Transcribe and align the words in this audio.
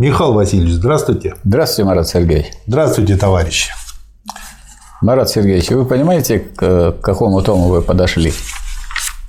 Михаил 0.00 0.32
Васильевич, 0.32 0.72
здравствуйте. 0.72 1.34
Здравствуйте, 1.44 1.86
Марат 1.86 2.08
Сергеевич. 2.08 2.46
Здравствуйте, 2.66 3.18
товарищи. 3.18 3.70
Марат 5.02 5.28
Сергеевич, 5.28 5.68
вы 5.68 5.84
понимаете, 5.84 6.38
к 6.38 6.92
какому 7.02 7.42
тому 7.42 7.68
вы 7.68 7.82
подошли? 7.82 8.32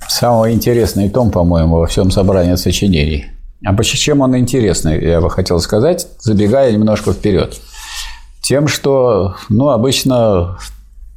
Самый 0.08 0.54
интересный 0.54 1.10
том, 1.10 1.30
по-моему, 1.30 1.76
во 1.76 1.86
всем 1.86 2.10
собрании 2.10 2.54
сочинений. 2.54 3.26
А 3.66 3.74
почему 3.74 4.24
он 4.24 4.34
интересный, 4.38 4.98
я 5.04 5.20
бы 5.20 5.28
хотел 5.28 5.60
сказать, 5.60 6.06
забегая 6.20 6.72
немножко 6.72 7.12
вперед. 7.12 7.60
Тем, 8.40 8.66
что, 8.66 9.36
ну, 9.50 9.68
обычно 9.68 10.56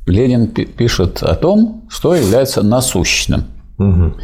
Ленин 0.06 0.48
пишет 0.48 1.24
о 1.24 1.34
том, 1.34 1.86
что 1.88 2.14
является 2.14 2.62
насущным. 2.62 3.46
Угу. 3.78 4.16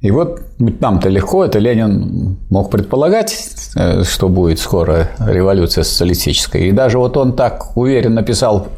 И 0.00 0.10
вот 0.10 0.40
нам-то 0.58 1.10
легко, 1.10 1.44
это 1.44 1.58
Ленин 1.58 2.38
мог 2.48 2.70
предполагать, 2.70 3.50
э, 3.76 4.02
что 4.04 4.30
будет 4.30 4.58
скоро 4.58 5.10
революция 5.18 5.84
социалистическая. 5.84 6.62
И 6.62 6.72
даже 6.72 6.98
вот 6.98 7.18
он 7.18 7.34
так 7.34 7.76
уверенно 7.76 8.22
писал, 8.22 8.68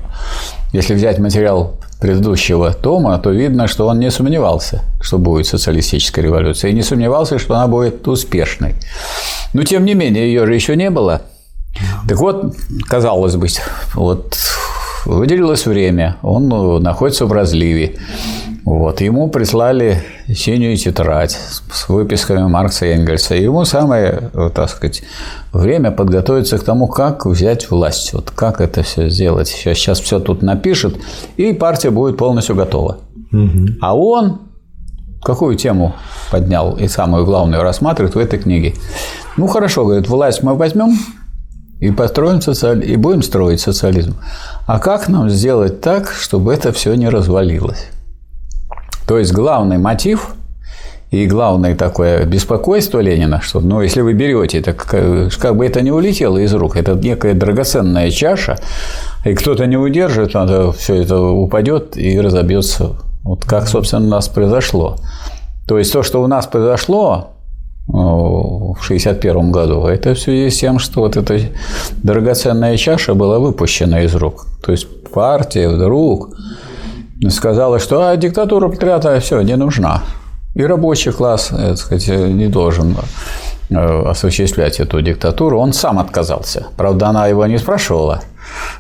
если 0.73 0.95
взять 0.95 1.21
материал 1.21 1.77
предыдущего 2.01 2.73
тома, 2.73 3.17
то 3.19 3.31
видно, 3.31 3.69
что 3.69 3.87
он 3.87 4.01
не 4.01 4.11
сомневался, 4.11 4.83
что 5.01 5.19
будет 5.19 5.47
социалистическая 5.47 6.23
революция, 6.23 6.73
и 6.73 6.75
не 6.75 6.83
сомневался, 6.83 7.39
что 7.39 7.55
она 7.55 7.69
будет 7.69 8.07
успешной. 8.09 8.75
Но, 9.53 9.63
тем 9.63 9.85
не 9.85 9.95
менее, 9.95 10.27
ее 10.27 10.45
же 10.45 10.55
еще 10.55 10.75
не 10.75 10.91
было. 10.91 11.23
Так 12.09 12.19
вот, 12.19 12.57
казалось 12.89 13.37
бы, 13.37 13.47
вот 13.95 14.37
выделилось 15.07 15.67
время, 15.67 16.17
он 16.23 16.49
находится 16.83 17.27
в 17.27 17.33
разливе. 17.33 17.97
Вот. 18.65 19.01
Ему 19.01 19.29
прислали 19.29 20.03
синюю 20.29 20.77
тетрадь 20.77 21.33
с 21.33 21.89
выписками 21.89 22.47
Маркса 22.47 22.87
и 22.87 22.91
Энгельса. 22.91 23.35
И 23.35 23.43
ему 23.43 23.65
самое, 23.65 24.31
так 24.55 24.71
сказать, 24.71 25.03
время 25.53 25.91
подготовиться 25.91 26.59
к 26.59 26.63
тому, 26.63 26.87
как 26.87 27.27
взять 27.27 27.71
власть, 27.71 28.13
вот 28.13 28.31
как 28.31 28.61
это 28.61 28.83
все 28.83 29.09
сделать. 29.09 29.49
Сейчас, 29.49 29.79
сейчас 29.79 30.01
все 30.01 30.21
тут 30.21 30.43
напишет, 30.43 30.97
и 31.37 31.53
партия 31.53 31.91
будет 31.91 32.17
полностью 32.17 32.55
готова. 32.55 32.99
Угу. 33.33 33.67
А 33.81 33.97
он 33.97 34.43
какую 35.23 35.57
тему 35.57 35.95
поднял 36.31 36.77
и 36.77 36.89
самую 36.89 37.25
главную 37.25 37.63
рассматривает 37.63 38.15
в 38.15 38.19
этой 38.19 38.39
книге? 38.39 38.75
Ну 39.37 39.47
хорошо, 39.47 39.85
говорит, 39.85 40.09
власть 40.09 40.43
мы 40.43 40.55
возьмем 40.55 40.99
и 41.81 41.91
построим 41.91 42.41
социализм, 42.41 42.93
и 42.93 42.97
будем 42.97 43.23
строить 43.23 43.61
социализм. 43.61 44.15
А 44.67 44.79
как 44.79 45.09
нам 45.09 45.29
сделать 45.31 45.81
так, 45.81 46.11
чтобы 46.11 46.55
это 46.55 46.73
все 46.73 46.95
не 46.95 47.09
развалилось? 47.09 47.89
То 49.07 49.19
есть 49.19 49.33
главный 49.33 49.79
мотив 49.79 50.35
и 51.11 51.27
главное 51.27 51.77
такое 51.77 52.25
беспокойство 52.25 52.99
Ленина, 52.99 53.41
что, 53.43 53.61
ну, 53.61 53.83
если 53.83 54.01
вы 54.01 54.15
берете, 54.15 54.61
это 54.61 54.73
как, 54.73 55.33
как 55.39 55.57
бы 55.57 55.67
это 55.67 55.83
не 55.83 55.91
улетело 55.91 56.39
из 56.39 56.55
рук, 56.55 56.77
это 56.77 56.95
некая 56.95 57.35
драгоценная 57.35 58.11
чаша, 58.11 58.57
и 59.25 59.35
кто-то 59.35 59.67
не 59.67 59.77
удержит, 59.77 60.33
надо 60.35 60.73
все 60.73 61.03
это 61.03 61.21
упадет 61.21 61.99
и 61.99 62.19
разобьется. 62.19 62.97
Вот 63.25 63.45
как, 63.45 63.69
собственно, 63.69 64.07
у 64.07 64.09
нас 64.09 64.29
произошло. 64.29 64.97
То 65.69 65.79
есть 65.79 65.93
то, 65.93 66.03
что 66.03 66.23
у 66.23 66.27
нас 66.27 66.47
произошло 66.47 67.29
в 67.87 68.79
1961 68.81 69.53
году, 69.53 69.87
это 69.87 70.15
в 70.15 70.19
связи 70.19 70.51
с 70.51 70.59
тем, 70.59 70.79
что 70.79 71.01
вот 71.01 71.17
эта 71.17 71.39
драгоценная 72.03 72.77
чаша 72.77 73.15
была 73.15 73.39
выпущена 73.39 74.03
из 74.03 74.15
рук. 74.15 74.47
То 74.65 74.73
есть 74.73 74.87
партия 75.13 75.69
вдруг 75.69 76.31
сказала, 77.31 77.79
что 77.79 78.09
а, 78.09 78.17
диктатура 78.17 78.69
пролетариата 78.69 79.21
все, 79.21 79.43
не 79.43 79.57
нужна. 79.57 80.03
И 80.55 80.63
рабочий 80.63 81.13
класс, 81.13 81.51
э, 81.53 81.69
так 81.69 81.79
сказать, 81.79 82.09
не 82.09 82.49
должен 82.49 82.95
э, 83.71 84.03
осуществлять 84.07 84.81
эту 84.81 85.01
диктатуру. 85.01 85.59
Он 85.59 85.73
сам 85.73 85.99
отказался. 85.99 86.67
Правда, 86.77 87.09
она 87.09 87.27
его 87.27 87.47
не 87.47 87.59
спрашивала, 87.59 88.21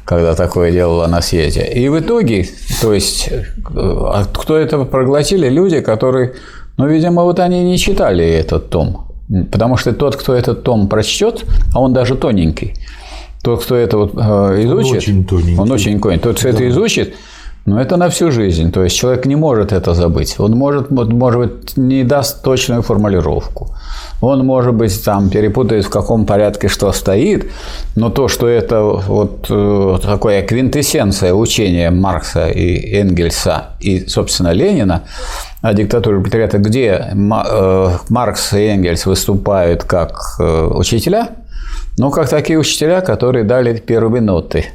когда 0.05 0.35
такое 0.35 0.71
делала 0.71 1.07
на 1.07 1.23
съезде. 1.23 1.63
И 1.63 1.89
в 1.89 1.99
итоге, 1.99 2.47
то 2.83 2.93
есть, 2.93 3.29
э, 3.29 3.43
а 3.75 4.25
кто 4.25 4.59
это 4.59 4.85
проглотили? 4.85 5.49
Люди, 5.49 5.81
которые, 5.81 6.35
ну, 6.77 6.87
видимо, 6.89 7.23
вот 7.23 7.41
они 7.41 7.63
не 7.63 7.79
читали 7.79 8.25
этот 8.25 8.69
том. 8.69 9.07
Потому 9.51 9.79
что 9.79 9.95
тот, 9.95 10.17
кто 10.17 10.35
этот 10.35 10.63
том 10.63 10.89
прочтет, 10.89 11.47
а 11.75 11.81
он 11.81 11.95
даже 11.95 12.17
тоненький, 12.17 12.75
тот, 13.43 13.65
кто 13.65 13.77
это 13.77 13.97
вот 13.97 14.13
изучит, 14.13 14.93
он 14.93 14.97
очень 14.97 15.25
тоненький. 15.25 15.59
Он 15.59 15.73
очень 15.73 16.01
тоненький. 16.01 16.23
Тот, 16.23 16.39
кто 16.39 16.49
да. 16.51 16.55
это 16.55 16.69
изучит, 16.69 17.15
но 17.65 17.81
это 17.81 17.97
на 17.97 18.09
всю 18.09 18.31
жизнь. 18.31 18.73
То 18.73 18.83
есть 18.83 18.97
человек 18.97 19.27
не 19.27 19.37
может 19.37 19.73
это 19.73 19.95
забыть. 19.95 20.35
Он 20.39 20.53
может, 20.53 20.91
может 20.91 21.41
быть, 21.41 21.77
не 21.77 22.05
даст 22.05 22.43
точную 22.43 22.83
формулировку. 22.83 23.75
Он, 24.21 24.45
может 24.45 24.75
быть, 24.75 25.05
там 25.05 25.31
перепутает 25.31 25.85
в 25.85 25.91
каком 25.91 26.27
порядке 26.27 26.69
что 26.69 26.93
стоит, 26.93 27.51
но 27.97 28.11
то, 28.11 28.29
что 28.29 28.47
это 28.47 28.83
вот 28.83 29.47
э, 29.51 29.99
такое 30.03 30.43
квинтэссенция 30.43 31.35
учения 31.35 31.91
Маркса 31.91 32.49
и 32.49 32.95
Энгельса 32.97 33.71
и, 33.81 34.07
собственно, 34.09 34.53
Ленина 34.53 35.03
о 35.61 35.75
диктатуре 35.75 36.21
пролетариата, 36.21 36.59
где 36.59 37.09
э, 37.13 37.91
Маркс 38.09 38.53
и 38.53 38.67
Энгельс 38.67 39.07
выступают 39.07 39.85
как 39.85 40.37
э, 40.39 40.69
учителя, 40.73 41.29
ну, 41.99 42.11
как 42.11 42.29
такие 42.29 42.59
учителя, 42.59 43.01
которые 43.01 43.45
дали 43.45 43.77
первые 43.79 44.21
ноты– 44.21 44.67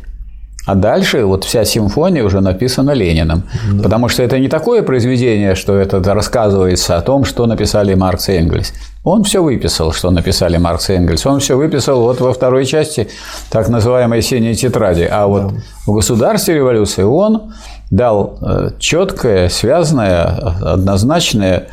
а 0.68 0.76
дальше 0.76 1.24
вот 1.24 1.46
вся 1.46 1.64
симфония 1.64 2.24
уже 2.26 2.42
написана 2.42 2.92
Лениным. 2.92 3.44
Да. 3.72 3.84
Потому 3.84 4.10
что 4.10 4.22
это 4.22 4.38
не 4.38 4.50
такое 4.50 4.84
произведение, 4.84 5.56
что 5.56 5.78
это 5.78 6.04
рассказывается 6.14 6.98
о 6.98 7.02
том, 7.02 7.24
что 7.24 7.46
написали 7.46 7.94
Маркс 7.96 8.28
и 8.28 8.34
Энгельс. 8.34 8.74
Он 9.06 9.24
все 9.24 9.42
выписал, 9.42 9.94
что 9.94 10.12
написали 10.12 10.58
Маркс 10.58 10.90
и 10.90 10.94
Энгельс. 10.94 11.26
Он 11.26 11.40
все 11.40 11.56
выписал 11.56 12.02
вот 12.02 12.20
во 12.20 12.34
второй 12.34 12.66
части 12.66 13.08
так 13.50 13.70
называемой 13.70 14.22
«Синей 14.22 14.56
тетради». 14.56 15.08
А 15.10 15.28
вот 15.28 15.54
да. 15.54 15.60
в 15.86 15.94
«Государстве 15.94 16.56
революции» 16.56 17.04
он 17.04 17.54
дал 17.90 18.38
э, 18.42 18.72
четкое, 18.78 19.48
связанное, 19.48 20.26
однозначное 20.62 21.68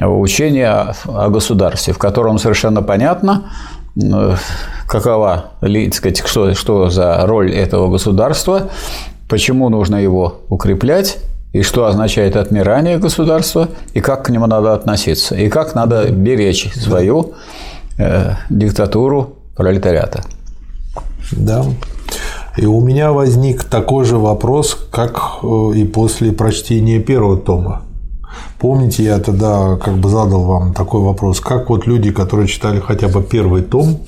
учение 0.00 0.94
о 1.04 1.28
государстве, 1.28 1.92
в 1.92 1.98
котором 1.98 2.38
совершенно 2.38 2.82
понятно, 2.82 3.50
какова, 4.86 5.52
сказать, 5.92 6.22
что, 6.26 6.54
что 6.54 6.90
за 6.90 7.26
роль 7.26 7.52
этого 7.52 7.90
государства, 7.90 8.70
почему 9.28 9.68
нужно 9.68 9.96
его 9.96 10.40
укреплять, 10.48 11.18
и 11.52 11.62
что 11.62 11.86
означает 11.86 12.36
отмирание 12.36 12.98
государства, 12.98 13.68
и 13.94 14.00
как 14.00 14.26
к 14.26 14.30
нему 14.30 14.46
надо 14.46 14.74
относиться, 14.74 15.34
и 15.34 15.48
как 15.48 15.74
надо 15.74 16.10
беречь 16.10 16.72
свою 16.74 17.32
э, 17.98 18.34
диктатуру 18.50 19.36
пролетариата. 19.56 20.22
Да. 21.32 21.64
И 22.56 22.66
у 22.66 22.80
меня 22.80 23.12
возник 23.12 23.64
такой 23.64 24.04
же 24.04 24.18
вопрос, 24.18 24.76
как 24.90 25.20
э, 25.42 25.46
и 25.76 25.84
после 25.84 26.32
прочтения 26.32 27.00
первого 27.00 27.36
тома. 27.38 27.82
Помните, 28.58 29.04
я 29.04 29.18
тогда 29.18 29.76
как 29.76 29.98
бы 29.98 30.08
задал 30.08 30.42
вам 30.44 30.74
такой 30.74 31.00
вопрос, 31.00 31.40
как 31.40 31.70
вот 31.70 31.86
люди, 31.86 32.10
которые 32.10 32.48
читали 32.48 32.80
хотя 32.80 33.08
бы 33.08 33.22
первый 33.22 33.62
том, 33.62 34.00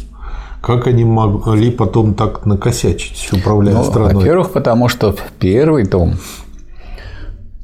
как 0.60 0.86
они 0.86 1.04
могли 1.04 1.70
потом 1.70 2.14
так 2.14 2.44
накосячить, 2.46 3.28
управляя 3.32 3.76
ну, 3.76 3.84
страной? 3.84 4.14
Во-первых, 4.14 4.52
потому 4.52 4.88
что 4.88 5.14
первый 5.38 5.86
том, 5.86 6.14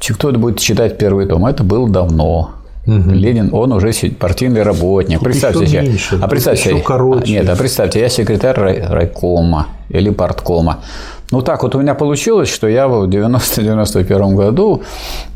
кто-то 0.00 0.38
будет 0.38 0.58
читать 0.58 0.98
первый 0.98 1.26
том, 1.26 1.44
это 1.46 1.64
было 1.64 1.88
давно. 1.88 2.50
Угу. 2.86 3.10
Ленин, 3.10 3.50
он 3.52 3.72
уже 3.72 3.92
партийный 4.10 4.62
работник. 4.62 5.18
Тут 5.18 5.24
представьте 5.24 5.66
себе. 5.66 5.82
Меньше, 5.82 6.18
а 6.22 6.28
представьте, 6.28 6.70
еще 6.70 6.82
короче. 6.82 7.32
Нет, 7.32 7.48
а 7.48 7.56
представьте, 7.56 7.98
я 7.98 8.08
секретарь 8.08 8.56
райкома 8.56 9.66
или 9.88 10.10
парткома. 10.10 10.80
Ну 11.32 11.42
так 11.42 11.62
вот 11.62 11.74
у 11.74 11.80
меня 11.80 11.94
получилось, 11.94 12.48
что 12.48 12.68
я 12.68 12.86
в 12.86 13.08
90-91 13.08 14.34
году, 14.34 14.82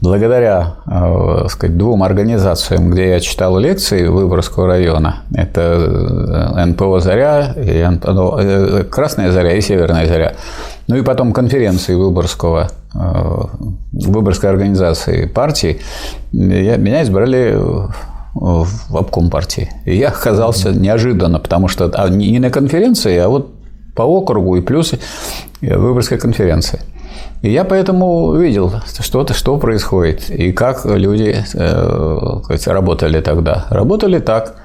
благодаря 0.01 0.75
э, 0.87 1.47
сказать, 1.49 1.77
двум 1.77 2.05
организациям, 2.05 2.91
где 2.91 3.11
я 3.11 3.21
читал 3.21 3.59
лекции 3.59 4.07
Выборгского 4.07 4.69
района, 4.69 5.23
это 5.35 6.55
э, 6.57 6.65
НПО 6.67 7.01
«Заря», 7.01 7.55
и 7.57 7.85
НПО, 7.85 8.39
э, 8.41 8.85
«Красная 8.85 9.33
заря» 9.33 9.53
и 9.57 9.61
«Северная 9.61 10.07
заря», 10.07 10.35
ну 10.87 10.97
и 10.97 11.03
потом 11.03 11.33
конференции 11.33 11.95
Выборгского, 11.95 12.71
Выборгской 13.93 14.51
организации 14.51 15.27
партии, 15.27 15.81
я, 16.33 16.77
меня 16.77 17.05
избрали 17.05 17.57
в 18.35 18.97
обком 18.97 19.31
партии. 19.31 19.71
И 19.85 19.97
я 19.97 20.09
оказался 20.09 20.73
неожиданно, 20.73 21.39
потому 21.39 21.69
что 21.69 21.91
а, 21.95 22.09
не 22.09 22.39
на 22.41 22.51
конференции, 22.51 23.17
а 23.19 23.29
вот 23.29 23.53
по 24.01 24.05
округу 24.05 24.57
и 24.57 24.63
плюс 24.63 24.95
Выборгской 25.61 26.17
конференции. 26.17 26.81
И 27.43 27.51
я 27.51 27.65
поэтому 27.65 28.35
видел, 28.35 28.73
что-то, 29.01 29.35
что 29.35 29.59
происходит, 29.59 30.31
и 30.31 30.53
как 30.53 30.87
люди 30.87 31.45
э, 31.55 32.71
работали 32.73 33.21
тогда. 33.21 33.67
Работали 33.69 34.19
так. 34.19 34.57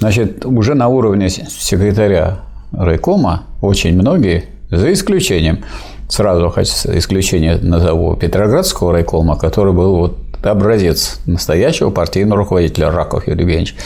Значит, 0.00 0.44
уже 0.44 0.74
на 0.74 0.88
уровне 0.88 1.28
секретаря 1.28 2.38
райкома 2.72 3.42
очень 3.62 3.94
многие, 3.94 4.46
за 4.70 4.92
исключением, 4.92 5.64
сразу 6.08 6.48
хочу 6.50 6.72
исключение 6.98 7.58
назову, 7.62 8.16
Петроградского 8.16 8.92
райкома, 8.92 9.36
который 9.36 9.72
был 9.72 9.96
вот 9.96 10.16
образец 10.42 11.20
настоящего 11.26 11.90
партийного 11.90 12.38
руководителя 12.38 12.90
Раков 12.90 13.28
Юрий 13.28 13.42
Евгеньевич. 13.42 13.76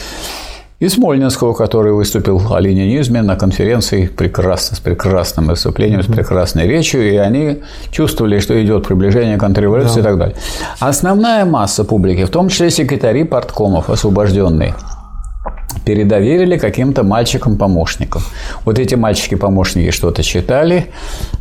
И 0.79 0.89
Смольнинского, 0.89 1.53
который 1.53 1.93
выступил 1.93 2.41
о 2.53 2.59
ленинизме 2.59 3.21
на 3.21 3.35
конференции 3.35 4.07
прекрасно, 4.07 4.75
с 4.75 4.79
прекрасным 4.79 5.47
выступлением, 5.47 6.03
с 6.03 6.07
прекрасной 6.07 6.67
речью, 6.67 7.09
и 7.09 7.15
они 7.15 7.61
чувствовали, 7.91 8.39
что 8.39 8.61
идет 8.61 8.85
приближение 8.85 9.37
контрреволюции 9.37 9.95
да. 9.95 9.99
и 10.01 10.03
так 10.03 10.17
далее. 10.17 10.35
Основная 10.79 11.45
масса 11.45 11.85
публики, 11.85 12.25
в 12.25 12.29
том 12.29 12.49
числе 12.49 12.71
секретари 12.71 13.23
порткомов, 13.23 13.89
освобожденные, 13.89 14.75
передоверили 15.85 16.57
каким-то 16.57 17.03
мальчикам-помощникам. 17.03 18.21
Вот 18.65 18.77
эти 18.77 18.95
мальчики-помощники 18.95 19.91
что-то 19.91 20.23
читали, 20.23 20.91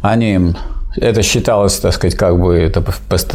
они 0.03 0.35
им 0.35 0.57
это 0.96 1.23
считалось, 1.23 1.79
так 1.79 1.93
сказать, 1.93 2.17
как 2.17 2.38
бы 2.38 2.56
это 2.56 2.82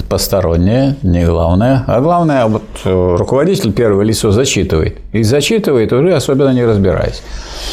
постороннее, 0.09 0.95
не 1.03 1.25
главное. 1.25 1.83
А 1.87 1.99
главное, 1.99 2.45
вот 2.45 2.63
э, 2.85 3.15
руководитель 3.17 3.73
первое 3.73 4.05
лицо 4.05 4.31
зачитывает. 4.31 4.97
И 5.11 5.23
зачитывает 5.23 5.91
уже 5.93 6.13
особенно 6.13 6.53
не 6.53 6.65
разбираясь. 6.65 7.21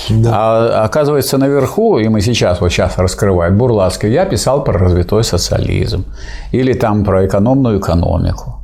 Да. 0.09 0.31
А 0.35 0.85
оказывается, 0.85 1.39
наверху, 1.39 1.99
и 1.99 2.09
мы 2.09 2.21
сейчас, 2.21 2.61
вот 2.61 2.71
сейчас 2.71 2.99
раскрываем, 2.99 3.57
Бурлацкий, 3.57 4.11
я 4.11 4.25
писал 4.25 4.65
про 4.65 4.79
развитой 4.79 5.23
социализм. 5.23 6.05
Или 6.53 6.73
там 6.73 7.05
про 7.05 7.27
экономную 7.27 7.79
экономику 7.79 8.56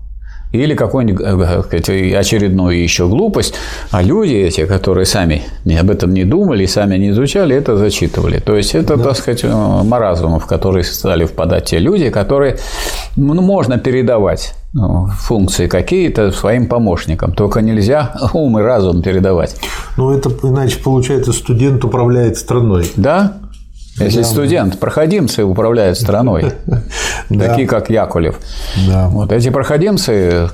или 0.53 0.75
какую-нибудь 0.75 1.25
э, 1.25 2.17
очередную 2.17 2.83
еще 2.83 3.09
глупость, 3.09 3.55
а 3.91 4.03
люди 4.03 4.35
эти, 4.35 4.67
которые 4.67 5.07
сами 5.07 5.43
об 5.81 5.91
этом 5.91 6.13
не 6.13 6.25
думали, 6.25 6.67
сами 6.67 6.97
не 6.97 7.11
изучали, 7.11 7.57
это 7.57 7.77
зачитывали. 7.77 8.39
То 8.39 8.57
есть 8.57 8.75
это, 8.75 8.97
да. 8.97 9.05
так 9.05 9.17
сказать, 9.17 9.45
э, 9.45 9.49
маразм, 9.49 10.39
в 10.39 10.47
который 10.47 10.85
стали 10.85 11.25
впадать 11.25 11.65
те 11.65 11.79
люди, 11.79 12.11
которые 12.11 12.59
ну, 13.17 13.41
можно 13.41 13.79
передавать 13.79 14.55
функции 15.19 15.67
какие-то 15.67 16.33
своим 16.33 16.67
помощникам. 16.67 17.33
Только 17.33 17.61
нельзя 17.61 18.15
ум 18.33 18.59
и 18.59 18.63
разум 18.63 19.03
передавать. 19.03 19.57
Ну, 19.97 20.11
это 20.11 20.31
иначе 20.43 20.79
получается, 20.79 21.33
студент 21.33 21.85
управляет 21.85 22.39
страной. 22.39 22.91
Да, 22.97 23.42
если 23.99 24.23
да. 24.23 24.25
студент, 24.25 24.79
проходимцы 24.79 25.45
управляют 25.45 25.99
страной, 25.99 26.53
такие 27.29 27.67
как 27.67 27.91
Якулев. 27.91 28.37
Вот 28.87 29.33
эти 29.33 29.51
проходимцы 29.51 30.49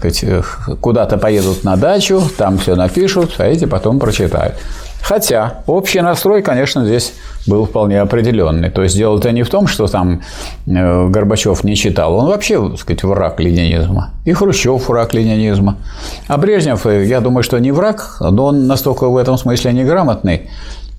куда-то 0.81 1.19
поедут 1.19 1.65
на 1.65 1.77
дачу, 1.77 2.23
там 2.37 2.59
все 2.59 2.75
напишут, 2.75 3.37
а 3.39 3.47
эти 3.47 3.65
потом 3.65 3.99
прочитают. 3.99 4.55
Хотя 5.01 5.63
общий 5.67 6.01
настрой, 6.01 6.43
конечно, 6.43 6.85
здесь 6.85 7.15
был 7.47 7.65
вполне 7.65 8.01
определенный. 8.01 8.69
То 8.69 8.83
есть 8.83 8.97
дело-то 8.97 9.31
не 9.33 9.43
в 9.43 9.49
том, 9.49 9.67
что 9.67 9.87
там 9.87 10.23
э, 10.67 11.09
Горбачев 11.09 11.65
не 11.65 11.77
читал. 11.77 12.15
Он 12.15 12.27
вообще, 12.27 12.61
так 12.71 12.79
сказать, 12.79 13.05
враг 13.05 13.41
ленинизма. 13.41 14.11
И 14.25 14.33
Хрущев 14.33 14.89
враг 14.89 15.15
ленинизма. 15.15 15.79
А 16.27 16.37
Брежнев, 16.37 16.85
э, 16.87 17.07
я 17.07 17.21
думаю, 17.21 17.43
что 17.43 17.59
не 17.59 17.73
враг, 17.73 18.17
но 18.21 18.47
он 18.47 18.67
настолько 18.67 19.09
в 19.09 19.17
этом 19.17 19.39
смысле 19.39 19.73
неграмотный, 19.73 20.51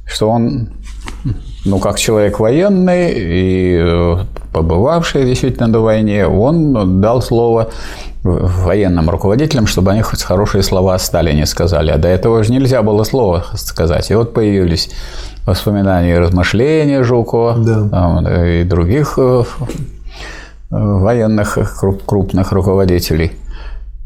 что 0.05 0.29
он 0.29 0.69
ну, 1.65 1.79
как 1.79 1.99
человек 1.99 2.39
военный 2.39 3.13
и 3.15 3.77
э, 3.81 4.17
побывавший 4.53 5.25
действительно 5.25 5.67
на 5.67 5.79
войне, 5.79 6.27
он 6.27 7.01
дал 7.01 7.21
слово 7.21 7.69
военным 8.23 9.09
руководителям, 9.09 9.67
чтобы 9.67 9.91
они 9.91 10.01
хоть 10.01 10.23
хорошие 10.23 10.63
слова 10.63 10.95
о 10.95 10.99
Сталине 10.99 11.45
сказали. 11.45 11.91
А 11.91 11.97
до 11.97 12.07
этого 12.07 12.43
же 12.43 12.51
нельзя 12.51 12.81
было 12.81 13.03
слова 13.03 13.45
сказать. 13.55 14.11
И 14.11 14.15
вот 14.15 14.33
появились 14.33 14.89
воспоминания 15.45 16.15
и 16.15 16.19
размышления 16.19 17.03
Жукова 17.03 17.55
да. 17.57 18.45
и 18.45 18.63
других 18.63 19.15
э, 19.17 19.43
военных 20.69 21.57
крупных 22.05 22.51
руководителей– 22.51 23.31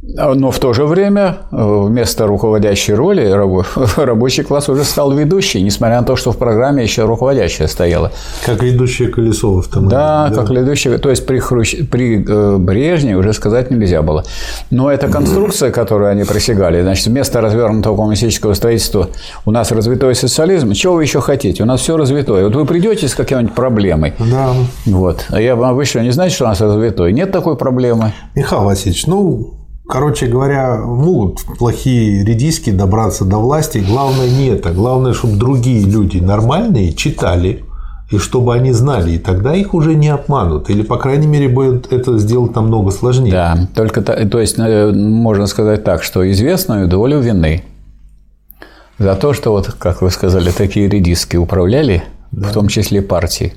но 0.05 0.51
в 0.51 0.59
то 0.59 0.73
же 0.73 0.85
время 0.85 1.37
э, 1.51 1.55
вместо 1.55 2.27
руководящей 2.27 2.93
роли 2.93 3.31
рабочий 3.95 4.43
класс 4.43 4.67
уже 4.67 4.83
стал 4.83 5.13
ведущий, 5.13 5.61
несмотря 5.61 6.01
на 6.01 6.05
то, 6.05 6.17
что 6.17 6.31
в 6.33 6.37
программе 6.37 6.83
еще 6.83 7.05
руководящая 7.05 7.67
стояла. 7.69 8.11
Как 8.45 8.61
ведущая 8.61 9.07
Колесова 9.07 9.61
в 9.61 9.67
том 9.67 9.87
да, 9.87 10.27
да, 10.29 10.35
как 10.35 10.49
ведущая. 10.49 10.97
То 10.97 11.09
есть 11.09 11.25
при, 11.25 11.39
Хрущ... 11.39 11.75
при 11.89 12.23
э, 12.27 12.57
Брежневе 12.57 13.15
уже 13.15 13.31
сказать 13.31 13.71
нельзя 13.71 14.01
было. 14.01 14.25
Но 14.69 14.91
эта 14.91 15.07
конструкция, 15.07 15.71
которую 15.71 16.11
они 16.11 16.25
присягали, 16.25 16.81
значит, 16.81 17.07
вместо 17.07 17.39
развернутого 17.39 17.95
коммунистического 17.95 18.53
строительства 18.53 19.07
у 19.45 19.51
нас 19.51 19.71
развитой 19.71 20.15
социализм. 20.15 20.73
Чего 20.73 20.95
вы 20.95 21.03
еще 21.03 21.21
хотите? 21.21 21.63
У 21.63 21.65
нас 21.65 21.79
все 21.79 21.95
развитое. 21.95 22.43
Вот 22.43 22.55
вы 22.55 22.65
придете 22.65 23.07
с 23.07 23.15
какой-нибудь 23.15 23.55
проблемой. 23.55 24.13
Да. 24.19 24.53
Вот. 24.85 25.25
А 25.29 25.39
я 25.39 25.55
вам 25.55 25.75
вышлю, 25.75 26.01
не 26.01 26.11
знаете, 26.11 26.35
что 26.35 26.45
у 26.45 26.47
нас 26.49 26.59
развитой? 26.59 27.13
Нет 27.13 27.31
такой 27.31 27.55
проблемы. 27.55 28.11
Михаил 28.35 28.63
Васильевич, 28.63 29.07
ну, 29.07 29.62
Короче 29.87 30.27
говоря, 30.27 30.77
могут 30.77 31.41
плохие 31.59 32.23
редиски 32.23 32.69
добраться 32.69 33.25
до 33.25 33.37
власти. 33.37 33.79
Главное 33.79 34.29
не 34.29 34.47
это. 34.47 34.71
Главное, 34.71 35.13
чтобы 35.13 35.35
другие 35.35 35.85
люди 35.85 36.19
нормальные 36.19 36.93
читали, 36.93 37.65
и 38.09 38.17
чтобы 38.17 38.53
они 38.53 38.71
знали, 38.71 39.13
и 39.13 39.17
тогда 39.17 39.55
их 39.55 39.73
уже 39.73 39.95
не 39.95 40.09
обманут. 40.09 40.69
Или, 40.69 40.83
по 40.83 40.97
крайней 40.97 41.27
мере, 41.27 41.49
будет 41.49 41.91
это 41.91 42.17
сделать 42.17 42.55
намного 42.55 42.91
сложнее. 42.91 43.31
Да, 43.31 43.67
только 43.75 44.01
то 44.01 44.39
есть 44.39 44.57
э, 44.59 44.91
можно 44.91 45.47
сказать 45.47 45.83
так, 45.83 46.03
что 46.03 46.29
известную 46.31 46.87
долю 46.87 47.19
вины 47.19 47.63
за 48.99 49.15
то, 49.15 49.33
что 49.33 49.51
вот, 49.51 49.67
как 49.79 50.01
вы 50.01 50.11
сказали, 50.11 50.51
такие 50.51 50.87
редиски 50.87 51.37
управляли, 51.37 52.03
да. 52.31 52.49
в 52.49 52.53
том 52.53 52.67
числе 52.67 53.01
партии, 53.01 53.53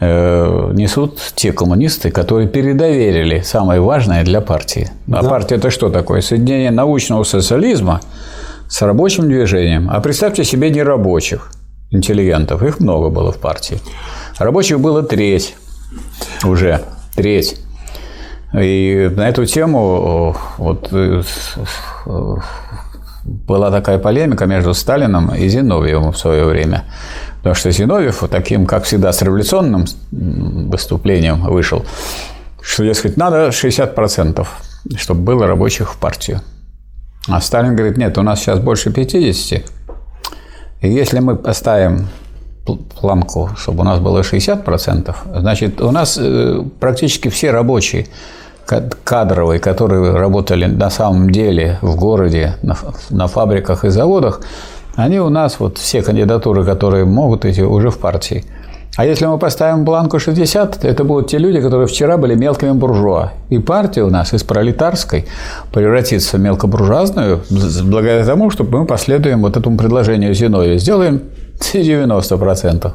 несут 0.00 1.20
те 1.34 1.52
коммунисты, 1.52 2.10
которые 2.10 2.48
передоверили 2.48 3.40
самое 3.40 3.80
важное 3.80 4.24
для 4.24 4.40
партии. 4.40 4.90
А 5.08 5.22
да. 5.22 5.28
партия 5.28 5.56
это 5.56 5.70
что 5.70 5.88
такое? 5.88 6.20
Соединение 6.20 6.70
научного 6.70 7.22
социализма 7.24 8.00
с 8.68 8.82
рабочим 8.82 9.28
движением. 9.28 9.88
А 9.90 10.00
представьте 10.00 10.44
себе 10.44 10.70
нерабочих 10.70 11.52
интеллигентов. 11.90 12.62
Их 12.62 12.80
много 12.80 13.08
было 13.08 13.32
в 13.32 13.38
партии. 13.38 13.78
Рабочих 14.38 14.80
было 14.80 15.02
треть 15.02 15.54
уже. 16.44 16.80
Треть. 17.14 17.60
И 18.52 19.10
на 19.16 19.28
эту 19.28 19.46
тему 19.46 20.36
вот, 20.58 20.88
э, 20.92 21.22
была 23.24 23.70
такая 23.70 23.98
полемика 23.98 24.46
между 24.46 24.74
Сталином 24.74 25.34
и 25.34 25.48
Зиновьевым 25.48 26.12
в 26.12 26.18
свое 26.18 26.44
время. 26.44 26.84
Потому 27.44 27.56
что 27.56 27.70
Зиновьев 27.70 28.24
таким, 28.30 28.64
как 28.64 28.84
всегда, 28.84 29.12
с 29.12 29.20
революционным 29.20 29.84
выступлением 30.10 31.42
вышел, 31.42 31.84
что, 32.62 32.84
дескать, 32.84 33.18
надо 33.18 33.48
60%, 33.48 34.46
чтобы 34.96 35.20
было 35.20 35.46
рабочих 35.46 35.92
в 35.92 35.98
партию. 35.98 36.40
А 37.28 37.42
Сталин 37.42 37.76
говорит, 37.76 37.98
нет, 37.98 38.16
у 38.16 38.22
нас 38.22 38.40
сейчас 38.40 38.60
больше 38.60 38.90
50. 38.90 39.62
И 40.80 40.88
если 40.88 41.18
мы 41.18 41.36
поставим 41.36 42.08
планку, 42.98 43.50
чтобы 43.58 43.82
у 43.82 43.84
нас 43.84 44.00
было 44.00 44.20
60%, 44.20 45.14
значит, 45.36 45.82
у 45.82 45.90
нас 45.90 46.16
э, 46.18 46.62
практически 46.80 47.28
все 47.28 47.50
рабочие 47.50 48.06
кадровые, 49.04 49.60
которые 49.60 50.16
работали 50.16 50.64
на 50.64 50.88
самом 50.88 51.28
деле 51.28 51.78
в 51.82 51.94
городе, 51.96 52.56
на 53.10 53.26
фабриках 53.26 53.84
и 53.84 53.90
заводах, 53.90 54.40
они 54.96 55.18
у 55.18 55.28
нас, 55.28 55.58
вот 55.58 55.78
все 55.78 56.02
кандидатуры, 56.02 56.64
которые 56.64 57.04
могут 57.04 57.44
идти, 57.44 57.62
уже 57.62 57.90
в 57.90 57.98
партии. 57.98 58.44
А 58.96 59.04
если 59.04 59.26
мы 59.26 59.38
поставим 59.38 59.84
бланку 59.84 60.20
60, 60.20 60.84
это 60.84 61.02
будут 61.02 61.28
те 61.28 61.38
люди, 61.38 61.60
которые 61.60 61.88
вчера 61.88 62.16
были 62.16 62.36
мелкими 62.36 62.70
буржуа. 62.70 63.32
И 63.50 63.58
партия 63.58 64.04
у 64.04 64.10
нас 64.10 64.32
из 64.32 64.44
пролетарской 64.44 65.26
превратится 65.72 66.36
в 66.36 66.40
мелкобуржуазную 66.40 67.40
благодаря 67.82 68.24
тому, 68.24 68.50
что 68.50 68.62
мы 68.62 68.86
последуем 68.86 69.42
вот 69.42 69.56
этому 69.56 69.76
предложению 69.76 70.32
Зиновия. 70.32 70.78
Сделаем 70.78 71.22
90% 71.58 72.92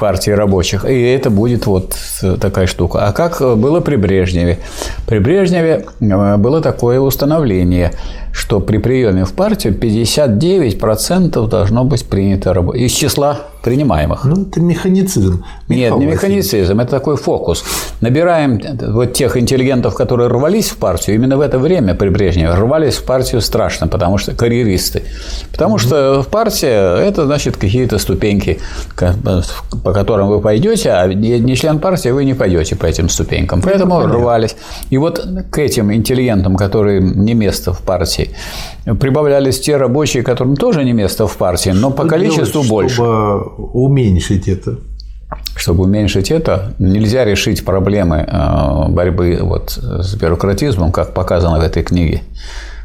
партии 0.00 0.30
рабочих. 0.30 0.84
И 0.84 1.00
это 1.02 1.30
будет 1.30 1.66
вот 1.66 1.94
такая 2.40 2.66
штука. 2.66 3.06
А 3.06 3.12
как 3.12 3.40
было 3.40 3.80
при 3.80 3.96
Брежневе? 3.96 4.58
При 5.06 5.18
Брежневе 5.18 5.86
э, 6.00 6.36
было 6.36 6.60
такое 6.60 7.00
установление– 7.00 7.92
что 8.38 8.60
при 8.60 8.78
приеме 8.78 9.24
в 9.24 9.32
партию 9.32 9.74
59% 9.74 11.48
должно 11.48 11.84
быть 11.84 12.06
принято 12.06 12.52
из 12.74 12.92
числа 12.92 13.40
принимаемых. 13.62 14.24
Ну, 14.24 14.42
это 14.42 14.60
механицизм. 14.60 15.44
Нет, 15.68 15.96
не 15.96 16.06
механицизм, 16.06 16.78
это 16.78 16.90
такой 16.90 17.16
фокус. 17.16 17.64
Набираем 18.00 18.60
вот 18.94 19.12
тех 19.12 19.36
интеллигентов, 19.36 19.94
которые 19.94 20.28
рвались 20.28 20.70
в 20.70 20.76
партию, 20.76 21.16
именно 21.16 21.36
в 21.36 21.40
это 21.40 21.58
время 21.58 21.94
при 21.94 22.08
Брежневе 22.08 22.54
рвались 22.54 22.94
в 22.94 23.04
партию 23.04 23.40
страшно, 23.40 23.88
потому 23.88 24.18
что 24.18 24.32
карьеристы. 24.32 25.02
Потому 25.50 25.74
угу. 25.74 25.80
что 25.80 26.22
в 26.22 26.28
партии 26.28 27.08
это 27.08 27.26
значит 27.26 27.56
какие-то 27.56 27.98
ступеньки, 27.98 28.60
по 28.96 29.92
которым 29.92 30.28
вы 30.28 30.40
пойдете, 30.40 30.92
а 30.92 31.08
не 31.08 31.56
член 31.56 31.80
партии 31.80 32.10
вы 32.10 32.24
не 32.24 32.34
пойдете 32.34 32.76
по 32.76 32.86
этим 32.86 33.08
ступенькам. 33.08 33.60
Поэтому 33.62 34.00
ну, 34.00 34.06
рвались. 34.06 34.56
И 34.90 34.98
вот 34.98 35.26
к 35.50 35.58
этим 35.58 35.92
интеллигентам, 35.92 36.56
которые 36.56 37.00
не 37.00 37.34
место 37.34 37.72
в 37.72 37.82
партии, 37.82 38.27
Прибавлялись 39.00 39.60
те 39.60 39.76
рабочие, 39.76 40.22
которым 40.22 40.56
тоже 40.56 40.84
не 40.84 40.92
место 40.92 41.26
в 41.26 41.36
партии, 41.36 41.70
но 41.70 41.90
по 41.90 42.06
количеству 42.06 42.62
делать, 42.62 42.68
больше. 42.68 42.94
Чтобы 42.94 43.46
уменьшить 43.72 44.48
это. 44.48 44.78
Чтобы 45.54 45.84
уменьшить 45.84 46.30
это, 46.30 46.74
нельзя 46.78 47.24
решить 47.24 47.64
проблемы 47.64 48.26
э, 48.26 48.88
борьбы 48.88 49.38
вот 49.42 49.70
с 49.70 50.14
бюрократизмом, 50.14 50.92
как 50.92 51.12
показано 51.14 51.58
в 51.58 51.62
этой 51.62 51.82
книге. 51.82 52.22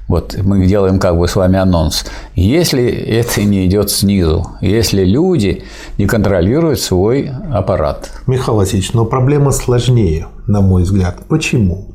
вот 0.07 0.37
мы 0.43 0.65
делаем 0.65 0.99
как 0.99 1.17
бы 1.17 1.27
с 1.27 1.35
вами 1.35 1.57
анонс, 1.57 2.05
если 2.35 2.85
это 2.85 3.43
не 3.43 3.65
идет 3.65 3.89
снизу, 3.89 4.47
если 4.61 5.05
люди 5.05 5.63
не 5.97 6.05
контролируют 6.05 6.79
свой 6.79 7.31
аппарат. 7.51 8.11
Михаил 8.27 8.57
Васильевич, 8.57 8.93
но 8.93 9.05
проблема 9.05 9.51
сложнее, 9.51 10.27
на 10.47 10.61
мой 10.61 10.83
взгляд. 10.83 11.19
Почему? 11.29 11.87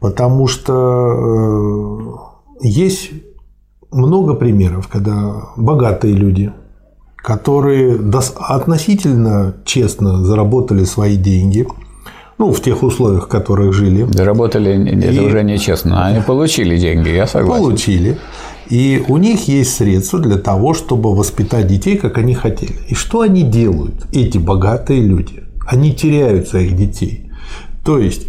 Потому 0.00 0.46
что 0.46 0.72
э, 0.72 2.33
есть 2.60 3.10
много 3.90 4.34
примеров, 4.34 4.88
когда 4.88 5.50
богатые 5.56 6.14
люди, 6.14 6.52
которые 7.16 7.98
относительно 8.36 9.54
честно 9.64 10.24
заработали 10.24 10.84
свои 10.84 11.16
деньги, 11.16 11.66
ну, 12.36 12.52
в 12.52 12.60
тех 12.60 12.82
условиях, 12.82 13.26
в 13.26 13.28
которых 13.28 13.72
жили. 13.72 14.06
Заработали, 14.10 14.72
это 14.90 15.12
и... 15.12 15.26
уже 15.26 15.44
нечестно. 15.44 16.04
Они 16.04 16.20
получили 16.26 16.76
деньги, 16.76 17.10
я 17.10 17.26
согласен. 17.26 17.62
Получили. 17.62 18.18
И 18.68 19.04
у 19.08 19.18
них 19.18 19.46
есть 19.46 19.76
средства 19.76 20.18
для 20.18 20.36
того, 20.36 20.74
чтобы 20.74 21.14
воспитать 21.14 21.66
детей, 21.66 21.96
как 21.96 22.18
они 22.18 22.34
хотели. 22.34 22.74
И 22.88 22.94
что 22.94 23.20
они 23.20 23.42
делают, 23.42 24.06
эти 24.12 24.38
богатые 24.38 25.00
люди? 25.02 25.44
Они 25.66 25.94
теряют 25.94 26.48
своих 26.48 26.76
детей. 26.76 27.30
То 27.84 27.98
есть 27.98 28.26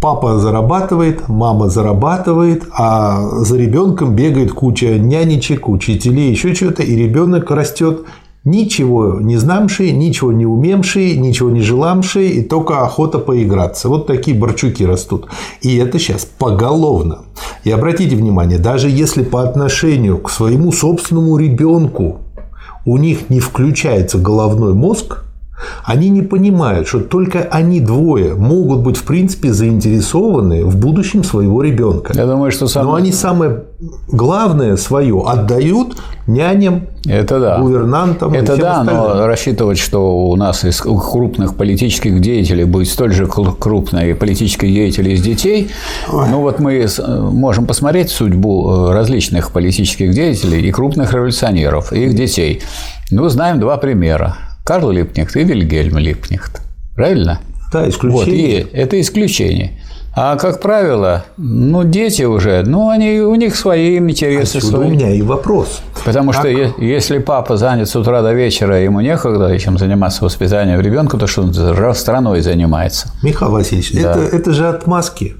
папа 0.00 0.38
зарабатывает, 0.38 1.28
мама 1.28 1.68
зарабатывает, 1.68 2.64
а 2.72 3.20
за 3.44 3.56
ребенком 3.56 4.14
бегает 4.14 4.52
куча 4.52 4.98
нянечек, 4.98 5.68
учителей, 5.68 6.30
еще 6.30 6.54
что-то, 6.54 6.82
и 6.82 6.94
ребенок 6.94 7.50
растет 7.50 8.04
ничего 8.44 9.18
не 9.20 9.36
знамший, 9.36 9.92
ничего 9.92 10.32
не 10.32 10.46
умемший, 10.46 11.16
ничего 11.16 11.50
не 11.50 11.60
желамший, 11.60 12.28
и 12.28 12.42
только 12.42 12.82
охота 12.82 13.18
поиграться. 13.18 13.88
Вот 13.88 14.06
такие 14.06 14.36
борчуки 14.36 14.84
растут. 14.84 15.26
И 15.60 15.76
это 15.76 15.98
сейчас 15.98 16.24
поголовно. 16.24 17.20
И 17.64 17.70
обратите 17.70 18.16
внимание, 18.16 18.58
даже 18.58 18.88
если 18.88 19.22
по 19.22 19.42
отношению 19.42 20.18
к 20.18 20.30
своему 20.30 20.72
собственному 20.72 21.36
ребенку 21.36 22.20
у 22.86 22.96
них 22.96 23.28
не 23.28 23.40
включается 23.40 24.18
головной 24.18 24.72
мозг, 24.72 25.24
они 25.84 26.08
не 26.08 26.22
понимают, 26.22 26.88
что 26.88 27.00
только 27.00 27.40
они 27.50 27.80
двое 27.80 28.34
могут 28.34 28.80
быть, 28.80 28.96
в 28.96 29.04
принципе, 29.04 29.52
заинтересованы 29.52 30.64
в 30.64 30.76
будущем 30.76 31.24
своего 31.24 31.62
ребенка. 31.62 32.12
Я 32.14 32.26
думаю, 32.26 32.50
что 32.52 32.68
самое... 32.68 32.90
Но 32.90 32.94
они 32.96 33.12
самое 33.12 33.64
главное 34.08 34.76
свое 34.76 35.22
отдают 35.26 35.96
няням, 36.26 36.88
это 37.06 37.40
да. 37.40 37.58
гувернантам. 37.58 38.34
Это 38.34 38.56
да, 38.56 38.80
остальным. 38.80 38.96
но 38.96 39.26
рассчитывать, 39.26 39.78
что 39.78 40.28
у 40.28 40.36
нас 40.36 40.64
из 40.64 40.80
крупных 40.80 41.56
политических 41.56 42.20
деятелей 42.20 42.64
будет 42.64 42.88
столь 42.88 43.12
же 43.12 43.26
крупные 43.26 44.14
политические 44.14 44.72
деятели 44.72 45.10
из 45.10 45.22
детей. 45.22 45.70
Ой. 46.12 46.26
Ну 46.30 46.40
вот 46.40 46.58
мы 46.58 46.86
можем 46.98 47.66
посмотреть 47.66 48.10
судьбу 48.10 48.88
э, 48.88 48.92
различных 48.92 49.52
политических 49.52 50.12
деятелей 50.12 50.60
и 50.60 50.70
крупных 50.70 51.14
революционеров, 51.14 51.92
и 51.92 52.04
их 52.04 52.14
детей. 52.14 52.62
Ну, 53.10 53.26
знаем 53.28 53.58
два 53.58 53.78
примера. 53.78 54.36
Карл 54.68 54.90
Липкнехт 54.90 55.34
и 55.34 55.44
Вильгельм 55.44 55.96
Липкнехт. 55.96 56.60
Правильно? 56.94 57.40
Да, 57.72 57.88
исключение. 57.88 58.64
Вот, 58.64 58.74
и 58.74 58.76
это 58.76 59.00
исключение. 59.00 59.80
А 60.14 60.36
как 60.36 60.60
правило, 60.60 61.24
ну, 61.38 61.84
дети 61.84 62.24
уже, 62.24 62.64
ну, 62.66 62.90
они, 62.90 63.20
у 63.20 63.34
них 63.36 63.56
свои 63.56 63.96
интересы. 63.96 64.58
Отсюда 64.58 64.76
свои. 64.76 64.88
у 64.88 64.90
меня 64.90 65.10
и 65.10 65.22
вопрос. 65.22 65.80
Потому 66.04 66.32
как... 66.32 66.40
что 66.40 66.48
если 66.48 67.16
папа 67.16 67.56
занят 67.56 67.88
с 67.88 67.96
утра 67.96 68.20
до 68.20 68.34
вечера, 68.34 68.78
ему 68.78 69.00
некогда 69.00 69.58
чем 69.58 69.78
заниматься 69.78 70.22
воспитанием 70.22 70.82
ребенка, 70.82 71.16
то 71.16 71.26
что 71.26 71.44
он 71.44 71.94
страной 71.94 72.42
занимается. 72.42 73.10
Михаил 73.22 73.52
Васильевич, 73.52 73.92
да. 73.92 74.10
это, 74.10 74.36
это 74.36 74.52
же 74.52 74.68
отмазки. 74.68 75.34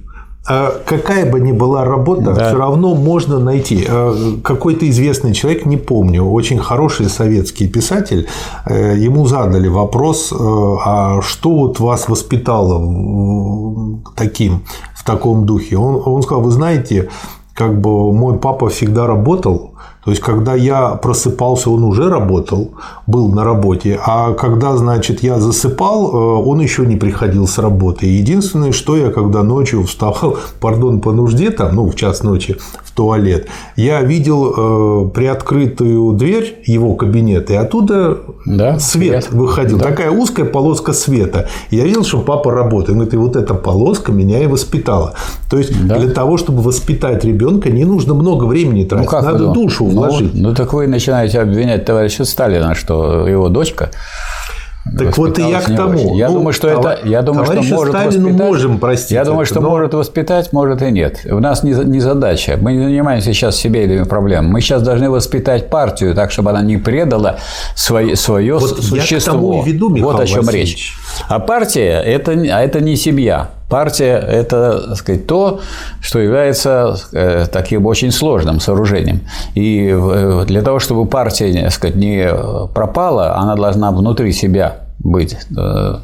А 0.50 0.80
какая 0.86 1.30
бы 1.30 1.40
ни 1.40 1.52
была 1.52 1.84
работа, 1.84 2.32
да. 2.32 2.48
все 2.48 2.56
равно 2.56 2.94
можно 2.94 3.38
найти. 3.38 3.86
А 3.86 4.38
какой-то 4.42 4.88
известный 4.88 5.34
человек, 5.34 5.66
не 5.66 5.76
помню, 5.76 6.24
очень 6.24 6.58
хороший 6.58 7.10
советский 7.10 7.68
писатель, 7.68 8.26
э, 8.64 8.96
ему 8.96 9.26
задали 9.26 9.68
вопрос, 9.68 10.32
э, 10.32 10.36
а 10.38 11.20
что 11.20 11.50
вот 11.50 11.80
вас 11.80 12.08
воспитало 12.08 14.00
таким, 14.16 14.64
в 14.94 15.04
таком 15.04 15.44
духе? 15.44 15.76
Он, 15.76 16.02
он 16.04 16.22
сказал, 16.22 16.42
вы 16.42 16.50
знаете, 16.50 17.10
как 17.52 17.78
бы 17.78 18.12
мой 18.14 18.38
папа 18.38 18.70
всегда 18.70 19.06
работал, 19.06 19.74
то 20.08 20.12
есть, 20.12 20.22
когда 20.22 20.54
я 20.54 20.94
просыпался, 20.94 21.68
он 21.68 21.84
уже 21.84 22.08
работал, 22.08 22.70
был 23.06 23.28
на 23.28 23.44
работе, 23.44 24.00
а 24.02 24.32
когда, 24.32 24.74
значит, 24.74 25.22
я 25.22 25.38
засыпал, 25.38 26.10
э, 26.10 26.48
он 26.48 26.60
еще 26.60 26.86
не 26.86 26.96
приходил 26.96 27.46
с 27.46 27.58
работы. 27.58 28.06
единственное, 28.06 28.72
что 28.72 28.96
я, 28.96 29.10
когда 29.10 29.42
ночью 29.42 29.82
вставал, 29.82 30.38
пардон, 30.60 31.02
по 31.02 31.12
нужде, 31.12 31.50
там, 31.50 31.76
ну, 31.76 31.90
в 31.90 31.94
час 31.94 32.22
ночи 32.22 32.56
в 32.82 32.92
туалет, 32.92 33.48
я 33.76 34.00
видел 34.00 34.54
э, 34.56 35.10
приоткрытую 35.10 36.14
дверь 36.14 36.62
его 36.64 36.94
кабинета, 36.94 37.52
и 37.52 37.56
оттуда 37.56 38.16
да, 38.46 38.78
свет, 38.78 39.24
свет 39.24 39.30
выходил. 39.30 39.76
Да. 39.76 39.90
Такая 39.90 40.10
узкая 40.10 40.46
полоска 40.46 40.94
света. 40.94 41.48
И 41.68 41.76
я 41.76 41.84
видел, 41.84 42.02
что 42.02 42.20
папа 42.20 42.50
работает. 42.50 42.92
Он 42.92 42.94
говорит, 42.94 43.12
и 43.12 43.16
вот 43.18 43.36
эта 43.36 43.52
полоска 43.52 44.10
меня 44.10 44.42
и 44.42 44.46
воспитала. 44.46 45.12
То 45.50 45.58
есть, 45.58 45.86
да. 45.86 45.98
для 45.98 46.08
того, 46.08 46.38
чтобы 46.38 46.62
воспитать 46.62 47.24
ребенка, 47.24 47.68
не 47.68 47.84
нужно 47.84 48.14
много 48.14 48.46
времени 48.46 48.84
тратить. 48.84 49.10
Ну, 49.12 49.18
как 49.18 49.24
Надо 49.24 49.52
душу 49.52 49.97
вложить. 49.98 50.34
Ну, 50.34 50.48
ну, 50.48 50.54
так 50.54 50.72
вы 50.72 50.86
начинаете 50.86 51.40
обвинять 51.40 51.84
товарища 51.84 52.24
Сталина, 52.24 52.74
что 52.74 53.26
его 53.28 53.48
дочка 53.48 53.90
так 54.96 55.16
вот 55.18 55.38
и 55.38 55.42
я 55.42 55.60
к 55.60 55.66
тому. 55.66 56.16
Я 56.16 56.28
ну, 56.28 56.34
думаю, 56.34 56.52
что 56.52 56.68
это, 56.68 56.98
я 57.04 57.22
думаю, 57.22 57.44
что 57.44 57.54
может 57.62 57.94
Сталину 57.94 58.28
воспитать. 58.28 58.46
можем 58.46 58.78
простить. 58.78 59.10
Я 59.12 59.24
думаю, 59.24 59.46
что 59.46 59.60
но... 59.60 59.70
может 59.70 59.94
воспитать, 59.94 60.52
может 60.52 60.82
и 60.82 60.90
нет. 60.90 61.26
У 61.30 61.40
нас 61.40 61.62
не, 61.62 61.72
не 61.72 62.00
задача. 62.00 62.58
Мы 62.60 62.72
не 62.74 62.84
занимаемся 62.84 63.32
сейчас 63.32 63.56
семейными 63.56 64.04
проблемами. 64.04 64.50
Мы 64.50 64.60
сейчас 64.60 64.82
должны 64.82 65.10
воспитать 65.10 65.70
партию 65.70 66.14
так, 66.14 66.30
чтобы 66.30 66.50
она 66.50 66.62
не 66.62 66.76
предала 66.76 67.38
свое, 67.74 68.16
свое 68.16 68.54
вот 68.58 68.82
существо. 68.82 68.96
Я 68.96 69.20
к 69.20 69.24
тому 69.24 69.62
и 69.62 69.72
веду, 69.72 69.88
Михаил 69.90 70.12
вот 70.12 70.20
о 70.20 70.26
чем 70.26 70.44
Васильевич. 70.44 70.70
речь. 70.70 70.94
А 71.28 71.38
партия 71.38 72.00
это, 72.00 72.32
а 72.32 72.62
это 72.62 72.80
не 72.80 72.96
семья. 72.96 73.50
Партия– 73.68 74.16
это 74.28 74.88
так 74.88 74.96
сказать, 74.96 75.26
то, 75.26 75.60
что 76.00 76.18
является 76.18 76.96
э, 77.12 77.46
таким 77.52 77.84
очень 77.86 78.10
сложным 78.10 78.60
сооружением. 78.60 79.20
И 79.54 79.90
э, 79.92 80.44
для 80.46 80.62
того, 80.62 80.78
чтобы 80.78 81.06
партия 81.06 81.52
так 81.62 81.72
сказать, 81.72 81.96
не 81.96 82.28
пропала, 82.74 83.36
она 83.36 83.56
должна 83.56 83.90
внутри 83.90 84.32
себя 84.32 84.87
быть. 85.10 85.36
Э, 85.56 85.96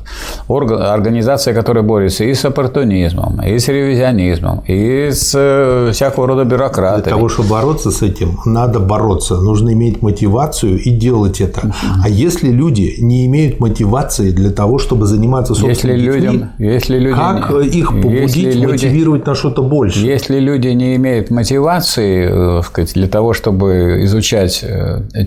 организация, 0.49 1.55
которая 1.55 1.85
борется 1.85 2.25
и 2.25 2.35
с 2.35 2.45
оппортунизмом, 2.45 3.41
и 3.43 3.59
с 3.59 3.69
ревизионизмом, 3.69 4.63
и 4.67 5.11
с 5.11 5.33
э, 5.35 5.91
всякого 5.93 6.27
рода 6.27 6.45
бюрократами. 6.45 7.03
Для 7.03 7.13
того, 7.13 7.29
чтобы 7.29 7.49
бороться 7.51 7.91
с 7.91 8.03
этим, 8.03 8.39
надо 8.45 8.81
бороться. 8.81 9.37
Нужно 9.37 9.73
иметь 9.73 10.03
мотивацию 10.03 10.79
и 10.79 10.91
делать 10.91 11.41
это. 11.41 11.73
А 12.03 12.09
если 12.09 12.51
люди 12.51 12.97
не 12.99 13.27
имеют 13.27 13.61
мотивации 13.61 14.31
для 14.31 14.51
того, 14.51 14.79
чтобы 14.79 15.07
заниматься 15.07 15.55
собственными 15.55 15.99
если 15.99 16.13
детьми, 16.13 16.33
людям, 16.33 16.51
если 16.59 16.99
люди, 16.99 17.17
как 17.17 17.51
их 17.51 17.89
побудить, 17.89 18.37
если 18.37 18.67
мотивировать 18.67 19.21
люди, 19.21 19.29
на 19.29 19.35
что-то 19.35 19.63
больше? 19.63 20.01
Если 20.01 20.39
люди 20.39 20.69
не 20.69 20.97
имеют 20.97 21.31
мотивации 21.31 22.61
э, 22.61 22.85
для 22.95 23.09
того, 23.09 23.33
чтобы 23.33 24.01
изучать 24.05 24.65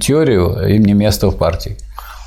теорию, 0.01 0.75
им 0.75 0.83
не 0.83 0.93
место 0.93 1.29
в 1.29 1.35
партии. 1.37 1.77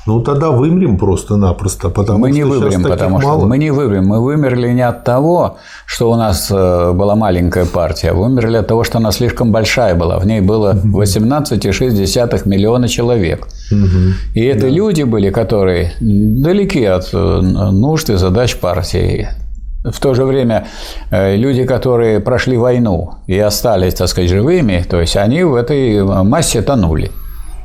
Ну 0.07 0.19
тогда 0.21 0.49
вымрем 0.49 0.97
просто-напросто, 0.97 1.89
потому 1.89 2.19
мы 2.19 2.31
не 2.31 2.43
вымрем, 2.43 2.83
потому 2.83 3.19
мало. 3.19 3.37
что 3.39 3.45
мы 3.45 3.57
не 3.59 3.69
вымрем. 3.69 4.07
Мы 4.07 4.19
вымерли 4.19 4.69
не 4.73 4.81
от 4.81 5.03
того, 5.03 5.57
что 5.85 6.11
у 6.11 6.15
нас 6.15 6.49
э, 6.49 6.91
была 6.93 7.15
маленькая 7.15 7.65
партия, 7.65 8.09
а 8.09 8.13
вымерли 8.15 8.57
от 8.57 8.67
того, 8.67 8.83
что 8.83 8.97
она 8.97 9.11
слишком 9.11 9.51
большая 9.51 9.93
была. 9.93 10.17
В 10.17 10.25
ней 10.25 10.41
было 10.41 10.73
18,6 10.73 12.47
миллиона 12.47 12.87
человек. 12.87 13.47
И 14.33 14.43
это 14.43 14.61
да. 14.61 14.69
люди 14.69 15.03
были, 15.03 15.29
которые 15.29 15.93
далеки 15.99 16.83
от 16.83 17.09
э, 17.13 17.17
нужд 17.17 18.09
и 18.09 18.15
задач 18.15 18.55
партии. 18.55 19.29
В 19.83 19.99
то 19.99 20.15
же 20.15 20.25
время 20.25 20.65
э, 21.11 21.35
люди, 21.35 21.63
которые 21.63 22.19
прошли 22.19 22.57
войну 22.57 23.15
и 23.27 23.37
остались, 23.37 23.93
так 23.95 24.07
сказать, 24.07 24.29
живыми, 24.31 24.83
то 24.89 24.99
есть 24.99 25.15
они 25.15 25.43
в 25.43 25.53
этой 25.53 26.03
массе 26.03 26.63
тонули. 26.63 27.11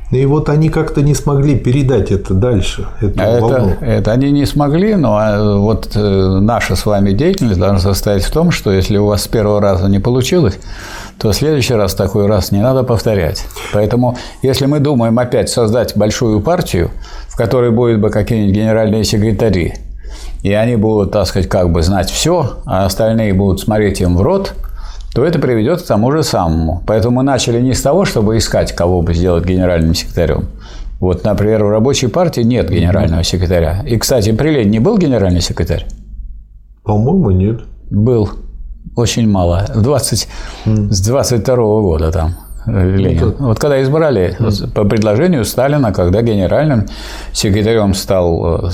И 0.09 0.25
вот 0.25 0.47
они 0.47 0.69
как-то 0.69 1.01
не 1.01 1.13
смогли 1.13 1.57
передать 1.57 2.11
это 2.11 2.33
дальше. 2.33 2.87
Эту 3.01 3.19
это, 3.19 3.41
волну. 3.41 3.75
это 3.81 4.11
они 4.13 4.31
не 4.31 4.45
смогли, 4.45 4.95
но 4.95 5.17
а, 5.17 5.57
вот 5.57 5.91
э, 5.95 6.39
наша 6.39 6.77
с 6.77 6.85
вами 6.85 7.11
деятельность 7.11 7.59
должна 7.59 7.79
состоять 7.79 8.23
в 8.23 8.31
том, 8.31 8.51
что 8.51 8.71
если 8.71 8.97
у 8.97 9.07
вас 9.07 9.23
с 9.23 9.27
первого 9.27 9.59
раза 9.59 9.89
не 9.89 9.99
получилось, 9.99 10.59
то 11.19 11.31
в 11.31 11.35
следующий 11.35 11.73
раз 11.73 11.93
такой 11.93 12.27
раз 12.27 12.53
не 12.53 12.59
надо 12.59 12.83
повторять. 12.83 13.43
Поэтому, 13.73 14.17
если 14.41 14.65
мы 14.65 14.79
думаем 14.79 15.19
опять 15.19 15.49
создать 15.49 15.97
большую 15.97 16.39
партию, 16.39 16.89
в 17.27 17.35
которой 17.35 17.71
будет 17.71 17.99
бы 17.99 18.09
какие-нибудь 18.09 18.55
генеральные 18.55 19.03
секретари, 19.03 19.73
и 20.41 20.53
они 20.53 20.77
будут, 20.77 21.11
так 21.11 21.27
сказать, 21.27 21.49
как 21.49 21.69
бы 21.69 21.81
знать 21.81 22.09
все, 22.09 22.59
а 22.65 22.85
остальные 22.85 23.33
будут 23.33 23.59
смотреть 23.59 23.99
им 23.99 24.15
в 24.15 24.21
рот– 24.21 24.53
то 25.17 25.25
это 25.25 25.39
приведет 25.39 25.81
к 25.81 25.85
тому 25.87 26.11
же 26.11 26.21
самому. 26.21 26.83
Поэтому 26.85 27.15
мы 27.15 27.23
начали 27.23 27.59
не 27.59 27.73
с 27.73 27.81
того, 27.81 28.05
чтобы 28.05 28.37
искать, 28.37 28.75
кого 28.75 29.01
бы 29.01 29.15
сделать 29.15 29.45
генеральным 29.45 29.95
секретарем. 29.95 30.49
Вот, 30.99 31.23
например, 31.23 31.63
в 31.63 31.71
рабочей 31.71 32.05
партии 32.05 32.41
нет 32.41 32.69
генерального 32.69 33.23
секретаря. 33.23 33.83
И, 33.87 33.97
кстати, 33.97 34.31
при 34.31 34.51
Лене 34.51 34.69
не 34.69 34.79
был 34.79 34.95
генеральный 34.99 35.41
секретарь? 35.41 35.87
По-моему, 36.83 37.31
нет. 37.31 37.61
Был. 37.89 38.29
очень 38.95 39.27
мало. 39.27 39.65
20, 39.73 40.27
с 40.65 41.07
22 41.07 41.55
года 41.55 42.11
там. 42.11 42.35
Ленин. 42.67 43.35
Ну, 43.39 43.47
вот 43.47 43.59
когда 43.59 43.81
избрали 43.81 44.35
по 44.73 44.83
предложению 44.83 45.45
Сталина, 45.45 45.93
когда 45.93 46.21
генеральным 46.21 46.85
секретарем 47.31 47.93
стал 47.93 48.67
э, 48.67 48.69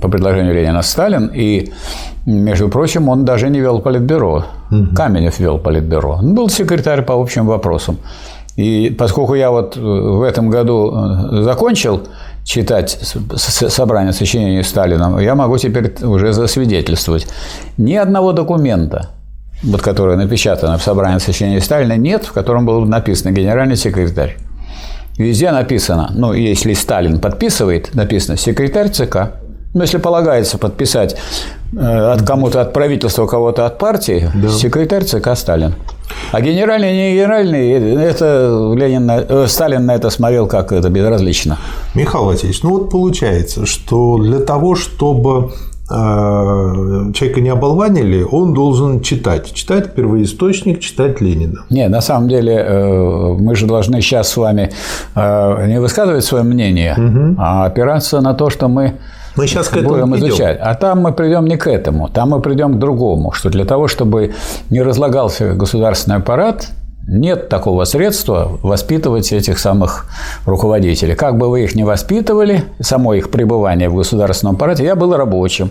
по 0.00 0.08
предложению 0.08 0.54
Ленина 0.54 0.82
Сталин, 0.82 1.30
и, 1.34 1.72
между 2.26 2.68
прочим, 2.68 3.08
он 3.08 3.24
даже 3.24 3.50
не 3.50 3.60
вел 3.60 3.80
политбюро. 3.80 4.44
Каменев 4.96 5.38
вел 5.38 5.58
политбюро. 5.58 6.18
Он 6.18 6.34
был 6.34 6.48
секретарь 6.48 7.02
по 7.02 7.14
общим 7.14 7.46
вопросам. 7.46 7.98
И 8.56 8.94
поскольку 8.96 9.34
я 9.34 9.50
вот 9.50 9.76
в 9.76 10.22
этом 10.22 10.48
году 10.48 10.92
э, 10.94 11.42
закончил 11.42 12.02
читать 12.44 12.98
собрание 13.36 14.12
сочинений 14.12 14.62
Сталина, 14.62 15.18
я 15.18 15.34
могу 15.34 15.58
теперь 15.58 15.94
уже 16.02 16.32
засвидетельствовать. 16.32 17.26
Ни 17.78 17.94
одного 17.94 18.32
документа 18.32 19.08
вот 19.64 19.82
которое 19.82 20.16
напечатано 20.16 20.78
в 20.78 20.82
собрании 20.82 21.18
сочинений 21.18 21.60
Сталина, 21.60 21.96
нет, 21.96 22.24
в 22.24 22.32
котором 22.32 22.66
был 22.66 22.84
написан 22.84 23.34
генеральный 23.34 23.76
секретарь. 23.76 24.36
Везде 25.16 25.52
написано, 25.52 26.10
ну, 26.14 26.32
если 26.32 26.74
Сталин 26.74 27.20
подписывает, 27.20 27.94
написано 27.94 28.36
секретарь 28.36 28.90
ЦК. 28.90 29.34
Ну, 29.72 29.82
если 29.82 29.98
полагается 29.98 30.58
подписать 30.58 31.16
э, 31.76 31.78
от 31.78 32.22
кому-то 32.22 32.60
от 32.60 32.72
правительства, 32.72 33.26
кого-то 33.26 33.66
от 33.66 33.78
партии, 33.78 34.30
да. 34.34 34.48
секретарь 34.48 35.04
ЦК 35.04 35.36
Сталин. 35.36 35.74
А 36.30 36.40
генеральный, 36.40 36.92
не 36.92 37.12
генеральный, 37.14 37.70
это 38.04 38.72
Ленин, 38.76 39.10
э, 39.10 39.46
Сталин 39.48 39.86
на 39.86 39.94
это 39.94 40.10
смотрел 40.10 40.46
как 40.46 40.72
это 40.72 40.90
безразлично. 40.90 41.58
Михаил 41.94 42.26
Васильевич, 42.26 42.62
ну 42.62 42.70
вот 42.70 42.90
получается, 42.90 43.66
что 43.66 44.18
для 44.18 44.40
того, 44.40 44.74
чтобы 44.74 45.52
человека 45.86 47.40
не 47.40 47.50
оболванили, 47.50 48.22
он 48.22 48.54
должен 48.54 49.00
читать. 49.00 49.52
Читать 49.52 49.94
первоисточник, 49.94 50.80
читать 50.80 51.20
Ленина. 51.20 51.66
Не, 51.68 51.88
на 51.88 52.00
самом 52.00 52.28
деле 52.28 52.54
э, 52.54 53.34
мы 53.38 53.54
же 53.54 53.66
должны 53.66 54.00
сейчас 54.00 54.28
с 54.28 54.36
вами 54.36 54.70
э, 55.14 55.66
не 55.66 55.80
высказывать 55.80 56.24
свое 56.24 56.42
мнение, 56.42 56.94
угу. 56.96 57.36
а 57.38 57.66
опираться 57.66 58.20
на 58.22 58.32
то, 58.34 58.48
что 58.48 58.68
мы 58.68 58.94
мы 59.36 59.46
сейчас 59.46 59.68
к 59.68 59.76
этому 59.76 59.94
будем 59.94 60.16
изучать. 60.16 60.58
А 60.60 60.74
там 60.74 61.00
мы 61.00 61.12
придем 61.12 61.46
не 61.46 61.56
к 61.56 61.66
этому, 61.66 62.08
там 62.08 62.30
мы 62.30 62.40
придем 62.40 62.74
к 62.74 62.78
другому, 62.78 63.32
что 63.32 63.50
для 63.50 63.64
того, 63.64 63.88
чтобы 63.88 64.32
не 64.70 64.80
разлагался 64.80 65.54
государственный 65.54 66.16
аппарат, 66.16 66.68
нет 67.06 67.48
такого 67.48 67.84
средства 67.84 68.58
воспитывать 68.62 69.32
этих 69.32 69.58
самых 69.58 70.06
руководителей. 70.46 71.14
Как 71.14 71.36
бы 71.36 71.48
вы 71.48 71.64
их 71.64 71.74
не 71.74 71.84
воспитывали, 71.84 72.64
само 72.80 73.14
их 73.14 73.30
пребывание 73.30 73.88
в 73.88 73.94
государственном 73.94 74.56
аппарате, 74.56 74.84
я 74.84 74.96
был 74.96 75.14
рабочим. 75.14 75.70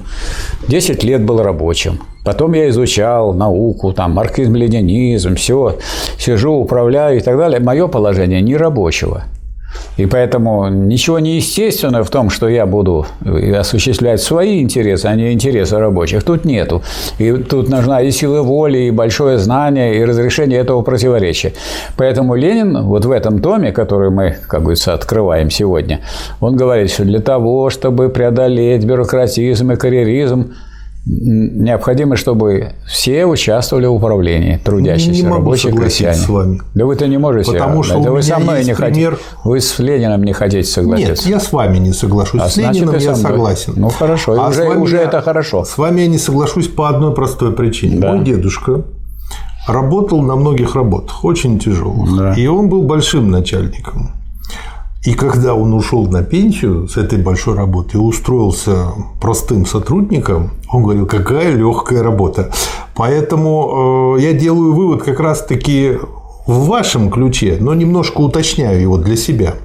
10 0.68 1.04
лет 1.04 1.24
был 1.24 1.42
рабочим. 1.42 2.00
Потом 2.24 2.54
я 2.54 2.70
изучал 2.70 3.34
науку, 3.34 3.94
там, 3.94 4.12
марксизм, 4.12 4.56
ленинизм, 4.56 5.36
все, 5.36 5.78
сижу, 6.18 6.54
управляю 6.54 7.18
и 7.18 7.20
так 7.20 7.38
далее. 7.38 7.60
Мое 7.60 7.88
положение 7.88 8.42
не 8.42 8.56
рабочего. 8.56 9.24
И 9.98 10.06
поэтому 10.06 10.68
ничего 10.70 11.20
неестественного 11.20 12.04
в 12.04 12.10
том, 12.10 12.30
что 12.30 12.50
я 12.50 12.66
буду 12.66 13.06
осуществлять 13.58 14.22
свои 14.22 14.62
интересы, 14.62 15.06
а 15.06 15.16
не 15.16 15.32
интересы 15.32 15.78
рабочих. 15.78 16.24
Тут 16.24 16.46
нету. 16.46 16.82
И 17.20 17.32
тут 17.32 17.70
нужна 17.70 18.02
и 18.02 18.12
сила 18.12 18.42
воли, 18.42 18.80
и 18.80 18.92
большое 18.92 19.38
знание, 19.38 19.98
и 20.00 20.06
разрешение 20.06 20.60
этого 20.60 20.82
противоречия. 20.82 21.54
Поэтому 21.96 22.36
Ленин 22.36 22.84
вот 22.84 23.06
в 23.06 23.12
этом 23.12 23.40
томе, 23.40 23.72
который 23.72 24.10
мы, 24.10 24.38
как 24.48 24.62
говорится, 24.62 24.94
открываем 24.94 25.50
сегодня, 25.50 26.02
он 26.40 26.56
говорит, 26.56 26.92
что 26.92 27.04
для 27.04 27.20
того, 27.20 27.70
чтобы 27.70 28.10
преодолеть 28.10 28.84
бюрократизм 28.86 29.72
и 29.72 29.76
карьеризм, 29.76 30.54
необходимо, 31.06 32.16
чтобы 32.16 32.74
все 32.88 33.26
участвовали 33.26 33.86
в 33.86 33.94
управлении, 33.94 34.58
трудящиеся, 34.64 35.26
не 35.26 35.30
рабочие, 35.30 35.74
крестьяне. 35.74 36.16
с 36.16 36.30
вами. 36.30 36.62
Да 36.74 36.86
вы-то 36.86 37.08
не 37.08 37.18
можете. 37.18 37.52
Потому 37.52 37.84
что 37.84 38.00
да 38.00 38.12
вы 38.12 38.24
со 38.24 38.40
мной 38.40 38.64
не 38.64 38.74
пример... 38.74 39.12
хотите. 39.12 39.30
Вы 39.44 39.60
с 39.60 39.80
Лениным 39.80 40.24
не 40.24 40.34
хотите 40.34 40.64
согласиться. 40.64 41.28
Нет, 41.28 41.36
я 41.36 41.40
с 41.40 41.52
вами 41.52 41.78
не 41.78 41.92
соглашусь. 41.92 42.42
А 42.42 42.50
с 42.50 42.56
Лениным 42.56 42.98
я 42.98 43.16
согласен. 43.16 43.74
Ну 43.76 43.90
хорошо, 43.90 44.36
а 44.40 44.50
уже, 44.50 44.70
уже 44.70 44.98
я, 44.98 45.04
это 45.04 45.22
хорошо. 45.22 45.66
С 45.66 45.78
вами 45.78 46.02
я 46.02 46.08
не 46.08 46.18
соглашусь 46.18 46.70
по 46.70 46.88
одной 46.88 47.14
простой 47.14 47.52
причине. 47.54 47.98
Да. 47.98 48.14
Мой 48.14 48.24
дедушка 48.24 48.84
работал 49.68 50.22
на 50.22 50.36
многих 50.36 50.76
работах, 50.76 51.24
очень 51.26 51.60
тяжелых. 51.60 52.18
Да. 52.18 52.34
И 52.34 52.48
он 52.48 52.70
был 52.70 52.84
большим 52.84 53.30
начальником. 53.30 54.12
И 55.06 55.16
когда 55.16 55.54
он 55.54 55.74
ушел 55.74 56.08
на 56.08 56.24
пенсию 56.24 56.88
с 56.88 56.96
этой 56.96 57.20
большой 57.20 57.56
работы 57.56 57.98
и 57.98 58.00
устроился 58.00 58.88
простым 59.20 59.66
сотрудником, 59.66 60.52
он 60.72 60.84
говорил, 60.84 61.06
какая 61.06 61.54
легкая 61.54 62.02
работа. 62.02 62.52
Поэтому 62.96 64.16
э, 64.18 64.22
я 64.22 64.34
делаю 64.34 64.74
вывод 64.74 65.04
как 65.04 65.20
раз-таки 65.20 65.98
в 66.48 66.68
вашем 66.68 67.12
ключе, 67.12 67.58
но 67.60 67.74
немножко 67.74 68.22
уточняю 68.22 68.82
его 68.82 68.98
для 68.98 69.18
себя. 69.18 69.56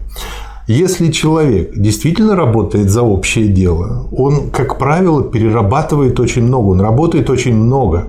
Если 0.66 1.12
человек 1.12 1.72
действительно 1.76 2.34
работает 2.34 2.90
за 2.90 3.02
общее 3.02 3.46
дело, 3.46 4.08
он, 4.10 4.50
как 4.50 4.76
правило, 4.76 5.22
перерабатывает 5.22 6.18
очень 6.18 6.42
много, 6.42 6.66
он 6.66 6.80
работает 6.80 7.30
очень 7.30 7.54
много. 7.54 8.08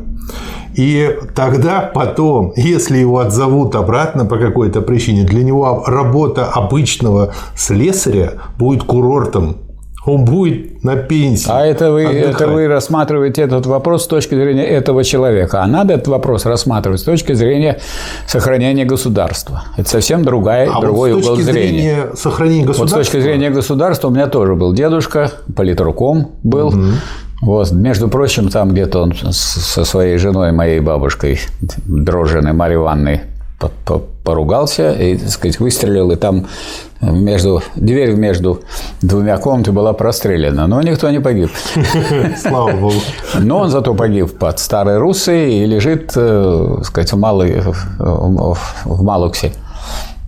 И 0.80 1.14
тогда 1.36 1.92
потом, 1.94 2.54
если 2.56 3.00
его 3.00 3.20
отзовут 3.20 3.76
обратно 3.76 4.24
по 4.24 4.38
какой-то 4.38 4.80
причине, 4.80 5.26
для 5.26 5.44
него 5.44 5.84
работа 5.86 6.46
обычного 6.46 7.34
слесаря 7.54 8.36
будет 8.58 8.84
курортом 8.84 9.58
он 10.06 10.24
будет 10.24 10.82
на 10.84 10.96
пенсии. 10.96 11.52
А 11.52 11.66
это 11.66 11.92
вы, 11.92 12.04
это 12.04 12.48
вы 12.48 12.68
рассматриваете 12.68 13.42
этот 13.42 13.66
вопрос 13.66 14.06
с 14.06 14.08
точки 14.08 14.34
зрения 14.34 14.64
этого 14.64 15.04
человека. 15.04 15.62
А 15.62 15.68
надо 15.68 15.96
этот 15.96 16.08
вопрос 16.08 16.46
рассматривать 16.46 17.02
с 17.02 17.04
точки 17.04 17.34
зрения 17.34 17.80
сохранения 18.26 18.86
государства. 18.86 19.66
Это 19.76 19.90
совсем 19.90 20.24
другая, 20.24 20.72
а 20.74 20.80
другой 20.80 21.14
вот 21.14 21.26
угол 21.26 21.36
зрения. 21.36 21.52
Зрения 21.52 22.08
сохранения 22.16 22.66
государства. 22.66 22.98
Вот 22.98 23.06
с 23.06 23.10
точки 23.10 23.22
зрения 23.22 23.50
государства 23.50 24.08
у 24.08 24.12
меня 24.12 24.28
тоже 24.28 24.56
был 24.56 24.74
дедушка, 24.74 25.32
политруком 25.56 26.32
был. 26.44 26.70
Угу. 26.70 26.86
Вот, 27.42 27.72
между 27.72 28.10
прочим, 28.10 28.50
там 28.50 28.72
где-то 28.72 29.02
он 29.02 29.14
со 29.32 29.86
своей 29.86 30.18
женой, 30.18 30.52
моей 30.52 30.80
бабушкой, 30.80 31.40
дрожжиной 31.86 32.54
Марьей 32.54 32.78
Ивановной, 32.78 33.22
поругался 34.24 34.92
и, 34.92 35.18
так 35.18 35.30
сказать, 35.30 35.60
выстрелил, 35.60 36.12
и 36.12 36.16
там 36.16 36.48
между, 37.02 37.62
дверь 37.76 38.14
между 38.14 38.62
двумя 39.02 39.38
комнатами 39.38 39.76
была 39.76 39.94
прострелена, 39.94 40.68
но 40.68 40.82
никто 40.82 41.10
не 41.10 41.20
погиб. 41.20 41.50
Слава 42.38 42.72
Богу. 42.72 42.96
Но 43.40 43.60
он 43.60 43.70
зато 43.70 43.94
погиб 43.94 44.38
под 44.38 44.60
Старой 44.60 44.98
Руссой 44.98 45.54
и 45.54 45.66
лежит, 45.66 46.12
э, 46.16 46.74
так 46.78 46.86
сказать, 46.86 47.14
в, 47.14 47.18
Малой, 47.18 47.62
в 47.98 49.04
Малуксе. 49.04 49.54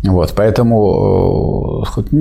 Вот, 0.04 0.34
поэтому 0.36 1.84
э, 1.86 2.14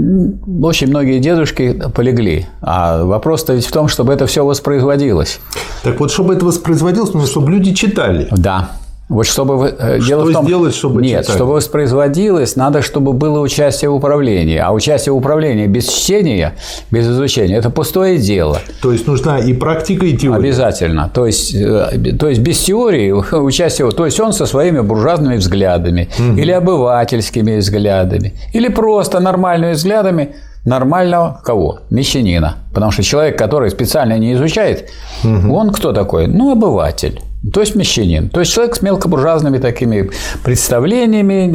очень 0.63 0.89
многие 0.89 1.19
дедушки 1.19 1.83
полегли. 1.95 2.47
А 2.61 3.05
вопрос-то 3.05 3.55
ведь 3.55 3.67
в 3.67 3.73
том, 3.73 3.89
чтобы 3.89 4.13
это 4.13 4.27
все 4.27 4.45
воспроизводилось. 4.45 5.41
Так 5.83 5.99
вот, 5.99 6.11
чтобы 6.11 6.35
это 6.35 6.45
воспроизводилось, 6.45 7.15
нужно, 7.15 7.29
чтобы 7.29 7.51
люди 7.51 7.73
читали. 7.73 8.29
Да. 8.33 8.73
Вот 9.11 9.27
чтобы 9.27 9.75
э, 9.77 9.99
что 9.99 10.07
дело 10.07 10.25
в 10.25 10.33
том, 10.33 10.45
сделать, 10.45 10.73
чтобы 10.73 11.03
нет, 11.03 11.23
читали? 11.23 11.37
чтобы 11.37 11.55
воспроизводилось, 11.55 12.55
надо, 12.55 12.81
чтобы 12.81 13.13
было 13.13 13.41
участие 13.41 13.91
в 13.91 13.97
управлении, 13.97 14.57
а 14.57 14.71
участие 14.71 15.13
в 15.13 15.17
управлении 15.17 15.67
без 15.67 15.89
чтения, 15.89 16.55
без 16.93 17.09
изучения– 17.09 17.57
это 17.59 17.71
пустое 17.71 18.19
дело. 18.19 18.61
То 18.81 18.93
есть 18.93 19.09
нужна 19.09 19.41
и 19.41 19.53
практика, 19.53 20.07
и 20.07 20.17
теория. 20.17 20.39
Обязательно. 20.39 21.11
То 21.13 21.27
есть, 21.27 21.53
э, 21.57 22.15
то 22.21 22.29
есть 22.29 22.41
без 22.41 22.61
теории 22.61 23.11
участие, 23.37 23.91
то 23.91 24.07
есть 24.07 24.21
он 24.21 24.33
со 24.33 24.47
своими 24.47 24.79
буржуазными 24.79 25.39
взглядами 25.39 26.09
угу. 26.17 26.39
или 26.39 26.53
обывательскими 26.53 27.57
взглядами 27.57 28.35
или 28.53 28.69
просто 28.69 29.19
нормальными 29.19 29.73
взглядами 29.73 30.37
нормального 30.65 31.41
кого? 31.45 31.81
Мещанина. 31.91 32.59
Потому 32.73 32.93
что 32.93 33.03
человек, 33.03 33.37
который 33.37 33.71
специально 33.71 34.17
не 34.19 34.35
изучает, 34.35 34.89
угу. 35.25 35.53
он 35.53 35.71
кто 35.73 35.93
такой? 35.93 36.29
Ну, 36.29 36.53
обыватель. 36.53 37.21
То 37.53 37.61
есть 37.61 37.75
мещанин. 37.75 38.29
То 38.29 38.41
есть 38.41 38.53
человек 38.53 38.77
с 38.77 38.83
мелкобуржуазными 38.83 39.59
такими 39.59 40.11
представлениями, 40.45 41.47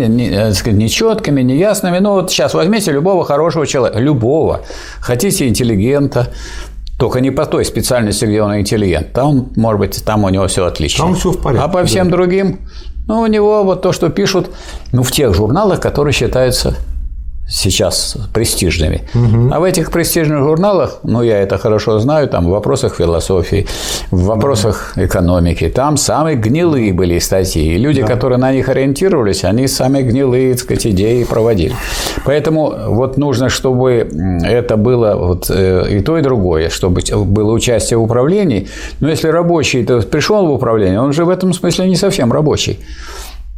нечеткими, 0.72 1.42
неясными. 1.42 2.00
Ну 2.00 2.14
вот 2.14 2.32
сейчас 2.32 2.56
возьмите 2.56 2.92
любого 2.92 3.24
хорошего 3.24 3.68
человека, 3.68 4.00
любого. 4.00 4.62
Хотите 5.00 5.48
интеллигента, 5.48 6.30
только 6.98 7.20
не 7.22 7.30
по 7.30 7.46
той 7.46 7.66
специальности, 7.66 8.26
где 8.26 8.42
он 8.42 8.58
интеллигент. 8.58 9.14
Там, 9.14 9.52
может 9.56 9.80
быть, 9.80 10.04
там 10.04 10.24
у 10.24 10.30
него 10.30 10.48
все 10.48 10.66
отлично. 10.66 11.06
Там 11.06 11.16
все 11.16 11.32
в 11.32 11.42
порядке. 11.42 11.66
А 11.66 11.68
по 11.68 11.84
всем 11.86 12.10
другим, 12.10 12.62
ну, 13.08 13.22
у 13.22 13.28
него 13.28 13.64
вот 13.64 13.84
то, 13.84 13.92
что 13.92 14.10
пишут, 14.10 14.50
ну, 14.92 15.04
в 15.04 15.12
тех 15.12 15.36
журналах, 15.36 15.82
которые 15.82 16.14
считаются 16.14 16.76
сейчас 17.48 18.18
престижными. 18.34 19.04
Угу. 19.14 19.54
А 19.54 19.60
в 19.60 19.64
этих 19.64 19.92
престижных 19.92 20.40
журналах, 20.40 21.00
ну, 21.04 21.22
я 21.22 21.42
это 21.42 21.58
хорошо 21.58 22.00
знаю, 22.00 22.28
там 22.28 22.46
в 22.46 22.50
вопросах 22.50 22.96
философии, 22.96 23.68
в 24.12 24.24
вопросах 24.26 24.94
угу. 24.96 25.06
экономики, 25.06 25.70
там 25.70 25.98
самые 25.98 26.38
гнилые 26.38 26.92
были 26.94 27.20
статьи. 27.20 27.76
И 27.76 27.78
люди, 27.78 28.02
да. 28.02 28.08
которые 28.08 28.40
на 28.40 28.52
них 28.52 28.70
ориентировались, 28.70 29.44
они 29.44 29.68
самые 29.68 30.04
гнилые, 30.04 30.54
так 30.54 30.64
сказать, 30.64 30.88
идеи 30.88 31.24
проводили. 31.24 31.76
Поэтому 32.26 32.74
вот 32.88 33.18
нужно, 33.18 33.50
чтобы 33.50 34.10
это 34.44 34.78
было 34.78 35.16
вот 35.16 35.50
э, 35.50 35.98
и 35.98 36.00
то, 36.02 36.18
и 36.18 36.22
другое, 36.22 36.70
чтобы 36.70 37.02
было 37.26 37.52
участие 37.52 38.00
в 38.00 38.04
управлении. 38.04 38.68
Но 39.00 39.10
если 39.10 39.28
рабочий 39.28 39.84
пришел 39.84 40.48
в 40.48 40.52
управление, 40.52 41.00
он 41.00 41.14
же 41.14 41.26
в 41.26 41.30
этом 41.30 41.54
смысле 41.54 41.88
не 41.88 41.96
совсем 41.96 42.34
рабочий. 42.34 42.80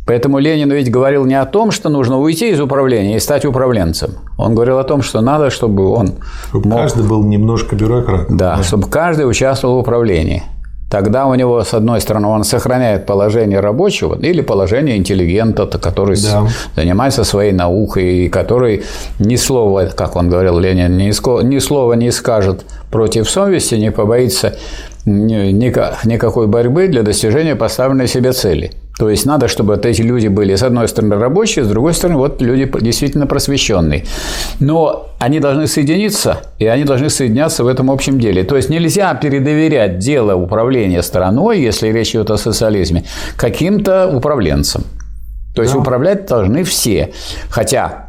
Поэтому 0.07 0.39
Ленин 0.39 0.71
ведь 0.71 0.89
говорил 0.89 1.25
не 1.25 1.35
о 1.35 1.45
том, 1.45 1.71
что 1.71 1.89
нужно 1.89 2.17
уйти 2.17 2.49
из 2.51 2.61
управления 2.61 3.17
и 3.17 3.19
стать 3.19 3.45
управленцем. 3.45 4.11
Он 4.37 4.55
говорил 4.55 4.79
о 4.79 4.85
том, 4.85 5.01
что 5.01 5.19
надо, 5.19 5.49
чтобы 5.49 5.89
он 5.89 6.13
чтобы 6.47 6.69
мог... 6.69 6.79
каждый 6.79 7.05
был 7.05 7.23
немножко 7.23 7.75
бюрократ. 7.75 8.27
Да, 8.29 8.55
да, 8.55 8.63
чтобы 8.63 8.87
каждый 8.87 9.29
участвовал 9.29 9.75
в 9.75 9.79
управлении. 9.79 10.43
Тогда 10.89 11.25
у 11.25 11.35
него, 11.35 11.61
с 11.61 11.73
одной 11.73 11.99
стороны, 11.99 12.27
он 12.27 12.45
сохраняет 12.45 13.05
положение 13.05 13.59
рабочего 13.59 14.17
или 14.17 14.39
положение 14.39 14.95
интеллигента, 14.95 15.65
который 15.65 16.15
да. 16.15 16.47
занимается 16.77 17.25
своей 17.25 17.51
наукой 17.51 18.25
и 18.25 18.29
который 18.29 18.83
ни 19.19 19.35
слова, 19.35 19.89
как 19.93 20.15
он 20.15 20.29
говорил, 20.29 20.57
Ленин, 20.57 20.95
ни 20.95 21.59
слова 21.59 21.93
не 21.93 22.11
скажет 22.11 22.63
против 22.89 23.29
совести, 23.29 23.75
не 23.75 23.91
побоится 23.91 24.55
никакой 25.05 26.47
борьбы 26.47 26.87
для 26.87 27.03
достижения 27.03 27.57
поставленной 27.57 28.07
себе 28.07 28.31
цели. 28.31 28.71
То 28.97 29.09
есть 29.09 29.25
надо, 29.25 29.47
чтобы 29.47 29.75
вот 29.75 29.85
эти 29.85 30.01
люди 30.01 30.27
были, 30.27 30.55
с 30.55 30.63
одной 30.63 30.87
стороны, 30.87 31.17
рабочие, 31.17 31.65
с 31.65 31.67
другой 31.67 31.93
стороны, 31.93 32.17
вот 32.17 32.41
люди 32.41 32.69
действительно 32.81 33.27
просвещенные. 33.27 34.05
Но 34.59 35.09
они 35.19 35.39
должны 35.39 35.67
соединиться, 35.67 36.41
и 36.57 36.65
они 36.65 36.83
должны 36.83 37.09
соединяться 37.09 37.63
в 37.63 37.67
этом 37.67 37.91
общем 37.91 38.19
деле. 38.19 38.43
То 38.43 38.55
есть 38.55 38.69
нельзя 38.69 39.13
передоверять 39.13 39.99
дело 39.99 40.35
управления 40.35 41.03
страной, 41.03 41.61
если 41.61 41.89
речь 41.89 42.11
идет 42.11 42.31
о 42.31 42.37
социализме, 42.37 43.03
каким-то 43.35 44.07
управленцам. 44.07 44.83
То 45.55 45.61
есть 45.61 45.73
да. 45.73 45.79
управлять 45.79 46.25
должны 46.25 46.63
все. 46.63 47.13
Хотя 47.49 48.06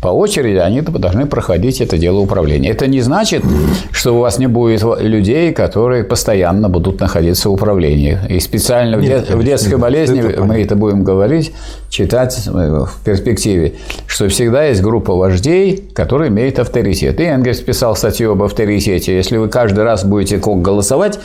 по 0.00 0.08
очереди 0.08 0.58
они 0.58 0.80
должны 0.80 1.26
проходить 1.26 1.80
это 1.80 1.98
дело 1.98 2.20
управления. 2.20 2.70
Это 2.70 2.86
не 2.86 3.00
значит, 3.00 3.42
что 3.90 4.16
у 4.16 4.20
вас 4.20 4.38
не 4.38 4.46
будет 4.46 4.84
людей, 5.00 5.52
которые 5.52 6.04
постоянно 6.04 6.68
будут 6.68 7.00
находиться 7.00 7.48
в 7.48 7.52
управлении. 7.52 8.16
И 8.28 8.38
специально 8.38 8.94
нет, 8.96 9.22
в, 9.24 9.26
конечно, 9.26 9.36
в 9.36 9.44
детской 9.44 9.70
нет, 9.70 9.80
болезни 9.80 10.20
это 10.20 10.44
мы 10.44 10.62
это 10.62 10.76
будем 10.76 11.02
говорить, 11.02 11.52
читать 11.90 12.46
э, 12.46 12.50
в 12.50 13.04
перспективе, 13.04 13.74
что 14.06 14.28
всегда 14.28 14.64
есть 14.64 14.82
группа 14.82 15.14
вождей, 15.14 15.90
которые 15.94 16.30
имеют 16.30 16.60
авторитет. 16.60 17.18
И 17.18 17.24
Энгельс 17.24 17.60
писал 17.60 17.96
статью 17.96 18.32
об 18.32 18.42
авторитете. 18.42 19.16
Если 19.16 19.36
вы 19.36 19.48
каждый 19.48 19.82
раз 19.82 20.04
будете 20.04 20.38
голосовать, 20.38 21.18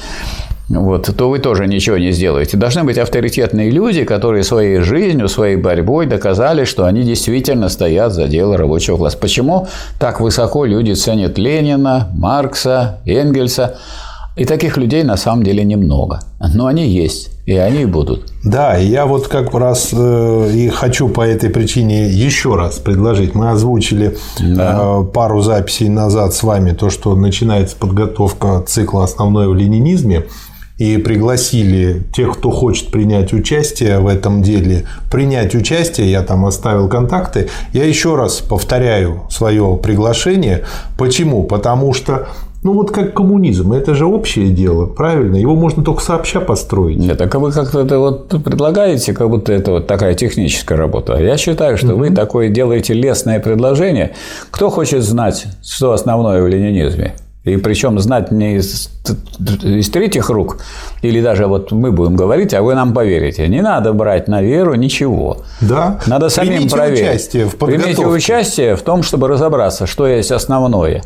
вот, 0.70 1.14
то 1.16 1.30
вы 1.30 1.40
тоже 1.40 1.68
ничего 1.68 1.98
не 1.98 2.12
сделаете. 2.12 2.58
Должны 2.58 2.84
быть 2.84 2.98
авторитетные 2.98 3.70
люди, 3.70 4.06
которые 4.06 4.44
своей 4.44 4.80
жизнью, 4.80 5.28
своей 5.28 5.58
борьбой 5.58 6.06
доказали, 6.06 6.64
что 6.64 6.86
они 6.86 7.04
действительно 7.04 7.70
стоят 7.70 8.14
за 8.14 8.28
дело 8.28 8.58
рабочего 8.58 8.98
класса. 8.98 9.18
Почему 9.18 9.68
так 10.00 10.22
высоко 10.22 10.66
люди 10.66 10.94
ценят 10.94 11.38
Ленина, 11.38 12.10
Маркса, 12.16 13.00
Энгельса? 13.06 13.78
И 14.36 14.46
таких 14.46 14.78
людей 14.78 15.04
на 15.04 15.16
самом 15.16 15.44
деле 15.44 15.64
немного. 15.64 16.22
Но 16.56 16.66
они 16.66 16.88
есть, 16.88 17.30
и 17.46 17.56
они 17.56 17.86
будут. 17.86 18.32
Да, 18.44 18.76
я 18.78 19.06
вот 19.06 19.28
как 19.28 19.54
раз 19.54 19.90
э, 19.94 20.52
и 20.56 20.70
хочу 20.70 21.08
по 21.08 21.22
этой 21.22 21.52
причине 21.52 22.10
еще 22.10 22.56
раз 22.56 22.80
предложить. 22.80 23.36
Мы 23.36 23.52
озвучили 23.52 24.18
да. 24.40 24.80
Э, 24.82 25.04
пару 25.04 25.42
записей 25.42 25.88
назад 25.88 26.34
с 26.34 26.42
вами 26.42 26.72
то, 26.72 26.90
что 26.90 27.16
начинается 27.16 27.76
подготовка 27.76 28.64
цикла 28.66 29.04
«Основное 29.04 29.48
в 29.48 29.54
ленинизме» 29.54 30.26
и 30.84 30.98
пригласили 30.98 32.04
тех, 32.14 32.34
кто 32.34 32.52
хочет 32.52 32.92
принять 32.92 33.32
участие 33.32 34.00
в 34.00 34.08
этом 34.08 34.44
деле, 34.44 34.84
принять 35.10 35.56
участие, 35.56 36.12
я 36.12 36.24
там 36.24 36.46
оставил 36.46 36.90
контакты. 36.90 37.48
Я 37.72 37.86
еще 37.86 38.18
раз 38.18 38.42
повторяю 38.42 39.22
свое 39.30 39.80
приглашение. 39.82 40.66
Почему? 40.98 41.44
Потому 41.44 41.94
что 41.94 42.28
ну 42.64 42.74
вот 42.74 42.92
как 42.92 43.14
коммунизм, 43.14 43.72
это 43.72 43.96
же 43.96 44.06
общее 44.06 44.50
дело, 44.50 44.86
правильно? 44.86 45.38
Его 45.38 45.56
можно 45.56 45.86
только 45.86 46.02
сообща 46.02 46.42
построить. 46.42 46.98
Нет, 46.98 47.18
так 47.18 47.34
вы 47.36 47.54
как-то 47.54 47.80
это 47.80 48.00
вот 48.00 48.30
предлагаете, 48.44 49.14
как 49.14 49.30
будто 49.30 49.54
это 49.54 49.72
вот 49.72 49.88
такая 49.88 50.16
техническая 50.16 50.78
работа. 50.78 51.18
Я 51.18 51.38
считаю, 51.38 51.78
что 51.78 51.88
mm-hmm. 51.88 51.96
вы 51.96 52.10
такое 52.10 52.50
делаете 52.50 52.94
лестное 52.94 53.40
предложение. 53.40 54.16
Кто 54.52 54.70
хочет 54.70 55.04
знать, 55.04 55.46
что 55.62 55.94
основное 55.94 56.42
в 56.42 56.48
ленинизме? 56.48 57.16
И 57.44 57.58
причем 57.58 58.00
знать 58.00 58.32
не 58.32 58.56
из, 58.56 58.90
из 59.64 59.90
третьих 59.90 60.30
рук, 60.30 60.60
или 61.02 61.22
даже 61.22 61.48
вот 61.48 61.74
мы 61.74 61.92
будем 61.92 62.16
говорить, 62.16 62.54
а 62.54 62.62
вы 62.62 62.74
нам 62.74 62.94
поверите. 62.94 63.50
Не 63.50 63.62
надо 63.62 63.92
брать 63.92 64.30
на 64.30 64.42
веру 64.42 64.76
ничего. 64.76 65.44
Да. 65.60 66.00
Надо 66.08 66.30
самим 66.30 66.54
Примите 66.54 66.76
проверить. 66.76 67.02
Участие 67.02 67.46
в 67.46 67.56
подготовке. 67.58 67.96
Примите 67.96 68.08
участие 68.08 68.76
в 68.78 68.82
том, 68.82 69.04
чтобы 69.04 69.28
разобраться, 69.28 69.86
что 69.88 70.08
есть 70.08 70.32
основное 70.32 71.04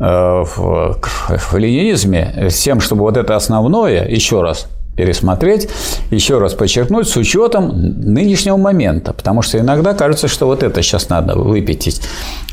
э, 0.00 0.04
в, 0.04 0.98
в 1.28 1.56
ленинизме, 1.58 2.48
с 2.48 2.58
тем, 2.62 2.80
чтобы 2.80 3.02
вот 3.02 3.18
это 3.18 3.36
основное, 3.36 4.08
еще 4.08 4.40
раз, 4.40 4.66
пересмотреть, 5.00 5.66
еще 6.10 6.36
раз 6.36 6.52
подчеркнуть 6.52 7.08
с 7.08 7.16
учетом 7.16 7.70
нынешнего 7.72 8.58
момента, 8.58 9.14
потому 9.14 9.40
что 9.40 9.58
иногда 9.58 9.94
кажется, 9.94 10.28
что 10.28 10.44
вот 10.44 10.62
это 10.62 10.82
сейчас 10.82 11.08
надо 11.08 11.36
выпятить. 11.36 12.02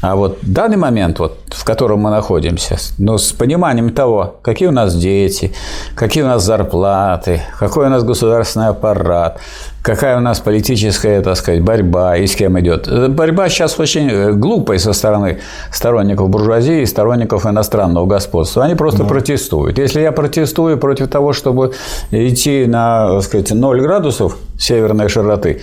А 0.01 0.15
вот 0.15 0.38
данный 0.43 0.77
момент, 0.77 1.19
вот, 1.19 1.38
в 1.49 1.65
котором 1.65 1.99
мы 1.99 2.10
находимся, 2.10 2.77
ну, 2.97 3.17
с 3.17 3.33
пониманием 3.33 3.89
того, 3.89 4.38
какие 4.41 4.69
у 4.69 4.71
нас 4.71 4.95
дети, 4.95 5.51
какие 5.93 6.23
у 6.23 6.27
нас 6.27 6.41
зарплаты, 6.41 7.41
какой 7.60 7.88
у 7.88 7.89
нас 7.89 8.05
государственный 8.05 8.69
аппарат, 8.69 9.41
какая 9.81 10.17
у 10.17 10.19
нас 10.19 10.39
политическая, 10.39 11.21
так 11.21 11.37
сказать, 11.37 11.61
борьба 11.61 12.17
и 12.17 12.27
с 12.27 12.35
кем 12.35 12.59
идет. 12.59 12.87
Борьба 13.11 13.49
сейчас 13.49 13.79
очень 13.79 14.09
э, 14.09 14.31
глупая 14.33 14.79
со 14.79 14.93
стороны 14.93 15.39
сторонников 15.71 16.29
буржуазии 16.29 16.81
и 16.81 16.85
сторонников 16.85 17.45
иностранного 17.45 18.05
господства. 18.05 18.63
Они 18.63 18.75
просто 18.75 19.03
да. 19.03 19.05
протестуют. 19.05 19.77
Если 19.77 20.01
я 20.01 20.11
протестую 20.11 20.77
против 20.77 21.07
того, 21.07 21.33
чтобы 21.33 21.73
идти 22.11 22.65
на, 22.65 23.13
так 23.15 23.23
сказать, 23.23 23.51
0 23.51 23.81
градусов 23.81 24.37
северной 24.59 25.09
широты, 25.09 25.61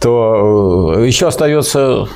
то 0.00 0.94
э, 0.96 1.06
еще 1.06 1.28
остается 1.28 2.08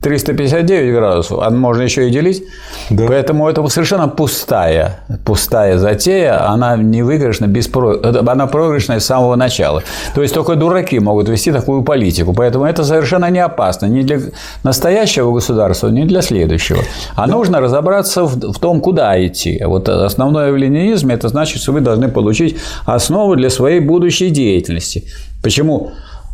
359 0.00 0.94
градусов, 0.94 1.38
а 1.42 1.50
можно 1.50 1.82
еще 1.82 2.08
и 2.08 2.10
делить. 2.10 2.44
Да. 2.90 3.06
Поэтому 3.08 3.48
это 3.48 3.66
совершенно 3.68 4.08
пустая, 4.08 5.00
пустая 5.24 5.78
затея, 5.78 6.48
она 6.48 6.76
не 6.76 7.02
выигрышна, 7.02 7.46
беспро... 7.46 7.98
она 8.02 8.46
проигрышная 8.46 9.00
с 9.00 9.06
самого 9.06 9.36
начала. 9.36 9.82
То 10.14 10.22
есть 10.22 10.34
только 10.34 10.54
дураки 10.54 11.00
могут 11.00 11.28
вести 11.28 11.52
такую 11.52 11.82
политику. 11.82 12.32
Поэтому 12.32 12.64
это 12.64 12.84
совершенно 12.84 13.30
не 13.30 13.40
опасно 13.40 13.86
ни 13.86 14.02
для 14.02 14.20
настоящего 14.62 15.32
государства, 15.32 15.88
ни 15.88 16.04
для 16.04 16.22
следующего. 16.22 16.80
А 17.16 17.26
да. 17.26 17.32
нужно 17.32 17.60
разобраться 17.60 18.24
в, 18.24 18.52
в 18.52 18.58
том, 18.58 18.80
куда 18.80 19.24
идти. 19.26 19.62
Вот 19.64 19.88
основное 19.88 20.52
в 20.52 20.56
ленинизме 20.56 21.14
это 21.14 21.28
значит, 21.28 21.60
что 21.60 21.72
вы 21.72 21.80
должны 21.80 22.08
получить 22.08 22.56
основу 22.86 23.34
для 23.36 23.50
своей 23.50 23.80
будущей 23.80 24.30
деятельности. 24.30 25.04
Почему? 25.42 25.92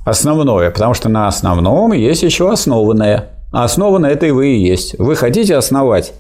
Основное, 0.09 0.71
потому 0.71 0.94
что 0.94 1.11
на 1.11 1.29
основном 1.29 1.92
есть 1.92 2.23
еще 2.23 2.51
основанное. 2.51 3.27
А 3.53 3.64
основа 3.64 3.99
на 3.99 4.07
это 4.07 4.25
и 4.25 4.31
вы 4.31 4.49
и 4.49 4.66
есть. 4.66 4.99
Вы 4.99 5.16
хотите 5.16 5.55
основать 5.55 6.14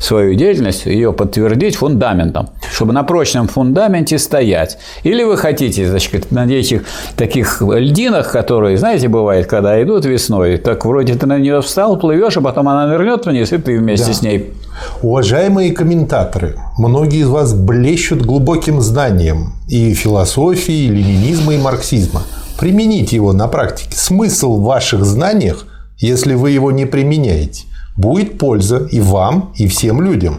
свою 0.00 0.34
деятельность, 0.34 0.86
ее 0.86 1.12
подтвердить 1.12 1.76
фундаментом, 1.76 2.50
чтобы 2.72 2.92
на 2.92 3.04
прочном 3.04 3.46
фундаменте 3.46 4.18
стоять. 4.18 4.78
Или 5.04 5.22
вы 5.22 5.36
хотите, 5.36 5.88
значит, 5.88 6.32
на 6.32 6.46
этих 6.46 6.82
таких 7.16 7.62
льдинах, 7.62 8.32
которые, 8.32 8.76
знаете, 8.76 9.06
бывает, 9.06 9.46
когда 9.46 9.80
идут 9.82 10.04
весной, 10.04 10.56
так 10.56 10.84
вроде 10.84 11.14
ты 11.14 11.26
на 11.26 11.38
нее 11.38 11.62
встал, 11.62 11.96
плывешь, 11.96 12.36
а 12.36 12.40
потом 12.40 12.68
она 12.68 12.88
нырнет 12.88 13.24
вниз, 13.24 13.52
и 13.52 13.58
ты 13.58 13.78
вместе 13.78 14.08
да. 14.08 14.14
с 14.14 14.22
ней. 14.22 14.52
Уважаемые 15.02 15.72
комментаторы, 15.72 16.56
многие 16.76 17.20
из 17.20 17.28
вас 17.28 17.54
блещут 17.54 18.22
глубоким 18.22 18.80
знанием 18.80 19.52
и 19.68 19.94
философии, 19.94 20.86
и 20.86 20.88
ленинизма, 20.88 21.54
и 21.54 21.58
марксизма. 21.58 22.22
Примените 22.58 23.16
его 23.16 23.32
на 23.32 23.48
практике. 23.48 23.96
Смысл 23.96 24.56
в 24.56 24.64
ваших 24.64 25.04
знаниях– 25.04 25.66
если 25.98 26.34
вы 26.34 26.52
его 26.52 26.70
не 26.70 26.86
применяете, 26.86 27.64
будет 27.96 28.38
польза 28.38 28.86
и 28.90 29.00
вам, 29.00 29.52
и 29.56 29.66
всем 29.66 30.00
людям. 30.00 30.38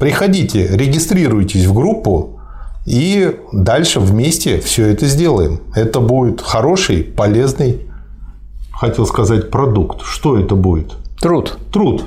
Приходите, 0.00 0.66
регистрируйтесь 0.76 1.64
в 1.66 1.72
группу, 1.72 2.40
и 2.84 3.36
дальше 3.52 4.00
вместе 4.00 4.60
все 4.60 4.86
это 4.86 5.06
сделаем. 5.06 5.60
Это 5.74 6.00
будет 6.00 6.40
хороший, 6.40 7.04
полезный, 7.04 7.86
хотел 8.72 9.06
сказать, 9.06 9.50
продукт. 9.50 10.02
Что 10.02 10.38
это 10.38 10.56
будет? 10.56 10.94
Труд. 11.20 11.56
Труд. 11.72 12.04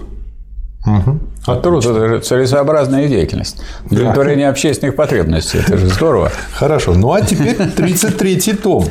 Угу. 0.85 1.19
А 1.45 1.56
труд– 1.56 1.86
это 1.86 2.08
же 2.08 2.19
целесообразная 2.19 3.08
деятельность. 3.08 3.62
Удовлетворение 3.89 4.47
да. 4.47 4.52
общественных 4.52 4.95
потребностей. 4.95 5.60
Это 5.60 5.78
же 5.78 5.88
здорово. 5.88 6.32
Хорошо. 6.54 6.93
Ну, 6.93 7.12
а 7.12 7.21
теперь 7.21 7.56
33-й 7.56 8.58
том. 8.58 8.86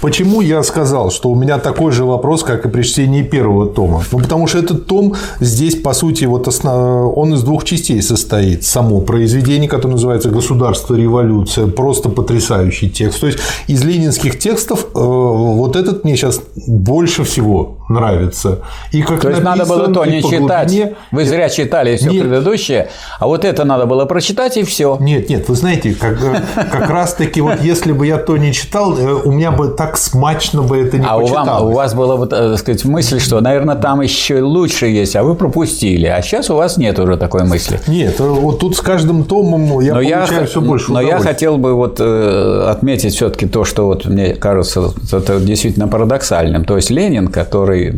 Почему 0.00 0.40
я 0.40 0.62
сказал, 0.62 1.10
что 1.10 1.30
у 1.30 1.34
меня 1.34 1.58
такой 1.58 1.92
же 1.92 2.04
вопрос, 2.04 2.42
как 2.42 2.66
и 2.66 2.68
при 2.68 2.82
чтении 2.82 3.22
первого 3.22 3.66
тома? 3.66 4.02
Ну, 4.12 4.18
потому 4.18 4.46
что 4.46 4.58
этот 4.58 4.86
том 4.86 5.14
здесь, 5.40 5.76
по 5.76 5.92
сути, 5.92 6.24
вот 6.24 6.48
основ... 6.48 7.16
он 7.16 7.34
из 7.34 7.42
двух 7.42 7.64
частей 7.64 8.02
состоит. 8.02 8.64
Само 8.64 9.00
произведение, 9.00 9.68
которое 9.68 9.92
называется 9.92 10.30
«Государство. 10.30 10.94
Революция». 10.94 11.66
Просто 11.66 12.08
потрясающий 12.08 12.90
текст. 12.90 13.20
То 13.20 13.26
есть, 13.26 13.38
из 13.66 13.84
ленинских 13.84 14.38
текстов 14.38 14.86
э, 14.94 14.98
вот 14.98 15.76
этот 15.76 16.04
мне 16.04 16.16
сейчас 16.16 16.40
больше 16.66 17.24
всего 17.24 17.78
нравится. 17.88 18.60
И 18.92 19.02
как 19.02 19.20
То 19.20 19.30
есть, 19.30 19.42
надо 19.42 19.66
было 19.66 19.88
то 19.88 20.04
не 20.04 20.22
читать. 20.22 20.68
Глубине... 20.68 20.94
Вы 21.10 21.24
зря 21.24 21.48
читали 21.48 21.96
все 21.96 22.10
нет. 22.10 22.22
предыдущее, 22.22 22.88
а 23.18 23.26
вот 23.26 23.44
это 23.44 23.64
надо 23.64 23.86
было 23.86 24.04
прочитать 24.04 24.56
и 24.56 24.62
все. 24.62 24.96
Нет, 25.00 25.28
нет, 25.28 25.48
вы 25.48 25.54
знаете, 25.54 25.94
как, 25.94 26.18
как 26.54 26.90
раз 26.90 27.14
таки 27.14 27.40
вот 27.40 27.60
если 27.62 27.92
бы 27.92 28.06
я 28.06 28.18
то 28.18 28.36
не 28.36 28.52
читал, 28.52 28.96
э, 28.96 29.12
у 29.24 29.30
меня 29.32 29.52
бы 29.52 29.61
бы 29.62 29.68
так 29.76 29.96
смачно 29.96 30.62
бы 30.62 30.78
это 30.78 30.98
не 30.98 31.06
а 31.06 31.18
почиталось. 31.18 31.48
А 31.48 31.60
у, 31.64 31.72
вас 31.72 31.94
была, 31.94 32.16
вот, 32.16 32.32
э, 32.32 32.50
так 32.50 32.58
сказать, 32.58 32.84
мысль, 32.84 33.20
что, 33.20 33.40
наверное, 33.40 33.76
там 33.76 34.00
еще 34.00 34.42
лучше 34.42 34.86
есть, 34.86 35.16
а 35.16 35.22
вы 35.22 35.34
пропустили. 35.34 36.06
А 36.06 36.20
сейчас 36.22 36.50
у 36.50 36.56
вас 36.56 36.76
нет 36.76 36.98
уже 36.98 37.16
такой 37.16 37.44
мысли. 37.44 37.80
Нет, 37.86 38.20
э, 38.20 38.24
вот 38.24 38.58
тут 38.58 38.76
с 38.76 38.80
каждым 38.80 39.24
томом 39.24 39.80
я 39.80 39.94
но 39.94 40.00
получаю 40.00 40.40
я, 40.40 40.46
все 40.46 40.60
больше 40.60 40.92
Но 40.92 41.00
я 41.00 41.18
хотел 41.18 41.58
бы 41.58 41.74
вот 41.74 42.00
э, 42.00 42.66
отметить 42.68 43.14
все-таки 43.14 43.46
то, 43.46 43.64
что 43.64 43.86
вот 43.86 44.06
мне 44.06 44.34
кажется 44.34 44.92
это 45.12 45.40
действительно 45.40 45.88
парадоксальным. 45.88 46.64
То 46.64 46.76
есть 46.76 46.90
Ленин, 46.90 47.28
который 47.28 47.92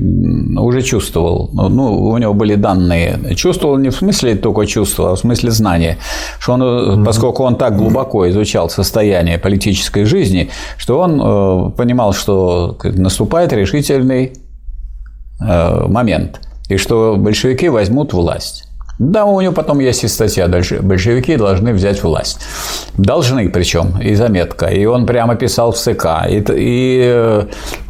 уже 0.59 0.83
чувствовал, 0.83 1.51
ну, 1.53 2.09
у 2.09 2.19
него 2.19 2.35
были 2.35 2.55
данные, 2.55 3.35
чувствовал 3.37 3.79
не 3.79 3.91
в 3.91 3.97
смысле 3.97 4.35
только 4.35 4.67
чувства, 4.67 5.13
а 5.13 5.15
в 5.15 5.19
смысле 5.19 5.51
знания, 5.51 5.99
что 6.39 6.55
он, 6.55 6.63
mm-hmm. 6.63 7.05
поскольку 7.05 7.45
он 7.45 7.57
так 7.57 7.77
глубоко 7.77 8.29
изучал 8.31 8.69
состояние 8.69 9.39
политической 9.39 10.05
жизни, 10.05 10.51
что 10.77 10.99
он 11.01 11.21
понимал, 11.77 12.13
что 12.13 12.77
наступает 12.83 13.53
решительный 13.53 14.33
э, 15.41 15.87
момент, 15.89 16.41
и 16.69 16.77
что 16.77 17.17
большевики 17.17 17.69
возьмут 17.69 18.13
власть. 18.13 18.69
Да, 18.99 19.25
у 19.25 19.41
него 19.41 19.53
потом 19.53 19.81
есть 19.81 20.05
и 20.05 20.09
статья 20.09 20.47
дальше. 20.49 20.81
Большевики 20.81 21.37
должны 21.37 21.73
взять 21.73 22.03
власть. 22.03 22.39
Должны 22.97 23.49
причем, 23.49 24.01
и 24.01 24.15
заметка. 24.15 24.67
И 24.67 24.85
он 24.87 25.07
прямо 25.07 25.35
писал 25.35 25.73
в 25.73 25.77
ЦК. 25.77 26.07
И, 26.29 26.45
и 26.57 27.03
э, 27.05 27.47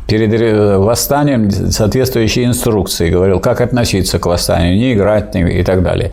перед 0.07 0.79
восстанием 0.79 1.51
соответствующие 1.51 2.47
инструкции, 2.47 3.11
говорил, 3.11 3.41
как 3.41 3.61
относиться 3.61 4.19
к 4.19 4.27
восстанию, 4.27 4.77
не 4.77 4.95
играть 4.95 5.35
и 5.37 5.63
так 5.63 5.83
далее. 5.83 6.13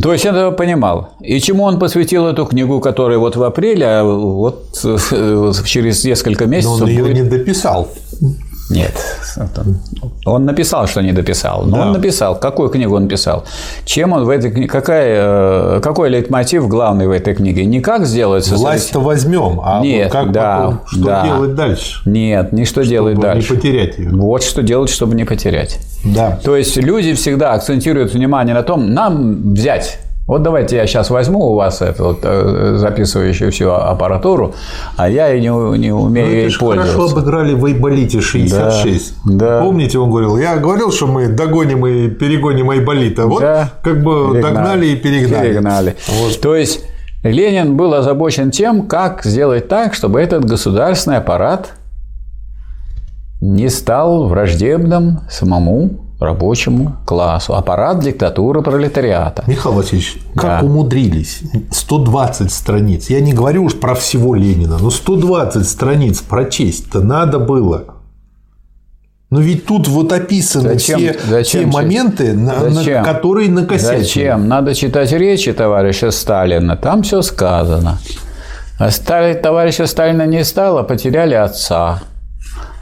То 0.00 0.12
есть 0.12 0.24
я 0.24 0.30
это 0.30 0.50
понимал. 0.50 1.10
И 1.20 1.40
чему 1.40 1.64
он 1.64 1.78
посвятил 1.78 2.26
эту 2.26 2.46
книгу, 2.46 2.80
которая 2.80 3.18
вот 3.18 3.36
в 3.36 3.42
апреле, 3.42 3.86
а 3.86 4.04
вот 4.04 4.72
через 5.64 6.04
несколько 6.04 6.46
месяцев... 6.46 6.78
Но 6.78 6.84
он 6.84 6.90
ее 6.90 7.02
будет... 7.02 7.14
не 7.14 7.22
дописал. 7.22 7.88
Нет. 8.70 8.92
Он 10.24 10.44
написал, 10.44 10.86
что 10.86 11.00
не 11.00 11.12
дописал. 11.12 11.64
Но 11.64 11.76
да. 11.76 11.82
он 11.86 11.92
написал. 11.92 12.38
Какую 12.38 12.68
книгу 12.68 12.96
он 12.96 13.08
писал? 13.08 13.44
Чем 13.84 14.12
он 14.12 14.24
в 14.24 14.28
этой 14.28 14.50
книге? 14.50 14.68
Какая, 14.68 15.76
э, 15.76 15.80
какой 15.80 16.10
лейтмотив 16.10 16.66
главный 16.66 17.06
в 17.06 17.12
этой 17.12 17.34
книге? 17.34 17.64
Не 17.64 17.80
как 17.80 18.06
сделать 18.06 18.48
Власть-то 18.48 19.00
возьмем, 19.00 19.60
а 19.62 19.80
Нет, 19.80 20.04
вот 20.04 20.12
как 20.12 20.32
да, 20.32 20.56
потом, 20.56 20.80
что 20.86 21.04
да. 21.04 21.24
делать 21.24 21.54
дальше? 21.54 22.02
Нет, 22.06 22.52
не 22.52 22.64
что 22.64 22.84
делать 22.84 23.20
дальше. 23.20 23.52
не 23.52 23.56
потерять 23.56 23.98
ее. 23.98 24.10
Вот 24.10 24.42
что 24.42 24.62
делать, 24.62 24.90
чтобы 24.90 25.14
не 25.14 25.24
потерять. 25.24 25.78
Да. 26.04 26.38
То 26.42 26.56
есть 26.56 26.76
люди 26.76 27.14
всегда 27.14 27.52
акцентируют 27.52 28.14
внимание 28.14 28.54
на 28.54 28.62
том, 28.62 28.92
нам 28.92 29.54
взять 29.54 29.98
вот 30.26 30.42
давайте 30.42 30.76
я 30.76 30.86
сейчас 30.86 31.10
возьму 31.10 31.52
у 31.52 31.54
вас 31.54 31.82
эту 31.82 32.04
вот, 32.04 32.18
э, 32.24 32.74
записывающую 32.78 33.52
всю 33.52 33.70
аппаратуру, 33.70 34.54
а 34.96 35.08
я 35.08 35.32
и 35.32 35.40
не, 35.40 35.46
не 35.78 35.92
умею 35.92 36.26
ну, 36.26 36.32
ей 36.32 36.58
пользоваться. 36.58 36.94
хорошо 36.94 37.12
обыграли 37.12 37.54
в 37.54 37.64
Айболите 37.64 38.20
66. 38.20 39.14
Да, 39.24 39.32
да. 39.32 39.60
Помните, 39.62 39.98
он 39.98 40.10
говорил, 40.10 40.36
я 40.36 40.56
говорил, 40.56 40.90
что 40.90 41.06
мы 41.06 41.28
догоним 41.28 41.86
и 41.86 42.08
перегоним 42.08 42.70
Айболита. 42.70 43.26
Вот 43.26 43.40
да. 43.40 43.70
как 43.82 44.02
бы 44.02 44.32
перегнали. 44.32 44.42
догнали 44.42 44.86
и 44.86 44.96
перегнали. 44.96 45.48
перегнали. 45.48 45.96
Вот. 46.08 46.40
То 46.40 46.56
есть 46.56 46.84
Ленин 47.22 47.76
был 47.76 47.94
озабочен 47.94 48.50
тем, 48.50 48.88
как 48.88 49.24
сделать 49.24 49.68
так, 49.68 49.94
чтобы 49.94 50.20
этот 50.20 50.44
государственный 50.44 51.18
аппарат 51.18 51.74
не 53.40 53.68
стал 53.68 54.26
враждебным 54.26 55.20
самому 55.30 56.05
рабочему 56.18 56.96
классу. 57.04 57.54
Аппарат 57.54 58.00
диктатуры 58.00 58.62
пролетариата. 58.62 59.44
Михаил 59.46 59.74
Васильевич, 59.74 60.18
как 60.34 60.60
да. 60.60 60.66
умудрились? 60.66 61.42
120 61.70 62.50
страниц. 62.50 63.10
Я 63.10 63.20
не 63.20 63.32
говорю 63.32 63.64
уж 63.64 63.74
про 63.74 63.94
всего 63.94 64.34
Ленина, 64.34 64.78
но 64.78 64.90
120 64.90 65.68
страниц 65.68 66.20
прочесть-то 66.20 67.00
надо 67.00 67.38
было. 67.38 67.84
Но 69.28 69.40
ведь 69.40 69.66
тут 69.66 69.88
вот 69.88 70.12
описаны 70.12 70.74
зачем, 70.74 70.98
все 70.98 71.18
зачем, 71.28 71.64
те 71.64 71.66
моменты, 71.66 72.32
зачем, 72.34 73.02
на, 73.02 73.04
которые 73.04 73.50
накосячили. 73.50 73.98
Зачем? 73.98 74.48
Надо 74.48 74.74
читать 74.74 75.10
речи 75.10 75.52
товарища 75.52 76.12
Сталина. 76.12 76.76
Там 76.76 77.02
все 77.02 77.22
сказано. 77.22 77.98
А 78.78 78.90
Сталин, 78.90 79.40
товарища 79.42 79.86
Сталина 79.86 80.26
не 80.26 80.44
стало, 80.44 80.84
потеряли 80.84 81.34
отца. 81.34 82.02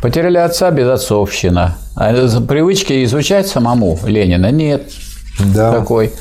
Потеряли 0.04 0.36
отца 0.36 0.70
безотцовщина. 0.70 1.78
А 1.96 2.12
привычки 2.46 3.04
изучать 3.04 3.46
самому 3.46 3.98
Ленина 4.04 4.50
нет 4.50 4.92
да. 5.38 5.72
такой. 5.72 6.12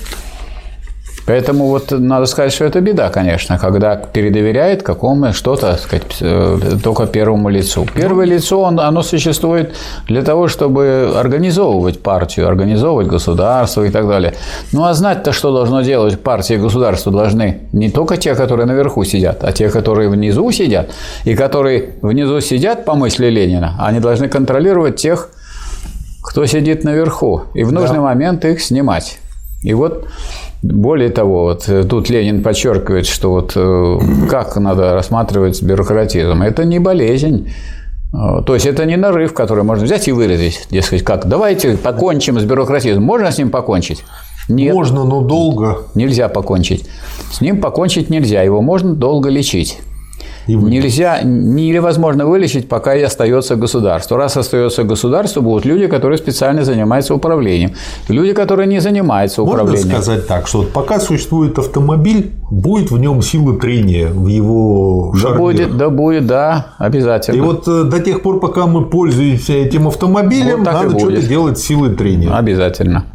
Поэтому 1.25 1.67
вот 1.67 1.91
надо 1.91 2.25
сказать, 2.25 2.51
что 2.51 2.65
это 2.65 2.81
беда, 2.81 3.09
конечно, 3.09 3.57
когда 3.57 3.95
передоверяет 3.95 4.83
какому 4.83 5.33
что-то, 5.33 5.77
сказать, 5.77 6.03
э, 6.19 6.77
только 6.83 7.07
первому 7.07 7.49
лицу. 7.49 7.87
Первое 7.95 8.25
лицо, 8.25 8.59
он, 8.59 8.79
оно 8.79 9.03
существует 9.03 9.73
для 10.07 10.21
того, 10.21 10.47
чтобы 10.49 11.13
организовывать 11.15 12.01
партию, 12.01 12.47
организовывать 12.47 13.07
государство 13.07 13.83
и 13.83 13.89
так 13.89 14.07
далее. 14.07 14.33
Ну 14.73 14.83
а 14.83 14.93
знать-то, 14.93 15.31
что 15.31 15.53
должно 15.53 15.81
делать 15.81 16.19
партия 16.19 16.55
и 16.55 16.57
государство 16.57 17.11
должны 17.11 17.61
не 17.71 17.89
только 17.89 18.17
те, 18.17 18.35
которые 18.35 18.65
наверху 18.65 19.05
сидят, 19.05 19.43
а 19.43 19.51
те, 19.53 19.69
которые 19.69 20.09
внизу 20.09 20.51
сидят, 20.51 20.89
и 21.23 21.35
которые 21.35 21.91
внизу 22.01 22.41
сидят 22.41 22.83
по 22.83 22.95
мысли 22.95 23.27
Ленина, 23.27 23.75
они 23.79 23.99
должны 23.99 24.27
контролировать 24.27 24.97
тех, 24.97 25.29
кто 26.21 26.45
сидит 26.45 26.83
наверху, 26.83 27.43
и 27.53 27.63
в 27.63 27.71
нужный 27.71 27.97
да. 27.97 28.03
момент 28.03 28.45
их 28.45 28.61
снимать. 28.61 29.19
И 29.63 29.73
вот 29.73 30.05
более 30.61 31.09
того, 31.09 31.43
вот 31.43 31.67
э, 31.67 31.83
тут 31.83 32.09
Ленин 32.09 32.43
подчеркивает, 32.43 33.05
что 33.05 33.31
вот 33.31 33.53
э, 33.55 33.99
как 34.29 34.55
надо 34.57 34.93
рассматривать 34.93 35.61
бюрократизм. 35.61 36.41
Это 36.41 36.65
не 36.65 36.79
болезнь. 36.79 37.49
Э, 38.13 38.41
то 38.45 38.53
есть 38.53 38.65
это 38.65 38.85
не 38.85 38.97
нарыв, 38.97 39.33
который 39.33 39.63
можно 39.63 39.85
взять 39.85 40.07
и 40.07 40.11
выразить, 40.11 40.67
дескать, 40.69 41.03
как 41.03 41.27
давайте 41.27 41.77
покончим 41.77 42.39
с 42.39 42.43
бюрократизмом. 42.43 43.05
Можно 43.05 43.31
с 43.31 43.37
ним 43.37 43.49
покончить? 43.49 44.03
Нет. 44.49 44.73
Можно, 44.73 45.05
но 45.05 45.21
долго. 45.21 45.83
Нельзя 45.95 46.27
покончить. 46.27 46.85
С 47.31 47.39
ним 47.39 47.61
покончить 47.61 48.09
нельзя, 48.09 48.41
его 48.41 48.61
можно 48.61 48.93
долго 48.93 49.29
лечить. 49.29 49.79
Нельзя, 50.47 51.21
невозможно 51.23 52.25
вылечить, 52.25 52.67
пока 52.67 52.95
и 52.95 53.01
остается 53.01 53.55
государство. 53.55 54.17
Раз 54.17 54.37
остается 54.37 54.83
государство, 54.83 55.41
будут 55.41 55.65
люди, 55.65 55.87
которые 55.87 56.17
специально 56.17 56.63
занимаются 56.63 57.15
управлением. 57.15 57.73
Люди, 58.09 58.33
которые 58.33 58.67
не 58.67 58.79
занимаются 58.79 59.41
управлением. 59.43 59.87
Можно 59.87 60.01
сказать 60.01 60.27
так, 60.27 60.47
что 60.47 60.59
вот 60.59 60.71
пока 60.71 60.99
существует 60.99 61.57
автомобиль, 61.59 62.31
будет 62.49 62.91
в 62.91 62.99
нем 62.99 63.21
сила 63.21 63.59
трения 63.59 64.07
в 64.07 64.27
его 64.27 65.13
да 65.21 65.33
будет, 65.33 65.77
да 65.77 65.89
будет, 65.89 66.27
да, 66.27 66.67
обязательно. 66.77 67.37
И 67.37 67.41
вот 67.41 67.67
э, 67.67 67.83
до 67.83 67.99
тех 67.99 68.21
пор, 68.21 68.39
пока 68.39 68.67
мы 68.67 68.85
пользуемся 68.85 69.53
этим 69.53 69.87
автомобилем, 69.87 70.59
вот 70.59 70.65
надо 70.65 70.99
что-то 70.99 71.21
делать 71.21 71.57
силой 71.57 71.95
трения. 71.95 72.35
Обязательно. 72.35 73.05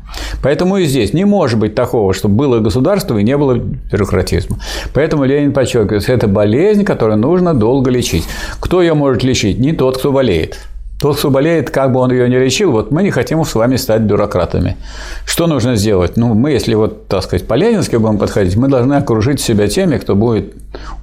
Поэтому 0.43 0.79
и 0.79 0.87
здесь 0.87 1.13
не 1.13 1.25
может 1.25 1.59
быть 1.59 1.75
такого, 1.75 2.15
чтобы 2.15 2.35
было 2.35 2.59
государство 2.61 3.19
и 3.19 3.23
не 3.23 3.37
было 3.37 3.55
бюрократизма. 3.55 4.59
Поэтому 4.95 5.25
Ленин 5.25 5.53
подчеркивает, 5.53 6.09
это 6.09 6.27
болезнь, 6.29 6.85
которую 6.85 7.15
нужно 7.21 7.55
долго 7.55 7.91
лечить. 7.91 8.25
Кто 8.61 8.83
ее 8.83 8.95
может 8.95 9.23
лечить? 9.23 9.59
Не 9.59 9.73
тот, 9.73 9.99
кто 9.99 10.13
болеет. 10.13 10.59
Тот, 11.01 11.17
кто 11.17 11.31
болеет, 11.31 11.71
как 11.71 11.93
бы 11.93 12.01
он 12.01 12.11
ее 12.11 12.29
не 12.29 12.39
лечил, 12.39 12.73
вот 12.73 12.91
мы 12.91 13.05
не 13.05 13.13
хотим 13.13 13.45
с 13.45 13.55
вами 13.55 13.77
стать 13.77 14.01
бюрократами. 14.01 14.77
Что 15.25 15.47
нужно 15.47 15.77
сделать? 15.77 16.17
Ну, 16.17 16.35
мы, 16.35 16.51
если 16.51 16.75
вот, 16.75 17.07
так 17.07 17.23
сказать, 17.23 17.47
по-ленински 17.47 17.95
будем 17.97 18.19
подходить, 18.19 18.57
мы 18.57 18.69
должны 18.69 18.95
окружить 18.95 19.41
себя 19.41 19.69
теми, 19.69 19.99
кто 19.99 20.17
будет 20.17 20.55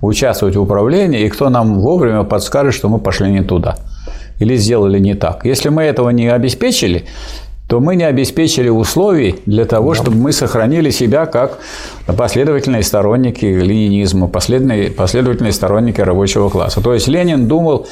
участвовать 0.02 0.58
в 0.58 0.62
управлении 0.62 1.22
и 1.22 1.30
кто 1.30 1.50
нам 1.50 1.80
вовремя 1.80 2.24
подскажет, 2.24 2.74
что 2.74 2.90
мы 2.90 3.00
пошли 3.00 3.32
не 3.32 3.42
туда 3.42 3.78
или 4.40 4.58
сделали 4.58 5.00
не 5.00 5.14
так. 5.14 5.46
Если 5.46 5.70
мы 5.70 5.84
этого 5.84 6.10
не 6.10 6.28
обеспечили, 6.28 7.06
то 7.68 7.80
мы 7.80 7.96
не 7.96 8.04
обеспечили 8.04 8.70
условий 8.70 9.38
для 9.46 9.66
того, 9.66 9.94
да. 9.94 10.02
чтобы 10.02 10.18
мы 10.18 10.32
сохранили 10.32 10.92
себя 10.92 11.26
как 11.26 11.60
последовательные 12.06 12.84
сторонники 12.84 13.46
ленинизма, 13.46 14.28
последовательные, 14.28 14.92
последовательные 14.92 15.54
сторонники 15.54 16.02
рабочего 16.02 16.50
класса. 16.50 16.82
То 16.82 16.94
есть 16.94 17.08
Ленин 17.08 17.48
думал, 17.48 17.88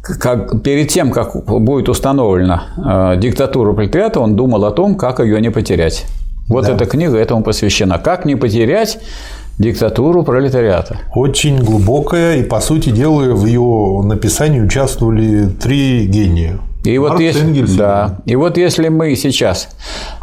как, 0.00 0.62
перед 0.62 0.88
тем, 0.88 1.10
как 1.10 1.44
будет 1.44 1.88
установлена 1.88 3.12
э, 3.14 3.20
диктатура 3.20 3.72
пролетариата, 3.72 4.20
он 4.20 4.34
думал 4.34 4.64
о 4.64 4.70
том, 4.70 4.94
как 4.94 5.20
ее 5.20 5.40
не 5.40 5.50
потерять. 5.50 6.06
Вот 6.48 6.64
да. 6.64 6.72
эта 6.72 6.86
книга 6.86 7.18
этому 7.18 7.42
посвящена. 7.42 7.98
Как 7.98 8.24
не 8.24 8.34
потерять 8.34 8.98
диктатуру 9.58 10.22
пролетариата. 10.22 11.00
Очень 11.14 11.58
глубокая, 11.58 12.36
и, 12.36 12.42
по 12.42 12.60
сути 12.60 12.90
дела, 12.90 13.34
в 13.34 13.44
ее 13.44 14.02
написании 14.04 14.60
участвовали 14.60 15.46
три 15.48 16.06
гения. 16.06 16.60
И 16.88 16.98
вот, 16.98 17.20
если, 17.20 17.42
Энгельс, 17.42 17.72
да, 17.74 18.18
и 18.24 18.34
вот 18.36 18.56
если 18.56 18.88
мы 18.88 19.14
сейчас, 19.14 19.68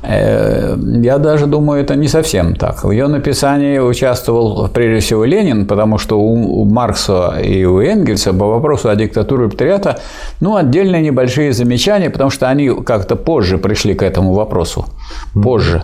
э, 0.01 0.75
я 1.03 1.17
даже 1.19 1.45
думаю, 1.45 1.81
это 1.83 1.95
не 1.95 2.07
совсем 2.07 2.55
так. 2.55 2.83
В 2.83 2.91
ее 2.91 3.07
написании 3.07 3.77
участвовал 3.77 4.67
прежде 4.69 4.99
всего 5.05 5.25
Ленин, 5.25 5.67
потому 5.67 5.99
что 5.99 6.19
у, 6.19 6.61
у 6.61 6.65
Маркса 6.65 7.35
и 7.43 7.63
у 7.65 7.79
Энгельса 7.81 8.33
по 8.33 8.47
вопросу 8.47 8.89
о 8.89 8.95
диктатуре 8.95 9.47
пролетариата, 9.47 9.99
ну, 10.39 10.55
отдельные 10.55 11.03
небольшие 11.03 11.53
замечания, 11.53 12.09
потому 12.09 12.31
что 12.31 12.49
они 12.49 12.69
как-то 12.83 13.15
позже 13.15 13.59
пришли 13.59 13.93
к 13.93 14.01
этому 14.01 14.33
вопросу, 14.33 14.85
позже. 15.33 15.83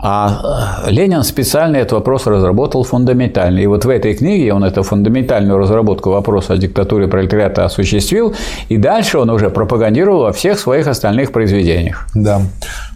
А 0.00 0.84
э, 0.86 0.90
Ленин 0.92 1.24
специально 1.24 1.76
этот 1.76 1.92
вопрос 1.92 2.26
разработал 2.26 2.84
фундаментально. 2.84 3.58
И 3.58 3.66
вот 3.66 3.84
в 3.84 3.88
этой 3.88 4.14
книге 4.14 4.54
он 4.54 4.62
эту 4.62 4.82
фундаментальную 4.84 5.58
разработку 5.58 6.10
вопроса 6.10 6.52
о 6.52 6.56
диктатуре 6.56 7.08
пролетариата 7.08 7.64
осуществил, 7.64 8.34
и 8.68 8.76
дальше 8.76 9.18
он 9.18 9.30
уже 9.30 9.50
пропагандировал 9.50 10.22
во 10.22 10.32
всех 10.32 10.60
своих 10.60 10.86
остальных 10.86 11.32
произведениях. 11.32 12.06
Да. 12.14 12.42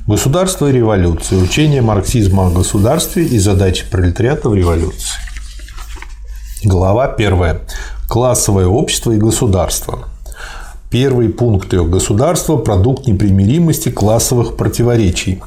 Государство 0.07 0.69
и 0.69 0.73
революция. 0.73 1.38
Учение 1.43 1.83
марксизма 1.83 2.47
о 2.47 2.51
государстве 2.51 3.25
и 3.25 3.38
задачи 3.38 3.85
пролетариата 3.91 4.49
в 4.49 4.55
революции. 4.55 5.19
Глава 6.65 7.09
первая. 7.09 7.59
Классовое 8.09 8.67
общество 8.67 9.11
и 9.11 9.17
государство. 9.17 10.05
Первый 10.91 11.31
пункт 11.31 11.73
ее 11.73 11.85
государства– 11.85 12.57
продукт 12.59 13.09
непримиримости 13.09 13.88
классовых 13.88 14.57
противоречий. 14.57 15.41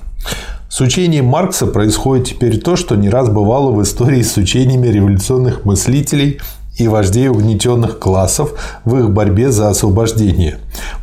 С 0.76 0.82
учением 0.82 1.28
Маркса 1.28 1.68
происходит 1.68 2.28
теперь 2.28 2.60
то, 2.60 2.76
что 2.76 2.98
не 2.98 3.10
раз 3.10 3.30
бывало 3.30 3.72
в 3.72 3.82
истории 3.82 4.22
с 4.22 4.36
учениями 4.36 4.88
революционных 4.88 5.64
мыслителей 5.64 6.42
и 6.78 6.90
вождей 6.90 7.30
угнетенных 7.30 7.98
классов 7.98 8.52
в 8.84 8.98
их 8.98 9.10
борьбе 9.10 9.52
за 9.52 9.70
освобождение. 9.70 10.58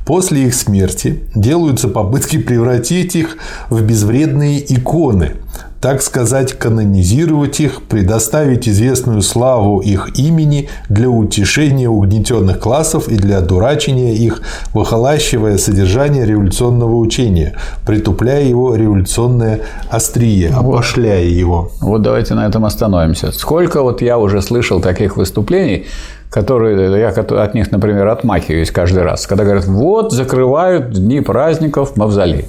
После 0.05 0.45
их 0.45 0.55
смерти 0.55 1.23
делаются 1.35 1.89
попытки 1.89 2.37
превратить 2.37 3.17
их 3.17 3.39
в 3.71 3.81
безвредные 3.81 4.63
иконы, 4.75 5.37
так 5.83 6.01
сказать, 6.01 6.53
канонизировать 6.53 7.59
их, 7.59 7.83
предоставить 7.83 8.68
известную 8.68 9.21
славу 9.21 9.81
их 9.81 10.16
имени 10.16 10.68
для 10.88 11.11
утешения 11.11 11.88
угнетенных 11.88 12.61
классов 12.61 13.09
и 13.09 13.16
для 13.16 13.38
одурачения 13.38 14.14
их, 14.14 14.42
выхолащивая 14.73 15.59
содержание 15.59 16.25
революционного 16.25 16.95
учения, 16.95 17.57
притупляя 17.85 18.45
его 18.45 18.77
революционное 18.77 19.62
острие, 19.90 20.51
опошляя 20.51 21.25
его. 21.25 21.73
Вот 21.81 22.03
давайте 22.03 22.35
на 22.35 22.47
этом 22.47 22.64
остановимся. 22.64 23.33
Сколько 23.33 23.83
вот 23.83 24.03
я 24.03 24.18
уже 24.18 24.40
слышал 24.40 24.81
таких 24.81 25.16
выступлений, 25.16 25.87
которые 26.31 26.97
я 27.01 27.09
от 27.09 27.55
них, 27.55 27.73
например, 27.73 28.07
отмахиваюсь 28.07 28.71
каждый 28.71 29.03
раз, 29.03 29.27
когда 29.27 29.42
говорят, 29.42 29.64
вот 29.64 30.12
закрывают 30.12 30.92
дни 30.92 31.21
праздников 31.21 31.97
мавзолей 31.97 32.47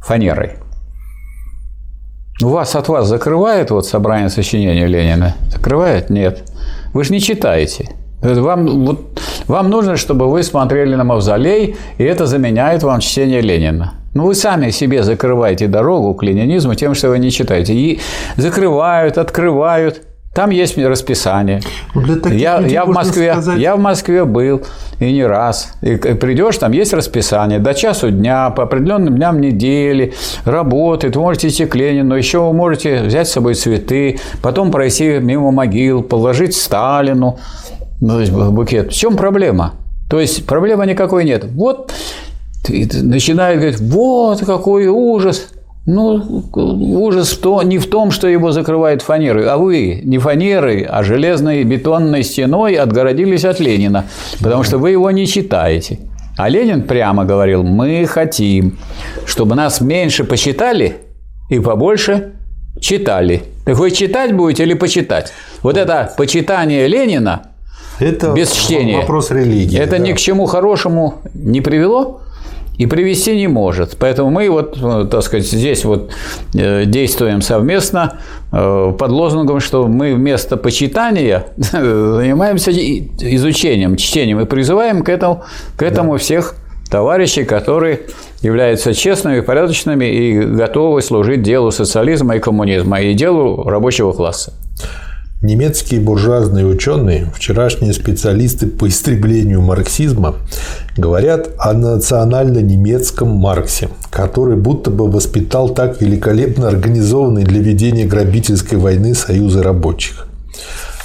фанерой. 0.00 0.52
У 2.42 2.48
вас 2.48 2.74
от 2.74 2.88
вас 2.88 3.06
закрывает 3.06 3.70
вот 3.70 3.86
собрание 3.86 4.28
сочинения 4.28 4.86
Ленина? 4.86 5.36
Закрывает? 5.50 6.10
Нет. 6.10 6.42
Вы 6.92 7.04
же 7.04 7.12
не 7.12 7.20
читаете. 7.20 7.90
Вам, 8.22 8.86
вот, 8.86 9.20
вам 9.46 9.70
нужно, 9.70 9.96
чтобы 9.96 10.28
вы 10.28 10.42
смотрели 10.42 10.96
на 10.96 11.04
мавзолей, 11.04 11.76
и 11.98 12.02
это 12.02 12.26
заменяет 12.26 12.82
вам 12.82 13.00
чтение 13.00 13.40
Ленина. 13.40 13.94
Ну, 14.14 14.24
вы 14.26 14.34
сами 14.34 14.70
себе 14.70 15.02
закрываете 15.02 15.68
дорогу 15.68 16.14
к 16.14 16.22
ленинизму 16.22 16.74
тем, 16.74 16.94
что 16.94 17.10
вы 17.10 17.18
не 17.18 17.30
читаете. 17.30 17.74
И 17.74 18.00
закрывают, 18.36 19.18
открывают– 19.18 20.02
там 20.34 20.50
есть 20.50 20.76
расписание. 20.76 21.60
Ну, 21.94 22.02
для 22.02 22.32
я, 22.32 22.60
я, 22.60 22.84
в 22.84 22.88
Москве, 22.88 23.32
сказать... 23.32 23.58
я 23.58 23.76
в 23.76 23.78
Москве 23.78 24.24
был 24.24 24.62
и 24.98 25.12
не 25.12 25.24
раз. 25.24 25.72
И 25.80 25.94
придешь, 25.96 26.58
там 26.58 26.72
есть 26.72 26.92
расписание 26.92 27.60
до 27.60 27.72
часу 27.72 28.10
дня, 28.10 28.50
по 28.50 28.64
определенным 28.64 29.14
дням 29.14 29.40
недели, 29.40 30.12
работает. 30.44 31.14
Вы 31.14 31.22
можете 31.22 31.48
идти 31.48 31.66
к 31.66 31.76
Ленину, 31.76 32.16
еще 32.16 32.40
вы 32.40 32.52
можете 32.52 33.02
взять 33.02 33.28
с 33.28 33.32
собой 33.32 33.54
цветы, 33.54 34.18
потом 34.42 34.72
пройти 34.72 35.18
мимо 35.20 35.52
могил, 35.52 36.02
положить 36.02 36.56
Сталину 36.56 37.38
ну, 38.00 38.50
букет. 38.50 38.90
В 38.90 38.94
чем 38.94 39.16
проблема? 39.16 39.74
То 40.10 40.18
есть 40.18 40.46
проблемы 40.46 40.84
никакой 40.86 41.24
нет. 41.24 41.44
Вот 41.44 41.92
начинает 42.68 43.58
говорить, 43.58 43.80
вот 43.80 44.40
какой 44.44 44.88
ужас. 44.88 45.48
Ну, 45.86 46.44
ужас 46.54 47.34
то, 47.34 47.62
не 47.62 47.78
в 47.78 47.90
том, 47.90 48.10
что 48.10 48.26
его 48.26 48.52
закрывают 48.52 49.02
фанерой, 49.02 49.46
а 49.46 49.58
вы 49.58 50.00
не 50.02 50.16
фанерой, 50.16 50.82
а 50.82 51.02
железной 51.02 51.62
бетонной 51.64 52.22
стеной 52.22 52.76
отгородились 52.76 53.44
от 53.44 53.60
Ленина, 53.60 54.06
потому 54.40 54.62
что 54.62 54.78
вы 54.78 54.90
его 54.90 55.10
не 55.10 55.26
читаете. 55.26 55.98
А 56.38 56.48
Ленин 56.48 56.82
прямо 56.82 57.26
говорил, 57.26 57.62
мы 57.62 58.06
хотим, 58.06 58.78
чтобы 59.26 59.54
нас 59.54 59.82
меньше 59.82 60.24
почитали 60.24 60.96
и 61.50 61.60
побольше 61.60 62.32
читали. 62.80 63.42
Так 63.66 63.76
вы 63.76 63.90
читать 63.90 64.34
будете 64.34 64.62
или 64.62 64.74
почитать? 64.74 65.32
Вот 65.62 65.76
это 65.76 66.12
почитание 66.16 66.88
Ленина 66.88 67.50
это 68.00 68.32
без 68.32 68.50
чтения. 68.50 68.98
Вопрос 68.98 69.30
религии. 69.30 69.78
Это 69.78 69.92
да. 69.92 69.98
ни 69.98 70.12
к 70.12 70.18
чему 70.18 70.46
хорошему 70.46 71.16
не 71.34 71.60
привело? 71.60 72.20
И 72.76 72.86
привести 72.86 73.36
не 73.36 73.46
может. 73.46 73.96
Поэтому 73.98 74.30
мы 74.30 74.50
вот, 74.50 74.78
э, 74.80 75.06
так 75.10 75.22
сказать, 75.22 75.46
здесь 75.46 75.84
вот 75.84 76.10
э, 76.54 76.84
действуем 76.86 77.40
совместно 77.40 78.18
э, 78.52 78.92
под 78.98 79.10
лозунгом, 79.10 79.60
что 79.60 79.86
мы 79.86 80.14
вместо 80.14 80.56
почитания 80.56 81.46
занимаемся 81.56 82.72
изучением, 82.72 83.96
чтением 83.96 84.40
и 84.40 84.44
призываем 84.44 85.02
к 85.02 85.08
этому, 85.08 85.44
к 85.76 85.82
этому 85.82 86.12
да. 86.12 86.18
всех 86.18 86.56
товарищей, 86.90 87.44
которые 87.44 88.00
являются 88.42 88.92
честными, 88.92 89.40
порядочными 89.40 90.04
и 90.04 90.40
готовы 90.40 91.00
служить 91.02 91.42
делу 91.42 91.70
социализма 91.70 92.36
и 92.36 92.40
коммунизма 92.40 93.00
и 93.00 93.14
делу 93.14 93.64
рабочего 93.68 94.12
класса. 94.12 94.52
Немецкие 95.44 96.00
буржуазные 96.00 96.64
ученые, 96.64 97.30
вчерашние 97.34 97.92
специалисты 97.92 98.66
по 98.66 98.88
истреблению 98.88 99.60
марксизма, 99.60 100.36
говорят 100.96 101.50
о 101.58 101.74
национально-немецком 101.74 103.28
Марксе, 103.28 103.90
который 104.08 104.56
будто 104.56 104.90
бы 104.90 105.06
воспитал 105.06 105.68
так 105.68 106.00
великолепно 106.00 106.66
организованный 106.66 107.44
для 107.44 107.60
ведения 107.60 108.06
грабительской 108.06 108.78
войны 108.78 109.14
союзы 109.14 109.60
рабочих. 109.60 110.26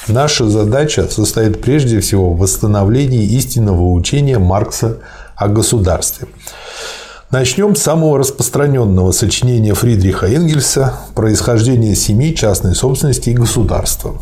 Наша 0.08 0.48
задача 0.48 1.10
состоит 1.10 1.60
прежде 1.60 2.00
всего 2.00 2.32
в 2.32 2.40
восстановлении 2.40 3.26
истинного 3.26 3.92
учения 3.92 4.40
Маркса 4.40 5.00
о 5.36 5.50
государстве– 5.50 6.30
Начнем 7.32 7.76
с 7.76 7.84
самого 7.84 8.18
распространенного 8.18 9.12
сочинения 9.12 9.76
Фридриха 9.76 10.26
Энгельса 10.26 10.96
«Происхождение 11.14 11.94
семьи, 11.94 12.34
частной 12.34 12.74
собственности 12.74 13.30
и 13.30 13.34
государства». 13.34 14.20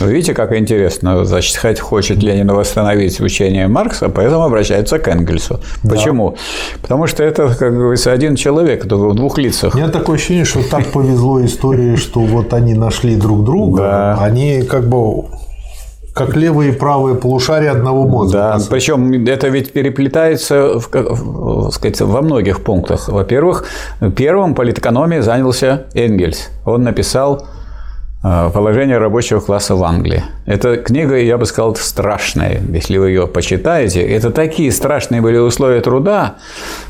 Вы 0.00 0.12
видите, 0.12 0.34
как 0.34 0.56
интересно. 0.56 1.24
Значит, 1.24 1.56
хоть 1.56 1.80
хочет 1.80 2.22
Ленин 2.22 2.50
восстановить 2.52 3.20
учение 3.20 3.68
Маркса, 3.68 4.08
поэтому 4.08 4.44
обращается 4.44 4.98
к 4.98 5.08
Энгельсу. 5.08 5.60
Почему? 5.88 6.30
Да. 6.30 6.36
Потому 6.82 7.06
что 7.06 7.22
это, 7.22 7.48
как 7.48 7.74
говорится, 7.74 8.12
один 8.12 8.36
человек 8.36 8.84
в 8.84 9.14
двух 9.14 9.38
лицах. 9.38 9.74
У 9.74 9.78
меня 9.78 9.88
такое 9.88 10.16
ощущение, 10.16 10.44
что 10.44 10.62
так 10.68 10.86
повезло 10.86 11.44
истории, 11.44 11.96
что 11.96 12.20
вот 12.20 12.52
они 12.54 12.74
нашли 12.74 13.16
друг 13.16 13.44
друга, 13.44 13.82
да. 13.82 14.18
они 14.20 14.62
как 14.62 14.88
бы 14.88 15.24
как 16.18 16.34
левые 16.34 16.72
и 16.72 16.74
правые 16.74 17.14
полушария 17.14 17.70
одного 17.70 18.06
мозга. 18.06 18.38
Да, 18.38 18.58
причем 18.68 19.12
это 19.26 19.48
ведь 19.48 19.72
переплетается 19.72 20.80
в, 20.80 20.90
в, 20.90 21.70
сказать, 21.70 22.00
во 22.00 22.22
многих 22.22 22.62
пунктах. 22.62 23.08
Во-первых, 23.08 23.64
первым 24.16 24.56
политэкономией 24.56 25.22
занялся 25.22 25.86
Энгельс. 25.94 26.50
Он 26.64 26.82
написал 26.82 27.46
положение 28.22 28.98
рабочего 28.98 29.40
класса 29.40 29.76
в 29.76 29.84
Англии. 29.84 30.24
Эта 30.44 30.76
книга, 30.76 31.16
я 31.16 31.38
бы 31.38 31.46
сказал, 31.46 31.76
страшная, 31.76 32.60
если 32.72 32.98
вы 32.98 33.10
ее 33.10 33.28
почитаете. 33.28 34.00
Это 34.02 34.30
такие 34.30 34.72
страшные 34.72 35.20
были 35.20 35.36
условия 35.36 35.80
труда, 35.80 36.34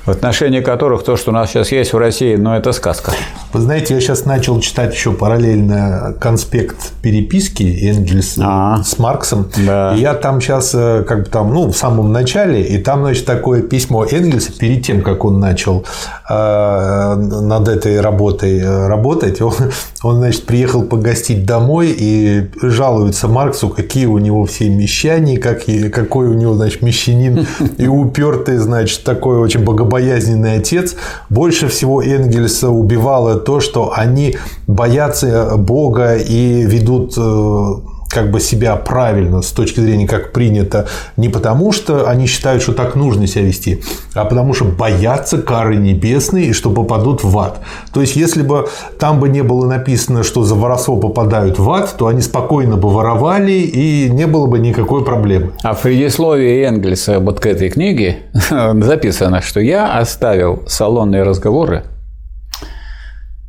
в 0.07 0.11
отношении 0.11 0.61
которых 0.61 1.05
то, 1.05 1.17
что 1.17 1.31
у 1.31 1.35
нас 1.35 1.51
сейчас 1.51 1.71
есть 1.71 1.93
в 1.93 1.99
России, 1.99 2.37
ну, 2.37 2.55
это 2.55 2.73
сказка. 2.73 3.13
Вы 3.53 3.61
знаете, 3.61 3.95
я 3.95 4.01
сейчас 4.01 4.25
начал 4.25 4.59
читать 4.61 4.95
еще 4.95 5.13
параллельно 5.13 6.15
конспект 6.19 6.93
переписки 7.03 7.63
Энгельс 7.63 8.39
а, 8.41 8.83
с 8.83 8.99
Марксом. 8.99 9.51
Да. 9.67 9.95
И 9.95 10.01
я 10.01 10.15
там 10.15 10.41
сейчас, 10.41 10.75
э, 10.75 11.05
как 11.07 11.25
бы 11.25 11.31
там, 11.31 11.53
ну, 11.53 11.71
в 11.71 11.77
самом 11.77 12.11
начале, 12.11 12.63
и 12.63 12.79
там, 12.79 13.01
значит, 13.01 13.27
такое 13.27 13.63
письмо 13.63 14.07
Энгельса 14.07 14.53
перед 14.53 14.83
тем, 14.83 15.03
как 15.03 15.25
он 15.27 15.41
начал 15.41 15.85
э, 16.31 17.15
над 17.17 17.69
этой 17.69 18.01
работой 18.01 18.87
работать, 18.89 19.43
он, 19.43 19.53
он 20.03 20.17
значит, 20.17 20.47
приехал 20.47 20.85
погостить 20.85 21.18
гостить 21.19 21.45
домой 21.45 21.95
и 21.99 22.47
жалуется 22.63 23.27
Марксу, 23.27 23.69
какие 23.69 24.07
у 24.07 24.19
него 24.19 24.45
все 24.45 24.69
мещане, 24.69 25.37
как, 25.39 25.65
какой 25.93 26.29
у 26.29 26.35
него, 26.35 26.55
значит, 26.55 26.83
мещанин 26.83 27.45
и 27.79 27.89
упертый, 27.89 28.59
значит, 28.59 29.03
такой 29.03 29.39
очень 29.39 29.65
богобоязненный 29.65 30.55
отец. 30.59 30.95
Больше 31.29 31.67
всего 31.67 32.01
Энгельса 32.01 32.71
убивало 32.71 33.35
то, 33.41 33.59
что 33.59 33.93
они 33.97 34.37
боятся 34.69 35.57
Бога 35.57 36.15
и 36.15 36.63
ведут 36.63 37.15
э, 37.17 37.75
как 38.09 38.31
бы 38.31 38.41
себя 38.41 38.77
правильно 38.77 39.43
с 39.43 39.51
точки 39.53 39.81
зрения, 39.81 40.07
как 40.07 40.33
принято, 40.33 40.87
не 41.17 41.29
потому, 41.29 41.73
что 41.73 42.09
они 42.09 42.27
считают, 42.27 42.63
что 42.63 42.73
так 42.73 42.97
нужно 42.97 43.27
себя 43.27 43.45
вести, 43.45 43.83
а 44.15 44.25
потому 44.25 44.55
что 44.55 44.65
боятся 44.65 45.39
кары 45.39 45.77
небесной 45.77 46.47
и 46.47 46.53
что 46.53 46.71
попадут 46.71 47.23
в 47.23 47.39
ад. 47.39 47.61
То 47.93 48.01
есть, 48.01 48.17
если 48.17 48.43
бы 48.43 48.69
там 48.99 49.21
бы 49.21 49.29
не 49.29 49.43
было 49.43 49.67
написано, 49.67 50.23
что 50.23 50.43
за 50.43 50.55
воровство 50.55 50.97
попадают 50.97 51.59
в 51.59 51.71
ад, 51.71 51.95
то 51.99 52.07
они 52.07 52.23
спокойно 52.23 52.77
бы 52.77 52.89
воровали 52.89 53.53
и 53.53 54.09
не 54.11 54.27
было 54.27 54.47
бы 54.47 54.59
никакой 54.59 55.05
проблемы. 55.05 55.53
А 55.63 55.75
в 55.75 55.83
предисловии 55.83 56.65
Энгельса 56.65 57.21
вот 57.21 57.41
к 57.41 57.47
этой 57.47 57.69
книге 57.69 58.19
записано, 58.75 59.43
что 59.43 59.61
я 59.61 59.99
оставил 59.99 60.63
салонные 60.67 61.23
разговоры, 61.23 61.85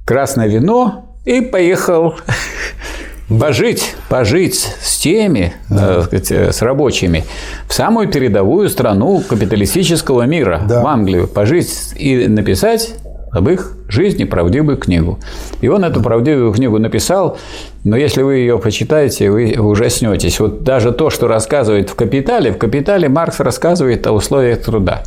красное 0.06 0.48
вино 0.48 1.06
и 1.24 1.42
поехал 1.42 2.16
пожить, 3.30 3.96
пожить 4.10 4.76
с 4.82 4.98
теми, 4.98 5.54
да. 5.70 6.02
сказать, 6.04 6.32
э, 6.32 6.52
с 6.52 6.62
рабочими 6.62 7.26
в 7.68 7.74
самую 7.74 8.10
передовую 8.10 8.70
страну 8.70 9.22
капиталистического 9.28 10.24
мира, 10.24 10.62
да. 10.68 10.82
в 10.82 10.88
Англию, 10.88 11.28
пожить 11.28 11.94
и 11.96 12.28
написать 12.28 12.96
об 13.32 13.48
их 13.50 13.78
жизни 13.88 14.24
правдивую 14.24 14.78
книгу. 14.78 15.20
И 15.62 15.68
он 15.68 15.84
эту 15.84 16.02
правдивую 16.02 16.52
книгу 16.52 16.80
написал, 16.80 17.38
но 17.84 17.96
если 17.96 18.24
вы 18.24 18.38
ее 18.38 18.58
почитаете, 18.58 19.30
вы 19.30 19.56
ужаснетесь. 19.60 20.40
Вот 20.40 20.64
даже 20.64 20.92
то, 20.92 21.10
что 21.10 21.28
рассказывает 21.28 21.90
в 21.90 21.96
«Капитале», 21.96 22.52
в 22.52 22.58
«Капитале» 22.58 23.08
Маркс 23.08 23.40
рассказывает 23.40 24.06
о 24.08 24.14
условиях 24.14 24.64
труда. 24.64 25.04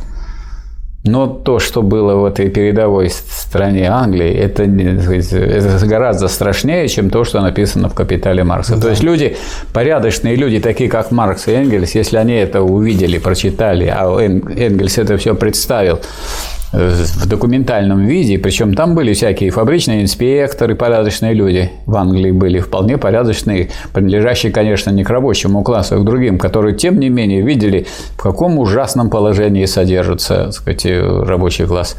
Но 1.05 1.27
то, 1.27 1.59
что 1.59 1.81
было 1.81 2.15
в 2.15 2.25
этой 2.25 2.49
передовой 2.49 3.09
стране 3.09 3.89
Англии, 3.89 4.33
это, 4.33 4.63
это 4.63 5.85
гораздо 5.85 6.29
страшнее, 6.29 6.87
чем 6.87 7.09
то, 7.09 7.25
что 7.25 7.41
написано 7.41 7.89
в 7.89 7.93
«Капитале 7.93 8.45
Маркса». 8.45 8.75
Да. 8.75 8.83
То 8.83 8.89
есть 8.91 9.03
люди, 9.03 9.35
порядочные 9.73 10.37
люди, 10.37 10.61
такие 10.61 10.89
как 10.89 11.11
Маркс 11.11 11.49
и 11.49 11.51
Энгельс, 11.51 11.93
если 11.93 12.15
они 12.15 12.35
это 12.35 12.61
увидели, 12.61 13.17
прочитали, 13.17 13.85
а 13.93 14.17
Энгельс 14.17 14.97
это 14.97 15.17
все 15.17 15.35
представил, 15.35 15.99
в 16.73 17.27
документальном 17.27 18.03
виде, 18.05 18.39
причем 18.39 18.73
там 18.73 18.95
были 18.95 19.13
всякие 19.13 19.51
фабричные 19.51 20.01
инспекторы, 20.01 20.73
порядочные 20.73 21.33
люди 21.33 21.69
в 21.85 21.95
Англии 21.95 22.31
были, 22.31 22.59
вполне 22.59 22.97
порядочные, 22.97 23.69
принадлежащие, 23.93 24.51
конечно, 24.51 24.89
не 24.89 25.03
к 25.03 25.09
рабочему 25.09 25.63
классу, 25.63 25.95
а 25.95 25.99
к 25.99 26.03
другим, 26.03 26.39
которые, 26.39 26.75
тем 26.75 26.99
не 26.99 27.09
менее, 27.09 27.41
видели, 27.41 27.85
в 28.17 28.23
каком 28.23 28.57
ужасном 28.57 29.11
положении 29.11 29.65
содержится 29.65 30.45
так 30.45 30.53
сказать, 30.53 30.85
рабочий 30.85 31.65
класс. 31.65 31.95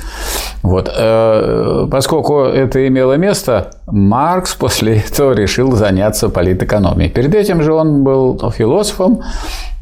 Вот. 0.62 0.92
Э, 0.96 1.86
поскольку 1.88 2.40
это 2.40 2.86
имело 2.88 3.12
место, 3.12 3.70
Маркс 3.86 4.54
после 4.54 4.96
этого 5.08 5.34
решил 5.34 5.70
заняться 5.72 6.28
политэкономией. 6.28 7.10
Перед 7.10 7.34
этим 7.34 7.62
же 7.62 7.72
он 7.72 8.02
был 8.02 8.50
философом, 8.50 9.22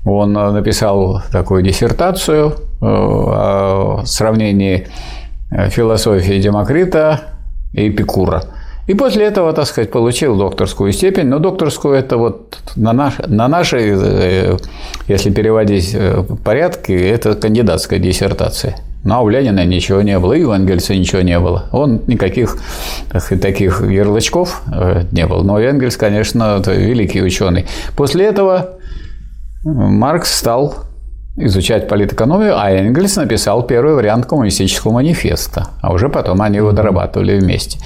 он 0.05 0.32
написал 0.32 1.22
такую 1.32 1.62
диссертацию 1.62 2.53
Э, 2.53 2.72
о 2.83 4.03
сравнении 4.05 4.89
э, 5.51 5.70
философии 5.70 6.41
Демокрита 6.41 7.20
и 7.72 7.89
Эпикура. 7.89 8.43
И 8.89 8.95
после 8.95 9.26
этого, 9.26 9.53
так 9.53 9.66
сказать, 9.66 9.93
получил 9.93 10.37
докторскую 10.37 10.93
степень. 10.93 11.28
Но 11.28 11.39
докторскую 11.39 11.95
это 11.95 12.16
вот 12.16 12.59
на, 12.74 12.93
наш, 12.93 13.18
на 13.26 13.47
нашей, 13.47 13.93
э, 13.95 14.57
если 15.07 15.30
переводить 15.30 15.97
порядки, 16.45 16.93
это 16.93 17.35
кандидатская 17.35 18.01
диссертация. 18.01 18.76
Но 19.05 19.22
у 19.24 19.28
Ленина 19.28 19.64
ничего 19.64 20.03
не 20.03 20.18
было, 20.18 20.33
и 20.33 20.43
у 20.45 20.53
Энгельса 20.53 20.95
ничего 20.95 21.22
не 21.22 21.39
было. 21.39 21.66
Он 21.72 22.03
никаких 22.07 22.57
так 23.11 23.24
таких 23.41 23.83
ярлычков 23.83 24.62
не 25.11 25.26
был. 25.26 25.43
Но 25.43 25.59
Энгельс, 25.61 25.97
конечно, 25.97 26.62
великий 26.66 27.20
ученый. 27.20 27.66
После 27.97 28.26
этого 28.26 28.78
Маркс 29.64 30.33
стал 30.39 30.87
изучать 31.37 31.89
политэкономию, 31.89 32.59
а 32.59 32.70
Энгельс 32.70 33.16
написал 33.16 33.62
первый 33.66 33.95
вариант 33.95 34.26
коммунистического 34.26 34.93
манифеста, 34.93 35.68
а 35.80 35.93
уже 35.93 36.09
потом 36.09 36.43
они 36.43 36.59
его 36.59 36.72
дорабатывали 36.72 37.39
вместе. 37.39 37.78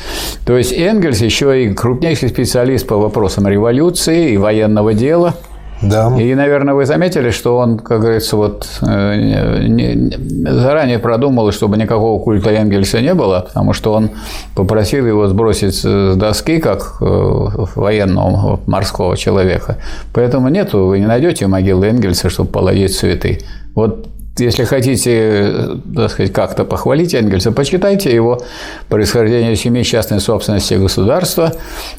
То 0.45 0.57
есть 0.57 0.73
Энгельс 0.73 1.21
еще 1.21 1.65
и 1.65 1.73
крупнейший 1.73 2.29
специалист 2.29 2.87
по 2.87 2.97
вопросам 2.97 3.47
революции 3.47 4.33
и 4.33 4.37
военного 4.37 4.95
дела– 4.95 5.35
да. 5.83 6.15
И, 6.19 6.35
наверное, 6.35 6.75
вы 6.75 6.87
заметили, 6.87 7.31
что 7.31 7.59
он, 7.59 7.79
как 7.79 8.01
говорится, 8.01 8.37
вот 8.37 8.67
э, 8.83 10.11
заранее 10.49 10.99
продумал, 10.99 11.53
чтобы 11.53 11.77
никакого 11.77 12.23
культа 12.23 12.51
Энгельса 12.51 13.01
не 13.01 13.15
было, 13.15 13.41
потому 13.49 13.73
что 13.73 13.93
он 13.93 14.11
попросил 14.55 15.07
его 15.07 15.27
сбросить 15.27 15.75
с 15.75 16.17
доски, 16.17 16.59
как 16.59 16.97
э, 17.01 17.05
военного 17.05 18.61
морского 18.67 19.17
человека. 19.17 19.77
Поэтому 20.15 20.49
нету, 20.49 20.87
вы 20.87 20.99
не 20.99 21.07
найдете 21.07 21.47
могилы 21.47 21.87
Энгельса, 21.87 22.31
чтобы 22.31 22.51
положить 22.51 22.97
цветы. 22.97 23.41
Вот 23.75 24.09
если 24.39 24.65
хотите, 24.65 25.81
так 25.95 26.11
сказать, 26.11 26.33
как-то 26.33 26.65
похвалить 26.65 27.15
Энгельса, 27.15 27.53
почитайте 27.53 28.15
его 28.15 28.41
«Происхождение 28.89 29.57
семьи 29.57 29.83
частной 29.83 30.21
собственности 30.21 30.75
государства» 30.75 31.53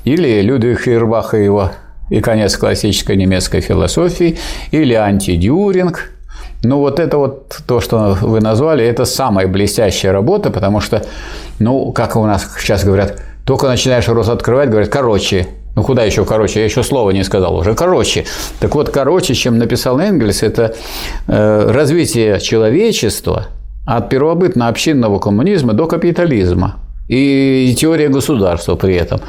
или 0.04 0.42
Людвиг 0.42 0.80
Фейербаха 0.82 1.38
его 1.38 1.72
и 2.10 2.22
конец 2.22 2.58
классической 2.58 3.16
немецкой 3.16 3.62
философии, 3.62 4.38
или 4.72 4.94
антидюринг. 4.94 6.12
Ну, 6.64 6.80
вот 6.80 7.00
это 7.00 7.18
вот 7.18 7.60
то, 7.68 7.80
что 7.82 8.18
вы 8.22 8.42
назвали, 8.42 8.84
это 8.86 9.06
самая 9.06 9.48
блестящая 9.48 10.12
работа, 10.12 10.50
потому 10.50 10.80
что, 10.82 11.06
ну, 11.60 11.92
как 11.92 12.16
у 12.16 12.26
нас 12.26 12.48
сейчас 12.60 12.84
говорят, 12.84 13.20
только 13.46 13.68
начинаешь 13.68 14.08
рот 14.08 14.28
открывать, 14.28 14.70
говорят, 14.70 14.90
короче, 14.90 15.48
ну, 15.76 15.84
куда 15.84 16.04
еще 16.04 16.26
короче? 16.26 16.60
Я 16.60 16.66
еще 16.66 16.82
слова 16.82 17.12
не 17.12 17.24
сказал 17.24 17.56
уже. 17.56 17.76
Короче. 17.76 18.26
Так 18.60 18.74
вот, 18.74 18.90
короче, 18.90 19.36
чем 19.36 19.60
написал 19.60 20.00
Энгельс, 20.00 20.42
это 20.42 20.76
э, 21.28 21.72
развитие 21.72 22.40
человечества 22.40 23.50
от 23.86 24.10
первобытно-общинного 24.12 25.20
коммунизма 25.20 25.74
до 25.74 25.86
капитализма 25.86 26.80
и 27.08 27.74
теория 27.78 28.10
государства 28.10 28.76
при 28.76 28.96
этом. 28.96 29.22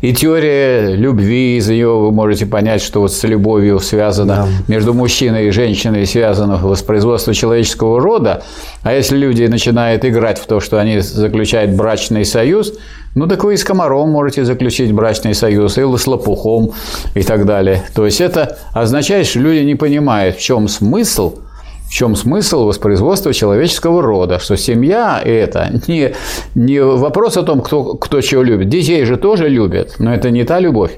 И 0.00 0.12
теория 0.12 0.94
любви, 0.94 1.56
из 1.56 1.68
нее 1.68 1.88
вы 1.88 2.12
можете 2.12 2.46
понять, 2.46 2.82
что 2.82 3.00
вот 3.00 3.12
с 3.12 3.24
любовью 3.24 3.80
связано, 3.80 4.46
да. 4.46 4.48
между 4.68 4.92
мужчиной 4.92 5.48
и 5.48 5.50
женщиной 5.50 6.06
связано 6.06 6.56
воспроизводство 6.56 7.34
человеческого 7.34 8.00
рода. 8.00 8.42
А 8.82 8.92
если 8.92 9.16
люди 9.16 9.44
начинают 9.44 10.04
играть 10.04 10.38
в 10.38 10.46
то, 10.46 10.60
что 10.60 10.78
они 10.78 11.00
заключают 11.00 11.72
брачный 11.72 12.24
союз, 12.24 12.74
ну 13.14 13.26
так 13.26 13.42
вы 13.44 13.54
и 13.54 13.56
с 13.56 13.64
комаром 13.64 14.10
можете 14.10 14.44
заключить 14.44 14.92
брачный 14.92 15.34
союз, 15.34 15.78
и 15.78 15.80
с 15.80 16.06
лопухом 16.06 16.72
и 17.14 17.22
так 17.22 17.46
далее. 17.46 17.82
То 17.94 18.04
есть 18.04 18.20
это 18.20 18.58
означает, 18.72 19.26
что 19.26 19.40
люди 19.40 19.64
не 19.64 19.74
понимают, 19.74 20.36
в 20.36 20.40
чем 20.40 20.68
смысл– 20.68 21.38
чем 21.94 22.16
смысл 22.16 22.64
воспроизводства 22.64 23.32
человеческого 23.32 24.02
рода, 24.02 24.40
что 24.40 24.56
семья– 24.56 25.22
это 25.24 25.70
не, 25.86 26.12
не 26.56 26.82
вопрос 26.82 27.36
о 27.36 27.44
том, 27.44 27.60
кто, 27.60 27.94
кто 27.94 28.20
чего 28.20 28.42
любит. 28.42 28.68
Детей 28.68 29.04
же 29.04 29.16
тоже 29.16 29.48
любят, 29.48 29.94
но 30.00 30.12
это 30.12 30.30
не 30.30 30.42
та 30.42 30.58
любовь. 30.58 30.96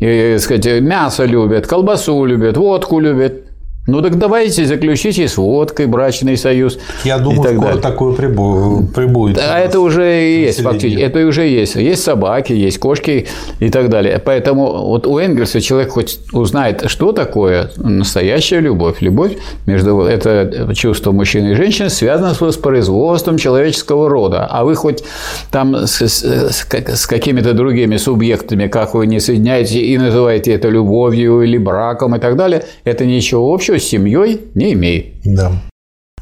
И, 0.00 0.36
сказать, 0.40 0.80
мясо 0.80 1.24
любят, 1.24 1.68
колбасу 1.68 2.24
любят, 2.24 2.56
водку 2.56 2.98
любят, 2.98 3.43
ну 3.86 4.00
так 4.00 4.16
давайте 4.16 4.64
заключите 4.64 5.28
с 5.28 5.36
водкой 5.36 5.86
брачный 5.86 6.38
союз. 6.38 6.78
Я 7.04 7.18
думаю, 7.18 7.42
так 7.42 7.52
скоро 7.52 7.66
далее. 7.66 7.82
такое 7.82 8.14
прибудет. 8.14 9.38
А 9.38 9.58
это 9.58 9.80
уже 9.80 10.04
есть 10.04 10.62
фактически. 10.62 11.02
Это 11.02 11.26
уже 11.26 11.46
есть. 11.46 11.74
Есть 11.74 12.02
собаки, 12.02 12.54
есть 12.54 12.78
кошки 12.78 13.26
и 13.60 13.68
так 13.68 13.90
далее. 13.90 14.22
Поэтому 14.24 14.86
вот 14.86 15.06
у 15.06 15.18
Энгельса 15.18 15.60
человек 15.60 15.90
хоть 15.90 16.18
узнает, 16.32 16.84
что 16.86 17.12
такое 17.12 17.72
настоящая 17.76 18.60
любовь. 18.60 19.02
Любовь 19.02 19.32
между 19.66 20.00
это 20.00 20.72
чувство 20.74 21.12
мужчины 21.12 21.52
и 21.52 21.54
женщины 21.54 21.90
связано 21.90 22.32
с 22.32 22.40
воспроизводством 22.40 23.36
человеческого 23.36 24.08
рода. 24.08 24.46
А 24.46 24.64
вы 24.64 24.76
хоть 24.76 25.04
там 25.50 25.86
с, 25.86 26.00
с, 26.00 26.24
с 26.24 27.06
какими-то 27.06 27.52
другими 27.52 27.98
субъектами, 27.98 28.66
как 28.66 28.94
вы 28.94 29.06
не 29.06 29.20
соединяете 29.20 29.80
и 29.80 29.98
называете 29.98 30.52
это 30.52 30.70
любовью 30.70 31.42
или 31.42 31.58
браком 31.58 32.16
и 32.16 32.18
так 32.18 32.36
далее, 32.36 32.64
это 32.84 33.04
ничего 33.04 33.52
общего 33.52 33.73
общего 33.74 33.78
с 33.78 33.84
семьей 33.84 34.40
не 34.54 34.72
имеет. 34.72 35.16
Да. 35.24 35.52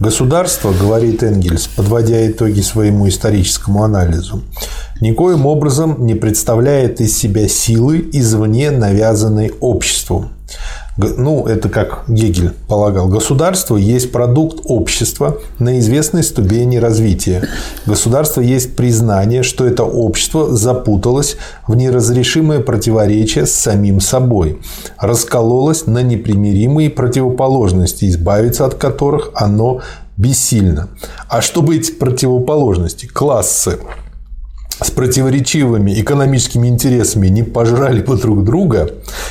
Государство, 0.00 0.72
говорит 0.72 1.22
Энгельс, 1.22 1.68
подводя 1.68 2.26
итоги 2.28 2.60
своему 2.60 3.08
историческому 3.08 3.84
анализу, 3.84 4.42
никоим 5.00 5.46
образом 5.46 6.06
не 6.06 6.14
представляет 6.14 7.00
из 7.00 7.16
себя 7.16 7.46
силы 7.48 8.08
извне 8.12 8.70
навязанной 8.70 9.52
обществу. 9.60 10.30
Ну, 10.98 11.46
это 11.46 11.70
как 11.70 12.04
Гегель 12.06 12.52
полагал, 12.68 13.08
государство 13.08 13.76
есть 13.76 14.12
продукт 14.12 14.60
общества 14.64 15.38
на 15.58 15.78
известной 15.78 16.22
ступени 16.22 16.76
развития. 16.76 17.48
Государство 17.86 18.42
есть 18.42 18.76
признание, 18.76 19.42
что 19.42 19.66
это 19.66 19.84
общество 19.84 20.54
запуталось 20.54 21.36
в 21.66 21.74
неразрешимое 21.76 22.60
противоречие 22.60 23.46
с 23.46 23.52
самим 23.52 24.00
собой, 24.00 24.60
раскололось 24.98 25.86
на 25.86 26.02
непримиримые 26.02 26.90
противоположности, 26.90 28.10
избавиться 28.10 28.66
от 28.66 28.74
которых 28.74 29.30
оно 29.34 29.80
бессильно. 30.18 30.88
А 31.28 31.40
чтобы 31.40 31.76
эти 31.76 31.90
противоположности, 31.92 33.06
классы, 33.06 33.78
с 34.80 34.90
противоречивыми 34.90 36.00
экономическими 36.00 36.68
интересами 36.68 37.28
не 37.28 37.42
пожрали 37.42 38.02
бы 38.02 38.16
друг 38.16 38.44
друга 38.44 38.90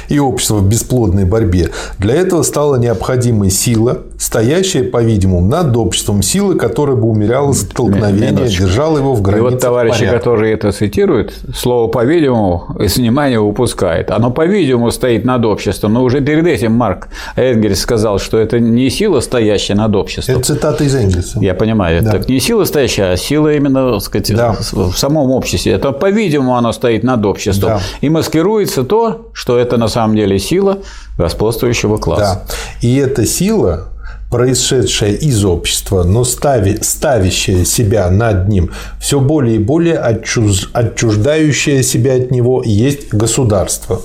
и 0.09 0.19
общество 0.19 0.57
в 0.57 0.67
бесплодной 0.67 1.25
борьбе, 1.25 1.71
для 1.97 2.15
этого 2.15 2.43
стала 2.43 2.75
необходимой 2.75 3.49
сила, 3.49 4.03
стоящая, 4.21 4.83
по-видимому, 4.83 5.45
над 5.45 5.75
обществом, 5.75 6.21
сила, 6.21 6.55
которая 6.55 6.95
бы 6.95 7.09
умеряла 7.09 7.53
столкновение, 7.53 8.31
Минуточку. 8.31 8.63
держала 8.63 8.97
его 8.97 9.13
в 9.13 9.21
границах 9.21 9.49
И 9.49 9.53
вот 9.53 9.61
товарищи, 9.61 9.99
порядка. 9.99 10.19
которые 10.19 10.53
это 10.53 10.71
цитируют, 10.71 11.33
слово 11.55 11.87
«по-видимому» 11.89 12.75
из 12.79 12.97
внимания 12.97 13.39
упускает. 13.39 14.11
Оно, 14.11 14.31
по-видимому, 14.31 14.91
стоит 14.91 15.25
над 15.25 15.45
обществом, 15.45 15.93
но 15.93 16.03
уже 16.03 16.21
перед 16.21 16.47
этим 16.47 16.73
Марк 16.73 17.09
Энгельс 17.35 17.79
сказал, 17.79 18.19
что 18.19 18.37
это 18.37 18.59
не 18.59 18.89
сила, 18.89 19.19
стоящая 19.19 19.75
над 19.75 19.95
обществом. 19.95 20.35
Это 20.35 20.45
цитата 20.45 20.83
из 20.83 20.95
Энгельса. 20.95 21.39
Я 21.39 21.53
понимаю. 21.53 22.01
Да. 22.01 22.11
Так 22.11 22.29
не 22.29 22.39
сила 22.39 22.63
стоящая, 22.63 23.11
а 23.11 23.17
сила 23.17 23.53
именно, 23.53 23.93
так 23.93 24.01
сказать, 24.01 24.35
да. 24.35 24.53
в 24.53 24.97
самом 24.97 25.31
обществе 25.31 25.41
обществе. 25.41 25.73
Это, 25.73 25.91
по-видимому, 25.91 26.55
оно 26.55 26.71
стоит 26.71 27.03
над 27.03 27.25
обществом. 27.25 27.69
Да. 27.69 27.81
И 28.01 28.09
маскируется 28.09 28.83
то, 28.83 29.29
что 29.33 29.57
это 29.57 29.77
на 29.77 29.87
самом 29.87 30.15
деле 30.15 30.39
сила 30.39 30.77
господствующего 31.17 31.97
класса. 31.97 32.43
Да. 32.47 32.87
И 32.87 32.95
эта 32.97 33.25
сила 33.25 33.87
происшедшая 34.31 35.11
из 35.11 35.43
общества, 35.43 36.03
но 36.03 36.23
стави, 36.23 36.77
ставящая 36.81 37.65
себя 37.65 38.09
над 38.09 38.47
ним, 38.47 38.71
все 38.99 39.19
более 39.19 39.57
и 39.57 39.59
более 39.59 39.99
отчуж, 39.99 40.71
отчуждающая 40.73 41.83
себя 41.83 42.15
от 42.15 42.31
него, 42.31 42.63
есть 42.65 43.13
государство. 43.13 44.01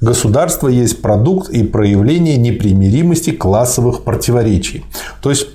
Государство 0.00 0.68
есть 0.68 1.02
продукт 1.02 1.48
и 1.50 1.62
проявление 1.62 2.36
непримиримости 2.36 3.30
классовых 3.30 4.02
противоречий. 4.02 4.84
То 5.22 5.30
есть, 5.30 5.48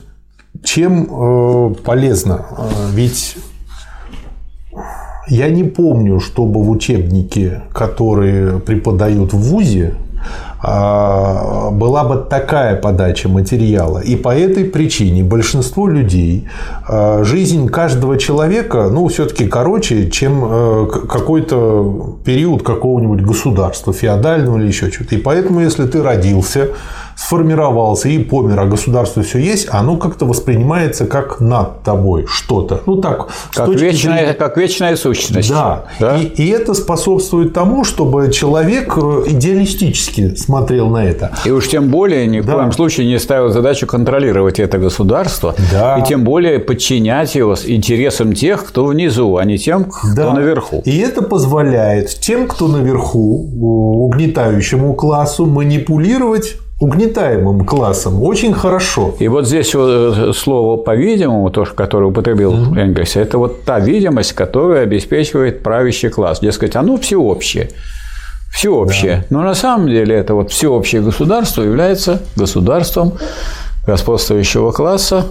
чем 0.63 1.07
э, 1.09 1.75
полезно? 1.83 2.45
Э, 2.57 2.67
ведь 2.91 3.37
я 5.27 5.49
не 5.49 5.63
помню, 5.63 6.19
чтобы 6.19 6.63
в 6.63 6.69
учебнике, 6.69 7.63
которые 7.73 8.59
преподают 8.59 9.33
в 9.33 9.37
ВУЗе, 9.37 9.95
была 10.65 12.03
бы 12.03 12.25
такая 12.29 12.75
подача 12.75 13.29
материала. 13.29 13.99
И 13.99 14.15
по 14.15 14.35
этой 14.35 14.65
причине 14.65 15.23
большинство 15.23 15.87
людей, 15.87 16.47
а, 16.87 17.23
жизнь 17.23 17.67
каждого 17.67 18.17
человека, 18.17 18.89
ну, 18.91 19.07
все-таки 19.07 19.47
короче, 19.47 20.09
чем 20.09 20.43
э, 20.43 20.87
какой-то 21.07 22.17
период 22.23 22.63
какого-нибудь 22.63 23.21
государства, 23.21 23.93
феодального 23.93 24.57
или 24.57 24.67
еще 24.67 24.91
что-то. 24.91 25.15
И 25.15 25.17
поэтому, 25.17 25.61
если 25.61 25.85
ты 25.85 26.01
родился 26.01 26.69
сформировался 27.15 28.09
и 28.09 28.19
помер, 28.19 28.59
а 28.59 28.65
государство 28.65 29.23
все 29.23 29.39
есть, 29.39 29.67
оно 29.71 29.97
как-то 29.97 30.25
воспринимается 30.25 31.05
как 31.05 31.39
над 31.39 31.81
тобой 31.83 32.25
что-то. 32.27 32.81
Ну 32.85 32.97
так, 32.97 33.27
как, 33.53 33.69
вечная, 33.69 34.17
зрения... 34.17 34.33
как 34.33 34.57
вечная 34.57 34.95
сущность. 34.95 35.49
Да. 35.49 35.85
да? 35.99 36.17
И, 36.17 36.25
и 36.25 36.49
это 36.49 36.73
способствует 36.73 37.53
тому, 37.53 37.83
чтобы 37.83 38.31
человек 38.31 38.97
э, 38.97 39.23
идеалистически 39.27 40.35
смотрел 40.35 40.89
на 40.89 41.05
это. 41.05 41.31
И 41.45 41.51
уж 41.51 41.67
тем 41.67 41.89
более 41.89 42.27
ни 42.27 42.41
в 42.41 42.45
да. 42.45 42.53
коем 42.55 42.71
случае 42.71 43.07
не 43.07 43.19
ставил 43.19 43.49
задачу 43.49 43.87
контролировать 43.87 44.59
это 44.59 44.77
государство, 44.77 45.55
да. 45.71 45.97
и 45.97 46.03
тем 46.03 46.23
более 46.23 46.59
подчинять 46.59 47.35
его 47.35 47.55
интересам 47.65 48.33
тех, 48.33 48.65
кто 48.65 48.85
внизу, 48.85 49.37
а 49.37 49.45
не 49.45 49.57
тем, 49.57 49.85
кто 49.85 50.13
да. 50.15 50.33
наверху. 50.33 50.81
И 50.85 50.97
это 50.97 51.21
позволяет 51.21 52.09
тем, 52.19 52.47
кто 52.47 52.67
наверху, 52.67 53.49
угнетающему 54.05 54.93
классу, 54.93 55.45
манипулировать 55.45 56.55
угнетаемым 56.79 57.65
классом 57.65 58.21
очень 58.21 58.53
хорошо. 58.53 59.15
И 59.19 59.27
вот 59.27 59.47
здесь 59.47 59.73
вот 59.75 59.89
э, 59.89 60.33
слово 60.33 60.77
«по-видимому», 60.77 61.49
то, 61.49 61.65
которое 61.65 62.07
употребил 62.07 62.53
mm-hmm. 62.53 62.79
Энгельс, 62.79 63.15
это 63.15 63.37
вот 63.37 63.63
та 63.63 63.79
видимость, 63.79 64.33
которая 64.33 64.83
обеспечивает 64.83 65.63
правящий 65.63 66.09
класс. 66.09 66.39
Дескать, 66.41 66.75
оно 66.75 66.97
всеобщее. 66.97 67.69
Всеобщее. 68.53 69.25
Да. 69.29 69.37
Но 69.37 69.43
на 69.43 69.53
самом 69.53 69.87
деле 69.87 70.15
это 70.15 70.33
вот 70.33 70.51
всеобщее 70.51 71.01
государство 71.01 71.61
является 71.61 72.21
государством 72.35 73.13
господствующего 73.85 74.71
класса, 74.71 75.25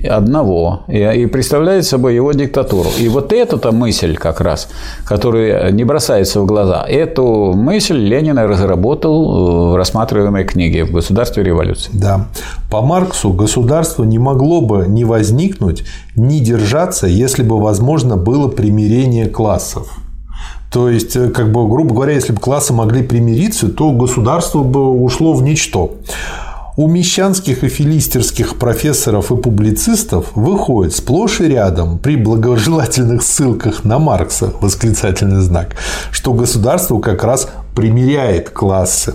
одного 0.00 0.84
и 0.88 1.26
представляет 1.26 1.84
собой 1.84 2.14
его 2.14 2.32
диктатуру. 2.32 2.88
И 2.98 3.08
вот 3.08 3.32
эта-то 3.32 3.72
мысль 3.72 4.16
как 4.16 4.40
раз, 4.40 4.68
которая 5.04 5.70
не 5.70 5.84
бросается 5.84 6.40
в 6.40 6.46
глаза, 6.46 6.84
эту 6.86 7.52
мысль 7.54 7.96
Ленин 7.96 8.38
разработал 8.38 9.72
в 9.72 9.76
рассматриваемой 9.76 10.44
книге 10.44 10.84
«В 10.84 10.92
государстве 10.92 11.42
революции». 11.42 11.90
Да. 11.92 12.26
По 12.70 12.82
Марксу 12.82 13.32
государство 13.32 14.04
не 14.04 14.18
могло 14.18 14.60
бы 14.60 14.86
не 14.86 15.04
возникнуть, 15.04 15.84
не 16.16 16.40
держаться, 16.40 17.06
если 17.06 17.42
бы 17.42 17.60
возможно 17.60 18.16
было 18.16 18.48
примирение 18.48 19.28
классов. 19.28 19.98
То 20.70 20.90
есть, 20.90 21.16
э, 21.16 21.30
как 21.30 21.50
бы, 21.50 21.66
грубо 21.66 21.94
говоря, 21.94 22.12
если 22.12 22.32
бы 22.32 22.40
классы 22.40 22.72
могли 22.72 23.02
примириться, 23.02 23.68
то 23.68 23.90
государство 23.92 24.62
бы 24.62 24.90
ушло 24.90 25.32
в 25.32 25.42
ничто. 25.42 25.94
У 26.78 26.86
мещанских 26.86 27.64
и 27.64 27.68
филистерских 27.68 28.56
профессоров 28.56 29.32
и 29.32 29.36
публицистов 29.36 30.30
выходит 30.36 30.94
сплошь 30.94 31.40
и 31.40 31.48
рядом 31.48 31.98
при 31.98 32.14
благожелательных 32.14 33.24
ссылках 33.24 33.82
на 33.82 33.98
Маркса 33.98 34.52
восклицательный 34.60 35.40
знак, 35.40 35.74
что 36.12 36.32
государство 36.32 37.00
как 37.00 37.24
раз 37.24 37.48
примиряет 37.74 38.50
классы. 38.50 39.14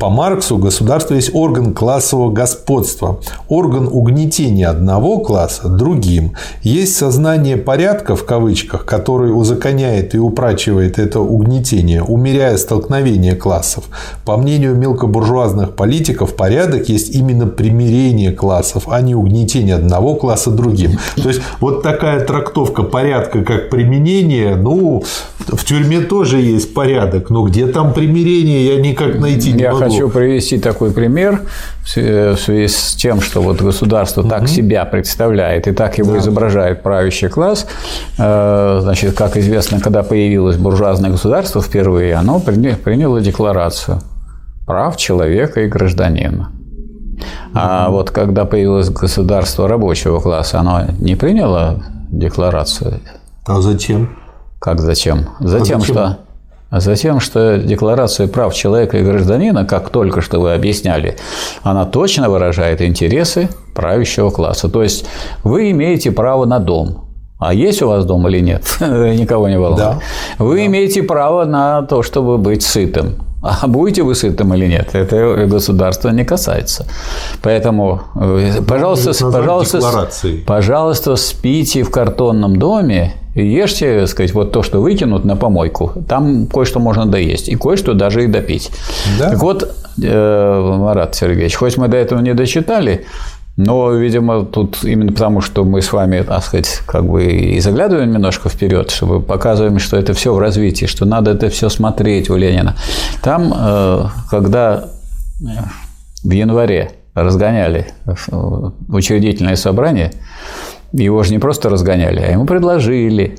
По 0.00 0.08
Марксу 0.08 0.56
государство 0.56 1.14
есть 1.14 1.34
орган 1.34 1.74
классового 1.74 2.32
господства, 2.32 3.20
орган 3.48 3.86
угнетения 3.86 4.66
одного 4.66 5.18
класса 5.18 5.68
другим. 5.68 6.32
Есть 6.62 6.96
сознание 6.96 7.58
порядка, 7.58 8.16
в 8.16 8.24
кавычках, 8.24 8.86
который 8.86 9.30
узаконяет 9.30 10.14
и 10.14 10.18
упрачивает 10.18 10.98
это 10.98 11.20
угнетение, 11.20 12.02
умеряя 12.02 12.56
столкновение 12.56 13.34
классов. 13.34 13.84
По 14.24 14.38
мнению 14.38 14.74
мелкобуржуазных 14.74 15.76
политиков, 15.76 16.34
порядок 16.34 16.88
есть 16.88 17.14
именно 17.14 17.46
примирение 17.46 18.32
классов, 18.32 18.84
а 18.88 19.02
не 19.02 19.14
угнетение 19.14 19.74
одного 19.74 20.14
класса 20.14 20.50
другим. 20.50 20.92
То 21.16 21.28
есть, 21.28 21.42
вот 21.60 21.82
такая 21.82 22.24
трактовка 22.24 22.84
порядка 22.84 23.44
как 23.44 23.68
применение, 23.68 24.56
ну, 24.56 25.04
в 25.46 25.62
тюрьме 25.66 26.00
тоже 26.00 26.40
есть 26.40 26.72
порядок, 26.72 27.28
но 27.28 27.42
где 27.42 27.66
там 27.66 27.92
примирение, 27.92 28.66
я 28.66 28.80
никак 28.80 29.18
найти 29.18 29.52
не 29.52 29.70
могу 29.70 29.89
хочу 29.90 30.08
привести 30.08 30.58
такой 30.58 30.92
пример 30.92 31.42
в 31.84 31.88
связи 31.88 32.68
с 32.68 32.94
тем, 32.94 33.20
что 33.20 33.42
вот 33.42 33.60
государство 33.60 34.22
так 34.28 34.48
себя 34.48 34.84
представляет 34.84 35.66
и 35.68 35.72
так 35.72 35.98
его 35.98 36.12
да. 36.12 36.18
изображает 36.18 36.82
правящий 36.82 37.28
класс. 37.28 37.66
Э, 38.18 38.78
значит, 38.82 39.16
как 39.16 39.36
известно, 39.36 39.80
когда 39.80 40.02
появилось 40.02 40.56
буржуазное 40.56 41.10
государство 41.10 41.60
впервые, 41.60 42.14
оно 42.14 42.40
приняло 42.40 43.20
декларацию 43.20 44.00
прав 44.66 44.96
человека 44.96 45.62
и 45.62 45.68
гражданина. 45.68 46.52
А 47.54 47.90
вот 47.90 48.10
когда 48.10 48.44
появилось 48.44 48.88
государство 48.88 49.68
рабочего 49.68 50.20
класса, 50.20 50.60
оно 50.60 50.82
не 51.00 51.16
приняло 51.16 51.82
декларацию. 52.10 53.00
А 53.46 53.60
зачем? 53.60 54.16
Как 54.60 54.80
зачем? 54.80 55.30
Затем, 55.40 55.78
а 55.78 55.80
зачем? 55.80 55.94
что 55.96 56.18
а 56.70 56.80
затем, 56.80 57.18
что 57.20 57.58
Декларация 57.58 58.28
прав 58.28 58.54
человека 58.54 58.98
и 58.98 59.02
гражданина, 59.02 59.64
как 59.64 59.90
только 59.90 60.20
что 60.20 60.40
вы 60.40 60.54
объясняли, 60.54 61.16
она 61.62 61.84
точно 61.84 62.30
выражает 62.30 62.80
интересы 62.80 63.48
правящего 63.74 64.30
класса. 64.30 64.68
То 64.68 64.82
есть 64.82 65.04
вы 65.42 65.72
имеете 65.72 66.12
право 66.12 66.44
на 66.44 66.60
дом. 66.60 67.06
А 67.40 67.54
есть 67.54 67.82
у 67.82 67.88
вас 67.88 68.04
дом 68.04 68.28
или 68.28 68.40
нет? 68.40 68.62
Никого 68.80 69.48
не 69.48 69.58
волнует. 69.58 69.78
Да. 69.78 69.98
Вы 70.38 70.56
да. 70.56 70.66
имеете 70.66 71.02
право 71.02 71.44
на 71.44 71.82
то, 71.82 72.02
чтобы 72.02 72.38
быть 72.38 72.62
сытым. 72.62 73.16
А 73.42 73.66
будете 73.66 74.02
вы 74.02 74.14
сытым 74.14 74.52
или 74.54 74.66
нет, 74.66 74.90
это 74.94 75.46
государство 75.46 76.10
не 76.10 76.24
касается. 76.24 76.86
Поэтому, 77.42 78.02
э, 78.14 78.60
пожалуйста, 78.66 79.12
пожалуйста, 79.32 79.80
пожалуйста, 80.46 81.16
спите 81.16 81.82
в 81.82 81.90
картонном 81.90 82.56
доме 82.56 83.14
и 83.34 83.46
ешьте, 83.46 84.06
сказать, 84.06 84.34
вот 84.34 84.52
то, 84.52 84.62
что 84.62 84.82
выкинут 84.82 85.24
на 85.24 85.36
помойку. 85.36 85.92
Там 86.06 86.46
кое-что 86.48 86.80
можно 86.80 87.06
доесть, 87.06 87.48
и 87.48 87.56
кое-что 87.56 87.94
даже 87.94 88.24
и 88.24 88.26
допить. 88.26 88.70
Да? 89.18 89.30
Так 89.30 89.38
вот, 89.40 89.74
э, 90.02 90.76
Марат 90.78 91.14
Сергеевич, 91.14 91.54
хоть 91.54 91.78
мы 91.78 91.88
до 91.88 91.96
этого 91.96 92.20
не 92.20 92.34
дочитали, 92.34 93.06
но, 93.66 93.92
видимо, 93.92 94.44
тут 94.44 94.84
именно 94.84 95.12
потому, 95.12 95.42
что 95.42 95.64
мы 95.64 95.82
с 95.82 95.92
вами, 95.92 96.22
так 96.22 96.42
сказать, 96.42 96.80
как 96.86 97.04
бы 97.04 97.24
и 97.24 97.60
заглядываем 97.60 98.10
немножко 98.12 98.48
вперед, 98.48 98.90
чтобы 98.90 99.20
показываем, 99.20 99.78
что 99.78 99.98
это 99.98 100.14
все 100.14 100.32
в 100.32 100.38
развитии, 100.38 100.86
что 100.86 101.04
надо 101.04 101.32
это 101.32 101.50
все 101.50 101.68
смотреть 101.68 102.30
у 102.30 102.36
Ленина. 102.36 102.74
Там, 103.22 103.52
э, 103.54 104.04
когда 104.30 104.88
в 106.22 106.30
январе 106.30 106.92
разгоняли 107.14 107.88
учредительное 108.88 109.56
собрание, 109.56 110.12
его 110.92 111.22
же 111.22 111.32
не 111.32 111.38
просто 111.38 111.68
разгоняли, 111.68 112.20
а 112.20 112.30
ему 112.30 112.46
предложили 112.46 113.38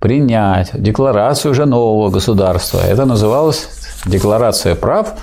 принять 0.00 0.70
декларацию 0.74 1.52
уже 1.52 1.64
нового 1.64 2.10
государства. 2.10 2.80
Это 2.80 3.06
называлось 3.06 3.68
Декларация 4.04 4.74
прав 4.74 5.14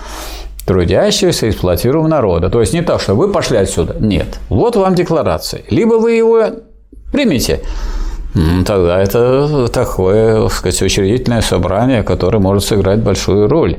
трудящегося 0.65 1.47
и 1.47 1.49
эксплуатируемого 1.49 2.07
народа. 2.09 2.49
То 2.49 2.61
есть 2.61 2.73
не 2.73 2.81
так, 2.81 3.01
что 3.01 3.15
вы 3.15 3.31
пошли 3.31 3.57
отсюда. 3.57 3.95
Нет. 3.99 4.39
Вот 4.49 4.75
вам 4.75 4.95
декларация. 4.95 5.63
Либо 5.69 5.95
вы 5.95 6.13
его 6.13 6.43
примете, 7.11 7.61
Тогда 8.65 9.01
это 9.01 9.67
такое, 9.69 10.43
так 10.43 10.51
сказать, 10.51 10.81
учредительное 10.83 11.41
собрание, 11.41 12.03
которое 12.03 12.37
может 12.37 12.63
сыграть 12.63 12.99
большую 12.99 13.49
роль. 13.49 13.77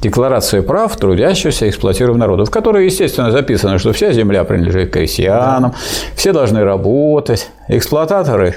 Декларация 0.00 0.62
прав 0.62 0.96
трудящегося 0.96 1.66
и 1.66 1.68
эксплуатируемого 1.68 2.18
народа, 2.18 2.44
в 2.46 2.50
которой, 2.50 2.86
естественно, 2.86 3.30
записано, 3.30 3.78
что 3.78 3.92
вся 3.92 4.12
земля 4.12 4.44
принадлежит 4.44 4.90
крестьянам, 4.90 5.74
все 6.16 6.32
должны 6.32 6.64
работать, 6.64 7.50
эксплуататоры 7.68 8.56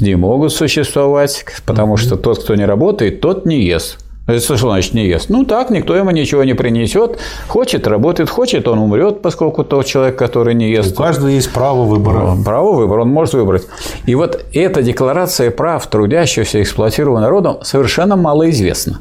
не 0.00 0.16
могут 0.16 0.52
существовать, 0.52 1.44
потому 1.64 1.96
что 1.96 2.16
тот, 2.16 2.42
кто 2.42 2.56
не 2.56 2.64
работает, 2.64 3.20
тот 3.20 3.46
не 3.46 3.62
ест. 3.62 3.98
Это 4.30 4.56
что 4.56 4.56
значит 4.56 4.94
не 4.94 5.06
ест? 5.06 5.28
Ну 5.28 5.44
так, 5.44 5.70
никто 5.70 5.94
ему 5.94 6.10
ничего 6.10 6.44
не 6.44 6.54
принесет. 6.54 7.18
Хочет, 7.48 7.86
работает, 7.86 8.30
хочет, 8.30 8.68
он 8.68 8.78
умрет, 8.78 9.22
поскольку 9.22 9.64
тот 9.64 9.86
человек, 9.86 10.16
который 10.16 10.54
не 10.54 10.70
ест. 10.70 10.92
У 10.92 11.02
каждого 11.02 11.28
есть 11.28 11.50
право 11.52 11.84
выбора. 11.84 12.36
Право 12.44 12.72
выбора, 12.72 13.02
он 13.02 13.08
может 13.08 13.34
выбрать. 13.34 13.66
И 14.06 14.14
вот 14.14 14.44
эта 14.52 14.82
декларация 14.82 15.50
прав 15.50 15.86
трудящегося 15.86 16.62
эксплуатированного 16.62 17.24
народа 17.24 17.58
совершенно 17.62 18.16
малоизвестна. 18.16 19.00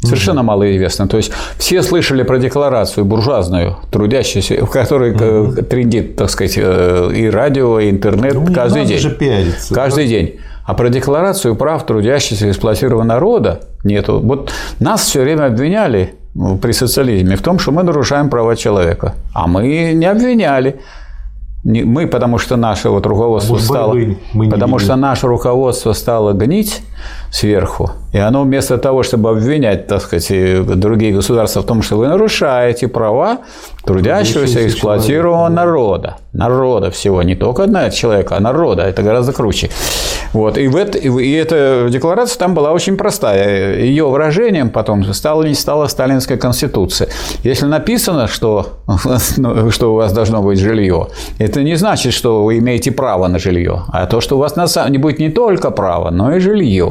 Совершенно 0.00 0.42
угу. 0.42 0.48
малоизвестно. 0.48 1.08
То 1.08 1.16
есть 1.16 1.32
все 1.58 1.82
слышали 1.82 2.22
про 2.22 2.38
декларацию 2.38 3.04
буржуазную, 3.04 3.78
трудящуюся, 3.90 4.64
в 4.64 4.70
которой 4.70 5.12
угу. 5.12 5.62
трендит, 5.62 6.14
так 6.14 6.30
сказать, 6.30 6.54
э, 6.56 7.10
и 7.16 7.28
радио, 7.28 7.80
и 7.80 7.90
интернет 7.90 8.34
ну, 8.34 8.54
каждый 8.54 8.84
день. 8.84 8.98
Же 8.98 9.10
пиариться, 9.10 9.74
каждый 9.74 10.04
да? 10.04 10.10
день. 10.10 10.36
А 10.68 10.74
про 10.74 10.90
декларацию 10.90 11.56
прав 11.56 11.86
трудящихся 11.86 12.46
и 12.46 12.50
эксплуатированного 12.50 13.08
народа 13.08 13.60
нету. 13.84 14.20
Вот 14.20 14.52
нас 14.80 15.00
все 15.00 15.22
время 15.22 15.46
обвиняли 15.46 16.14
при 16.60 16.72
социализме 16.72 17.36
в 17.36 17.42
том, 17.42 17.58
что 17.58 17.72
мы 17.72 17.82
нарушаем 17.82 18.28
права 18.28 18.54
человека. 18.54 19.14
А 19.32 19.46
мы 19.46 19.92
не 19.94 20.04
обвиняли. 20.04 20.78
Мы, 21.64 22.06
потому 22.06 22.36
что 22.36 22.56
наше 22.56 22.90
вот 22.90 23.06
руководство 23.06 23.56
а 23.56 23.60
стало, 23.60 23.96
мы 24.34 24.50
потому 24.50 24.78
что 24.78 24.96
наше 24.96 25.26
руководство 25.26 25.94
стало 25.94 26.34
гнить 26.34 26.82
сверху, 27.30 27.90
и 28.12 28.18
оно 28.18 28.42
вместо 28.42 28.78
того, 28.78 29.02
чтобы 29.02 29.30
обвинять, 29.30 29.86
так 29.86 30.02
сказать, 30.02 30.30
другие 30.78 31.12
государства 31.12 31.62
в 31.62 31.66
том, 31.66 31.82
что 31.82 31.96
вы 31.96 32.08
нарушаете 32.08 32.88
права 32.88 33.38
трудящегося, 33.84 34.66
эксплуатируемого 34.66 35.48
народа, 35.48 36.16
народа 36.32 36.90
всего, 36.90 37.22
не 37.22 37.34
только 37.34 37.64
одного 37.64 37.90
человека, 37.90 38.36
а 38.36 38.40
народа, 38.40 38.82
это 38.82 39.02
гораздо 39.02 39.32
круче. 39.32 39.70
Вот. 40.32 40.58
И, 40.58 40.68
в 40.68 40.76
это, 40.76 40.98
и 40.98 41.32
эта 41.32 41.88
декларация 41.90 42.38
там 42.38 42.54
была 42.54 42.72
очень 42.72 42.96
простая. 42.96 43.78
Ее 43.78 44.06
выражением 44.08 44.70
потом 44.70 45.04
стала, 45.14 45.42
не 45.42 45.54
стала 45.54 45.86
Сталинская 45.86 46.36
конституция. 46.36 47.08
Если 47.42 47.66
написано, 47.66 48.26
что, 48.26 48.78
ну, 49.36 49.70
что 49.70 49.92
у 49.92 49.96
вас 49.96 50.12
должно 50.12 50.42
быть 50.42 50.58
жилье, 50.58 51.08
это 51.38 51.62
не 51.62 51.76
значит, 51.76 52.12
что 52.12 52.44
вы 52.44 52.58
имеете 52.58 52.92
право 52.92 53.26
на 53.28 53.38
жилье, 53.38 53.84
а 53.88 54.06
то, 54.06 54.20
что 54.20 54.36
у 54.36 54.38
вас 54.38 54.56
на 54.56 54.66
самом 54.66 54.92
деле 54.92 55.02
будет 55.02 55.18
не 55.18 55.30
только 55.30 55.70
право, 55.70 56.10
но 56.10 56.34
и 56.34 56.40
жилье. 56.40 56.87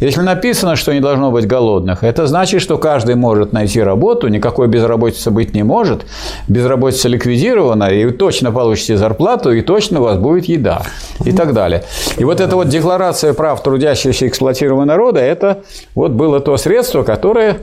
Если 0.00 0.20
написано, 0.20 0.76
что 0.76 0.92
не 0.92 1.00
должно 1.00 1.30
быть 1.30 1.46
голодных, 1.46 2.04
это 2.04 2.26
значит, 2.26 2.62
что 2.62 2.78
каждый 2.78 3.14
может 3.14 3.52
найти 3.52 3.82
работу, 3.82 4.28
никакой 4.28 4.68
безработицы 4.68 5.30
быть 5.30 5.54
не 5.54 5.62
может, 5.62 6.06
безработица 6.48 7.08
ликвидирована, 7.08 7.84
и 7.84 8.04
вы 8.04 8.12
точно 8.12 8.52
получите 8.52 8.96
зарплату, 8.96 9.52
и 9.52 9.62
точно 9.62 10.00
у 10.00 10.04
вас 10.04 10.18
будет 10.18 10.44
еда, 10.46 10.82
и 11.24 11.32
так 11.32 11.52
далее. 11.52 11.84
И 12.16 12.24
вот 12.24 12.40
эта 12.40 12.56
вот 12.56 12.68
декларация 12.68 13.34
прав 13.34 13.62
трудящихся 13.62 14.24
и 14.24 14.28
эксплуатируемого 14.28 14.84
народа, 14.84 15.20
это 15.20 15.62
вот 15.94 16.12
было 16.12 16.40
то 16.40 16.56
средство, 16.56 17.02
которое 17.02 17.58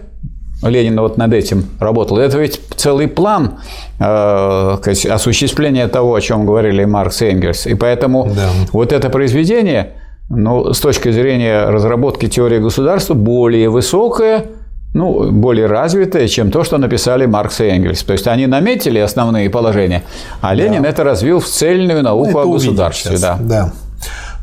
Ленин 0.64 1.00
вот 1.00 1.18
над 1.18 1.34
этим 1.34 1.66
работал. 1.80 2.18
Это 2.18 2.38
ведь 2.38 2.60
целый 2.76 3.08
план 3.08 3.60
э, 4.00 4.04
осуществления 5.10 5.88
того, 5.88 6.16
о 6.16 6.22
чем 6.22 6.46
говорили 6.46 6.86
Маркс 6.86 7.22
и 7.22 7.26
Энгельс. 7.26 7.68
И 7.68 7.76
поэтому 7.76 8.32
да. 8.34 8.50
вот 8.72 8.92
это 8.92 9.10
произведение, 9.10 9.94
ну, 10.30 10.74
с 10.74 10.80
точки 10.80 11.12
зрения 11.12 11.66
разработки 11.66 12.28
теории 12.28 12.60
государства, 12.60 13.14
более 13.14 13.70
высокое, 13.70 14.46
ну, 14.94 15.32
более 15.32 15.68
развитое, 15.68 16.28
чем 16.28 16.52
то, 16.52 16.64
что 16.64 16.78
написали 16.78 17.26
Маркс 17.26 17.60
и 17.62 17.66
Энгельс. 17.66 18.04
То 18.04 18.14
есть 18.14 18.28
они 18.28 18.48
наметили 18.48 19.00
основные 19.00 19.50
положения, 19.50 20.04
а 20.42 20.54
Ленин 20.54 20.84
да. 20.84 20.90
это 20.90 21.04
развил 21.04 21.40
в 21.40 21.46
цельную 21.46 22.02
науку 22.02 22.32
ну, 22.32 22.40
о 22.40 22.46
государстве. 22.54 23.18
Да. 23.18 23.38
да 23.40 23.74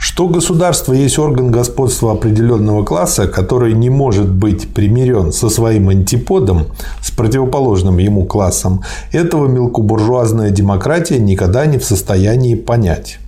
что 0.02 0.26
государство 0.26 0.92
есть 0.94 1.16
орган 1.16 1.52
господства 1.52 2.10
определенного 2.10 2.84
класса, 2.84 3.28
который 3.28 3.72
не 3.72 3.88
может 3.88 4.28
быть 4.28 4.74
примирен 4.74 5.32
со 5.32 5.48
своим 5.48 5.90
антиподом, 5.90 6.66
с 7.00 7.12
противоположным 7.12 7.98
ему 7.98 8.24
классом, 8.26 8.82
этого 9.12 9.46
мелкобуржуазная 9.46 10.50
демократия 10.50 11.20
никогда 11.20 11.66
не 11.66 11.78
в 11.78 11.84
состоянии 11.84 12.56
понять. 12.56 13.20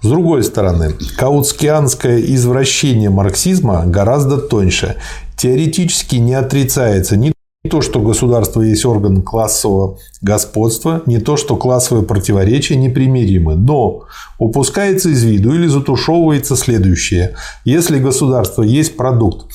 С 0.00 0.08
другой 0.08 0.44
стороны, 0.44 0.94
каутскианское 1.16 2.20
извращение 2.20 3.10
марксизма 3.10 3.84
гораздо 3.86 4.38
тоньше. 4.38 4.96
Теоретически 5.36 6.16
не 6.16 6.34
отрицается 6.34 7.16
ни 7.16 7.32
то, 7.68 7.80
что 7.80 8.00
государство 8.00 8.62
есть 8.62 8.84
орган 8.84 9.22
классового 9.22 9.98
господства, 10.22 11.02
не 11.06 11.18
то, 11.18 11.36
что 11.36 11.56
классовые 11.56 12.06
противоречия 12.06 12.76
непримиримы, 12.76 13.56
но 13.56 14.04
упускается 14.38 15.10
из 15.10 15.24
виду 15.24 15.52
или 15.52 15.66
затушевывается 15.66 16.56
следующее. 16.56 17.34
Если 17.64 17.98
государство 17.98 18.62
есть 18.62 18.96
продукт 18.96 19.46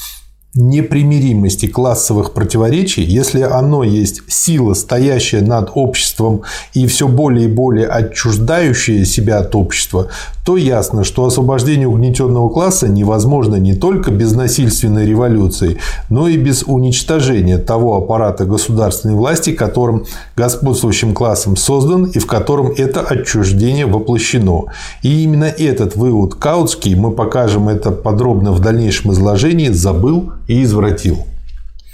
непримиримости 0.56 1.68
классовых 1.68 2.34
противоречий, 2.34 3.02
если 3.02 3.42
оно 3.42 3.84
есть 3.84 4.22
сила, 4.28 4.74
стоящая 4.74 5.42
над 5.42 5.72
обществом 5.74 6.44
и 6.74 6.86
все 6.86 7.08
более 7.08 7.46
и 7.46 7.52
более 7.52 7.88
отчуждающая 7.88 9.04
себя 9.06 9.40
от 9.40 9.56
общества, 9.56 10.10
то 10.46 10.58
ясно, 10.58 11.04
что 11.04 11.26
освобождение 11.26 11.88
угнетенного 11.88 12.50
класса 12.50 12.90
невозможно 12.90 13.56
не 13.56 13.76
только 13.76 14.12
без 14.12 14.34
насильственной 14.34 15.06
революции, 15.06 15.78
но 16.10 16.28
и 16.28 16.38
без 16.38 16.64
уничтожения 16.64 17.58
того 17.58 17.96
аппарата 17.96 18.46
государственной 18.46 19.16
власти, 19.16 19.54
которым 19.54 20.06
господствующим 20.36 21.14
классом 21.14 21.56
создан 21.56 22.06
и 22.06 22.20
в 22.20 22.28
котором 22.28 22.74
это 22.76 23.02
отчуждение 23.02 23.86
воплощено. 23.86 24.66
И 25.02 25.24
именно 25.24 25.46
этот 25.46 25.96
вывод 25.96 26.36
Каутский, 26.36 26.96
мы 26.96 27.12
покажем 27.12 27.70
это 27.70 27.92
подробно 27.92 28.52
в 28.52 28.60
дальнейшем 28.60 29.14
изложении, 29.14 29.70
забыл 29.70 30.34
и 30.48 30.64
извратил. 30.64 31.20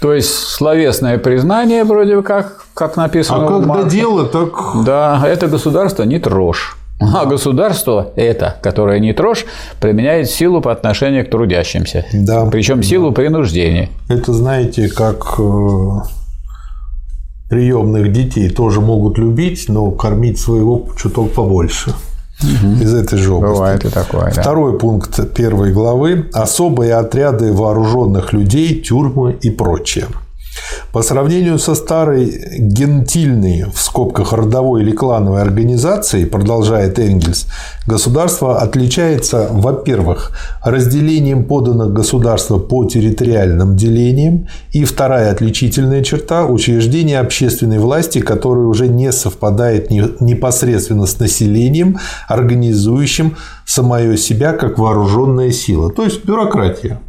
То 0.00 0.14
есть 0.14 0.30
словесное 0.30 1.18
признание 1.18 1.84
вроде 1.84 2.22
как, 2.22 2.64
как 2.74 2.96
написано. 2.96 3.46
А 3.46 3.60
когда 3.60 3.82
дело, 3.84 4.24
так. 4.24 4.84
Да, 4.84 5.22
это 5.26 5.46
государство 5.46 6.04
не 6.04 6.18
трожь. 6.18 6.76
А 7.00 7.24
государство 7.24 8.12
это, 8.14 8.56
которое 8.62 9.00
не 9.00 9.12
трожь, 9.12 9.46
применяет 9.80 10.28
силу 10.30 10.60
по 10.60 10.70
отношению 10.70 11.26
к 11.26 11.30
трудящимся. 11.30 12.04
Да. 12.12 12.46
Причем 12.46 12.82
силу 12.82 13.08
да. 13.08 13.14
принуждения. 13.14 13.88
Это 14.08 14.34
знаете, 14.34 14.88
как 14.88 15.36
э, 15.38 15.90
приемных 17.48 18.12
детей 18.12 18.50
тоже 18.50 18.80
могут 18.80 19.18
любить, 19.18 19.64
но 19.68 19.90
кормить 19.90 20.38
своего 20.38 20.88
чуток 20.96 21.32
побольше 21.32 21.94
угу. 22.42 22.82
из 22.82 22.94
этой 22.94 23.18
же 23.18 23.32
области. 23.32 23.54
Бывает 23.54 23.84
и 23.84 23.88
такое. 23.88 24.32
Да. 24.34 24.42
Второй 24.42 24.78
пункт 24.78 25.34
первой 25.34 25.72
главы– 25.72 26.28
особые 26.32 26.94
отряды 26.94 27.52
вооруженных 27.52 28.32
людей, 28.32 28.80
тюрьмы 28.80 29.38
и 29.40 29.50
прочее. 29.50 30.06
По 30.92 31.02
сравнению 31.02 31.58
со 31.58 31.74
старой 31.74 32.58
гентильной, 32.58 33.64
в 33.72 33.80
скобках 33.80 34.32
родовой 34.32 34.82
или 34.82 34.90
клановой 34.90 35.40
организацией, 35.40 36.24
продолжает 36.24 36.98
Энгельс, 36.98 37.46
государство 37.86 38.60
отличается, 38.60 39.48
во-первых, 39.50 40.32
разделением 40.64 41.44
поданных 41.44 41.92
государства 41.92 42.58
по 42.58 42.84
территориальным 42.86 43.76
делениям, 43.76 44.48
и 44.72 44.84
вторая 44.84 45.30
отличительная 45.30 46.02
черта– 46.02 46.44
учреждение 46.46 47.20
общественной 47.20 47.78
власти, 47.78 48.20
которое 48.20 48.66
уже 48.66 48.88
не 48.88 49.12
совпадает 49.12 49.90
непосредственно 49.90 51.06
с 51.06 51.18
населением, 51.20 51.98
организующим 52.28 53.36
самое 53.64 54.16
себя 54.16 54.52
как 54.52 54.78
вооруженная 54.78 55.52
сила, 55.52 55.90
то 55.90 56.02
есть 56.02 56.24
бюрократия 56.24 57.00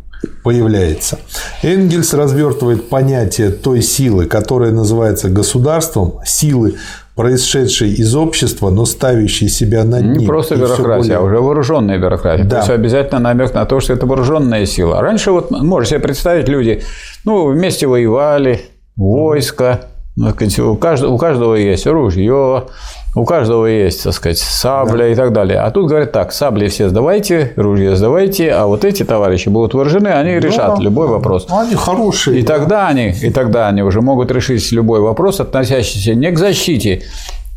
появляется. 0.44 1.20
Энгельс 1.64 2.14
развертывает 2.14 2.90
понятие 2.90 3.50
той 3.50 3.82
силы, 3.82 4.26
которая 4.26 4.72
называется 4.72 5.30
государством, 5.30 6.20
силы, 6.26 6.76
происшедшей 7.16 7.92
из 7.92 8.16
общества, 8.16 8.70
но 8.70 8.86
ставящей 8.86 9.50
себя 9.50 9.84
над 9.84 10.04
ним. 10.04 10.18
Не 10.18 10.26
просто 10.26 10.56
бюрократия, 10.56 10.98
более... 10.98 11.18
а 11.18 11.22
уже 11.22 11.40
вооруженная 11.40 12.00
бюрократия. 12.00 12.44
Да. 12.44 12.50
То 12.50 12.58
есть 12.58 12.70
обязательно 12.70 13.20
намек 13.20 13.54
на 13.54 13.66
то, 13.66 13.80
что 13.80 13.94
это 13.94 14.06
вооруженная 14.06 14.66
сила. 14.66 15.02
Раньше 15.02 15.32
вот 15.32 15.52
можете 15.52 15.96
себе 15.96 16.00
представить 16.02 16.48
люди, 16.48 16.82
ну, 17.26 17.48
вместе 17.48 17.86
воевали, 17.86 18.62
войско, 18.96 19.82
У 20.18 20.76
каждого, 20.76 21.14
у 21.14 21.18
каждого 21.18 21.56
есть 21.56 21.88
ружье, 21.88 22.66
у 23.16 23.26
каждого 23.26 23.66
есть, 23.66 24.04
так 24.04 24.14
сказать, 24.14 24.38
сабля 24.38 25.06
да. 25.06 25.08
и 25.08 25.16
так 25.16 25.32
далее. 25.32 25.60
А 25.60 25.72
тут 25.72 25.88
говорят 25.88 26.12
так, 26.12 26.34
сабли 26.34 26.68
все 26.68 26.90
сдавайте, 26.90 27.54
ружья 27.56 27.96
сдавайте, 27.96 28.52
а 28.52 28.66
вот 28.66 28.84
эти 28.84 29.04
товарищи 29.04 29.48
будут 29.48 29.74
вооружены, 29.74 30.10
они 30.10 30.34
да, 30.34 30.48
решат 30.48 30.80
любой 30.80 31.08
вопрос. 31.08 31.48
Они 31.50 31.76
хорошие. 31.76 32.40
И 32.40 32.44
да. 32.44 32.58
тогда 32.58 32.88
они, 32.88 33.12
и 33.12 33.30
тогда 33.30 33.68
они 33.68 33.84
уже 33.84 34.02
могут 34.02 34.32
решить 34.32 34.70
любой 34.74 35.00
вопрос, 35.00 35.40
относящийся 35.40 36.14
не 36.14 36.30
к 36.32 36.38
защите 36.38 37.04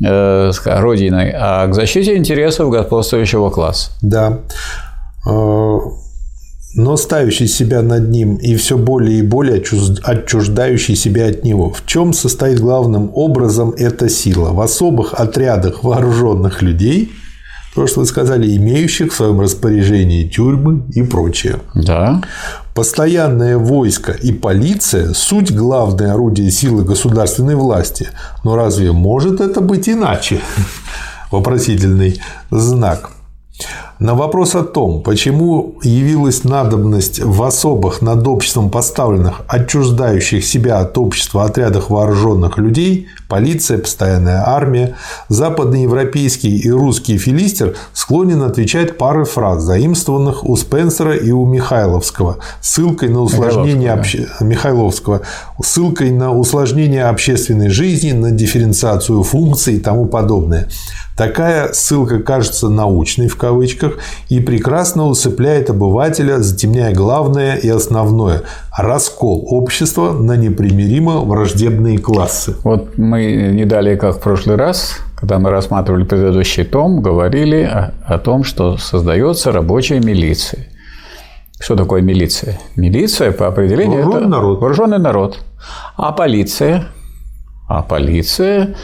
э, 0.04 0.50
Родины, 0.64 1.34
а 1.36 1.66
к 1.66 1.74
защите 1.74 2.16
интересов 2.16 2.70
господствующего 2.70 3.50
класса. 3.50 3.90
Да 4.00 4.38
э, 5.26 5.78
но 6.74 6.96
ставящий 6.96 7.46
себя 7.46 7.82
над 7.82 8.10
ним 8.10 8.36
и 8.36 8.56
все 8.56 8.76
более 8.76 9.18
и 9.18 9.22
более 9.22 9.62
отчуждающий 10.02 10.96
себя 10.96 11.28
от 11.28 11.44
него. 11.44 11.70
В 11.70 11.86
чем 11.86 12.12
состоит 12.12 12.60
главным 12.60 13.10
образом 13.14 13.74
эта 13.76 14.08
сила? 14.08 14.50
В 14.50 14.60
особых 14.60 15.14
отрядах 15.14 15.84
вооруженных 15.84 16.62
людей, 16.62 17.12
то, 17.74 17.86
что 17.86 18.00
вы 18.00 18.06
сказали, 18.06 18.56
имеющих 18.56 19.12
в 19.12 19.16
своем 19.16 19.40
распоряжении 19.40 20.28
тюрьмы 20.28 20.84
и 20.94 21.02
прочее. 21.02 21.60
Да. 21.74 22.22
Постоянное 22.74 23.56
войско 23.56 24.12
и 24.12 24.32
полиция– 24.32 25.12
суть 25.14 25.52
главное 25.52 26.12
орудие 26.12 26.50
силы 26.50 26.84
государственной 26.84 27.54
власти. 27.54 28.08
Но 28.44 28.56
разве 28.56 28.92
может 28.92 29.40
это 29.40 29.60
быть 29.60 29.88
иначе? 29.88 30.40
Вопросительный 31.30 32.20
знак. 32.50 33.13
На 34.00 34.14
вопрос 34.14 34.56
о 34.56 34.64
том, 34.64 35.02
почему 35.02 35.76
явилась 35.82 36.42
надобность 36.42 37.20
в 37.20 37.40
особых 37.44 38.02
над 38.02 38.26
обществом 38.26 38.68
поставленных, 38.68 39.42
отчуждающих 39.46 40.44
себя 40.44 40.80
от 40.80 40.98
общества 40.98 41.44
отрядах 41.44 41.90
вооруженных 41.90 42.58
людей, 42.58 43.06
полиция, 43.28 43.78
постоянная 43.78 44.42
армия, 44.48 44.96
западноевропейский 45.28 46.56
и 46.56 46.70
русский 46.72 47.18
филистер 47.18 47.76
склонен 47.92 48.42
отвечать 48.42 48.98
парой 48.98 49.26
фраз, 49.26 49.62
заимствованных 49.62 50.44
у 50.44 50.56
Спенсера 50.56 51.14
и 51.14 51.30
у 51.30 51.46
Михайловского, 51.46 52.38
ссылкой 52.60 53.10
на 53.10 53.20
усложнение 53.20 53.92
обще... 53.92 54.26
Михайловского, 54.40 55.20
ссылкой 55.62 56.10
на 56.10 56.32
усложнение 56.32 57.04
общественной 57.04 57.68
жизни, 57.68 58.10
на 58.10 58.32
дифференциацию 58.32 59.22
функций 59.22 59.76
и 59.76 59.80
тому 59.80 60.06
подобное. 60.06 60.68
Такая 61.16 61.72
ссылка 61.72 62.18
кажется 62.18 62.68
научной 62.68 63.28
в 63.28 63.36
кавычках 63.36 63.83
и 64.28 64.40
прекрасно 64.40 65.06
усыпляет 65.06 65.70
обывателя, 65.70 66.38
затемняя 66.38 66.94
главное 66.94 67.56
и 67.56 67.68
основное– 67.68 68.42
раскол 68.78 69.46
общества 69.48 70.12
на 70.12 70.36
непримиримо 70.36 71.20
враждебные 71.20 71.98
классы. 71.98 72.56
Вот 72.64 72.98
мы 72.98 73.50
не 73.52 73.64
далее, 73.64 73.96
как 73.96 74.16
в 74.16 74.20
прошлый 74.20 74.56
раз, 74.56 74.98
когда 75.16 75.38
мы 75.38 75.50
рассматривали 75.50 76.04
предыдущий 76.04 76.64
том, 76.64 77.00
говорили 77.00 77.62
о, 77.62 77.94
о 78.06 78.18
том, 78.18 78.44
что 78.44 78.76
создается 78.76 79.52
рабочая 79.52 80.00
милиция. 80.00 80.66
Что 81.60 81.76
такое 81.76 82.02
милиция? 82.02 82.58
Милиция 82.76 83.32
по 83.32 83.46
определению 83.46 84.00
вооруженный 84.00 84.20
это 84.20 84.28
народ. 84.28 84.60
вооруженный 84.60 84.98
народ. 84.98 85.38
А 85.96 86.12
полиция? 86.12 86.88
А 87.68 87.82
полиция 87.82 88.74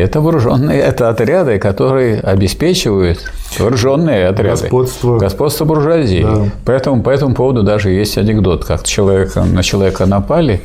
это 0.00 0.20
вооруженные, 0.20 0.80
это 0.80 1.08
отряды, 1.08 1.58
которые 1.58 2.20
обеспечивают 2.20 3.18
вооруженные 3.58 4.28
отряды. 4.28 4.62
Господство. 4.62 5.18
Господство 5.18 5.64
буржуазии. 5.64 6.22
Да. 6.22 6.50
Поэтому 6.64 7.02
по 7.02 7.10
этому 7.10 7.34
поводу 7.34 7.62
даже 7.62 7.90
есть 7.90 8.18
анекдот, 8.18 8.64
как 8.64 8.84
человек, 8.84 9.34
на 9.36 9.62
человека 9.62 10.04
напали, 10.04 10.60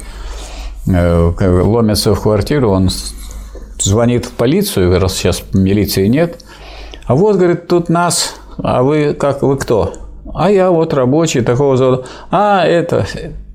э, 0.86 1.32
ломятся 1.40 2.14
в 2.14 2.22
квартиру, 2.22 2.72
он 2.72 2.90
звонит 3.80 4.26
в 4.26 4.32
полицию, 4.32 5.00
раз 5.00 5.16
сейчас 5.16 5.44
милиции 5.54 6.08
нет. 6.08 6.44
А 7.06 7.16
вот, 7.16 7.38
говорит, 7.38 7.68
тут 7.68 7.90
нас, 7.90 8.36
а 8.58 8.84
вы 8.84 9.14
как, 9.14 9.42
вы 9.44 9.58
кто? 9.58 9.94
А 10.34 10.52
я 10.52 10.72
вот 10.72 10.94
рабочий 10.94 11.42
такого 11.42 11.78
завода. 11.78 12.06
А, 12.30 12.66
это, 12.66 13.08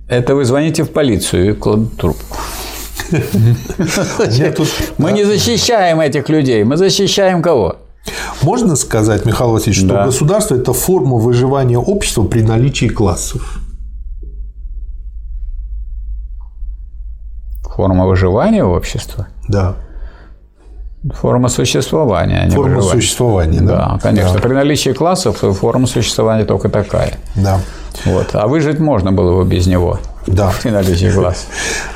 это 0.08 0.34
вы 0.34 0.44
звоните 0.44 0.84
в 0.84 0.90
полицию 0.90 1.50
и 1.50 1.52
кладут 1.52 1.96
трубку. 1.96 2.36
Мы 4.98 5.12
не 5.12 5.24
защищаем 5.24 6.00
этих 6.00 6.28
людей, 6.28 6.64
мы 6.64 6.76
защищаем 6.76 7.42
кого? 7.42 7.76
Можно 8.42 8.76
сказать, 8.76 9.24
Михаил 9.24 9.50
Васильевич, 9.50 9.84
что 9.84 9.94
да. 9.94 10.04
государство– 10.04 10.54
это 10.56 10.72
форма 10.72 11.16
выживания 11.16 11.78
общества 11.78 12.24
при 12.24 12.42
наличии 12.42 12.86
классов? 12.86 13.60
Форма 17.64 18.06
выживания 18.06 18.64
общества? 18.64 19.26
Да. 19.48 19.76
Форма 21.14 21.48
существования, 21.48 22.46
а 22.46 22.50
Форма 22.50 22.76
выживания. 22.76 23.00
существования, 23.00 23.60
да. 23.60 23.76
Да, 23.92 23.98
конечно. 24.02 24.34
Да. 24.34 24.40
При 24.40 24.54
наличии 24.54 24.90
классов 24.90 25.38
форма 25.38 25.86
существования 25.86 26.44
только 26.44 26.68
такая. 26.68 27.18
Да. 27.34 27.60
Вот. 28.04 28.30
А 28.32 28.46
выжить 28.48 28.78
можно 28.78 29.12
было 29.12 29.42
бы 29.42 29.48
без 29.48 29.66
него. 29.66 29.98
Да. 30.26 30.52
Наличие 30.64 31.12
глаз. 31.12 31.46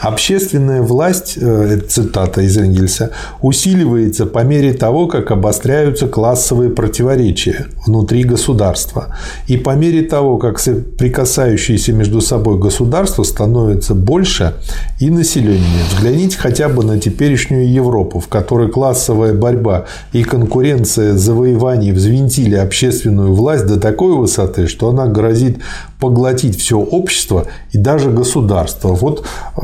Общественная 0.01 0.83
власть, 0.83 1.37
э, 1.41 1.79
цитата 1.89 2.43
из 2.43 2.57
Энгельса, 2.57 3.11
усиливается 3.43 4.27
по 4.27 4.45
мере 4.45 4.73
того, 4.73 5.07
как 5.07 5.31
обостряются 5.31 6.07
классовые 6.07 6.71
противоречия 6.71 7.67
внутри 7.87 8.25
государства. 8.25 9.17
И 9.47 9.57
по 9.57 9.75
мере 9.75 10.03
того, 10.03 10.39
как 10.39 10.59
соприкасающиеся 10.59 11.93
между 11.93 12.21
собой 12.21 12.59
государства 12.59 13.25
становятся 13.25 13.95
больше 13.95 14.55
и 15.01 15.11
население. 15.11 15.85
Взгляните 15.93 16.39
хотя 16.39 16.69
бы 16.69 16.85
на 16.85 16.99
теперешнюю 16.99 17.71
Европу, 17.71 18.21
в 18.21 18.29
которой 18.29 18.69
классовая 18.69 19.35
борьба 19.35 19.87
и 20.13 20.23
конкуренция 20.23 21.15
завоеваний 21.15 21.93
взвинтили 21.93 22.55
общественную 22.55 23.33
власть 23.33 23.67
до 23.67 23.81
такой 23.81 24.15
высоты, 24.15 24.69
что 24.69 24.91
она 24.91 25.07
грозит 25.07 25.59
поглотить 25.99 26.59
все 26.59 26.79
общество 26.79 27.47
и 27.73 27.79
даже 27.79 28.11
государство. 28.21 28.89
Вот 28.89 29.27
э, 29.57 29.61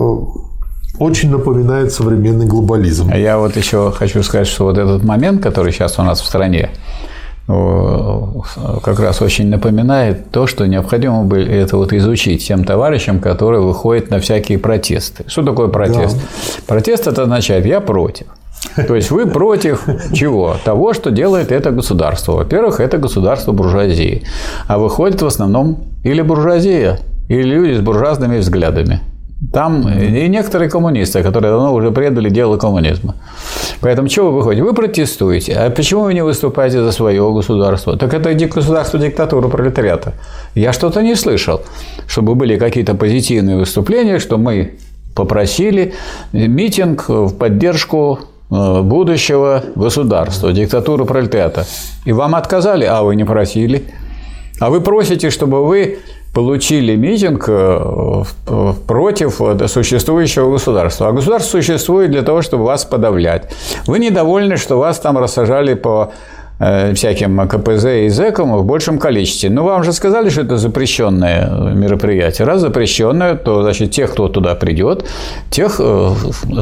очень 0.98 1.30
напоминает 1.30 1.92
современный 1.92 2.46
глобализм. 2.46 3.11
А 3.12 3.16
я 3.16 3.38
вот 3.38 3.57
еще 3.57 3.92
хочу 3.92 4.22
сказать, 4.22 4.46
что 4.46 4.64
вот 4.64 4.78
этот 4.78 5.04
момент, 5.04 5.42
который 5.42 5.72
сейчас 5.72 5.98
у 5.98 6.02
нас 6.02 6.20
в 6.20 6.26
стране, 6.26 6.70
как 7.46 8.98
раз 8.98 9.22
очень 9.22 9.48
напоминает 9.48 10.30
то, 10.32 10.48
что 10.48 10.66
необходимо 10.66 11.22
бы 11.22 11.38
это 11.38 11.76
вот 11.76 11.92
изучить 11.92 12.44
тем 12.44 12.64
товарищам, 12.64 13.20
которые 13.20 13.61
выходят 13.61 14.11
на 14.11 14.18
всякие 14.18 14.59
протесты. 14.59 15.24
Что 15.28 15.44
такое 15.44 15.68
протест? 15.68 16.16
Да. 16.16 16.22
Протест 16.66 17.07
это 17.07 17.22
означает 17.22 17.64
я 17.66 17.80
против. 17.80 18.26
То 18.88 18.96
есть 18.96 19.12
вы 19.12 19.26
против 19.26 19.86
чего? 20.12 20.57
Того, 20.64 20.92
что 20.92 21.11
делает 21.11 21.52
это 21.52 21.70
государство. 21.70 22.32
Во-первых, 22.32 22.80
это 22.80 22.98
государство 22.98 23.52
буржуазии. 23.52 24.24
А 24.66 24.78
выходит 24.78 25.22
в 25.22 25.26
основном 25.26 25.84
или 26.02 26.22
буржуазия, 26.22 26.98
или 27.29 27.43
люди 27.43 27.74
с 27.74 27.81
буржуазными 27.81 28.39
взглядами. 28.39 29.01
Там 29.53 29.87
и 29.89 30.29
некоторые 30.29 30.70
коммунисты, 30.70 31.22
которые 31.22 31.53
давно 31.53 31.74
уже 31.74 31.91
предали 31.91 32.31
дело 32.31 32.57
коммунизма. 32.57 33.16
Поэтому 33.81 34.09
чего 34.09 34.31
вы 34.31 34.39
выходите? 34.39 34.62
Вы 34.62 34.72
протестуете. 34.72 35.53
А 35.53 35.70
почему 35.70 36.05
вы 36.05 36.14
не 36.14 36.24
выступаете 36.24 36.83
за 36.83 36.91
свое 36.91 37.31
государство? 37.33 37.97
Так 37.99 38.14
это 38.14 38.33
государство 38.33 38.99
диктатура 38.99 39.49
пролетариата. 39.49 40.14
Я 40.55 40.72
что-то 40.72 41.03
не 41.03 41.14
слышал, 41.14 41.61
чтобы 42.07 42.35
были 42.35 42.57
какие-то 42.57 42.95
позитивные 42.95 43.59
выступления, 43.59 44.18
что 44.20 44.39
мы 44.39 44.79
попросили 45.14 45.93
митинг 46.33 47.09
в 47.09 47.37
поддержку 47.37 48.20
Э, 48.49 48.81
будущего 48.81 49.64
госусдарства, 49.74 50.53
диктатуры 50.53 51.05
пролетариата. 51.05 51.66
И 52.05 52.12
вам 52.12 52.37
отказали, 52.37 52.85
а 52.85 53.03
вы 53.03 53.16
не 53.16 53.24
просили. 53.24 53.83
А 54.61 54.70
вы 54.70 54.81
просите, 54.81 55.31
чтобы 55.31 55.66
вы 55.66 55.99
получили 56.37 56.97
митинг 56.97 57.47
э, 57.49 58.24
против 58.87 59.41
существующего 59.68 60.53
государства. 60.53 61.09
А 61.09 61.12
государство 61.12 61.59
существует 61.59 62.11
для 62.11 62.20
того, 62.20 62.43
чтобы 62.43 62.64
вас 62.64 62.84
подавлять. 62.84 63.51
Вы 63.87 64.01
недовольны, 64.01 64.59
что 64.59 64.76
вас 64.78 65.01
там 65.01 65.16
рассажали 65.16 65.72
по 65.72 66.11
Э, 66.11 66.11
всяким 66.59 67.48
КПЗ 67.48 67.84
и 67.84 68.09
ЗЭКам 68.09 68.57
в 68.57 68.64
большем 68.64 68.98
количестве. 68.98 69.50
Но 69.50 69.64
вам 69.64 69.84
же 69.84 69.92
сказали, 69.92 70.30
что 70.30 70.40
это 70.40 70.57
запрещенное 70.57 71.74
мероприятие. 71.74 72.46
Раз 72.46 72.61
запрещенное, 72.61 73.34
то 73.34 73.62
значит 73.62 73.90
тех, 73.90 74.12
кто 74.12 74.28
туда 74.28 74.54
придет, 74.54 75.04
тех 75.50 75.76
э, 75.78 76.11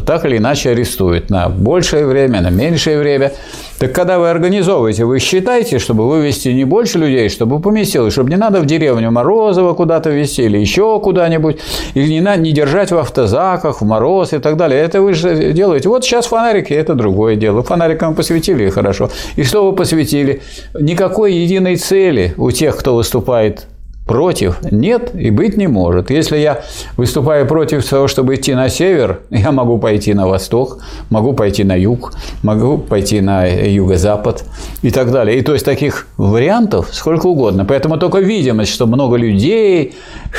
так 0.05 0.25
или 0.25 0.37
иначе 0.37 0.71
арестуют 0.71 1.29
на 1.29 1.47
большее 1.49 2.05
время, 2.05 2.41
на 2.41 2.49
меньшее 2.49 2.99
время. 2.99 3.31
Так 3.79 3.91
когда 3.93 4.19
вы 4.19 4.29
организовываете, 4.29 5.03
вы 5.03 5.19
считаете, 5.19 5.79
чтобы 5.79 6.07
вывести 6.07 6.49
не 6.49 6.63
больше 6.63 6.97
людей, 6.97 7.29
чтобы 7.29 7.59
поместилось, 7.59 8.13
чтобы 8.13 8.29
не 8.29 8.37
надо 8.37 8.61
в 8.61 8.65
деревню 8.65 9.11
Морозово 9.11 9.73
куда-то 9.73 10.09
везти 10.11 10.43
или 10.43 10.57
еще 10.57 10.99
куда-нибудь, 10.99 11.59
или 11.93 12.07
не, 12.07 12.21
надо, 12.21 12.41
не 12.41 12.51
держать 12.51 12.91
в 12.91 12.97
автозаках, 12.97 13.81
в 13.81 13.85
мороз 13.85 14.33
и 14.33 14.39
так 14.39 14.55
далее. 14.55 14.81
Это 14.81 15.01
вы 15.01 15.13
же 15.13 15.51
делаете. 15.51 15.89
Вот 15.89 16.05
сейчас 16.05 16.27
фонарики– 16.27 16.73
это 16.73 16.95
другое 16.95 17.35
дело. 17.35 17.63
Фонариком 17.63 18.15
посветили– 18.15 18.69
хорошо. 18.71 19.09
И 19.35 19.43
что 19.43 19.69
вы 19.69 19.75
посветили? 19.85 20.41
Никакой 20.73 21.33
единой 21.35 21.75
цели 21.75 22.33
у 22.37 22.49
тех, 22.49 22.75
кто 22.75 22.95
выступает 22.95 23.67
Против? 24.05 24.59
Нет, 24.71 25.15
и 25.15 25.31
быть 25.31 25.57
не 25.57 25.65
может. 25.65 26.11
Если 26.11 26.37
я 26.37 26.61
выступаю 26.95 27.47
против 27.47 27.83
того, 27.83 28.07
чтобы 28.07 28.35
идти 28.35 28.53
на 28.53 28.69
север, 28.69 29.21
я 29.31 29.51
могу 29.51 29.79
пойти 29.79 30.13
на 30.13 30.27
восток, 30.27 30.77
могу 31.09 31.33
пойти 31.33 31.63
на 31.63 31.75
юг, 31.75 32.13
могу 32.43 32.77
пойти 32.77 33.19
на 33.19 33.45
юго-запад 33.47 34.43
и 34.83 34.91
так 34.91 35.11
далее. 35.11 35.39
И 35.39 35.41
то 35.41 35.53
есть 35.53 35.65
таких 35.65 36.07
вариантов 36.17 36.89
сколько 36.91 37.25
угодно. 37.25 37.65
Поэтому 37.65 37.97
только 37.97 38.19
видимость, 38.19 38.71
что 38.71 38.85
много 38.85 39.15
людей 39.15 39.95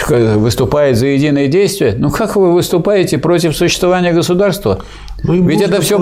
выступает 0.09 0.97
за 0.97 1.09
единое 1.09 1.49
действие. 1.49 1.97
Ну 1.99 2.13
как 2.13 2.37
вы 2.37 2.53
выступаете 2.53 3.19
против 3.19 3.57
существования 3.57 4.13
государства? 4.13 4.79
Ну, 5.27 5.35
и 5.35 5.41
Ведь 5.41 5.63
это 5.63 5.81
все 5.81 5.99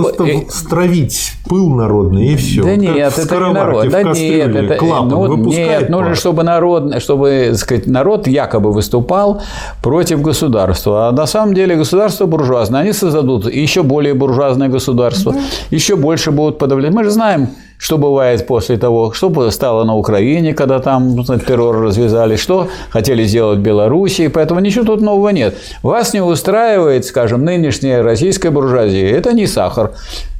стравить 0.50 1.32
пыл 1.48 1.70
народный 1.70 2.28
и 2.28 2.36
все. 2.36 2.62
Да 2.62 2.76
нет, 2.76 3.18
это 3.18 3.36
не 3.36 3.52
народ. 3.52 3.88
Да 3.88 4.02
нет, 4.02 4.54
это 4.54 4.84
ну, 4.84 5.36
нет, 5.36 5.88
нужно, 5.88 6.14
чтобы 6.14 6.42
народ, 6.42 7.02
чтобы 7.02 7.52
сказать, 7.54 7.86
народ 7.86 8.26
якобы 8.26 8.72
выступал 8.72 9.42
против 9.82 10.22
государства, 10.22 11.08
а 11.08 11.12
на 11.12 11.26
самом 11.26 11.54
деле 11.54 11.76
государство 11.76 12.26
буржуазное, 12.26 12.82
они 12.82 12.92
создадут 12.92 13.52
еще 13.52 13.82
более 13.82 14.14
буржуазное 14.14 14.68
государство, 14.68 15.32
да. 15.32 15.40
еще 15.70 15.96
больше 15.96 16.30
будут 16.30 16.58
подавлять. 16.58 16.92
Мы 16.92 17.04
же 17.04 17.10
знаем, 17.10 17.48
что 17.84 17.98
бывает 17.98 18.46
после 18.46 18.78
того, 18.78 19.12
что 19.12 19.50
стало 19.50 19.84
на 19.84 19.94
Украине, 19.94 20.54
когда 20.54 20.78
там 20.78 21.22
террор 21.22 21.82
развязали, 21.82 22.36
что 22.36 22.68
хотели 22.88 23.24
сделать 23.24 23.58
в 23.58 23.62
Белоруссии, 23.62 24.28
поэтому 24.28 24.60
ничего 24.60 24.86
тут 24.86 25.02
нового 25.02 25.28
нет. 25.28 25.54
Вас 25.82 26.14
не 26.14 26.22
устраивает, 26.22 27.04
скажем, 27.04 27.44
нынешняя 27.44 28.02
российская 28.02 28.48
буржуазия. 28.48 29.14
Это 29.14 29.34
не 29.34 29.46
сахар. 29.46 29.92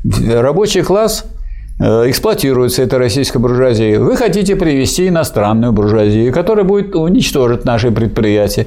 Рабочий 0.05 0.81
класс 0.81 1.27
эксплуатируется 1.79 2.83
эта 2.83 2.99
российская 2.99 3.39
буржуазия. 3.39 3.99
Вы 3.99 4.17
хотите 4.17 4.55
привести 4.55 5.09
иностранную 5.09 5.73
буржуазию, 5.73 6.33
которая 6.33 6.65
будет 6.65 6.95
уничтожить 6.95 7.65
наши 7.65 7.91
предприятия. 7.91 8.67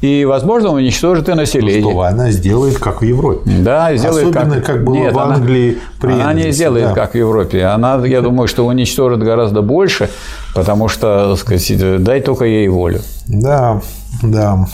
И, 0.00 0.24
возможно, 0.24 0.70
уничтожит 0.70 1.28
и 1.28 1.34
население. 1.34 1.82
Ну, 1.82 1.90
что 1.90 2.00
она 2.02 2.30
сделает, 2.30 2.78
как 2.78 3.00
в 3.00 3.04
Европе. 3.04 3.50
Да, 3.60 3.94
сделает 3.96 4.34
Особенно, 4.34 4.56
как, 4.56 4.66
как 4.66 4.84
было 4.84 4.94
Нет, 4.94 5.14
в 5.14 5.18
Англии. 5.18 5.78
Она, 6.02 6.14
она 6.14 6.32
не 6.34 6.50
сделает, 6.50 6.88
да. 6.88 6.94
как 6.94 7.12
в 7.12 7.14
Европе. 7.14 7.64
Она, 7.64 8.04
я 8.06 8.22
думаю, 8.22 8.48
что 8.48 8.66
уничтожит 8.66 9.22
гораздо 9.22 9.62
больше, 9.62 10.10
потому 10.54 10.88
что, 10.88 11.30
так 11.30 11.38
сказать, 11.38 12.02
дай 12.02 12.20
только 12.20 12.44
ей 12.44 12.68
волю. 12.68 13.00
Да, 13.28 13.80
да. 14.22 14.66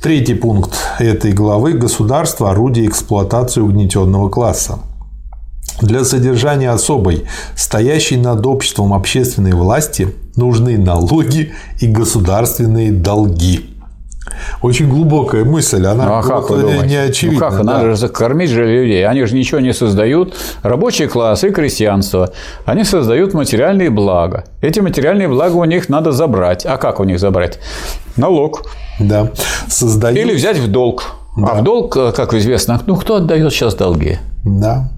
Третий 0.00 0.34
пункт 0.34 0.74
этой 0.98 1.32
главы– 1.32 1.72
государство– 1.74 2.50
орудие 2.52 2.86
эксплуатации 2.88 3.60
угнетенного 3.60 4.28
класса. 4.30 4.80
Для 5.80 6.04
содержания 6.04 6.70
особой, 6.70 7.24
стоящей 7.56 8.16
над 8.16 8.46
обществом 8.46 8.92
общественной 8.92 9.52
власти, 9.52 10.14
нужны 10.36 10.78
налоги 10.78 11.52
и 11.80 11.88
государственные 11.88 12.92
долги. 12.92 13.68
Очень 14.62 14.88
глубокая 14.88 15.44
мысль, 15.44 15.84
она 15.84 16.06
ну, 16.06 16.14
а 16.14 16.22
как 16.22 16.50
вот 16.50 16.84
не 16.86 16.96
очевидна. 16.96 17.50
Ну 17.50 17.50
как, 17.50 17.56
да. 17.58 17.64
надо 17.64 17.96
же 17.96 18.08
кормить 18.08 18.50
же 18.50 18.64
людей, 18.64 19.04
они 19.06 19.24
же 19.24 19.34
ничего 19.34 19.60
не 19.60 19.74
создают. 19.74 20.34
Рабочий 20.62 21.06
класс 21.06 21.44
и 21.44 21.50
крестьянство, 21.50 22.32
они 22.64 22.84
создают 22.84 23.34
материальные 23.34 23.90
блага. 23.90 24.44
Эти 24.60 24.80
материальные 24.80 25.28
блага 25.28 25.56
у 25.56 25.64
них 25.64 25.88
надо 25.88 26.12
забрать. 26.12 26.64
А 26.64 26.76
как 26.76 27.00
у 27.00 27.04
них 27.04 27.18
забрать? 27.18 27.58
Налог. 28.16 28.64
Да. 29.00 29.30
Создают... 29.66 30.18
Или 30.18 30.34
взять 30.34 30.58
в 30.58 30.70
долг. 30.70 31.16
Да. 31.36 31.48
А 31.48 31.54
в 31.56 31.64
долг, 31.64 31.92
как 31.92 32.34
известно, 32.34 32.80
ну 32.86 32.96
кто 32.96 33.16
отдает 33.16 33.52
сейчас 33.52 33.74
долги? 33.74 34.18
Да. 34.44 34.90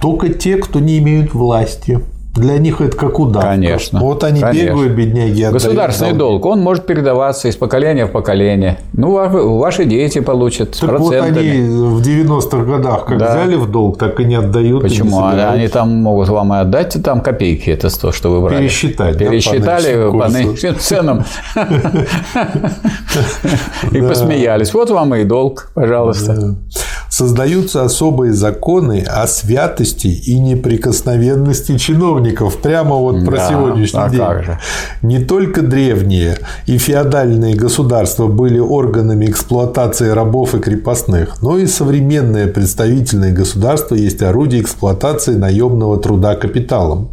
Только 0.00 0.28
те, 0.28 0.56
кто 0.56 0.80
не 0.80 0.98
имеют 0.98 1.34
власти. 1.34 2.00
Для 2.34 2.58
них 2.58 2.80
это 2.80 2.96
как 2.96 3.20
удар. 3.20 3.44
Конечно. 3.44 4.00
Вот 4.00 4.24
они 4.24 4.40
конечно. 4.40 4.66
бегают, 4.66 4.92
бедняги. 4.94 5.44
Государственный 5.52 6.14
долг. 6.14 6.42
долг, 6.42 6.46
он 6.46 6.60
может 6.60 6.84
передаваться 6.84 7.46
из 7.46 7.54
поколения 7.54 8.06
в 8.06 8.10
поколение. 8.10 8.80
Ну, 8.92 9.12
ваши 9.58 9.84
дети 9.84 10.18
получат 10.18 10.72
так 10.72 10.90
процентами. 10.90 11.30
вот 11.30 11.38
они 11.38 11.60
в 11.78 12.00
90-х 12.00 12.64
годах 12.64 13.04
как 13.04 13.18
да. 13.18 13.30
взяли 13.30 13.54
в 13.54 13.70
долг, 13.70 13.98
так 13.98 14.18
и 14.18 14.24
не 14.24 14.34
отдают. 14.34 14.82
Почему? 14.82 15.20
Не 15.30 15.46
они 15.46 15.68
там 15.68 15.90
могут 15.90 16.28
вам 16.28 16.52
и 16.54 16.56
отдать 16.56 16.96
там 17.04 17.20
копейки, 17.20 17.70
это 17.70 17.88
то, 17.96 18.10
что 18.10 18.30
вы 18.30 18.40
брали. 18.40 18.62
Пересчитать. 18.62 19.16
Пересчитали 19.16 20.10
по 20.10 20.28
нынешним 20.28 20.76
ценам. 20.76 21.24
И 23.92 24.00
посмеялись. 24.00 24.74
Вот 24.74 24.90
вам 24.90 25.14
и 25.14 25.22
долг, 25.24 25.70
пожалуйста 25.74 26.56
создаются 27.14 27.84
особые 27.84 28.32
законы 28.32 29.04
о 29.06 29.28
святости 29.28 30.08
и 30.08 30.40
неприкосновенности 30.40 31.78
чиновников. 31.78 32.56
Прямо 32.56 32.96
вот 32.96 33.24
про 33.24 33.36
да, 33.36 33.48
сегодняшний 33.48 34.00
а 34.00 34.08
день. 34.08 34.18
Как 34.18 34.44
же. 34.44 34.58
Не 35.02 35.20
только 35.20 35.62
древние 35.62 36.38
и 36.66 36.76
феодальные 36.76 37.54
государства 37.54 38.26
были 38.26 38.58
органами 38.58 39.26
эксплуатации 39.26 40.08
рабов 40.08 40.56
и 40.56 40.58
крепостных, 40.58 41.40
но 41.40 41.56
и 41.56 41.68
современное 41.68 42.48
представительное 42.48 43.32
государство 43.32 43.94
есть 43.94 44.20
орудие 44.20 44.62
эксплуатации 44.62 45.34
наемного 45.34 45.98
труда 45.98 46.34
капиталом. 46.34 47.10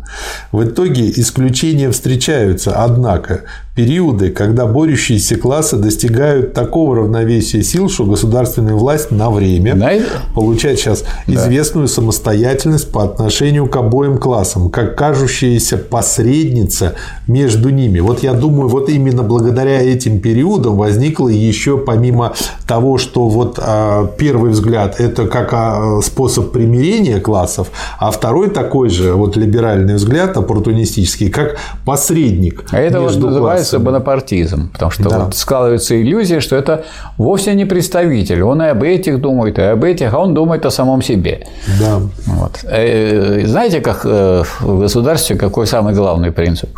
В 0.52 0.64
итоге 0.64 1.12
исключения 1.12 1.92
встречаются, 1.92 2.84
однако 2.84 3.42
периоды, 3.76 4.32
когда 4.32 4.66
борющиеся 4.66 5.38
классы 5.38 5.78
достигают 5.78 6.54
такого 6.54 6.98
равновесия 6.98 7.64
сил, 7.64 7.88
что 7.88 8.04
государственная 8.06 8.74
власть 8.74 9.12
на 9.12 9.32
время 9.32 9.76
Знаете? 9.76 10.06
получает 10.36 10.78
сейчас 10.78 11.06
да. 11.26 11.34
известную 11.34 11.88
самостоятельность 11.88 12.92
по 12.92 13.04
отношению 13.04 13.68
к 13.68 13.76
обоим 13.78 14.18
классам, 14.18 14.70
как 14.70 14.98
кажущаяся 14.98 15.78
посредница 15.78 16.96
между 17.28 17.70
ними. 17.70 18.02
Вот 18.02 18.24
я 18.24 18.34
думаю, 18.34 18.68
вот 18.68 18.90
именно 18.90 19.24
благодаря 19.24 19.82
этим 19.82 20.20
периодам 20.20 20.76
возникло 20.76 21.30
еще 21.30 21.78
помимо 21.78 22.34
того, 22.68 22.98
что 22.98 23.30
вот 23.30 23.58
а, 23.58 24.06
первый 24.18 24.52
взгляд 24.52 25.00
это 25.00 25.28
как 25.28 25.54
а, 25.54 26.02
способ 26.02 26.52
примирения 26.52 27.22
классов, 27.22 27.72
а 28.00 28.12
второй 28.12 28.50
такой 28.50 28.90
же 28.90 29.14
вот 29.14 29.38
либеральный 29.38 29.96
взгляд 29.96 30.36
оппортунистический, 30.36 31.30
как 31.30 31.56
посредник. 31.86 32.66
А 32.72 32.78
это 32.78 33.00
вот 33.00 33.16
называется 33.16 33.61
называется 33.62 33.80
бонапартизм, 33.80 34.70
потому 34.72 34.92
что 34.92 35.10
да. 35.10 35.20
вот 35.20 35.36
складывается 35.36 36.02
иллюзия, 36.02 36.40
что 36.40 36.56
это 36.56 36.84
вовсе 37.18 37.54
не 37.54 37.66
представитель. 37.66 38.42
Он 38.44 38.62
и 38.62 38.68
об 38.68 38.84
этих 38.84 39.22
думает, 39.22 39.60
и 39.60 39.62
об 39.62 39.84
этих, 39.84 40.14
а 40.14 40.20
он 40.20 40.34
думает 40.34 40.66
о 40.66 40.72
самом 40.72 41.02
себе. 41.02 41.48
Да. 41.80 42.02
Вот. 42.26 42.60
Э, 42.64 43.46
знаете, 43.46 43.82
как 43.82 44.02
э, 44.06 44.44
в 44.60 44.80
государстве 44.80 45.36
какой 45.36 45.68
самый 45.68 45.94
главный 45.94 46.32
принцип? 46.32 46.70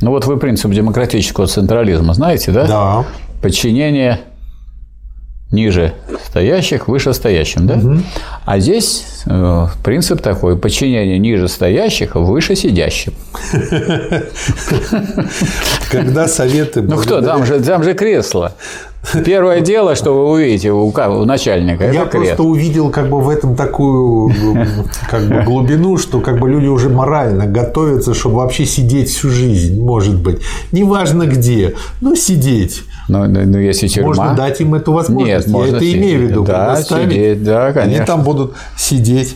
Ну 0.00 0.10
вот 0.10 0.26
вы 0.26 0.36
принцип 0.36 0.70
демократического 0.70 1.46
централизма 1.46 2.14
знаете, 2.14 2.52
да? 2.52 2.66
Да. 2.66 3.04
Подчинение 3.42 4.20
ниже 5.50 5.94
стоящих 6.26 6.88
вышестоящим, 6.88 7.66
да? 7.66 7.74
Угу. 7.74 7.98
А 8.44 8.58
здесь 8.58 9.22
э, 9.26 9.66
принцип 9.82 10.20
такой: 10.20 10.56
подчинение 10.58 11.18
ниже 11.18 11.48
стоящих 11.48 12.14
выше 12.16 12.54
сидящим. 12.54 13.14
Когда 15.90 16.28
советы. 16.28 16.82
Ну 16.82 16.96
кто, 16.98 17.22
там 17.22 17.46
же, 17.46 17.60
там 17.60 17.82
же 17.82 17.94
кресло. 17.94 18.52
Первое 19.24 19.60
дело, 19.60 19.94
что 19.94 20.12
вы 20.12 20.30
увидите 20.30 20.70
у, 20.72 20.88
у 20.88 21.24
начальника, 21.24 21.90
Я 21.90 22.02
это 22.02 22.10
просто 22.10 22.42
увидел 22.42 22.90
как 22.90 23.08
бы 23.08 23.20
в 23.20 23.28
этом 23.30 23.56
такую 23.56 24.34
как 25.08 25.26
бы, 25.28 25.42
глубину, 25.42 25.96
что 25.96 26.20
как 26.20 26.38
бы 26.38 26.50
люди 26.50 26.66
уже 26.66 26.88
морально 26.88 27.46
готовятся, 27.46 28.12
чтобы 28.12 28.36
вообще 28.36 28.66
сидеть 28.66 29.08
всю 29.08 29.30
жизнь, 29.30 29.80
может 29.80 30.20
быть. 30.20 30.40
Неважно 30.72 31.26
где, 31.26 31.74
но 32.00 32.14
сидеть. 32.16 32.82
Но, 33.08 33.26
но, 33.26 33.40
но 33.40 33.58
если 33.58 33.88
тюрьма... 33.88 34.08
Можно 34.08 34.34
дать 34.34 34.60
им 34.60 34.74
эту 34.74 34.92
возможность. 34.92 35.48
Нет, 35.48 35.56
Я 35.56 35.68
это 35.68 35.80
сидеть. 35.80 35.96
имею 35.96 36.20
в 36.20 36.22
виду. 36.22 36.44
Да, 36.44 36.76
сидеть, 36.82 37.42
да, 37.42 37.72
конечно. 37.72 37.96
Они 37.96 38.06
там 38.06 38.22
будут 38.22 38.52
сидеть. 38.76 39.34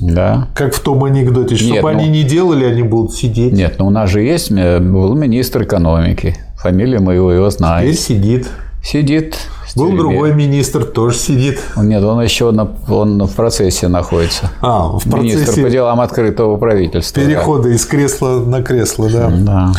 Да. 0.00 0.48
Как 0.54 0.74
в 0.74 0.80
том 0.80 1.04
анекдоте, 1.04 1.56
что 1.56 1.74
бы 1.74 1.80
ну... 1.82 1.88
они 1.88 2.08
не 2.08 2.24
делали, 2.24 2.64
они 2.64 2.82
будут 2.82 3.14
сидеть. 3.14 3.52
Нет, 3.52 3.76
но 3.78 3.86
у 3.86 3.90
нас 3.90 4.10
же 4.10 4.22
есть 4.22 4.50
э, 4.50 4.80
был 4.80 5.14
министр 5.14 5.62
экономики. 5.62 6.36
Фамилия 6.56 6.98
моего 6.98 7.30
его 7.30 7.48
знает. 7.50 7.86
Теперь 7.86 8.00
сидит. 8.00 8.48
Сидит. 8.82 9.36
Был 9.76 9.92
другой 9.96 10.32
министр, 10.34 10.84
тоже 10.84 11.16
сидит. 11.16 11.60
Нет, 11.76 12.02
он 12.02 12.22
еще 12.22 12.52
на, 12.52 12.70
он 12.88 13.24
в 13.24 13.34
процессе 13.34 13.88
находится. 13.88 14.50
А, 14.60 14.88
в 14.98 15.02
процессе. 15.02 15.36
Министр 15.36 15.62
по 15.62 15.70
делам 15.70 16.00
открытого 16.00 16.56
правительства. 16.58 17.20
Перехода 17.22 17.64
да. 17.64 17.74
из 17.74 17.84
кресла 17.84 18.40
на 18.40 18.62
кресло, 18.62 19.10
да. 19.10 19.30
Да. 19.30 19.72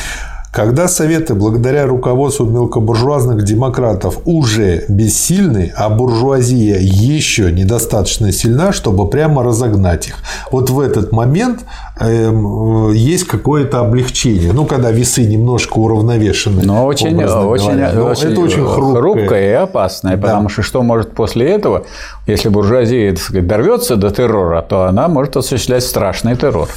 Когда 0.55 0.87
Советы, 0.87 1.33
благодаря 1.33 1.85
руководству 1.85 2.45
мелкобуржуазных 2.45 3.43
демократов, 3.43 4.19
уже 4.23 4.85
бессильны, 4.87 5.73
а 5.75 5.89
буржуазия 5.89 6.77
еще 6.79 7.51
недостаточно 7.51 8.31
сильна, 8.31 8.71
чтобы 8.71 9.09
прямо 9.09 9.43
разогнать 9.43 10.07
их, 10.07 10.15
вот 10.51 10.69
в 10.69 10.79
этот 10.79 11.11
момент 11.11 11.65
эм, 11.99 12.93
есть 12.93 13.25
какое-то 13.25 13.81
облегчение. 13.81 14.53
Ну, 14.53 14.63
когда 14.65 14.91
весы 14.91 15.25
немножко 15.25 15.77
уравновешены. 15.77 16.63
Но 16.63 16.85
очень, 16.85 17.21
очень, 17.21 17.75
Но 17.93 18.05
очень, 18.05 18.31
это 18.31 18.39
очень 18.39 18.65
хрупкое. 18.65 19.01
хрупкое 19.01 19.49
и 19.49 19.53
опасное, 19.55 20.15
да. 20.15 20.21
потому 20.21 20.47
что 20.47 20.61
что 20.61 20.81
может 20.83 21.11
после 21.11 21.49
этого, 21.49 21.83
если 22.27 22.49
буржуазия 22.49 23.11
так 23.11 23.21
сказать, 23.21 23.47
дорвется 23.47 23.95
до 23.95 24.09
террора, 24.11 24.61
то 24.61 24.85
она 24.85 25.07
может 25.07 25.37
осуществлять 25.37 25.83
страшный 25.83 26.35
террор. 26.35 26.69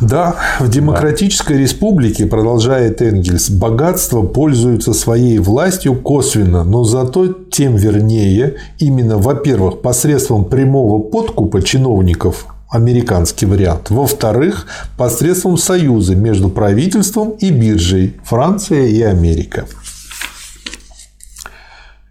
Да, 0.00 0.36
в 0.60 0.68
демократической 0.70 1.54
да. 1.54 1.60
республике, 1.60 2.26
продолжает 2.26 3.02
Энгельс, 3.02 3.50
богатство 3.50 4.22
пользуется 4.22 4.92
своей 4.92 5.38
властью 5.38 5.94
косвенно, 5.94 6.64
но 6.64 6.84
зато 6.84 7.34
тем 7.50 7.76
вернее, 7.76 8.54
именно, 8.78 9.18
во-первых, 9.18 9.80
посредством 9.82 10.46
прямого 10.46 11.00
подкупа 11.00 11.62
чиновников 11.62 12.46
американский 12.74 13.46
вариант. 13.46 13.90
Во-вторых, 13.90 14.66
посредством 14.96 15.56
союза 15.56 16.16
между 16.16 16.48
правительством 16.48 17.30
и 17.38 17.50
биржей 17.50 18.16
Франция 18.24 18.86
и 18.86 19.00
Америка. 19.02 19.66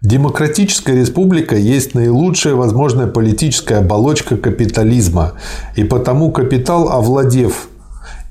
Демократическая 0.04 0.94
республика 0.94 1.56
есть 1.56 1.94
наилучшая 1.94 2.54
возможная 2.54 3.06
политическая 3.06 3.76
оболочка 3.76 4.36
капитализма, 4.36 5.32
и 5.76 5.84
потому 5.84 6.30
капитал, 6.30 6.90
овладев 6.90 7.68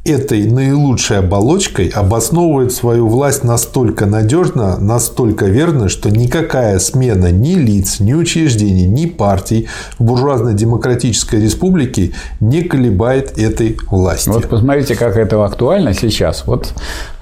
этой 0.06 0.44
наилучшей 0.44 1.18
оболочкой 1.18 1.88
обосновывает 1.88 2.74
свою 2.74 3.08
власть 3.08 3.44
настолько 3.44 4.06
надежно, 4.06 4.78
настолько 4.78 5.46
верно, 5.46 5.90
что 5.90 6.12
никакая 6.12 6.78
смена 6.78 7.32
ни 7.32 7.56
лиц, 7.56 8.00
ни 8.00 8.14
учреждений, 8.14 8.86
ни 8.86 9.08
партий 9.08 9.68
в 9.98 10.04
буржуазно-демократической 10.04 11.42
республике 11.42 12.12
не 12.40 12.62
колебает 12.62 13.40
этой 13.40 13.78
власти. 13.90 14.30
Вот 14.30 14.48
посмотрите, 14.48 14.96
как 14.96 15.18
это 15.18 15.44
актуально 15.44 15.96
сейчас. 15.96 16.46
Вот 16.46 16.72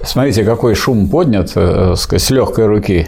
смотрите, 0.03 0.43
какой 0.43 0.75
шум 0.75 1.07
поднят 1.07 1.53
э, 1.55 1.95
с 1.95 2.29
легкой 2.31 2.65
руки 2.65 3.07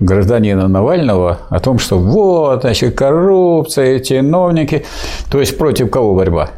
гражданина 0.00 0.68
Навального 0.68 1.38
о 1.48 1.60
том, 1.60 1.78
что 1.78 1.98
вот, 1.98 2.62
значит, 2.62 2.94
коррупция, 2.94 4.00
чиновники. 4.00 4.84
То 5.30 5.40
есть 5.40 5.56
против 5.58 5.90
кого 5.90 6.14
борьба? 6.14 6.50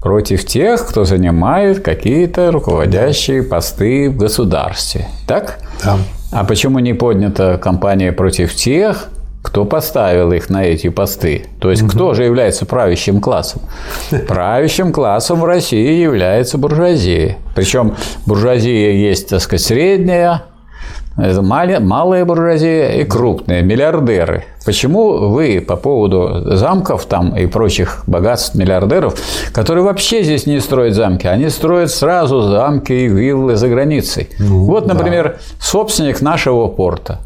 против 0.00 0.46
тех, 0.46 0.86
кто 0.86 1.04
занимает 1.04 1.80
какие-то 1.80 2.50
руководящие 2.50 3.42
посты 3.42 4.08
в 4.08 4.16
государстве. 4.16 5.08
Так? 5.26 5.58
Да. 5.84 5.98
А 6.32 6.44
почему 6.44 6.78
не 6.78 6.94
поднята 6.94 7.58
кампания 7.58 8.12
против 8.12 8.54
тех, 8.54 9.08
кто 9.42 9.64
поставил 9.64 10.32
их 10.32 10.48
на 10.48 10.64
эти 10.64 10.88
посты? 10.88 11.46
То 11.60 11.70
есть, 11.70 11.82
угу. 11.82 11.90
кто 11.90 12.14
же 12.14 12.24
является 12.24 12.66
правящим 12.66 13.20
классом? 13.20 13.62
Правящим 14.28 14.92
классом 14.92 15.40
в 15.40 15.44
России 15.44 16.00
является 16.00 16.56
буржуазия. 16.56 17.36
Причем 17.54 17.96
буржуазия 18.26 18.92
есть, 18.92 19.28
так 19.28 19.40
сказать, 19.40 19.66
средняя, 19.66 20.44
это 21.16 21.42
малая 21.42 22.24
буржуазия 22.24 22.92
и 23.00 23.04
крупные, 23.04 23.62
миллиардеры. 23.62 24.44
Почему 24.64 25.28
вы 25.28 25.60
по 25.66 25.76
поводу 25.76 26.56
замков 26.56 27.06
там 27.06 27.36
и 27.36 27.46
прочих 27.46 28.04
богатств 28.06 28.54
миллиардеров, 28.54 29.18
которые 29.52 29.84
вообще 29.84 30.22
здесь 30.22 30.46
не 30.46 30.60
строят 30.60 30.94
замки, 30.94 31.26
они 31.26 31.48
строят 31.48 31.90
сразу 31.90 32.42
замки 32.42 32.92
и 32.92 33.08
виллы 33.08 33.56
за 33.56 33.68
границей. 33.68 34.30
Ну, 34.38 34.64
вот, 34.64 34.86
например, 34.86 35.36
да. 35.36 35.56
собственник 35.58 36.20
нашего 36.20 36.68
порта. 36.68 37.20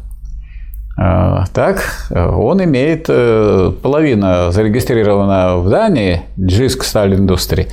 А, 0.97 1.43
так, 1.53 2.09
он 2.09 2.63
имеет 2.63 3.05
э, 3.09 3.71
половина 3.81 4.51
зарегистрирована 4.51 5.57
в 5.57 5.69
Дании, 5.69 6.21
Джиск 6.39 6.85
Сталь 6.85 7.15
Индустрии, 7.15 7.67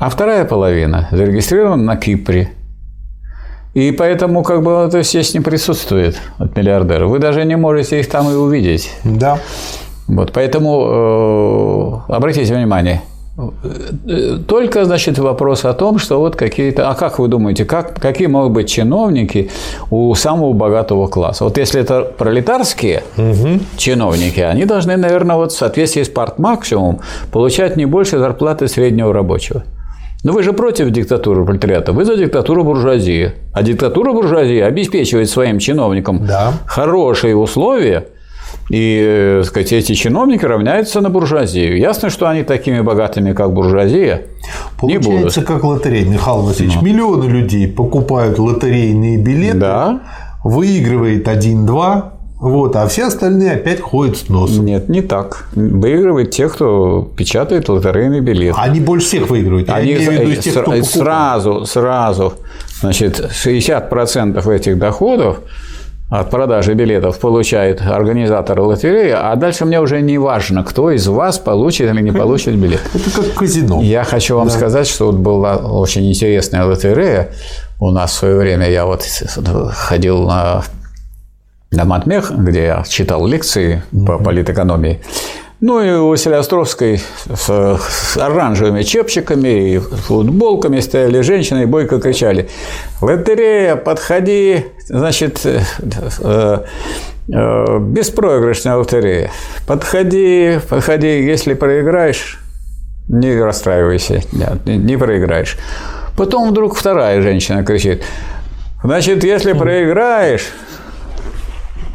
а 0.00 0.10
вторая 0.10 0.44
половина 0.44 1.08
зарегистрирована 1.12 1.82
на 1.82 1.96
Кипре. 1.96 2.50
И 3.78 3.92
поэтому 3.92 4.42
как 4.42 4.64
бы 4.64 4.72
это 4.72 5.02
здесь 5.02 5.34
не 5.34 5.40
присутствует 5.40 6.20
от 6.38 6.56
миллиардеров. 6.56 7.10
Вы 7.10 7.20
даже 7.20 7.44
не 7.44 7.56
можете 7.56 8.00
их 8.00 8.08
там 8.08 8.28
и 8.28 8.34
увидеть. 8.34 8.90
Да. 9.04 9.38
Вот, 10.08 10.32
поэтому 10.32 12.02
э, 12.08 12.12
обратите 12.12 12.52
внимание, 12.54 13.02
только, 14.48 14.84
значит, 14.84 15.18
вопрос 15.18 15.64
о 15.64 15.74
том, 15.74 15.98
что 15.98 16.18
вот 16.18 16.34
какие-то... 16.34 16.90
А 16.90 16.94
как 16.94 17.20
вы 17.20 17.28
думаете, 17.28 17.64
как, 17.64 17.94
какие 18.00 18.26
могут 18.26 18.50
быть 18.50 18.68
чиновники 18.68 19.48
у 19.90 20.12
самого 20.16 20.54
богатого 20.54 21.06
класса? 21.06 21.44
Вот 21.44 21.56
если 21.56 21.80
это 21.80 22.02
пролетарские 22.02 23.04
угу. 23.16 23.60
чиновники, 23.76 24.40
они 24.40 24.64
должны, 24.64 24.96
наверное, 24.96 25.36
вот 25.36 25.52
в 25.52 25.56
соответствии 25.56 26.02
с 26.02 26.08
партмаксимумом 26.08 26.98
получать 27.30 27.76
не 27.76 27.86
больше 27.86 28.18
зарплаты 28.18 28.66
среднего 28.66 29.12
рабочего. 29.12 29.62
Но 30.24 30.32
вы 30.32 30.42
же 30.42 30.52
против 30.52 30.90
диктатуры 30.90 31.44
пролетариата, 31.44 31.92
вы 31.92 32.04
за 32.04 32.16
диктатуру 32.16 32.64
буржуазии. 32.64 33.32
А 33.52 33.62
диктатура 33.62 34.12
буржуазии 34.12 34.58
обеспечивает 34.58 35.30
своим 35.30 35.58
чиновникам 35.60 36.26
да. 36.26 36.54
хорошие 36.66 37.36
условия, 37.36 38.08
и 38.68 39.00
э, 39.02 39.42
сказать, 39.44 39.72
эти 39.72 39.94
чиновники 39.94 40.44
равняются 40.44 41.00
на 41.00 41.08
буржуазию. 41.08 41.78
Ясно, 41.78 42.10
что 42.10 42.28
они 42.28 42.42
такими 42.42 42.80
богатыми, 42.80 43.32
как 43.32 43.52
буржуазия, 43.52 44.26
Получается, 44.78 45.10
не 45.10 45.18
будут. 45.20 45.44
как 45.46 45.64
лотерея, 45.64 46.04
Михаил 46.04 46.42
Васильевич. 46.42 46.76
Ну. 46.76 46.82
Миллионы 46.82 47.24
людей 47.24 47.68
покупают 47.68 48.38
лотерейные 48.38 49.18
билеты, 49.18 49.58
да. 49.58 50.02
выигрывает 50.44 51.28
один-два, 51.28 52.17
вот, 52.40 52.76
а 52.76 52.86
все 52.86 53.06
остальные 53.06 53.52
опять 53.52 53.80
ходят 53.80 54.16
с 54.16 54.28
носом. 54.28 54.64
Нет, 54.64 54.88
не 54.88 55.02
так. 55.02 55.48
Выигрывают 55.54 56.30
те, 56.30 56.48
кто 56.48 57.10
печатает 57.16 57.68
лотерейный 57.68 58.20
билет. 58.20 58.54
Они 58.56 58.78
больше 58.78 59.08
всех 59.08 59.28
выигрывают. 59.28 59.68
Они 59.70 59.94
виду, 59.94 60.40
тех, 60.40 60.62
кто 60.62 60.82
сразу, 60.84 61.64
сразу, 61.64 62.34
значит, 62.80 63.18
60% 63.18 64.54
этих 64.54 64.78
доходов 64.78 65.40
от 66.10 66.30
продажи 66.30 66.74
билетов 66.74 67.18
получает 67.18 67.82
организатор 67.82 68.60
лотереи, 68.60 69.10
а 69.10 69.34
дальше 69.36 69.64
мне 69.64 69.80
уже 69.80 70.00
не 70.00 70.16
важно, 70.16 70.64
кто 70.64 70.90
из 70.90 71.06
вас 71.08 71.38
получит 71.38 71.90
или 71.90 72.00
не 72.00 72.12
получит 72.12 72.54
билет. 72.54 72.80
Это 72.94 73.10
как 73.10 73.34
казино. 73.34 73.82
Я 73.82 74.04
хочу 74.04 74.36
вам 74.36 74.46
да. 74.46 74.54
сказать, 74.54 74.86
что 74.86 75.06
вот 75.06 75.16
была 75.16 75.56
очень 75.56 76.08
интересная 76.08 76.64
лотерея 76.64 77.30
у 77.80 77.90
нас 77.90 78.12
в 78.12 78.14
свое 78.14 78.36
время. 78.38 78.70
Я 78.70 78.86
вот 78.86 79.02
ходил 79.74 80.22
на 80.22 80.62
на 81.70 81.84
Матмех, 81.84 82.30
где 82.30 82.64
я 82.64 82.84
читал 82.88 83.26
лекции 83.26 83.82
по 84.06 84.18
политэкономии. 84.18 85.00
Ну 85.60 85.82
и 85.82 85.90
у 85.90 86.08
Василия 86.08 86.36
Островской 86.36 87.02
с, 87.26 87.46
с 87.46 88.16
оранжевыми 88.16 88.82
чепчиками 88.82 89.74
и 89.74 89.78
футболками 89.78 90.78
стояли 90.78 91.20
женщины 91.20 91.62
и 91.62 91.66
бойко 91.66 92.00
кричали 92.00 92.48
«Лотерея, 93.00 93.74
подходи!» 93.74 94.66
Значит, 94.86 95.44
э, 95.44 95.60
э, 96.20 96.58
э, 97.32 97.78
беспроигрышная 97.80 98.76
лотерея. 98.76 99.32
Подходи, 99.66 100.60
подходи, 100.68 101.24
если 101.24 101.54
проиграешь, 101.54 102.38
не 103.08 103.36
расстраивайся, 103.36 104.22
нет, 104.32 104.64
не, 104.64 104.76
не 104.76 104.96
проиграешь. 104.96 105.58
Потом 106.16 106.50
вдруг 106.50 106.76
вторая 106.76 107.20
женщина 107.20 107.64
кричит 107.64 108.02
Значит, 108.82 109.24
если 109.24 109.54
проиграешь, 109.54 110.52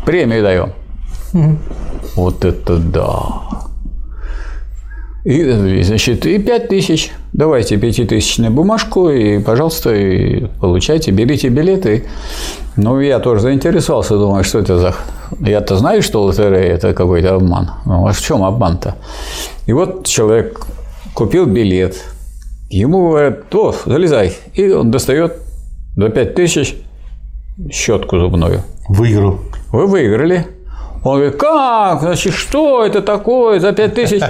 Премию 0.06 0.44
даем. 0.44 0.74
Угу. 1.34 1.58
Вот 2.16 2.46
это 2.46 2.78
да. 2.78 3.64
И, 5.24 5.84
значит, 5.84 6.26
и 6.26 6.38
5 6.38 6.68
тысяч. 6.68 7.12
Давайте 7.32 7.78
пятитысячную 7.78 8.52
бумажку, 8.52 9.10
и, 9.10 9.40
пожалуйста, 9.40 9.96
и 9.96 10.48
получайте, 10.60 11.12
берите 11.12 11.48
билеты. 11.48 12.06
Ну, 12.76 13.00
я 13.00 13.20
тоже 13.20 13.42
заинтересовался, 13.42 14.16
думаю, 14.16 14.44
что 14.44 14.60
это 14.60 14.78
за... 14.78 14.96
Я-то 15.40 15.78
знаю, 15.78 16.04
что 16.04 16.24
лотерея– 16.24 16.74
это 16.76 16.94
какой-то 16.94 17.36
обман. 17.36 17.72
Ну, 17.86 18.06
а 18.06 18.12
в 18.12 18.22
чем 18.22 18.44
обман-то? 18.44 18.96
И 19.66 19.74
вот 19.74 20.06
человек 20.06 20.60
купил 21.14 21.46
билет, 21.46 22.04
ему 22.70 23.10
говорят, 23.10 23.50
то, 23.50 23.74
залезай. 23.86 24.34
И 24.54 24.70
он 24.72 24.92
достает 24.92 25.38
до 25.96 26.10
5 26.10 26.36
тысяч 26.36 26.76
щетку 27.72 28.20
зубную. 28.20 28.62
Выиграл. 28.90 29.40
Вы 29.74 29.88
выиграли. 29.88 30.46
Он 31.04 31.18
говорит, 31.18 31.36
как? 31.38 32.02
Значит, 32.02 32.36
что 32.36 32.86
это 32.86 33.02
такое 33.02 33.60
за 33.60 33.74
5 33.74 33.94
тысяч? 33.96 34.22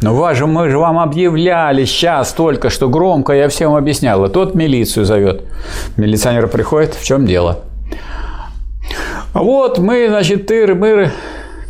Ну, 0.00 0.16
вас 0.16 0.36
же, 0.36 0.48
мы 0.48 0.68
же 0.68 0.78
вам 0.78 0.98
объявляли 0.98 1.84
сейчас 1.84 2.32
только 2.32 2.68
что 2.68 2.88
громко, 2.88 3.32
я 3.32 3.48
всем 3.48 3.76
объяснял. 3.76 4.24
И 4.24 4.28
тот 4.28 4.56
милицию 4.56 5.06
зовет. 5.06 5.44
Милиционер 5.96 6.48
приходит, 6.48 6.94
в 6.94 7.04
чем 7.04 7.24
дело? 7.24 7.60
Вот 9.32 9.78
мы, 9.78 10.08
значит, 10.08 10.50
тыры-мыры. 10.50 11.12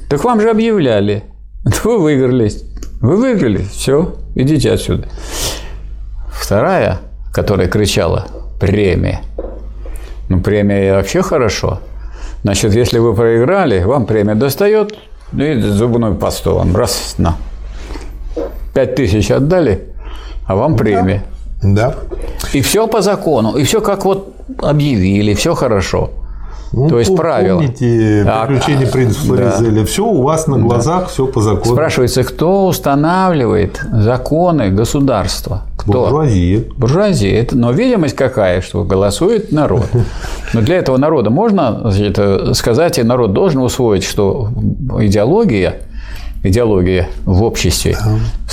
Так 0.09 0.25
вам 0.25 0.41
же 0.41 0.49
объявляли. 0.49 1.25
Вы 1.85 1.99
выиграли. 1.99 2.51
Вы 3.03 3.17
выиграли. 3.19 3.59
Все, 3.59 4.15
идите 4.35 4.73
отсюда. 4.73 5.09
Вторая, 6.29 7.01
которая 7.31 7.69
кричала, 7.69 8.27
премия. 8.59 9.21
Ну, 10.31 10.41
премия 10.41 10.95
вообще 10.95 11.21
хорошо. 11.21 11.81
Значит, 12.43 12.74
если 12.74 12.99
вы 12.99 13.14
проиграли, 13.14 13.84
вам 13.84 14.07
премия 14.07 14.34
достает, 14.34 14.97
ну 15.32 15.45
и 15.45 15.61
зубной 15.61 16.14
пасту 16.14 16.55
вам 16.55 16.76
раз 16.76 17.14
на. 17.18 17.36
Пять 18.74 18.95
тысяч 18.97 19.30
отдали, 19.30 19.88
а 20.47 20.57
вам 20.57 20.76
премия. 20.76 21.24
Да. 21.62 21.95
И 22.53 22.61
все 22.61 22.88
по 22.88 23.03
закону, 23.03 23.57
и 23.57 23.64
все 23.64 23.80
как 23.80 24.05
вот 24.05 24.34
объявили, 24.61 25.34
все 25.34 25.55
хорошо. 25.55 26.11
Ну, 26.72 26.88
То 26.88 26.99
есть 26.99 27.14
правила. 27.14 27.59
Помните 27.59 28.26
приключения 28.47 28.88
а, 28.88 28.90
принца 28.90 29.20
Флоризеля. 29.20 29.80
Да. 29.80 29.86
Все 29.86 30.07
у 30.07 30.22
вас 30.22 30.47
на 30.47 30.59
глазах, 30.59 31.03
да. 31.03 31.07
все 31.07 31.26
по 31.26 31.43
закону. 31.43 31.74
Спрашивается, 31.74 32.24
кто 32.24 32.66
устанавливает 32.66 33.80
законы 33.93 34.70
государства? 34.70 35.64
Кто? 35.83 35.93
Буржуазия. 35.93 36.64
Буржуазия. 36.76 37.41
Это, 37.41 37.57
но 37.57 37.72
видимость 37.72 38.16
какая, 38.16 38.61
что 38.61 38.85
голосует 38.85 39.53
народ. 39.53 39.87
Но 40.55 40.61
для 40.61 40.76
этого 40.76 40.97
народа 40.97 41.30
можно 41.30 41.91
значит, 41.91 42.57
сказать, 42.57 42.99
и 42.99 43.03
народ 43.03 43.33
должен 43.33 43.62
усвоить, 43.62 44.05
что 44.05 44.49
идеология 45.01 45.83
идеология 46.43 47.09
в 47.24 47.43
обществе 47.43 47.97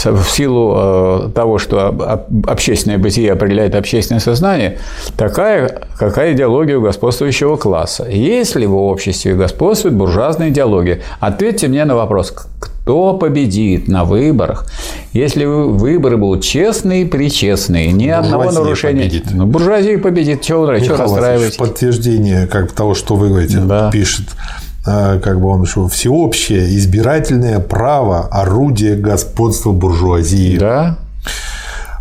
в 0.05 0.23
силу 0.29 0.73
э, 0.77 1.29
того, 1.33 1.57
что 1.57 2.25
общественное 2.47 2.97
бытие 2.97 3.33
определяет 3.33 3.75
общественное 3.75 4.19
сознание, 4.19 4.77
такая, 5.17 5.81
какая 5.97 6.33
идеология 6.33 6.77
у 6.77 6.81
господствующего 6.81 7.57
класса. 7.57 8.07
Если 8.09 8.65
в 8.65 8.75
обществе 8.75 9.35
господствует 9.35 9.95
буржуазная 9.95 10.49
идеология, 10.49 11.01
ответьте 11.19 11.67
мне 11.67 11.83
на 11.85 11.95
вопрос, 11.95 12.33
кто 12.59 13.13
победит 13.15 13.87
на 13.87 14.05
выборах, 14.05 14.65
если 15.11 15.45
выборы 15.45 16.17
будут 16.17 16.43
честные, 16.43 17.05
причестные, 17.05 17.91
ни 17.91 18.07
одного 18.07 18.51
нарушения. 18.51 19.03
Победит. 19.03 19.25
Ну, 19.31 19.45
буржуазия 19.45 19.97
победит. 19.97 20.41
Чего, 20.41 20.65
вы 20.65 20.81
чего 20.81 20.97
расстраиваетесь? 20.97 21.57
Подтверждение 21.57 22.47
как 22.47 22.71
того, 22.71 22.95
что 22.95 23.15
вы 23.15 23.29
говорите, 23.29 23.57
да. 23.59 23.89
пишет 23.91 24.27
как 25.23 25.39
бы 25.39 25.47
он 25.49 25.65
что 25.65 25.87
всеобщее 25.87 26.77
избирательное 26.77 27.59
право 27.59 28.27
орудие 28.27 28.95
господства 28.95 29.71
буржуазии. 29.71 30.57
Да. 30.57 30.97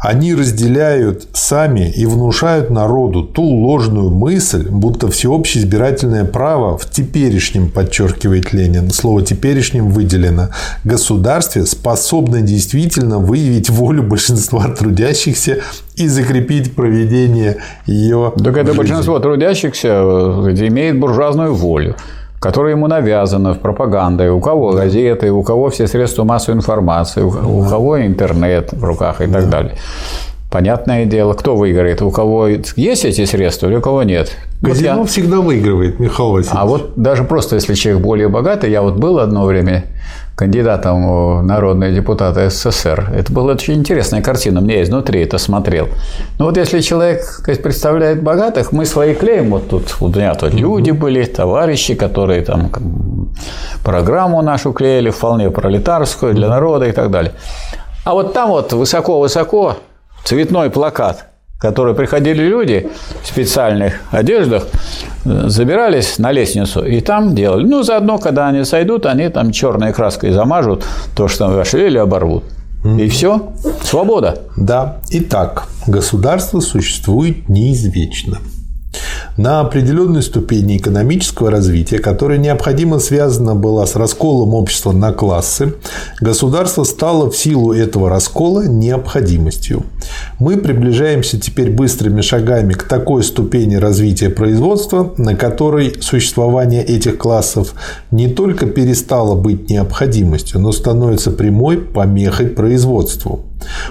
Они 0.01 0.33
разделяют 0.33 1.27
сами 1.33 1.91
и 1.91 2.07
внушают 2.07 2.71
народу 2.71 3.25
ту 3.25 3.43
ложную 3.43 4.11
мысль, 4.11 4.69
будто 4.69 5.09
всеобщее 5.09 5.65
избирательное 5.65 6.25
право 6.25 6.79
в 6.79 6.89
теперешнем, 6.89 7.69
подчеркивает 7.69 8.53
Ленин, 8.53 8.91
слово 8.91 9.23
теперешнем 9.23 9.91
выделено, 9.91 10.51
государстве 10.85 11.67
способно 11.67 12.43
действительно 12.43 13.19
выявить 13.19 13.71
волю 13.71 14.05
большинства 14.05 14.69
трудящихся 14.69 15.59
и 15.97 16.07
закрепить 16.07 16.77
проведение 16.77 17.57
ее. 17.87 18.33
Так 18.37 18.57
это 18.57 18.75
большинство 18.75 19.19
трудящихся 19.19 19.89
э, 19.89 20.55
имеет 20.69 21.01
буржуазную 21.01 21.55
волю 21.55 21.97
которая 22.41 22.73
ему 22.73 22.87
навязана 22.87 23.55
в 23.55 23.59
пропагандой, 23.59 24.31
у 24.31 24.41
кого 24.41 24.73
газеты, 24.73 25.31
у 25.33 25.43
кого 25.43 25.71
все 25.71 25.87
средства 25.87 26.25
массовой 26.25 26.59
информации, 26.59 27.23
у, 27.23 27.29
у 27.29 27.69
кого 27.69 28.05
интернет 28.05 28.73
в 28.73 28.85
руках 28.85 29.21
и 29.21 29.27
так 29.27 29.49
далее. 29.49 29.75
Понятное 30.51 31.05
дело, 31.05 31.35
кто 31.35 31.57
выиграет, 31.57 32.01
у 32.01 32.11
кого 32.11 32.49
есть 32.49 33.05
эти 33.05 33.27
средства 33.27 33.67
или 33.67 33.77
у 33.77 33.81
кого 33.83 34.03
нет. 34.03 34.35
Казино 34.63 34.95
вот 34.95 35.01
я... 35.03 35.07
всегда 35.07 35.41
выигрывает, 35.41 36.01
Михаил 36.01 36.31
Васильевич. 36.31 36.59
А 36.59 36.65
вот 36.65 36.93
даже 36.97 37.25
просто 37.25 37.57
если 37.57 37.75
человек 37.75 38.03
более 38.03 38.29
богатый, 38.29 38.71
я 38.71 38.81
вот 38.81 38.97
был 38.97 39.19
одно 39.19 39.45
время 39.45 39.85
кандидатом 40.39 41.41
в 41.41 41.43
народные 41.43 41.93
депутаты 41.93 42.49
СССР. 42.49 43.11
Это 43.13 43.33
была 43.33 43.55
очень 43.55 43.75
интересная 43.75 44.23
картина, 44.23 44.61
мне 44.61 44.83
изнутри 44.85 45.23
это 45.23 45.37
смотрел. 45.37 45.89
Ну 46.39 46.45
вот 46.45 46.57
если 46.57 46.81
человек 46.81 47.25
сказать, 47.25 47.61
представляет 47.61 48.23
богатых, 48.23 48.71
мы 48.71 48.87
свои 48.87 49.15
клеим, 49.15 49.51
вот 49.51 49.69
тут 49.69 49.97
у 50.01 50.07
меня 50.07 50.37
тут 50.37 50.55
люди 50.55 50.93
были, 50.93 51.25
товарищи, 51.25 51.97
которые 51.97 52.43
там 52.43 52.71
программу 53.85 54.41
нашу 54.41 54.73
клеили, 54.73 55.11
вполне 55.11 55.51
пролетарскую, 55.51 56.35
для 56.35 56.49
народа 56.49 56.87
и 56.87 56.93
так 56.93 57.11
далее. 57.11 57.33
А 58.05 58.15
вот 58.15 58.33
там 58.33 58.51
вот 58.51 58.73
высоко-высоко 58.73 59.79
цветной 60.25 60.71
плакат– 60.71 61.25
которые 61.59 61.95
приходили 61.95 62.43
люди 62.43 62.89
в 63.23 63.27
специальных 63.27 64.01
одеждах, 64.11 64.67
забирались 65.25 66.19
на 66.19 66.33
лестницу 66.33 66.85
и 66.85 67.01
там 67.01 67.35
делали. 67.35 67.65
Ну, 67.65 67.83
заодно, 67.83 68.19
когда 68.19 68.49
они 68.49 68.65
сойдут, 68.65 69.07
они 69.07 69.29
там 69.29 69.51
черной 69.51 69.93
краской 69.93 70.31
замажут 70.31 70.85
то, 71.17 71.29
что 71.29 71.47
там 71.47 71.55
вошли, 71.55 71.87
или 71.87 71.99
оборвут. 71.99 72.45
И 72.85 73.09
все, 73.09 73.53
свобода. 73.83 74.43
Да. 74.57 74.99
Итак, 75.11 75.65
государство 75.87 76.61
существует 76.61 77.49
неизвечно 77.49 78.39
на 79.39 79.61
определенной 79.61 80.23
ступени 80.23 80.77
экономического 80.77 81.51
развития, 81.51 82.01
которая 82.01 82.39
необходимо 82.39 82.99
связана 82.99 83.55
была 83.55 83.87
с 83.87 83.95
расколом 83.95 84.53
общества 84.53 84.93
на 84.93 85.13
классы, 85.13 85.75
государство 86.21 86.83
стало 86.83 87.31
в 87.31 87.37
силу 87.37 87.73
этого 87.73 88.11
раскола 88.11 88.67
необходимостью. 88.67 89.85
Мы 90.41 90.57
приближаемся 90.57 91.41
теперь 91.41 91.71
быстрыми 91.71 92.21
шагами 92.21 92.73
к 92.73 92.83
такой 92.83 93.23
ступени 93.23 93.77
развития 93.77 94.29
производства, 94.29 95.15
на 95.17 95.37
которой 95.37 95.95
существование 96.01 96.85
этих 96.85 97.17
классов 97.17 97.75
не 98.11 98.29
только 98.29 98.67
перестало 98.67 99.37
быть 99.37 99.71
необходимостью, 99.71 100.61
но 100.61 100.73
становится 100.73 101.31
прямой 101.31 101.79
помехой 101.79 102.49
производству. 102.49 103.48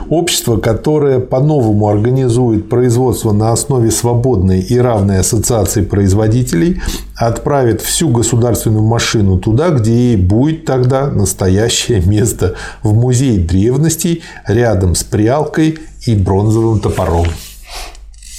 Общество, 0.09 0.57
которое 0.57 1.19
по-новому 1.19 1.87
организует 1.87 2.69
производство 2.69 3.31
на 3.31 3.51
основе 3.51 3.91
свободной 3.91 4.61
и 4.61 4.79
равной 4.79 5.19
ассоциации 5.19 5.81
производителей, 5.81 6.81
отправит 7.15 7.81
всю 7.81 8.09
государственную 8.09 8.83
машину 8.83 9.37
туда, 9.37 9.69
где 9.69 9.91
ей 9.91 10.17
будет 10.17 10.65
тогда 10.65 11.07
настоящее 11.07 12.01
место 12.01 12.55
в 12.83 12.93
музее 12.93 13.39
древностей 13.39 14.23
рядом 14.47 14.95
с 14.95 15.03
прялкой 15.03 15.79
и 16.05 16.15
бронзовым 16.15 16.79
топором. 16.79 17.27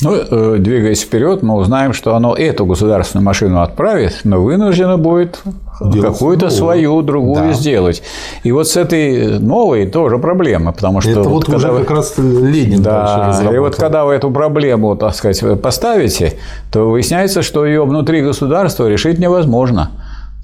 Ну, 0.00 0.14
э, 0.14 0.58
двигаясь 0.58 1.02
вперед, 1.02 1.42
мы 1.42 1.56
узнаем, 1.56 1.92
что 1.92 2.14
оно 2.14 2.36
эту 2.36 2.64
государственную 2.66 3.24
машину 3.24 3.60
отправит, 3.60 4.20
но 4.22 4.40
вынуждено 4.40 4.96
будет 4.96 5.40
какую-то 5.78 6.50
свою 6.50 7.02
другую 7.02 7.48
да. 7.48 7.52
сделать. 7.52 8.02
И 8.42 8.52
вот 8.52 8.68
с 8.68 8.76
этой 8.76 9.38
новой 9.38 9.86
тоже 9.86 10.18
проблема, 10.18 10.72
потому 10.72 11.00
что... 11.00 11.10
Это 11.10 11.22
вот, 11.22 11.48
вот 11.48 11.56
уже 11.56 11.70
вы... 11.70 11.80
как 11.80 11.90
раз 11.90 12.14
Ленин 12.18 12.82
Да, 12.82 13.40
и 13.52 13.58
вот 13.58 13.76
когда 13.76 14.04
вы 14.04 14.14
эту 14.14 14.30
проблему, 14.30 14.96
так 14.96 15.14
сказать, 15.14 15.60
поставите, 15.60 16.34
то 16.70 16.90
выясняется, 16.90 17.42
что 17.42 17.64
ее 17.66 17.84
внутри 17.84 18.22
государства 18.22 18.88
решить 18.88 19.18
невозможно. 19.18 19.90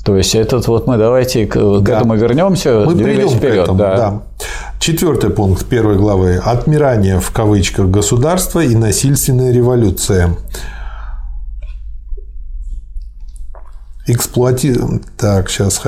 То 0.04 0.16
есть 0.16 0.34
этот 0.34 0.68
вот 0.68 0.86
мы 0.86 0.98
давайте 0.98 1.46
к, 1.46 1.56
да. 1.80 1.96
этому 1.96 2.14
вернемся, 2.14 2.84
мы 2.84 2.94
двигаясь 2.94 3.32
вперед. 3.32 3.64
Этому, 3.64 3.78
да. 3.78 3.96
Да. 3.96 4.22
Четвертый 4.78 5.30
пункт 5.30 5.64
первой 5.64 5.96
главы. 5.96 6.36
Отмирание 6.44 7.20
в 7.20 7.30
кавычках 7.30 7.86
государства 7.86 8.60
и 8.60 8.76
насильственная 8.76 9.50
революция. 9.50 10.36
Эксплуати... 14.06 14.76
так, 15.16 15.48
сейчас... 15.48 15.80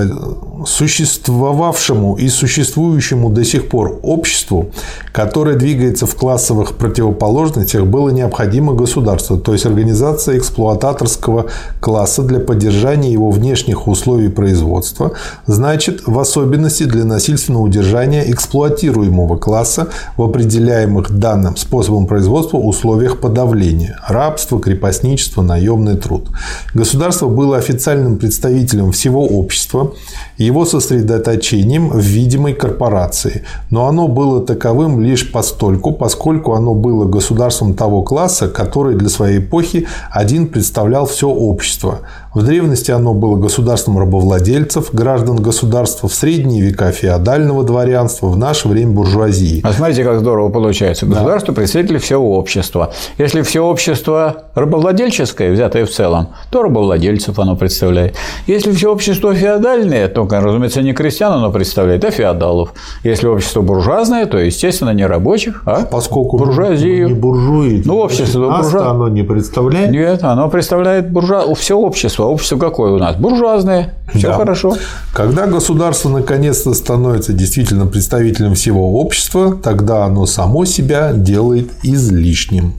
существовавшему 0.67 2.17
и 2.17 2.29
существующему 2.29 3.31
до 3.31 3.45
сих 3.45 3.69
пор 3.69 4.01
обществу, 4.03 4.71
которое 5.13 5.57
двигается 5.57 6.07
в 6.07 6.15
классовых 6.15 6.77
противоположностях, 6.77 7.85
было 7.87 8.09
необходимо 8.09 8.73
государство, 8.73 9.39
то 9.39 9.53
есть 9.53 9.67
организация 9.67 10.39
эксплуататорского 10.39 11.47
класса 11.81 12.23
для 12.23 12.41
поддержания 12.41 13.13
его 13.13 13.31
внешних 13.31 13.87
условий 13.87 14.29
производства, 14.29 15.13
значит, 15.47 16.03
в 16.07 16.19
особенности 16.19 16.85
для 16.85 17.05
насильственного 17.05 17.63
удержания 17.63 18.31
эксплуатируемого 18.31 19.37
класса 19.37 19.89
в 20.17 20.23
определяемых 20.23 21.11
данным 21.11 21.57
способом 21.57 22.07
производства 22.07 22.57
условиях 22.57 23.21
подавления– 23.21 24.01
рабство, 24.09 24.59
крепостничество, 24.59 25.43
наемный 25.43 25.97
труд. 25.97 26.29
Государство 26.75 27.29
было 27.29 27.59
официально 27.59 28.06
реальным 28.07 28.19
представителем 28.19 28.93
всего 28.93 29.27
общества, 29.27 29.93
его 30.39 30.65
сосредоточением 30.65 31.91
в 31.91 31.99
видимой 31.99 32.55
корпорации. 32.55 33.43
Но 33.71 33.87
оно 33.87 34.09
было 34.09 34.41
таковым 34.47 35.01
лишь 35.01 35.33
постольку, 35.33 35.93
поскольку 35.93 36.53
оно 36.53 36.75
было 36.75 37.05
государством 37.05 37.75
того 37.75 38.03
класса, 38.03 38.49
который 38.49 38.97
для 38.97 39.09
своей 39.09 39.39
эпохи 39.39 39.87
один 40.11 40.47
представлял 40.47 41.07
все 41.07 41.29
общество. 41.29 41.99
В 42.37 42.43
древности 42.43 42.91
оно 42.91 43.15
было 43.15 43.37
государством 43.37 43.99
рабовладельцев, 43.99 44.93
граждан 44.93 45.37
государства, 45.37 46.07
в 46.07 46.13
средние 46.13 46.61
века 46.61 46.93
феодального 46.93 47.65
дворянства, 47.65 48.27
в 48.27 48.37
наше 48.37 48.69
время 48.69 48.93
буржуазии. 48.93 49.63
А 49.65 49.73
смотрите, 49.73 50.05
как 50.05 50.21
здорово 50.21 50.51
получается. 50.51 51.07
Государство 51.07 51.55
да.– 51.55 51.61
представитель 51.63 51.97
всего 51.97 52.37
общества. 52.37 52.93
Если 53.17 53.41
все 53.41 53.65
общество 53.65 54.43
рабовладельческое, 54.55 55.51
взятое 55.51 55.87
в 55.87 55.91
целом, 55.91 56.29
то 56.51 56.63
рабовладельцев 56.63 57.39
оно 57.39 57.57
представляет. 57.57 58.17
Если 58.47 58.71
все 58.73 58.93
общество 58.93 59.35
феодальное, 59.35 60.07
то, 60.09 60.29
разумеется, 60.31 60.83
не 60.83 60.93
крестьян 60.93 61.33
оно 61.33 61.51
представляет, 61.51 62.05
а 62.05 62.11
феодалов. 62.11 62.75
Если 63.03 63.27
общество 63.29 63.63
буржуазное, 63.63 64.27
то, 64.27 64.37
естественно, 64.37 64.91
не 64.91 65.07
рабочих, 65.07 65.63
а 65.65 65.87
Поскольку 65.87 66.37
буржуазию. 66.37 67.09
не 67.09 67.15
буржуи, 67.15 67.81
ну, 67.87 67.97
общество 67.97 68.51
буржуа... 68.59 68.91
оно 68.91 69.09
не 69.09 69.23
представляет? 69.23 69.91
Нет, 69.91 70.23
оно 70.23 70.51
представляет 70.51 71.11
буржуа... 71.11 71.55
все 71.55 71.79
общество 71.79 72.26
общество 72.27 72.59
какое 72.59 72.93
у 72.93 72.99
нас? 72.99 73.17
Буржуазное. 73.17 73.95
Все 74.15 74.29
да. 74.29 74.37
хорошо. 74.37 74.77
Когда 75.15 75.47
государство 75.47 76.09
наконец-то 76.09 76.75
становится 76.75 77.33
действительно 77.33 77.87
представителем 77.87 78.55
всего 78.55 79.01
общества, 79.01 79.57
тогда 79.57 80.05
оно 80.05 80.27
само 80.27 80.65
себя 80.65 81.13
делает 81.13 81.71
излишним. 81.83 82.75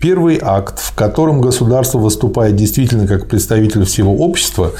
Первый 0.00 0.38
акт, 0.40 0.78
в 0.78 0.94
котором 0.94 1.40
государство 1.40 1.98
выступает 1.98 2.56
действительно 2.56 3.06
как 3.06 3.28
представитель 3.28 3.84
всего 3.84 4.14
общества, 4.14 4.72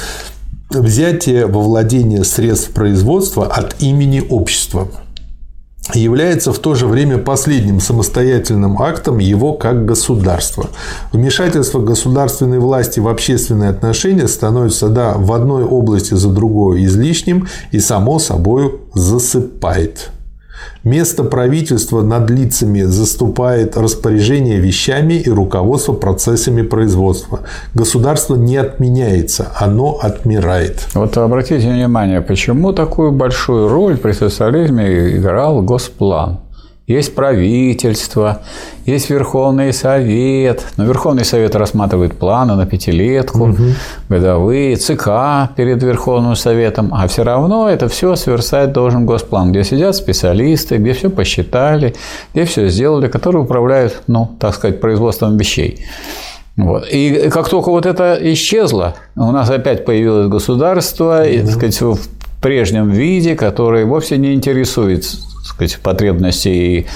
взятие 0.71 1.47
во 1.47 1.61
владение 1.61 2.25
средств 2.25 2.71
производства 2.71 3.47
от 3.47 3.81
имени 3.81 4.23
общества. 4.29 4.89
Является 5.95 6.53
в 6.53 6.59
то 6.59 6.75
же 6.75 6.87
время 6.87 7.19
последним 7.19 7.81
самостоятельным 7.81 8.81
актом 8.81 9.19
его 9.19 9.53
как 9.53 9.85
государства. 9.85 10.69
Вмешательство 11.13 11.81
государственной 11.81 12.59
власти 12.59 13.01
в 13.01 13.09
общественные 13.09 13.71
отношения 13.71 14.29
становится 14.29 14.89
да, 14.89 15.15
в 15.17 15.33
одной 15.33 15.65
области 15.65 16.15
за 16.15 16.31
другой 16.31 16.85
излишним 16.85 17.49
и 17.71 17.79
само 17.79 18.19
собой 18.19 18.81
засыпает. 18.95 20.11
Место 20.85 21.25
правительства 21.25 22.03
над 22.03 22.31
лицами 22.31 22.83
заступает 22.83 23.77
распоряжение 23.77 24.59
вещами 24.61 25.15
и 25.15 25.31
руководство 25.31 25.93
процессами 25.93 26.63
производства. 26.63 27.41
Государство 27.75 28.37
не 28.37 28.57
отменяется, 28.57 29.53
оно 29.59 29.99
отмирает. 30.01 30.87
Вот 30.95 31.17
обратите 31.19 31.69
внимание, 31.69 32.21
почему 32.21 32.73
такую 32.73 33.13
большую 33.13 33.69
роль 33.69 33.97
при 33.97 34.13
социализме 34.13 35.17
играл 35.17 35.63
Госплан? 35.63 36.46
Есть 36.87 37.17
правительство, 37.17 38.43
есть 38.85 39.11
Верховный 39.11 39.73
Совет. 39.73 40.65
Но 40.77 40.85
Верховный 40.85 41.25
Совет 41.25 41.57
рассматривает 41.57 42.17
планы 42.17 42.55
на 42.55 42.65
пятилетку, 42.65 43.49
угу. 43.49 43.63
годовые, 44.09 44.77
ЦК 44.77 45.51
перед 45.57 45.83
Верховным 45.83 46.37
Советом. 46.37 46.95
А 46.95 47.09
все 47.09 47.25
равно 47.25 47.69
это 47.69 47.89
все 47.89 48.15
свершать 48.15 48.73
должен 48.73 49.05
Госплан, 49.05 49.51
где 49.51 49.65
сидят 49.65 49.97
специалисты, 49.97 50.77
где 50.77 50.93
все 50.93 51.11
посчитали, 51.11 51.97
где 52.33 52.45
все 52.45 52.69
сделали, 52.69 53.09
которые 53.09 53.43
управляют, 53.43 54.03
ну, 54.07 54.37
так 54.39 54.55
сказать, 54.55 54.81
производством 54.81 55.37
вещей. 55.37 55.85
Вот. 56.57 56.87
И 56.89 57.29
как 57.33 57.49
только 57.49 57.71
вот 57.71 57.85
это 57.85 58.17
исчезло, 58.33 58.95
у 59.17 59.33
нас 59.33 59.51
опять 59.51 59.85
появилось 59.85 60.29
государство, 60.29 61.19
да. 61.19 61.27
и, 61.27 61.41
так 61.41 61.51
сказать, 61.51 61.81
в 61.81 61.99
прежнем 62.41 62.91
виде, 62.91 63.35
которое 63.35 63.85
вовсе 63.87 64.19
не 64.19 64.35
интересует 64.35 65.05
сказать, 65.47 65.79
потребности 65.83 66.49
и 66.49 66.87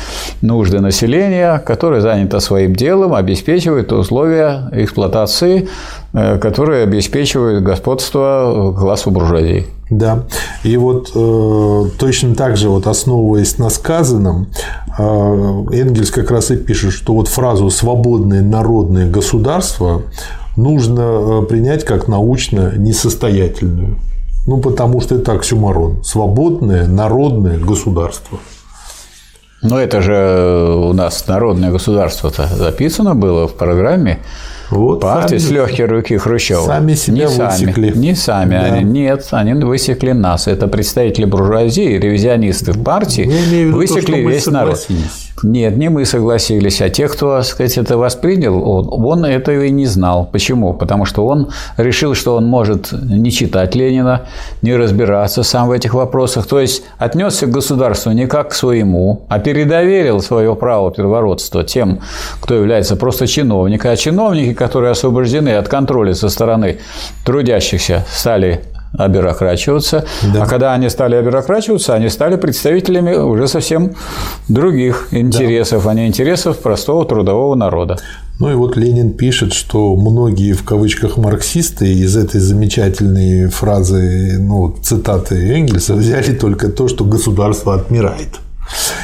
нужды 0.43 0.81
населения, 0.81 1.59
которое 1.59 2.01
занято 2.01 2.41
своим 2.41 2.75
делом, 2.75 3.15
обеспечивает 3.15 3.93
условия 3.93 4.69
эксплуатации, 4.73 5.69
э, 6.13 6.39
которые 6.39 6.85
обеспечивают 6.85 7.63
господство 7.63 8.75
классу 8.79 9.11
буржуазии. 9.11 9.67
Да. 9.91 10.25
И 10.63 10.77
вот 10.77 11.11
э, 11.15 11.85
точно 11.99 12.35
так 12.37 12.57
же, 12.57 12.69
вот 12.69 12.87
основываясь 12.87 13.59
на 13.59 13.71
сказанном, 13.71 14.47
э, 14.97 15.03
Энгельс 15.03 16.11
как 16.11 16.31
раз 16.31 16.53
и 16.53 16.57
пишет, 16.57 16.93
что 16.93 17.15
вот 17.15 17.27
фразу 17.27 17.71
«свободное 17.71 18.41
народное 18.41 19.11
государство» 19.11 20.03
нужно 20.57 21.01
э, 21.01 21.43
принять 21.47 21.85
как 21.85 22.07
научно 22.07 22.73
несостоятельную. 22.77 23.97
Ну, 24.47 24.59
потому 24.59 25.01
что 25.01 25.15
это 25.17 25.33
оксюмарон. 25.33 26.03
Свободное 26.03 26.87
народное 26.87 27.59
государство. 27.59 28.39
Но 29.63 29.79
это 29.79 30.01
же 30.01 30.75
у 30.89 30.93
нас 30.95 31.27
народное 31.27 31.71
государство-то 31.71 32.47
записано 32.47 33.15
было 33.15 33.47
в 33.47 33.55
программе 33.55 34.21
вот 34.71 35.03
партии 35.03 35.37
сами, 35.37 35.39
с 35.39 35.51
легкой 35.51 35.85
руки 35.85 36.17
Хрущева. 36.17 36.65
Сами 36.65 36.95
себя 36.95 37.17
не 37.17 37.27
высекли. 37.27 37.91
Сами, 37.91 37.99
не 37.99 38.15
сами. 38.15 38.51
Да. 38.53 38.63
Они, 38.63 38.85
нет, 38.85 39.29
они 39.33 39.53
высекли 39.53 40.13
нас. 40.13 40.47
Это 40.47 40.67
представители 40.67 41.27
буржуазии, 41.27 41.99
ревизионисты 41.99 42.73
в 42.73 42.83
партии 42.83 43.71
высекли 43.71 44.23
то, 44.23 44.29
весь 44.31 44.47
народ. 44.47 44.87
Нет, 45.43 45.77
не 45.77 45.89
мы 45.89 46.05
согласились, 46.05 46.83
а 46.83 46.91
те, 46.91 47.09
кто, 47.09 47.37
так 47.37 47.45
сказать, 47.45 47.79
это 47.79 47.97
воспринял, 47.97 48.63
он, 48.63 48.89
он 48.91 49.25
этого 49.25 49.65
и 49.65 49.71
не 49.71 49.87
знал. 49.87 50.29
Почему? 50.31 50.75
Потому 50.75 51.05
что 51.05 51.27
он 51.27 51.51
решил, 51.77 52.15
что 52.15 52.37
он 52.37 52.47
может 52.47 52.93
не 52.93 53.31
читать 53.31 53.75
Ленина, 53.75 54.23
не 54.63 54.77
разбираться 54.77 55.43
сам 55.43 55.69
в 55.69 55.73
этих 55.73 55.95
вопросах. 55.95 56.47
То 56.47 56.61
есть 56.61 56.83
отнесся 56.99 57.47
к 57.47 57.51
государству 57.51 58.13
не 58.13 58.27
как 58.27 58.51
к 58.51 58.55
своему, 58.55 59.23
а 59.29 59.39
передоверил 59.39 60.21
свое 60.21 60.55
право 60.55 60.91
первородства 60.91 61.65
тем, 61.65 62.01
кто 62.41 62.55
является 62.55 62.97
просто 62.97 63.27
чиновником. 63.27 63.91
А 63.91 63.97
чиновники, 63.97 64.53
которые 64.53 64.93
освобождены 64.93 65.51
от 65.57 65.69
контроля 65.69 66.15
со 66.15 66.29
стороны 66.29 66.79
трудящихся, 67.25 68.05
стали 68.11 68.61
обюрокрачиваться. 68.93 70.05
Да. 70.35 70.43
А 70.43 70.47
когда 70.47 70.73
они 70.73 70.89
стали 70.89 71.15
обюрокрачиваться, 71.15 71.95
они 71.95 72.09
стали 72.09 72.37
представителями 72.37 73.15
уже 73.15 73.49
совсем 73.49 73.95
других 74.49 75.09
интересов, 75.13 75.85
да. 75.85 75.91
а 75.91 75.95
не 75.95 76.07
интересов 76.07 76.59
простого 76.59 77.05
трудового 77.05 77.55
народа. 77.55 77.99
Ну 78.39 78.51
и 78.51 78.55
вот 78.55 78.77
Ленин 78.77 79.13
пишет, 79.13 79.53
что 79.53 79.95
многие 79.97 80.53
в 80.53 80.65
кавычках 80.65 81.19
марксисты 81.19 81.93
из 81.93 82.17
этой 82.17 82.41
замечательной 82.41 83.49
фразы, 83.49 84.39
ну, 84.41 84.75
цитаты 84.83 85.35
Энгельса 85.55 85.95
взяли 85.95 86.35
только 86.35 86.69
то, 86.71 86.89
что 86.89 87.05
государство 87.05 87.75
отмирает. 87.75 88.41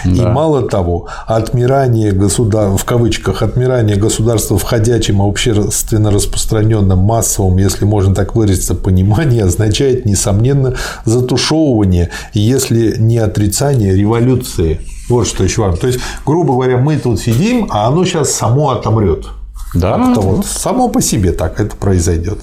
Да. 0.04 0.10
И 0.10 0.26
мало 0.26 0.62
того, 0.62 1.08
отмирание 1.26 2.12
государства, 2.12 2.76
в 2.76 2.84
кавычках, 2.84 3.42
отмирание 3.42 3.96
государства 3.96 4.58
в 4.58 4.62
ходячем, 4.62 5.20
общественно 5.20 6.10
распространенном 6.10 6.98
массовом, 6.98 7.56
если 7.56 7.84
можно 7.84 8.14
так 8.14 8.34
выразиться, 8.34 8.74
понимании 8.74 9.40
означает, 9.40 10.04
несомненно, 10.04 10.74
затушевывание, 11.04 12.10
если 12.32 12.96
не 12.98 13.18
отрицание 13.18 13.94
революции. 13.94 14.80
Вот 15.08 15.26
что 15.26 15.44
еще 15.44 15.62
важно. 15.62 15.78
То 15.78 15.86
есть, 15.86 16.00
грубо 16.24 16.54
говоря, 16.54 16.78
мы 16.78 16.96
тут 16.96 17.20
сидим, 17.20 17.68
а 17.70 17.86
оно 17.86 18.04
сейчас 18.04 18.32
само 18.32 18.70
отомрет. 18.70 19.26
Да. 19.74 19.96
Как-то 19.96 20.20
вот 20.20 20.46
само 20.46 20.88
по 20.88 21.02
себе 21.02 21.32
так 21.32 21.60
это 21.60 21.76
произойдет. 21.76 22.38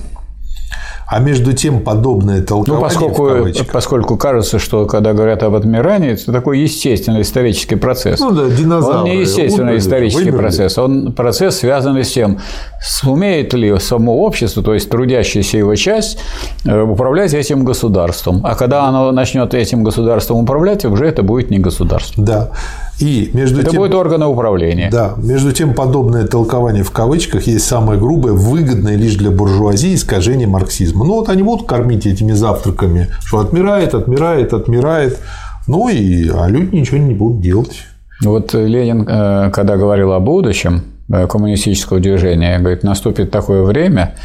А 1.07 1.19
между 1.19 1.53
тем 1.53 1.81
подобное 1.81 2.41
толкование... 2.41 2.75
Ну, 2.75 2.81
поскольку, 2.81 3.63
поскольку 3.71 4.17
кажется, 4.17 4.59
что 4.59 4.85
когда 4.85 5.13
говорят 5.13 5.43
об 5.43 5.55
отмирании, 5.55 6.13
это 6.13 6.31
такой 6.31 6.59
естественный 6.59 7.21
исторический 7.21 7.75
процесс. 7.75 8.19
Ну 8.19 8.31
да, 8.31 8.49
динозавры. 8.49 8.99
Он 8.99 9.03
не 9.05 9.19
естественный 9.21 9.77
исторический 9.77 10.25
вымерли. 10.25 10.37
процесс, 10.37 10.77
он 10.77 11.13
процесс, 11.13 11.57
связанный 11.57 12.03
с 12.03 12.11
тем, 12.11 12.39
сумеет 12.81 13.53
ли 13.53 13.77
само 13.79 14.23
общество, 14.23 14.63
то 14.63 14.73
есть 14.73 14.89
трудящаяся 14.89 15.57
его 15.57 15.75
часть, 15.75 16.19
э, 16.65 16.81
управлять 16.81 17.33
этим 17.33 17.63
государством. 17.63 18.41
А 18.43 18.55
когда 18.55 18.85
оно 18.85 19.11
начнет 19.11 19.53
этим 19.53 19.83
государством 19.83 20.37
управлять, 20.43 20.85
уже 20.85 21.05
это 21.05 21.23
будет 21.23 21.51
не 21.51 21.59
государство. 21.59 22.23
Да. 22.23 22.51
И 22.99 23.31
между 23.33 23.61
Это 23.61 23.71
тем, 23.71 23.81
будет 23.81 23.95
органы 23.95 24.25
управления. 24.25 24.89
Да. 24.91 25.15
Между 25.17 25.51
тем, 25.51 25.73
подобное 25.73 26.27
толкование 26.27 26.83
в 26.83 26.91
кавычках 26.91 27.47
есть 27.47 27.65
самое 27.65 27.99
грубое, 27.99 28.33
выгодное 28.33 28.95
лишь 28.95 29.15
для 29.15 29.31
буржуазии 29.31 29.95
искажение 29.95 30.47
марксизма. 30.47 31.03
Ну, 31.05 31.15
вот 31.15 31.29
они 31.29 31.43
будут 31.43 31.67
кормить 31.67 32.05
этими 32.05 32.33
завтраками, 32.33 33.09
что 33.25 33.39
отмирает, 33.39 33.95
отмирает, 33.95 34.53
отмирает. 34.53 35.19
Ну, 35.67 35.89
и, 35.89 36.29
а 36.29 36.47
люди 36.47 36.75
ничего 36.75 36.97
не 36.97 37.13
будут 37.13 37.41
делать. 37.41 37.79
Вот 38.21 38.53
Ленин, 38.53 39.07
э, 39.07 39.51
когда 39.51 39.75
говорил 39.75 40.13
о 40.13 40.19
будущем 40.19 40.83
э, 41.11 41.27
коммунистического 41.27 41.99
движения, 41.99 42.59
говорит, 42.59 42.83
наступит 42.83 43.31
такое 43.31 43.63
время, 43.63 44.15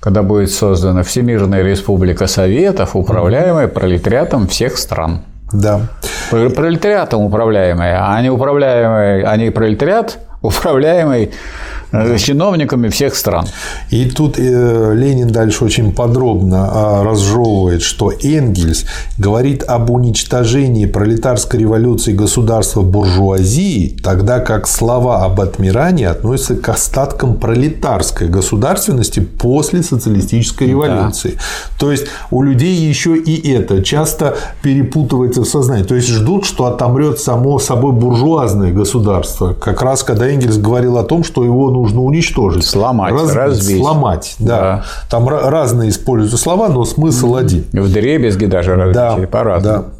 когда 0.00 0.22
будет 0.22 0.50
создана 0.50 1.02
Всемирная 1.02 1.62
Республика 1.62 2.26
Советов, 2.26 2.94
управляемая 2.94 3.68
пролетариатом 3.68 4.46
всех 4.46 4.78
стран. 4.78 5.22
Да. 5.52 5.80
Пролетариатом 6.30 7.22
управляемые, 7.22 7.98
а 8.00 8.20
не 8.20 8.30
управляемый, 8.30 9.22
а 9.22 9.36
не 9.36 9.50
пролетариат, 9.50 10.18
управляемый 10.42 11.32
Э, 11.90 12.18
чиновниками 12.18 12.88
всех 12.88 13.14
стран. 13.14 13.46
И 13.88 14.04
тут 14.10 14.38
э, 14.38 14.94
Ленин 14.94 15.28
дальше 15.28 15.64
очень 15.64 15.92
подробно 15.92 16.68
а, 16.70 17.04
разжевывает, 17.04 17.80
что 17.80 18.12
Энгельс 18.12 18.84
говорит 19.16 19.64
об 19.66 19.90
уничтожении 19.90 20.84
пролетарской 20.84 21.60
революции 21.60 22.12
государства 22.12 22.82
буржуазии, 22.82 23.96
тогда 24.02 24.40
как 24.40 24.68
слова 24.68 25.24
об 25.24 25.40
отмирании 25.40 26.04
относятся 26.04 26.56
к 26.56 26.68
остаткам 26.68 27.36
пролетарской 27.36 28.28
государственности 28.28 29.20
после 29.20 29.82
социалистической 29.82 30.68
революции. 30.68 31.32
Да. 31.36 31.42
То 31.78 31.90
есть 31.90 32.06
у 32.30 32.42
людей 32.42 32.74
еще 32.74 33.16
и 33.16 33.50
это 33.50 33.82
часто 33.82 34.36
перепутывается 34.60 35.40
в 35.40 35.46
сознании. 35.46 35.84
То 35.84 35.94
есть 35.94 36.08
ждут, 36.08 36.44
что 36.44 36.66
отомрет 36.66 37.18
само 37.18 37.58
собой 37.58 37.92
буржуазное 37.92 38.72
государство. 38.72 39.54
Как 39.54 39.80
раз 39.80 40.02
когда 40.02 40.28
Энгельс 40.28 40.58
говорил 40.58 40.98
о 40.98 41.04
том, 41.04 41.24
что 41.24 41.44
его 41.44 41.77
нужно 41.78 42.02
уничтожить. 42.02 42.64
Сломать, 42.64 43.12
разбить, 43.12 43.36
разбить. 43.36 43.78
Сломать, 43.78 44.36
да. 44.38 44.60
да. 44.60 44.84
Там 45.10 45.28
разные 45.28 45.90
используются 45.90 46.38
слова, 46.38 46.68
но 46.68 46.84
смысл 46.84 47.36
один. 47.36 47.64
В 47.72 47.92
дребезги 47.92 48.46
даже 48.46 48.74
разбить 48.74 48.94
да, 48.94 49.16
по-разному. 49.30 49.84
Да. 49.84 49.98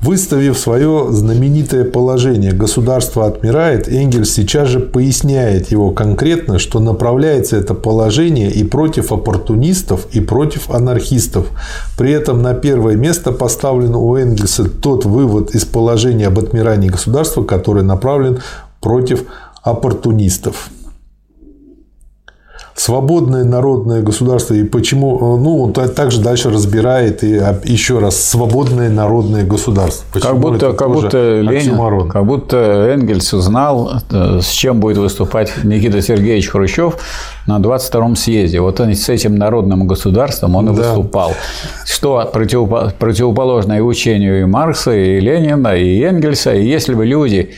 Выставив 0.00 0.58
свое 0.58 1.08
знаменитое 1.10 1.84
положение 1.84 2.52
«государство 2.52 3.26
отмирает», 3.26 3.86
Энгельс 3.86 4.30
сейчас 4.30 4.68
же 4.68 4.80
поясняет 4.80 5.70
его 5.70 5.90
конкретно, 5.90 6.58
что 6.58 6.80
направляется 6.80 7.58
это 7.58 7.74
положение 7.74 8.50
и 8.50 8.64
против 8.64 9.12
оппортунистов, 9.12 10.06
и 10.12 10.20
против 10.20 10.70
анархистов. 10.70 11.48
При 11.98 12.12
этом 12.12 12.40
на 12.40 12.54
первое 12.54 12.96
место 12.96 13.30
поставлен 13.30 13.94
у 13.94 14.16
Энгельса 14.16 14.70
тот 14.70 15.04
вывод 15.04 15.54
из 15.54 15.66
положения 15.66 16.28
об 16.28 16.38
отмирании 16.38 16.88
государства, 16.88 17.44
который 17.44 17.82
направлен 17.82 18.40
против 18.80 19.26
оппортунистов. 19.62 20.70
Свободное 22.80 23.44
народное 23.44 24.00
государство 24.00 24.54
и 24.54 24.64
почему, 24.64 25.36
ну, 25.36 25.64
он 25.64 25.72
также 25.72 26.22
дальше 26.22 26.48
разбирает 26.48 27.22
и 27.22 27.38
еще 27.64 27.98
раз 27.98 28.16
свободное 28.16 28.88
народное 28.88 29.44
государство. 29.44 30.06
Почему 30.14 30.32
как 30.32 30.40
будто, 30.40 30.72
как 30.72 30.90
будто 30.90 31.40
Ленин, 31.40 32.08
как 32.08 32.24
будто 32.24 32.56
Энгельс 32.56 33.34
узнал, 33.34 34.00
э, 34.10 34.40
с 34.40 34.48
чем 34.48 34.80
будет 34.80 34.96
выступать 34.96 35.52
Никита 35.62 36.00
Сергеевич 36.00 36.48
Хрущев 36.48 36.96
на 37.46 37.58
22-м 37.58 38.16
съезде. 38.16 38.60
Вот 38.60 38.80
он 38.80 38.94
с 38.94 39.08
этим 39.10 39.36
народным 39.36 39.86
государством 39.86 40.54
он 40.54 40.70
и 40.70 40.74
да. 40.74 40.94
выступал. 40.94 41.34
Что 41.84 42.30
противоположное 42.32 43.82
учению 43.82 44.40
и 44.40 44.44
Маркса, 44.46 44.92
и 44.92 45.20
Ленина, 45.20 45.76
и 45.76 46.00
Энгельса. 46.00 46.54
И 46.54 46.66
если 46.66 46.94
бы 46.94 47.04
люди... 47.04 47.50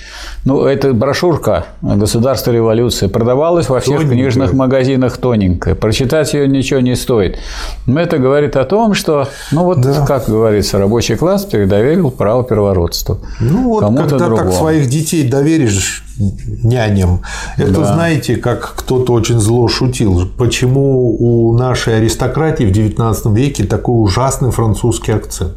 Ну, 0.45 0.65
эта 0.65 0.93
брошюрка 0.93 1.67
«Государство 1.83 2.51
революции» 2.51 3.07
продавалась 3.07 3.69
во 3.69 3.79
всех 3.79 4.09
книжных 4.09 4.53
магазинах 4.53 5.12
тоненькая. 5.17 5.75
Прочитать 5.75 6.35
ее 6.35 6.49
ничего 6.49 6.81
не 6.81 6.97
стоит. 6.97 7.39
Но 7.87 8.01
это 8.01 8.19
говорит 8.19 8.57
о 8.57 8.65
том, 8.65 8.95
что, 8.95 9.29
ну 9.51 9.65
вот, 9.65 9.81
да. 9.81 10.05
как 10.07 10.29
говорится, 10.29 10.79
рабочий 10.79 11.17
класс 11.17 11.45
передоверил 11.45 12.11
право 12.11 12.45
первородства. 12.45 13.19
Ну 13.41 13.65
вот, 13.65 13.81
когда 13.81 14.19
другому. 14.19 14.37
так 14.37 14.53
своих 14.53 14.89
детей 14.89 15.29
доверишь 15.29 16.05
няням. 16.19 17.23
Это, 17.57 17.81
да. 17.81 17.95
знаете, 17.95 18.37
как 18.37 18.75
кто-то 18.77 19.13
очень 19.13 19.39
зло 19.39 19.69
шутил. 19.69 20.29
Почему 20.37 21.17
у 21.19 21.53
нашей 21.57 21.97
аристократии 21.99 22.65
в 22.65 22.71
XIX 22.71 23.35
веке 23.35 23.65
такой 23.65 24.03
ужасный 24.03 24.51
французский 24.51 25.13
акцент? 25.13 25.55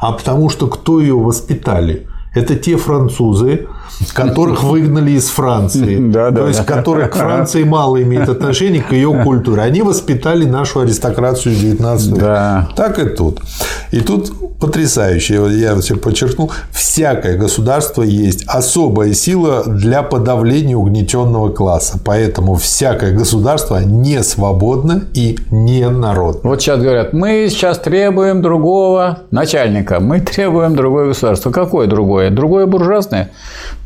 А 0.00 0.12
потому 0.12 0.48
что 0.48 0.68
кто 0.68 1.00
ее 1.00 1.14
воспитали? 1.14 2.06
Это 2.34 2.54
те 2.54 2.76
французы, 2.76 3.66
которых 4.12 4.62
выгнали 4.62 5.12
из 5.12 5.28
Франции. 5.28 5.98
Да, 6.08 6.30
да, 6.30 6.42
То 6.42 6.48
есть, 6.48 6.64
которые 6.64 7.08
к 7.08 7.14
Франции 7.14 7.64
мало 7.64 8.02
имеют 8.02 8.28
отношения 8.28 8.80
к 8.80 8.92
ее 8.92 9.12
культуре. 9.22 9.62
Они 9.62 9.82
воспитали 9.82 10.44
нашу 10.44 10.80
аристократию 10.80 11.54
19 11.54 12.08
века. 12.08 12.20
Да. 12.20 12.68
Так 12.76 12.98
и 12.98 13.04
тут. 13.04 13.40
И 13.90 14.00
тут 14.00 14.32
потрясающе, 14.58 15.46
я 15.50 15.76
все 15.76 15.96
подчеркнул, 15.96 16.50
всякое 16.72 17.36
государство 17.36 18.02
есть 18.02 18.44
особая 18.46 19.12
сила 19.12 19.64
для 19.66 20.02
подавления 20.02 20.76
угнетенного 20.76 21.50
класса. 21.50 21.98
Поэтому 22.04 22.56
всякое 22.56 23.12
государство 23.12 23.78
не 23.84 24.22
свободно 24.22 25.04
и 25.14 25.38
не 25.50 25.88
народ. 25.88 26.40
Вот 26.42 26.60
сейчас 26.60 26.80
говорят, 26.80 27.12
мы 27.12 27.48
сейчас 27.50 27.78
требуем 27.78 28.42
другого 28.42 29.20
начальника, 29.30 30.00
мы 30.00 30.20
требуем 30.20 30.74
другое 30.74 31.08
государство. 31.08 31.50
Какое 31.50 31.86
другое? 31.86 32.17
Другое 32.30 32.66
буржуазное? 32.66 33.30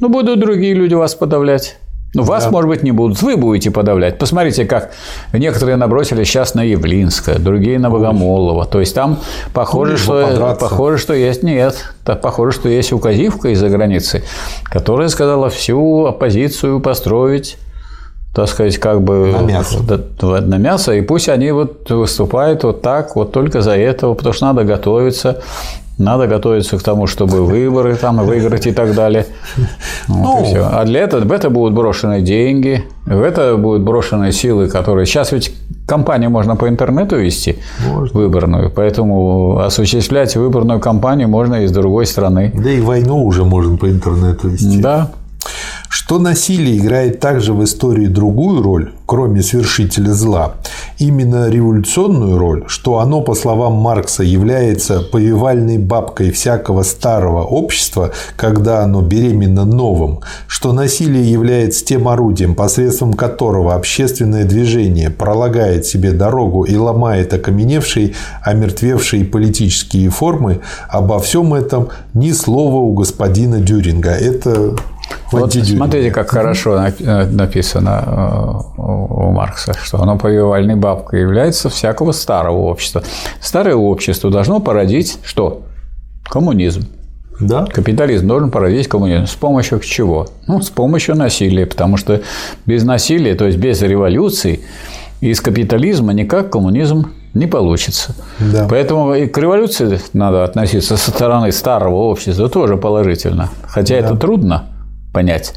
Ну, 0.00 0.08
будут 0.08 0.40
другие 0.40 0.74
люди 0.74 0.94
вас 0.94 1.14
подавлять. 1.14 1.76
Ну, 2.14 2.24
вас, 2.24 2.44
да. 2.44 2.50
может 2.50 2.68
быть, 2.68 2.82
не 2.82 2.92
будут, 2.92 3.22
вы 3.22 3.38
будете 3.38 3.70
подавлять. 3.70 4.18
Посмотрите, 4.18 4.66
как 4.66 4.90
некоторые 5.32 5.76
набросили 5.76 6.24
сейчас 6.24 6.54
на 6.54 6.62
Явлинское, 6.62 7.38
другие 7.38 7.78
на 7.78 7.88
Богомолова. 7.88 8.66
То 8.66 8.80
есть 8.80 8.94
там 8.94 9.18
похоже, 9.54 9.92
ну, 9.92 9.98
что, 9.98 10.56
похоже, 10.60 10.98
что 10.98 11.14
есть 11.14 11.42
нет, 11.42 11.74
так 12.04 12.20
похоже, 12.20 12.52
что 12.52 12.68
есть 12.68 12.92
указивка 12.92 13.48
из-за 13.48 13.70
границы, 13.70 14.24
которая 14.64 15.08
сказала 15.08 15.48
всю 15.48 16.04
оппозицию 16.04 16.80
построить 16.80 17.56
так 18.34 18.48
сказать, 18.48 18.78
как 18.78 19.02
бы 19.02 19.30
на 19.30 19.42
мясо. 19.42 19.78
на 20.22 20.56
мясо, 20.56 20.94
и 20.94 21.02
пусть 21.02 21.28
они 21.28 21.50
вот 21.50 21.90
выступают 21.90 22.64
вот 22.64 22.80
так, 22.80 23.14
вот 23.14 23.32
только 23.32 23.60
за 23.60 23.76
этого, 23.76 24.14
потому 24.14 24.32
что 24.32 24.46
надо 24.46 24.64
готовиться, 24.64 25.42
надо 25.98 26.26
готовиться 26.26 26.78
к 26.78 26.82
тому, 26.82 27.06
чтобы 27.06 27.44
выборы 27.44 27.96
там 27.96 28.18
выиграть 28.24 28.66
и 28.66 28.72
так 28.72 28.94
далее. 28.94 29.26
Вот 30.08 30.18
ну, 30.18 30.42
и 30.42 30.44
все. 30.46 30.68
А 30.70 30.84
для 30.84 31.00
этого 31.00 31.22
в 31.22 31.32
это 31.32 31.50
будут 31.50 31.74
брошены 31.74 32.20
деньги, 32.22 32.84
в 33.06 33.22
это 33.22 33.56
будут 33.56 33.82
брошены 33.82 34.32
силы, 34.32 34.68
которые 34.68 35.06
сейчас 35.06 35.32
ведь 35.32 35.54
кампанию 35.86 36.30
можно 36.30 36.56
по 36.56 36.68
интернету 36.68 37.16
вести 37.16 37.58
можно. 37.86 38.18
выборную, 38.18 38.70
поэтому 38.70 39.58
осуществлять 39.58 40.34
выборную 40.36 40.80
кампанию 40.80 41.28
можно 41.28 41.64
из 41.64 41.72
другой 41.72 42.06
страны. 42.06 42.52
Да 42.54 42.70
и 42.70 42.80
войну 42.80 43.24
уже 43.24 43.44
можно 43.44 43.76
по 43.76 43.88
интернету 43.88 44.48
вести. 44.48 44.80
Да, 44.80 45.10
что 46.04 46.18
насилие 46.18 46.78
играет 46.78 47.20
также 47.20 47.54
в 47.54 47.62
истории 47.62 48.08
другую 48.08 48.60
роль, 48.60 48.92
кроме 49.06 49.40
свершителя 49.40 50.12
зла, 50.12 50.54
именно 50.98 51.48
революционную 51.48 52.38
роль, 52.38 52.64
что 52.66 52.98
оно, 52.98 53.20
по 53.20 53.36
словам 53.36 53.74
Маркса, 53.74 54.24
является 54.24 55.00
повивальной 55.00 55.78
бабкой 55.78 56.32
всякого 56.32 56.82
старого 56.82 57.44
общества, 57.44 58.10
когда 58.34 58.82
оно 58.82 59.00
беременно 59.00 59.64
новым, 59.64 60.20
что 60.48 60.72
насилие 60.72 61.30
является 61.30 61.84
тем 61.84 62.08
орудием, 62.08 62.56
посредством 62.56 63.14
которого 63.14 63.74
общественное 63.74 64.44
движение 64.44 65.08
пролагает 65.08 65.86
себе 65.86 66.10
дорогу 66.10 66.64
и 66.64 66.74
ломает 66.74 67.32
окаменевшие, 67.32 68.14
омертвевшие 68.42 69.24
политические 69.24 70.10
формы, 70.10 70.62
обо 70.88 71.20
всем 71.20 71.54
этом 71.54 71.90
ни 72.12 72.32
слова 72.32 72.78
у 72.78 72.92
господина 72.92 73.60
Дюринга. 73.60 74.10
Это 74.10 74.74
вот 75.30 75.52
смотрите, 75.54 76.10
как 76.10 76.30
хорошо 76.30 76.76
э, 76.76 77.26
написано 77.26 78.04
э, 78.06 78.82
у 78.82 79.30
Маркса, 79.32 79.74
что 79.82 80.00
оно 80.00 80.18
повивальной 80.18 80.76
бабкой 80.76 81.20
является 81.20 81.68
всякого 81.68 82.12
старого 82.12 82.58
общества. 82.58 83.02
Старое 83.40 83.74
общество 83.74 84.30
должно 84.30 84.60
породить 84.60 85.18
что? 85.24 85.62
Коммунизм. 86.24 86.86
Да. 87.40 87.66
Капитализм 87.66 88.28
должен 88.28 88.50
породить 88.50 88.88
коммунизм. 88.88 89.26
С 89.26 89.34
помощью 89.34 89.80
чего? 89.80 90.28
Ну, 90.46 90.60
с 90.60 90.70
помощью 90.70 91.16
насилия, 91.16 91.66
потому 91.66 91.96
что 91.96 92.22
без 92.66 92.84
насилия, 92.84 93.34
то 93.34 93.46
есть 93.46 93.58
без 93.58 93.82
революции, 93.82 94.60
из 95.20 95.40
капитализма 95.40 96.12
никак 96.12 96.50
коммунизм 96.50 97.10
не 97.34 97.46
получится. 97.46 98.14
Да. 98.38 98.66
Поэтому 98.68 99.14
и 99.14 99.26
к 99.26 99.38
революции 99.38 100.00
надо 100.12 100.44
относиться 100.44 100.96
со 100.96 101.10
стороны 101.10 101.52
старого 101.52 101.94
общества 101.94 102.48
тоже 102.48 102.76
положительно. 102.76 103.48
Хотя 103.66 104.00
да. 104.00 104.06
это 104.06 104.16
трудно, 104.16 104.64
понять, 105.12 105.54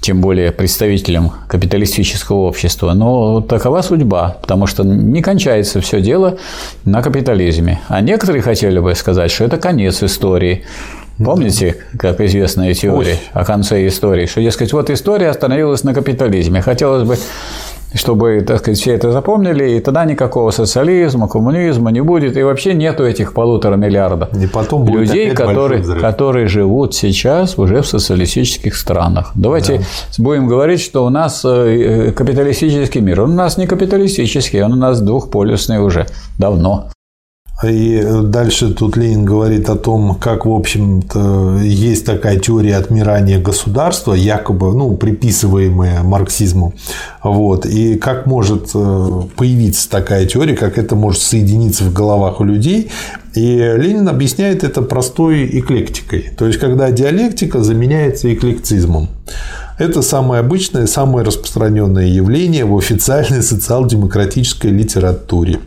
тем 0.00 0.20
более 0.20 0.52
представителям 0.52 1.32
капиталистического 1.48 2.36
общества. 2.36 2.92
Но 2.92 3.40
такова 3.40 3.82
судьба, 3.82 4.36
потому 4.40 4.66
что 4.66 4.84
не 4.84 5.22
кончается 5.22 5.80
все 5.80 6.00
дело 6.00 6.38
на 6.84 7.02
капитализме. 7.02 7.80
А 7.88 8.00
некоторые 8.00 8.42
хотели 8.42 8.78
бы 8.78 8.94
сказать, 8.94 9.30
что 9.30 9.44
это 9.44 9.56
конец 9.56 10.02
истории. 10.02 10.64
Помните, 11.18 11.76
как 11.98 12.20
известная 12.20 12.74
теория 12.74 13.12
Ой. 13.12 13.20
о 13.32 13.44
конце 13.44 13.86
истории, 13.86 14.26
что, 14.26 14.42
дескать, 14.42 14.72
вот 14.74 14.90
история 14.90 15.30
остановилась 15.30 15.82
на 15.82 15.94
капитализме. 15.94 16.60
Хотелось 16.60 17.08
бы 17.08 17.16
чтобы, 17.96 18.42
так 18.46 18.58
сказать, 18.58 18.78
все 18.78 18.94
это 18.94 19.12
запомнили, 19.12 19.76
и 19.76 19.80
тогда 19.80 20.04
никакого 20.04 20.50
социализма, 20.50 21.28
коммунизма 21.28 21.90
не 21.90 22.00
будет, 22.00 22.36
и 22.36 22.42
вообще 22.42 22.74
нету 22.74 23.04
этих 23.04 23.32
полутора 23.32 23.76
миллиардов 23.76 24.28
и 24.34 24.46
потом 24.46 24.86
людей, 24.86 25.30
которые, 25.30 25.82
которые 25.82 26.48
живут 26.48 26.94
сейчас 26.94 27.58
уже 27.58 27.82
в 27.82 27.86
социалистических 27.86 28.76
странах. 28.76 29.32
Давайте 29.34 29.78
да. 29.78 29.84
будем 30.18 30.46
говорить, 30.46 30.80
что 30.80 31.04
у 31.04 31.10
нас 31.10 31.44
э, 31.44 32.12
капиталистический 32.12 33.00
мир. 33.00 33.22
Он 33.22 33.32
у 33.32 33.34
нас 33.34 33.58
не 33.58 33.66
капиталистический, 33.66 34.62
он 34.62 34.72
у 34.72 34.76
нас 34.76 35.00
двухполюсный 35.00 35.78
уже 35.78 36.06
давно. 36.38 36.90
И 37.64 38.06
дальше 38.24 38.74
тут 38.74 38.98
Ленин 38.98 39.24
говорит 39.24 39.70
о 39.70 39.76
том, 39.76 40.14
как, 40.16 40.44
в 40.44 40.52
общем-то, 40.52 41.60
есть 41.62 42.04
такая 42.04 42.38
теория 42.38 42.76
отмирания 42.76 43.40
государства, 43.40 44.12
якобы, 44.12 44.74
ну, 44.74 44.94
приписываемая 44.94 46.02
марксизму. 46.02 46.74
Вот, 47.22 47.64
и 47.64 47.96
как 47.96 48.26
может 48.26 48.70
э, 48.74 49.22
появиться 49.36 49.88
такая 49.88 50.26
теория, 50.26 50.54
как 50.54 50.76
это 50.76 50.96
может 50.96 51.22
соединиться 51.22 51.84
в 51.84 51.94
головах 51.94 52.40
у 52.40 52.44
людей. 52.44 52.90
И 53.34 53.56
Ленин 53.56 54.08
объясняет 54.08 54.62
это 54.62 54.82
простой 54.82 55.46
эклектикой. 55.46 56.30
То 56.36 56.46
есть, 56.46 56.58
когда 56.58 56.90
диалектика 56.90 57.62
заменяется 57.62 58.32
эклектизмом. 58.32 59.08
Это 59.78 60.00
самое 60.00 60.40
обычное, 60.40 60.86
самое 60.86 61.22
распространенное 61.22 62.06
явление 62.06 62.64
в 62.64 62.74
официальной 62.78 63.42
социал-демократической 63.42 64.68
литературе. 64.68 65.58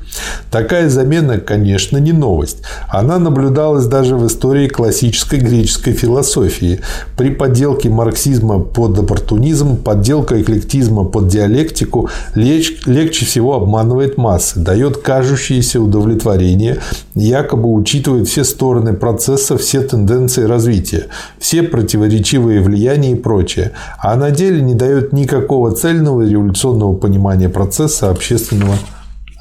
Такая 0.50 0.90
замена, 0.90 1.38
конечно, 1.38 1.98
не 2.00 2.12
новость. 2.12 2.64
Она 2.88 3.20
наблюдалась 3.20 3.86
даже 3.86 4.16
в 4.16 4.26
истории 4.26 4.68
классической 4.68 5.38
греческой 5.38 5.94
философии. 5.94 6.82
При 7.18 7.30
подделке 7.30 7.90
марксизма 7.90 8.60
под 8.60 8.98
оппортунизм, 8.98 9.78
подделка 9.78 10.42
эклектизма 10.42 11.04
под 11.04 11.28
диалектику 11.28 12.10
легче 12.34 13.26
всего 13.26 13.58
обманывает 13.58 14.18
массы, 14.18 14.60
дает 14.60 14.98
кажущееся 14.98 15.80
удовлетворение, 15.80 16.80
якобы 17.14 17.72
учитывает 17.72 18.28
все 18.28 18.44
стороны 18.44 18.94
процесса, 18.94 19.56
все 19.60 19.82
тенденции 19.82 20.46
развития, 20.46 21.08
все 21.38 21.62
противоречивые 21.62 22.62
влияния 22.62 23.12
и 23.12 23.16
прочее 23.16 23.74
а 24.02 24.16
на 24.16 24.32
деле 24.32 24.62
не 24.62 24.74
дает 24.74 25.14
никакого 25.14 25.72
цельного 25.72 26.28
революционного 26.28 26.96
понимания 26.96 27.50
процесса 27.50 28.10
общественного 28.10 28.76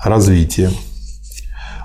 развития. 0.03 0.71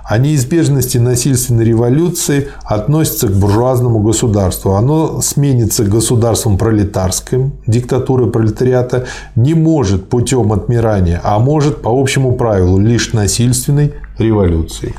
о 0.06 0.18
неизбежности 0.18 0.98
насильственной 0.98 1.64
революции 1.64 2.48
относится 2.64 3.26
к 3.26 3.32
буржуазному 3.32 4.00
государству. 4.00 4.72
Оно 4.74 5.22
сменится 5.22 5.82
государством 5.82 6.58
пролетарским, 6.58 7.54
диктатурой 7.66 8.30
пролетариата, 8.30 9.06
не 9.34 9.54
может 9.54 10.10
путем 10.10 10.52
отмирания, 10.52 11.22
а 11.24 11.38
может 11.38 11.80
по 11.80 11.88
общему 11.88 12.36
правилу 12.36 12.78
лишь 12.78 13.14
насильственной 13.14 13.94
революцией. 14.18 14.94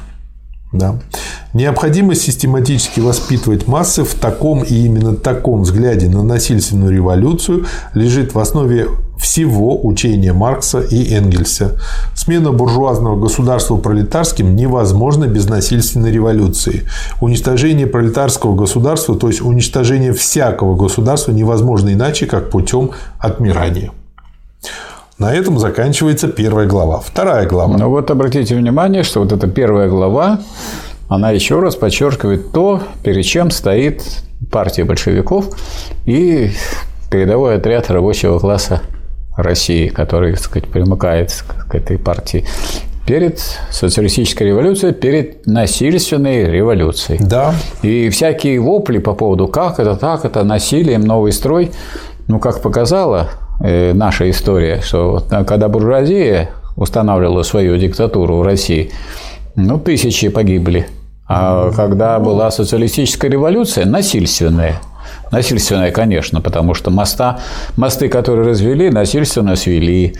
Да. 0.75 0.95
Необходимо 1.53 2.15
систематически 2.15 2.99
воспитывать 2.99 3.67
массы 3.67 4.03
в 4.03 4.13
таком 4.15 4.63
и 4.63 4.73
именно 4.73 5.15
таком 5.15 5.61
взгляде 5.61 6.09
на 6.09 6.21
насильственную 6.21 6.91
революцию 6.91 7.65
лежит 7.93 8.33
в 8.33 8.39
основе 8.39 8.87
всего 9.17 9.79
учения 9.85 10.33
Маркса 10.33 10.81
и 10.81 11.13
Энгельса. 11.13 11.79
Смена 12.13 12.51
буржуазного 12.51 13.19
государства 13.19 13.77
пролетарским 13.77 14.55
невозможна 14.55 15.25
без 15.25 15.47
насильственной 15.47 16.11
революции. 16.11 16.83
Уничтожение 17.21 17.87
пролетарского 17.87 18.55
государства, 18.55 19.15
то 19.15 19.27
есть 19.27 19.41
уничтожение 19.41 20.13
всякого 20.13 20.75
государства, 20.75 21.31
невозможно 21.31 21.93
иначе, 21.93 22.25
как 22.25 22.49
путем 22.49 22.91
отмирания. 23.17 23.91
На 25.17 25.33
этом 25.33 25.59
заканчивается 25.59 26.27
первая 26.27 26.67
глава. 26.67 26.99
Вторая 26.99 27.47
глава. 27.47 27.77
Ну 27.77 27.89
вот 27.89 28.11
обратите 28.11 28.53
внимание, 28.53 29.03
что 29.03 29.21
вот 29.21 29.31
эта 29.31 29.47
первая 29.47 29.87
глава, 29.87 30.41
она 31.07 31.31
еще 31.31 31.61
раз 31.61 31.77
подчеркивает 31.77 32.51
то, 32.51 32.81
перед 33.01 33.23
чем 33.23 33.49
стоит 33.49 34.03
партия 34.51 34.83
большевиков 34.83 35.57
и 36.05 36.51
передовой 37.09 37.55
отряд 37.55 37.89
рабочего 37.89 38.39
класса 38.39 38.81
России, 39.37 39.87
который, 39.87 40.33
так 40.33 40.41
сказать, 40.41 40.67
примыкает 40.67 41.45
к 41.69 41.75
этой 41.75 41.97
партии 41.97 42.45
перед 43.07 43.39
социалистической 43.71 44.47
революцией, 44.47 44.91
перед 44.93 45.47
насильственной 45.47 46.51
революцией. 46.51 47.19
Да. 47.23 47.53
И 47.83 48.09
всякие 48.09 48.59
вопли 48.59 48.97
по 48.97 49.13
поводу 49.13 49.47
как 49.47 49.79
это, 49.79 49.95
так 49.95 50.25
это, 50.25 50.43
насилием, 50.43 51.01
новый 51.05 51.31
строй, 51.31 51.71
ну, 52.27 52.39
как 52.39 52.61
показала 52.61 53.29
э, 53.31 53.44
наша 53.59 54.29
история, 54.29 54.81
что 54.81 55.23
э, 55.29 55.43
когда 55.45 55.67
буржуазия 55.67 56.49
устанавливала 56.75 57.43
свою 57.43 57.77
диктатуру 57.77 58.37
в 58.37 58.41
России, 58.43 58.91
ну, 59.55 59.79
тысячи 59.79 60.27
погибли. 60.29 60.87
А 61.27 61.71
когда 61.71 62.19
была 62.19 62.51
социалистическая 62.51 63.29
революция, 63.29 63.85
насильственная, 63.85 64.81
Насильственная, 65.31 65.91
конечно, 65.91 66.41
потому 66.41 66.73
что 66.73 66.91
моста, 66.91 67.39
мосты, 67.75 68.09
которые 68.09 68.47
развели, 68.47 68.89
насильственно 68.89 69.55
свели. 69.55 70.15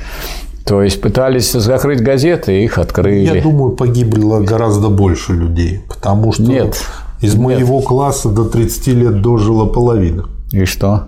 То 0.66 0.82
есть 0.82 1.00
пытались 1.00 1.52
закрыть 1.52 2.02
газеты, 2.02 2.64
их 2.64 2.80
открыли. 2.80 3.36
Я 3.36 3.42
думаю, 3.42 3.76
погибло 3.76 4.40
гораздо 4.40 4.90
больше 4.90 5.34
людей, 5.34 5.82
потому 5.88 6.34
что 6.34 6.44
Нет. 6.44 6.84
из 7.22 7.36
моего 7.36 7.78
Нет. 7.78 7.86
класса 7.86 8.30
до 8.30 8.46
30 8.46 8.88
лет 8.88 9.22
дожила 9.22 9.66
половина. 9.66 10.26
И 10.52 10.66
что? 10.66 11.04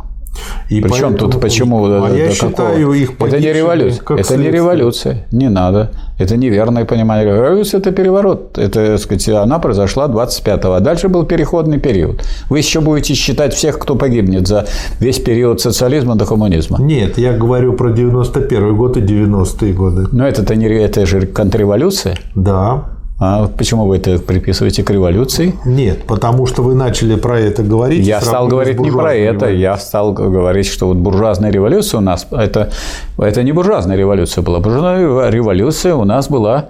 И 0.69 0.81
Причем 0.81 1.09
поэтому... 1.09 1.31
тут 1.31 1.41
почему? 1.41 1.85
А 1.85 2.09
до, 2.09 2.15
я 2.15 2.27
до 2.27 2.33
считаю 2.33 2.91
их 2.93 3.11
Это 3.19 3.39
не 3.39 3.53
революция. 3.53 4.03
как 4.03 4.19
это 4.19 4.37
не 4.37 4.51
революция. 4.51 5.25
Не 5.31 5.49
надо. 5.49 5.91
Это 6.19 6.35
неверное 6.35 6.85
понимание. 6.85 7.25
Революция– 7.25 7.79
это 7.81 7.91
переворот. 7.91 8.57
Это, 8.57 8.87
так 8.87 8.99
сказать, 8.99 9.29
она 9.29 9.59
произошла 9.59 10.07
25-го. 10.07 10.73
А 10.73 10.79
дальше 10.79 11.09
был 11.09 11.25
переходный 11.25 11.79
период. 11.79 12.23
Вы 12.49 12.57
еще 12.59 12.81
будете 12.81 13.13
считать 13.13 13.53
всех, 13.53 13.79
кто 13.79 13.95
погибнет 13.95 14.47
за 14.47 14.65
весь 14.99 15.19
период 15.19 15.61
социализма 15.61 16.15
до 16.15 16.25
коммунизма. 16.25 16.79
Нет, 16.81 17.17
я 17.17 17.33
говорю 17.33 17.73
про 17.73 17.91
91 17.91 18.75
год 18.75 18.97
и 18.97 19.01
90-е 19.01 19.73
годы. 19.73 20.07
Но 20.11 20.27
это-то 20.27 20.55
не 20.55 20.67
это 20.67 21.05
же 21.05 21.25
контрреволюция. 21.27 22.17
Да. 22.35 22.96
А 23.19 23.47
почему 23.47 23.85
вы 23.85 23.97
это 23.97 24.19
приписываете 24.19 24.83
к 24.83 24.91
революции? 24.91 25.55
Нет, 25.65 26.03
потому 26.05 26.45
что 26.45 26.61
вы 26.61 26.75
начали 26.75 27.15
про 27.15 27.39
это 27.39 27.63
говорить. 27.63 28.05
Я 28.05 28.21
стал 28.21 28.47
говорить 28.47 28.79
не 28.79 28.91
про 28.91 29.15
это, 29.15 29.49
я 29.49 29.77
стал 29.77 30.13
говорить, 30.13 30.67
что 30.67 30.87
вот 30.87 30.97
буржуазная 30.97 31.51
революция 31.51 31.97
у 31.97 32.01
нас 32.01 32.27
это 32.29 32.71
это 33.17 33.43
не 33.43 33.53
буржуазная 33.53 33.97
революция 33.97 34.43
была, 34.43 34.59
буржуазная 34.59 35.29
революция 35.31 35.95
у 35.95 36.03
нас 36.03 36.29
была 36.29 36.65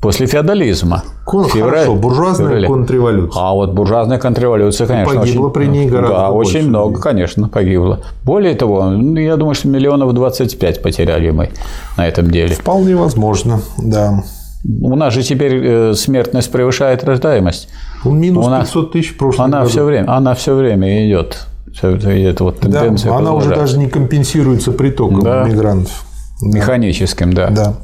после 0.00 0.26
феодализма. 0.26 1.04
Кон, 1.24 1.44
Февраль, 1.44 1.70
хорошо, 1.70 1.94
буржуазная 1.94 2.46
феврале. 2.48 2.66
контрреволюция. 2.66 3.40
А 3.40 3.54
вот 3.54 3.70
буржуазная 3.72 4.18
контрреволюция, 4.18 4.88
конечно, 4.88 5.20
погибло 5.20 5.46
очень, 5.46 5.52
при 5.54 5.66
ней 5.66 5.88
гораздо 5.88 6.16
Да, 6.16 6.30
больше 6.32 6.58
очень 6.58 6.68
много, 6.68 7.00
конечно, 7.00 7.48
погибло. 7.48 8.00
Более 8.24 8.56
того, 8.56 8.90
ну, 8.90 9.20
я 9.20 9.36
думаю, 9.36 9.54
что 9.54 9.68
миллионов 9.68 10.12
25 10.12 10.82
потеряли 10.82 11.30
мы 11.30 11.50
на 11.96 12.08
этом 12.08 12.32
деле. 12.32 12.52
Вполне 12.56 12.96
возможно, 12.96 13.62
да. 13.78 14.24
У 14.64 14.94
нас 14.96 15.14
же 15.14 15.22
теперь 15.22 15.60
э, 15.64 15.94
смертность 15.94 16.50
превышает 16.52 17.02
рождаемость. 17.04 17.68
Минус 18.04 18.46
У 18.46 18.50
нас- 18.50 18.68
500 18.68 18.92
тысяч 18.92 19.14
в 19.14 19.16
прошлом 19.16 19.46
Она 19.46 19.58
году. 19.60 19.70
все 19.70 19.84
время, 19.84 20.10
она 20.16 20.34
все 20.34 20.54
время 20.54 21.06
идет. 21.08 21.46
Это 21.82 22.44
вот 22.44 22.56
Да, 22.60 22.68
тенденция 22.80 23.14
она 23.16 23.32
уже 23.32 23.48
даже 23.54 23.78
не 23.78 23.88
компенсируется 23.88 24.72
притоком 24.72 25.22
Да. 25.22 25.44
мигрантов. 25.44 26.04
механическим, 26.42 27.32
да. 27.32 27.48
Да. 27.50 27.74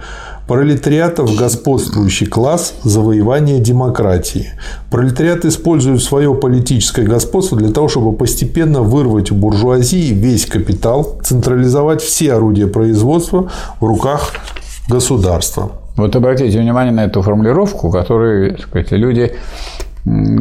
пролетариата 0.50 1.22
в 1.22 1.36
господствующий 1.36 2.26
класс 2.26 2.74
завоевания 2.84 3.60
демократии. 3.60 4.50
Пролетариат 4.90 5.46
использует 5.46 6.02
свое 6.02 6.34
политическое 6.34 7.04
господство 7.04 7.56
для 7.56 7.72
того, 7.72 7.88
чтобы 7.88 8.18
постепенно 8.18 8.82
вырвать 8.82 9.30
у 9.30 9.36
буржуазии 9.36 10.12
весь 10.12 10.48
капитал, 10.48 11.20
централизовать 11.24 12.02
все 12.02 12.34
орудия 12.34 12.66
производства 12.66 13.52
в 13.80 13.86
руках 13.86 14.34
государства. 14.90 15.74
Вот 15.96 16.16
обратите 16.16 16.60
внимание 16.60 16.92
на 16.92 17.06
эту 17.06 17.22
формулировку, 17.22 17.92
которую 17.92 18.56
так 18.56 18.68
сказать, 18.68 18.92
люди 18.92 19.32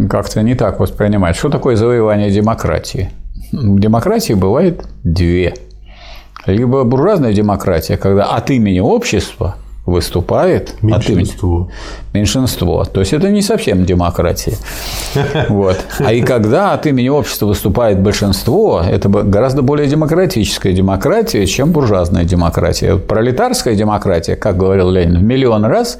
как-то 0.09 0.41
не 0.41 0.55
так 0.55 0.81
воспринимают. 0.81 1.37
Что 1.37 1.51
такое 1.51 1.77
завоевание 1.77 2.31
демократии? 2.31 3.11
Демократии 3.53 4.33
бывает 4.33 4.89
две. 5.05 5.53
Либо 6.47 6.85
буржуазная 6.85 7.35
демократия, 7.35 7.99
когда 7.99 8.25
от 8.25 8.49
имени 8.49 8.81
общества 8.81 9.57
выступает 9.89 10.75
от 10.83 11.09
имени 11.09 11.19
Меньшинство. 11.19 11.69
меньшинство. 12.13 12.85
То 12.85 13.01
есть 13.01 13.13
это 13.13 13.29
не 13.31 13.43
совсем 13.43 13.85
демократия. 13.85 14.57
Вот. 15.49 15.79
А 15.99 16.13
и 16.13 16.21
когда 16.23 16.73
от 16.73 16.87
имени 16.87 17.09
общества 17.09 17.47
выступает 17.47 18.01
большинство, 18.01 18.83
это 18.87 19.09
гораздо 19.09 19.63
более 19.63 19.87
демократическая 19.87 20.73
демократия, 20.73 21.47
чем 21.47 21.73
буржуазная 21.73 22.25
демократия. 22.25 22.97
Пролетарская 22.97 23.75
демократия, 23.75 24.37
как 24.37 24.57
говорил 24.57 24.91
Ленин, 24.91 25.19
в 25.19 25.23
миллион 25.23 25.65
раз 25.65 25.99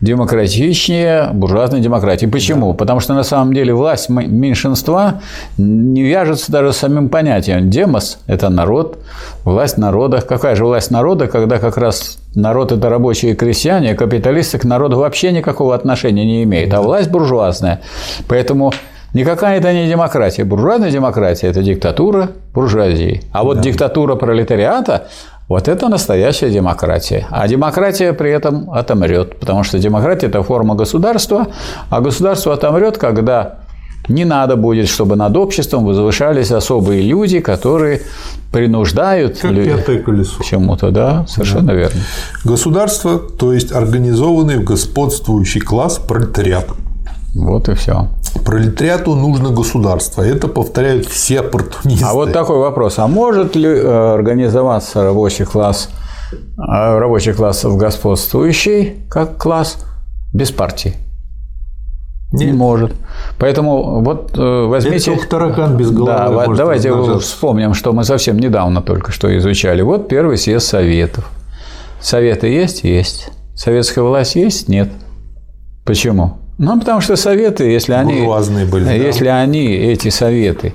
демократичнее 0.00 1.30
буржуазной 1.32 1.80
демократии. 1.80 2.26
Почему? 2.26 2.74
Потому 2.74 3.00
что 3.00 3.14
на 3.14 3.22
самом 3.22 3.54
деле 3.54 3.72
власть 3.72 4.08
меньшинства 4.08 5.20
не 5.56 6.02
вяжется 6.02 6.50
даже 6.50 6.72
с 6.72 6.78
самим 6.78 7.08
понятием. 7.08 7.70
Демос– 7.70 8.18
это 8.26 8.48
народ, 8.48 8.98
власть 9.44 9.78
народа. 9.78 10.20
Какая 10.20 10.54
же 10.54 10.64
власть 10.64 10.90
народа, 10.90 11.26
когда 11.26 11.58
как 11.58 11.76
раз 11.76 12.18
народ– 12.34 12.72
это 12.72 12.88
рабочие 12.88 13.32
и 13.32 13.34
крестьяне, 13.34 13.92
а 13.92 13.94
капиталисты 13.94 14.58
к 14.58 14.64
народу 14.64 14.98
вообще 14.98 15.32
никакого 15.32 15.74
отношения 15.74 16.24
не 16.24 16.44
имеют, 16.44 16.72
а 16.74 16.82
власть 16.82 17.10
буржуазная. 17.10 17.80
Поэтому 18.28 18.72
никакая 19.14 19.58
это 19.58 19.72
не 19.72 19.88
демократия. 19.88 20.44
Буржуазная 20.44 20.90
демократия– 20.90 21.46
это 21.48 21.62
диктатура 21.62 22.30
буржуазии. 22.54 23.22
А 23.32 23.44
вот 23.44 23.60
диктатура 23.60 24.14
пролетариата 24.14 25.08
вот 25.48 25.68
это 25.68 25.88
настоящая 25.88 26.50
демократия. 26.50 27.26
А 27.30 27.46
демократия 27.46 28.12
при 28.12 28.30
этом 28.30 28.70
отомрет, 28.70 29.38
потому 29.38 29.64
что 29.64 29.78
демократия– 29.78 30.26
это 30.28 30.42
форма 30.42 30.74
государства, 30.74 31.48
а 31.90 32.00
государство 32.00 32.54
отомрет, 32.54 32.96
когда 32.96 33.58
не 34.08 34.24
надо 34.24 34.56
будет, 34.56 34.88
чтобы 34.88 35.16
над 35.16 35.36
обществом 35.36 35.84
возвышались 35.84 36.50
особые 36.50 37.02
люди, 37.02 37.40
которые 37.40 38.02
принуждают 38.52 39.38
Как 39.38 39.50
людей 39.50 39.74
к 39.74 40.44
чему-то, 40.44 40.90
да, 40.90 41.24
совершенно 41.28 41.70
верно. 41.70 42.00
Государство, 42.44 43.18
то 43.18 43.52
есть 43.52 43.72
организованный 43.72 44.58
господствующий 44.58 45.60
класс 45.60 45.98
пролетариат. 45.98 46.66
Вот 47.34 47.68
и 47.68 47.74
все. 47.74 48.08
Пролетариату 48.44 49.14
нужно 49.14 49.50
государство. 49.50 50.22
Это 50.22 50.48
повторяют 50.48 51.06
все 51.06 51.40
оппортунисты. 51.40 52.04
А 52.04 52.12
вот 52.12 52.32
такой 52.32 52.58
вопрос: 52.58 52.98
а 52.98 53.06
может 53.06 53.56
ли 53.56 53.68
э, 53.68 54.14
организоваться 54.14 55.02
рабочий 55.02 55.46
класс, 55.46 55.88
э, 56.32 56.98
рабочий 56.98 57.32
класс 57.32 57.64
в 57.64 57.76
господствующий 57.76 58.96
как 59.08 59.38
класс 59.38 59.78
без 60.34 60.50
партии? 60.50 60.94
Нет. 62.32 62.46
Не 62.46 62.52
может. 62.52 62.92
Поэтому 63.38 64.00
вот 64.00 64.32
э, 64.36 64.64
возьмите... 64.66 65.14
Это 65.14 65.28
таракан 65.28 65.76
без 65.76 65.90
головы. 65.90 66.12
Да, 66.12 66.30
может 66.30 66.56
давайте 66.56 66.90
размножаться. 66.90 67.28
вспомним, 67.28 67.74
что 67.74 67.92
мы 67.92 68.04
совсем 68.04 68.38
недавно 68.38 68.80
только 68.80 69.12
что 69.12 69.36
изучали. 69.36 69.82
Вот 69.82 70.08
первый 70.08 70.38
съезд 70.38 70.66
Советов. 70.66 71.30
Советы 72.00 72.48
есть? 72.48 72.84
Есть. 72.84 73.30
Советская 73.54 74.02
власть 74.02 74.34
есть? 74.34 74.68
Нет. 74.68 74.88
Почему? 75.84 76.38
Ну, 76.58 76.78
потому 76.78 77.00
что 77.00 77.16
советы, 77.16 77.64
если 77.64 77.92
они, 77.92 78.26
были, 78.70 78.84
да. 78.84 78.92
если 78.92 79.26
они, 79.26 79.66
эти 79.74 80.10
советы, 80.10 80.74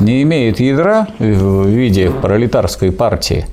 не 0.00 0.22
имеют 0.22 0.58
ядра 0.58 1.08
в 1.18 1.66
виде 1.66 2.10
пролетарской 2.10 2.90
партии 2.90 3.46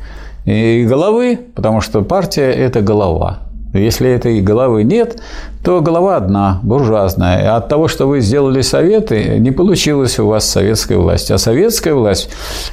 и 0.46 0.86
головы, 0.88 1.40
потому 1.54 1.82
что 1.82 2.02
партия– 2.02 2.52
это 2.52 2.82
голова. 2.82 3.45
Если 3.78 4.10
этой 4.10 4.42
головы 4.42 4.84
нет, 4.84 5.22
то 5.64 5.82
голова 5.82 6.18
одна, 6.18 6.60
буржуазная. 6.64 7.44
И 7.44 7.46
от 7.46 7.68
того, 7.68 7.88
что 7.88 8.08
вы 8.08 8.22
сделали 8.22 8.62
советы, 8.62 9.38
не 9.40 9.52
получилось 9.52 10.20
у 10.20 10.28
вас 10.28 10.48
советская 10.50 10.98
власть. 10.98 11.32
А 11.32 11.38
советская 11.38 11.94
власть, 11.94 12.30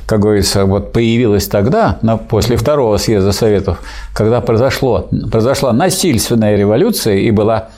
как 0.07 0.21
говорится, 0.21 0.65
вот 0.65 0.93
появилась 0.93 1.47
тогда, 1.49 1.99
после 2.29 2.57
второго 2.57 2.97
съезда 2.99 3.33
советов, 3.33 3.81
когда 4.15 4.41
произошло, 4.41 5.09
произошла 5.31 5.73
насильственная 5.73 6.57
революция 6.57 7.17
и 7.17 7.31
была 7.31 7.69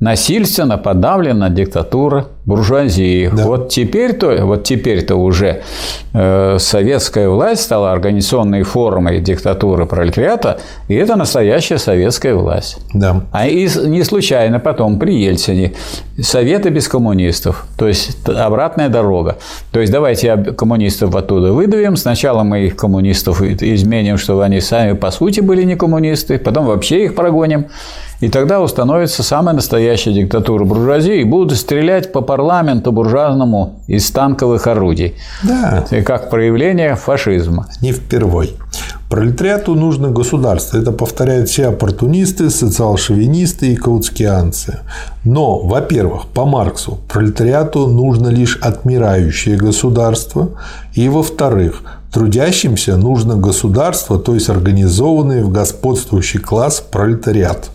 насильственно 0.00 0.78
подавлена 0.78 1.50
диктатура 1.50 2.26
буржуазии. 2.46 3.30
Да. 3.32 3.44
Вот 3.44 3.68
теперь-то, 3.68 4.44
вот 4.44 4.64
теперь-то 4.64 5.16
уже 5.16 5.62
э, 6.12 6.56
советская 6.58 7.28
власть 7.28 7.62
стала 7.62 7.92
организационной 7.92 8.62
формой 8.62 9.20
диктатуры 9.20 9.86
пролетариата, 9.86 10.58
и 10.88 10.94
это 10.94 11.16
настоящая 11.16 11.78
советская 11.78 12.34
власть. 12.34 12.78
Да. 12.94 13.24
А 13.32 13.46
и 13.46 13.68
не 13.86 14.02
случайно 14.04 14.58
потом 14.58 14.98
при 14.98 15.14
Ельцине 15.14 15.74
советы 16.20 16.70
без 16.70 16.88
коммунистов, 16.88 17.66
то 17.76 17.86
есть 17.86 18.16
обратная 18.26 18.88
дорога. 18.88 19.36
То 19.70 19.80
есть 19.80 19.92
давайте 19.92 20.36
коммунистов 20.36 21.14
оттуда 21.14 21.52
выдавим, 21.52 21.96
сначала 21.96 22.42
мы 22.42 22.66
их 22.66 22.76
коммунистов 22.76 23.42
изменим, 23.42 24.16
чтобы 24.16 24.44
они 24.44 24.60
сами 24.60 24.94
по 24.94 25.10
сути 25.10 25.40
были 25.40 25.62
не 25.64 25.76
коммунисты, 25.76 26.38
потом 26.38 26.66
вообще 26.66 27.04
их 27.04 27.14
прогоним, 27.14 27.66
и 28.20 28.28
тогда 28.28 28.60
установится 28.60 29.22
самая 29.22 29.54
настоящая 29.54 30.12
диктатура 30.12 30.64
буржуазии 30.64 31.20
и 31.20 31.24
будут 31.24 31.56
стрелять 31.56 32.12
по 32.12 32.20
парламенту 32.30 32.92
буржуазному 32.92 33.80
из 33.88 34.08
танковых 34.12 34.68
орудий. 34.68 35.14
Да. 35.42 35.84
И 35.90 36.00
как 36.02 36.30
проявление 36.30 36.94
фашизма. 36.94 37.66
Не 37.82 37.92
впервой. 37.92 38.56
Пролетариату 39.08 39.74
нужно 39.74 40.10
государство. 40.10 40.78
Это 40.78 40.92
повторяют 40.92 41.48
все 41.48 41.66
оппортунисты, 41.66 42.48
социал-шовинисты 42.50 43.72
и 43.72 43.74
каутскианцы. 43.74 44.78
Но, 45.24 45.58
во-первых, 45.58 46.26
по 46.26 46.44
Марксу 46.44 46.98
пролетариату 47.08 47.88
нужно 47.88 48.28
лишь 48.28 48.58
отмирающее 48.62 49.56
государство. 49.56 50.50
И, 50.94 51.08
во-вторых, 51.08 51.82
трудящимся 52.12 52.96
нужно 52.96 53.34
государство, 53.34 54.20
то 54.20 54.34
есть 54.34 54.48
организованный 54.48 55.42
в 55.42 55.50
господствующий 55.50 56.38
класс 56.38 56.80
пролетариат. 56.80 57.70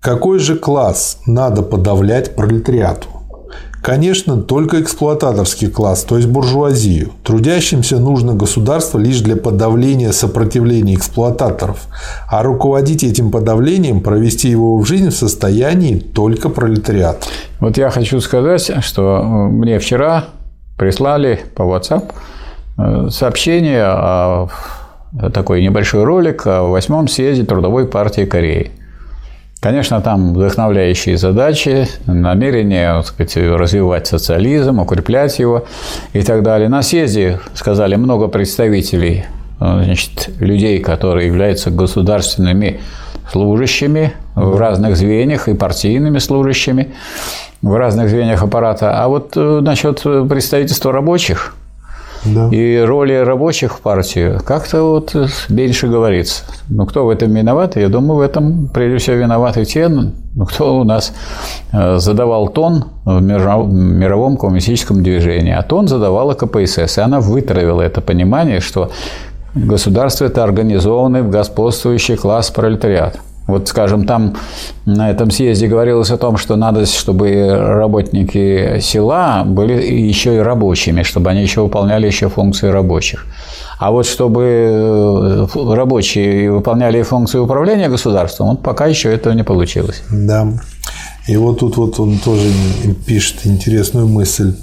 Какой 0.00 0.38
же 0.38 0.56
класс 0.56 1.18
надо 1.26 1.60
подавлять 1.60 2.34
пролетариату? 2.34 3.08
Конечно, 3.82 4.40
только 4.40 4.80
эксплуататорский 4.80 5.68
класс, 5.68 6.04
то 6.04 6.16
есть 6.16 6.26
буржуазию. 6.26 7.12
Трудящимся 7.22 7.98
нужно 7.98 8.34
государство 8.34 8.98
лишь 8.98 9.20
для 9.20 9.36
подавления 9.36 10.12
сопротивления 10.12 10.94
эксплуататоров, 10.94 11.86
а 12.30 12.42
руководить 12.42 13.04
этим 13.04 13.30
подавлением, 13.30 14.00
провести 14.00 14.48
его 14.48 14.78
в 14.78 14.86
жизнь 14.86 15.10
в 15.10 15.14
состоянии 15.14 15.98
только 15.98 16.48
пролетариат. 16.48 17.28
Вот 17.60 17.76
я 17.76 17.90
хочу 17.90 18.20
сказать, 18.20 18.70
что 18.82 19.18
э, 19.18 19.26
мне 19.50 19.78
вчера 19.78 20.24
прислали 20.78 21.40
по 21.54 21.62
WhatsApp 21.62 22.12
э, 22.78 23.10
сообщение 23.10 23.84
о 23.84 24.48
такой 25.34 25.62
небольшой 25.62 26.04
ролик 26.04 26.46
о 26.46 26.62
восьмом 26.62 27.08
съезде 27.08 27.44
Трудовой 27.44 27.86
партии 27.86 28.24
Кореи. 28.24 28.70
Конечно, 29.60 30.00
там 30.00 30.32
вдохновляющие 30.32 31.18
задачи, 31.18 31.86
намерение 32.06 32.94
так 32.94 33.06
сказать, 33.06 33.36
развивать 33.36 34.06
социализм, 34.06 34.78
укреплять 34.78 35.38
его 35.38 35.66
и 36.14 36.22
так 36.22 36.42
далее. 36.42 36.70
На 36.70 36.80
съезде 36.80 37.40
сказали 37.52 37.96
много 37.96 38.28
представителей, 38.28 39.26
э, 39.60 39.82
значит, 39.84 40.30
людей, 40.40 40.78
которые 40.78 41.26
являются 41.26 41.70
государственными 41.70 42.80
служащими 43.30 44.14
в 44.34 44.56
разных 44.56 44.96
звеньях 44.96 45.46
и 45.46 45.54
партийными 45.54 46.18
служащими 46.20 46.94
в 47.60 47.74
разных 47.74 48.08
звеньях 48.08 48.42
аппарата. 48.42 49.02
А 49.02 49.08
вот 49.08 49.32
э, 49.36 49.60
насчет 49.60 50.02
представительства 50.02 50.90
рабочих 50.90 51.54
Да. 52.24 52.48
и 52.50 52.78
роли 52.80 53.14
рабочих 53.14 53.78
в 53.78 53.80
партию 53.80 54.40
как-то 54.44 54.82
вот 54.82 55.14
меньше 55.48 55.88
говорится. 55.88 56.44
Ну, 56.68 56.86
кто 56.86 57.06
в 57.06 57.08
этом 57.08 57.32
виноват? 57.32 57.76
Я 57.76 57.88
думаю, 57.88 58.18
в 58.18 58.20
этом 58.20 58.68
прежде 58.68 58.98
всего 58.98 59.16
виноваты 59.16 59.64
те, 59.64 59.88
ну, 59.88 60.12
кто 60.46 60.78
у 60.78 60.84
нас 60.84 61.12
э, 61.72 61.98
задавал 61.98 62.48
тон 62.48 62.84
в 63.04 63.20
миров- 63.22 63.70
мировом 63.70 64.36
коммунистическом 64.36 65.02
движении. 65.02 65.52
А 65.52 65.62
тон 65.62 65.88
задавала 65.88 66.34
КПСС. 66.34 66.98
И 66.98 67.00
она 67.00 67.20
вытравила 67.20 67.80
это 67.80 68.00
понимание, 68.00 68.60
что 68.60 68.90
государство– 69.54 70.24
это 70.26 70.44
организованный 70.44 71.22
господствующий 71.22 72.16
класс 72.16 72.50
пролетариат. 72.50 73.18
Вот, 73.50 73.68
скажем, 73.68 74.06
там 74.06 74.36
на 74.86 75.10
этом 75.10 75.30
съезде 75.30 75.66
говорилось 75.66 76.10
о 76.10 76.16
том, 76.16 76.36
что 76.36 76.56
надо, 76.56 76.86
чтобы 76.86 77.48
работники 77.50 78.78
села 78.80 79.44
были 79.44 79.74
еще 79.82 80.36
и 80.36 80.38
рабочими, 80.38 81.02
чтобы 81.02 81.30
они 81.30 81.42
еще 81.42 81.62
выполняли 81.62 82.06
еще 82.06 82.28
функции 82.28 82.68
рабочих. 82.68 83.26
А 83.78 83.90
вот 83.90 84.06
чтобы 84.06 84.44
э, 84.44 85.46
рабочие 85.74 86.52
выполняли 86.52 87.02
функции 87.02 87.38
управления 87.38 87.88
государством, 87.88 88.48
вот 88.50 88.62
пока 88.62 88.86
еще 88.86 89.12
этого 89.12 89.32
не 89.32 89.42
получилось. 89.42 90.02
Да. 90.10 90.46
И 91.26 91.36
вот 91.36 91.60
тут 91.60 91.76
вот 91.76 92.00
он 92.00 92.18
тоже 92.18 92.50
пишет 93.06 93.46
интересную 93.46 94.06
мысль, 94.06 94.54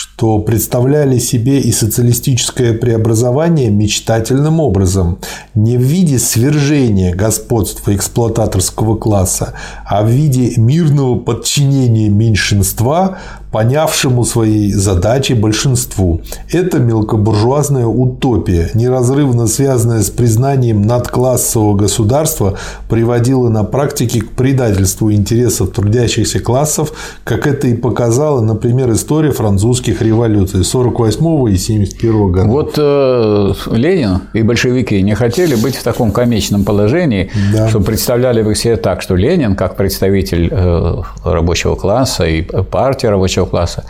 что 0.00 0.38
представляли 0.38 1.18
себе 1.18 1.60
и 1.60 1.72
социалистическое 1.72 2.72
преобразование 2.72 3.68
мечтательным 3.68 4.58
образом, 4.58 5.18
не 5.54 5.76
в 5.76 5.82
виде 5.82 6.18
свержения 6.18 7.14
господства 7.14 7.94
эксплуататорского 7.94 8.96
класса, 8.96 9.52
а 9.84 10.02
в 10.02 10.08
виде 10.08 10.54
мирного 10.56 11.18
подчинения 11.18 12.08
меньшинства, 12.08 13.18
понявшему 13.52 14.24
свои 14.24 14.72
задачи 14.72 15.32
большинству. 15.32 16.20
Это 16.52 16.78
мелкобуржуазная 16.78 17.86
утопия, 17.86 18.70
неразрывно 18.74 19.46
связанная 19.46 20.02
с 20.02 20.10
признанием 20.10 20.82
надклассового 20.82 21.74
государства, 21.76 22.54
приводила 22.88 23.48
на 23.48 23.64
практике 23.64 24.20
к 24.20 24.30
предательству 24.30 25.12
интересов 25.12 25.70
трудящихся 25.70 26.38
классов, 26.40 26.92
как 27.24 27.46
это 27.46 27.66
и 27.66 27.74
показала, 27.74 28.40
например, 28.40 28.92
история 28.92 29.32
французских 29.32 30.00
революций 30.02 30.64
48 30.64 31.52
и 31.52 31.56
71 31.56 32.32
года. 32.32 32.44
Вот 32.48 32.74
э, 32.76 33.52
Ленин 33.72 34.20
и 34.32 34.42
большевики 34.42 35.02
не 35.02 35.14
хотели 35.14 35.54
быть 35.56 35.74
в 35.76 35.82
таком 35.82 36.12
комичном 36.12 36.64
положении, 36.64 37.30
Да. 37.52 37.68
что 37.68 37.80
представляли 37.80 38.42
бы 38.42 38.54
себе 38.54 38.76
так, 38.76 39.02
что 39.02 39.16
Ленин, 39.16 39.56
как 39.56 39.76
представитель 39.76 40.48
э, 40.50 40.96
рабочего 41.24 41.74
класса 41.74 42.24
и 42.24 42.42
партии 42.42 43.06
рабочего 43.08 43.39
класса, 43.46 43.84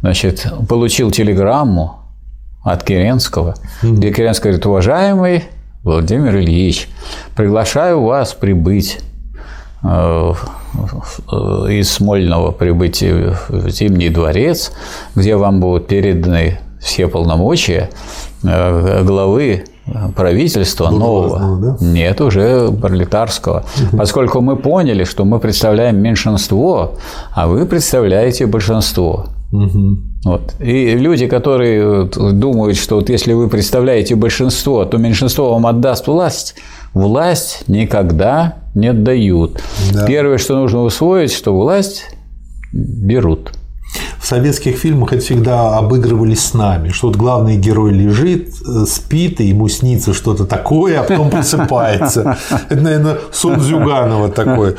значит, 0.00 0.46
получил 0.68 1.10
телеграмму 1.10 2.00
от 2.62 2.84
Керенского, 2.84 3.54
где 3.82 4.12
Керенский 4.12 4.44
говорит, 4.44 4.66
уважаемый 4.66 5.44
Владимир 5.82 6.36
Ильич, 6.36 6.88
приглашаю 7.34 8.02
вас 8.02 8.34
прибыть 8.34 9.00
э, 9.82 10.32
из 11.70 11.90
Смольного 11.90 12.52
прибыть 12.52 13.02
в 13.02 13.68
Зимний 13.68 14.08
дворец, 14.08 14.72
где 15.16 15.36
вам 15.36 15.60
будут 15.60 15.88
переданы 15.88 16.60
все 16.80 17.08
полномочия 17.08 17.90
э, 18.44 19.02
главы 19.04 19.64
правительства 20.16 20.90
нового. 20.90 21.58
Да? 21.60 21.76
Нет, 21.84 22.20
уже 22.20 22.70
пролетарского. 22.70 23.64
Поскольку 23.96 24.40
мы 24.40 24.56
поняли, 24.56 25.04
что 25.04 25.24
мы 25.24 25.38
представляем 25.38 25.98
меньшинство, 26.00 26.94
а 27.34 27.46
вы 27.46 27.66
представляете 27.66 28.46
большинство. 28.46 29.26
Вот. 30.24 30.54
И 30.60 30.94
люди, 30.94 31.26
которые 31.26 32.04
думают, 32.04 32.76
что 32.76 32.96
вот 32.96 33.10
если 33.10 33.34
вы 33.34 33.48
представляете 33.48 34.14
большинство, 34.14 34.84
то 34.84 34.96
меньшинство 34.98 35.52
вам 35.52 35.66
отдаст 35.66 36.06
власть, 36.06 36.54
власть 36.94 37.64
никогда 37.68 38.56
не 38.74 38.88
отдают. 38.88 39.60
Да. 39.92 40.06
Первое, 40.06 40.38
что 40.38 40.54
нужно 40.54 40.82
усвоить, 40.82 41.32
что 41.32 41.54
власть 41.54 42.04
берут. 42.72 43.52
В 44.22 44.26
советских 44.26 44.76
фильмах 44.76 45.12
это 45.12 45.22
всегда 45.22 45.76
обыгрывались 45.76 46.44
с 46.44 46.54
нами, 46.54 46.90
что 46.90 47.08
вот 47.08 47.16
главный 47.16 47.56
герой 47.56 47.92
лежит, 47.92 48.54
э, 48.66 48.84
спит, 48.86 49.40
и 49.40 49.48
ему 49.48 49.68
снится 49.68 50.14
что-то 50.14 50.46
такое, 50.46 51.00
а 51.00 51.02
потом 51.02 51.30
просыпается. 51.30 52.36
Это, 52.68 52.80
наверное, 52.80 53.18
сон 53.32 53.60
Зюганова 53.60 54.28
такой. 54.28 54.76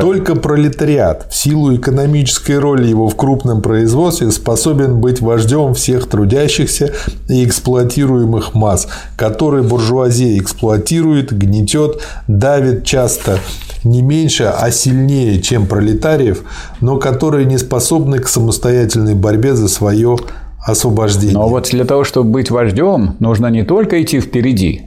Только 0.00 0.36
пролетариат 0.36 1.26
в 1.30 1.34
силу 1.34 1.74
экономической 1.74 2.58
роли 2.58 2.86
его 2.86 3.08
в 3.08 3.16
крупном 3.16 3.62
производстве 3.62 4.30
способен 4.30 5.00
быть 5.00 5.20
вождем 5.20 5.74
всех 5.74 6.08
трудящихся 6.08 6.92
и 7.28 7.44
эксплуатируемых 7.44 8.54
масс, 8.54 8.88
которые 9.16 9.62
буржуазия 9.62 10.38
эксплуатирует, 10.38 11.32
гнетет, 11.32 12.02
давит 12.28 12.84
часто 12.84 13.38
не 13.84 14.02
меньше, 14.02 14.44
а 14.44 14.70
сильнее, 14.70 15.40
чем 15.40 15.66
пролетариев, 15.66 16.42
но 16.80 16.98
которые 16.98 17.46
не 17.46 17.58
способны 17.58 18.18
к 18.18 18.28
самостоятельной 18.28 19.14
борьбе 19.14 19.54
за 19.54 19.68
свое 19.68 20.16
освобождение. 20.64 21.34
Но 21.34 21.48
вот 21.48 21.68
для 21.70 21.84
того, 21.84 22.04
чтобы 22.04 22.30
быть 22.30 22.50
вождем, 22.50 23.16
нужно 23.18 23.46
не 23.46 23.64
только 23.64 24.02
идти 24.02 24.20
впереди, 24.20 24.82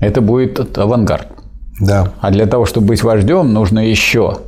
это 0.00 0.20
будет 0.20 0.78
авангард. 0.78 1.28
Да. 1.80 2.12
А 2.20 2.30
для 2.30 2.46
того, 2.46 2.66
чтобы 2.66 2.88
быть 2.88 3.02
вождем, 3.02 3.52
нужно 3.52 3.88
еще 3.88 4.38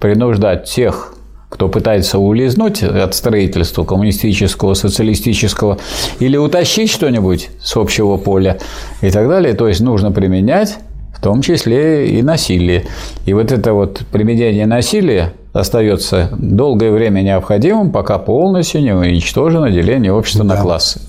принуждать 0.00 0.64
тех, 0.64 1.14
кто 1.48 1.68
пытается 1.68 2.18
улизнуть 2.18 2.82
от 2.82 3.14
строительства 3.14 3.84
коммунистического, 3.84 4.74
социалистического, 4.74 5.78
или 6.18 6.36
утащить 6.36 6.90
что-нибудь 6.90 7.50
с 7.62 7.76
общего 7.76 8.16
поля 8.16 8.58
и 9.00 9.10
так 9.10 9.28
далее. 9.28 9.54
То 9.54 9.68
есть 9.68 9.80
нужно 9.80 10.10
применять 10.10 10.78
в 11.16 11.20
том 11.20 11.42
числе 11.42 12.08
и 12.08 12.22
насилие. 12.22 12.86
И 13.24 13.32
вот 13.32 13.52
это 13.52 13.72
вот 13.72 14.02
применение 14.12 14.66
насилия 14.66 15.32
остается 15.52 16.30
долгое 16.38 16.92
время 16.92 17.22
необходимым, 17.22 17.90
пока 17.90 18.18
полностью 18.18 18.82
не 18.82 18.92
уничтожено 18.92 19.70
деление 19.70 20.12
общества 20.12 20.44
да. 20.44 20.54
на 20.54 20.62
классы. 20.62 21.00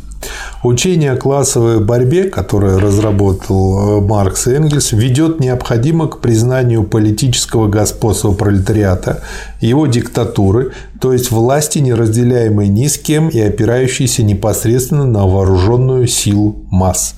Учение 0.63 1.11
о 1.11 1.17
классовой 1.17 1.79
борьбе, 1.79 2.23
которое 2.23 2.79
разработал 2.79 3.99
э, 3.99 4.01
Маркс 4.01 4.47
и 4.47 4.53
Энгельс, 4.53 4.91
ведет 4.91 5.39
необходимо 5.39 6.07
к 6.07 6.19
признанию 6.19 6.83
политического 6.83 7.67
господства 7.67 8.31
пролетариата, 8.31 9.21
его 9.61 9.85
диктатуры, 9.85 10.71
то 10.99 11.13
есть 11.13 11.29
власти, 11.29 11.79
не 11.79 11.93
разделяемой 11.93 12.67
ни 12.67 12.87
с 12.87 12.97
кем 12.97 13.29
и 13.29 13.39
опирающейся 13.39 14.23
непосредственно 14.23 15.05
на 15.05 15.27
вооруженную 15.27 16.07
силу 16.07 16.65
масс. 16.71 17.15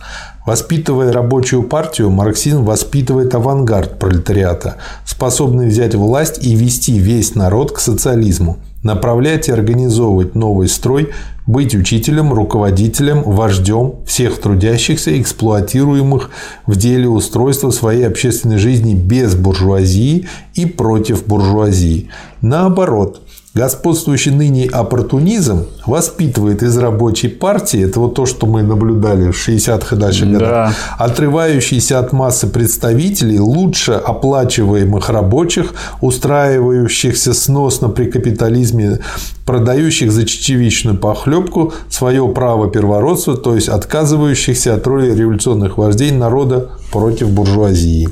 Воспитывая 0.49 1.11
рабочую 1.11 1.61
партию, 1.61 2.09
марксизм 2.09 2.63
воспитывает 2.63 3.35
авангард 3.35 3.99
пролетариата, 3.99 4.77
способный 5.05 5.67
взять 5.67 5.93
власть 5.93 6.43
и 6.43 6.55
вести 6.55 6.97
весь 6.97 7.35
народ 7.35 7.71
к 7.71 7.77
социализму, 7.77 8.57
направлять 8.81 9.47
и 9.47 9.51
организовывать 9.51 10.33
новый 10.33 10.67
строй, 10.67 11.11
быть 11.45 11.75
учителем, 11.75 12.33
руководителем, 12.33 13.21
вождем 13.21 13.97
всех 14.07 14.41
трудящихся, 14.41 15.21
эксплуатируемых 15.21 16.31
в 16.65 16.75
деле 16.75 17.07
устройства 17.07 17.69
своей 17.69 18.07
общественной 18.07 18.57
жизни 18.57 18.95
без 18.95 19.35
буржуазии 19.35 20.27
и 20.55 20.65
против 20.65 21.27
буржуазии. 21.27 22.09
Наоборот, 22.41 23.21
Господствующий 23.55 24.31
ныне 24.31 24.67
оппортунизм 24.67 25.65
воспитывает 25.87 26.61
из 26.61 26.77
рабочей 26.77 27.29
партии, 27.29 27.83
это 27.83 27.99
вот 27.99 28.13
то, 28.13 28.27
что 28.27 28.45
мы 28.45 28.61
наблюдали 28.61 29.31
в 29.31 29.47
60-х 29.49 29.95
и 29.95 29.99
дальше 29.99 30.27
годах, 30.27 30.49
да. 30.49 30.73
отрывающиеся 31.03 31.97
от 31.97 32.13
массы 32.13 32.45
представителей 32.45 33.39
лучше 33.39 33.93
оплачиваемых 33.93 35.09
рабочих, 35.09 35.73
устраивающихся 35.99 37.33
сносно 37.33 37.89
при 37.89 38.05
капитализме, 38.05 38.99
продающих 39.47 40.11
за 40.11 40.27
чечевичную 40.27 40.97
похлебку 40.97 41.73
свое 41.89 42.27
право 42.27 42.69
первородства, 42.69 43.35
то 43.35 43.55
есть 43.55 43.67
отказывающихся 43.67 44.75
от 44.75 44.85
роли 44.85 45.11
революционных 45.15 45.79
вождей 45.79 46.11
народа 46.11 46.69
против 46.91 47.31
буржуазии. 47.31 48.09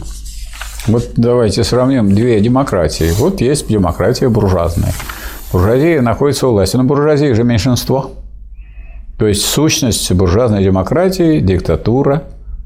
Вот 0.88 1.10
давайте 1.16 1.64
сравним 1.64 2.16
две 2.16 2.40
демократии. 2.40 3.12
Вот 3.18 3.42
есть 3.42 3.68
демократия 3.68 4.30
буржуазная. 4.30 4.94
Буржуазия 5.52 6.02
находится 6.02 6.48
у 6.48 6.52
власти, 6.52 6.76
но 6.76 6.84
буржуазия 6.84 7.34
же 7.34 7.44
меньшинство. 7.44 8.12
То 9.18 9.28
есть 9.28 9.46
сущность 9.46 10.12
буржуазной 10.12 10.64
демократии– 10.64 11.40
диктатура 11.42 12.24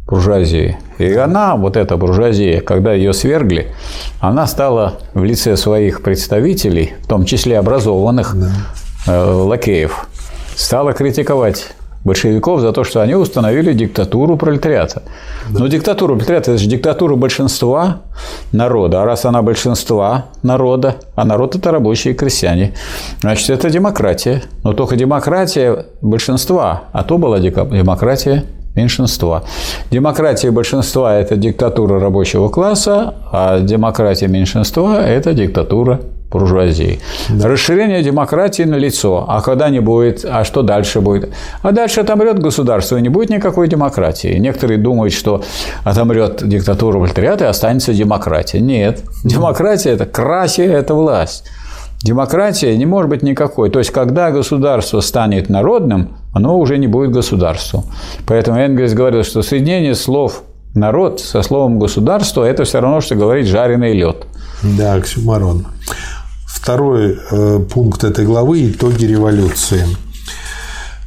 буржуазии. 0.08 0.78
И 0.98 1.14
она, 1.14 1.56
вот 1.56 1.78
эта 1.78 1.96
буржуазия, 1.96 2.60
когда 2.60 2.94
ее 2.94 3.14
свергли, 3.14 3.68
она 4.20 4.46
стала 4.46 4.96
в 5.14 5.24
лице 5.24 5.56
своих 5.56 6.02
представителей, 6.02 6.94
в 7.04 7.08
том 7.08 7.24
числе 7.24 7.58
образованных 7.58 8.36
да. 8.36 8.52
э, 9.08 9.24
лакеев, 9.32 10.08
стала 10.56 10.92
критиковать 10.92 11.68
большевиков 12.04 12.62
за 12.62 12.72
то, 12.72 12.84
что 12.84 13.02
они 13.02 13.16
установили 13.16 13.74
диктатуру 13.74 14.38
пролетариата. 14.38 15.04
Да. 15.50 15.60
Но 15.60 15.68
диктатура 15.68 16.16
пролетариата– 16.16 16.52
это 16.54 16.60
же 16.62 16.68
диктатура 16.68 17.16
большинства 17.16 18.02
народа. 18.52 19.02
А 19.02 19.06
раз 19.06 19.26
она 19.26 19.42
большинства 19.42 20.26
народа, 20.44 20.96
а 21.16 21.26
народ– 21.26 21.56
это 21.58 21.72
рабочие 21.72 22.14
и 22.14 22.18
крестьяне, 22.18 22.74
значит, 23.22 23.50
это 23.50 23.70
демократия. 23.70 24.44
Но 24.64 24.74
только 24.74 24.96
демократия 24.96 25.86
большинства, 26.02 26.84
а 26.92 27.04
то 27.04 27.18
была 27.18 27.40
демократия 27.40 28.46
меньшинства. 28.76 29.44
Демократия 29.92 30.52
большинства– 30.52 31.16
это 31.20 31.36
диктатура 31.36 32.00
рабочего 32.00 32.50
класса, 32.50 33.16
а 33.32 33.60
демократия 33.60 34.28
меньшинства– 34.28 35.06
это 35.06 35.34
диктатура 35.34 36.00
буржуазии. 36.32 37.00
Да. 37.30 37.50
Расширение 37.50 38.02
демократии 38.02 38.64
на 38.64 38.76
лицо. 38.76 39.26
А 39.28 39.42
когда 39.42 39.70
не 39.70 39.82
будет, 39.82 40.26
а 40.26 40.44
что 40.44 40.62
дальше 40.62 41.02
будет? 41.02 41.30
А 41.62 41.72
дальше 41.72 42.02
отомрет 42.02 42.40
государство, 42.40 42.98
и 42.98 43.02
не 43.02 43.10
будет 43.10 43.30
никакой 43.30 43.68
демократии. 43.68 44.38
Некоторые 44.38 44.78
думают, 44.78 45.14
что 45.14 45.44
отомрет 45.84 46.48
диктатура 46.48 47.00
пролетариата 47.00 47.46
и 47.46 47.48
останется 47.48 47.94
демократия. 47.94 48.62
Нет. 48.62 49.04
Демократия– 49.24 49.90
это 49.92 50.06
красия, 50.06 50.72
это 50.72 50.94
власть. 50.94 51.44
Демократия 52.04 52.76
не 52.78 52.86
может 52.86 53.10
быть 53.10 53.22
никакой. 53.22 53.70
То 53.70 53.80
есть, 53.80 53.92
когда 53.92 54.32
государство 54.32 55.02
станет 55.02 55.50
народным, 55.50 56.18
оно 56.34 56.58
уже 56.58 56.78
не 56.78 56.88
будет 56.88 57.12
государством. 57.12 57.84
Поэтому 58.26 58.58
Энгельс 58.58 58.94
говорил, 58.94 59.24
что 59.24 59.44
соединение 59.44 59.94
слов 59.94 60.44
народ 60.74 61.20
со 61.20 61.42
словом 61.44 61.80
государство– 61.80 62.44
это 62.46 62.64
все 62.64 62.80
равно, 62.80 63.02
что 63.02 63.16
говорить 63.16 63.48
жареный 63.48 63.94
лед. 63.94 64.26
Да, 64.64 64.96
оксюмарон. 64.96 65.68
Второй 66.48 67.18
э, 67.32 67.60
пункт 67.72 68.04
этой 68.04 68.26
главы– 68.26 68.70
итоги 68.72 69.06
революции. 69.06 69.86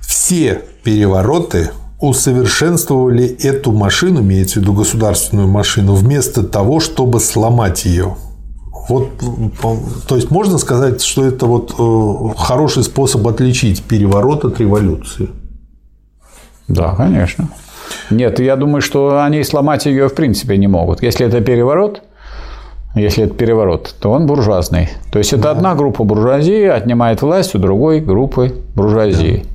Все 0.00 0.62
перевороты 0.84 1.70
усовершенствовали 2.00 3.24
эту 3.24 3.72
машину, 3.72 4.20
имеется 4.20 4.58
в 4.58 4.62
виду 4.62 4.74
государственную 4.74 5.48
машину, 5.48 5.94
вместо 5.94 6.42
того, 6.42 6.80
чтобы 6.80 7.20
сломать 7.20 7.84
ее. 7.84 8.16
Вот, 8.89 9.09
то 10.06 10.16
есть 10.16 10.31
можно 10.31 10.59
сказать, 10.59 11.02
что 11.02 11.24
это 11.24 11.47
вот 11.47 11.74
э, 11.78 12.39
хороший 12.39 12.82
способ 12.82 13.27
отличить 13.27 13.82
переворот 13.82 14.44
от 14.44 14.61
революции. 14.61 15.31
Да, 16.69 16.94
конечно. 16.94 17.48
Нет, 18.11 18.40
я 18.40 18.56
думаю, 18.56 18.82
что 18.82 19.23
они 19.23 19.43
сломать 19.43 19.86
ее 19.86 20.09
в 20.09 20.15
принципе 20.15 20.59
не 20.59 20.66
могут. 20.66 21.02
Если 21.02 21.27
это 21.27 21.40
переворот, 21.40 22.02
если 22.94 23.24
это 23.24 23.35
переворот, 23.35 23.94
то 24.01 24.11
он 24.12 24.27
буржуазный. 24.27 24.90
То 25.11 25.19
есть 25.19 25.32
это 25.32 25.44
да. 25.44 25.51
одна 25.52 25.74
группа 25.74 26.05
буржуазии 26.05 26.66
отнимает 26.66 27.23
власть 27.23 27.55
у 27.55 27.59
другой 27.59 28.01
группы 28.01 28.55
буржуазии. 28.74 29.44
Да. 29.44 29.51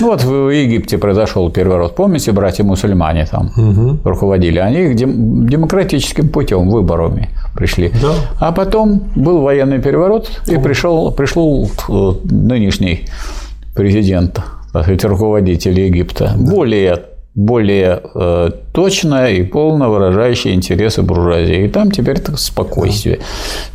Ну 0.00 0.06
вот 0.08 0.24
в 0.24 0.48
Египте 0.50 0.98
произошел 0.98 1.50
переворот. 1.50 1.94
Помните, 1.94 2.32
братья-мусульмане 2.32 3.26
там 3.26 3.50
угу. 3.56 3.98
руководили? 4.04 4.58
Они 4.58 4.80
их 4.80 4.94
дем- 4.96 5.46
демократическим 5.48 6.28
путем, 6.28 6.68
выборами 6.68 7.30
пришли. 7.54 7.92
Да. 8.00 8.14
А 8.38 8.52
потом 8.52 9.10
был 9.16 9.40
военный 9.40 9.80
переворот, 9.80 10.42
и 10.46 10.56
пришел, 10.58 11.10
пришел 11.12 11.70
э, 11.88 12.12
нынешний 12.24 13.06
президент, 13.74 14.40
так 14.72 14.82
сказать, 14.82 15.04
руководитель 15.04 15.78
Египта. 15.78 16.32
Да. 16.36 16.50
Более 16.50 17.02
более 17.34 18.02
э, 18.14 18.50
точно 18.72 19.30
и 19.30 19.44
полно 19.44 19.88
выражающее 19.88 20.52
интересы 20.52 21.02
буржуазии. 21.02 21.64
И 21.64 21.68
там 21.68 21.90
теперь 21.90 22.18
так 22.18 22.38
спокойствие. 22.38 23.20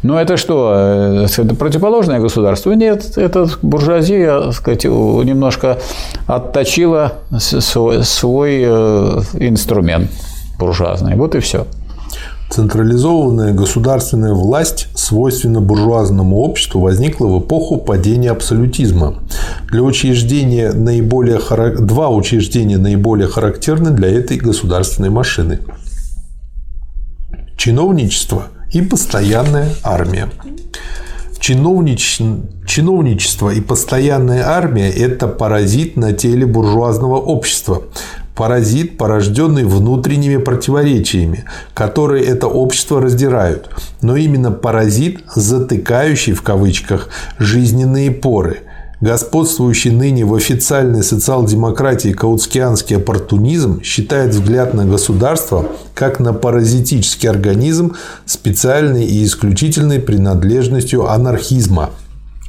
Но 0.04 0.20
это 0.20 0.36
что? 0.36 0.74
Э, 0.76 1.26
это 1.26 1.56
противоположное 1.56 2.20
государство? 2.20 2.74
Нет, 2.74 3.18
это 3.18 3.48
буржуазия 3.62 4.52
сказать, 4.52 4.84
немножко 4.84 5.80
отточила 6.28 7.14
свой, 7.40 8.04
свой 8.04 8.64
э, 8.66 9.22
инструмент 9.40 10.12
буржуазный. 10.60 11.16
Вот 11.16 11.36
и 11.36 11.40
все. 11.40 11.66
Централизованная 12.50 13.54
государственная 13.54 14.34
власть, 14.34 14.88
свойственна 14.96 15.62
буржуазному 15.62 16.38
обществу, 16.38 16.80
возникла 16.80 17.28
в 17.28 17.40
эпоху 17.40 17.78
падения 17.78 18.32
абсолютизма. 18.32 19.16
Для 19.70 19.82
учреждения 19.82 20.72
наиболее, 20.72 21.40
два 21.80 22.10
учреждения 22.10 22.78
наиболее 22.78 23.28
характерны 23.28 23.92
для 23.92 24.10
этой 24.10 24.38
государственной 24.38 25.10
машины. 25.10 25.60
Чиновничество 27.58 28.44
и 28.72 28.82
постоянная 28.82 29.70
армия. 29.84 30.30
Чиновнич... 31.40 32.20
Чиновничество 32.68 33.52
и 33.52 33.62
постоянная 33.62 34.48
армия– 34.48 34.90
это 34.92 35.28
паразит 35.28 35.96
на 35.96 36.14
теле 36.14 36.46
буржуазного 36.46 37.18
общества, 37.18 37.84
паразит, 38.36 38.98
порожденный 38.98 39.64
внутренними 39.64 40.38
противоречиями, 40.38 41.46
которые 41.74 42.26
это 42.26 42.48
общество 42.48 43.02
раздирают, 43.02 43.70
но 44.02 44.16
именно 44.16 44.52
паразит, 44.52 45.22
затыкающий 45.34 46.34
в 46.34 46.42
кавычках 46.42 47.10
жизненные 47.40 48.12
поры. 48.12 48.60
Господствующий 49.02 49.92
ныне 49.92 50.26
в 50.26 50.34
официальной 50.34 51.04
социал-демократии 51.04 52.14
каутскианский 52.14 52.98
оппортунизм 52.98 53.82
считает 53.84 54.32
взгляд 54.32 54.74
на 54.74 54.86
государство 54.86 55.68
как 55.94 56.20
на 56.20 56.34
паразитический 56.34 57.30
организм 57.30 57.96
специальной 58.26 59.06
и 59.06 59.24
исключительной 59.26 60.00
принадлежностью 60.00 61.10
анархизма– 61.10 61.92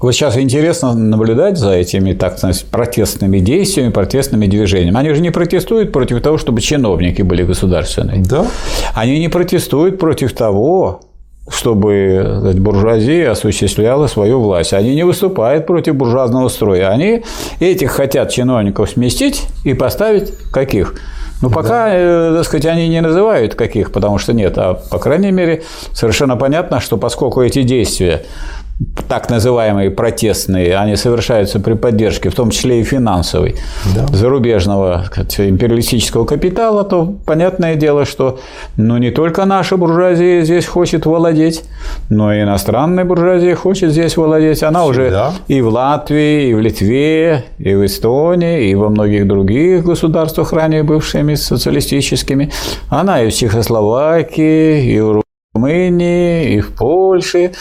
вот 0.00 0.12
сейчас 0.12 0.36
интересно 0.36 0.92
наблюдать 0.94 1.56
за 1.56 1.72
этими 1.72 2.12
так 2.12 2.36
сказать, 2.38 2.66
протестными 2.70 3.38
действиями, 3.38 3.90
протестными 3.90 4.46
движениями. 4.46 4.98
Они 4.98 5.14
же 5.14 5.22
не 5.22 5.30
протестуют 5.30 5.92
против 5.92 6.20
того, 6.20 6.36
чтобы 6.36 6.60
чиновники 6.60 7.22
были 7.22 7.44
государственные. 7.44 8.22
Да. 8.22 8.46
Они 8.94 9.18
не 9.18 9.28
протестуют 9.28 9.98
против 9.98 10.34
того, 10.34 11.00
чтобы 11.48 12.22
сказать, 12.40 12.58
буржуазия 12.58 13.30
осуществляла 13.30 14.06
свою 14.06 14.40
власть. 14.40 14.72
Они 14.72 14.94
не 14.94 15.04
выступают 15.04 15.66
против 15.66 15.94
буржуазного 15.94 16.48
строя. 16.48 16.90
Они 16.90 17.22
этих 17.60 17.92
хотят 17.92 18.30
чиновников 18.30 18.90
сместить 18.90 19.44
и 19.64 19.72
поставить 19.72 20.32
каких? 20.52 20.94
Ну, 21.42 21.50
пока, 21.50 21.86
да. 21.86 21.94
э, 21.94 22.34
так 22.36 22.44
сказать, 22.44 22.66
они 22.66 22.88
не 22.88 23.00
называют 23.00 23.54
каких, 23.54 23.92
потому 23.92 24.18
что 24.18 24.32
нет. 24.32 24.54
А, 24.56 24.74
по 24.74 24.98
крайней 24.98 25.32
мере, 25.32 25.62
совершенно 25.92 26.36
понятно, 26.36 26.80
что 26.80 26.96
поскольку 26.96 27.42
эти 27.42 27.62
действия 27.62 28.22
так 29.08 29.30
называемые 29.30 29.90
протестные, 29.90 30.76
они 30.76 30.96
совершаются 30.96 31.60
при 31.60 31.74
поддержке, 31.74 32.28
в 32.28 32.34
том 32.34 32.50
числе 32.50 32.80
и 32.80 32.84
финансовой, 32.84 33.56
да. 33.94 34.06
зарубежного 34.08 35.04
империалистического 35.38 36.26
капитала, 36.26 36.84
то 36.84 37.14
понятное 37.24 37.76
дело, 37.76 38.04
что 38.04 38.38
ну, 38.76 38.98
не 38.98 39.10
только 39.10 39.46
наша 39.46 39.78
буржуазия 39.78 40.42
здесь 40.42 40.66
хочет 40.66 41.06
владеть, 41.06 41.64
но 42.10 42.34
и 42.34 42.42
иностранная 42.42 43.04
буржуазия 43.04 43.54
хочет 43.54 43.92
здесь 43.92 44.16
владеть. 44.16 44.62
Она 44.62 44.82
Всегда. 44.82 45.28
уже 45.28 45.32
и 45.48 45.62
в 45.62 45.68
Латвии, 45.68 46.50
и 46.50 46.54
в 46.54 46.60
Литве, 46.60 47.44
и 47.58 47.74
в 47.74 47.86
Эстонии, 47.86 48.68
и 48.70 48.74
во 48.74 48.90
многих 48.90 49.26
других 49.26 49.84
государствах, 49.84 50.52
ранее 50.52 50.82
бывшими 50.82 51.34
социалистическими. 51.34 52.50
Она 52.90 53.22
и 53.22 53.30
в 53.30 53.34
Чехословакии, 53.34 54.92
и 54.92 55.00
в 55.00 55.22
Румынии, 55.54 56.56
и 56.56 56.60
в 56.60 56.74
Польше, 56.74 57.52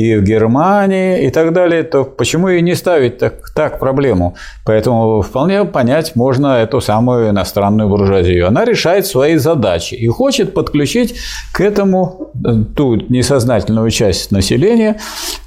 и 0.00 0.16
в 0.16 0.22
Германии 0.22 1.26
и 1.26 1.30
так 1.30 1.52
далее, 1.52 1.82
то 1.82 2.04
почему 2.04 2.48
и 2.48 2.62
не 2.62 2.74
ставить 2.74 3.18
так, 3.18 3.50
так 3.54 3.78
проблему? 3.78 4.34
Поэтому 4.64 5.20
вполне 5.20 5.64
понять 5.64 6.16
можно 6.16 6.62
эту 6.62 6.80
самую 6.80 7.30
иностранную 7.30 7.88
буржуазию. 7.88 8.48
Она 8.48 8.64
решает 8.64 9.06
свои 9.06 9.36
задачи 9.36 9.94
и 9.94 10.06
хочет 10.08 10.54
подключить 10.54 11.14
к 11.52 11.60
этому 11.60 12.30
э, 12.44 12.54
ту 12.76 12.96
несознательную 12.96 13.90
часть 13.90 14.32
населения, 14.32 14.96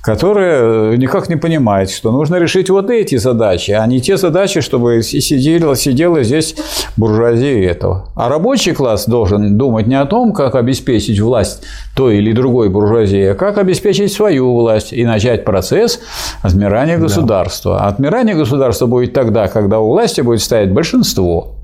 которая 0.01 0.97
никак 0.97 1.29
не 1.29 1.37
понимает, 1.37 1.89
что 1.89 2.11
нужно 2.11 2.35
решить 2.35 2.69
вот 2.69 2.89
эти 2.89 3.17
задачи, 3.17 3.71
а 3.71 3.87
не 3.87 4.01
те 4.01 4.17
задачи, 4.17 4.61
чтобы 4.61 5.01
сидела, 5.01 5.75
сидела 5.75 6.23
здесь 6.23 6.55
буржуазия 6.97 7.71
этого. 7.71 8.09
А 8.15 8.29
рабочий 8.29 8.73
класс 8.73 9.07
должен 9.07 9.57
думать 9.57 9.87
не 9.87 9.99
о 9.99 10.05
том, 10.05 10.33
как 10.33 10.55
обеспечить 10.55 11.19
власть 11.19 11.63
той 11.95 12.17
или 12.17 12.33
другой 12.33 12.69
буржуазии, 12.69 13.27
а 13.27 13.35
как 13.35 13.57
обеспечить 13.57 14.11
свою 14.11 14.42
свою 14.43 14.53
власть 14.53 14.93
и 14.93 15.05
начать 15.05 15.45
процесс 15.45 15.99
отмирания 16.41 16.97
государства. 16.97 17.77
Да. 17.79 17.87
отмирание 17.87 18.35
государства 18.35 18.87
будет 18.87 19.13
тогда, 19.13 19.47
когда 19.47 19.79
у 19.79 19.87
власти 19.87 20.21
будет 20.21 20.41
стоять 20.41 20.71
большинство, 20.71 21.55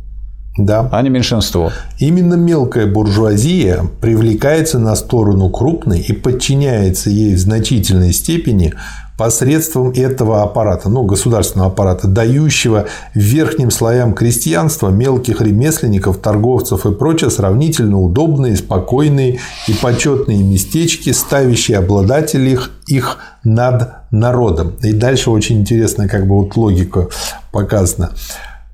да. 0.58 0.88
а 0.92 1.02
не 1.02 1.10
меньшинство. 1.10 1.72
Именно 2.00 2.36
мелкая 2.36 2.88
буржуазия 2.88 3.84
привлекается 4.02 4.80
на 4.80 4.96
сторону 4.96 5.50
крупной 5.50 6.00
и 6.00 6.14
подчиняется 6.14 7.10
ей 7.10 7.36
в 7.36 7.40
значительной 7.40 8.14
степени 8.14 8.74
посредством 9.20 9.92
этого 9.92 10.44
аппарата, 10.44 10.88
ну, 10.88 11.04
государственного 11.04 11.70
аппарата, 11.70 12.08
дающего 12.08 12.86
верхним 13.14 13.70
слоям 13.70 14.14
крестьянства, 14.14 14.88
мелких 14.88 15.42
ремесленников, 15.42 16.20
торговцев 16.20 16.86
и 16.86 16.94
прочее 16.94 17.30
сравнительно 17.30 18.00
удобные, 18.00 18.56
спокойные 18.56 19.42
и 19.68 19.74
почетные 19.74 20.42
местечки, 20.42 21.12
ставящие 21.12 21.80
обладателей 21.80 22.54
их, 22.54 22.72
их 22.88 23.18
над 23.44 23.90
народом. 24.10 24.76
И 24.82 24.94
дальше 24.94 25.32
очень 25.32 25.60
интересно, 25.60 26.08
как 26.08 26.26
бы 26.26 26.38
вот 26.38 26.56
логика 26.56 27.10
показана. 27.52 28.12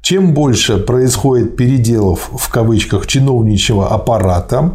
Чем 0.04 0.36
больше 0.36 0.78
происходит 0.78 1.56
переделов 1.56 2.30
в 2.32 2.52
кавычках 2.52 3.08
чиновничьего 3.08 3.88
аппарата, 3.88 4.74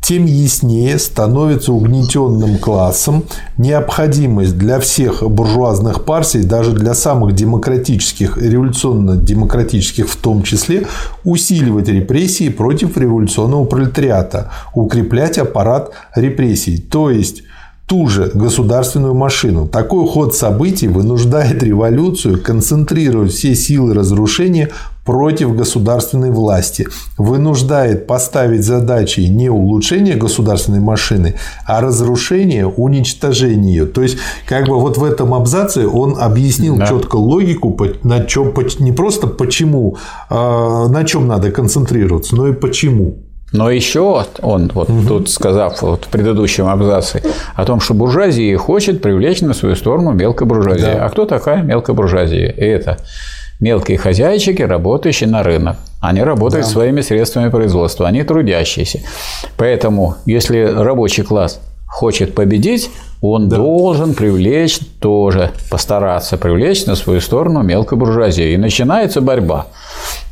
тем 0.00 0.24
яснее 0.24 0.98
становится 0.98 1.72
угнетенным 1.72 2.58
классом 2.58 3.24
необходимость 3.58 4.56
для 4.56 4.80
всех 4.80 5.22
буржуазных 5.22 6.04
партий, 6.04 6.42
даже 6.42 6.72
для 6.72 6.94
самых 6.94 7.34
демократических, 7.34 8.38
революционно-демократических 8.38 10.08
в 10.08 10.16
том 10.16 10.42
числе, 10.42 10.86
усиливать 11.24 11.88
репрессии 11.88 12.48
против 12.48 12.96
революционного 12.96 13.64
пролетариата, 13.64 14.50
укреплять 14.74 15.38
аппарат 15.38 15.90
репрессий. 16.14 16.78
То 16.78 17.10
есть 17.10 17.42
ту 17.88 18.06
же 18.06 18.30
государственную 18.34 19.14
машину. 19.14 19.66
Такой 19.66 20.06
ход 20.06 20.36
событий 20.36 20.88
вынуждает 20.88 21.62
революцию 21.62 22.40
концентрировать 22.40 23.32
все 23.32 23.54
силы 23.54 23.94
разрушения 23.94 24.68
против 25.06 25.56
государственной 25.56 26.30
власти, 26.30 26.86
вынуждает 27.16 28.06
поставить 28.06 28.62
задачей 28.62 29.30
не 29.30 29.48
улучшение 29.48 30.16
государственной 30.16 30.80
машины, 30.80 31.36
а 31.64 31.80
разрушение, 31.80 32.66
уничтожение 32.66 33.76
ее. 33.76 33.86
То 33.86 34.02
есть, 34.02 34.18
как 34.46 34.66
бы 34.66 34.78
вот 34.78 34.98
в 34.98 35.04
этом 35.04 35.32
абзаце 35.32 35.88
он 35.88 36.18
объяснил 36.20 36.76
да. 36.76 36.86
четко 36.86 37.16
логику, 37.16 37.74
на 38.02 38.22
чем, 38.24 38.52
не 38.80 38.92
просто 38.92 39.28
почему, 39.28 39.96
а, 40.28 40.88
на 40.88 41.04
чем 41.04 41.26
надо 41.26 41.50
концентрироваться, 41.52 42.36
но 42.36 42.48
и 42.48 42.52
почему. 42.52 43.16
Но 43.52 43.70
еще 43.70 44.24
он, 44.42 44.70
вот 44.74 44.90
угу. 44.90 45.06
тут 45.06 45.30
сказав 45.30 45.80
вот 45.80 46.04
в 46.04 46.08
предыдущем 46.08 46.68
абзаце 46.68 47.22
о 47.54 47.64
том, 47.64 47.80
что 47.80 47.94
буржуазия 47.94 48.56
хочет 48.58 49.00
привлечь 49.00 49.40
на 49.40 49.54
свою 49.54 49.74
сторону 49.74 50.12
мелкобуржуазия. 50.12 50.96
Да. 50.96 51.06
А 51.06 51.08
кто 51.08 51.24
такая 51.24 51.62
мелкобуржуазия? 51.62 52.50
Это 52.50 52.98
мелкие 53.58 53.96
хозяйчики, 53.96 54.62
работающие 54.62 55.28
на 55.28 55.42
рынок. 55.42 55.76
Они 56.00 56.22
работают 56.22 56.66
да. 56.66 56.70
своими 56.70 57.00
средствами 57.00 57.48
производства, 57.48 58.06
они 58.06 58.22
трудящиеся. 58.22 59.00
Поэтому, 59.56 60.16
если 60.26 60.60
рабочий 60.62 61.24
класс 61.24 61.60
хочет 61.86 62.34
победить, 62.34 62.90
он 63.20 63.48
да. 63.48 63.56
должен 63.56 64.14
привлечь 64.14 64.78
тоже, 65.00 65.50
постараться 65.70 66.36
привлечь 66.36 66.86
на 66.86 66.94
свою 66.94 67.20
сторону 67.20 67.62
мелкую 67.62 67.98
буржуазию. 67.98 68.52
И 68.54 68.56
начинается 68.56 69.20
борьба 69.20 69.66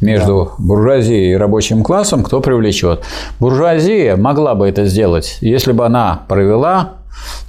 между 0.00 0.44
да. 0.44 0.64
буржуазией 0.64 1.32
и 1.32 1.36
рабочим 1.36 1.82
классом, 1.82 2.22
кто 2.22 2.40
привлечет. 2.40 3.02
Буржуазия 3.40 4.16
могла 4.16 4.54
бы 4.54 4.68
это 4.68 4.84
сделать, 4.86 5.38
если 5.40 5.72
бы 5.72 5.84
она 5.84 6.22
провела 6.28 6.94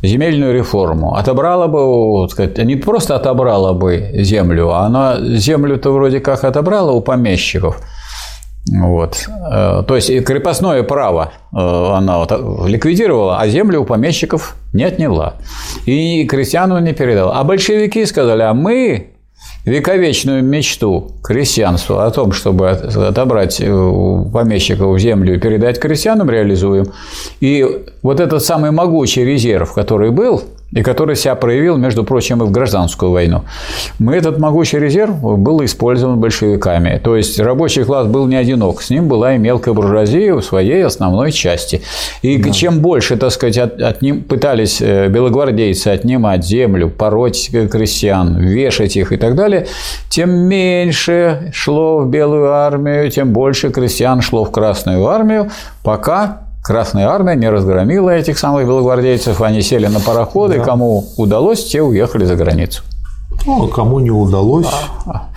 земельную 0.01 0.53
реформу, 0.53 1.15
отобрала 1.15 1.68
бы, 1.68 1.85
вот, 1.85 2.31
сказать, 2.31 2.57
не 2.57 2.76
просто 2.76 3.15
отобрала 3.15 3.73
бы 3.73 4.11
землю, 4.14 4.72
а 4.72 4.85
она 4.85 5.18
землю-то 5.19 5.91
вроде 5.91 6.19
как 6.19 6.43
отобрала 6.43 6.91
у 6.93 7.01
помещиков. 7.01 7.80
Вот. 8.72 9.27
Э, 9.52 9.84
то 9.88 9.95
есть 9.95 10.23
крепостное 10.26 10.84
право 10.84 11.31
э, 11.53 11.57
она 11.57 12.26
ликвидировала, 12.68 13.39
а 13.39 13.48
землю 13.48 13.81
у 13.81 13.85
помещиков 13.85 14.56
не 14.73 14.84
отняла. 14.84 15.35
И 15.85 16.26
крестьяну 16.26 16.80
не 16.80 16.94
передала. 16.94 17.39
А 17.39 17.44
большевики 17.44 18.06
сказали, 18.06 18.41
а 18.41 18.53
мы 18.53 19.14
вековечную 19.65 20.44
мечту 20.44 21.11
крестьянства 21.23 22.06
о 22.06 22.11
том, 22.11 22.31
чтобы 22.31 22.69
отобрать 22.69 23.60
у 23.61 24.30
помещиков 24.31 24.98
землю 24.99 25.35
и 25.35 25.39
передать 25.39 25.80
крестьянам, 25.80 26.30
реализуем. 26.30 26.88
И 27.41 27.65
вот 28.02 28.19
этот 28.19 28.44
самый 28.44 28.72
могучий 28.72 29.26
резерв, 29.26 29.73
который 29.73 30.11
был, 30.11 30.41
и 30.72 30.81
который 30.81 31.15
себя 31.15 31.35
проявил, 31.35 31.77
между 31.77 32.03
прочим, 32.03 32.44
и 32.44 32.45
в 32.45 32.52
гражданскую 32.52 33.11
войну. 33.11 33.44
Мы 33.99 34.15
этот 34.15 34.38
могучий 34.38 34.80
резерв 34.80 35.15
был 35.22 35.64
использован 35.64 36.19
большевиками. 36.19 36.99
То 37.02 37.15
есть 37.15 37.39
рабочий 37.39 37.84
класс 37.84 38.07
был 38.07 38.27
не 38.27 38.35
одинок, 38.35 38.81
с 38.81 38.89
ним 38.89 39.07
была 39.07 39.35
и 39.35 39.38
мелкая 39.38 39.73
буржуазия 39.73 40.35
в 40.35 40.41
своей 40.41 40.84
основной 40.84 41.31
части. 41.31 41.81
И 42.22 42.38
да. 42.38 42.52
чем 42.52 42.80
больше, 42.80 43.15
так 43.18 43.31
сказать, 43.31 43.57
от, 43.57 43.81
от 43.81 44.02
ним 44.02 44.23
пытались 44.23 44.81
э, 44.81 45.07
белогвардейцы 45.07 45.88
отнимать 45.88 46.45
землю, 46.45 46.89
пороть 46.89 47.49
крестьян, 47.52 48.38
вешать 48.38 48.98
их 48.98 49.11
и 49.11 49.18
так 49.18 49.35
далее, 49.35 49.68
тем 50.10 50.31
меньше 50.31 51.52
шло 51.53 51.99
в 51.99 52.10
белую 52.10 52.52
армию, 52.52 53.10
тем 53.10 53.31
больше 53.31 53.69
крестьян 53.69 54.22
шло 54.22 54.44
в 54.44 54.52
красную 54.52 55.06
армию, 55.07 55.49
пока 55.84 56.47
Красная 56.68 57.07
армия 57.07 57.35
не 57.35 57.49
разгромила 57.49 58.10
этих 58.10 58.38
самых 58.38 58.68
белогвардейцев, 58.68 59.39
они 59.39 59.61
сели 59.61 59.88
на 59.88 60.02
пароходы, 60.02 60.57
да. 60.57 60.65
кому 60.65 61.06
удалось, 61.15 61.64
те 61.64 61.81
уехали 61.81 62.26
за 62.26 62.35
границу. 62.35 62.84
Ну, 63.45 63.64
а 63.64 63.68
кому 63.69 64.02
не 64.02 64.11
удалось, 64.11 64.68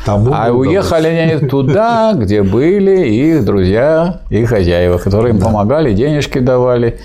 тому 0.05 0.33
А 0.35 0.51
уехали 0.51 1.07
они 1.07 1.47
туда, 1.47 2.15
где 2.15 2.43
были 2.43 3.07
их 3.07 3.45
друзья 3.45 4.23
и 4.29 4.45
хозяева, 4.45 4.99
которые 4.99 5.33
им 5.33 5.39
да. 5.39 5.47
помогали, 5.47 5.95
денежки 5.95 6.41
давали 6.41 6.99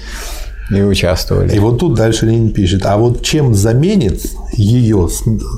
и 0.72 0.81
участвовали. 0.81 1.56
И 1.56 1.60
вот 1.60 1.77
тут 1.77 1.93
дальше 1.93 2.26
Ленин 2.26 2.52
пишет, 2.52 2.88
а 2.88 2.97
вот 2.97 3.22
чем 3.22 3.53
заменит 3.53 4.23
ее 4.53 5.07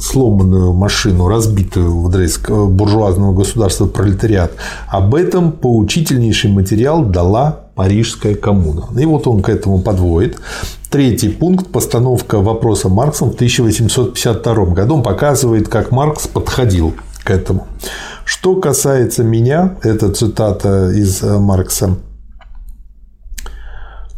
сломанную 0.02 0.73
машину, 0.73 1.30
разбитую 1.30 2.02
в 2.02 2.11
дреск 2.11 2.49
буржуазного 2.52 3.34
государства 3.34 3.85
пролетариат, 3.85 4.52
об 4.89 5.15
этом 5.15 5.53
поучительнейший 5.53 6.52
материал 6.52 7.06
дала 7.06 7.66
Парижская 7.78 8.34
коммуна. 8.34 8.88
И 8.99 9.06
вот 9.06 9.28
он 9.28 9.44
к 9.44 9.49
этому 9.49 9.80
подводит. 9.80 10.38
Третий 10.90 11.30
пункт– 11.30 11.68
постановка 11.72 12.40
вопроса 12.40 12.90
Марксом 12.90 13.30
в 13.30 13.36
1852 13.36 14.66
году. 14.74 14.95
Он 14.95 15.04
показывает, 15.04 15.68
как 15.68 15.91
Маркс 15.91 16.28
подходил 16.28 16.95
к 17.24 17.30
этому. 17.30 17.68
Что 18.26 18.56
касается 18.56 19.24
меня, 19.24 19.76
это 19.84 20.12
цитата 20.12 20.90
из 20.90 21.22
э, 21.22 21.38
Маркса, 21.38 21.98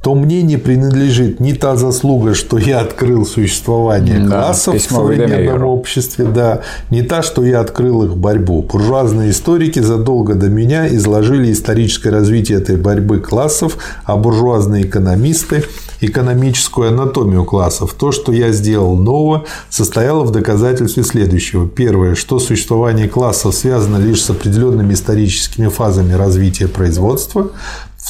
то 0.01 0.15
мне 0.15 0.43
не 0.43 0.57
принадлежит 0.57 1.39
ни 1.39 1.51
та 1.51 1.76
заслуга, 1.76 2.34
что 2.34 2.57
я 2.57 2.80
открыл 2.80 3.26
существование 3.26 4.19
да, 4.19 4.27
классов 4.27 4.76
в 4.76 4.81
современном 4.81 5.63
обществе, 5.63 6.26
да, 6.26 6.61
ни 6.89 7.01
та, 7.01 7.21
что 7.21 7.43
я 7.43 7.59
открыл 7.59 8.03
их 8.03 8.15
борьбу. 8.15 8.61
Буржуазные 8.61 9.31
историки 9.31 9.80
задолго 9.80 10.35
до 10.35 10.47
меня 10.47 10.88
изложили 10.88 11.51
историческое 11.51 12.11
развитие 12.11 12.59
этой 12.59 12.77
борьбы 12.77 13.19
классов, 13.19 13.77
а 14.05 14.15
буржуазные 14.15 14.85
экономисты 14.85 15.65
экономическую 16.01 16.89
анатомию 16.89 17.43
классов. 17.43 17.93
То, 17.93 18.11
что 18.11 18.31
я 18.31 18.51
сделал 18.51 18.95
нового, 18.95 19.45
состояло 19.69 20.23
в 20.23 20.31
доказательстве 20.31 21.03
следующего. 21.03 21.67
Первое, 21.67 22.15
что 22.15 22.39
существование 22.39 23.07
классов 23.07 23.53
связано 23.55 23.97
лишь 23.97 24.23
с 24.23 24.30
определенными 24.30 24.93
историческими 24.93 25.67
фазами 25.67 26.13
развития 26.13 26.67
производства. 26.67 27.51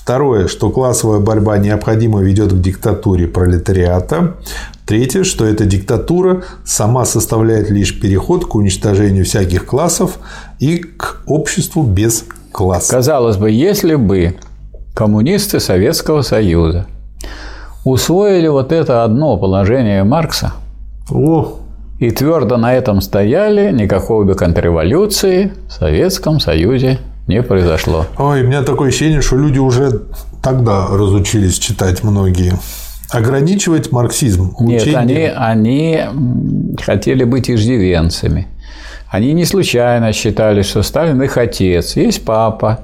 Второе, 0.09 0.47
что 0.47 0.71
классовая 0.71 1.19
борьба 1.19 1.59
необходимо 1.59 2.19
ведет 2.19 2.51
к 2.51 2.59
диктатуре 2.59 3.27
пролетариата. 3.27 4.37
Третье, 4.87 5.23
что 5.23 5.45
эта 5.45 5.65
диктатура 5.65 6.41
сама 6.65 7.05
составляет 7.05 7.69
лишь 7.69 8.01
переход 8.01 8.43
к 8.43 8.55
уничтожению 8.55 9.23
всяких 9.23 9.67
классов 9.67 10.17
и 10.57 10.77
к 10.79 11.21
обществу 11.27 11.83
без 11.83 12.25
классов. 12.51 12.89
Казалось 12.89 13.37
бы, 13.37 13.51
если 13.51 13.93
бы 13.93 14.33
коммунисты 14.95 15.59
Советского 15.59 16.23
Союза 16.23 16.87
усвоили 17.85 18.47
вот 18.47 18.71
это 18.71 19.03
одно 19.03 19.37
положение 19.37 20.03
Маркса 20.03 20.53
О. 21.11 21.59
и 21.99 22.09
твердо 22.09 22.57
на 22.57 22.73
этом 22.73 23.01
стояли, 23.01 23.71
никакой 23.71 24.25
бы 24.25 24.33
контрреволюции 24.33 25.53
в 25.67 25.71
Советском 25.71 26.39
Союзе 26.39 26.97
не 27.29 27.43
произошло. 27.43 28.07
Ой, 28.17 28.41
у 28.41 28.47
меня 28.47 28.63
такое 28.63 28.89
ощущение, 28.89 29.21
что 29.21 29.37
люди 29.37 29.59
уже 29.59 30.01
тогда 30.41 30.87
разучились 30.87 31.59
читать 31.59 32.03
многие. 32.03 32.53
Ограничивать 33.11 33.91
марксизм. 33.91 34.55
Нет, 34.59 34.87
они, 34.95 35.31
они 35.35 36.01
хотели 36.81 37.23
быть 37.23 37.49
иждивенцами. 37.49 38.47
Они 39.09 39.33
не 39.33 39.45
случайно 39.45 40.11
считали, 40.11 40.63
что 40.63 40.83
Сталин 40.83 41.21
их 41.21 41.37
отец. 41.37 41.95
Есть 41.95 42.25
папа. 42.25 42.79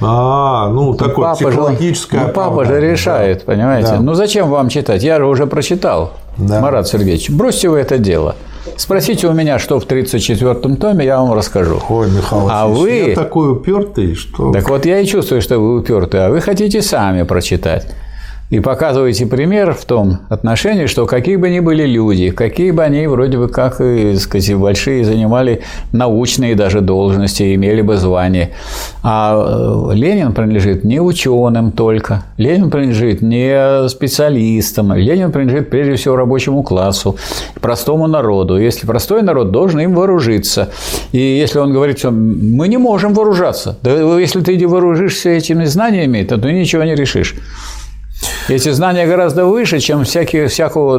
А, 0.00 0.68
ну, 0.68 0.94
такое 0.94 1.26
папа 1.26 1.36
психологическое. 1.36 2.20
Же, 2.20 2.26
ну, 2.28 2.32
папа 2.32 2.64
же 2.64 2.80
решает, 2.80 3.38
да. 3.38 3.52
понимаете? 3.52 3.90
Да. 3.90 4.00
Ну, 4.00 4.14
зачем 4.14 4.48
вам 4.48 4.68
читать? 4.68 5.02
Я 5.02 5.18
же 5.18 5.26
уже 5.26 5.46
прочитал, 5.48 6.12
да. 6.36 6.60
Марат 6.60 6.86
Сергеевич. 6.86 7.30
Бросьте 7.30 7.68
вы 7.68 7.78
это 7.78 7.98
дело. 7.98 8.36
Спросите 8.78 9.26
у 9.26 9.32
меня, 9.32 9.58
что 9.58 9.80
в 9.80 9.86
34-м 9.86 10.76
томе, 10.76 11.04
я 11.04 11.20
вам 11.20 11.32
расскажу. 11.32 11.82
Ой, 11.88 12.08
Михаил 12.10 12.48
а 12.48 12.68
вы... 12.68 12.90
я 12.90 13.14
такой 13.14 13.50
упертый, 13.50 14.14
что... 14.14 14.52
Так 14.52 14.68
вот, 14.68 14.86
я 14.86 15.00
и 15.00 15.06
чувствую, 15.06 15.42
что 15.42 15.58
вы 15.58 15.80
упертый, 15.80 16.24
а 16.24 16.30
вы 16.30 16.40
хотите 16.40 16.80
сами 16.80 17.24
прочитать 17.24 17.88
и 18.50 18.60
показываете 18.60 19.26
пример 19.26 19.74
в 19.74 19.84
том 19.84 20.20
отношении, 20.30 20.86
что 20.86 21.04
какие 21.06 21.36
бы 21.36 21.50
ни 21.50 21.60
были 21.60 21.84
люди, 21.84 22.30
какие 22.30 22.70
бы 22.70 22.82
они 22.82 23.06
вроде 23.06 23.36
бы 23.36 23.48
как, 23.48 23.76
так 23.76 24.18
сказать, 24.18 24.54
большие 24.54 25.04
занимали 25.04 25.62
научные 25.92 26.54
даже 26.54 26.80
должности, 26.80 27.54
имели 27.54 27.82
бы 27.82 27.96
звания, 27.96 28.50
а 29.02 29.90
э, 29.90 29.94
Ленин 29.94 30.32
принадлежит 30.32 30.82
не 30.82 30.98
ученым 31.00 31.72
только, 31.72 32.24
Ленин 32.38 32.70
принадлежит 32.70 33.20
не 33.20 33.86
специалистам, 33.88 34.94
Ленин 34.94 35.30
принадлежит 35.30 35.68
прежде 35.68 35.96
всего 35.96 36.16
рабочему 36.16 36.62
классу, 36.62 37.16
простому 37.60 38.06
народу. 38.06 38.58
Если 38.58 38.86
простой 38.86 39.22
народ 39.22 39.50
должен 39.50 39.80
им 39.80 39.94
вооружиться, 39.94 40.70
и 41.12 41.18
если 41.18 41.58
он 41.58 41.72
говорит, 41.72 41.98
что 41.98 42.10
мы 42.10 42.68
не 42.68 42.78
можем 42.78 43.12
вооружаться, 43.12 43.78
да 43.82 44.18
если 44.18 44.40
ты 44.40 44.66
вооружишься 44.66 45.28
этими 45.30 45.64
знаниями, 45.66 46.22
то 46.22 46.38
ты 46.38 46.52
ничего 46.52 46.84
не 46.84 46.94
решишь. 46.94 47.34
Эти 48.48 48.70
знания 48.72 49.06
гораздо 49.06 49.44
выше, 49.44 49.78
чем 49.78 50.04
всякие, 50.04 50.48
всякого 50.48 50.98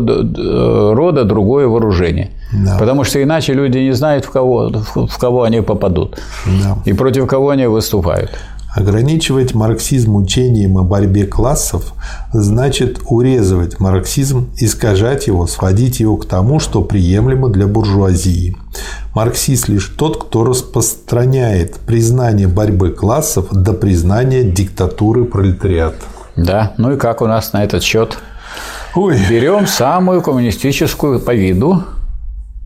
рода 0.94 1.24
другое 1.24 1.68
вооружение. 1.68 2.30
Да. 2.54 2.78
Потому 2.78 3.04
что 3.04 3.22
иначе 3.22 3.54
люди 3.54 3.78
не 3.78 3.94
знают, 3.94 4.26
в 4.26 4.30
кого, 4.30 4.72
в 4.96 5.18
кого 5.18 5.44
они 5.44 5.62
попадут 5.62 6.20
да. 6.46 6.78
и 6.86 6.94
против 6.94 7.28
кого 7.28 7.50
они 7.50 7.68
выступают. 7.68 8.32
Ограничивать 8.76 9.56
марксизм 9.56 10.16
учением 10.16 10.78
о 10.78 10.84
борьбе 10.84 11.26
классов 11.26 11.94
значит 12.32 13.00
урезывать 13.08 13.80
марксизм, 13.80 14.52
искажать 14.58 15.26
его, 15.26 15.48
сводить 15.48 16.00
его 16.00 16.18
к 16.18 16.26
тому, 16.26 16.60
что 16.60 16.84
приемлемо 16.84 17.50
для 17.50 17.66
буржуазии. 17.66 18.56
Марксист 19.16 19.70
лишь 19.70 19.88
тот, 19.88 20.24
кто 20.24 20.44
распространяет 20.44 21.78
признание 21.78 22.48
борьбы 22.48 22.92
классов 22.92 23.48
до 23.52 23.74
признания 23.74 24.44
диктатуры 24.44 25.26
пролетариата. 25.26 26.06
Да, 26.44 26.74
ну 26.78 26.94
и 26.94 26.98
как 26.98 27.22
у 27.22 27.28
нас 27.28 27.54
на 27.54 27.64
этот 27.64 27.84
счет? 27.84 28.18
Ой. 28.96 29.20
Берем 29.30 29.68
самую 29.68 30.22
коммунистическую 30.22 31.20
по 31.20 31.34
виду 31.34 31.84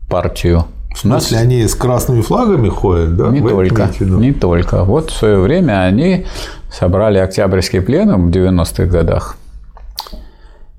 партию. 0.10 0.66
В 0.94 1.00
смысле, 1.00 1.38
нас... 1.38 1.46
они 1.46 1.68
с 1.68 1.76
красными 1.76 2.22
флагами 2.22 2.70
ходят, 2.70 3.16
да? 3.16 3.30
Не 3.30 3.42
только, 3.42 3.90
не 4.00 4.32
только. 4.32 4.84
Вот 4.84 5.10
в 5.10 5.16
свое 5.16 5.40
время 5.40 5.84
они 5.84 6.28
собрали 6.72 7.18
Октябрьский 7.18 7.82
пленум 7.82 8.30
в 8.30 8.32
90-х 8.32 8.86
годах. 8.86 9.38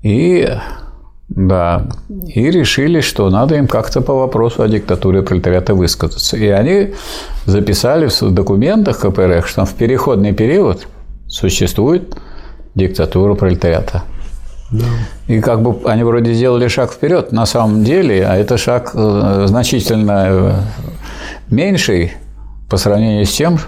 И 0.01 0.47
да, 1.27 1.87
и 2.27 2.49
решили, 2.51 3.01
что 3.01 3.29
надо 3.29 3.55
им 3.55 3.67
как-то 3.67 4.01
по 4.01 4.13
вопросу 4.13 4.61
о 4.61 4.67
диктатуре 4.67 5.21
пролетариата 5.21 5.73
высказаться. 5.73 6.37
И 6.37 6.47
они 6.47 6.93
записали 7.45 8.07
в 8.07 8.31
документах 8.31 8.99
КПРФ, 8.99 9.47
что 9.47 9.65
в 9.65 9.73
переходный 9.73 10.33
период 10.33 10.87
существует 11.27 12.15
диктатуру 12.75 13.35
пролетариата. 13.35 14.03
Да. 14.71 14.85
И 15.27 15.39
как 15.41 15.61
бы 15.61 15.89
они 15.89 16.03
вроде 16.03 16.33
сделали 16.33 16.67
шаг 16.67 16.91
вперед, 16.91 17.31
на 17.31 17.45
самом 17.45 17.83
деле, 17.83 18.25
а 18.27 18.35
это 18.35 18.57
шаг 18.57 18.91
э, 18.93 19.45
значительно 19.47 20.25
э, 20.27 20.51
меньший 21.49 22.13
по 22.69 22.77
сравнению 22.77 23.25
с 23.25 23.31
тем, 23.31 23.59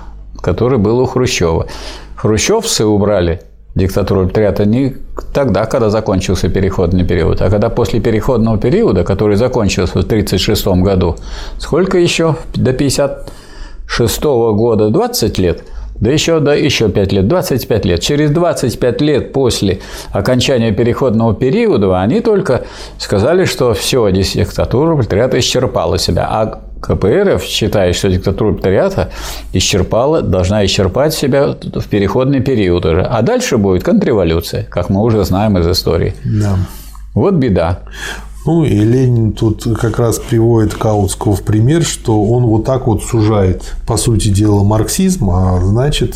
который 0.42 0.80
был 0.80 1.00
у 1.00 1.06
Хрущева. 1.06 1.68
Хрущевцы 2.16 2.84
убрали 2.84 3.42
диктатуру 3.76 4.22
пролетариата 4.22 4.66
не 4.66 4.98
тогда, 5.34 5.66
когда 5.66 5.90
закончился 5.92 6.50
переходный 6.50 7.06
период, 7.06 7.42
а 7.42 7.50
когда 7.52 7.70
после 7.70 8.00
переходного 8.00 8.58
периода, 8.58 9.04
который 9.04 9.36
закончился 9.36 10.02
в 10.02 10.06
1936 10.06 10.68
году, 10.84 11.16
сколько 11.60 12.00
еще 12.00 12.36
до 12.56 12.72
1956 12.72 14.24
года, 14.24 14.90
20 14.90 15.38
лет– 15.38 15.64
да 16.00 16.12
еще, 16.12 16.40
да 16.40 16.54
еще 16.54 16.90
5 16.90 17.12
лет, 17.12 17.28
25 17.28 17.86
лет. 17.86 18.00
Через 18.02 18.32
25 18.32 19.02
лет 19.02 19.34
после 19.34 19.80
окончания 20.12 20.72
переходного 20.72 21.34
периода 21.34 22.00
они 22.00 22.22
только 22.22 22.66
сказали, 22.98 23.46
что 23.46 23.74
все, 23.74 24.10
диктатура 24.12 24.96
пролетариата 24.96 25.40
исчерпала 25.40 25.98
себя. 25.98 26.28
А 26.30 26.62
КПРФ 26.82 27.44
считает, 27.44 27.96
что 27.96 28.10
диктатура 28.10 28.52
пролетариата 28.52 29.10
исчерпала, 29.54 30.22
должна 30.22 30.66
исчерпать 30.66 31.14
себя 31.14 31.56
в 31.74 31.88
переходный 31.88 32.42
период 32.42 32.86
уже. 32.86 33.02
А 33.02 33.22
дальше 33.22 33.58
будет 33.58 33.84
контрреволюция, 33.84 34.64
как 34.64 34.90
мы 34.90 35.02
уже 35.02 35.24
знаем 35.26 35.58
из 35.58 35.68
истории. 35.68 36.14
Да. 36.24 36.58
Вот 37.14 37.34
беда. 37.34 37.80
Ну, 38.48 38.64
и 38.64 38.80
Ленин 38.80 39.34
тут 39.34 39.66
как 39.78 40.00
раз 40.00 40.20
приводит 40.20 40.74
Каутского 40.74 41.36
в 41.36 41.42
пример, 41.42 41.84
что 41.84 42.24
он 42.24 42.46
вот 42.46 42.64
так 42.64 42.88
вот 42.88 43.04
сужает, 43.04 43.62
по 43.86 43.98
сути 43.98 44.30
дела, 44.30 44.64
марксизм, 44.64 45.30
а 45.30 45.60
значит, 45.62 46.16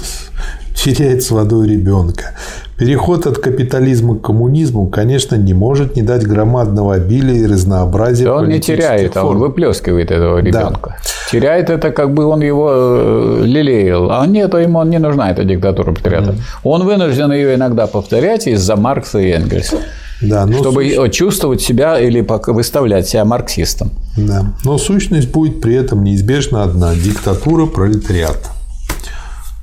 теряет 0.73 1.23
с 1.23 1.31
водой 1.31 1.67
ребенка. 1.67 2.33
Переход 2.77 3.27
от 3.27 3.37
капитализма 3.37 4.17
к 4.17 4.21
коммунизму, 4.21 4.87
конечно, 4.87 5.35
не 5.35 5.53
может 5.53 5.97
не 5.97 6.03
дать 6.03 6.25
громадного 6.25 6.95
обилия 6.95 7.35
и 7.35 7.45
разнообразия. 7.45 8.23
Да 8.23 8.35
он 8.35 8.47
не 8.47 8.61
теряет, 8.61 9.15
форм. 9.15 9.27
а 9.27 9.29
он 9.31 9.37
выплескивает 9.39 10.09
этого 10.09 10.37
ребенка. 10.37 10.95
Да. 11.03 11.29
теряет 11.29 11.69
это, 11.69 11.91
как 11.91 12.13
бы 12.13 12.23
он 12.23 12.39
его 12.39 12.71
э, 12.71 13.41
лелеял. 13.43 14.09
А 14.09 14.25
нет, 14.25 14.53
ему 14.53 14.81
не 14.83 14.99
нужна 14.99 15.31
эта 15.31 15.43
диктатура 15.43 15.91
пролетариата. 15.91 16.31
Mm. 16.31 16.39
Он 16.63 16.85
вынужден 16.85 17.33
ее 17.33 17.55
иногда 17.55 17.87
повторять 17.87 18.47
из-за 18.47 18.77
Маркса 18.77 19.19
и 19.19 19.31
Энгельса. 19.31 19.79
Да, 20.21 20.45
но 20.45 20.57
чтобы 20.59 20.89
сущ... 20.89 21.11
чувствовать 21.11 21.61
себя 21.61 21.99
или 21.99 22.25
выставлять 22.47 23.07
себя 23.07 23.25
марксистом. 23.25 23.91
Да. 24.15 24.53
Но 24.63 24.77
сущность 24.77 25.31
будет 25.31 25.61
при 25.61 25.75
этом 25.75 26.03
неизбежно 26.03 26.63
одна– 26.63 26.95
диктатура 26.95 27.65
пролетариата. 27.65 28.49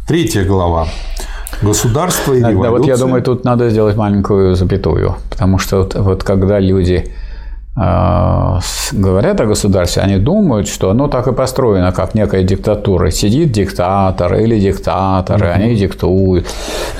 Третья 0.06 0.44
глава. 0.44 0.89
Государство 1.62 2.32
и 2.32 2.39
революция. 2.39 2.62
Да, 2.62 2.70
вот 2.70 2.86
я 2.86 2.97
думаю, 2.97 3.22
тут 3.22 3.44
надо 3.44 3.68
сделать 3.70 3.97
маленькую 3.97 4.55
запятую, 4.55 5.16
потому 5.30 5.59
что 5.59 5.78
вот, 5.78 5.94
вот 5.94 6.24
когда 6.24 6.59
люди 6.60 7.10
говорят 8.93 9.41
о 9.41 9.47
государстве, 9.47 10.03
они 10.03 10.17
думают, 10.17 10.69
что 10.69 10.91
оно 10.91 11.09
так 11.09 11.29
и 11.29 11.33
построено, 11.33 11.93
как 11.93 12.15
некая 12.15 12.43
диктатура. 12.43 13.11
Сидит 13.11 13.53
диктатор 13.53 14.35
или 14.35 14.59
диктаторы, 14.59 15.47
mm-hmm. 15.47 15.53
они 15.53 15.77
диктуют, 15.77 16.47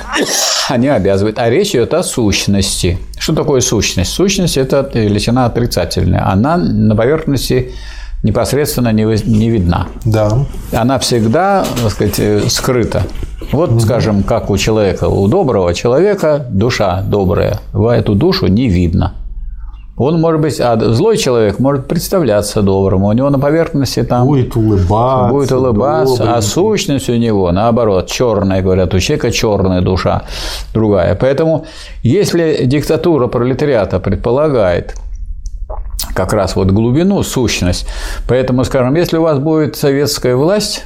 они 0.69 0.87
обязывают. 0.87 1.37
А 1.39 1.49
речь 1.49 1.71
идет 1.71 1.93
о 1.93 2.03
сущности. 2.03 2.97
Что 3.17 3.33
такое 3.33 3.61
сущность? 3.61 4.11
Сущность– 4.11 4.57
это 4.57 4.89
величина 4.93 5.45
отрицательная. 5.45 6.31
Она 6.31 6.57
на 6.57 6.95
поверхности 6.95 7.73
непосредственно 8.23 8.91
не, 8.91 9.03
не 9.03 9.49
видна. 9.49 9.87
Да. 10.05 10.45
Она 10.71 10.99
всегда, 10.99 11.65
так 11.81 11.91
сказать, 11.91 12.19
э, 12.19 12.41
скрыта. 12.49 13.03
Вот, 13.51 13.71
угу. 13.71 13.79
скажем, 13.79 14.23
как 14.23 14.49
у 14.49 14.57
человека, 14.57 15.05
у 15.05 15.27
доброго 15.27 15.73
человека 15.73 16.45
душа 16.49 17.01
добрая, 17.01 17.59
в 17.73 17.87
эту 17.87 18.15
душу 18.15 18.47
не 18.47 18.69
видно. 18.69 19.13
Он 19.99 20.21
может 20.21 20.39
быть, 20.39 20.61
а 20.61 20.79
злой 20.79 21.17
человек 21.17 21.59
может 21.59 21.85
представляться 21.85 22.61
добрым, 22.61 23.03
у 23.03 23.11
него 23.11 23.29
на 23.29 23.37
поверхности 23.37 24.01
там 24.01 24.25
будет 24.25 24.55
улыбаться, 24.55 25.33
будет 25.33 25.51
улыбаться, 25.51 26.17
добрый. 26.19 26.35
а 26.35 26.41
сущность 26.41 27.09
у 27.09 27.15
него 27.15 27.51
наоборот 27.51 28.07
черная, 28.07 28.61
говорят, 28.61 28.93
у 28.93 28.99
человека 28.99 29.29
черная 29.29 29.81
душа, 29.81 30.23
другая. 30.73 31.15
Поэтому, 31.15 31.65
если 32.01 32.63
диктатура 32.63 33.27
пролетариата 33.27 33.99
предполагает 33.99 34.95
как 36.15 36.31
раз 36.31 36.55
вот 36.55 36.71
глубину, 36.71 37.21
сущность. 37.23 37.85
Поэтому, 38.25 38.63
скажем, 38.63 38.95
если 38.95 39.17
у 39.17 39.21
вас 39.21 39.37
будет 39.37 39.75
советская 39.75 40.37
власть, 40.37 40.85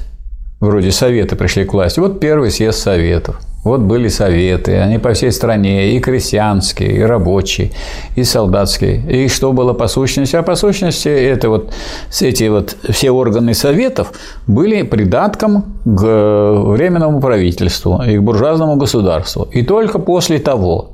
вроде 0.59 0.91
Советы 0.91 1.35
пришли 1.35 1.65
к 1.65 1.73
власти, 1.73 1.99
вот 1.99 2.19
первый 2.19 2.49
съезд 2.49 2.79
Советов, 2.79 3.39
вот 3.63 3.79
были 3.79 4.09
советы, 4.09 4.77
они 4.77 4.99
по 4.99 5.13
всей 5.13 5.31
стране, 5.31 5.95
и 5.95 5.99
крестьянские, 5.99 6.97
и 6.97 7.01
рабочие, 7.01 7.71
и 8.15 8.23
солдатские. 8.23 9.01
И 9.09 9.27
что 9.29 9.53
было 9.53 9.73
по 9.73 9.87
сущности? 9.87 10.35
А 10.35 10.43
по 10.43 10.55
сущности 10.55 11.07
это 11.07 11.49
вот, 11.49 11.73
эти 12.21 12.49
вот 12.49 12.75
все 12.89 13.11
органы 13.11 13.53
советов 13.53 14.11
были 14.47 14.81
придатком 14.83 15.65
к 15.85 16.03
временному 16.03 17.21
правительству 17.21 18.01
и 18.05 18.17
к 18.17 18.21
буржуазному 18.21 18.75
государству. 18.75 19.47
И 19.51 19.63
только 19.63 19.99
после 19.99 20.39
того, 20.39 20.91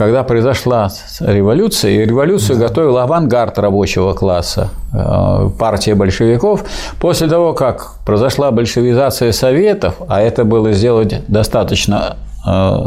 когда 0.00 0.22
произошла 0.24 0.90
революция, 1.20 1.90
и 1.90 2.06
революцию 2.06 2.58
да. 2.58 2.68
готовил 2.68 2.96
авангард 2.96 3.58
рабочего 3.58 4.14
класса, 4.14 4.70
э, 4.94 5.50
партия 5.58 5.94
большевиков, 5.94 6.64
после 6.98 7.28
того, 7.28 7.52
как 7.52 7.96
произошла 8.06 8.50
большевизация 8.50 9.30
Советов, 9.32 9.96
а 10.08 10.22
это 10.22 10.46
было 10.46 10.72
сделать 10.72 11.22
достаточно 11.28 12.16
э, 12.46 12.84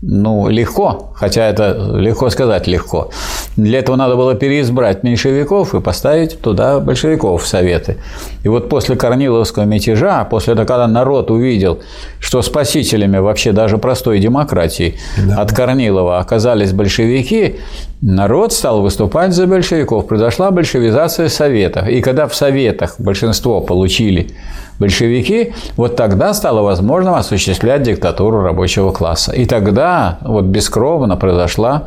ну, 0.00 0.48
легко, 0.48 1.12
хотя 1.16 1.48
это 1.48 1.92
легко 1.96 2.30
сказать 2.30 2.68
легко. 2.68 3.10
Для 3.56 3.80
этого 3.80 3.96
надо 3.96 4.14
было 4.14 4.34
переизбрать 4.34 5.02
меньшевиков 5.02 5.74
и 5.74 5.80
поставить 5.80 6.40
туда 6.40 6.78
большевиков 6.78 7.42
в 7.42 7.46
Советы. 7.46 7.96
И 8.44 8.48
вот 8.48 8.68
после 8.68 8.94
Корниловского 8.94 9.64
мятежа, 9.64 10.24
после 10.24 10.54
того, 10.54 10.66
когда 10.66 10.86
народ 10.86 11.32
увидел, 11.32 11.80
что 12.20 12.42
спасителями 12.42 13.18
вообще 13.18 13.50
даже 13.50 13.78
простой 13.78 14.20
демократии 14.20 14.94
да. 15.16 15.42
от 15.42 15.52
Корнилова 15.52 16.20
оказались 16.20 16.72
большевики, 16.72 17.56
народ 18.00 18.52
стал 18.52 18.82
выступать 18.82 19.32
за 19.32 19.48
большевиков. 19.48 20.06
Произошла 20.06 20.52
большевизация 20.52 21.28
Советов. 21.28 21.88
И 21.88 22.00
когда 22.00 22.28
в 22.28 22.34
Советах 22.36 22.94
большинство 22.98 23.60
получили 23.60 24.30
большевики, 24.78 25.54
вот 25.76 25.96
тогда 25.96 26.32
стало 26.34 26.62
возможным 26.62 27.14
осуществлять 27.14 27.82
диктатуру 27.82 28.42
рабочего 28.42 28.92
класса. 28.92 29.32
И 29.32 29.44
тогда 29.44 29.87
вот 30.22 30.44
бескровно 30.44 31.16
произошла 31.16 31.84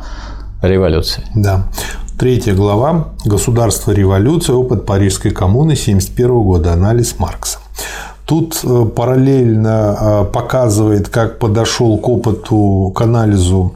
революция. 0.62 1.24
Да. 1.34 1.64
Третья 2.18 2.54
глава 2.54 3.08
«Государство 3.24 3.92
революция. 3.92 4.54
Опыт 4.56 4.86
Парижской 4.86 5.30
коммуны 5.30 5.72
1971 5.72 6.42
года. 6.42 6.72
Анализ 6.72 7.18
Маркса». 7.18 7.58
Тут 8.26 8.60
э, 8.64 8.84
параллельно 8.96 9.96
э, 10.00 10.24
показывает, 10.32 11.08
как 11.08 11.38
подошел 11.38 11.98
к 11.98 12.08
опыту, 12.08 12.92
к 12.94 13.00
анализу 13.00 13.74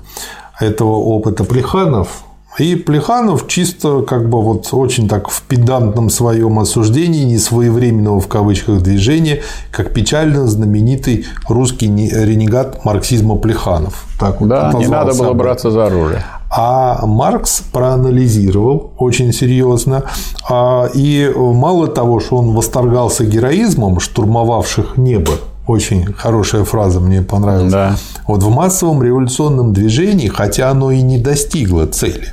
этого 0.61 0.95
опыта 0.97 1.45
Плеханов, 1.45 2.23
и 2.59 2.75
Плеханов 2.75 3.47
чисто 3.49 4.03
как 4.03 4.29
бы 4.29 4.41
вот 4.41 4.69
очень 4.73 5.09
так 5.09 5.29
в 5.29 5.43
педантном 5.43 6.11
своем 6.11 6.59
осуждении 6.59 7.25
несвоевременного 7.25 8.21
в 8.21 8.29
кавычках 8.29 8.83
движения, 8.83 9.43
как 9.71 9.93
печально 9.93 10.47
знаменитый 10.47 11.27
русский 11.49 11.87
ренегат 11.87 12.85
марксизма 12.85 13.37
Плеханов. 13.37 14.07
Так 14.19 14.41
вот 14.41 14.49
да, 14.49 14.73
не 14.75 14.87
надо 14.87 15.15
было 15.15 15.33
браться 15.33 15.71
за 15.71 15.87
оружие. 15.87 16.25
А 16.49 17.05
Маркс 17.05 17.63
проанализировал 17.73 18.93
очень 18.99 19.33
серьезно. 19.33 20.05
А, 20.49 20.89
и 20.95 21.31
мало 21.37 21.89
того, 21.89 22.21
что 22.21 22.37
он 22.37 22.55
восторгался 22.55 23.25
героизмом 23.25 24.01
штурмовавших 24.01 24.97
небо 24.97 25.33
очень 25.67 26.13
хорошая 26.13 26.65
фраза, 26.65 27.01
мне 27.01 27.23
понравилась. 27.23 27.73
Да. 27.73 27.97
Вот 28.27 28.43
в 28.43 28.51
массовом 28.51 29.03
революционном 29.03 29.73
движении, 29.73 30.29
хотя 30.29 30.71
оно 30.71 30.91
и 30.93 31.03
не 31.03 31.19
достигло 31.19 31.87
цели, 31.87 32.29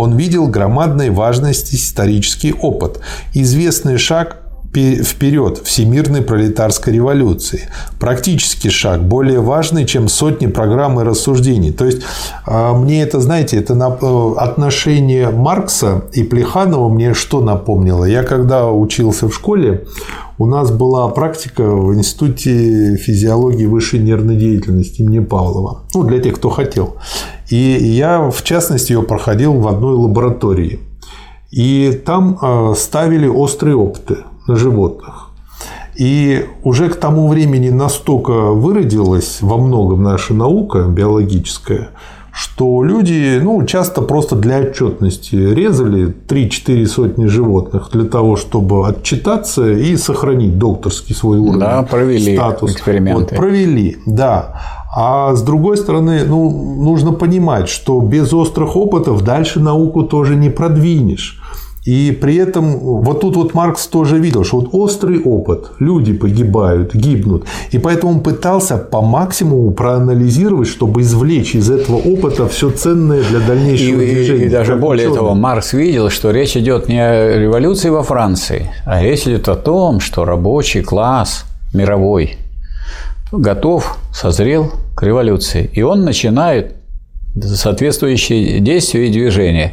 он 0.00 0.16
видел 0.16 0.48
громадной 0.48 1.10
важности 1.10 1.74
исторический 1.76 2.52
опыт, 2.52 3.00
известный 3.34 3.98
шаг 3.98 4.39
вперед 4.72 5.60
всемирной 5.64 6.22
пролетарской 6.22 6.92
революции. 6.92 7.68
Практический 7.98 8.70
шаг, 8.70 9.02
более 9.02 9.40
важный, 9.40 9.84
чем 9.84 10.08
сотни 10.08 10.46
программ 10.46 11.00
и 11.00 11.04
рассуждений. 11.04 11.72
То 11.72 11.86
есть, 11.86 12.02
а, 12.46 12.74
мне 12.74 13.02
это, 13.02 13.20
знаете, 13.20 13.56
это 13.56 13.74
э, 13.74 14.34
отношение 14.38 15.30
Маркса 15.30 16.04
и 16.12 16.22
Плеханова 16.22 16.88
мне 16.88 17.14
что 17.14 17.40
напомнило? 17.40 18.04
Я 18.04 18.22
когда 18.22 18.70
учился 18.70 19.28
в 19.28 19.34
школе, 19.34 19.86
у 20.38 20.46
нас 20.46 20.70
была 20.70 21.08
практика 21.08 21.64
в 21.64 21.94
Институте 21.94 22.96
физиологии 22.96 23.66
высшей 23.66 23.98
нервной 23.98 24.36
деятельности 24.36 25.02
имени 25.02 25.18
Павлова. 25.18 25.82
Ну, 25.94 26.04
для 26.04 26.20
тех, 26.20 26.36
кто 26.36 26.48
хотел. 26.48 26.96
И 27.50 27.56
я, 27.56 28.30
в 28.30 28.42
частности, 28.44 28.92
ее 28.92 29.02
проходил 29.02 29.54
в 29.54 29.66
одной 29.66 29.94
лаборатории. 29.94 30.78
И 31.50 32.00
там 32.06 32.38
а, 32.40 32.74
ставили 32.76 33.26
острые 33.26 33.74
опыты 33.74 34.18
животных. 34.56 35.30
И 35.96 36.46
уже 36.62 36.88
к 36.88 36.96
тому 36.96 37.28
времени 37.28 37.70
настолько 37.70 38.30
выродилась 38.30 39.38
во 39.42 39.58
многом 39.58 40.02
наша 40.02 40.32
наука 40.32 40.84
биологическая, 40.88 41.90
что 42.32 42.82
люди 42.84 43.38
ну, 43.42 43.64
часто 43.66 44.00
просто 44.00 44.36
для 44.36 44.60
отчетности 44.60 45.34
резали 45.34 46.14
3-4 46.28 46.86
сотни 46.86 47.26
животных 47.26 47.90
для 47.92 48.04
того, 48.04 48.36
чтобы 48.36 48.88
отчитаться 48.88 49.70
и 49.70 49.96
сохранить 49.96 50.58
докторский 50.58 51.14
свой 51.14 51.38
уровень. 51.38 51.60
Да, 51.60 51.82
провели 51.82 52.36
статус. 52.36 52.72
эксперименты. 52.72 53.34
Вот, 53.34 53.36
провели, 53.36 53.98
да. 54.06 54.62
А 54.96 55.34
с 55.34 55.42
другой 55.42 55.76
стороны, 55.76 56.24
ну, 56.26 56.50
нужно 56.82 57.12
понимать, 57.12 57.68
что 57.68 58.00
без 58.00 58.32
острых 58.32 58.74
опытов 58.76 59.22
дальше 59.22 59.60
науку 59.60 60.04
тоже 60.04 60.34
не 60.34 60.50
продвинешь. 60.50 61.40
И 61.84 62.12
при 62.12 62.36
этом 62.36 62.78
вот 62.78 63.20
тут 63.20 63.36
вот 63.36 63.54
Маркс 63.54 63.86
тоже 63.86 64.18
видел, 64.18 64.44
что 64.44 64.60
вот 64.60 64.68
острый 64.72 65.18
опыт, 65.22 65.70
люди 65.78 66.12
погибают, 66.12 66.94
гибнут. 66.94 67.44
И 67.70 67.78
поэтому 67.78 68.12
он 68.12 68.20
пытался 68.20 68.76
по 68.76 69.00
максимуму 69.00 69.70
проанализировать, 69.70 70.68
чтобы 70.68 71.00
извлечь 71.00 71.54
из 71.54 71.70
этого 71.70 71.96
опыта 71.96 72.46
все 72.48 72.70
ценное 72.70 73.22
для 73.22 73.40
дальнейшего 73.40 74.00
и, 74.00 74.14
движения. 74.14 74.44
И, 74.44 74.46
и 74.46 74.50
даже 74.50 74.76
более 74.76 75.08
ученый. 75.08 75.18
того, 75.18 75.34
Маркс 75.34 75.72
видел, 75.72 76.10
что 76.10 76.30
речь 76.30 76.56
идет 76.56 76.88
не 76.88 77.02
о 77.02 77.38
революции 77.38 77.88
во 77.88 78.02
Франции, 78.02 78.70
а 78.84 79.02
речь 79.02 79.22
идет 79.22 79.48
о 79.48 79.56
том, 79.56 80.00
что 80.00 80.26
рабочий 80.26 80.82
класс 80.82 81.46
мировой 81.72 82.36
готов, 83.32 83.96
созрел 84.12 84.72
к 84.94 85.02
революции. 85.02 85.70
И 85.72 85.82
он 85.82 86.04
начинает 86.04 86.74
соответствующие 87.38 88.60
действия 88.60 89.06
и 89.06 89.12
движения. 89.12 89.72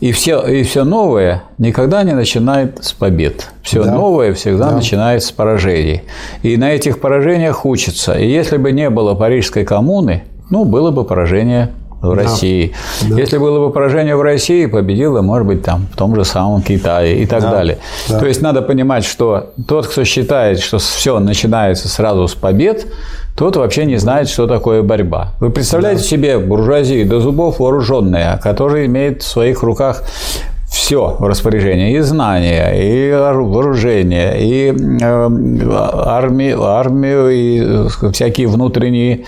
И 0.00 0.12
все, 0.12 0.42
и 0.46 0.62
все 0.62 0.84
новое 0.84 1.44
никогда 1.58 2.02
не 2.02 2.12
начинает 2.12 2.84
с 2.84 2.92
побед. 2.92 3.48
Все 3.62 3.84
да. 3.84 3.92
новое 3.92 4.34
всегда 4.34 4.70
да. 4.70 4.76
начинает 4.76 5.22
с 5.22 5.32
поражений. 5.32 6.02
И 6.42 6.56
на 6.56 6.72
этих 6.72 7.00
поражениях 7.00 7.64
учатся. 7.64 8.12
И 8.14 8.28
если 8.28 8.56
бы 8.58 8.72
не 8.72 8.90
было 8.90 9.14
Парижской 9.14 9.64
коммуны, 9.64 10.24
ну, 10.50 10.64
было 10.64 10.90
бы 10.90 11.04
поражение 11.04 11.70
в. 12.00 12.12
России. 12.14 12.72
Да. 13.08 13.16
Если 13.16 13.38
было 13.38 13.66
бы 13.66 13.72
поражение 13.72 14.16
в 14.16 14.22
России, 14.22 14.66
победило, 14.66 15.20
может 15.22 15.46
быть, 15.46 15.62
там, 15.62 15.86
в 15.92 15.96
том 15.96 16.14
же 16.16 16.24
самом 16.24 16.62
Китае 16.62 17.22
и 17.22 17.26
так 17.26 17.42
да. 17.42 17.50
далее. 17.50 17.78
Да. 18.08 18.18
То 18.18 18.26
есть 18.26 18.40
надо 18.40 18.62
понимать, 18.62 19.04
что 19.04 19.52
тот, 19.68 19.86
кто 19.86 20.04
считает, 20.04 20.60
что 20.60 20.78
все 20.78 21.18
начинается 21.18 21.88
сразу 21.88 22.26
с 22.26 22.34
побед, 22.34 22.86
тот 23.40 23.56
вообще 23.56 23.86
не 23.86 23.96
знает, 23.96 24.28
что 24.28 24.46
такое 24.46 24.82
борьба. 24.82 25.32
Вы 25.40 25.48
представляете 25.48 26.02
да. 26.02 26.08
себе 26.08 26.38
буржуазию 26.38 27.08
до 27.08 27.20
зубов 27.20 27.58
вооруженная, 27.58 28.36
которая 28.36 28.84
имеет 28.84 29.22
в 29.22 29.26
своих 29.26 29.62
руках 29.62 30.02
все 30.70 31.16
в 31.18 31.26
распоряжении, 31.26 31.96
и 31.96 32.00
знания, 32.00 32.70
и 32.72 33.10
вооружение, 33.10 34.34
и 34.42 34.74
э, 35.02 35.28
армию, 36.04 36.64
армию, 36.64 37.30
и 37.30 38.12
всякие 38.12 38.46
внутренние 38.46 39.24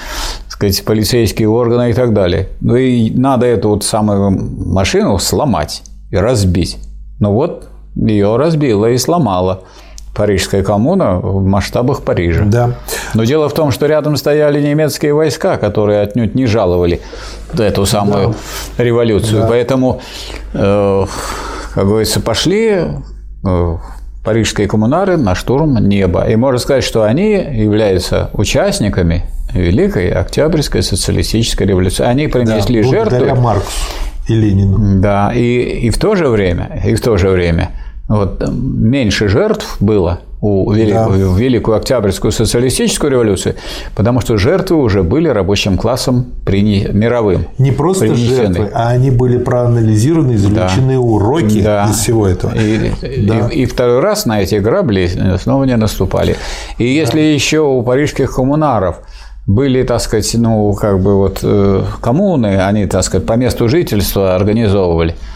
сказать, 0.46 0.84
полицейские 0.84 1.48
органы 1.48 1.88
и 1.88 1.94
так 1.94 2.12
далее. 2.12 2.50
Ну 2.60 2.76
и 2.76 3.08
надо 3.12 3.46
эту 3.46 3.70
вот 3.70 3.82
самую 3.82 4.30
машину 4.30 5.18
сломать 5.18 5.84
и 6.10 6.16
разбить. 6.16 6.76
Ну 7.18 7.32
вот 7.32 7.66
ее 7.96 8.36
разбила 8.36 8.90
и 8.90 8.98
сломала. 8.98 9.62
Парижская 10.14 10.62
коммуна 10.62 11.18
в 11.18 11.42
масштабах 11.44 12.02
Парижа. 12.02 12.44
Да. 12.44 12.74
Но 13.14 13.24
дело 13.24 13.48
в 13.48 13.54
том, 13.54 13.70
что 13.70 13.86
рядом 13.86 14.16
стояли 14.16 14.60
немецкие 14.60 15.14
войска, 15.14 15.56
которые 15.56 16.00
отнюдь 16.02 16.34
не 16.34 16.46
жаловали 16.46 17.00
эту 17.56 17.86
самую 17.86 18.34
да. 18.76 18.84
революцию. 18.84 19.42
Да. 19.42 19.46
Поэтому, 19.48 20.00
э, 20.52 21.06
как 21.74 21.86
говорится, 21.86 22.20
пошли 22.20 22.82
э, 23.44 23.76
парижские 24.22 24.68
коммунары 24.68 25.16
на 25.16 25.34
штурм 25.34 25.76
неба. 25.76 26.28
И 26.28 26.36
можно 26.36 26.58
сказать, 26.58 26.84
что 26.84 27.04
они 27.04 27.32
являются 27.32 28.30
участниками 28.34 29.24
Великой 29.54 30.10
Октябрьской 30.10 30.82
социалистической 30.82 31.66
революции. 31.66 32.04
Они 32.04 32.28
принесли 32.28 32.82
да, 32.82 32.88
жертву. 32.88 33.34
Марксу 33.36 33.70
и 34.28 34.34
Ленину. 34.34 35.00
Да, 35.00 35.32
и, 35.34 35.86
и 35.86 35.90
в 35.90 35.98
то 35.98 36.14
же 36.14 36.28
время, 36.28 36.80
и 36.84 36.94
в 36.94 37.00
то 37.00 37.16
же 37.16 37.28
время 37.28 37.70
вот, 38.08 38.42
меньше 38.50 39.28
жертв 39.28 39.76
было 39.80 40.20
у 40.42 40.72
Великую, 40.72 41.34
да. 41.34 41.40
Великую 41.40 41.76
Октябрьскую 41.76 42.32
социалистическую 42.32 43.12
революцию, 43.12 43.54
потому 43.94 44.20
что 44.20 44.36
жертвы 44.36 44.76
уже 44.82 45.04
были 45.04 45.28
рабочим 45.28 45.78
классом 45.78 46.26
прини... 46.44 46.88
мировым. 46.92 47.46
Не 47.58 47.70
просто 47.70 48.12
жертвы, 48.16 48.68
а 48.74 48.88
они 48.88 49.12
были 49.12 49.38
проанализированы, 49.38 50.32
извлечены 50.32 50.94
да. 50.94 51.00
уроки 51.00 51.62
да. 51.62 51.86
из 51.88 51.96
всего 51.96 52.26
этого. 52.26 52.52
И, 52.56 52.90
да. 53.24 53.48
и, 53.50 53.60
и 53.60 53.66
второй 53.66 54.00
раз 54.00 54.26
на 54.26 54.42
эти 54.42 54.56
грабли 54.56 55.08
снова 55.40 55.62
не 55.62 55.76
наступали. 55.76 56.36
И 56.78 56.84
если 56.88 57.20
да. 57.20 57.26
еще 57.26 57.60
у 57.60 57.80
парижских 57.84 58.34
коммунаров 58.34 58.96
были, 59.46 59.84
так 59.84 60.00
сказать, 60.00 60.28
ну, 60.34 60.72
как 60.72 61.00
бы 61.00 61.18
вот 61.18 61.38
э, 61.44 61.84
коммуны, 62.00 62.60
они, 62.60 62.86
так 62.86 63.04
сказать, 63.04 63.26
по 63.26 63.34
месту 63.34 63.68
жительства 63.68 64.34
организовывали– 64.34 65.14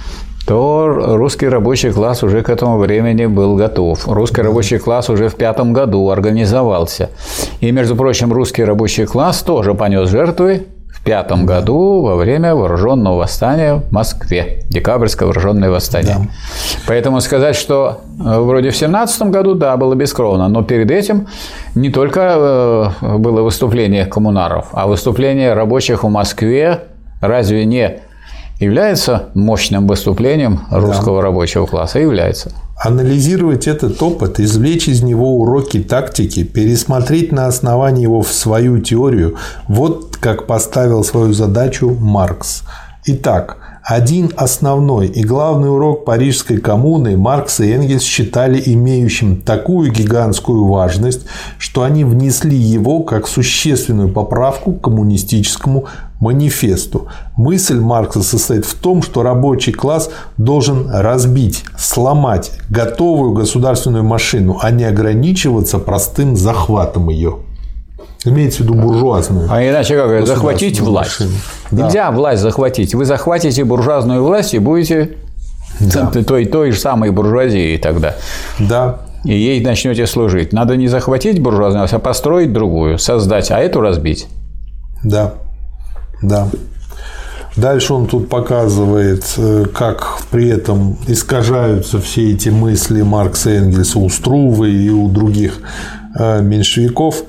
то 0.46 1.16
русский 1.16 1.48
рабочий 1.48 1.90
класс 1.90 2.22
уже 2.22 2.42
к 2.42 2.48
этому 2.48 2.78
времени 2.78 3.26
был 3.26 3.56
готов. 3.56 4.06
Русский 4.06 4.42
рабочий 4.42 4.78
класс 4.78 5.10
уже 5.10 5.28
в 5.28 5.34
пятом 5.34 5.72
году 5.72 6.08
организовался. 6.08 7.10
И, 7.60 7.72
между 7.72 7.96
прочим, 7.96 8.32
русский 8.32 8.62
рабочий 8.62 9.06
класс 9.06 9.42
тоже 9.42 9.74
понес 9.74 10.08
жертвы 10.08 10.66
в 10.88 11.02
пятом 11.02 11.46
году 11.46 12.02
во 12.02 12.14
время 12.14 12.54
вооруженного 12.54 13.18
восстания 13.18 13.74
в 13.74 13.92
Москве, 13.92 14.62
декабрьское 14.70 15.26
вооруженное 15.26 15.70
восстание. 15.70 16.16
Да. 16.16 16.26
Поэтому 16.86 17.20
сказать, 17.20 17.56
что 17.56 18.00
э, 18.18 18.38
вроде 18.38 18.70
в 18.70 18.76
семнадцатом 18.76 19.32
году, 19.32 19.54
да, 19.54 19.76
было 19.76 19.94
бескровно, 19.94 20.48
но 20.48 20.62
перед 20.62 20.90
этим 20.92 21.26
не 21.74 21.90
только 21.90 22.92
э, 23.00 23.16
было 23.18 23.42
выступление 23.42 24.06
коммунаров, 24.06 24.68
а 24.72 24.86
выступление 24.86 25.54
рабочих 25.54 26.04
в 26.04 26.08
Москве 26.08 26.84
разве 27.20 27.64
не 27.64 28.00
является 28.58 29.30
мощным 29.34 29.86
выступлением 29.86 30.60
русского 30.70 31.20
да. 31.20 31.26
рабочего 31.26 31.66
класса? 31.66 31.98
Является. 31.98 32.52
Анализировать 32.78 33.66
этот 33.66 34.02
опыт, 34.02 34.38
извлечь 34.38 34.88
из 34.88 35.02
него 35.02 35.38
уроки 35.38 35.80
тактики, 35.80 36.44
пересмотреть 36.44 37.32
на 37.32 37.46
основании 37.46 38.02
его 38.02 38.22
в 38.22 38.32
свою 38.32 38.78
теорию– 38.78 39.36
вот 39.68 40.16
как 40.16 40.46
поставил 40.46 41.04
свою 41.04 41.32
задачу 41.32 41.90
Маркс. 41.90 42.64
Итак, 43.06 43.58
один 43.84 44.32
основной 44.36 45.06
и 45.06 45.22
главный 45.22 45.70
урок 45.70 46.04
Парижской 46.04 46.58
коммуны 46.58 47.16
Маркс 47.16 47.60
и 47.60 47.70
Энгельс 47.70 48.02
считали 48.02 48.60
имеющим 48.66 49.40
такую 49.42 49.92
гигантскую 49.92 50.64
важность, 50.64 51.26
что 51.56 51.84
они 51.84 52.02
внесли 52.02 52.56
его 52.56 53.04
как 53.04 53.28
существенную 53.28 54.08
поправку 54.08 54.72
к 54.72 54.80
коммунистическому 54.82 55.84
манифесту. 56.20 57.08
Мысль 57.36 57.78
Маркса 57.78 58.22
состоит 58.22 58.64
в 58.64 58.74
том, 58.74 59.02
что 59.02 59.22
рабочий 59.22 59.72
класс 59.72 60.10
должен 60.36 60.90
разбить, 60.90 61.64
сломать 61.78 62.52
готовую 62.68 63.32
государственную 63.32 64.04
машину, 64.04 64.58
а 64.60 64.70
не 64.70 64.84
ограничиваться 64.84 65.78
простым 65.78 66.36
захватом 66.36 67.10
ее. 67.10 67.38
Имеется 68.24 68.62
в 68.62 68.66
виду 68.66 68.74
буржуазную. 68.74 69.48
А 69.50 69.62
иначе 69.62 69.96
как? 69.96 70.26
Захватить 70.26 70.80
власть. 70.80 71.22
Да. 71.70 71.84
Нельзя 71.84 72.10
власть 72.10 72.42
захватить. 72.42 72.94
Вы 72.94 73.04
захватите 73.04 73.64
буржуазную 73.64 74.24
власть 74.24 74.52
и 74.54 74.58
будете 74.58 75.16
да. 75.78 76.06
той, 76.06 76.46
той 76.46 76.72
же 76.72 76.80
самой 76.80 77.10
буржуазией 77.10 77.78
тогда. 77.78 78.16
Да. 78.58 79.00
И 79.24 79.32
ей 79.32 79.60
начнете 79.64 80.06
служить. 80.06 80.52
Надо 80.52 80.76
не 80.76 80.88
захватить 80.88 81.40
буржуазную 81.40 81.88
а 81.90 81.98
построить 81.98 82.52
другую, 82.52 82.98
создать, 82.98 83.50
а 83.50 83.58
эту 83.58 83.80
разбить. 83.80 84.26
Да. 85.04 85.34
Да. 86.22 86.48
Дальше 87.56 87.94
он 87.94 88.06
тут 88.06 88.28
показывает, 88.28 89.24
э, 89.38 89.64
как 89.72 90.18
при 90.30 90.48
этом 90.48 90.98
искажаются 91.06 91.98
все 92.00 92.32
эти 92.32 92.50
мысли 92.50 93.00
Маркса 93.00 93.50
Энгельса 93.50 93.98
у 93.98 94.10
Струвы 94.10 94.70
и 94.70 94.90
у 94.90 95.08
других 95.08 95.60
э, 96.18 96.42
меньшевиков. 96.42 97.22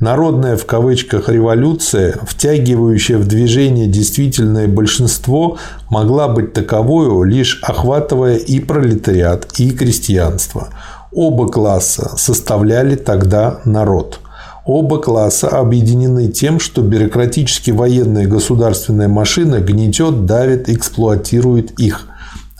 Народная 0.00 0.56
в 0.56 0.64
кавычках 0.64 1.28
революция, 1.28 2.18
втягивающая 2.26 3.18
в 3.18 3.28
движение 3.28 3.86
действительное 3.86 4.68
большинство, 4.68 5.58
могла 5.90 6.28
быть 6.28 6.54
таковою, 6.54 7.22
лишь 7.22 7.60
охватывая 7.62 8.36
и 8.36 8.60
пролетариат, 8.60 9.48
и 9.58 9.70
крестьянство. 9.70 10.68
Оба 11.12 11.46
класса 11.48 12.16
составляли 12.16 12.96
тогда 12.96 13.60
народ– 13.66 14.20
Оба 14.66 14.98
класса 14.98 15.48
объединены 15.48 16.28
тем, 16.28 16.58
что 16.58 16.80
бюрократически 16.80 17.70
военная 17.70 18.26
государственная 18.26 19.08
машина 19.08 19.60
гнетет, 19.60 20.24
давит, 20.24 20.70
эксплуатирует 20.70 21.78
их. 21.78 22.06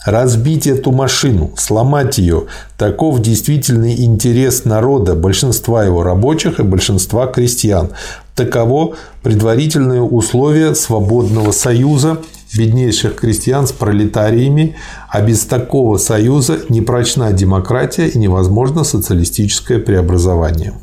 Разбить 0.05 0.67
эту 0.67 0.91
машину, 0.91 1.51
сломать 1.57 2.19
ее– 2.19 2.43
таков 2.77 3.21
действительный 3.21 4.05
интерес 4.05 4.63
народа, 4.63 5.15
большинства 5.15 5.83
его 5.83 6.03
рабочих 6.03 6.59
и 6.59 6.63
большинства 6.63 7.25
крестьян. 7.25 7.89
Таково 8.35 8.93
предварительное 9.23 10.01
условие 10.01 10.75
свободного 10.75 11.51
союза 11.51 12.19
беднейших 12.55 13.15
крестьян 13.15 13.65
с 13.65 13.71
пролетариями, 13.71 14.75
а 15.09 15.21
без 15.21 15.43
такого 15.45 15.97
союза 15.97 16.59
не 16.69 16.81
прочна 16.81 17.33
демократия 17.33 18.07
и 18.07 18.19
невозможно 18.19 18.83
социалистическое 18.83 19.79
преобразование. 19.79 20.73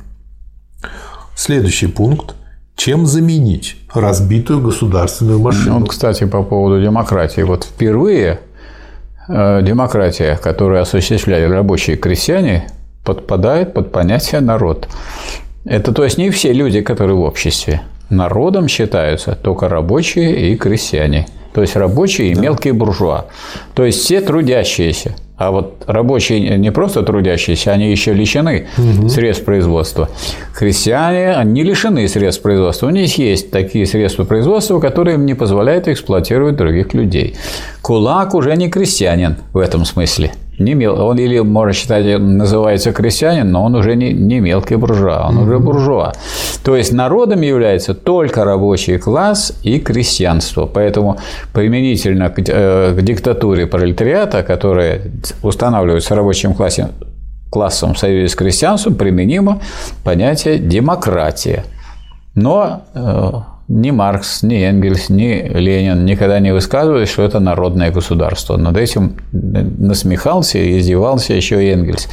Следующий 1.34 1.86
пункт. 1.86 2.34
Чем 2.76 3.06
заменить 3.06 3.76
разбитую 3.92 4.60
государственную 4.60 5.38
машину? 5.38 5.80
Ну, 5.80 5.86
кстати, 5.86 6.24
по 6.24 6.42
поводу 6.42 6.82
демократии. 6.82 7.42
Вот 7.42 7.64
впервые 7.64 8.40
э, 9.28 9.62
демократия, 9.62 10.38
которую 10.42 10.80
осуществляли 10.80 11.44
рабочие 11.44 11.96
крестьяне, 11.96 12.68
подпадает 13.04 13.74
под 13.74 13.92
понятие 13.92 14.40
народ. 14.40 14.88
Это 15.64 15.92
то 15.92 16.04
есть 16.04 16.18
не 16.18 16.30
все 16.30 16.52
люди, 16.52 16.80
которые 16.80 17.16
в 17.16 17.20
обществе. 17.20 17.82
Народом 18.10 18.68
считаются 18.68 19.34
только 19.34 19.68
рабочие 19.68 20.52
и 20.52 20.56
крестьяне. 20.56 21.26
То 21.54 21.60
есть 21.60 21.76
рабочие 21.76 22.32
и 22.32 22.34
да. 22.34 22.40
мелкие 22.40 22.72
буржуа. 22.72 23.26
То 23.74 23.84
есть 23.84 24.00
все 24.00 24.20
трудящиеся. 24.20 25.14
А 25.42 25.50
вот 25.50 25.82
рабочие 25.86 26.56
не 26.56 26.70
просто 26.70 27.02
трудящиеся, 27.02 27.72
они 27.72 27.90
еще 27.90 28.12
лишены 28.12 28.68
угу. 28.78 29.08
средств 29.08 29.44
производства. 29.44 30.08
Крестьяне 30.56 31.36
не 31.44 31.64
лишены 31.64 32.06
средств 32.06 32.42
производства. 32.42 32.86
У 32.86 32.90
них 32.90 33.18
есть 33.18 33.50
такие 33.50 33.86
средства 33.86 34.24
производства, 34.24 34.78
которые 34.78 35.16
им 35.16 35.26
не 35.26 35.34
позволяют 35.34 35.88
эксплуатировать 35.88 36.56
других 36.56 36.94
людей. 36.94 37.36
Кулак 37.80 38.34
уже 38.34 38.56
не 38.56 38.70
крестьянин 38.70 39.36
в 39.52 39.58
этом 39.58 39.84
смысле 39.84 40.32
не 40.58 40.74
мел... 40.74 41.00
он 41.00 41.18
или, 41.18 41.40
можно 41.40 41.72
считать, 41.72 42.18
называется 42.20 42.92
крестьянин, 42.92 43.50
но 43.50 43.64
он 43.64 43.74
уже 43.74 43.96
не, 43.96 44.12
не 44.12 44.40
мелкий 44.40 44.76
буржуа, 44.76 45.26
он 45.28 45.38
mm-hmm. 45.38 45.42
уже 45.42 45.58
буржуа. 45.58 46.12
То 46.64 46.76
есть 46.76 46.92
народом 46.92 47.40
является 47.40 47.94
только 47.94 48.44
рабочий 48.44 48.98
класс 48.98 49.52
и 49.62 49.78
крестьянство. 49.78 50.66
Поэтому 50.66 51.18
применительно 51.52 52.28
к, 52.28 52.38
э, 52.38 52.94
к 52.94 53.02
диктатуре 53.02 53.66
пролетариата, 53.66 54.42
которая 54.42 55.02
устанавливается 55.42 56.14
рабочим 56.14 56.54
классом, 56.54 56.90
классом 57.50 57.94
в 57.94 57.98
союзе 57.98 58.28
с 58.28 58.34
крестьянством, 58.34 58.94
применимо 58.94 59.60
понятие 60.04 60.58
демократия. 60.58 61.64
Но 62.34 62.82
э, 62.94 63.51
ни 63.72 63.90
Маркс, 63.90 64.42
ни 64.42 64.62
Энгельс, 64.62 65.08
ни 65.08 65.48
Ленин 65.48 66.04
никогда 66.04 66.40
не 66.40 66.52
высказывали, 66.52 67.06
что 67.06 67.22
это 67.22 67.40
народное 67.40 67.90
государство. 67.90 68.58
Над 68.58 68.76
этим 68.76 69.16
насмехался 69.32 70.58
и 70.58 70.78
издевался 70.78 71.32
еще 71.32 71.56
Энгельс, 71.72 72.08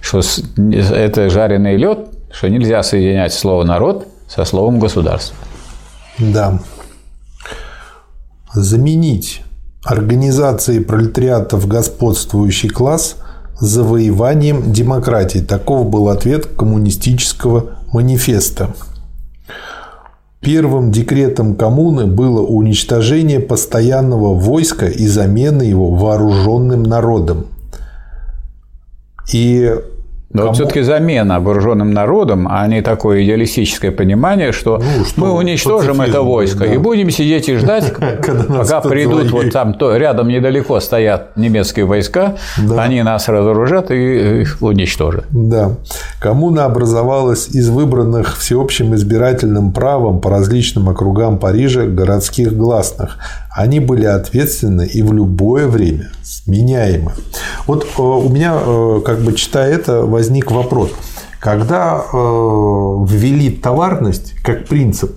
что 0.00 0.20
это 0.58 1.30
жареный 1.30 1.76
лед, 1.76 2.08
что 2.32 2.48
нельзя 2.48 2.82
соединять 2.82 3.32
слово 3.32 3.62
«народ» 3.62 4.08
со 4.28 4.44
словом 4.44 4.80
«государство». 4.80 5.36
Да. 6.18 6.58
Заменить 8.52 9.42
организации 9.84 10.80
пролетариата 10.80 11.56
в 11.56 11.68
господствующий 11.68 12.70
класс 12.70 13.16
завоеванием 13.60 14.72
демократии. 14.72 15.38
Таков 15.38 15.88
был 15.88 16.08
ответ 16.08 16.46
коммунистического 16.46 17.78
манифеста. 17.92 18.74
Первым 20.44 20.92
декретом 20.92 21.54
коммуны 21.54 22.06
было 22.06 22.42
уничтожение 22.42 23.40
постоянного 23.40 24.34
войска 24.34 24.86
и 24.86 25.06
замена 25.06 25.62
его 25.62 25.90
вооруженным 25.90 26.82
народом. 26.82 27.46
И 29.32 29.74
но 30.34 30.40
Кому? 30.40 30.48
вот 30.48 30.56
все-таки 30.56 30.82
замена 30.82 31.38
вооруженным 31.38 31.92
народом, 31.92 32.48
а 32.50 32.66
не 32.66 32.82
такое 32.82 33.22
идеалистическое 33.22 33.92
понимание, 33.92 34.50
что, 34.50 34.78
ну, 34.78 35.04
что 35.04 35.20
мы 35.20 35.30
уничтожим 35.30 36.00
это 36.00 36.22
войско 36.22 36.66
да. 36.66 36.74
и 36.74 36.76
будем 36.76 37.08
сидеть 37.10 37.48
и 37.48 37.54
ждать, 37.56 37.94
пока 38.48 38.80
придут 38.80 39.30
вот 39.30 39.52
там 39.52 39.74
то, 39.74 39.96
рядом 39.96 40.26
недалеко 40.26 40.80
стоят 40.80 41.36
немецкие 41.36 41.84
войска, 41.84 42.34
да. 42.58 42.82
они 42.82 43.00
нас 43.04 43.28
разоружат 43.28 43.92
и 43.92 44.40
их 44.40 44.58
уничтожат. 44.60 45.26
Да. 45.30 45.76
Коммуна 46.20 46.64
образовалась 46.64 47.46
из 47.50 47.68
выбранных 47.68 48.36
всеобщим 48.36 48.92
избирательным 48.96 49.72
правом 49.72 50.20
по 50.20 50.30
различным 50.30 50.88
округам 50.88 51.38
Парижа 51.38 51.82
городских 51.82 52.56
гласных. 52.56 53.18
Они 53.54 53.78
были 53.78 54.04
ответственны 54.04 54.84
и 54.84 55.00
в 55.02 55.12
любое 55.12 55.68
время 55.68 56.10
сменяемы. 56.24 57.12
Вот 57.68 57.84
э, 57.84 58.02
у 58.02 58.28
меня, 58.28 58.54
э, 58.56 59.00
как 59.04 59.20
бы 59.20 59.32
читая 59.34 59.72
это, 59.72 60.02
возник 60.04 60.50
вопрос. 60.50 60.90
Когда 61.38 61.98
э, 61.98 62.16
ввели 62.16 63.50
товарность 63.50 64.34
как 64.42 64.66
принцип 64.66 65.16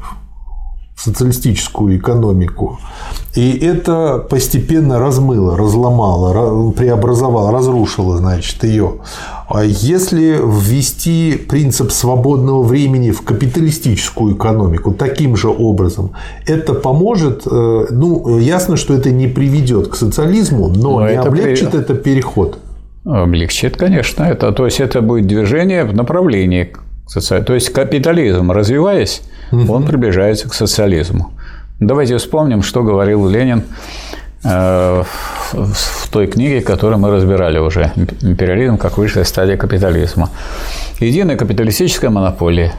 в 0.96 1.02
социалистическую 1.02 1.98
экономику, 1.98 2.80
и 3.34 3.58
это 3.58 4.20
постепенно 4.20 5.00
размыло, 5.00 5.58
разломало, 5.58 6.72
преобразовало, 6.74 7.52
разрушило, 7.52 8.18
значит, 8.18 8.64
ее. 8.64 8.98
А 9.50 9.64
если 9.64 10.40
ввести 10.44 11.38
принцип 11.38 11.92
свободного 11.92 12.64
времени 12.64 13.12
в 13.12 13.22
капиталистическую 13.22 14.36
экономику 14.36 14.92
таким 14.92 15.38
же 15.38 15.48
образом, 15.48 16.12
это 16.46 16.74
поможет, 16.74 17.44
э, 17.50 17.86
ну, 17.90 18.40
ясно, 18.40 18.76
что 18.76 18.94
это 18.94 19.10
не 19.10 19.28
приведет 19.28 19.88
к 19.88 19.96
социализму, 19.96 20.68
но, 20.68 21.00
но 21.00 21.08
не 21.08 21.14
это 21.14 21.30
облегчит 21.30 21.72
при... 21.72 21.80
это 21.80 21.94
переход. 21.94 22.60
Облегчит, 23.06 23.78
конечно. 23.78 24.24
Это, 24.24 24.52
то 24.52 24.66
есть 24.66 24.82
это 24.82 25.02
будет 25.02 25.28
движение 25.28 25.86
в 25.86 25.94
направлении 25.94 26.74
социализма. 27.08 27.46
То 27.46 27.54
есть 27.54 27.70
капитализм, 27.70 28.52
развиваясь, 28.52 29.22
угу. 29.54 29.72
он 29.72 29.86
приближается 29.86 30.50
к 30.50 30.54
социализму. 30.54 31.32
Давайте 31.80 32.18
вспомним, 32.18 32.64
что 32.64 32.84
говорил 32.84 33.30
Ленин 33.30 33.64
в 34.44 36.10
той 36.12 36.28
книге, 36.28 36.62
которую 36.62 37.00
мы 37.00 37.12
разбирали 37.12 37.60
уже. 37.60 37.92
Империализм 38.22 38.78
как 38.78 38.98
высшая 38.98 39.24
стадия 39.24 39.58
капитализма. 39.58 40.30
Единая 41.00 41.36
капиталистическая 41.36 42.10
монополия, 42.10 42.74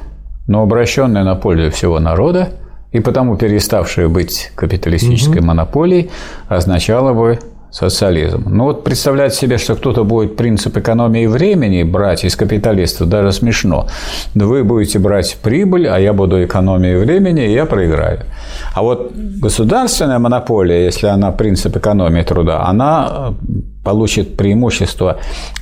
но 0.46 0.62
обращенная 0.62 1.24
на 1.24 1.34
пользу 1.34 1.70
всего 1.70 2.00
народа, 2.00 2.50
и 2.90 3.00
потому 3.00 3.36
переставшая 3.36 4.08
быть 4.08 4.50
капиталистической 4.54 5.38
угу. 5.38 5.46
монополией, 5.48 6.10
означала 6.48 7.12
бы 7.12 7.38
социализм. 7.70 8.44
Ну 8.46 8.64
вот 8.64 8.84
представлять 8.84 9.34
себе, 9.34 9.58
что 9.58 9.74
кто-то 9.74 10.04
будет 10.04 10.36
принцип 10.36 10.76
экономии 10.76 11.26
времени 11.26 11.82
брать 11.82 12.24
из 12.24 12.34
капиталистов, 12.36 13.08
даже 13.08 13.32
смешно. 13.32 13.86
Вы 14.34 14.64
будете 14.64 14.98
брать 14.98 15.36
прибыль, 15.42 15.86
а 15.86 15.98
я 15.98 16.12
буду 16.12 16.42
экономией 16.42 16.96
времени, 16.96 17.46
и 17.46 17.52
я 17.52 17.66
проиграю. 17.66 18.20
А 18.74 18.82
вот 18.82 19.12
государственная 19.14 20.18
монополия, 20.18 20.84
если 20.84 21.08
она 21.08 21.30
принцип 21.30 21.76
экономии 21.76 22.22
труда, 22.22 22.64
она 22.66 23.08
э, 23.10 23.32
получит 23.84 24.36
преимущество 24.36 25.18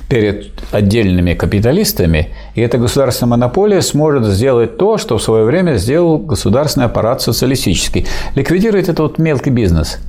перед 0.09 0.51
отдельными 0.71 1.33
капиталистами, 1.33 2.29
и 2.55 2.61
эта 2.61 2.77
государственная 2.77 3.31
монополия 3.31 3.81
сможет 3.81 4.25
сделать 4.25 4.77
то, 4.77 4.97
что 4.97 5.17
в 5.17 5.23
свое 5.23 5.43
время 5.43 5.75
сделал 5.75 6.17
государственный 6.17 6.85
аппарат 6.85 7.21
социалистический. 7.21 8.07
Ликвидировать 8.35 8.87
этот 8.87 9.17
мелкий 9.17 9.49
бизнес– 9.49 9.99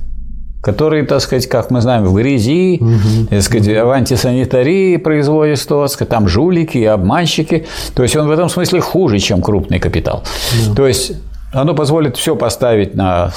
которые, 0.69 1.03
так 1.03 1.21
сказать, 1.21 1.47
как 1.47 1.71
мы 1.71 1.81
знаем, 1.81 2.05
в 2.05 2.13
грязи, 2.13 2.77
угу. 2.79 3.27
так 3.29 3.41
сказать, 3.41 3.67
в 3.67 3.89
антисанитарии 3.89 4.97
производят 4.97 5.59
там 6.05 6.27
жулики, 6.27 6.77
обманщики. 6.83 7.65
То 7.95 8.03
есть 8.03 8.15
он 8.15 8.27
в 8.27 8.31
этом 8.31 8.49
смысле 8.49 8.79
хуже, 8.79 9.19
чем 9.19 9.41
крупный 9.41 9.79
капитал. 9.79 10.23
Да. 10.67 10.75
То 10.75 10.87
есть 10.87 11.13
оно 11.51 11.73
позволит 11.73 12.15
все 12.15 12.35
поставить 12.35 12.93
на 12.95 13.31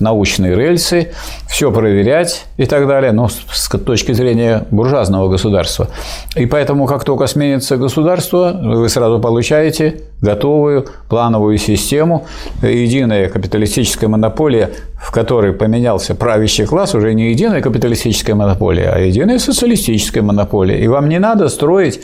научные 0.00 0.56
рельсы, 0.56 1.12
все 1.48 1.70
проверять 1.70 2.46
и 2.56 2.66
так 2.66 2.88
далее, 2.88 3.12
но 3.12 3.28
с 3.28 3.68
точки 3.68 4.12
зрения 4.12 4.66
буржуазного 4.70 5.28
государства. 5.28 5.88
И 6.34 6.46
поэтому, 6.46 6.86
как 6.86 7.04
только 7.04 7.26
сменится 7.26 7.76
государство, 7.76 8.52
вы 8.52 8.88
сразу 8.88 9.20
получаете 9.20 10.00
готовую 10.20 10.86
плановую 11.08 11.58
систему, 11.58 12.26
единая 12.62 13.28
капиталистическая 13.28 14.08
монополия, 14.08 14.70
в 15.00 15.12
которой 15.12 15.52
поменялся 15.52 16.14
правящий 16.14 16.66
класс, 16.66 16.94
уже 16.94 17.14
не 17.14 17.30
единая 17.30 17.60
капиталистическая 17.60 18.34
монополия, 18.34 18.90
а 18.92 18.98
единая 18.98 19.38
социалистическая 19.38 20.22
монополия. 20.22 20.82
И 20.82 20.88
вам 20.88 21.08
не 21.08 21.18
надо 21.18 21.48
строить 21.48 22.00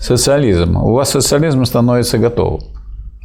социализм. 0.00 0.76
У 0.76 0.92
вас 0.92 1.10
социализм 1.10 1.64
становится 1.64 2.18
готовым. 2.18 2.75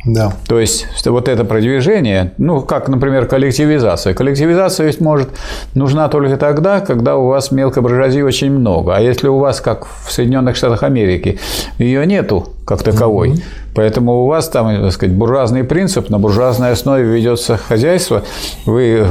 Да. 0.06 0.34
То 0.48 0.60
есть 0.60 0.88
вот 1.06 1.28
это 1.28 1.45
продвижение, 1.45 2.34
ну, 2.38 2.61
как, 2.61 2.88
например, 2.88 3.28
коллективизация. 3.28 4.14
Коллективизация 4.14 4.88
ведь 4.88 4.99
может 4.99 5.30
нужна 5.76 6.10
только 6.10 6.38
тогда, 6.38 6.80
когда 6.80 7.18
у 7.18 7.28
вас 7.28 7.52
мелкобуржуазии 7.52 8.22
очень 8.22 8.52
много. 8.52 8.95
А 8.95 8.99
если 8.99 9.28
у 9.28 9.38
вас, 9.38 9.61
как 9.61 9.86
в 9.86 10.11
Соединенных 10.11 10.56
Штатах 10.56 10.84
Америки, 10.84 11.40
ее 11.78 12.06
нету 12.06 12.48
как 12.65 12.82
таковой, 12.84 13.30
mm-hmm. 13.30 13.44
поэтому 13.76 14.23
у 14.23 14.28
вас 14.28 14.49
там, 14.49 14.82
так 14.82 14.91
сказать, 14.91 15.15
буржуазный 15.15 15.64
принцип, 15.64 16.10
на 16.10 16.18
буржуазной 16.18 16.72
основе 16.72 17.03
ведется 17.03 17.57
хозяйство, 17.57 18.23
вы 18.65 19.06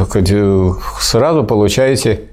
сразу 1.01 1.45
получаете 1.45 2.30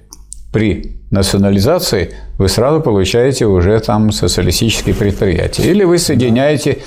при 0.51 0.97
национализации 1.11 2.15
вы 2.37 2.49
сразу 2.49 2.81
получаете 2.81 3.45
уже 3.45 3.79
там 3.79 4.11
социалистические 4.11 4.93
предприятия. 4.95 5.63
Или 5.63 5.83
вы 5.83 5.97
соединяете 5.97 6.79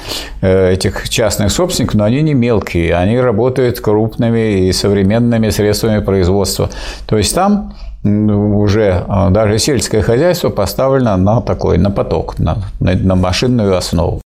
э, 0.43 0.73
этих 0.73 1.09
частных 1.09 1.51
собственников, 1.51 1.95
но 1.95 2.05
они 2.05 2.23
не 2.23 2.35
мелкие, 2.35 2.95
они 2.95 3.19
работают 3.19 3.81
крупными 3.81 4.69
и 4.69 4.73
современными 4.73 5.51
средствами 5.51 6.01
производства. 6.01 6.71
То 7.07 7.17
есть 7.19 7.35
там 7.35 7.75
уже 8.05 9.05
э, 9.07 9.31
даже 9.31 9.59
сельское 9.59 10.03
хозяйство 10.03 10.51
поставлено 10.51 11.17
на 11.17 11.41
такой, 11.41 11.79
на 11.79 11.91
поток, 11.91 12.39
на, 12.39 12.59
на 12.79 13.15
машинную 13.15 13.77
основу. 13.77 14.21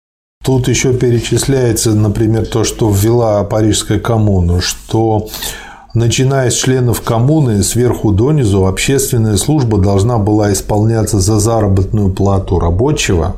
Тут 0.44 0.69
еще 0.69 0.93
перечисляется, 0.93 1.94
например, 1.94 2.47
то, 2.47 2.65
что 2.65 2.90
ввела 2.90 3.43
Парижская 3.44 3.98
коммуна, 3.98 4.61
что 4.61 5.28
Начиная 5.95 6.51
с 6.51 6.55
членов 6.55 7.03
коммуны 7.03 7.62
сверху 7.62 8.11
донизу, 8.11 8.66
общественная 8.66 9.37
служба 9.37 9.79
должна 9.79 10.19
была 10.19 10.53
исполняться 10.53 11.21
за 11.21 11.39
заработную 11.39 12.11
плату 12.11 12.59
рабочего, 12.59 13.37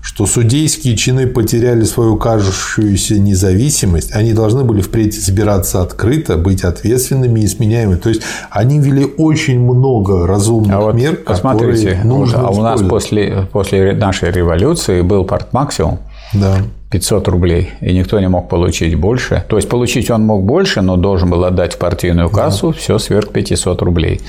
что 0.00 0.24
судейские 0.24 0.96
чины 0.96 1.26
потеряли 1.26 1.84
свою 1.84 2.16
кажущуюся 2.16 3.18
независимость, 3.18 4.14
они 4.14 4.32
должны 4.32 4.64
были 4.64 4.80
впредь 4.80 5.18
избираться 5.18 5.82
открыто, 5.82 6.38
быть 6.38 6.64
ответственными 6.64 7.40
и 7.40 7.46
сменяемыми. 7.46 7.98
То 7.98 8.08
есть 8.08 8.22
они 8.48 8.78
ввели 8.78 9.04
очень 9.18 9.60
много 9.60 10.26
разумных 10.26 10.74
а 10.74 10.80
вот 10.80 10.94
мер, 10.94 11.14
которые 11.16 12.02
нужно 12.04 12.48
А 12.48 12.50
у 12.50 12.62
нас 12.62 12.80
после, 12.80 13.46
после 13.52 13.92
нашей 13.92 14.30
революции 14.30 15.02
был 15.02 15.26
парт 15.26 15.52
максимум. 15.52 15.98
Да. 16.32 16.56
500 16.90 17.28
рублей, 17.28 17.72
и 17.82 17.92
никто 17.92 18.18
не 18.18 18.28
мог 18.28 18.48
получить 18.48 18.94
больше. 18.94 19.44
То 19.48 19.56
есть 19.56 19.68
получить 19.68 20.10
он 20.10 20.24
мог 20.24 20.44
больше, 20.44 20.80
но 20.80 20.96
должен 20.96 21.28
был 21.28 21.44
отдать 21.44 21.74
в 21.74 21.78
партийную 21.78 22.30
кассу 22.30 22.72
да. 22.72 22.78
все 22.78 22.98
сверх 22.98 23.28
500 23.28 23.82
рублей. 23.82 24.22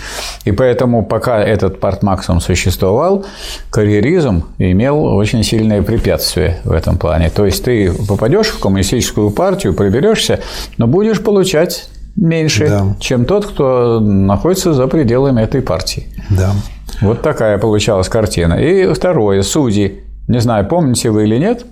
И 0.44 0.52
поэтому, 0.52 1.06
пока 1.06 1.41
этот 1.41 1.80
партмаксимум 1.80 2.41
существовал, 2.41 3.26
карьеризм 3.69 4.44
имел 4.57 5.06
очень 5.06 5.44
сильное 5.44 5.81
препятствие 5.84 6.57
в 6.65 6.73
этом 6.73 6.98
плане. 6.98 7.30
То 7.30 7.45
есть 7.45 7.64
ты 7.64 7.94
попадешь 8.07 8.48
в 8.48 8.60
коммунистическую 8.60 9.30
партию, 9.30 9.73
приберешься, 9.73 10.41
но 10.77 10.86
будешь 10.86 11.23
получать 11.23 11.90
меньше, 12.18 12.68
да. 12.68 12.95
чем 12.99 13.23
тот, 13.23 13.45
кто 13.45 14.02
находится 14.02 14.73
за 14.73 14.88
пределами 14.88 15.41
этой 15.41 15.61
партии. 15.61 16.07
Да. 16.30 16.52
Вот 16.99 17.22
такая 17.22 17.57
получалась 17.57 18.10
картина. 18.10 18.56
И 18.56 18.94
второе, 18.94 19.41
судьи. 19.44 20.03
Не 20.27 20.41
знаю, 20.41 20.68
помните 20.68 21.10
вы 21.10 21.23
или 21.23 21.38
нет, 21.38 21.65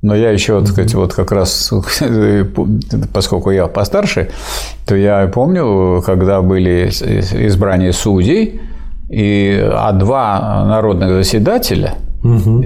Но 0.00 0.14
я 0.14 0.30
еще, 0.30 0.60
так 0.60 0.68
сказать, 0.68 0.94
вот 0.94 1.12
как 1.12 1.32
раз, 1.32 1.72
поскольку 3.12 3.50
я 3.50 3.66
постарше, 3.66 4.30
то 4.86 4.94
я 4.94 5.26
помню, 5.26 6.02
когда 6.06 6.40
были 6.40 6.88
избрания 6.88 7.90
судей, 7.92 8.60
и, 9.08 9.60
а 9.72 9.92
два 9.92 10.64
народных 10.66 11.10
заседателя 11.10 11.94
угу. 12.22 12.64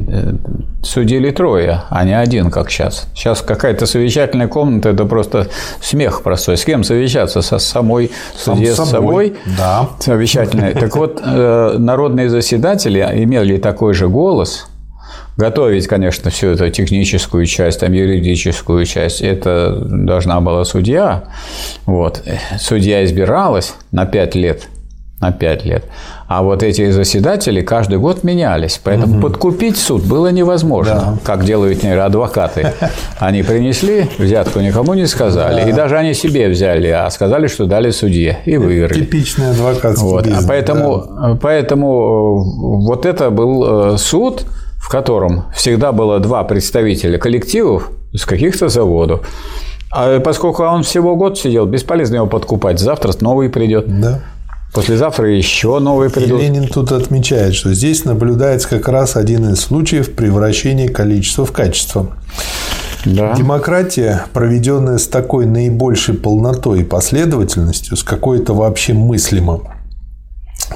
судили 0.83 1.31
трое, 1.31 1.83
а 1.89 2.05
не 2.05 2.19
один, 2.19 2.51
как 2.51 2.71
сейчас. 2.71 3.07
Сейчас 3.15 3.41
какая-то 3.41 3.87
совещательная 3.87 4.49
комната– 4.49 4.89
это 4.91 5.07
просто 5.07 5.49
смех 5.81 6.23
простой. 6.23 6.59
С 6.59 6.65
кем 6.65 6.85
совещаться? 6.85 7.41
Со 7.41 7.59
самой 7.59 8.11
судьей, 8.37 8.73
с 8.73 8.85
собой? 8.85 9.37
Да. 9.57 9.89
Совещательная. 10.01 10.75
Так 10.75 10.97
вот, 10.97 11.23
э, 11.25 11.77
народные 11.79 12.29
заседатели 12.29 13.01
имели 13.01 13.57
такой 13.57 13.95
же 13.95 14.09
голос– 14.09 14.67
Готовить, 15.37 15.87
конечно, 15.87 16.31
всю 16.31 16.49
эту 16.49 16.69
техническую 16.71 17.47
часть, 17.47 17.81
там, 17.81 17.93
юридическую 17.93 18.85
часть, 18.85 19.23
это 19.23 19.75
должна 19.83 20.41
была 20.41 20.65
судья. 20.65 21.25
Вот. 21.87 22.23
Судья 22.59 23.05
избиралась 23.05 23.75
на 23.93 24.05
5 24.05 24.35
лет. 24.35 24.69
На 25.21 25.33
5 25.33 25.65
лет. 25.65 25.85
А 26.29 26.43
вот 26.43 26.63
эти 26.63 26.91
заседатели 26.91 27.63
каждый 27.63 27.99
год 27.99 28.25
менялись. 28.25 28.81
Поэтому 28.83 29.15
угу. 29.15 29.23
подкупить 29.29 29.79
суд 29.79 30.03
было 30.03 30.29
невозможно, 30.29 30.95
да. 30.95 31.19
как 31.25 31.45
делают 31.45 31.85
адвокаты. 31.85 32.73
Они 33.19 33.43
принесли, 33.43 34.09
взятку 34.19 34.61
никому 34.61 34.95
не 34.95 35.07
сказали. 35.07 35.63
Да. 35.63 35.69
И 35.69 35.73
даже 35.73 35.97
они 35.97 36.13
себе 36.13 36.49
взяли, 36.49 36.89
а 36.89 37.09
сказали, 37.11 37.47
что 37.47 37.67
дали 37.67 37.91
судье. 37.91 38.39
И 38.45 38.57
выиграли. 38.57 39.01
Типичный 39.01 39.51
адвокатский 39.51 40.07
вот. 40.07 40.25
бизнес. 40.25 40.45
А 40.45 40.49
поэтому, 40.49 41.07
да. 41.07 41.39
поэтому 41.41 42.81
вот 42.85 43.07
это 43.07 43.31
был 43.31 43.95
э, 43.95 43.99
суд, 43.99 44.45
котором 44.93 45.45
всегда 45.55 45.91
было 45.91 46.21
два 46.21 46.45
представителя 46.45 47.19
коллективов 47.19 47.91
с 48.15 48.27
каких-то 48.27 48.69
заводов. 48.69 49.27
А 49.91 50.21
поскольку 50.21 50.63
он 50.65 50.83
всего 50.83 51.17
год 51.17 51.39
сидел, 51.39 51.65
бесполезно 51.65 52.17
его 52.17 52.27
подкупать. 52.27 52.79
Завтра 52.79 53.13
новый 53.21 53.49
придет. 53.49 53.87
Да. 53.89 54.21
Послезавтра 54.75 55.31
еще 55.31 55.79
новый 55.79 56.11
придут. 56.11 56.41
И 56.41 56.45
Ленин 56.45 56.69
тут 56.69 56.93
отмечает, 56.93 57.55
что 57.55 57.73
здесь 57.73 58.05
наблюдается 58.05 58.69
как 58.69 58.89
раз 58.89 59.17
один 59.17 59.51
из 59.51 59.61
случаев 59.61 60.13
превращения 60.13 60.89
количества 60.89 61.47
в 61.47 61.53
качество. 61.53 62.09
Да. 63.07 63.35
Демократия, 63.35 64.27
проведенная 64.35 64.99
с 64.99 65.07
такой 65.07 65.47
наибольшей 65.47 66.15
полнотой 66.15 66.81
и 66.81 66.85
последовательностью, 66.85 67.97
с 67.97 68.03
какой-то 68.03 68.53
вообще 68.53 68.93
мыслимым, 68.93 69.63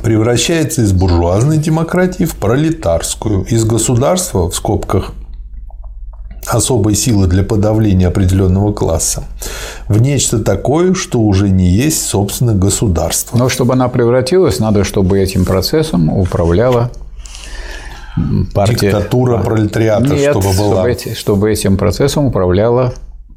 превращается 0.02 0.82
из 0.82 0.92
буржуазной 0.92 1.58
демократии 1.58 2.24
в 2.24 2.36
пролетарскую, 2.36 3.44
из 3.44 3.64
государства, 3.64 4.48
в 4.48 4.54
скобках, 4.54 5.12
особой 6.46 6.94
силы 6.94 7.26
для 7.26 7.42
подавления 7.42 8.08
определенного 8.08 8.72
класса, 8.72 9.24
в 9.88 10.00
нечто 10.00 10.38
такое, 10.38 10.94
что 10.94 11.20
уже 11.20 11.48
не 11.48 11.68
есть, 11.68 12.06
собственно, 12.06 12.54
государство. 12.54 13.36
Но 13.36 13.48
чтобы 13.48 13.72
она 13.74 13.88
превратилась, 13.88 14.58
надо, 14.58 14.84
чтобы 14.84 15.18
этим 15.18 15.44
процессом 15.44 16.08
управляла 16.08 16.90
партия. 18.54 18.90
Диктатура 18.90 19.38
пролетариата, 19.38 20.14
Нет, 20.14 20.30
чтобы 20.30 20.56
была. 20.56 20.92
Чтобы, 20.94 21.14
чтобы 21.14 21.52
этим 21.52 21.76
процессом 21.76 22.26
управляла 22.26 22.94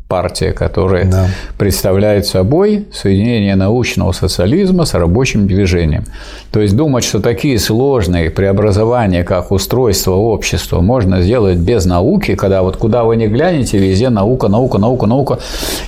партия, 0.09 0.53
которая 0.53 1.05
да. 1.05 1.27
представляет 1.59 2.25
собой 2.25 2.87
соединение 2.91 3.55
научного 3.55 4.11
социализма 4.11 4.85
с 4.85 4.95
рабочим 4.95 5.45
движением. 5.45 6.05
То 6.51 6.61
есть 6.61 6.75
думать, 6.75 7.03
что 7.03 7.19
такие 7.19 7.59
сложные 7.59 8.31
преобразования, 8.31 9.23
как 9.23 9.51
устройство 9.51 10.13
общества, 10.13 10.81
можно 10.81 11.21
сделать 11.21 11.59
без 11.59 11.85
науки, 11.85 12.33
когда 12.33 12.63
вот 12.63 12.75
куда 12.77 13.03
вы 13.03 13.17
ни 13.17 13.27
глянете, 13.27 13.77
везде 13.77 14.09
наука, 14.09 14.47
наука, 14.47 14.79
наука, 14.79 15.05
наука, 15.05 15.39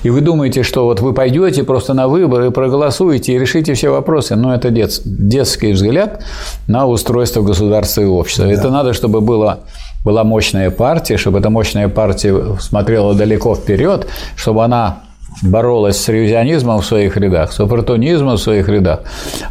и 0.04 0.10
вы 0.10 0.20
думаете, 0.20 0.62
что 0.62 0.84
вот 0.84 1.00
вы 1.00 1.14
пойдете 1.14 1.64
просто 1.64 1.92
на 1.92 2.06
выборы, 2.06 2.52
проголосуете 2.52 3.32
и 3.32 3.38
решите 3.40 3.74
все 3.74 3.90
вопросы, 3.90 4.36
но 4.36 4.54
это 4.54 4.70
дет, 4.70 5.00
детский 5.04 5.72
взгляд 5.72 6.22
на 6.68 6.86
устройство 6.86 7.42
государства 7.42 8.02
и 8.02 8.04
общества. 8.04 8.46
Да. 8.46 8.52
Это 8.52 8.70
надо, 8.70 8.92
чтобы 8.92 9.20
было 9.20 9.64
была 10.04 10.24
мощная 10.24 10.70
партия, 10.70 11.16
чтобы 11.16 11.38
эта 11.38 11.50
мощная 11.50 11.88
партия 11.88 12.56
смотрела 12.60 13.14
далеко 13.14 13.54
вперед, 13.54 14.06
чтобы 14.36 14.64
она 14.64 15.02
боролась 15.42 15.96
с 15.96 16.08
ревизионизмом 16.08 16.80
в 16.80 16.86
своих 16.86 17.16
рядах, 17.16 17.52
с 17.52 17.60
оппортунизмом 17.60 18.36
в 18.36 18.40
своих 18.40 18.68
рядах. 18.68 19.00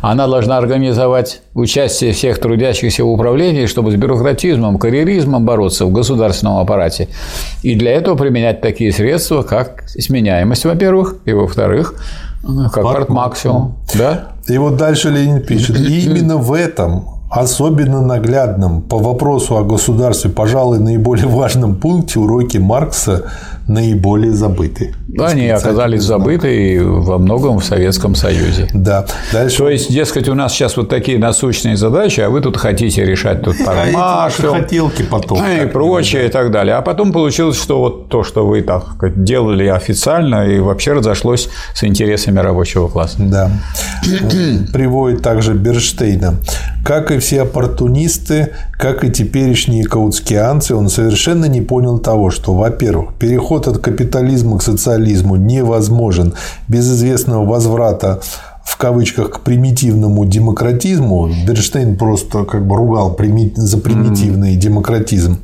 Она 0.02 0.28
должна 0.28 0.57
организовать 0.57 1.41
участие 1.53 2.14
всех 2.14 2.40
трудящихся 2.40 3.03
в 3.03 3.10
управлении, 3.10 3.65
чтобы 3.65 3.91
с 3.91 3.95
бюрократизмом, 3.95 4.78
карьеризмом 4.78 5.45
бороться 5.45 5.86
в 5.86 5.91
государственном 5.91 6.57
аппарате. 6.57 7.07
И 7.64 7.76
для 7.76 7.91
этого 7.94 8.15
применять 8.15 8.61
такие 8.61 8.91
средства, 8.91 9.41
как 9.41 9.84
сменяемость, 9.90 10.65
во-первых, 10.65 11.15
и, 11.26 11.34
во-вторых, 11.34 11.95
как 12.72 12.84
партмаксимум. 12.84 13.76
Да? 13.95 14.34
И 14.48 14.57
вот 14.57 14.78
дальше 14.78 15.10
Ленин 15.10 15.41
пишет, 15.41 15.80
и 15.80 16.06
именно 16.06 16.38
в 16.38 16.53
этом 16.53 17.20
Особенно 17.31 18.01
наглядным 18.01 18.81
по 18.81 18.99
вопросу 18.99 19.55
о 19.55 19.63
государстве, 19.63 20.29
пожалуй, 20.29 20.79
наиболее 20.79 21.27
важном 21.27 21.75
пункте 21.75 22.19
уроки 22.19 22.57
Маркса 22.57 23.23
наиболее 23.72 24.31
забыты. 24.31 24.93
Да, 25.07 25.27
они 25.27 25.48
оказались 25.49 26.03
забыты 26.03 26.80
во 26.84 27.18
многом 27.18 27.60
в 27.60 27.65
Советском 27.65 28.15
Союзе. 28.15 28.68
Да. 28.73 29.06
Дальше... 29.31 29.57
То 29.57 29.69
есть, 29.69 29.91
дескать, 29.91 30.30
у 30.30 30.34
нас 30.34 30.53
сейчас 30.53 30.77
вот 30.77 30.89
такие 30.89 31.18
насущные 31.18 31.77
задачи, 31.77 32.22
а 32.22 32.30
вы 32.30 32.41
тут 32.41 32.57
хотите 32.57 33.06
решать 33.06 33.41
тут 33.41 33.56
формацию, 33.65 34.53
хотелки 34.53 35.03
потом. 35.03 35.43
И 35.45 35.65
прочее, 35.68 36.27
и 36.27 36.30
так 36.30 36.52
далее. 36.52 36.76
А 36.76 36.81
потом 36.81 37.11
получилось, 37.11 37.57
что 37.57 37.80
вот 37.80 38.10
то, 38.10 38.23
что 38.23 38.45
вы 38.45 38.61
так 38.61 39.23
делали 39.23 39.68
официально, 39.68 40.48
и 40.48 40.60
вообще 40.60 40.93
разошлось 40.93 41.49
с 41.73 41.84
интересами 41.84 42.39
рабочего 42.39 42.88
класса. 42.88 43.18
Да. 43.19 43.52
Приводит 44.73 45.22
также 45.22 45.53
Берштейна. 45.53 46.35
Как 46.84 47.11
и 47.11 47.19
все 47.19 47.43
оппортунисты, 47.43 48.49
как 48.73 49.03
и 49.03 49.11
теперешние 49.11 49.85
каутскианцы, 49.85 50.76
он 50.76 50.89
совершенно 50.89 51.45
не 51.45 51.61
понял 51.61 51.99
того, 51.99 52.31
что, 52.31 52.56
во-первых, 52.56 53.14
переход 53.19 53.60
от 53.67 53.77
капитализма 53.77 54.57
к 54.57 54.63
социализму 54.63 55.35
невозможен. 55.35 56.33
Без 56.67 56.89
известного 56.91 57.45
возврата 57.45 58.19
в 58.72 58.77
кавычках 58.77 59.31
к 59.31 59.39
примитивному 59.41 60.23
демократизму. 60.26 61.30
Берштейн 61.45 61.98
просто 61.98 62.45
как 62.45 62.65
бы 62.65 62.77
ругал 62.77 63.10
за 63.56 63.77
примитивный 63.77 64.53
mm-hmm. 64.53 64.60
демократизм. 64.60 65.39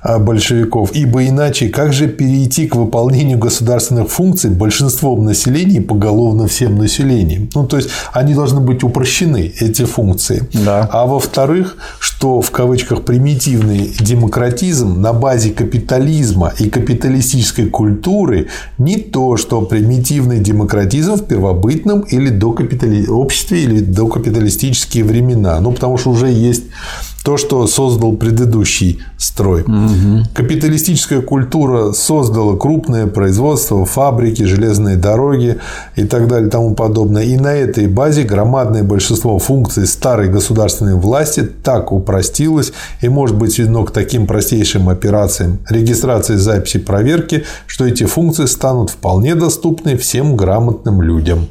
А, 0.00 0.18
большевиков, 0.18 0.92
ибо 0.94 1.26
иначе 1.26 1.68
как 1.68 1.92
же 1.92 2.06
перейти 2.06 2.68
к 2.68 2.76
выполнению 2.76 3.38
государственных 3.38 4.08
функций 4.08 4.50
большинством 4.50 5.24
населения 5.24 5.80
поголовно 5.80 6.46
всем 6.46 6.78
населением? 6.78 7.50
Ну, 7.54 7.66
то 7.66 7.76
есть, 7.76 7.90
они 8.12 8.34
должны 8.34 8.60
быть 8.60 8.84
упрощены, 8.84 9.52
эти 9.58 9.84
функции. 9.84 10.48
Да. 10.52 10.88
А 10.92 11.06
во-вторых, 11.06 11.76
что 11.98 12.40
в 12.40 12.50
кавычках 12.50 13.02
примитивный 13.02 13.92
демократизм 14.00 15.00
на 15.00 15.12
базе 15.12 15.50
капитализма 15.50 16.52
и 16.58 16.70
капиталистической 16.70 17.66
культуры 17.66 18.46
не 18.78 18.96
то, 18.96 19.36
что 19.36 19.62
примитивный 19.62 20.38
демократизм 20.38 21.14
в 21.14 21.24
первобытном 21.24 22.02
или 22.02 22.30
до 22.30 22.52
капитали... 22.68 23.06
обществе 23.06 23.62
или 23.62 23.80
до 23.80 24.06
капиталистические 24.06 25.04
времена. 25.04 25.60
Ну, 25.60 25.72
потому 25.72 25.98
что 25.98 26.10
уже 26.10 26.28
есть 26.28 26.64
то, 27.24 27.36
что 27.36 27.66
создал 27.66 28.12
предыдущий 28.12 29.00
строй. 29.18 29.62
Угу. 29.62 30.28
Капиталистическая 30.34 31.20
культура 31.20 31.92
создала 31.92 32.56
крупное 32.56 33.06
производство, 33.06 33.84
фабрики, 33.84 34.44
железные 34.44 34.96
дороги 34.96 35.58
и 35.96 36.04
так 36.04 36.28
далее 36.28 36.48
и 36.48 36.50
тому 36.50 36.74
подобное. 36.74 37.24
И 37.24 37.36
на 37.36 37.52
этой 37.52 37.86
базе 37.86 38.22
громадное 38.22 38.82
большинство 38.82 39.38
функций 39.38 39.86
старой 39.86 40.30
государственной 40.30 40.94
власти 40.94 41.42
так 41.42 41.92
упростилось 41.92 42.72
и 43.02 43.08
может 43.08 43.36
быть 43.36 43.52
сведено 43.52 43.84
к 43.84 43.90
таким 43.90 44.26
простейшим 44.26 44.88
операциям 44.88 45.58
регистрации, 45.68 46.36
записи, 46.36 46.78
проверки, 46.78 47.44
что 47.66 47.84
эти 47.84 48.04
функции 48.04 48.46
станут 48.46 48.88
вполне 48.90 49.34
доступны 49.34 49.98
всем 49.98 50.36
грамотным 50.36 51.02
людям. 51.02 51.48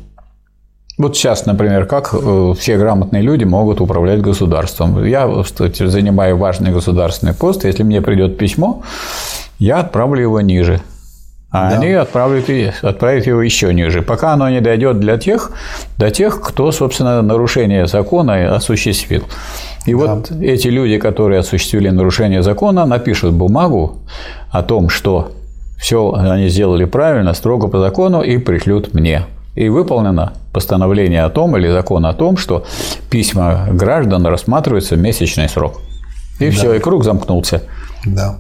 Вот 0.98 1.16
сейчас, 1.16 1.46
например, 1.46 1.86
как 1.86 2.10
э, 2.14 2.54
все 2.58 2.78
грамотные 2.78 3.22
люди 3.22 3.44
могут 3.44 3.82
управлять 3.82 4.20
государством. 4.22 5.06
Я 5.06 5.30
кстати, 5.44 5.86
занимаю 5.86 6.38
важный 6.38 6.72
государственный 6.72 7.36
пост. 7.36 7.66
Если 7.66 7.84
мне 7.84 8.02
придет 8.02 8.38
письмо, 8.38 8.82
я 9.60 9.80
отправлю 9.80 10.22
его 10.22 10.42
ниже. 10.42 10.82
А 11.52 11.70
да. 11.70 11.78
они 11.78 11.92
отправят, 11.92 12.50
отправят 12.82 13.26
его 13.28 13.42
еще 13.42 13.74
ниже, 13.74 14.02
пока 14.02 14.34
оно 14.34 14.50
не 14.50 14.60
дойдет 14.60 15.00
для 15.00 15.18
тех, 15.18 15.52
до 15.98 16.12
тех, 16.12 16.42
кто, 16.42 16.72
собственно, 16.72 17.22
нарушение 17.22 17.88
закона 17.88 18.56
осуществил. 18.56 19.24
И 19.86 19.94
да. 19.94 20.16
вот 20.16 20.32
эти 20.32 20.68
люди, 20.68 20.98
которые 20.98 21.40
осуществили 21.40 21.90
нарушение 21.90 22.42
закона, 22.42 22.86
напишут 22.86 23.34
бумагу 23.34 24.00
о 24.52 24.62
том, 24.62 24.90
что 24.90 25.32
все 25.78 26.12
они 26.14 26.50
сделали 26.50 26.86
правильно, 26.86 27.34
строго 27.34 27.68
по 27.68 27.80
закону, 27.80 28.24
и 28.24 28.40
пришлют 28.40 28.94
мне 28.94 29.26
и 29.58 29.70
выполнено 29.70 30.34
постановление 30.54 31.24
о 31.24 31.30
том 31.30 31.58
или 31.58 31.68
закон 31.72 32.06
о 32.06 32.14
том, 32.14 32.38
что 32.38 32.64
письма 33.10 33.68
граждан 33.72 34.26
рассматриваются 34.28 34.96
в 34.96 35.00
месячный 35.00 35.50
срок. 35.50 35.82
И 36.40 36.46
да. 36.46 36.52
все, 36.52 36.74
и 36.76 36.80
круг 36.80 37.04
замкнулся. 37.04 37.64
Да. 38.06 38.36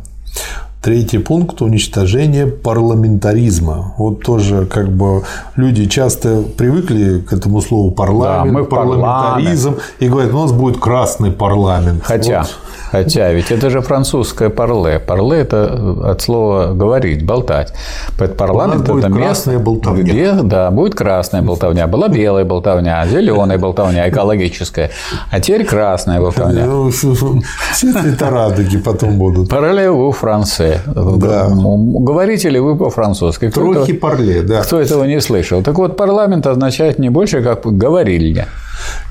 Третий 0.79 1.17
пункт– 1.17 1.61
уничтожение 1.63 2.45
парламентаризма. 2.45 3.95
Вот 3.97 4.23
тоже 4.23 4.67
как 4.67 4.89
бы 4.89 5.23
люди 5.55 5.87
часто 5.87 6.43
привыкли 6.55 7.19
к 7.21 7.33
этому 7.33 7.61
слову 7.61 7.89
парламент, 7.89 8.53
Да, 8.53 8.59
мы 8.59 8.65
парламентаризм, 8.65 9.77
и 9.99 10.07
говорят, 10.07 10.31
у 10.33 10.37
нас 10.37 10.51
будет 10.51 10.77
красный 10.77 11.31
парламент. 11.31 12.03
Хотя, 12.03 12.41
Вот. 12.41 12.57
Хотя, 12.91 13.31
ведь 13.31 13.51
это 13.51 13.69
же 13.69 13.81
французское 13.81 14.49
парле. 14.49 14.99
Парле– 14.99 15.39
это 15.39 15.95
от 16.11 16.21
слова 16.21 16.73
говорить, 16.73 17.25
болтать. 17.25 17.73
Поэтому 18.17 18.37
парламент 18.37 18.87
будет 18.87 19.05
это 19.05 19.13
красная 19.13 19.55
место, 19.55 19.65
болтовня. 19.65 20.03
где, 20.03 20.31
да, 20.33 20.71
будет 20.71 20.95
красная 20.95 21.41
болтовня. 21.41 21.87
Была 21.87 22.07
белая 22.07 22.45
болтовня, 22.45 23.05
зеленая 23.07 23.57
болтовня, 23.57 24.09
экологическая. 24.09 24.91
А 25.31 25.39
теперь 25.39 25.65
красная 25.65 26.19
болтовня. 26.19 26.65
Ну, 26.65 26.89
Все 26.89 27.13
цвета 27.13 28.29
радуги 28.29 28.77
потом 28.77 29.17
будут. 29.17 29.49
Параллель 29.49 29.87
у 29.89 30.11
Франции. 30.11 30.79
Да. 30.85 31.49
Говорите 31.49 32.49
ли 32.49 32.59
вы 32.59 32.75
по-французски? 32.75 33.49
Трохи 33.49 33.93
парле, 33.93 34.41
да. 34.41 34.61
Кто 34.61 34.79
этого 34.79 35.03
не 35.05 35.21
слышал? 35.21 35.61
Так 35.61 35.77
вот, 35.77 35.97
парламент 35.97 36.47
означает 36.47 36.99
не 36.99 37.09
больше, 37.09 37.41
как 37.41 37.65
говорильня. 37.65 38.47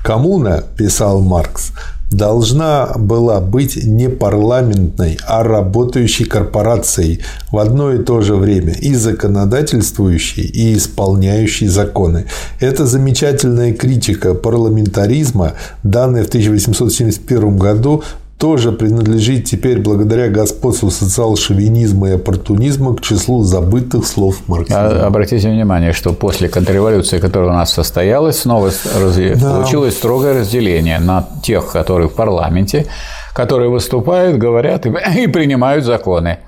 Коммуна, 0.02 0.64
писал 0.76 1.20
Маркс, 1.20 1.72
должна 2.10 2.92
была 2.96 3.40
быть 3.40 3.76
не 3.84 4.08
парламентной, 4.08 5.18
а 5.26 5.42
работающей 5.42 6.24
корпорацией 6.24 7.20
в 7.50 7.58
одно 7.58 7.92
и 7.92 8.02
то 8.02 8.20
же 8.20 8.36
время 8.36 8.72
и 8.74 8.94
законодательствующей, 8.94 10.44
и 10.44 10.76
исполняющей 10.76 11.66
законы. 11.66 12.26
Это 12.60 12.86
замечательная 12.86 13.72
критика 13.72 14.34
парламентаризма, 14.34 15.54
данная 15.82 16.24
в 16.24 16.28
1871 16.28 17.56
году, 17.58 18.04
тоже 18.38 18.72
принадлежит 18.72 19.44
теперь 19.44 19.80
благодаря 19.80 20.28
господству 20.28 20.90
социал-шовинизма 20.90 22.10
и 22.10 22.12
оппортунизма 22.12 22.94
к 22.94 23.00
числу 23.00 23.42
забытых 23.42 24.06
слов 24.06 24.36
марксизма. 24.46 24.80
А- 24.82 25.06
Обратите 25.06 25.48
внимание, 25.48 25.92
что 25.92 26.12
после 26.12 26.48
контрреволюции, 26.48 27.18
которая 27.18 27.50
у 27.50 27.54
нас 27.54 27.72
состоялась, 27.72 28.38
снова 28.40 28.68
разде- 28.68 29.36
Да. 29.36 29.54
получилось 29.56 29.94
строгое 29.94 30.40
разделение 30.40 30.98
на 30.98 31.26
тех, 31.42 31.72
которые 31.72 32.08
в 32.08 32.12
парламенте, 32.14 32.86
которые 33.34 33.70
выступают, 33.70 34.36
говорят 34.38 34.84
и, 34.86 34.90
и 35.22 35.26
принимают 35.28 35.84
законы. 35.84 36.38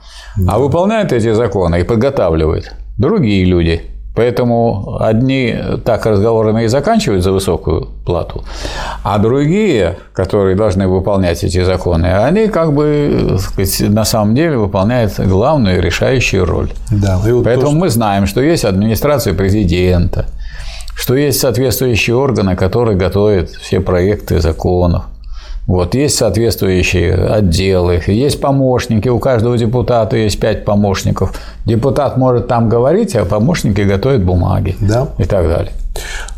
А 0.46 0.58
выполняют 0.58 1.12
эти 1.12 1.32
законы 1.32 1.80
и 1.80 1.84
подготавливают 1.84 2.72
другие 2.98 3.44
люди. 3.44 3.80
Поэтому 4.18 4.96
одни 5.00 5.54
так 5.84 6.04
разговорами 6.06 6.64
и 6.64 6.66
заканчивают 6.66 7.22
за 7.22 7.30
высокую 7.30 7.86
плату, 8.04 8.42
а 9.04 9.18
другие, 9.18 9.96
которые 10.12 10.56
должны 10.56 10.88
выполнять 10.88 11.44
эти 11.44 11.62
законы, 11.62 12.06
они 12.06 12.48
как 12.48 12.72
бы 12.72 13.36
сказать, 13.38 13.80
на 13.90 14.04
самом 14.04 14.34
деле 14.34 14.56
выполняют 14.56 15.12
главную 15.20 15.80
решающую 15.80 16.44
роль. 16.44 16.70
Да, 16.90 17.18
вот 17.18 17.28
то, 17.28 17.42
Поэтому 17.44 17.68
что- 17.70 17.78
мы 17.78 17.88
знаем, 17.90 18.26
что 18.26 18.40
есть 18.40 18.64
администрация 18.64 19.34
президента, 19.34 20.26
что 20.96 21.14
есть 21.14 21.38
соответствующие 21.38 22.16
органы, 22.16 22.56
которые 22.56 22.96
готовят 22.96 23.50
все 23.50 23.78
проекты 23.80 24.40
законов. 24.40 25.02
Вот, 25.68 25.94
есть 25.94 26.16
соответствующие 26.16 27.12
отделы, 27.14 28.02
есть 28.06 28.40
помощники, 28.40 29.08
у 29.08 29.18
каждого 29.18 29.58
депутата 29.58 30.16
есть 30.16 30.40
пять 30.40 30.64
помощников. 30.64 31.34
Депутат 31.66 32.16
может 32.16 32.48
там 32.48 32.70
говорить, 32.70 33.14
а 33.14 33.26
помощники 33.26 33.82
готовят 33.82 34.24
бумаги 34.24 34.76
Да. 34.80 35.08
и 35.18 35.24
так 35.24 35.46
далее. 35.46 35.72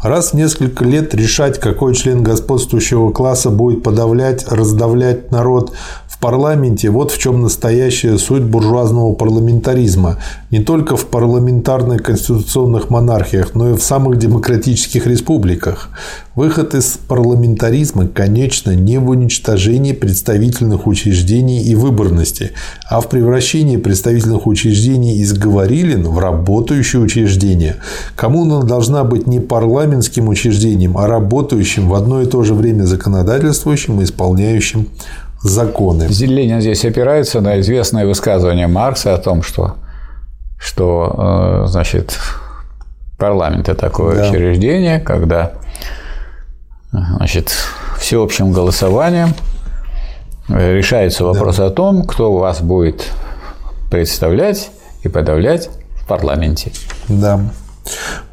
Раз 0.02 0.32
в 0.32 0.34
несколько 0.34 0.84
лет 0.84 1.14
решать, 1.14 1.60
какой 1.60 1.94
член 1.94 2.24
господствующего 2.24 3.12
класса 3.12 3.50
будет 3.50 3.84
подавлять, 3.84 4.50
раздавлять 4.50 5.30
народ 5.30 5.74
парламенте, 6.20 6.90
вот 6.90 7.10
в 7.10 7.18
чем 7.18 7.40
настоящая 7.40 8.18
суть 8.18 8.42
буржуазного 8.42 9.14
парламентаризма. 9.14 10.18
Не 10.50 10.60
только 10.60 10.96
в 10.96 11.06
парламентарных 11.06 12.02
конституционных 12.02 12.90
монархиях, 12.90 13.54
но 13.54 13.70
и 13.70 13.74
в 13.74 13.82
самых 13.82 14.18
демократических 14.18 15.06
республиках. 15.06 15.88
Выход 16.34 16.74
из 16.74 16.98
парламентаризма, 17.08 18.06
конечно, 18.06 18.74
не 18.74 18.98
в 18.98 19.08
уничтожении 19.08 19.92
представительных 19.92 20.86
учреждений 20.86 21.62
и 21.62 21.74
выборности, 21.74 22.52
а 22.88 23.00
в 23.00 23.08
превращении 23.08 23.76
представительных 23.78 24.46
учреждений 24.46 25.18
из 25.18 25.32
говорилин 25.32 26.06
в 26.06 26.18
работающие 26.18 27.00
учреждения. 27.02 27.76
Коммуна 28.14 28.62
должна 28.62 29.04
быть 29.04 29.26
не 29.26 29.40
парламентским 29.40 30.28
учреждением, 30.28 30.98
а 30.98 31.06
работающим 31.06 31.88
в 31.88 31.94
одно 31.94 32.20
и 32.20 32.26
то 32.26 32.44
же 32.44 32.54
время 32.54 32.84
законодательствующим 32.84 34.00
и 34.00 34.04
исполняющим 34.04 34.88
законы. 35.42 36.04
Ленин 36.04 36.60
здесь 36.60 36.84
опирается 36.84 37.40
на 37.40 37.60
известное 37.60 38.06
высказывание 38.06 38.66
Маркса 38.66 39.14
о 39.14 39.18
том, 39.18 39.42
что, 39.42 39.76
что 40.58 41.62
э, 41.64 41.66
значит, 41.68 42.18
парламент– 43.18 43.68
это 43.70 43.80
такое 43.80 44.16
Да. 44.16 44.28
учреждение, 44.28 45.00
когда 45.00 45.52
значит, 46.92 47.52
всеобщим 47.98 48.52
голосованием 48.52 49.34
э, 50.48 50.74
решается 50.74 51.24
вопрос 51.24 51.58
о 51.60 51.70
том, 51.70 52.04
кто 52.04 52.32
вас 52.32 52.60
будет 52.60 53.06
представлять 53.90 54.70
и 55.02 55.08
подавлять 55.08 55.70
в 56.02 56.06
парламенте. 56.06 56.72
Да. 57.08 57.40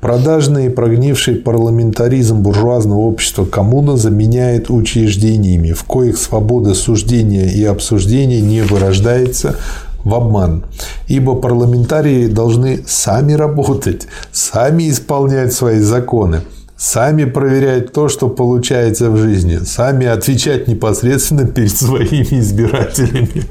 Продажный 0.02 0.68
и 0.68 0.70
прогнивший 0.70 1.36
парламентаризм 1.36 2.42
буржуазного 2.42 3.00
общества 3.00 3.46
коммуна 3.46 3.98
заменяет 3.98 4.70
учреждениями, 4.70 5.72
в 5.72 5.84
коих 5.84 6.18
свобода 6.18 6.74
суждения 6.76 7.48
и 7.48 7.64
обсуждения 7.64 8.42
не 8.42 8.62
вырождается 8.62 9.56
в 10.04 10.14
обман. 10.14 10.66
Ибо 11.08 11.36
парламентарии 11.36 12.28
должны 12.28 12.84
сами 12.88 13.34
работать, 13.34 14.08
сами 14.32 14.90
исполнять 14.90 15.54
свои 15.54 15.80
законы, 15.80 16.42
сами 16.78 17.26
проверять 17.26 17.92
то, 17.92 18.08
что 18.08 18.30
получается 18.30 19.10
в 19.10 19.18
жизни, 19.18 19.60
сами 19.66 20.06
отвечать 20.06 20.68
непосредственно 20.68 21.46
перед 21.46 21.76
своими 21.76 22.40
избирателями. 22.40 23.44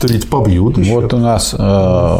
То 0.00 0.08
ведь 0.08 0.28
побьют 0.28 0.76
еще. 0.76 0.92
Вот 0.92 1.14
у 1.14 1.18
нас, 1.18 1.54
э, 1.56 2.18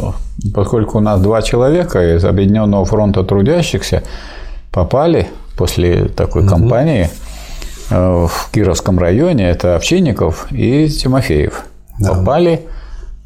поскольку 0.53 0.99
у 0.99 1.01
нас 1.01 1.21
два 1.21 1.43
человека 1.43 2.17
из 2.17 2.25
Объединенного 2.25 2.85
фронта 2.85 3.23
трудящихся 3.23 4.03
попали 4.71 5.29
после 5.57 6.07
такой 6.09 6.47
кампании 6.47 7.09
э, 7.91 8.27
в 8.29 8.51
Кировском 8.53 8.99
районе, 8.99 9.49
это 9.49 9.77
Овчинников 9.77 10.51
и 10.51 10.89
Тимофеев, 10.89 11.65
попали 12.01 12.63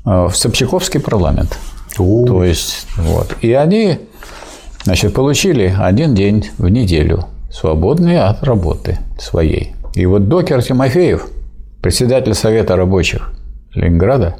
э, 0.04 0.28
в 0.28 0.36
Собчаковский 0.36 1.00
парламент. 1.00 1.58
О. 1.98 2.26
То 2.26 2.44
есть, 2.44 2.86
вот. 2.96 3.34
И 3.40 3.52
они, 3.52 3.98
значит, 4.84 5.14
получили 5.14 5.74
один 5.78 6.14
день 6.14 6.46
в 6.58 6.68
неделю, 6.68 7.24
свободный 7.50 8.20
от 8.20 8.44
работы 8.44 8.98
своей. 9.18 9.74
И 9.94 10.06
вот 10.06 10.28
докер 10.28 10.62
Тимофеев, 10.62 11.26
председатель 11.82 12.34
Совета 12.34 12.76
рабочих 12.76 13.32
Ленинграда, 13.74 14.36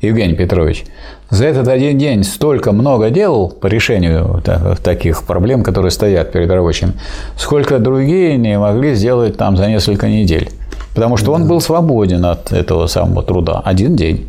Евгений 0.00 0.34
Петрович, 0.34 0.84
за 1.30 1.46
этот 1.46 1.68
один 1.68 1.98
день 1.98 2.24
столько 2.24 2.72
много 2.72 3.10
делал 3.10 3.48
по 3.48 3.66
решению 3.66 4.42
та- 4.44 4.76
таких 4.82 5.24
проблем, 5.24 5.62
которые 5.62 5.90
стоят 5.90 6.32
перед 6.32 6.50
рабочими, 6.50 6.92
сколько 7.36 7.78
другие 7.78 8.36
не 8.36 8.58
могли 8.58 8.94
сделать 8.94 9.36
там 9.36 9.56
за 9.56 9.66
несколько 9.68 10.08
недель. 10.08 10.48
Потому 10.94 11.16
что 11.16 11.32
он 11.32 11.48
был 11.48 11.60
свободен 11.60 12.24
от 12.24 12.52
этого 12.52 12.86
самого 12.86 13.22
труда. 13.22 13.60
Один 13.64 13.96
день. 13.96 14.28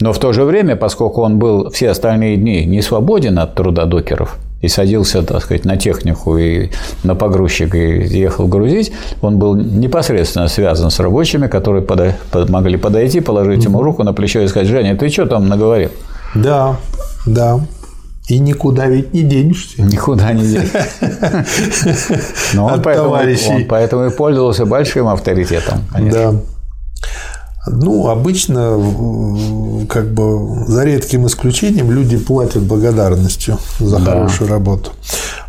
Но 0.00 0.12
в 0.12 0.18
то 0.18 0.32
же 0.32 0.44
время, 0.44 0.76
поскольку 0.76 1.22
он 1.22 1.38
был 1.38 1.70
все 1.70 1.90
остальные 1.90 2.36
дни 2.36 2.64
не 2.64 2.82
свободен 2.82 3.38
от 3.38 3.54
труда 3.54 3.84
докеров 3.84 4.36
и 4.60 4.68
садился, 4.68 5.22
так 5.22 5.42
сказать, 5.42 5.64
на 5.64 5.76
технику 5.76 6.36
и 6.36 6.70
на 7.04 7.14
погрузчик 7.14 7.74
и 7.74 8.02
ехал 8.18 8.48
грузить, 8.48 8.92
он 9.22 9.38
был 9.38 9.54
непосредственно 9.54 10.48
связан 10.48 10.90
с 10.90 10.98
рабочими, 11.00 11.46
которые 11.46 11.82
пода- 11.82 12.16
под- 12.32 12.50
могли 12.50 12.76
подойти, 12.76 13.20
положить 13.20 13.64
ему 13.64 13.82
руку 13.82 14.02
на 14.02 14.12
плечо 14.12 14.40
и 14.40 14.48
сказать, 14.48 14.68
Женя, 14.68 14.96
ты 14.96 15.08
что 15.10 15.26
там 15.26 15.48
наговорил? 15.48 15.90
Да, 16.34 16.76
да. 17.26 17.60
И 18.28 18.38
никуда 18.40 18.86
ведь 18.86 19.14
не 19.14 19.22
денешься. 19.22 19.80
Никуда 19.80 20.32
не 20.32 20.42
денешь. 20.48 20.68
Но 22.54 22.66
он 22.66 22.82
поэтому, 22.82 23.10
он 23.10 23.64
поэтому 23.68 24.06
и 24.06 24.10
пользовался 24.10 24.66
большим 24.66 25.08
авторитетом. 25.08 25.84
конечно. 25.92 26.32
Да. 26.32 26.38
Ну, 27.70 28.08
обычно, 28.08 29.86
как 29.88 30.12
бы, 30.12 30.64
за 30.66 30.84
редким 30.84 31.26
исключением, 31.26 31.90
люди 31.90 32.16
платят 32.16 32.62
благодарностью 32.62 33.58
за 33.78 33.98
Да. 33.98 34.04
хорошую 34.12 34.50
работу. 34.50 34.90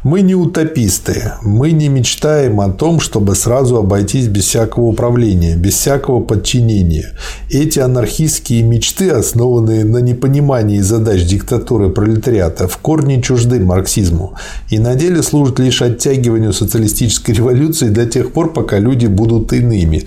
Мы 0.04 0.22
не 0.22 0.34
утописты. 0.34 1.34
Мы 1.42 1.72
не 1.72 1.90
мечтаем 1.90 2.62
о 2.62 2.70
том, 2.70 3.02
чтобы 3.02 3.36
сразу 3.36 3.76
обойтись 3.76 4.28
без 4.28 4.46
всякого 4.46 4.86
управления, 4.86 5.58
без 5.58 5.74
всякого 5.74 6.22
подчинения. 6.22 7.12
Эти 7.50 7.80
анархистские 7.80 8.64
мечты, 8.64 9.10
основанные 9.10 9.84
на 9.84 9.98
непонимании 9.98 10.80
задач 10.80 11.26
диктатуры 11.26 11.90
пролетариата, 11.90 12.70
в 12.70 12.78
корне 12.78 13.22
чужды 13.22 13.60
марксизму 13.60 14.36
и 14.70 14.80
на 14.80 14.96
деле 14.96 15.22
служат 15.22 15.60
лишь 15.60 15.82
оттягиванию 15.82 16.54
социалистической 16.54 17.36
революции 17.36 17.90
до 17.90 18.06
тех 18.06 18.32
пор, 18.32 18.54
пока 18.54 18.80
люди 18.80 19.08
будут 19.08 19.52
иными. 19.52 20.06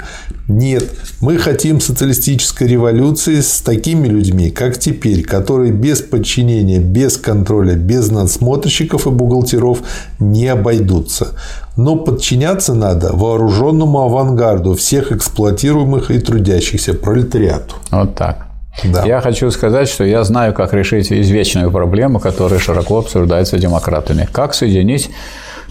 Нет, 0.48 0.88
мы 1.20 1.38
хотим 1.38 1.80
социалистической 1.80 2.66
революции 2.66 3.40
с 3.40 3.60
такими 3.60 4.08
людьми, 4.08 4.50
как 4.50 4.78
теперь, 4.78 5.22
которые 5.22 5.72
без 5.72 6.00
подчинения, 6.00 6.78
без 6.78 7.16
контроля, 7.16 7.74
без 7.74 8.10
надсмотрщиков 8.10 9.06
и 9.06 9.10
бухгалтеров 9.10 9.81
не 10.18 10.48
обойдутся. 10.48 11.28
Но 11.76 11.96
подчиняться 11.96 12.74
надо 12.74 13.12
вооруженному 13.12 14.00
авангарду 14.00 14.74
всех 14.74 15.12
эксплуатируемых 15.12 16.10
и 16.10 16.18
трудящихся 16.18 16.94
пролетариату. 16.94 17.76
Вот 17.90 18.14
так. 18.14 18.46
Да. 18.84 19.04
Я 19.04 19.20
хочу 19.20 19.50
сказать, 19.50 19.88
что 19.88 20.04
я 20.04 20.24
знаю, 20.24 20.54
как 20.54 20.72
решить 20.72 21.12
извечную 21.12 21.70
проблему, 21.70 22.20
которая 22.20 22.58
широко 22.58 22.98
обсуждается 22.98 23.58
демократами. 23.58 24.28
Как 24.32 24.54
соединить 24.54 25.10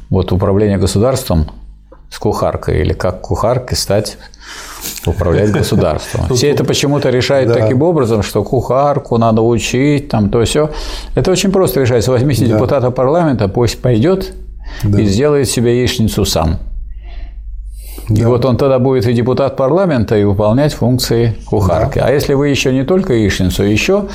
вот 0.09 0.31
управление 0.31 0.77
государством 0.77 1.49
с 2.11 2.19
кухаркой 2.19 2.81
или 2.81 2.93
как 2.93 3.21
кухаркой 3.21 3.77
стать 3.77 4.17
управлять 5.05 5.51
государством. 5.51 6.35
Все 6.35 6.49
это 6.49 6.63
почему-то 6.63 7.09
решают 7.09 7.53
таким 7.53 7.81
образом, 7.81 8.23
что 8.23 8.43
кухарку 8.43 9.17
надо 9.17 9.41
учить, 9.41 10.09
там 10.09 10.29
то 10.29 10.43
все. 10.43 10.69
Это 11.15 11.31
очень 11.31 11.51
просто 11.51 11.81
решается. 11.81 12.11
Возьмите 12.11 12.45
депутата 12.45 12.91
парламента, 12.91 13.47
пусть 13.47 13.81
пойдет 13.81 14.33
и 14.83 15.05
сделает 15.05 15.49
себе 15.49 15.79
яичницу 15.79 16.25
сам. 16.25 16.59
И 18.15 18.23
вот 18.23 18.45
он 18.45 18.57
тогда 18.57 18.79
будет 18.79 19.07
и 19.07 19.13
депутат 19.13 19.55
парламента, 19.55 20.17
и 20.17 20.23
выполнять 20.23 20.73
функции 20.73 21.35
кухарки. 21.45 21.99
Да. 21.99 22.07
А 22.07 22.11
если 22.11 22.33
вы 22.33 22.49
еще 22.49 22.73
не 22.73 22.83
только 22.83 23.13
яичницу, 23.13 23.63
еще 23.63 24.05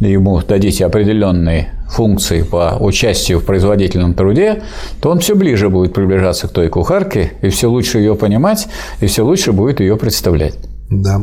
ему 0.00 0.40
дадите 0.46 0.86
определенные 0.86 1.72
функции 1.88 2.42
по 2.42 2.76
участию 2.80 3.40
в 3.40 3.44
производительном 3.44 4.14
труде, 4.14 4.62
то 5.00 5.10
он 5.10 5.18
все 5.18 5.34
ближе 5.34 5.68
будет 5.68 5.92
приближаться 5.92 6.48
к 6.48 6.52
той 6.52 6.68
кухарке, 6.68 7.32
и 7.42 7.48
все 7.48 7.68
лучше 7.68 7.98
ее 7.98 8.14
понимать, 8.14 8.66
и 9.00 9.06
все 9.06 9.22
лучше 9.22 9.52
будет 9.52 9.80
ее 9.80 9.96
представлять. 9.96 10.54
Да. 11.02 11.22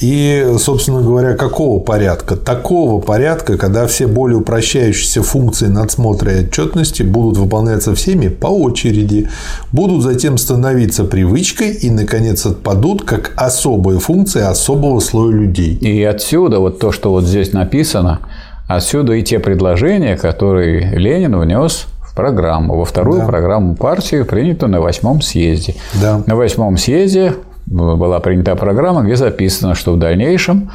И, 0.00 0.54
собственно 0.58 1.02
говоря, 1.02 1.34
какого 1.34 1.80
порядка? 1.80 2.36
Такого 2.36 3.00
порядка, 3.00 3.56
когда 3.56 3.86
все 3.86 4.06
более 4.06 4.38
упрощающиеся 4.38 5.22
функции 5.22 5.66
надсмотра 5.66 6.32
и 6.32 6.44
отчетности 6.44 7.02
будут 7.02 7.36
выполняться 7.38 7.94
всеми 7.94 8.28
по 8.28 8.46
очереди, 8.46 9.28
будут 9.72 10.02
затем 10.02 10.38
становиться 10.38 11.04
привычкой 11.04 11.70
и, 11.70 11.90
наконец, 11.90 12.46
отпадут 12.46 13.02
как 13.02 13.32
особые 13.36 13.98
функции 13.98 14.42
особого 14.42 15.00
слоя 15.00 15.32
людей. 15.32 15.74
И 15.74 16.02
отсюда 16.04 16.60
вот 16.60 16.78
то, 16.78 16.92
что 16.92 17.10
вот 17.10 17.24
здесь 17.24 17.52
написано, 17.52 18.20
отсюда 18.68 19.14
и 19.14 19.22
те 19.22 19.40
предложения, 19.40 20.16
которые 20.16 20.96
Ленин 20.96 21.36
внес 21.40 21.86
в 22.02 22.14
программу, 22.14 22.76
во 22.76 22.84
вторую 22.84 23.20
да. 23.20 23.26
программу 23.26 23.74
партии, 23.74 24.22
принятую 24.22 24.70
на 24.70 24.80
восьмом 24.80 25.22
съезде. 25.22 25.74
Да. 26.00 26.22
На 26.26 26.36
восьмом 26.36 26.76
съезде 26.76 27.34
была 27.70 28.20
принята 28.20 28.56
программа, 28.56 29.02
где 29.02 29.16
записано, 29.16 29.74
что 29.74 29.92
в 29.92 29.98
дальнейшем 29.98 30.70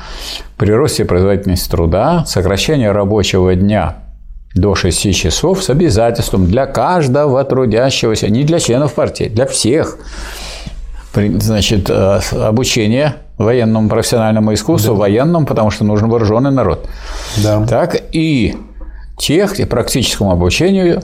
при 0.58 0.72
росте 0.72 1.06
производительности 1.06 1.70
труда, 1.70 2.24
сокращение 2.26 2.92
рабочего 2.92 3.56
дня 3.56 3.98
до 4.56 4.76
6 4.76 5.16
часов 5.16 5.64
с 5.64 5.70
обязательством 5.70 6.46
для 6.46 6.68
каждого 6.68 7.44
трудящегося, 7.44 8.30
не 8.30 8.44
для 8.44 8.60
членов 8.60 8.94
партии, 8.94 9.26
для 9.26 9.48
всех, 9.48 9.98
значит, 11.14 11.90
э, 11.90 12.20
обучение 12.34 13.16
военному 13.38 13.90
профессиональному 13.90 14.54
искусству, 14.54 14.94
да. 14.94 15.00
военному, 15.00 15.46
потому 15.46 15.72
что 15.72 15.84
нужен 15.84 16.10
вооруженный 16.10 16.52
народ. 16.52 16.88
Да. 17.38 17.66
Так 17.66 17.98
и 18.12 18.56
тех, 19.18 19.56
практическому 19.68 20.32
обучению 20.32 21.02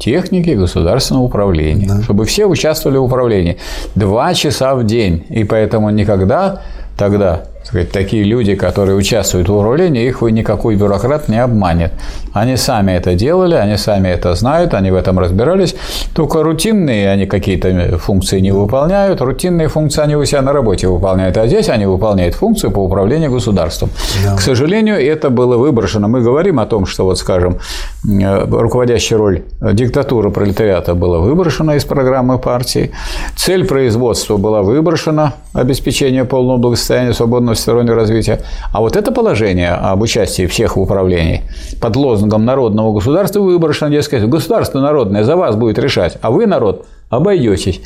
техники 0.00 0.50
государственного 0.50 1.24
управления, 1.24 1.86
да. 1.86 2.02
чтобы 2.02 2.24
все 2.24 2.46
участвовали 2.46 2.98
в 2.98 3.04
управлении. 3.04 3.58
Два 3.94 4.34
часа 4.34 4.74
в 4.74 4.84
день. 4.84 5.24
И 5.28 5.44
поэтому 5.44 5.90
никогда 5.90 6.62
тогда 6.96 7.44
сказать, 7.62 7.92
такие 7.92 8.24
люди, 8.24 8.54
которые 8.54 8.96
участвуют 8.96 9.48
в 9.48 9.54
управлении, 9.54 10.06
их 10.06 10.22
никакой 10.22 10.76
бюрократ 10.76 11.28
не 11.28 11.42
обманет. 11.42 11.92
Они 12.32 12.56
сами 12.56 12.92
это 12.92 13.14
делали, 13.14 13.54
они 13.54 13.76
сами 13.76 14.08
это 14.08 14.34
знают, 14.34 14.74
они 14.74 14.90
в 14.90 14.94
этом 14.94 15.18
разбирались. 15.18 15.76
Только 16.14 16.42
рутинные 16.42 17.10
они 17.10 17.26
какие-то 17.26 17.98
функции 17.98 18.40
не 18.40 18.52
выполняют, 18.52 19.20
рутинные 19.20 19.68
функции 19.68 20.02
они 20.02 20.16
у 20.16 20.24
себя 20.24 20.42
на 20.42 20.52
работе 20.52 20.88
выполняют, 20.88 21.36
а 21.36 21.46
здесь 21.46 21.68
они 21.68 21.86
выполняют 21.86 22.34
функцию 22.34 22.70
по 22.70 22.80
управлению 22.80 23.30
государством. 23.30 23.90
Да. 24.24 24.36
К 24.36 24.40
сожалению, 24.40 24.96
это 24.96 25.30
было 25.30 25.56
выброшено. 25.56 26.08
Мы 26.08 26.22
говорим 26.22 26.58
о 26.60 26.66
том, 26.66 26.86
что, 26.86 27.04
вот, 27.04 27.18
скажем, 27.18 27.58
руководящая 28.04 29.18
роль 29.18 29.42
диктатуры 29.60 30.30
пролетариата 30.30 30.94
была 30.94 31.18
выброшена 31.18 31.76
из 31.76 31.84
программы 31.84 32.38
партии, 32.38 32.90
цель 33.36 33.66
производства 33.66 34.36
была 34.36 34.62
выброшена, 34.62 35.34
обеспечение 35.52 36.24
полного 36.24 36.56
благосостояния 36.56 37.12
свободного 37.12 37.49
всестороннего 37.54 37.96
развития. 37.96 38.40
А 38.72 38.80
вот 38.80 38.96
это 38.96 39.12
положение 39.12 39.70
об 39.70 40.02
участии 40.02 40.46
всех 40.46 40.76
в 40.76 40.80
управлении 40.80 41.42
под 41.80 41.96
лозунгом 41.96 42.44
народного 42.44 42.92
государства 42.92 43.40
выброшено, 43.40 43.90
дескать, 43.90 44.24
государство 44.24 44.80
народное 44.80 45.24
за 45.24 45.36
вас 45.36 45.56
будет 45.56 45.78
решать, 45.78 46.18
а 46.22 46.30
вы, 46.30 46.46
народ, 46.46 46.86
обойдетесь. 47.10 47.80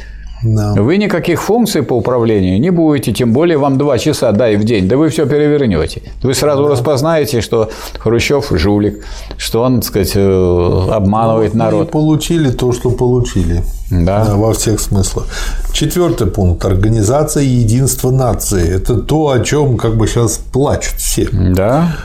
Да. 0.45 0.75
Вы 0.75 0.99
никаких 0.99 1.43
функций 1.43 1.83
по 1.83 1.95
управлению 1.95 2.61
не 2.61 2.71
будете, 2.71 3.13
тем 3.13 3.33
более 3.33 3.57
вам 3.57 3.79
два 3.79 3.99
часа 3.99 4.31
дай 4.33 4.57
в 4.57 4.65
день, 4.65 4.87
да 4.87 4.97
вы 4.97 5.09
все 5.09 5.27
перевернете. 5.27 6.03
Вы 6.23 6.35
сразу 6.35 6.65
да. 6.65 6.71
распознаете, 6.71 7.41
что 7.41 7.71
Хрущев 7.99 8.49
жулик, 8.51 9.05
что 9.39 9.63
он, 9.63 9.77
так 9.77 9.85
сказать, 9.85 10.13
э, 10.15 10.89
обманывает 10.91 11.55
ну, 11.55 11.65
народ. 11.65 11.91
получили 11.91 12.51
то, 12.51 12.73
что 12.73 12.91
получили. 12.91 13.63
Да. 13.91 14.25
да. 14.25 14.35
Во 14.35 14.53
всех 14.53 14.81
смыслах. 14.81 15.27
Четвертый 15.73 16.27
пункт. 16.27 16.65
Организация 16.65 17.43
единства 17.43 18.11
нации. 18.11 18.69
Это 18.77 18.97
то, 18.97 19.31
о 19.31 19.41
чем 19.41 19.77
как 19.77 19.97
бы 19.97 20.07
сейчас 20.07 20.39
плачут 20.39 20.97
все. 20.97 21.29
Да. 21.31 21.97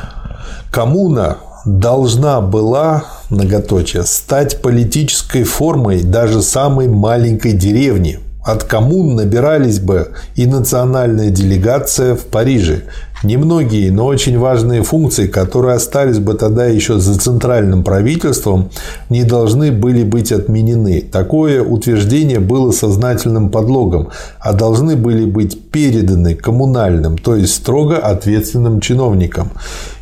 Коммуна 0.72 1.38
должна 1.66 2.42
была, 2.42 3.04
многоточие, 3.30 4.04
стать 4.04 4.62
политической 4.62 5.44
формой 5.44 6.04
даже 6.04 6.42
самой 6.42 6.88
маленькой 6.88 7.54
деревни. 7.54 8.20
От 8.44 8.64
коммун 8.64 9.16
набирались 9.16 9.80
бы 9.80 10.14
и 10.36 10.46
национальная 10.46 11.30
делегация 11.30 12.16
в 12.16 12.26
Париже, 12.26 12.84
Немногие, 13.22 13.92
но 13.92 14.06
очень 14.06 14.40
важные 14.40 14.82
функции, 14.82 15.28
которые 15.28 15.76
остались 15.76 16.20
бы 16.20 16.36
тогда 16.36 16.66
еще 16.68 17.00
за 17.00 17.20
центральным 17.20 17.84
правительством, 17.84 18.70
не 19.10 19.24
должны 19.24 19.74
были 19.74 20.04
быть 20.04 20.32
отменены. 20.32 21.02
Такое 21.02 21.62
утверждение 21.62 22.40
было 22.40 22.72
сознательным 22.72 23.50
подлогом, 23.50 24.10
а 24.40 24.54
должны 24.54 24.96
были 24.96 25.26
быть 25.26 25.70
переданы 25.70 26.34
коммунальным, 26.34 27.18
то 27.18 27.36
есть 27.36 27.54
строго 27.56 27.98
ответственным 27.98 28.80
чиновникам. 28.80 29.52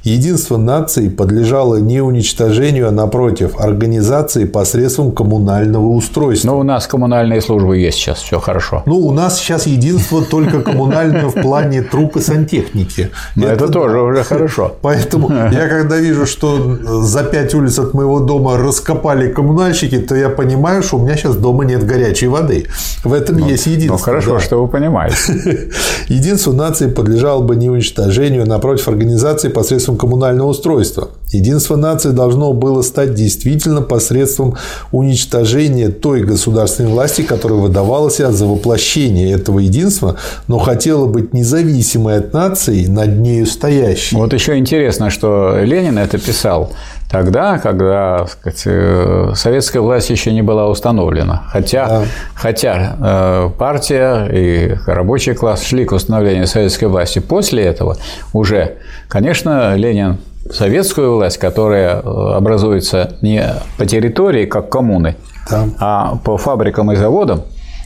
Единство 0.04 0.56
нации 0.56 1.10
подлежало 1.10 1.78
не 1.78 2.00
уничтожению, 2.00 2.88
а 2.88 2.92
напротив, 2.92 3.60
организации 3.60 4.46
посредством 4.46 5.12
коммунального 5.12 5.88
устройства. 5.88 6.48
Но 6.48 6.60
у 6.60 6.64
нас 6.64 6.88
коммунальные 6.88 7.42
службы 7.42 7.78
есть 7.78 7.98
сейчас, 7.98 8.20
все 8.20 8.40
хорошо. 8.40 8.84
Ну, 8.86 9.00
у 9.00 9.12
нас 9.12 9.38
сейчас 9.38 9.68
единство 9.68 10.24
только 10.24 10.62
коммунальное 10.62 11.26
в 11.26 11.34
плане 11.34 11.82
труп 11.82 12.16
и 12.16 12.22
сантехники. 12.22 13.07
Но 13.36 13.48
это, 13.48 13.66
это 13.66 13.74
тоже 13.74 14.00
уже 14.00 14.24
хорошо. 14.24 14.76
Поэтому 14.82 15.30
я 15.32 15.68
когда 15.68 15.98
вижу, 15.98 16.26
что 16.26 16.78
за 17.04 17.24
пять 17.24 17.54
улиц 17.54 17.80
от 17.80 17.94
моего 17.94 18.20
дома 18.20 18.58
раскопали 18.58 19.32
коммунальщики, 19.32 20.00
то 20.00 20.16
я 20.16 20.30
понимаю, 20.30 20.84
что 20.84 20.98
у 20.98 21.04
меня 21.04 21.16
сейчас 21.16 21.36
дома 21.36 21.66
нет 21.66 21.86
горячей 21.86 22.28
воды. 22.28 22.68
В 23.04 23.14
этом 23.14 23.38
ну, 23.38 23.48
есть 23.48 23.66
единство. 23.68 23.98
Ну 23.98 24.04
хорошо, 24.04 24.34
да. 24.34 24.40
что 24.40 24.62
вы 24.62 24.68
понимаете. 24.68 25.70
Единство 26.08 26.52
нации 26.54 26.88
подлежало 26.88 27.42
бы 27.42 27.56
не 27.56 27.70
уничтожению, 27.70 28.48
напротив 28.48 28.88
организации 28.88 29.50
посредством 29.50 29.98
коммунального 29.98 30.50
устройства. 30.50 31.10
Единство 31.32 31.76
нации 31.76 32.12
должно 32.12 32.54
было 32.54 32.82
стать 32.82 33.14
действительно 33.14 33.82
посредством 33.82 34.56
уничтожения 34.92 35.90
той 35.90 36.24
государственной 36.24 36.92
власти, 36.92 37.22
которая 37.22 37.60
выдавала 37.60 38.10
себя 38.10 38.32
за 38.32 38.46
воплощение 38.46 39.32
этого 39.32 39.60
единства, 39.60 40.16
но 40.48 40.60
хотела 40.60 41.06
быть 41.06 41.34
независимой 41.34 42.18
от 42.18 42.34
нации, 42.34 42.86
над 42.98 43.18
нею 43.18 43.46
стоящий. 43.46 44.16
Вот 44.16 44.34
еще 44.34 44.58
интересно, 44.58 45.10
что 45.10 45.60
Ленин 45.62 45.98
это 45.98 46.18
писал 46.18 46.72
тогда, 47.10 47.58
когда 47.60 48.28
сказать, 48.28 48.64
э, 48.66 49.32
советская 49.36 49.82
власть 49.82 50.10
еще 50.10 50.34
не 50.34 50.42
была 50.42 50.68
установлена. 50.68 51.44
Хотя, 51.50 51.88
да. 51.88 52.04
хотя 52.34 52.96
э, 53.00 53.50
партия 53.58 54.28
и 54.32 54.76
рабочий 54.86 55.34
класс 55.34 55.64
шли 55.64 55.86
к 55.86 55.94
установлению 55.94 56.48
советской 56.48 56.86
власти. 56.86 57.20
После 57.20 57.64
этого 57.64 57.98
уже, 58.34 58.78
конечно, 59.08 59.76
Ленин 59.76 60.18
советскую 60.52 61.16
власть, 61.16 61.38
которая 61.38 62.02
э, 62.02 62.34
образуется 62.36 63.18
не 63.22 63.44
по 63.78 63.86
территории, 63.86 64.46
как 64.46 64.70
коммуны, 64.70 65.16
да. 65.50 65.66
а 65.80 66.16
по 66.24 66.38
фабрикам 66.38 66.92
и 66.92 66.96
заводам, 66.96 67.44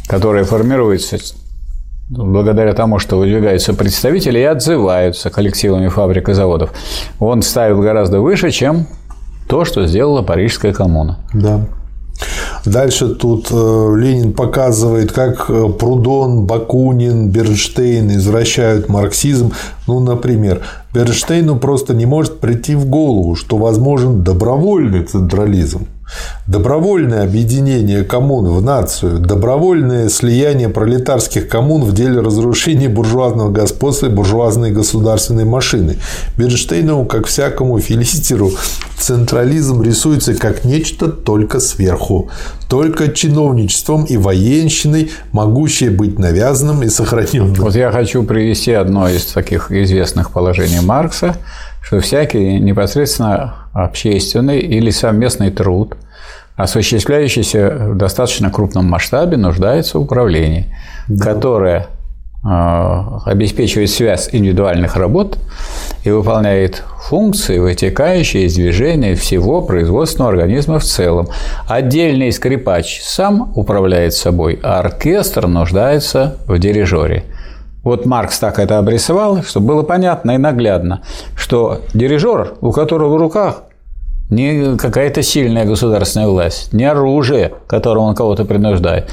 которые 0.08 0.46
формируются 0.46 1.18
благодаря 2.12 2.74
тому, 2.74 3.00
что 3.00 3.18
выдвигаются 3.18 3.74
представители 3.74 4.40
и 4.40 4.44
отзываются 4.44 5.30
коллективами 5.30 5.88
фабрик 5.88 6.30
и 6.30 6.34
заводов, 6.34 6.74
он 7.20 7.42
ставит 7.42 7.78
гораздо 7.80 8.20
выше, 8.20 8.52
чем 8.52 8.88
то, 9.48 9.66
что 9.66 9.86
сделала 9.88 10.22
Парижская 10.22 10.74
коммуна. 10.74 11.20
Да. 11.34 11.62
Дальше 12.66 13.16
тут 13.16 13.48
э, 13.50 13.96
Ленин 13.98 14.34
показывает, 14.34 15.12
как 15.12 15.50
э, 15.50 15.70
Прудон, 15.70 16.46
Бакунин, 16.46 17.30
Бернштейн 17.30 18.12
извращают 18.12 18.90
марксизм. 18.90 19.54
Ну, 19.88 20.00
например, 20.00 20.62
Бернштейну 20.94 21.58
просто 21.58 21.96
не 21.96 22.06
может 22.06 22.40
прийти 22.40 22.76
в 22.76 22.86
голову, 22.86 23.36
что 23.36 23.58
возможен 23.58 24.24
добровольный 24.24 25.04
централизм. 25.04 25.88
Добровольное 26.48 27.24
объединение 27.24 28.04
коммун 28.04 28.46
в 28.50 28.62
нацию, 28.62 29.20
добровольное 29.20 30.10
слияние 30.10 30.70
пролетарских 30.70 31.48
коммун 31.48 31.84
в 31.84 31.94
деле 31.94 32.20
разрушения 32.20 32.90
буржуазного 32.90 33.52
господства 33.52 34.08
и 34.08 34.10
буржуазной 34.10 34.72
государственной 34.72 35.46
машины. 35.46 35.98
Бернштейну, 36.38 37.06
как 37.06 37.28
всякому 37.28 37.80
филистеру, 37.80 38.52
централизм 38.98 39.82
рисуется 39.82 40.34
как 40.34 40.66
нечто 40.66 41.10
только 41.10 41.60
сверху, 41.60 42.30
только 42.70 43.10
чиновничеством 43.10 44.06
и 44.06 44.18
военщиной, 44.18 45.12
могущее 45.32 45.90
быть 45.92 46.20
навязанным 46.20 46.84
и 46.84 46.90
сохраненным. 46.90 47.54
Вот 47.56 47.76
я 47.76 47.92
хочу 47.92 48.24
привести 48.24 48.72
одно 48.72 49.08
из 49.10 49.26
таких 49.26 49.72
известных 49.72 50.32
положений 50.32 50.82
Маркса, 50.82 51.36
что 51.82 52.00
всякий 52.00 52.60
непосредственно 52.60 53.68
общественный 53.74 54.60
или 54.60 54.92
совместный 54.92 55.52
труд, 55.52 55.98
осуществляющийся 56.56 57.70
в 57.90 57.98
достаточно 57.98 58.52
крупном 58.52 58.86
масштабе, 58.86 59.36
нуждается 59.36 59.98
в 59.98 60.04
управлении, 60.04 60.74
да. 61.08 61.26
которое 61.26 61.88
а, 62.44 63.22
обеспечивает 63.26 63.92
связь 63.92 64.30
индивидуальных 64.32 64.96
работ 64.96 65.38
и 66.04 66.10
выполняет 66.10 66.84
функции, 67.04 67.60
вытекающие 67.60 68.46
из 68.46 68.56
движения 68.56 69.14
всего 69.14 69.62
производственного 69.62 70.32
организма 70.32 70.80
в 70.80 70.84
целом. 70.84 71.28
Отдельный 71.68 72.32
скрипач 72.32 73.02
сам 73.04 73.52
управляет 73.56 74.16
собой, 74.16 74.60
а 74.64 74.80
оркестр 74.80 75.46
нуждается 75.48 76.38
в 76.48 76.58
дирижере. 76.58 77.26
Вот 77.84 78.06
Маркс 78.06 78.38
так 78.40 78.60
это 78.60 78.78
обрисовал, 78.78 79.42
чтобы 79.44 79.68
было 79.68 79.84
понятно 79.84 80.32
и 80.32 80.38
наглядно, 80.38 81.02
что 81.36 81.82
дирижер, 81.94 82.54
у 82.62 82.72
которого 82.72 83.16
в 83.16 83.18
руках 83.18 83.64
не 84.30 84.78
какая-то 84.78 85.24
сильная 85.24 85.66
государственная 85.66 86.28
власть, 86.28 86.74
не 86.74 86.86
оружие, 86.86 87.54
которым 87.68 88.04
он 88.04 88.16
кого-то 88.16 88.46
принуждает, 88.46 89.10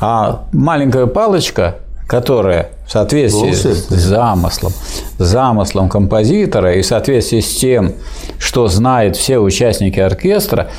а 0.00 0.44
маленькая 0.52 1.06
палочка, 1.06 1.76
которая 2.10 2.70
в 2.88 2.90
соответствии 2.90 3.52
с 3.52 3.88
замыслом, 3.88 4.72
замыслом 5.16 5.88
композитора 5.88 6.74
и 6.74 6.82
в 6.82 6.86
соответствии 6.86 7.38
с 7.38 7.54
тем, 7.54 7.92
что 8.40 8.66
знают 8.66 9.14
все 9.14 9.38
участники 9.38 10.00
оркестра, 10.00 10.70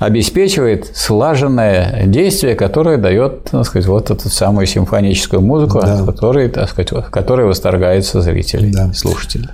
обеспечивает 0.00 0.90
слаженное 0.92 2.06
действие, 2.06 2.56
которое 2.56 2.96
дает, 2.96 3.44
так 3.44 3.66
сказать, 3.66 3.86
вот 3.86 4.10
эту 4.10 4.28
самую 4.30 4.66
симфоническую 4.66 5.40
музыку, 5.40 5.80
да. 5.80 6.04
которой, 6.04 6.48
так 6.48 6.68
сказать, 6.68 6.90
которой 7.12 7.46
восторгаются 7.46 8.20
зрители, 8.20 8.72
да. 8.72 8.92
слушатели. 8.92 9.48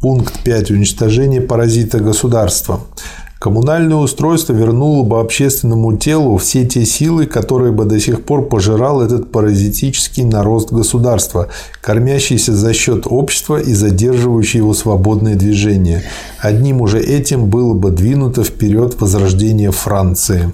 Пункт 0.00 0.32
5. 0.44 0.70
Уничтожение 0.70 1.42
паразита 1.42 1.98
государства. 1.98 2.80
Коммунальное 3.40 3.96
устройство 3.96 4.52
вернуло 4.52 5.02
бы 5.02 5.18
общественному 5.18 5.96
телу 5.96 6.36
все 6.36 6.66
те 6.66 6.84
силы, 6.84 7.24
которые 7.24 7.72
бы 7.72 7.86
до 7.86 7.98
сих 7.98 8.22
пор 8.22 8.46
пожирал 8.50 9.00
этот 9.00 9.32
паразитический 9.32 10.24
нарост 10.24 10.70
государства, 10.70 11.48
кормящийся 11.80 12.54
за 12.54 12.74
счет 12.74 13.06
общества 13.06 13.56
и 13.56 13.72
задерживающий 13.72 14.58
его 14.58 14.74
свободное 14.74 15.36
движение. 15.36 16.02
Одним 16.38 16.82
уже 16.82 17.00
этим 17.00 17.46
было 17.46 17.72
бы 17.72 17.90
двинуто 17.90 18.44
вперед 18.44 19.00
возрождение 19.00 19.70
Франции. 19.70 20.52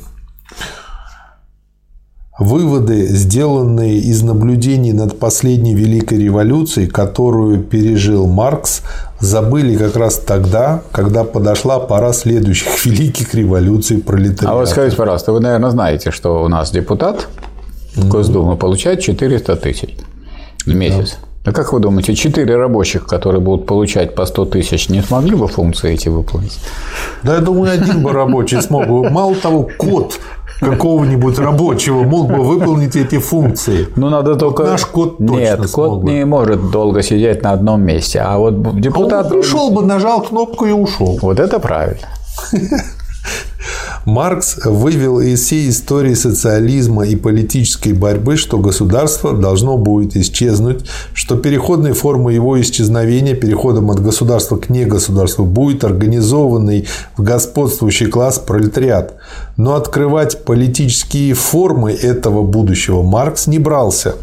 Выводы, 2.38 3.06
сделанные 3.06 3.96
из 3.96 4.22
наблюдений 4.22 4.92
над 4.92 5.18
последней 5.18 5.74
Великой 5.74 6.18
революцией, 6.18 6.86
которую 6.86 7.62
пережил 7.62 8.26
Маркс, 8.26 8.82
забыли 9.20 9.74
как 9.76 9.96
раз 9.96 10.18
тогда, 10.18 10.82
когда 10.92 11.24
подошла 11.24 11.78
пора 11.78 12.12
следующих 12.12 12.68
великих 12.84 13.34
революций 13.34 13.98
пролетариата. 13.98 14.50
А 14.50 14.54
вот 14.54 14.68
скажите, 14.68 14.96
пожалуйста, 14.96 15.32
вы, 15.32 15.40
наверное, 15.40 15.70
знаете, 15.70 16.10
что 16.10 16.44
у 16.44 16.48
нас 16.48 16.70
депутат 16.70 17.26
в 17.94 18.06
Госдуму 18.06 18.58
получает 18.58 19.00
400 19.00 19.56
тысяч 19.56 19.96
в 20.66 20.74
месяц. 20.74 21.16
Да. 21.44 21.50
А 21.50 21.52
как 21.52 21.72
вы 21.72 21.78
думаете, 21.78 22.14
четыре 22.14 22.56
рабочих, 22.56 23.06
которые 23.06 23.40
будут 23.40 23.66
получать 23.66 24.16
по 24.16 24.26
100 24.26 24.46
тысяч, 24.46 24.88
не 24.88 25.00
смогли 25.00 25.36
бы 25.36 25.46
функции 25.46 25.94
эти 25.94 26.08
выполнить? 26.08 26.58
Да, 27.22 27.36
я 27.36 27.40
думаю, 27.40 27.72
один 27.72 28.02
бы 28.02 28.12
рабочий 28.12 28.60
смог 28.60 28.88
бы. 28.88 29.08
Мало 29.08 29.36
того, 29.36 29.70
код 29.78 30.18
какого-нибудь 30.60 31.38
рабочего 31.38 32.02
мог 32.02 32.28
бы 32.28 32.42
выполнить 32.42 32.96
эти 32.96 33.18
функции. 33.18 33.88
Ну, 33.96 34.08
надо 34.08 34.36
только... 34.36 34.62
Вот 34.62 34.70
наш 34.70 34.86
код 34.86 35.18
точно 35.18 35.36
Нет, 35.36 35.70
код 35.70 36.02
бы. 36.02 36.10
не 36.10 36.24
может 36.24 36.70
долго 36.70 37.02
сидеть 37.02 37.42
на 37.42 37.52
одном 37.52 37.82
месте. 37.82 38.20
А 38.20 38.38
вот 38.38 38.80
депутат... 38.80 39.26
А 39.26 39.34
он 39.34 39.40
пришел 39.40 39.70
бы, 39.70 39.84
нажал 39.84 40.22
кнопку 40.22 40.66
и 40.66 40.72
ушел. 40.72 41.18
Вот 41.22 41.40
это 41.40 41.58
правильно. 41.58 42.08
Маркс 44.06 44.60
вывел 44.64 45.18
из 45.18 45.42
всей 45.42 45.68
истории 45.68 46.14
социализма 46.14 47.04
и 47.08 47.16
политической 47.16 47.92
борьбы, 47.92 48.36
что 48.36 48.56
государство 48.56 49.32
должно 49.32 49.76
будет 49.76 50.16
исчезнуть, 50.16 50.86
что 51.12 51.36
переходной 51.36 51.90
формой 51.90 52.36
его 52.36 52.60
исчезновения, 52.60 53.34
переходом 53.34 53.90
от 53.90 54.00
государства 54.00 54.58
к 54.58 54.70
негосударству, 54.70 55.44
будет 55.44 55.82
организованный 55.82 56.86
в 57.16 57.24
господствующий 57.24 58.06
класс 58.06 58.38
пролетариат. 58.38 59.16
Но 59.56 59.74
открывать 59.74 60.44
политические 60.44 61.34
формы 61.34 61.90
этого 61.90 62.44
будущего 62.44 63.02
Маркс 63.02 63.48
не 63.48 63.58
брался 63.58 64.14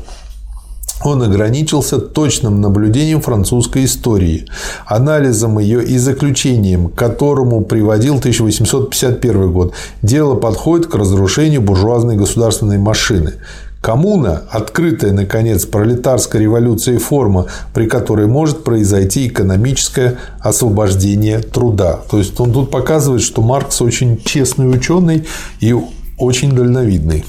он 1.03 1.21
ограничился 1.21 1.99
точным 1.99 2.61
наблюдением 2.61 3.21
французской 3.21 3.85
истории, 3.85 4.47
анализом 4.85 5.59
ее 5.59 5.83
и 5.83 5.97
заключением, 5.97 6.89
к 6.89 6.95
которому 6.95 7.61
приводил 7.61 8.17
1851 8.17 9.51
год. 9.51 9.73
Дело 10.01 10.35
подходит 10.35 10.87
к 10.87 10.95
разрушению 10.95 11.61
буржуазной 11.61 12.15
государственной 12.15 12.77
машины. 12.77 13.33
Коммуна– 13.81 14.43
открытая, 14.49 15.11
наконец, 15.11 15.65
пролетарской 15.65 16.39
революцией 16.39 16.99
форма, 16.99 17.47
при 17.73 17.85
которой 17.85 18.27
может 18.27 18.63
произойти 18.63 19.27
экономическое 19.27 20.19
освобождение 20.39 21.39
труда. 21.39 21.99
То 22.09 22.17
есть 22.17 22.39
он 22.39 22.53
тут 22.53 22.71
показывает, 22.71 23.21
что 23.21 23.41
Маркс 23.41 23.81
очень 23.81 24.21
честный 24.23 24.71
ученый 24.71 25.25
и 25.59 25.75
очень 26.17 26.53
дальновидный. 26.53 27.25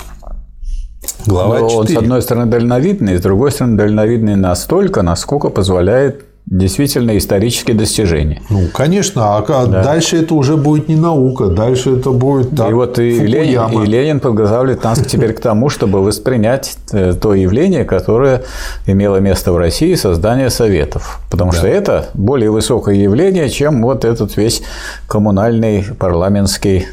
Глава 1.27 1.61
Но 1.61 1.69
4. 1.69 1.79
Он, 1.79 1.89
с 1.89 1.97
одной 1.97 2.23
стороны, 2.23 2.47
дальновидный, 2.51 3.17
с 3.19 3.21
другой 3.21 3.51
стороны, 3.51 3.77
дальновидный 3.77 4.37
настолько, 4.37 5.03
насколько 5.03 5.49
позволяет 5.49 6.25
действительно 6.47 7.17
исторические 7.17 7.75
достижения. 7.75 8.43
Ну, 8.51 8.69
конечно, 8.73 9.39
а 9.39 9.67
да. 9.67 9.83
дальше 9.83 10.19
это 10.19 10.35
уже 10.35 10.57
будет 10.57 10.89
не 10.89 10.97
наука, 10.97 11.47
дальше 11.47 11.97
это 11.97 12.11
будет 12.11 12.55
так, 12.55 12.71
И 12.71 12.73
вот 12.75 12.99
и 12.99 13.19
Ленин, 13.19 13.83
и 13.83 13.87
Ленин 13.87 14.21
подготавливает 14.21 14.85
нас 14.85 14.99
теперь 15.01 15.33
к 15.33 15.41
тому, 15.41 15.71
чтобы 15.71 16.03
воспринять 16.05 16.77
э, 16.93 17.15
то 17.15 17.35
явление, 17.35 17.85
которое 17.85 18.43
имело 18.87 19.17
место 19.17 19.53
в 19.53 19.57
России, 19.57 19.95
создание 19.95 20.51
советов. 20.51 21.21
Потому 21.31 21.53
да. 21.53 21.59
что 21.59 21.67
это 21.67 22.09
более 22.13 22.51
высокое 22.51 22.97
явление, 22.97 23.49
чем 23.49 23.83
вот 23.83 24.05
этот 24.05 24.37
весь 24.37 24.63
коммунальный 25.09 25.85
парламентский 25.99 26.87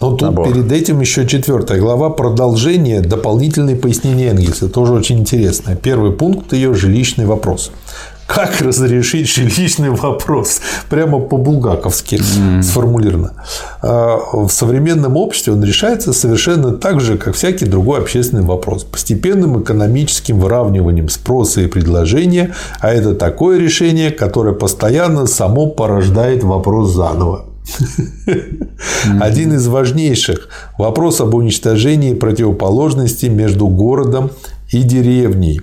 но 0.00 0.10
тут 0.10 0.22
набор. 0.22 0.48
перед 0.48 0.70
этим 0.70 1.00
еще 1.00 1.26
четвертая 1.26 1.78
глава 1.78 2.10
продолжение, 2.10 3.00
дополнительные 3.00 3.76
пояснения 3.76 4.28
Энгельса. 4.28 4.68
Тоже 4.68 4.92
очень 4.92 5.20
интересное. 5.20 5.76
Первый 5.76 6.12
пункт 6.12 6.52
ее 6.52 6.74
жилищный 6.74 7.26
вопрос. 7.26 7.70
Как 8.26 8.62
разрешить 8.62 9.28
жилищный 9.28 9.90
вопрос? 9.90 10.62
Прямо 10.88 11.20
по-булгаковски 11.20 12.14
mm. 12.14 12.62
сформулировано. 12.62 13.34
А, 13.82 14.16
в 14.32 14.48
современном 14.48 15.18
обществе 15.18 15.52
он 15.52 15.62
решается 15.62 16.14
совершенно 16.14 16.72
так 16.72 17.00
же, 17.00 17.18
как 17.18 17.34
всякий 17.34 17.66
другой 17.66 18.00
общественный 18.00 18.42
вопрос. 18.42 18.84
Постепенным 18.84 19.62
экономическим 19.62 20.40
выравниванием 20.40 21.10
спроса 21.10 21.60
и 21.60 21.66
предложения, 21.66 22.54
а 22.80 22.90
это 22.90 23.14
такое 23.14 23.58
решение, 23.58 24.10
которое 24.10 24.54
постоянно 24.54 25.26
само 25.26 25.66
порождает 25.66 26.42
вопрос 26.42 26.92
заново. 26.92 27.51
Один 29.20 29.54
из 29.54 29.66
важнейших– 29.66 30.48
вопрос 30.78 31.20
об 31.20 31.34
уничтожении 31.34 32.14
противоположности 32.14 33.26
между 33.26 33.68
городом 33.68 34.30
и 34.72 34.82
деревней. 34.82 35.60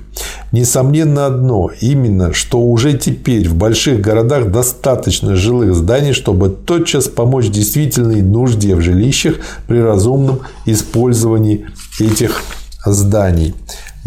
Несомненно 0.52 1.26
одно, 1.26 1.70
именно, 1.82 2.34
что 2.34 2.60
уже 2.60 2.98
теперь 2.98 3.48
в 3.48 3.56
больших 3.56 4.02
городах 4.02 4.52
достаточно 4.52 5.36
жилых 5.36 5.76
зданий, 5.76 6.14
чтобы 6.14 6.50
тотчас 6.50 7.08
помочь 7.08 7.50
действительной 7.50 8.22
нужде 8.22 8.76
в 8.76 8.82
жилищах 8.82 9.36
при 9.68 9.80
разумном 9.80 10.42
использовании 10.66 11.68
этих 12.00 12.42
зданий. 12.86 13.54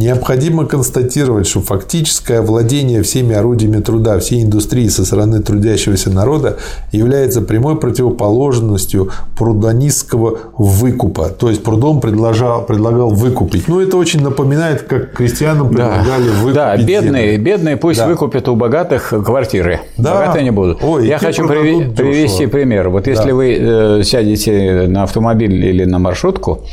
Необходимо 0.02 0.66
констатировать, 0.66 1.46
что 1.46 1.60
фактическое 1.60 2.42
владение 2.42 3.02
всеми 3.04 3.36
орудиями 3.36 3.80
труда 3.80 4.18
всей 4.18 4.42
индустрии 4.42 4.88
со 4.88 5.04
стороны 5.04 5.40
трудящегося 5.40 6.10
народа 6.10 6.58
является 6.90 7.40
прямой 7.40 7.76
противоположностью 7.78 9.10
прудонистского 9.38 10.38
выкупа. 10.58 11.28
То 11.28 11.50
есть 11.50 11.62
Прудон 11.62 12.00
предлагал, 12.00 12.64
предлагал 12.64 13.10
выкупить. 13.10 13.68
Ну, 13.68 13.80
это 13.80 13.96
очень 13.96 14.22
напоминает, 14.22 14.82
как 14.82 15.12
крестьянам 15.12 15.68
предлагали 15.68 16.26
да. 16.26 16.32
выкупить 16.32 16.54
Да, 16.54 16.76
бедные, 16.76 17.32
землю. 17.32 17.44
бедные 17.44 17.76
пусть 17.76 18.00
да. 18.00 18.08
выкупят 18.08 18.48
у 18.48 18.56
богатых 18.56 19.10
квартиры. 19.24 19.82
Да. 19.98 20.14
Богатые 20.14 20.42
не 20.42 20.50
будут. 20.50 20.82
Ой, 20.82 21.06
Я 21.06 21.18
хочу 21.18 21.44
приви- 21.44 21.94
привести 21.94 22.46
пример. 22.46 22.88
Вот 22.88 23.06
если 23.06 23.28
да. 23.28 23.34
вы 23.36 23.56
э, 23.56 24.02
сядете 24.02 24.86
на 24.88 25.04
автомобиль 25.04 25.54
или 25.64 25.84
на 25.84 26.00
маршрутку 26.00 26.64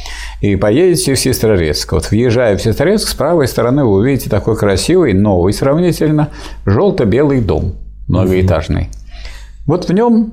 и 0.41 0.55
поедете 0.55 1.13
в 1.13 1.19
Сестрорецк. 1.19 1.91
Вот 1.91 2.09
въезжая 2.11 2.57
в 2.57 2.61
Сестрорецк, 2.61 3.07
с 3.09 3.13
правой 3.13 3.47
стороны 3.47 3.83
вы 3.83 3.91
увидите 3.91 4.29
такой 4.29 4.55
красивый, 4.55 5.13
новый 5.13 5.53
сравнительно, 5.53 6.29
желто-белый 6.65 7.41
дом 7.41 7.75
многоэтажный. 8.07 8.89
Вот 9.65 9.87
в 9.87 9.93
нем 9.93 10.31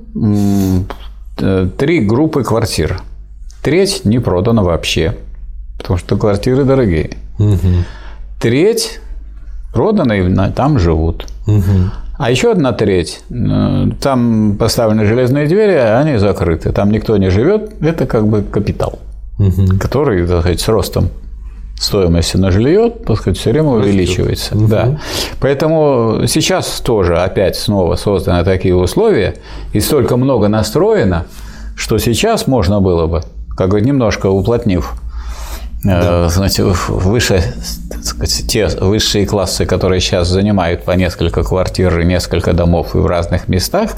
э, 1.39 1.69
три 1.77 2.01
группы 2.01 2.43
квартир. 2.45 3.01
Треть 3.63 4.05
не 4.05 4.21
продана 4.21 4.63
вообще, 4.63 5.17
потому 5.77 5.99
что 5.99 6.17
квартиры 6.17 6.65
дорогие. 6.65 7.11
Треть 8.41 9.01
проданы, 9.73 10.21
и 10.21 10.53
там 10.53 10.79
живут. 10.79 11.27
А 12.19 12.31
еще 12.31 12.53
одна 12.53 12.73
треть, 12.73 13.21
э, 13.29 13.89
там 14.01 14.57
поставлены 14.57 15.05
железные 15.05 15.49
двери, 15.49 15.75
а 15.75 16.01
они 16.01 16.17
закрыты. 16.17 16.73
Там 16.73 16.91
никто 16.91 17.17
не 17.19 17.29
живет, 17.29 17.83
это 17.83 18.07
как 18.07 18.27
бы 18.27 18.43
капитал 18.43 19.01
угу. 19.39 19.79
который, 19.79 20.27
так 20.27 20.41
сказать, 20.41 20.61
с 20.61 20.69
ростом 20.69 21.11
стоимости 21.79 22.37
на 22.37 22.51
жилье, 22.51 22.91
так 22.91 23.19
сказать, 23.19 23.39
все 23.39 23.51
время 23.51 23.69
увеличивается. 23.69 24.57
Угу. 24.57 24.67
Да. 24.67 24.99
Поэтому 25.41 26.23
сейчас 26.27 26.81
тоже 26.81 27.19
опять 27.19 27.57
снова 27.57 27.97
созданы 27.97 28.45
такие 28.45 28.75
условия, 28.75 29.37
и 29.73 29.81
столько 29.81 30.17
много 30.17 30.49
настроено, 30.49 31.27
что 31.77 31.99
сейчас 31.99 32.47
можно 32.47 32.81
было 32.81 33.07
бы, 33.07 33.23
как 33.57 33.71
бы 33.71 33.81
немножко 33.81 34.29
уплотнив 34.29 34.95
э, 35.85 35.89
да. 35.89 36.29
знаете, 36.31 36.65
выше, 36.65 37.43
сказать, 38.03 38.47
те 38.49 38.69
высшие 38.69 39.27
классы, 39.27 39.67
которые 39.67 40.01
сейчас 40.01 40.29
занимают 40.29 40.85
по 40.85 40.93
несколько 40.93 41.43
квартир 41.43 42.01
и 42.01 42.07
несколько 42.07 42.55
домов 42.55 42.95
и 42.95 42.99
в 42.99 43.07
разных 43.07 43.49
местах, 43.49 43.91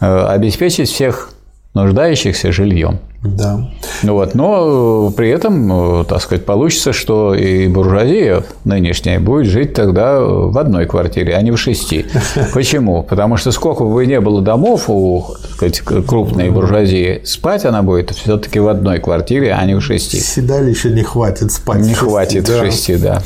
э, 0.00 0.26
обеспечить 0.26 0.90
всех 0.90 1.30
нуждающихся 1.74 2.50
жильем. 2.50 2.98
Да. 3.22 3.68
Ну 4.02 4.14
вот, 4.14 4.34
но 4.34 5.10
при 5.14 5.28
этом, 5.28 6.06
так 6.06 6.22
сказать, 6.22 6.46
получится, 6.46 6.94
что 6.94 7.34
и 7.34 7.68
буржуазия 7.68 8.44
нынешняя 8.64 9.20
будет 9.20 9.46
жить 9.46 9.74
тогда 9.74 10.20
в 10.20 10.56
одной 10.56 10.86
квартире, 10.86 11.34
а 11.34 11.42
не 11.42 11.50
в 11.50 11.58
шести. 11.58 12.06
Почему? 12.54 13.02
Потому 13.02 13.36
что 13.36 13.52
сколько 13.52 13.84
бы 13.84 14.06
не 14.06 14.20
было 14.20 14.40
домов 14.40 14.84
у 14.88 15.36
сказать, 15.54 15.80
крупной 15.80 16.48
буржуазии, 16.48 17.20
спать 17.24 17.66
она 17.66 17.82
будет 17.82 18.10
все-таки 18.10 18.58
в 18.58 18.68
одной 18.68 18.98
квартире, 18.98 19.52
а 19.52 19.64
не 19.66 19.74
в 19.74 19.82
шести. 19.82 20.18
Седалища 20.18 20.88
не 20.88 21.02
хватит 21.02 21.52
спать. 21.52 21.80
Не 21.80 21.92
в 21.92 21.98
шести, 21.98 22.04
хватит 22.04 22.44
да. 22.44 22.62
в 22.62 22.64
шести, 22.64 22.96
да. 22.96 23.22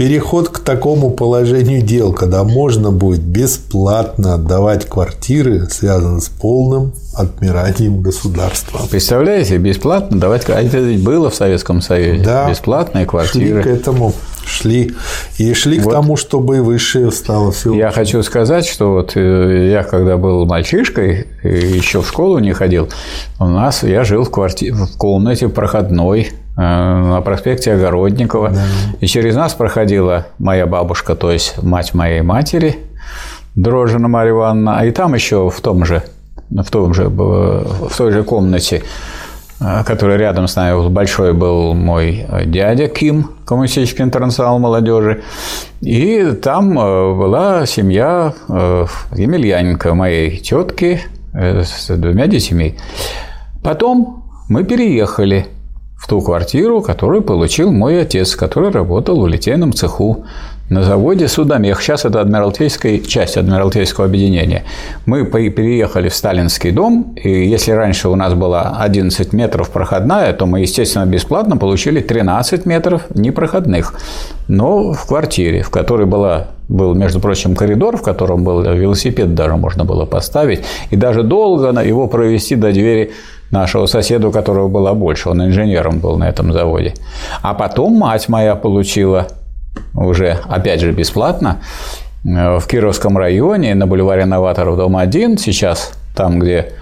Переход 0.00 0.48
к 0.48 0.60
такому 0.60 1.10
положению 1.10 1.82
дел, 1.82 2.14
когда 2.14 2.42
можно 2.42 2.90
будет 2.90 3.20
бесплатно 3.20 4.32
отдавать 4.32 4.86
квартиры, 4.86 5.68
связан 5.68 6.22
с 6.22 6.30
полным 6.30 6.94
отмиранием 7.14 8.00
государства. 8.00 8.80
Представляете, 8.90 9.58
бесплатно 9.58 10.18
давать 10.18 10.48
А 10.48 10.62
это 10.62 10.78
ведь 10.78 11.04
было 11.04 11.28
в 11.28 11.34
Советском 11.34 11.82
Союзе. 11.82 12.22
Да, 12.24 12.48
бесплатные 12.48 13.04
квартиры. 13.04 13.62
Шли 13.62 13.62
к 13.62 13.66
этому, 13.66 14.14
шли. 14.46 14.94
И 15.36 15.52
шли 15.52 15.78
вот. 15.78 15.90
к 15.90 15.92
тому, 15.92 16.16
чтобы 16.16 16.56
и 16.56 16.60
высшее 16.60 17.12
стало 17.12 17.52
все. 17.52 17.74
Я 17.74 17.90
хочу 17.90 18.22
сказать, 18.22 18.64
что 18.64 18.92
вот 18.92 19.12
э, 19.16 19.68
я 19.70 19.82
когда 19.82 20.16
был 20.16 20.46
мальчишкой, 20.46 21.26
еще 21.42 22.00
в 22.00 22.08
школу 22.08 22.38
не 22.38 22.54
ходил, 22.54 22.88
у 23.38 23.44
нас 23.44 23.82
я 23.82 24.02
жил 24.04 24.24
в, 24.24 24.30
квартире, 24.30 24.72
в 24.72 24.96
комнате 24.96 25.50
проходной 25.50 26.30
Э, 26.30 26.39
на 26.56 27.20
проспекте 27.22 27.72
Огородникова. 27.72 28.50
Да. 28.50 28.64
И 29.00 29.06
через 29.06 29.34
нас 29.34 29.54
проходила 29.54 30.26
моя 30.38 30.66
бабушка, 30.66 31.14
то 31.14 31.30
есть 31.30 31.62
мать 31.62 31.94
моей 31.94 32.22
матери, 32.22 32.78
Дрожжина 33.54 34.08
Марья 34.08 34.32
Ивановна. 34.32 34.84
И 34.84 34.90
там 34.90 35.14
еще 35.14 35.50
в 35.50 35.60
том 35.60 35.84
же, 35.84 36.02
в, 36.50 36.70
том 36.70 36.94
же, 36.94 37.08
в 37.08 37.90
той 37.96 38.12
же 38.12 38.22
комнате, 38.22 38.82
э, 39.60 39.84
которая 39.84 40.18
рядом 40.18 40.48
с 40.48 40.56
нами 40.56 40.88
большой 40.88 41.32
был 41.32 41.74
мой 41.74 42.26
дядя 42.46 42.88
Ким, 42.88 43.30
коммунистический 43.44 44.02
интернационал 44.02 44.58
молодежи. 44.58 45.22
И 45.80 46.32
там 46.42 46.78
э, 46.78 47.14
была 47.14 47.66
семья 47.66 48.34
Емельяненко, 48.48 49.94
моей 49.94 50.36
тетки 50.36 51.00
с 51.32 51.88
двумя 51.96 52.26
детьми. 52.26 52.76
Потом 53.62 54.24
мы 54.48 54.64
переехали– 54.64 55.46
в 56.00 56.08
ту 56.08 56.22
квартиру, 56.22 56.80
которую 56.80 57.20
получил 57.22 57.70
мой 57.70 58.00
отец, 58.00 58.34
который 58.34 58.70
работал 58.70 59.20
в 59.20 59.28
литейном 59.28 59.74
цеху 59.74 60.24
на 60.70 60.82
заводе 60.82 61.28
Судомех. 61.28 61.82
Сейчас 61.82 62.06
это 62.06 62.22
Адмиралтейская 62.22 63.00
часть 63.00 63.36
Адмиралтейского 63.36 64.06
объединения. 64.06 64.64
Мы 65.04 65.26
переехали 65.26 66.08
в 66.08 66.14
Сталинский 66.14 66.70
дом, 66.70 67.14
и 67.22 67.28
если 67.28 67.72
раньше 67.72 68.08
у 68.08 68.16
нас 68.16 68.32
было 68.32 68.78
11 68.78 69.34
метров 69.34 69.68
проходная, 69.70 70.32
то 70.32 70.46
мы, 70.46 70.60
естественно, 70.60 71.04
бесплатно 71.04 71.58
получили 71.58 72.00
13 72.00 72.64
метров 72.64 73.02
непроходных, 73.14 73.94
но 74.48 74.94
в 74.94 75.06
квартире, 75.06 75.62
в 75.62 75.70
которой 75.70 76.06
была 76.06 76.46
был, 76.68 76.94
между 76.94 77.20
прочим, 77.20 77.56
коридор, 77.56 77.96
в 77.96 78.02
котором 78.02 78.44
был 78.44 78.62
велосипед 78.62 79.34
даже 79.34 79.56
можно 79.56 79.84
было 79.84 80.06
поставить, 80.06 80.62
и 80.90 80.96
даже 80.96 81.24
долго 81.24 81.78
его 81.82 82.06
провести 82.06 82.54
до 82.54 82.72
двери 82.72 83.10
нашего 83.50 83.86
соседа, 83.86 84.28
у 84.28 84.32
которого 84.32 84.68
была 84.68 84.94
больше, 84.94 85.30
он 85.30 85.44
инженером 85.44 85.98
был 85.98 86.16
на 86.16 86.28
этом 86.28 86.52
заводе. 86.52 86.94
А 87.42 87.54
потом 87.54 87.94
мать 87.94 88.28
моя 88.28 88.54
получила 88.54 89.26
уже, 89.94 90.38
опять 90.48 90.80
же, 90.80 90.92
бесплатно 90.92 91.58
э, 92.24 92.58
в 92.58 92.66
Кировском 92.66 93.18
районе 93.18 93.74
на 93.74 93.86
бульваре 93.86 94.24
Новаторов, 94.24 94.76
дом 94.76 94.96
1, 94.96 95.38
сейчас 95.38 95.92
там, 96.14 96.38
где 96.38 96.72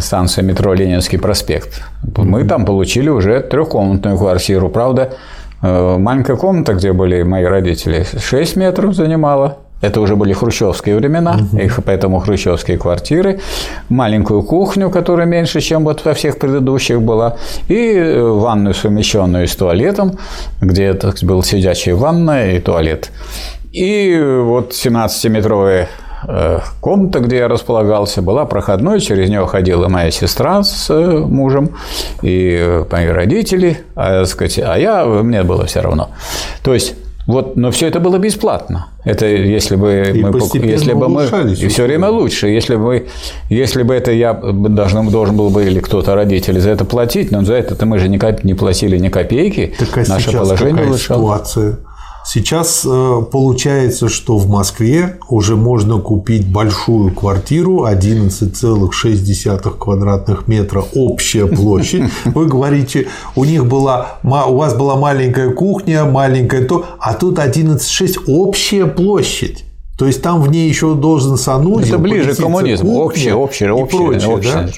станция 0.00 0.44
метро 0.44 0.74
Ленинский 0.74 1.18
проспект. 1.18 1.82
Мы 2.16 2.44
там 2.44 2.64
получили 2.64 3.08
уже 3.08 3.40
трехкомнатную 3.40 4.16
квартиру. 4.16 4.68
Правда, 4.68 5.14
э, 5.60 5.96
маленькая 5.98 6.36
комната, 6.36 6.74
где 6.74 6.92
были 6.92 7.22
мои 7.22 7.44
родители, 7.44 8.04
6 8.18 8.56
метров 8.56 8.94
занимала. 8.94 9.58
Это 9.82 10.00
уже 10.00 10.14
были 10.14 10.32
хрущевские 10.32 10.96
времена, 10.96 11.38
угу. 11.40 11.58
их 11.58 11.80
поэтому 11.84 12.20
хрущевские 12.20 12.78
квартиры, 12.78 13.40
маленькую 13.88 14.44
кухню, 14.44 14.90
которая 14.90 15.26
меньше, 15.26 15.60
чем 15.60 15.84
вот 15.84 16.04
во 16.04 16.14
всех 16.14 16.38
предыдущих 16.38 17.02
была, 17.02 17.36
и 17.68 17.92
э, 17.92 18.22
ванную, 18.22 18.74
совмещенную 18.74 19.48
с 19.48 19.56
туалетом, 19.56 20.18
где 20.60 20.94
так, 20.94 21.16
был 21.22 21.42
сидячая 21.42 21.96
ванная 21.96 22.56
и 22.56 22.60
туалет. 22.60 23.10
И 23.72 24.16
вот 24.44 24.70
17-метровая 24.70 25.88
э, 26.28 26.58
комната, 26.80 27.18
где 27.18 27.38
я 27.38 27.48
располагался, 27.48 28.22
была 28.22 28.44
проходной, 28.44 29.00
через 29.00 29.28
нее 29.30 29.46
ходила 29.48 29.88
моя 29.88 30.12
сестра 30.12 30.62
с 30.62 30.90
э, 30.90 31.18
мужем 31.18 31.76
и 32.22 32.84
мои 32.88 33.08
родители, 33.08 33.78
а, 33.96 34.26
сказать, 34.26 34.60
а 34.60 34.76
я, 34.76 35.04
мне 35.04 35.42
было 35.42 35.66
все 35.66 35.80
равно. 35.80 36.10
То 36.62 36.72
есть 36.72 36.94
вот, 37.26 37.56
но 37.56 37.70
все 37.70 37.86
это 37.86 38.00
было 38.00 38.18
бесплатно. 38.18 38.88
Это 39.04 39.26
если 39.26 39.76
бы 39.76 40.12
и 40.14 40.22
мы, 40.22 40.38
если 40.64 40.92
бы 40.92 41.08
мы, 41.08 41.24
и 41.24 41.68
все 41.68 41.84
время 41.84 42.08
лучше. 42.08 42.48
Если 42.48 42.76
бы, 42.76 43.06
если 43.48 43.82
бы 43.82 43.94
это 43.94 44.10
я 44.12 44.34
должен, 44.34 45.08
должен 45.08 45.36
был 45.36 45.50
бы 45.50 45.64
или 45.64 45.80
кто-то 45.80 46.14
родители 46.14 46.58
за 46.58 46.70
это 46.70 46.84
платить, 46.84 47.30
но 47.30 47.44
за 47.44 47.54
это 47.54 47.86
мы 47.86 47.98
же 47.98 48.08
не, 48.08 48.20
не 48.44 48.54
платили 48.54 48.98
ни 48.98 49.08
копейки. 49.08 49.74
Так, 49.78 49.98
а 49.98 50.08
Наше 50.08 50.32
положение 50.32 50.98
ситуация? 50.98 51.78
Сейчас 52.24 52.82
э, 52.84 53.22
получается, 53.30 54.08
что 54.08 54.36
в 54.36 54.48
Москве 54.48 55.18
уже 55.28 55.56
можно 55.56 55.98
купить 55.98 56.46
большую 56.46 57.12
квартиру 57.12 57.84
11,6 57.86 59.78
квадратных 59.78 60.46
метра 60.46 60.84
общая 60.94 61.46
площадь. 61.46 62.04
Вы 62.24 62.46
говорите, 62.46 63.08
у 63.34 63.44
них 63.44 63.66
была, 63.66 64.18
у 64.22 64.54
вас 64.56 64.74
была 64.74 64.96
маленькая 64.96 65.50
кухня, 65.50 66.04
маленькая 66.04 66.64
то, 66.64 66.84
а 67.00 67.14
тут 67.14 67.38
11,6 67.38 68.24
общая 68.26 68.86
площадь. 68.86 69.64
То 69.98 70.06
есть 70.06 70.22
там 70.22 70.40
в 70.42 70.50
ней 70.50 70.68
еще 70.68 70.94
должен 70.94 71.36
санузел. 71.36 71.94
Это 71.94 71.98
ближе 71.98 72.34
к 72.34 72.38
коммунизму. 72.38 72.98
Общее, 72.98 73.34
общее, 73.34 73.72
общее, 73.72 74.28
общее. 74.28 74.52
Да? 74.52 74.68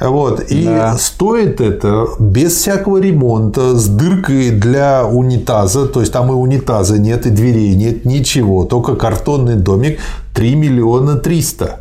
Вот. 0.00 0.40
И 0.50 0.64
да. 0.64 0.96
стоит 0.96 1.60
это 1.60 2.06
без 2.18 2.54
всякого 2.54 2.98
ремонта, 2.98 3.76
с 3.76 3.86
дыркой 3.86 4.50
для 4.50 5.06
унитаза. 5.06 5.86
То 5.86 6.00
есть 6.00 6.12
там 6.12 6.30
и 6.30 6.34
унитаза 6.34 6.98
нет, 6.98 7.26
и 7.26 7.30
дверей 7.30 7.74
нет, 7.74 8.04
ничего. 8.04 8.64
Только 8.64 8.96
картонный 8.96 9.56
домик 9.56 10.00
3 10.34 10.54
миллиона 10.54 11.16
300. 11.16 11.80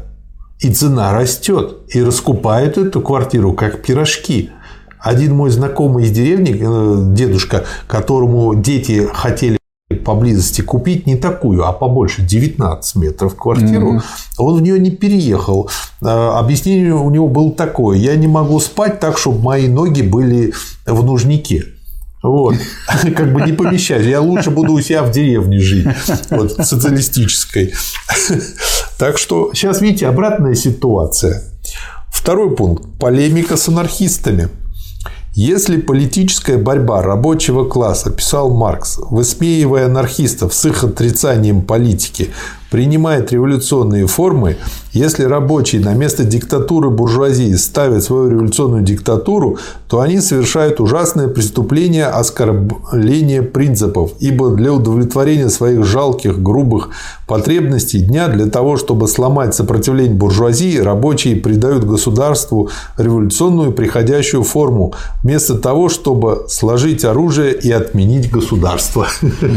И 0.59 0.69
цена 0.71 1.13
растет. 1.13 1.77
И 1.93 2.03
раскупают 2.03 2.77
эту 2.77 3.01
квартиру 3.01 3.53
как 3.53 3.81
пирожки. 3.81 4.51
Один 4.99 5.33
мой 5.33 5.49
знакомый 5.49 6.03
из 6.03 6.11
деревни, 6.11 6.57
э, 6.59 7.13
дедушка, 7.15 7.63
которому 7.87 8.53
дети 8.53 9.07
хотели 9.13 9.58
поблизости 10.09 10.61
купить 10.61 11.05
не 11.05 11.15
такую, 11.15 11.65
а 11.65 11.71
побольше, 11.71 12.23
19 12.23 12.95
метров 12.95 13.35
квартиру, 13.35 13.97
mm-hmm. 13.97 14.01
он 14.39 14.55
в 14.55 14.61
нее 14.63 14.79
не 14.79 14.89
переехал. 14.89 15.69
А, 16.01 16.39
объяснение 16.39 16.95
у 16.95 17.11
него 17.11 17.27
было 17.27 17.51
такое. 17.51 17.99
Я 17.99 18.15
не 18.15 18.25
могу 18.25 18.59
спать 18.59 18.99
так, 18.99 19.19
чтобы 19.19 19.39
мои 19.43 19.67
ноги 19.67 20.01
были 20.01 20.51
в 20.87 21.03
нужнике. 21.03 21.65
Вот. 22.23 22.55
Как 23.15 23.31
бы 23.31 23.41
не 23.43 23.53
помещать. 23.53 24.03
Я 24.03 24.19
лучше 24.19 24.49
буду 24.49 24.73
у 24.73 24.81
себя 24.81 25.03
в 25.03 25.11
деревне 25.11 25.59
жить. 25.59 25.87
Вот, 26.31 26.53
социалистической. 26.53 27.73
Так 28.97 29.17
что 29.17 29.51
сейчас, 29.53 29.79
видите, 29.79 30.07
обратная 30.07 30.55
ситуация. 30.55 31.41
Второй 32.11 32.53
пункт. 32.53 32.83
Полемика 32.99 33.55
с 33.55 33.69
анархистами. 33.69 34.49
Если 35.41 35.77
политическая 35.77 36.57
борьба 36.57 37.01
рабочего 37.01 37.63
класса, 37.63 38.11
писал 38.11 38.53
Маркс, 38.53 38.99
высмеивая 39.09 39.85
анархистов 39.85 40.53
с 40.53 40.65
их 40.65 40.83
отрицанием 40.83 41.61
политики, 41.61 42.31
принимает 42.69 43.31
революционные 43.31 44.05
формы, 44.05 44.57
если 44.91 45.23
рабочие 45.23 45.81
на 45.81 45.93
место 45.93 46.23
диктатуры 46.23 46.89
буржуазии 46.89 47.53
ставят 47.53 48.03
свою 48.03 48.29
революционную 48.29 48.81
диктатуру, 48.81 49.57
то 49.87 49.99
они 49.99 50.19
совершают 50.19 50.79
ужасное 50.79 51.27
преступление 51.27 52.07
оскорбления 52.07 53.43
принципов, 53.43 54.11
ибо 54.19 54.49
для 54.49 54.73
удовлетворения 54.73 55.49
своих 55.49 55.85
жалких, 55.85 56.41
грубых 56.41 56.89
потребностей 57.27 57.99
дня, 57.99 58.27
для 58.29 58.47
того, 58.47 58.77
чтобы 58.77 59.07
сломать 59.07 59.53
сопротивление 59.53 60.15
буржуазии, 60.15 60.79
рабочие 60.79 61.35
придают 61.35 61.83
государству 61.83 62.69
революционную 62.97 63.71
приходящую 63.71 64.43
форму, 64.43 64.93
вместо 65.23 65.55
того, 65.55 65.89
чтобы 65.89 66.45
сложить 66.49 67.05
оружие 67.05 67.53
и 67.53 67.71
отменить 67.71 68.31
государство. 68.31 69.07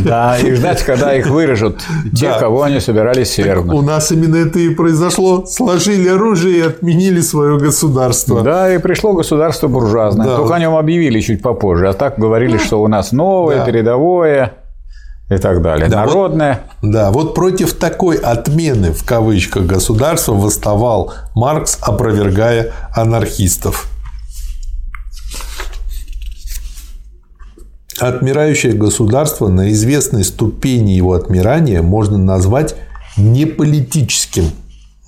Да, 0.04 0.38
и 0.38 0.52
ждать, 0.54 0.82
когда 0.82 1.14
их 1.14 1.28
вырежут 1.28 1.80
те, 2.14 2.28
да. 2.28 2.38
кого 2.38 2.62
они 2.62 2.80
собирались 2.80 3.32
свергнуть. 3.32 3.76
У 3.76 3.82
нас 3.82 4.12
именно 4.12 4.36
это 4.36 4.58
и 4.58 4.68
произошло. 4.70 5.21
Сложили 5.46 6.08
оружие 6.08 6.58
и 6.58 6.60
отменили 6.60 7.20
свое 7.20 7.58
государство. 7.58 8.42
Да, 8.42 8.72
и 8.72 8.78
пришло 8.78 9.12
государство 9.12 9.68
буржуазное. 9.68 10.26
Да. 10.26 10.36
Только 10.36 10.54
о 10.54 10.58
нем 10.58 10.76
объявили 10.76 11.20
чуть 11.20 11.42
попозже. 11.42 11.88
А 11.88 11.92
так 11.92 12.18
говорили, 12.18 12.58
что 12.58 12.82
у 12.82 12.88
нас 12.88 13.12
новое, 13.12 13.58
да. 13.58 13.64
передовое 13.64 14.52
и 15.30 15.38
так 15.38 15.62
далее. 15.62 15.88
Да, 15.88 16.04
Народное. 16.04 16.60
Вот, 16.80 16.92
да, 16.92 17.10
вот 17.10 17.34
против 17.34 17.74
такой 17.74 18.16
отмены 18.16 18.92
в 18.92 19.04
кавычках 19.04 19.64
государства 19.64 20.34
восставал 20.34 21.12
Маркс, 21.34 21.78
опровергая 21.80 22.72
анархистов. 22.94 23.88
Отмирающее 27.98 28.72
государство 28.72 29.48
на 29.48 29.70
известной 29.70 30.24
ступени 30.24 30.92
его 30.92 31.12
отмирания 31.12 31.82
можно 31.82 32.18
назвать 32.18 32.74
неполитическим 33.16 34.46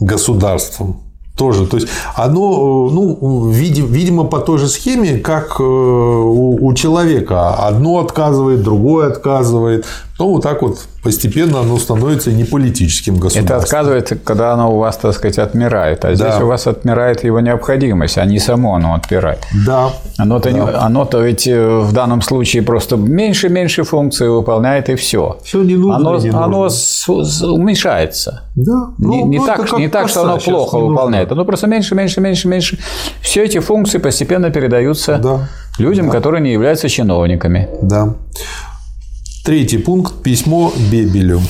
государством. 0.00 1.00
Тоже. 1.36 1.66
То 1.66 1.78
есть 1.78 1.88
оно, 2.14 2.88
ну, 2.90 3.48
видимо, 3.50 4.22
по 4.24 4.38
той 4.38 4.58
же 4.58 4.68
схеме, 4.68 5.18
как 5.18 5.56
э, 5.58 5.64
у 5.64 6.72
человека. 6.74 7.54
Одно 7.54 7.98
отказывает, 7.98 8.62
другое 8.62 9.08
отказывает. 9.08 9.84
Ну, 10.16 10.28
вот 10.28 10.42
так 10.44 10.62
вот 10.62 10.78
постепенно 11.02 11.60
оно 11.60 11.76
становится 11.76 12.30
не 12.30 12.44
политическим 12.44 13.16
государством. 13.16 13.44
Это 13.44 13.56
отказывается, 13.56 14.16
когда 14.16 14.52
оно 14.52 14.72
у 14.72 14.78
вас, 14.78 14.96
так 14.96 15.12
сказать, 15.12 15.38
отмирает. 15.38 16.04
А 16.04 16.14
здесь 16.14 16.36
да. 16.36 16.44
у 16.44 16.46
вас 16.46 16.68
отмирает 16.68 17.24
его 17.24 17.40
необходимость, 17.40 18.16
а 18.18 18.24
не 18.24 18.38
само 18.38 18.76
оно 18.76 18.94
отмирает. 18.94 19.40
Да. 19.66 19.90
Оно-то, 20.16 20.50
да. 20.50 20.56
Не, 20.56 20.60
оно-то 20.60 21.20
ведь 21.20 21.48
э, 21.48 21.80
в 21.80 21.92
данном 21.92 22.22
случае 22.22 22.62
просто 22.62 22.96
меньше-меньше 22.96 23.82
функций 23.82 24.28
выполняет, 24.28 24.88
и 24.88 24.94
все. 24.94 25.38
Все 25.42 25.64
не 25.64 25.74
нужно. 25.74 25.96
Оно, 25.96 26.18
не 26.18 26.28
оно 26.30 26.68
с, 26.68 27.06
с, 27.08 27.42
уменьшается. 27.42 28.44
Да. 28.54 28.92
Не, 28.98 29.06
ну, 29.24 29.26
не, 29.26 29.38
ну, 29.38 29.46
так, 29.46 29.72
не 29.78 29.88
так, 29.88 30.08
что 30.08 30.22
оно 30.22 30.38
плохо 30.38 30.78
выполняет. 30.78 31.32
Оно 31.32 31.44
просто 31.44 31.66
меньше, 31.66 31.96
меньше, 31.96 32.20
меньше, 32.20 32.46
меньше. 32.46 32.78
Все 33.20 33.44
эти 33.44 33.58
функции 33.58 33.98
постепенно 33.98 34.50
передаются 34.50 35.18
да. 35.18 35.48
людям, 35.78 36.06
да. 36.06 36.12
которые 36.12 36.40
не 36.40 36.52
являются 36.52 36.88
чиновниками. 36.88 37.68
Да. 37.82 38.14
Третий 39.44 39.76
пункт. 39.76 40.22
Письмо 40.22 40.72
Бебелю. 40.90 41.42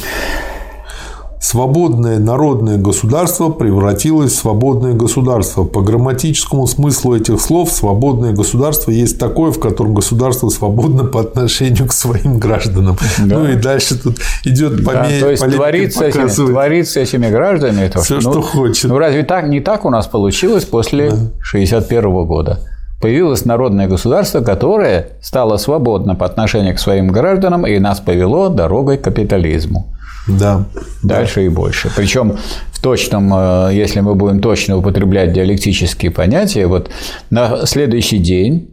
Свободное 1.38 2.18
народное 2.18 2.76
государство 2.76 3.50
превратилось 3.50 4.32
в 4.32 4.36
свободное 4.36 4.94
государство. 4.94 5.62
По 5.62 5.80
грамматическому 5.80 6.66
смыслу 6.66 7.14
этих 7.14 7.40
слов 7.40 7.70
свободное 7.70 8.32
государство 8.32 8.90
есть 8.90 9.20
такое, 9.20 9.52
в 9.52 9.60
котором 9.60 9.94
государство 9.94 10.48
свободно 10.48 11.04
по 11.04 11.20
отношению 11.20 11.86
к 11.86 11.92
своим 11.92 12.40
гражданам. 12.40 12.98
Да. 13.18 13.38
Ну 13.38 13.48
и 13.48 13.54
дальше 13.54 13.96
тут 13.96 14.16
идет 14.42 14.82
да, 14.82 14.90
помея, 14.90 15.20
То 15.20 15.30
есть 15.30 15.44
творится 15.44 16.04
этими, 16.06 16.26
творится 16.26 16.98
этими 16.98 17.30
гражданами 17.30 17.84
это 17.84 18.02
все, 18.02 18.16
ну, 18.16 18.20
что 18.22 18.42
хочет. 18.42 18.90
Ну 18.90 18.98
разве 18.98 19.22
так 19.22 19.46
не 19.46 19.60
так 19.60 19.84
у 19.84 19.90
нас 19.90 20.08
получилось 20.08 20.64
после 20.64 21.10
1961 21.10 22.02
да. 22.02 22.08
года? 22.24 22.73
Появилось 23.04 23.44
народное 23.44 23.86
государство, 23.86 24.40
которое 24.40 25.08
стало 25.20 25.58
свободно 25.58 26.14
по 26.14 26.24
отношению 26.24 26.74
к 26.74 26.78
своим 26.78 27.08
гражданам 27.08 27.66
и 27.66 27.78
нас 27.78 28.00
повело 28.00 28.48
дорогой 28.48 28.96
к 28.96 29.02
капитализму. 29.02 29.94
Да. 30.26 30.64
Дальше 31.02 31.34
да. 31.34 31.42
и 31.42 31.48
больше. 31.50 31.90
Причем 31.94 32.38
в 32.72 32.80
точном, 32.80 33.30
э, 33.34 33.74
если 33.74 34.00
мы 34.00 34.14
будем 34.14 34.40
точно 34.40 34.78
употреблять 34.78 35.34
диалектические 35.34 36.12
понятия, 36.12 36.66
вот 36.66 36.88
на 37.28 37.66
следующий 37.66 38.16
день 38.16 38.70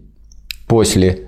после 0.65 1.23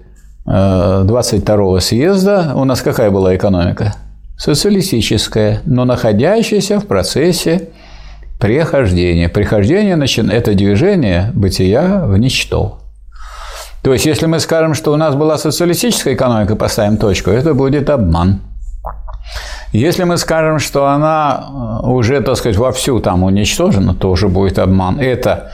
22-го 0.46 1.80
э, 1.80 1.82
съезда 1.82 2.54
у 2.56 2.64
нас 2.64 2.82
какая 2.82 3.12
была 3.12 3.36
экономика? 3.36 3.96
Социалистическая, 4.38 5.60
но 5.66 5.84
находящаяся 5.84 6.80
в 6.80 6.86
процессе 6.86 7.68
прихождения. 8.40 9.28
Прихождение– 9.28 10.00
это 10.32 10.54
движение 10.54 11.32
бытия 11.34 12.06
в 12.06 12.18
ничто. 12.18 12.80
То 13.84 13.92
есть, 13.92 14.06
если 14.06 14.28
мы 14.28 14.40
скажем, 14.40 14.74
что 14.74 14.94
у 14.94 14.96
нас 14.96 15.14
была 15.14 15.38
социалистическая 15.38 16.14
экономика, 16.14 16.56
поставим 16.56 16.98
точку, 16.98 17.32
это 17.32 17.54
будет 17.54 17.90
обман. 17.90 18.40
Если 19.74 20.04
мы 20.04 20.18
скажем, 20.18 20.60
что 20.60 20.88
она 20.88 21.82
э, 21.84 21.88
уже, 21.88 22.22
так 22.22 22.38
сказать, 22.38 22.58
вовсю 22.58 23.00
там 23.00 23.24
уничтожена, 23.24 23.94
тоже 23.94 24.30
будет 24.30 24.58
обман. 24.60 25.00
Это 25.00 25.52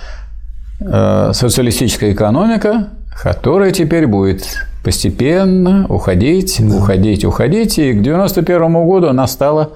э, 0.80 1.32
социалистическая 1.34 2.12
экономика, 2.12 2.90
которая 3.24 3.72
теперь 3.72 4.06
будет 4.06 4.46
постепенно 4.84 5.88
уходить, 5.90 6.58
да. 6.60 6.76
уходить, 6.76 7.26
уходить. 7.26 7.80
И 7.80 7.94
к 7.94 8.02
1991 8.02 8.74
году 8.86 9.08
она 9.08 9.26
стала 9.26 9.72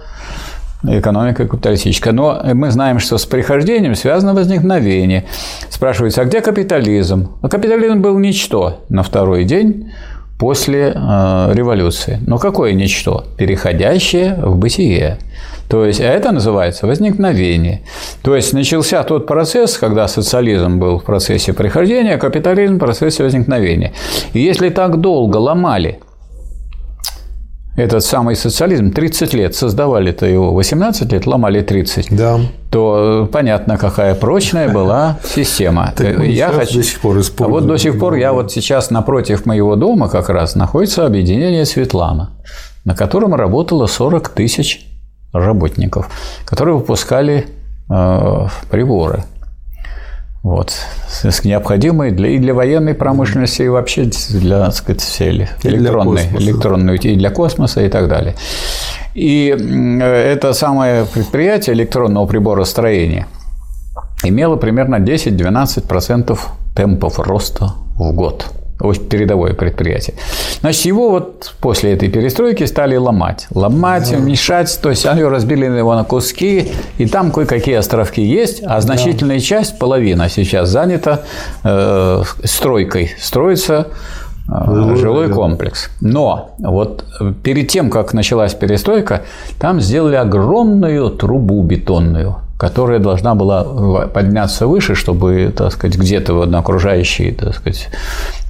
экономика 0.83 1.47
капиталистическая. 1.47 2.11
Но 2.11 2.41
мы 2.53 2.71
знаем, 2.71 2.99
что 2.99 3.17
с 3.17 3.25
прихождением 3.25 3.95
связано 3.95 4.33
возникновение. 4.33 5.25
Спрашивается, 5.69 6.21
а 6.21 6.25
где 6.25 6.41
капитализм? 6.41 7.29
А 7.41 7.49
капитализм 7.49 8.01
был 8.01 8.17
ничто 8.19 8.83
на 8.89 9.03
второй 9.03 9.43
день 9.43 9.91
после 10.37 10.93
э, 10.93 11.51
революции. 11.53 12.19
Но 12.27 12.37
какое 12.37 12.73
ничто? 12.73 13.25
Переходящее 13.37 14.35
в 14.35 14.57
бытие. 14.57 15.17
То 15.69 15.85
есть, 15.85 16.01
а 16.01 16.03
это 16.03 16.31
называется 16.31 16.85
возникновение. 16.85 17.81
То 18.21 18.35
есть, 18.35 18.53
начался 18.53 19.01
тот 19.03 19.25
процесс, 19.25 19.77
когда 19.77 20.07
социализм 20.07 20.79
был 20.79 20.99
в 20.99 21.03
процессе 21.03 21.53
прихождения, 21.53 22.15
а 22.15 22.17
капитализм 22.17 22.75
в 22.75 22.79
процессе 22.79 23.23
возникновения. 23.23 23.93
И 24.33 24.41
если 24.41 24.69
так 24.69 24.97
долго 24.97 25.37
ломали 25.37 25.99
этот 27.75 28.03
самый 28.03 28.35
социализм 28.35 28.91
30 28.91 29.33
лет 29.33 29.55
создавали-то 29.55 30.25
его, 30.25 30.53
18 30.53 31.11
лет 31.11 31.25
ломали 31.25 31.61
30, 31.61 32.15
да. 32.15 32.39
то 32.69 33.27
понятно, 33.31 33.77
какая 33.77 34.13
прочная 34.13 34.69
была 34.69 35.17
система. 35.23 35.93
Я 36.23 36.49
хочу... 36.49 36.77
до 36.77 36.83
сих 36.83 36.99
пор 36.99 37.17
А 37.39 37.47
вот 37.47 37.65
до 37.65 37.77
сих 37.77 37.99
пор 37.99 38.15
я 38.15 38.33
вот 38.33 38.51
сейчас 38.51 38.91
напротив 38.91 39.45
моего 39.45 39.75
дома 39.75 40.07
как 40.07 40.29
раз 40.29 40.55
находится 40.55 41.05
объединение 41.05 41.65
Светлана. 41.65 42.31
на 42.85 42.95
котором 42.95 43.33
работало 43.33 43.87
40 43.87 44.29
тысяч 44.29 44.87
работников, 45.31 46.09
которые 46.45 46.75
выпускали 46.75 47.47
э, 47.89 48.47
приборы. 48.69 49.23
Вот. 50.43 50.73
Необходимые 51.45 52.11
для, 52.11 52.29
и 52.29 52.37
для 52.37 52.53
военной 52.53 52.93
промышленности, 52.93 53.61
и 53.61 53.69
вообще 53.69 54.09
для, 54.29 54.65
так 54.65 54.75
сказать, 54.75 55.01
всей 55.01 55.47
электронной, 55.63 56.25
и 56.25 56.37
электронной, 56.37 56.97
и 56.97 57.15
для 57.15 57.29
космоса 57.29 57.81
и 57.81 57.89
так 57.89 58.09
далее. 58.09 58.35
И 59.13 59.47
это 59.47 60.51
самое 60.53 61.05
предприятие 61.05 61.75
электронного 61.75 62.25
приборостроения 62.25 63.27
имело 64.23 64.57
примерно 64.57 64.97
10-12% 64.97 66.37
темпов 66.75 67.19
роста 67.19 67.71
в 67.95 68.11
год 68.11 68.51
передовое 69.09 69.53
предприятие. 69.53 70.15
Значит, 70.59 70.85
его 70.85 71.09
вот 71.09 71.53
после 71.59 71.93
этой 71.93 72.09
перестройки 72.09 72.65
стали 72.65 72.95
ломать. 72.95 73.47
Ломать, 73.53 74.11
да. 74.11 74.17
мешать, 74.17 74.79
то 74.81 74.89
есть 74.89 75.05
они 75.05 75.23
разбили 75.23 75.65
его 75.65 75.95
на 75.95 76.03
куски, 76.03 76.71
и 76.97 77.05
там 77.07 77.31
кое-какие 77.31 77.75
островки 77.75 78.21
есть, 78.21 78.61
а 78.65 78.81
значительная 78.81 79.37
да. 79.37 79.41
часть, 79.41 79.79
половина 79.79 80.29
сейчас 80.29 80.69
занята 80.69 81.21
э, 81.63 82.23
стройкой. 82.43 83.11
Строится 83.19 83.87
э, 84.47 84.65
жилой, 84.65 84.95
жилой 84.97 85.27
да. 85.27 85.33
комплекс. 85.33 85.89
Но 86.01 86.55
вот 86.59 87.05
перед 87.43 87.69
тем, 87.69 87.89
как 87.89 88.13
началась 88.13 88.53
перестройка, 88.53 89.21
там 89.59 89.79
сделали 89.79 90.15
огромную 90.15 91.09
трубу 91.09 91.63
бетонную 91.63 92.42
которая 92.57 92.99
должна 92.99 93.35
была 93.35 94.07
подняться 94.07 94.67
выше, 94.67 94.95
чтобы, 94.95 95.53
так 95.55 95.71
сказать, 95.71 95.97
где-то 95.97 96.45
на 96.45 96.59
окружающей, 96.59 97.31
так 97.31 97.55
сказать, 97.55 97.89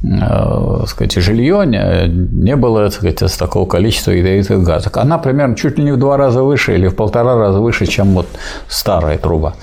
э, 0.04 0.86
сказать, 0.88 1.14
жилье 1.14 1.66
не 1.66 2.56
было 2.56 2.90
так 2.90 2.94
сказать, 2.94 3.38
такого 3.38 3.66
количества 3.66 4.12
ядовитых 4.12 4.64
газов. 4.64 4.98
Она 4.98 5.18
примерно 5.18 5.56
чуть 5.56 5.78
ли 5.78 5.84
не 5.84 5.92
в 5.92 5.98
два 5.98 6.18
раза 6.18 6.44
выше 6.44 6.76
или 6.76 6.88
в 6.88 6.96
полтора 6.96 7.36
раза 7.36 7.60
выше, 7.60 7.86
чем 7.86 8.14
вот 8.14 8.28
старая 8.68 9.18
труба. 9.18 9.54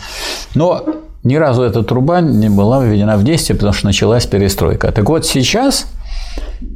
Но 0.55 0.85
ни 1.23 1.37
разу 1.37 1.63
эта 1.63 1.83
труба 1.83 2.21
не 2.21 2.49
была 2.49 2.85
введена 2.85 3.17
в 3.17 3.25
действие, 3.25 3.57
потому 3.57 3.73
что 3.73 3.87
началась 3.87 4.27
перестройка. 4.27 4.91
Так 4.93 5.09
вот 5.09 5.27
сейчас 5.27 5.87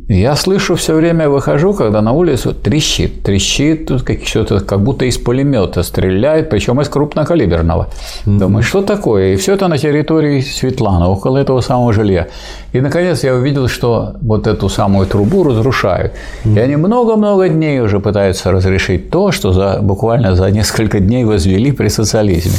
я 0.08 0.36
слышу 0.36 0.76
все 0.76 0.94
время, 0.94 1.30
выхожу, 1.30 1.72
когда 1.72 2.02
на 2.02 2.12
улицу 2.12 2.52
трещит, 2.52 3.22
трещит, 3.22 3.86
тут 3.86 4.02
как, 4.02 4.26
что-то 4.26 4.60
как 4.60 4.82
будто 4.82 5.06
из 5.06 5.16
пулемета 5.16 5.82
стреляет, 5.82 6.50
причем 6.50 6.80
из 6.80 6.88
крупнокалиберного. 6.88 7.88
Mm-hmm. 8.26 8.38
Думаю, 8.38 8.62
что 8.62 8.82
такое? 8.82 9.32
И 9.32 9.36
все 9.36 9.54
это 9.54 9.66
на 9.68 9.78
территории 9.78 10.40
Светлана, 10.42 11.08
около 11.08 11.38
этого 11.38 11.62
самого 11.62 11.94
жилья. 11.94 12.28
И, 12.74 12.80
наконец, 12.80 13.24
я 13.24 13.34
увидел, 13.34 13.68
что 13.68 14.16
вот 14.20 14.46
эту 14.46 14.68
самую 14.68 15.06
трубу 15.06 15.42
разрушают. 15.42 16.12
Mm-hmm. 16.44 16.56
И 16.56 16.58
они 16.58 16.76
много-много 16.76 17.48
дней 17.48 17.80
уже 17.80 17.98
пытаются 17.98 18.52
разрешить 18.52 19.08
то, 19.08 19.32
что 19.32 19.52
за, 19.52 19.78
буквально 19.80 20.36
за 20.36 20.50
несколько 20.50 21.00
дней 21.00 21.24
возвели 21.24 21.72
при 21.72 21.88
социализме. 21.88 22.58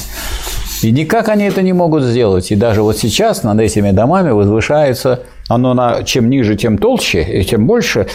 И 0.83 0.91
никак 0.91 1.29
они 1.29 1.45
это 1.45 1.61
не 1.61 1.73
могут 1.73 2.03
сделать. 2.03 2.51
И 2.51 2.55
даже 2.55 2.81
вот 2.81 2.97
сейчас 2.97 3.43
над 3.43 3.59
этими 3.59 3.91
домами 3.91 4.31
возвышается 4.31 5.21
оно 5.47 5.73
на, 5.73 6.03
чем 6.03 6.29
ниже, 6.29 6.55
тем 6.55 6.77
толще, 6.77 7.21
и 7.21 7.43
тем 7.43 7.67
больше, 7.67 8.07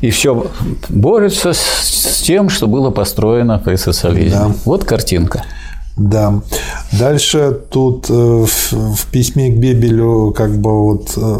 и 0.00 0.10
все 0.10 0.46
борется 0.88 1.52
с, 1.52 1.58
с 1.58 2.22
тем, 2.22 2.48
что 2.48 2.66
было 2.66 2.90
построено 2.90 3.58
при 3.58 3.76
социализме. 3.76 4.38
Да. 4.38 4.50
Вот 4.64 4.84
картинка. 4.84 5.44
Да. 5.98 6.40
Дальше 6.92 7.58
тут 7.70 8.06
э, 8.08 8.12
в 8.12 9.06
письме 9.10 9.50
к 9.50 9.58
Бебелю 9.58 10.32
как 10.34 10.56
бы 10.56 10.70
вот 10.70 11.12
э, 11.16 11.36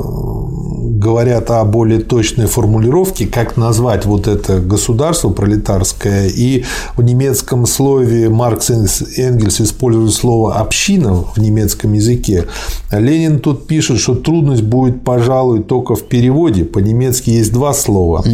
говорят 0.98 1.50
о 1.50 1.64
более 1.64 2.00
точной 2.00 2.46
формулировке, 2.46 3.26
как 3.26 3.56
назвать 3.56 4.04
вот 4.04 4.26
это 4.26 4.58
государство 4.58 5.30
пролетарское. 5.30 6.28
И 6.28 6.64
в 6.96 7.02
немецком 7.02 7.66
слове 7.66 8.28
Маркс 8.28 8.70
и 8.70 9.22
Энгельс 9.22 9.60
используют 9.60 10.12
слово 10.12 10.56
«община» 10.56 11.14
в 11.14 11.38
немецком 11.38 11.92
языке. 11.92 12.46
Ленин 12.90 13.38
тут 13.38 13.66
пишет, 13.66 14.00
что 14.00 14.16
трудность 14.16 14.64
будет, 14.64 15.04
пожалуй, 15.04 15.62
только 15.62 15.94
в 15.94 16.02
переводе. 16.02 16.64
По-немецки 16.64 17.30
есть 17.30 17.52
два 17.52 17.72
слова 17.72 18.24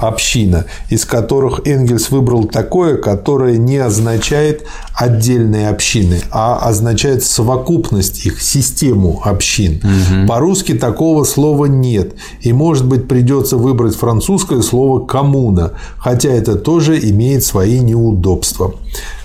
«община», 0.00 0.64
из 0.88 1.04
которых 1.04 1.66
Энгельс 1.66 2.10
выбрал 2.10 2.44
такое, 2.44 2.96
которое 2.96 3.58
не 3.58 3.76
означает 3.76 4.64
отдельные 4.94 5.68
общины, 5.74 6.22
а 6.30 6.56
означает 6.56 7.22
совокупность 7.22 8.24
их, 8.26 8.40
систему 8.40 9.20
общин. 9.24 9.80
Угу. 9.82 10.28
По-русски 10.28 10.74
такого 10.74 11.24
слова 11.24 11.66
нет. 11.66 12.14
И, 12.40 12.52
может 12.52 12.86
быть, 12.86 13.08
придется 13.08 13.56
выбрать 13.56 13.96
французское 13.96 14.62
слово 14.62 15.04
«коммуна», 15.04 15.72
хотя 15.98 16.30
это 16.30 16.54
тоже 16.56 16.98
имеет 17.10 17.44
свои 17.44 17.80
неудобства. 17.80 18.74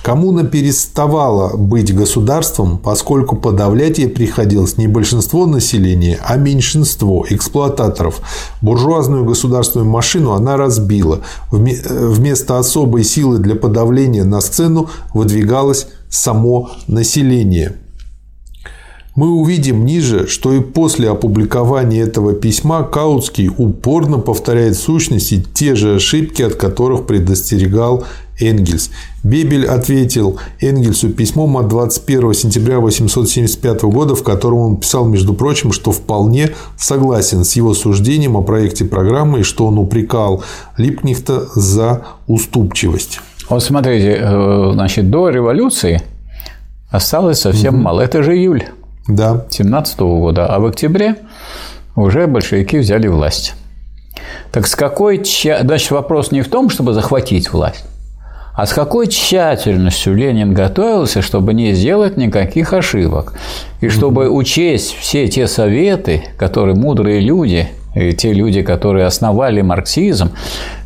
Коммуна 0.01 0.43
переставала 0.43 1.55
быть 1.55 1.93
государством, 1.93 2.77
поскольку 2.77 3.35
подавлять 3.35 3.99
ей 3.99 4.07
приходилось 4.07 4.77
не 4.77 4.87
большинство 4.87 5.45
населения, 5.45 6.19
а 6.25 6.37
меньшинство 6.37 7.25
эксплуататоров. 7.29 8.21
Буржуазную 8.61 9.25
государственную 9.25 9.89
машину 9.89 10.31
она 10.31 10.57
разбила. 10.57 11.19
Вместо 11.51 12.57
особой 12.57 13.03
силы 13.03 13.37
для 13.37 13.55
подавления 13.55 14.23
на 14.23 14.41
сцену 14.41 14.89
выдвигалось 15.13 15.87
само 16.09 16.71
население. 16.87 17.77
Мы 19.15 19.31
увидим 19.31 19.85
ниже, 19.85 20.27
что 20.27 20.53
и 20.53 20.61
после 20.61 21.09
опубликования 21.09 22.03
этого 22.05 22.33
письма 22.33 22.83
Каутский 22.83 23.49
упорно 23.49 24.17
повторяет 24.19 24.77
в 24.77 24.81
сущности 24.81 25.43
те 25.53 25.75
же 25.75 25.95
ошибки, 25.95 26.41
от 26.41 26.55
которых 26.55 27.05
предостерегал 27.05 28.05
Энгельс. 28.39 28.91
Бебель 29.23 29.65
ответил 29.65 30.39
Энгельсу 30.61 31.09
письмом 31.09 31.57
от 31.57 31.67
21 31.67 32.33
сентября 32.33 32.77
1875 32.77 33.81
года, 33.83 34.15
в 34.15 34.23
котором 34.23 34.59
он 34.59 34.77
писал, 34.77 35.05
между 35.05 35.33
прочим, 35.33 35.73
что 35.73 35.91
вполне 35.91 36.51
согласен 36.77 37.43
с 37.43 37.57
его 37.57 37.73
суждением 37.73 38.37
о 38.37 38.41
проекте 38.41 38.85
программы 38.85 39.41
и 39.41 39.43
что 39.43 39.65
он 39.65 39.79
упрекал 39.79 40.43
Липкнехта 40.77 41.49
за 41.55 42.05
уступчивость. 42.27 43.19
Вот 43.49 43.63
смотрите, 43.63 44.19
э, 44.21 44.69
значит, 44.73 45.09
до 45.09 45.29
революции 45.29 46.01
осталось 46.91 47.41
совсем 47.41 47.75
угу. 47.75 47.83
мало. 47.83 48.01
Это 48.01 48.21
же 48.21 48.37
июль 48.37 48.63
да. 49.07 49.45
17 49.49 49.99
года, 49.99 50.45
а 50.45 50.59
в 50.59 50.65
октябре 50.65 51.15
уже 51.95 52.27
большевики 52.27 52.77
взяли 52.77 53.07
власть. 53.07 53.55
Так 54.51 54.67
с 54.67 54.75
какой... 54.75 55.23
Значит, 55.23 55.91
вопрос 55.91 56.31
не 56.31 56.41
в 56.41 56.49
том, 56.49 56.69
чтобы 56.69 56.93
захватить 56.93 57.51
власть, 57.51 57.85
а 58.53 58.65
с 58.65 58.73
какой 58.73 59.07
тщательностью 59.07 60.15
Ленин 60.15 60.53
готовился, 60.53 61.21
чтобы 61.21 61.53
не 61.53 61.73
сделать 61.73 62.17
никаких 62.17 62.73
ошибок. 62.73 63.33
И 63.81 63.89
чтобы 63.89 64.29
учесть 64.29 64.95
все 64.95 65.27
те 65.27 65.47
советы, 65.47 66.23
которые 66.37 66.75
мудрые 66.75 67.19
люди, 67.19 67.69
и 67.95 68.13
те 68.13 68.33
люди, 68.33 68.61
которые 68.61 69.05
основали 69.05 69.61
марксизм, 69.61 70.31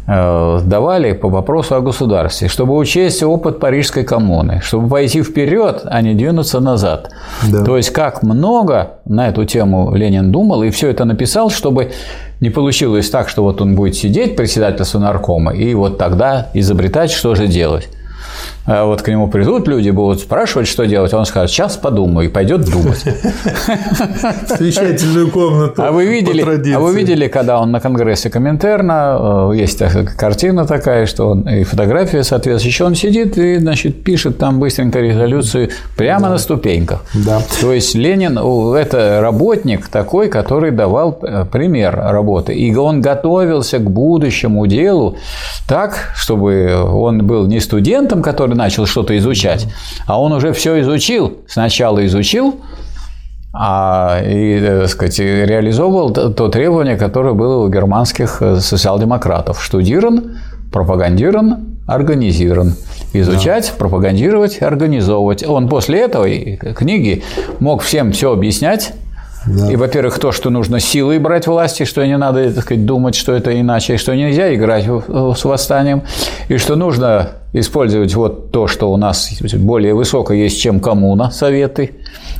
Э, 0.06 0.59
давали 0.65 1.14
по 1.14 1.30
вопросу 1.30 1.75
о 1.75 1.80
государстве, 1.80 2.49
чтобы 2.49 2.75
учесть 2.75 3.23
опыт 3.23 3.61
Парижской 3.61 4.03
коммуны, 4.03 4.59
чтобы 4.61 4.90
пойти 4.90 5.23
вперед, 5.23 5.83
а 5.85 6.01
не 6.01 6.14
двинуться 6.14 6.59
назад. 6.59 7.09
Да. 7.49 7.64
То 7.64 7.77
есть, 7.77 7.91
как 7.91 8.22
много 8.22 8.98
на 9.06 9.30
эту 9.30 9.45
тему 9.45 9.95
Ленин 9.95 10.30
думал 10.30 10.64
и 10.64 10.72
все 10.72 10.90
это 10.90 11.06
написал, 11.06 11.49
чтобы 11.49 11.93
не 12.41 12.49
получилось 12.49 13.09
так, 13.09 13.30
что 13.30 13.43
вот 13.43 13.61
он 13.61 13.75
будет 13.75 13.95
сидеть, 13.95 14.35
председательство 14.35 14.99
наркома, 14.99 15.53
и 15.53 15.73
вот 15.73 15.98
тогда 15.98 16.49
изобретать, 16.53 17.09
что 17.09 17.33
же 17.35 17.48
делать. 17.48 17.88
А 18.66 18.85
вот 18.85 19.01
к 19.01 19.09
нему 19.09 19.27
придут 19.27 19.67
люди, 19.67 19.90
будут 19.90 20.22
спрашивать, 20.22 20.69
что 20.69 20.85
делать, 20.85 21.14
он 21.14 21.25
скажет, 21.25 21.51
сейчас 21.51 21.75
подумаю, 21.75 22.30
и 22.30 22.32
пойдет 22.32 22.61
думать. 22.69 23.00
Совещательную 24.48 25.30
комнату. 25.32 25.83
А 25.83 25.92
вы 25.92 26.06
видели, 26.06 26.74
а 26.74 26.80
вы 26.80 26.95
видели, 26.95 27.27
когда 27.27 27.59
он 27.59 27.72
на 27.72 27.82
конгрессе 27.82 28.30
Коминтерна, 28.30 29.50
э, 29.51 29.58
есть 29.58 29.82
картина 30.16 30.66
такая, 30.66 31.08
что 31.08 31.32
он 31.32 31.42
и 31.42 31.64
фотография 31.64 32.24
соответствующая, 32.24 32.85
он 32.85 32.95
сидит 32.95 33.38
и, 33.38 33.58
значит, 33.58 34.01
пишет 34.03 34.38
там 34.38 34.59
быстренько 34.59 35.00
резолюцию 35.00 35.69
прямо 35.98 36.27
да. 36.27 36.30
на 36.30 36.38
ступеньках. 36.38 37.03
Да. 37.14 37.42
То 37.59 37.74
есть 37.74 37.95
Ленин– 37.95 38.38
это 38.77 39.19
работник 39.22 39.90
такой, 39.90 40.30
который 40.30 40.72
давал 40.72 41.19
э, 41.22 41.45
пример 41.51 41.95
работы, 41.95 42.53
и 42.53 42.74
он 42.74 43.01
готовился 43.01 43.80
к 43.80 43.92
будущему 43.92 44.66
делу 44.67 45.17
так, 45.67 46.11
чтобы 46.16 46.74
он 46.74 47.27
был 47.27 47.45
не 47.45 47.59
студентом, 47.59 48.22
который 48.22 48.52
который 48.53 48.57
начал 48.57 48.85
что-то 48.85 49.17
изучать, 49.17 49.67
а 50.07 50.19
он 50.19 50.32
уже 50.32 50.51
все 50.53 50.80
изучил, 50.82 51.38
сначала 51.48 52.06
изучил, 52.06 52.56
а, 53.53 54.19
и, 54.23 54.59
э, 54.59 54.82
так 54.82 54.90
сказать, 54.90 55.19
реализовывал 55.19 56.11
то 56.11 56.48
требование, 56.49 56.98
которое 56.98 57.33
было 57.33 57.64
у 57.64 57.69
германских 57.69 58.41
э, 58.41 58.59
социал-демократов. 58.59 59.64
Штудирован, 59.64 60.38
пропагандирован, 60.72 61.77
организирован. 61.88 62.73
Изучать, 63.14 63.69
да. 63.72 63.77
пропагандировать, 63.77 64.61
организовывать. 64.64 65.43
Он 65.48 65.69
после 65.69 65.99
этого 65.99 66.25
книги 66.73 67.23
мог 67.59 67.83
всем 67.83 68.11
все 68.11 68.32
объяснять, 68.32 68.93
Да. 69.45 69.72
И, 69.72 69.75
во-первых, 69.75 70.19
то, 70.19 70.31
что 70.31 70.49
нужно 70.49 70.80
силой 70.80 71.19
брать 71.19 71.47
власти, 71.47 71.83
что 71.83 72.05
не 72.05 72.17
надо, 72.17 72.51
так 72.51 72.63
сказать, 72.63 72.85
думать, 72.85 73.15
что 73.15 73.33
это 73.33 73.59
иначе, 73.59 73.97
что 73.97 74.15
нельзя 74.15 74.53
играть 74.55 74.85
с 74.85 75.43
восстанием, 75.43 76.03
и 76.47 76.57
что 76.57 76.75
нужно 76.75 77.31
использовать 77.51 78.15
вот 78.15 78.51
то, 78.51 78.67
что 78.67 78.91
у 78.91 78.97
нас 78.97 79.30
более 79.55 79.93
высоко 79.93 80.33
есть, 80.33 80.59
чем 80.59 80.80
коммуна, 80.80 81.30
советы. 81.30 81.91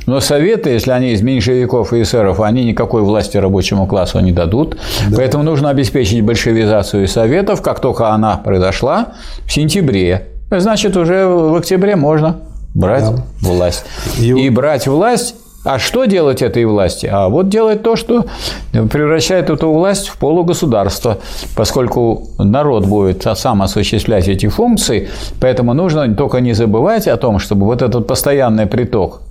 Но 0.06 0.20
советы, 0.20 0.70
если 0.70 0.90
они 0.90 1.12
из 1.12 1.22
меньшевиков 1.22 1.92
и 1.92 2.02
эсеров, 2.02 2.40
они 2.40 2.64
никакой 2.64 3.02
власти 3.02 3.36
рабочему 3.36 3.86
классу 3.86 4.20
не 4.20 4.32
дадут. 4.32 4.76
Да. 5.08 5.16
Поэтому 5.16 5.44
нужно 5.44 5.70
обеспечить 5.70 6.22
большевизацию 6.22 7.06
советов, 7.06 7.62
как 7.62 7.80
только 7.80 8.10
она 8.10 8.36
произошла 8.36 9.14
в 9.46 9.52
сентябре. 9.52 10.28
Значит, 10.50 10.96
уже 10.96 11.26
в 11.26 11.54
октябре 11.54 11.96
можно 11.96 12.40
брать 12.74 13.04
да. 13.04 13.22
власть. 13.40 13.84
И... 14.18 14.28
и 14.30 14.50
брать 14.50 14.86
власть 14.86 15.36
а 15.64 15.78
что 15.78 16.04
делать 16.04 16.42
этой 16.42 16.64
власти? 16.66 17.06
А 17.10 17.28
вот 17.28 17.48
делать 17.48 17.82
то, 17.82 17.96
что 17.96 18.26
превращает 18.72 19.50
эту 19.50 19.72
власть 19.72 20.08
в 20.08 20.18
полугосударство, 20.18 21.18
поскольку 21.56 22.28
народ 22.38 22.86
будет 22.86 23.26
сам 23.36 23.62
осуществлять 23.62 24.28
эти 24.28 24.46
функции, 24.48 25.08
поэтому 25.40 25.74
нужно 25.74 26.14
только 26.14 26.40
не 26.40 26.52
забывать 26.52 27.08
о 27.08 27.16
том, 27.16 27.38
чтобы 27.38 27.64
вот 27.64 27.82
этот 27.82 28.06
постоянный 28.06 28.66
приток 28.66 29.22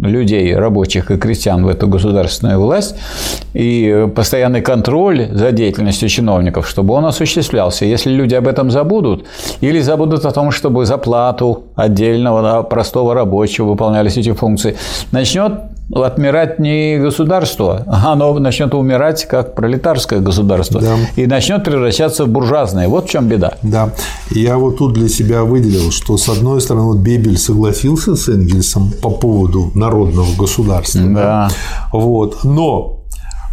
людей, 0.00 0.54
рабочих 0.56 1.10
и 1.10 1.18
крестьян 1.18 1.64
в 1.64 1.68
эту 1.68 1.86
государственную 1.86 2.58
власть 2.58 2.96
и 3.52 4.08
постоянный 4.14 4.62
контроль 4.62 5.28
за 5.30 5.52
деятельностью 5.52 6.08
чиновников, 6.08 6.66
чтобы 6.66 6.94
он 6.94 7.04
осуществлялся. 7.04 7.84
Если 7.84 8.10
люди 8.10 8.34
об 8.34 8.48
этом 8.48 8.70
забудут 8.70 9.26
или 9.60 9.80
забудут 9.80 10.24
о 10.24 10.32
том, 10.32 10.50
чтобы 10.50 10.86
за 10.86 10.96
плату 10.96 11.64
отдельного 11.76 12.62
простого 12.62 13.14
рабочего 13.14 13.66
выполнялись 13.66 14.16
эти 14.16 14.32
функции, 14.32 14.76
начнет 15.12 15.52
отмирать 15.94 16.58
не 16.58 16.98
государство, 16.98 17.84
оно 18.04 18.38
начнет 18.38 18.74
умирать 18.74 19.26
как 19.26 19.54
пролетарское 19.54 20.20
государство 20.20 20.80
да. 20.80 20.96
и 21.16 21.26
начнет 21.26 21.64
превращаться 21.64 22.24
в 22.24 22.28
буржуазное. 22.28 22.88
Вот 22.88 23.06
в 23.06 23.10
чем 23.10 23.28
беда. 23.28 23.54
Да. 23.62 23.90
Я 24.30 24.56
вот 24.58 24.78
тут 24.78 24.94
для 24.94 25.08
себя 25.08 25.42
выделил, 25.42 25.90
что 25.90 26.16
с 26.16 26.28
одной 26.28 26.60
стороны 26.60 26.86
вот 26.86 26.98
Бебель 26.98 27.38
согласился 27.38 28.16
с 28.16 28.28
Энгельсом 28.28 28.92
по 29.02 29.10
поводу 29.10 29.70
народного 29.74 30.34
государства. 30.36 31.02
Да. 31.02 31.14
да. 31.14 31.50
Вот. 31.92 32.44
Но 32.44 32.98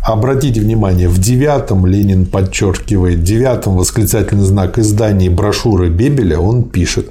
Обратите 0.01 0.61
внимание, 0.61 1.09
в 1.09 1.19
девятом 1.19 1.85
Ленин 1.85 2.25
подчеркивает, 2.25 3.22
девятом 3.22 3.75
восклицательный 3.75 4.45
знак 4.45 4.80
издания 4.80 5.30
брошюры 5.30 5.90
Бебеля, 5.90 6.40
он 6.40 6.64
пишет, 6.64 7.09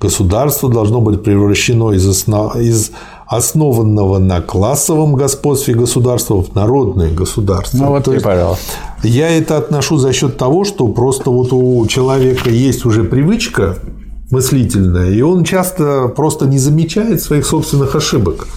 государство 0.00 0.70
должно 0.70 1.02
быть 1.02 1.22
превращено 1.22 1.92
из, 1.92 2.08
основ... 2.08 2.56
из 2.56 2.92
основанного 3.30 4.18
на 4.18 4.40
классовом 4.40 5.14
господстве 5.14 5.72
государства 5.74 6.42
в 6.42 6.52
народное 6.56 7.12
государство. 7.12 7.78
Ну 7.78 7.86
вот 7.86 8.04
То 8.04 8.14
и 8.14 8.18
пожалуйста. 8.18 8.64
Я 9.04 9.28
это 9.30 9.56
отношу 9.56 9.98
за 9.98 10.12
счет 10.12 10.36
того, 10.36 10.64
что 10.64 10.88
просто 10.88 11.30
вот 11.30 11.52
у 11.52 11.86
человека 11.86 12.50
есть 12.50 12.84
уже 12.84 13.04
привычка 13.04 13.76
мыслительная, 14.32 15.12
и 15.12 15.22
он 15.22 15.44
часто 15.44 16.08
просто 16.08 16.46
не 16.46 16.58
замечает 16.58 17.22
своих 17.22 17.46
собственных 17.46 17.94
ошибок. 17.94 18.48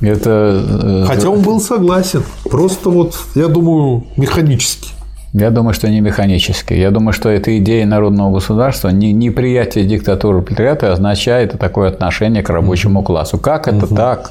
Это... 0.00 0.64
Э, 0.64 1.04
Хотя 1.08 1.28
он 1.28 1.42
был 1.42 1.60
согласен. 1.60 2.22
Просто 2.44 2.90
вот, 2.90 3.16
я 3.34 3.48
думаю, 3.48 4.04
механически. 4.16 4.90
Я 5.38 5.50
думаю, 5.50 5.74
что 5.74 5.90
не 5.90 6.00
механически. 6.00 6.72
Я 6.72 6.90
думаю, 6.90 7.12
что 7.12 7.28
эта 7.28 7.58
идея 7.58 7.84
народного 7.84 8.32
государства, 8.32 8.88
не, 8.88 9.12
неприятие 9.12 9.84
диктатуры 9.84 10.40
пролетариата 10.40 10.94
означает 10.94 11.58
такое 11.58 11.90
отношение 11.90 12.42
к 12.42 12.48
рабочему 12.48 13.02
классу. 13.02 13.36
Как 13.36 13.68
это 13.68 13.86
так? 13.86 14.30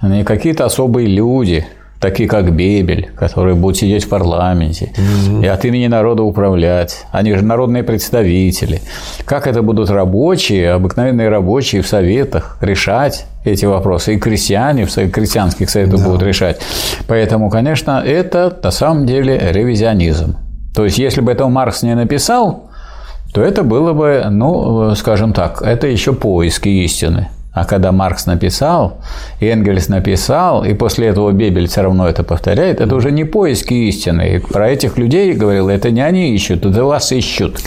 Они 0.00 0.24
какие-то 0.24 0.64
особые 0.64 1.06
люди, 1.06 1.64
такие 2.00 2.28
как 2.28 2.54
Бебель, 2.54 3.10
которые 3.16 3.54
будут 3.54 3.78
сидеть 3.78 4.04
в 4.04 4.08
парламенте 4.08 4.92
угу. 4.92 5.42
и 5.42 5.46
от 5.46 5.64
имени 5.64 5.86
народа 5.86 6.22
управлять. 6.22 7.04
Они 7.10 7.34
же 7.34 7.44
народные 7.44 7.82
представители. 7.82 8.80
Как 9.24 9.46
это 9.46 9.62
будут 9.62 9.90
рабочие, 9.90 10.72
обыкновенные 10.72 11.28
рабочие 11.28 11.82
в 11.82 11.86
советах 11.86 12.58
решать 12.60 13.26
эти 13.44 13.64
вопросы? 13.64 14.14
И 14.14 14.18
крестьяне 14.18 14.86
в 14.86 15.10
крестьянских 15.10 15.70
советах 15.70 16.00
да. 16.00 16.06
будут 16.06 16.22
решать. 16.22 16.60
Поэтому, 17.06 17.50
конечно, 17.50 18.02
это 18.04 18.56
на 18.62 18.70
самом 18.70 19.06
деле 19.06 19.38
ревизионизм. 19.52 20.36
То 20.74 20.84
есть, 20.84 20.98
если 20.98 21.22
бы 21.22 21.32
это 21.32 21.48
Маркс 21.48 21.82
не 21.82 21.94
написал, 21.94 22.70
то 23.32 23.42
это 23.42 23.62
было 23.62 23.92
бы, 23.92 24.24
ну, 24.30 24.94
скажем 24.94 25.32
так, 25.32 25.62
это 25.62 25.86
еще 25.86 26.12
поиски 26.12 26.68
истины. 26.68 27.28
А 27.56 27.64
когда 27.64 27.90
Маркс 27.90 28.26
написал, 28.26 28.98
Энгельс 29.40 29.88
написал, 29.88 30.62
и 30.62 30.74
после 30.74 31.06
этого 31.06 31.32
Бебель 31.32 31.68
все 31.68 31.80
равно 31.80 32.06
это 32.06 32.22
повторяет, 32.22 32.82
это 32.82 32.94
уже 32.94 33.10
не 33.10 33.24
поиски 33.24 33.72
истины. 33.72 34.34
И 34.34 34.38
про 34.40 34.68
этих 34.68 34.98
людей 34.98 35.32
говорил, 35.32 35.70
это 35.70 35.90
не 35.90 36.02
они 36.02 36.34
ищут, 36.34 36.66
это 36.66 36.84
вас 36.84 37.12
ищут. 37.12 37.58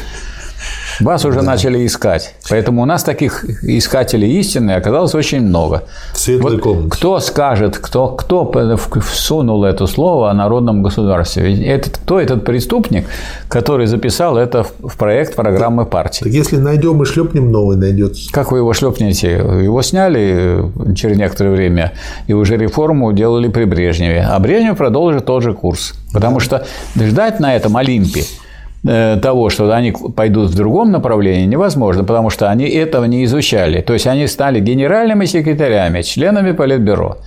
Вас 0.99 1.25
уже 1.25 1.39
да. 1.39 1.45
начали 1.45 1.85
искать. 1.85 2.35
Поэтому 2.49 2.81
у 2.81 2.85
нас 2.85 3.03
таких 3.03 3.45
искателей 3.63 4.39
истины 4.39 4.71
оказалось 4.71 5.15
очень 5.15 5.41
много. 5.41 5.83
Светлой 6.13 6.53
вот 6.53 6.61
комнате. 6.61 6.89
Кто 6.89 7.19
скажет, 7.19 7.77
кто, 7.77 8.09
кто 8.09 8.51
всунул 9.01 9.63
это 9.63 9.87
слово 9.87 10.29
о 10.29 10.33
народном 10.33 10.83
государстве? 10.83 11.65
Этот, 11.65 11.97
кто 11.97 12.19
этот 12.19 12.43
преступник, 12.45 13.05
который 13.47 13.87
записал 13.87 14.37
это 14.37 14.63
в 14.63 14.97
проект 14.97 15.35
программы 15.35 15.85
партии? 15.85 16.23
Так 16.23 16.33
если 16.33 16.57
найдем 16.57 17.01
и 17.01 17.05
шлепнем, 17.05 17.51
новый 17.51 17.77
найдется. 17.77 18.31
Как 18.31 18.51
вы 18.51 18.59
его 18.59 18.73
шлепнете? 18.73 19.31
Его 19.31 19.81
сняли 19.81 20.65
через 20.95 21.17
некоторое 21.17 21.51
время, 21.51 21.93
и 22.27 22.33
уже 22.33 22.57
реформу 22.57 23.13
делали 23.13 23.47
при 23.47 23.63
Брежневе. 23.63 24.27
А 24.29 24.37
Брежнев 24.39 24.77
продолжит 24.77 25.25
тот 25.25 25.43
же 25.43 25.53
курс. 25.53 25.93
Потому 26.11 26.39
что 26.39 26.65
ждать 26.95 27.39
на 27.39 27.55
этом 27.55 27.77
Олимпе 27.77 28.23
того, 28.83 29.49
что 29.49 29.71
они 29.73 29.93
пойдут 30.15 30.51
в 30.51 30.55
другом 30.55 30.91
направлении, 30.91 31.45
невозможно, 31.45 32.03
потому 32.03 32.29
что 32.29 32.49
они 32.49 32.67
этого 32.69 33.05
не 33.05 33.25
изучали. 33.25 33.81
То 33.81 33.93
есть 33.93 34.07
они 34.07 34.27
стали 34.27 34.59
генеральными 34.59 35.25
секретарями, 35.25 36.01
членами 36.01 36.53
Политбюро. 36.53 37.17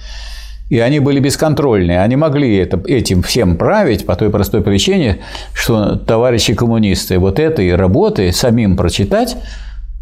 И 0.71 0.79
они 0.79 1.01
были 1.01 1.21
бесконтрольные. 1.21 2.01
Они 2.01 2.17
могли 2.17 2.57
это, 2.57 2.81
этим 2.87 3.23
всем 3.23 3.57
править 3.57 4.07
по 4.07 4.17
той 4.17 4.31
простой 4.31 4.63
причине, 4.63 5.19
что 5.53 5.97
товарищи 5.97 6.55
коммунисты 6.55 7.19
вот 7.19 7.39
этой 7.39 7.77
работы 7.77 8.33
самим 8.33 8.75
прочитать 8.77 9.37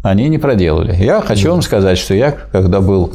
они 0.01 0.29
не 0.29 0.37
проделали. 0.37 0.95
Я 0.95 1.21
хочу 1.21 1.51
вам 1.51 1.61
сказать, 1.61 1.97
что 1.97 2.13
я, 2.13 2.31
когда 2.51 2.81
был 2.81 3.13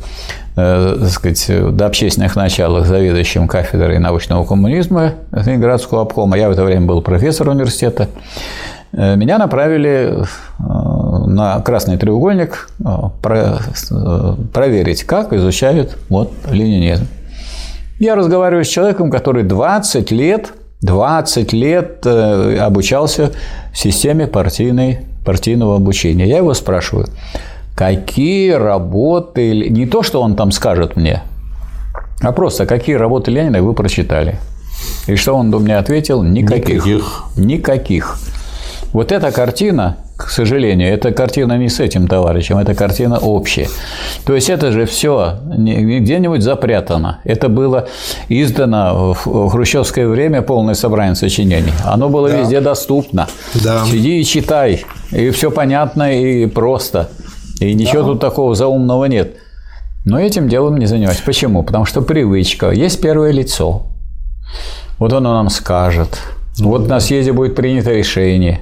Э, 0.59 0.97
так 0.99 1.11
сказать, 1.11 1.77
до 1.77 1.85
общественных 1.85 2.35
началах 2.35 2.87
заведующим 2.87 3.47
кафедрой 3.47 3.99
научного 3.99 4.47
коммунизма 4.47 5.13
Ленинградского 5.31 6.01
обкома. 6.01 6.39
Я 6.39 6.49
в 6.49 6.53
это 6.53 6.65
время 6.65 6.87
был 6.87 7.03
профессор 7.03 7.51
университета. 7.51 8.09
Э, 8.93 9.17
меня 9.17 9.37
направили 9.37 10.15
э, 10.17 10.23
на 10.59 11.61
красный 11.61 11.99
треугольник 11.99 12.71
проверить, 14.53 15.05
как 15.05 15.35
изучают 15.35 15.99
вот 16.09 16.33
ленинизм. 16.51 17.07
Я 17.99 18.15
разговариваю 18.15 18.65
с 18.65 18.69
человеком, 18.69 19.11
который 19.11 19.43
20 19.43 20.11
лет, 20.11 20.55
20 20.81 21.53
лет 21.53 22.07
обучался 22.07 23.33
в 23.75 23.79
системе 23.79 24.27
партийной, 24.27 25.01
партийного 25.27 25.77
обучения. 25.77 26.27
Я 26.27 26.39
его 26.39 26.55
спрашиваю, 26.55 27.09
какие 27.75 28.53
работы, 28.53 29.69
не 29.69 29.85
то, 29.87 30.03
что 30.03 30.23
он 30.23 30.37
там 30.37 30.53
скажет 30.53 30.97
мне, 30.97 31.23
а 32.21 32.33
просто 32.33 32.65
какие 32.65 32.97
работы 32.97 33.31
Ленина 33.31 33.63
вы 33.63 33.75
прочитали. 33.75 34.39
И 35.07 35.17
что 35.17 35.35
он 35.35 35.51
мне 35.51 35.77
ответил? 35.77 36.23
Никаких. 36.23 36.87
Никаких. 36.87 37.25
Никаких. 37.37 38.19
Вот 38.93 39.13
эта 39.13 39.31
картина, 39.33 39.97
к 40.17 40.31
сожалению, 40.31 40.93
эта 40.93 41.13
картина 41.13 41.59
не 41.59 41.69
с 41.69 41.79
этим 41.79 42.09
товарищем, 42.09 42.57
это 42.57 42.75
картина 42.75 43.19
общая. 43.19 43.69
То 44.25 44.35
есть 44.35 44.49
это 44.49 44.73
же 44.73 44.87
все 44.87 45.39
где-нибудь 45.45 46.43
запрятано. 46.43 47.21
Это 47.25 47.51
было 47.51 47.89
издано 48.29 49.13
в 49.13 49.49
хрущевское 49.51 50.09
время 50.09 50.41
полное 50.41 50.75
собрание 50.75 51.15
сочинений. 51.15 51.73
Оно 51.85 52.09
было 52.09 52.31
да. 52.31 52.41
везде 52.41 52.61
доступно. 52.61 53.29
Да. 53.63 53.85
Сиди 53.85 54.21
и 54.21 54.25
читай, 54.25 54.85
и 55.13 55.31
все 55.31 55.51
понятно 55.51 56.19
и 56.19 56.47
просто. 56.47 57.11
И 57.61 57.75
ничего 57.75 58.03
да. 58.03 58.09
тут 58.09 58.21
такого 58.21 58.55
заумного 58.55 59.05
нет. 59.05 59.37
Но 60.07 60.19
этим 60.19 60.49
делом 60.49 60.79
не 60.79 60.87
занимаюсь. 60.87 61.21
Почему? 61.21 61.63
Потому 61.63 61.85
что 61.85 62.01
привычка. 62.01 62.71
Есть 62.71 63.03
первое 63.03 63.33
лицо. 63.33 63.83
Вот 64.99 65.13
оно 65.13 65.35
нам 65.35 65.51
скажет. 65.51 66.19
Вот 66.59 66.89
на 66.89 67.01
съезде 67.01 67.33
будет 67.33 67.55
принято 67.55 67.93
решение, 67.93 68.61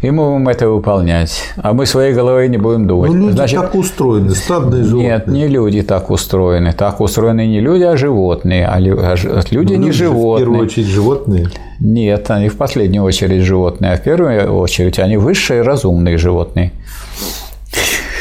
и 0.00 0.10
мы 0.10 0.32
будем 0.32 0.48
это 0.48 0.66
выполнять, 0.68 1.42
а 1.56 1.74
мы 1.74 1.84
своей 1.84 2.14
головой 2.14 2.48
не 2.48 2.56
будем 2.56 2.86
думать. 2.86 3.10
Ну, 3.12 3.26
люди 3.26 3.32
Значит, 3.32 3.60
так 3.60 3.74
устроены, 3.74 4.30
стадные 4.30 4.82
животные. 4.82 5.10
Нет, 5.10 5.26
не 5.26 5.46
люди 5.48 5.82
так 5.82 6.10
устроены. 6.10 6.72
Так 6.72 7.02
устроены 7.02 7.46
не 7.46 7.60
люди, 7.60 7.82
а 7.82 7.98
животные. 7.98 8.66
А, 8.66 8.76
а 8.76 9.42
люди 9.50 9.74
ну, 9.74 9.78
не 9.78 9.86
люди 9.86 9.98
животные. 9.98 10.34
В 10.34 10.38
первую 10.38 10.66
очередь 10.66 10.86
животные? 10.86 11.48
Нет, 11.80 12.30
они 12.30 12.48
в 12.48 12.56
последнюю 12.56 13.04
очередь 13.04 13.42
животные, 13.42 13.92
а 13.92 13.96
в 13.98 14.02
первую 14.02 14.56
очередь 14.56 14.98
они 14.98 15.18
высшие 15.18 15.60
разумные 15.60 16.16
животные. 16.16 16.72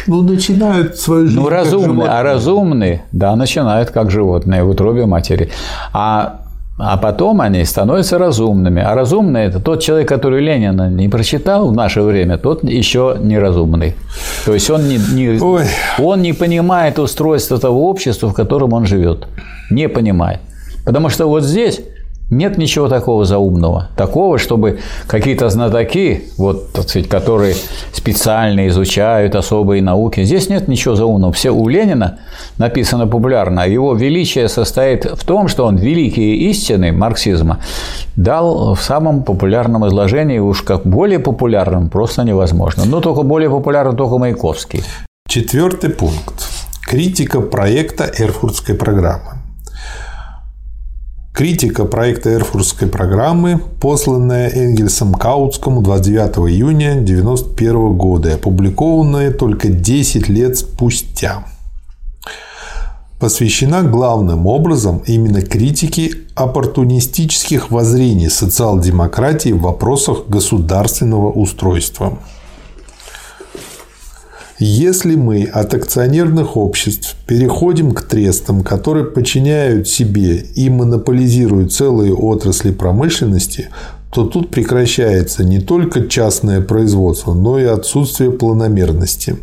Ну, 0.06 0.22
начинают 0.22 0.98
свою 0.98 1.27
жизнь 1.27 1.40
Ну, 1.40 1.48
разумные, 1.48 2.10
а 2.10 2.24
разумные, 2.24 3.03
да, 3.14 3.38
начинают 3.38 3.90
как 3.92 4.11
животные 4.11 4.66
в 4.66 4.69
утробе 4.69 5.06
матери. 5.06 5.50
А, 5.93 6.42
а 6.77 6.98
потом 6.98 7.42
они 7.42 7.64
становятся 7.66 8.18
разумными. 8.18 8.82
А 8.82 8.95
разумный– 8.95 9.42
это 9.45 9.60
тот 9.60 9.82
человек, 9.82 10.08
который 10.10 10.42
Ленина 10.42 10.90
не 10.90 11.08
прочитал 11.08 11.68
в 11.69 11.74
наше 11.74 12.02
время, 12.02 12.38
тот 12.38 12.64
еще 12.64 13.16
неразумный. 13.22 13.95
То 14.45 14.53
есть 14.53 14.69
он 14.72 14.88
не, 14.90 14.98
не- 14.98 15.40
Ой. 15.40 15.66
он 16.00 16.22
не 16.22 16.34
понимает 16.34 16.98
устройство 17.00 17.60
того 17.60 17.90
общества, 17.90 18.30
в 18.30 18.34
котором 18.34 18.74
он 18.74 18.85
живет. 18.88 19.27
Не 19.69 19.88
понимает. 19.88 20.40
Потому 20.85 21.10
что 21.10 21.27
вот 21.27 21.43
здесь 21.43 21.80
нет 22.37 22.57
ничего 22.57 22.87
такого 22.87 23.25
заумного. 23.25 23.89
Такого, 23.95 24.37
чтобы 24.37 24.79
какие-то 25.07 25.49
знатоки, 25.49 26.23
вот, 26.37 26.71
так 26.73 26.89
сказать, 26.89 27.09
которые 27.09 27.55
специально 27.91 28.67
изучают 28.67 29.35
особые 29.35 29.81
науки, 29.81 30.23
здесь 30.23 30.49
нет 30.49 30.67
ничего 30.67 30.95
заумного. 30.95 31.33
Все 31.33 31.51
у 31.51 31.67
Ленина 31.67 32.19
написано 32.57 33.07
популярно. 33.07 33.63
а 33.63 33.67
Его 33.67 33.93
величие 33.93 34.49
состоит 34.49 35.05
в 35.05 35.25
том, 35.25 35.47
что 35.47 35.65
он 35.65 35.77
великие 35.77 36.35
истины 36.49 36.91
марксизма 36.91 37.59
дал 38.15 38.75
в 38.75 38.81
самом 38.81 39.23
популярном 39.23 39.87
изложении, 39.87 40.39
уж 40.39 40.61
как 40.61 40.83
более 40.83 41.19
популярным 41.19 41.89
просто 41.89 42.23
невозможно. 42.23 42.83
Ну, 42.85 43.01
только 43.01 43.23
более 43.23 43.49
популярен 43.49 43.95
только 43.95 44.17
Маяковский. 44.17 44.83
Четвертый 45.27 45.89
пункт. 45.89 46.49
Критика 46.85 47.41
проекта 47.41 48.11
Эрфуртской 48.17 48.75
программы. 48.75 49.42
Критика 51.33 51.85
проекта 51.85 52.31
Эрфуртской 52.35 52.87
программы, 52.87 53.59
посланная 53.81 54.51
Энгельсом 54.51 55.15
Каутскому 55.15 55.81
29 55.81 56.51
июня 56.51 56.91
1991 56.91 57.97
года 57.97 58.35
опубликованная 58.35 59.31
только 59.31 59.69
10 59.69 60.29
лет 60.29 60.59
спустя, 60.59 61.43
посвящена 63.19 63.81
главным 63.81 64.45
образом 64.45 65.01
именно 65.07 65.41
критике 65.41 66.11
оппортунистических 66.35 67.71
воззрений 67.71 68.29
социал-демократии 68.29 69.53
в 69.53 69.61
вопросах 69.61 70.27
государственного 70.27 71.31
устройства. 71.31 72.19
Если 74.59 75.15
мы 75.15 75.45
от 75.45 75.73
акционерных 75.73 76.57
обществ 76.57 77.15
переходим 77.25 77.91
к 77.91 78.03
трестам, 78.03 78.64
которые 78.64 79.06
подчиняют 79.06 79.88
себе 79.88 80.38
и 80.38 80.69
монополизируют 80.69 81.73
целые 81.73 82.14
отрасли 82.14 82.72
промышленности, 82.72 83.69
то 84.14 84.25
тут 84.25 84.51
прекращается 84.51 85.43
не 85.43 85.59
только 85.59 86.07
частное 86.07 86.61
производство, 86.61 87.33
но 87.33 87.57
и 87.57 87.64
отсутствие 87.64 88.32
планомерности. 88.32 89.38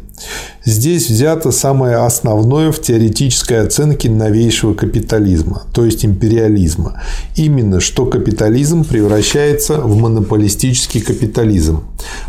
Здесь 0.64 1.08
взято 1.08 1.50
самое 1.50 1.96
основное 1.96 2.70
в 2.70 2.80
теоретической 2.80 3.62
оценке 3.62 4.08
новейшего 4.10 4.74
капитализма, 4.74 5.64
то 5.72 5.84
есть 5.84 6.04
империализма. 6.04 7.02
Именно 7.34 7.80
что 7.80 8.06
капитализм 8.06 8.84
превращается 8.84 9.80
в 9.80 9.96
монополистический 9.96 11.00
капитализм. 11.00 11.82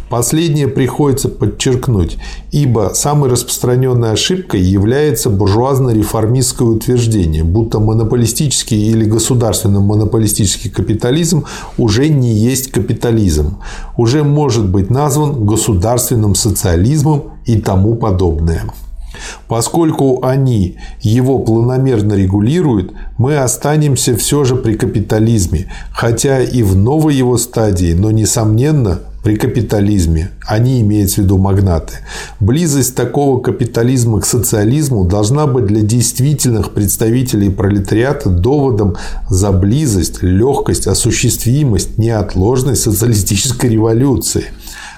Последнее 0.10 0.68
приходится 0.68 1.30
подчеркнуть, 1.30 2.18
ибо 2.52 2.92
самой 2.94 3.30
распространенной 3.30 4.12
ошибкой 4.12 4.62
является 4.62 5.30
буржуазно-реформистское 5.30 6.68
утверждение, 6.68 7.44
будто 7.44 7.80
монополистический 7.80 8.90
или 8.90 9.06
государственно-монополистический 9.06 10.70
капитализм 10.70 11.46
уже 11.78 12.10
не 12.10 12.34
есть 12.34 12.72
капитализм, 12.72 13.60
уже 13.96 14.24
может 14.24 14.68
быть 14.68 14.90
назван 14.90 15.46
государственным 15.46 16.36
социализмом 16.36 17.32
и 17.46 17.60
тому 17.60 17.96
подобное. 17.96 18.66
Поскольку 19.48 20.24
они 20.24 20.78
его 21.02 21.40
планомерно 21.40 22.14
регулируют, 22.14 22.94
мы 23.18 23.38
останемся 23.38 24.16
все 24.16 24.44
же 24.44 24.56
при 24.56 24.76
капитализме, 24.76 25.72
хотя 25.92 26.42
и 26.42 26.64
в 26.64 26.76
новой 26.76 27.16
его 27.16 27.38
стадии, 27.38 27.94
но, 27.94 28.12
несомненно, 28.12 29.00
при 29.24 29.36
капитализме. 29.36 30.32
Они 30.48 30.82
имеют 30.82 31.12
в 31.12 31.18
виду 31.20 31.38
магнаты. 31.38 32.00
Близость 32.40 32.96
такого 32.96 33.40
капитализма 33.40 34.20
к 34.22 34.26
социализму 34.26 35.06
должна 35.06 35.48
быть 35.48 35.66
для 35.66 35.82
действительных 35.82 36.74
представителей 36.74 37.50
пролетариата 37.50 38.30
доводом 38.30 38.96
за 39.30 39.52
близость, 39.52 40.24
легкость, 40.24 40.88
осуществимость, 40.88 41.98
неотложность 41.98 42.82
социалистической 42.82 43.70
революции 43.70 44.46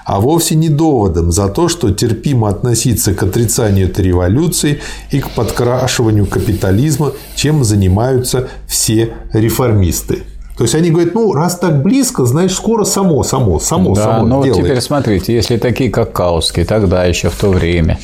а 0.04 0.20
вовсе 0.20 0.54
не 0.54 0.68
доводом 0.68 1.32
за 1.32 1.48
то, 1.48 1.68
что 1.68 1.90
терпимо 1.90 2.48
относиться 2.48 3.14
к 3.14 3.22
отрицанию 3.22 3.88
этой 3.88 4.04
революции 4.04 4.80
и 5.10 5.20
к 5.20 5.30
подкрашиванию 5.30 6.26
капитализма, 6.26 7.12
чем 7.34 7.64
занимаются 7.64 8.48
все 8.66 9.14
реформисты. 9.32 10.24
То 10.56 10.62
есть 10.62 10.74
они 10.76 10.90
говорят, 10.90 11.14
ну, 11.14 11.32
раз 11.32 11.58
так 11.58 11.82
близко, 11.82 12.24
значит, 12.24 12.56
скоро 12.56 12.84
само, 12.84 13.24
само, 13.24 13.58
само, 13.58 13.94
Да, 13.94 14.02
само 14.02 14.26
ну 14.26 14.36
вот 14.36 14.44
делает. 14.44 14.64
теперь 14.64 14.80
смотрите, 14.80 15.34
если 15.34 15.56
такие, 15.56 15.90
как 15.90 16.12
Каутский, 16.12 16.64
тогда 16.64 17.04
еще 17.04 17.28
в 17.28 17.36
то 17.36 17.48
время 17.50 17.98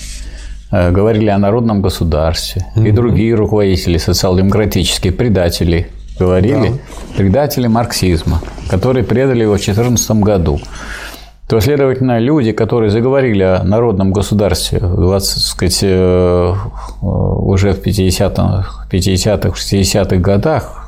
э, 0.73 0.91
говорили 0.91 1.29
о 1.29 1.39
народном 1.39 1.81
государстве, 1.81 2.67
и 2.75 2.91
другие 2.91 3.35
руководители 3.35 3.99
социал-демократические 3.99 5.13
предатели 5.13 5.89
говорили, 6.19 6.75
предатели 7.17 7.69
марксизма, 7.69 8.41
которые 8.69 9.05
предали 9.05 9.43
его 9.43 9.55
в 9.55 9.65
2014 9.65 10.11
году, 10.23 10.61
то, 11.49 11.61
следовательно, 11.61 12.19
люди, 12.19 12.53
которые 12.53 12.91
заговорили 12.91 13.43
о 13.43 13.63
народном 13.65 14.13
государстве, 14.13 14.79
в 14.79 14.97
20, 14.97 15.43
сказать, 15.43 15.79
э, 15.83 16.55
уже 17.01 17.73
в 17.73 17.81
50-х, 17.81 18.87
50-х, 18.91 19.49
60-х 19.49 20.17
годах, 20.17 20.80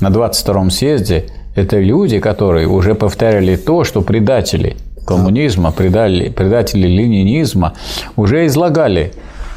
на 0.00 0.08
22-м 0.08 0.70
съезде, 0.70 1.26
это 1.54 1.78
люди, 1.78 2.18
которые 2.18 2.68
уже 2.68 2.94
повторяли 2.94 3.56
то, 3.56 3.84
что 3.84 4.02
предатели 4.02 4.76
коммунизма, 5.06 5.72
предали, 5.72 6.28
предатели 6.28 6.86
ленинизма 6.86 7.74
уже 8.16 8.46
излагали. 8.46 9.12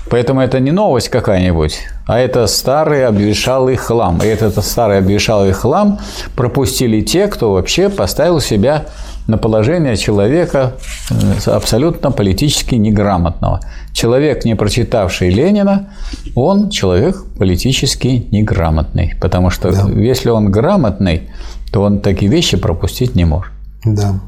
Поэтому 0.10 0.42
это 0.42 0.60
не 0.60 0.72
новость 0.72 1.10
какая-нибудь, 1.10 1.80
а 2.08 2.20
это 2.20 2.48
старый 2.48 3.06
обветшалый 3.06 3.76
хлам. 3.76 4.20
И 4.24 4.26
этот 4.26 4.64
старый 4.66 4.98
обветшалый 4.98 5.52
хлам 5.52 6.00
пропустили 6.36 7.02
те, 7.02 7.28
кто 7.28 7.54
вообще 7.54 7.90
поставил 7.90 8.40
себя 8.40 8.86
на 9.30 9.38
положение 9.38 9.96
человека 9.96 10.74
э, 11.12 11.50
абсолютно 11.52 12.12
политически 12.12 12.76
неграмотного. 12.76 13.62
Человек, 13.94 14.44
не 14.44 14.56
прочитавший 14.56 15.30
Ленина, 15.30 15.90
он 16.36 16.70
человек 16.70 17.24
политически 17.38 18.28
неграмотный. 18.32 19.14
Потому 19.22 19.52
что 19.52 19.70
если 19.90 20.30
он 20.30 20.52
грамотный, 20.52 21.30
то 21.72 21.84
он 21.84 22.00
такие 22.00 22.32
вещи 22.32 22.58
пропустить 22.58 23.16
не 23.16 23.26
может. 23.26 23.52
Да. 23.86 24.20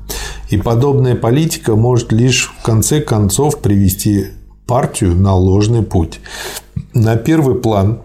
И 0.50 0.58
подобная 0.58 1.16
политика 1.16 1.76
может 1.76 2.12
лишь 2.12 2.54
в 2.60 2.64
конце 2.64 3.02
концов 3.02 3.60
привести 3.60 4.28
партию 4.68 5.16
на 5.16 5.34
ложный 5.36 5.82
путь. 5.82 6.20
На 6.94 7.16
первый 7.16 7.56
план 7.56 8.00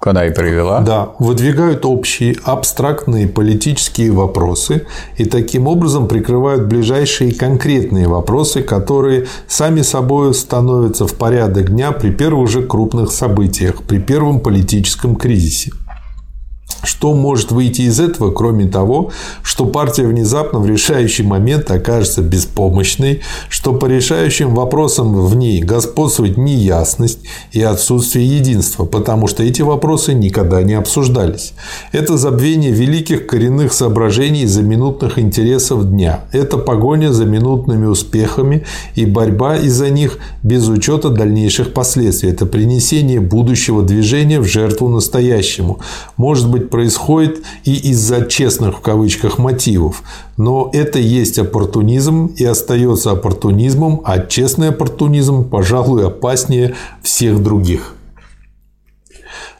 Когда 0.00 0.26
и 0.26 0.32
привела. 0.32 0.80
да, 0.80 1.10
выдвигают 1.18 1.84
общие 1.84 2.36
абстрактные 2.44 3.26
политические 3.26 4.12
вопросы 4.12 4.86
и 5.16 5.24
таким 5.24 5.66
образом 5.66 6.06
прикрывают 6.06 6.66
ближайшие 6.66 7.34
конкретные 7.34 8.06
вопросы, 8.06 8.62
которые 8.62 9.26
сами 9.48 9.82
собой 9.82 10.34
становятся 10.34 11.06
в 11.06 11.14
порядок 11.14 11.70
дня 11.70 11.90
при 11.90 12.10
первых 12.10 12.48
же 12.48 12.62
крупных 12.62 13.10
событиях, 13.10 13.82
при 13.82 13.98
первом 13.98 14.40
политическом 14.40 15.16
кризисе. 15.16 15.72
Что 16.88 17.12
может 17.12 17.52
выйти 17.52 17.82
из 17.82 18.00
этого, 18.00 18.30
кроме 18.30 18.66
того, 18.66 19.10
что 19.42 19.66
партия 19.66 20.06
внезапно 20.06 20.58
в 20.58 20.66
решающий 20.66 21.22
момент 21.22 21.70
окажется 21.70 22.22
беспомощной, 22.22 23.20
что 23.50 23.74
по 23.74 23.84
решающим 23.84 24.54
вопросам 24.54 25.14
в 25.26 25.36
ней 25.36 25.62
господствует 25.62 26.38
неясность 26.38 27.18
и 27.52 27.60
отсутствие 27.60 28.26
единства, 28.26 28.86
потому 28.86 29.26
что 29.26 29.42
эти 29.42 29.60
вопросы 29.60 30.14
никогда 30.14 30.62
не 30.62 30.72
обсуждались. 30.72 31.52
Это 31.92 32.16
забвение 32.16 32.70
великих 32.70 33.26
коренных 33.26 33.74
соображений 33.74 34.46
за 34.46 34.62
минутных 34.62 35.18
интересов 35.18 35.90
дня. 35.90 36.24
Это 36.32 36.56
погоня 36.56 37.12
за 37.12 37.26
минутными 37.26 37.84
успехами 37.84 38.64
и 38.94 39.04
борьба 39.04 39.58
из-за 39.58 39.90
них 39.90 40.18
без 40.42 40.66
учета 40.68 41.10
дальнейших 41.10 41.74
последствий. 41.74 42.30
Это 42.30 42.46
принесение 42.46 43.20
будущего 43.20 43.82
движения 43.82 44.40
в 44.40 44.46
жертву 44.46 44.88
настоящему. 44.88 45.80
Может 46.16 46.50
быть, 46.50 46.70
происходит 46.78 47.42
и 47.64 47.74
из-за 47.90 48.26
честных 48.26 48.78
в 48.78 48.80
кавычках 48.82 49.38
мотивов. 49.38 50.04
Но 50.36 50.70
это 50.72 51.00
есть 51.00 51.36
оппортунизм 51.36 52.26
и 52.26 52.44
остается 52.44 53.10
оппортунизмом, 53.10 54.00
а 54.04 54.20
честный 54.20 54.68
оппортунизм, 54.68 55.42
пожалуй, 55.42 56.06
опаснее 56.06 56.76
всех 57.02 57.42
других. 57.42 57.96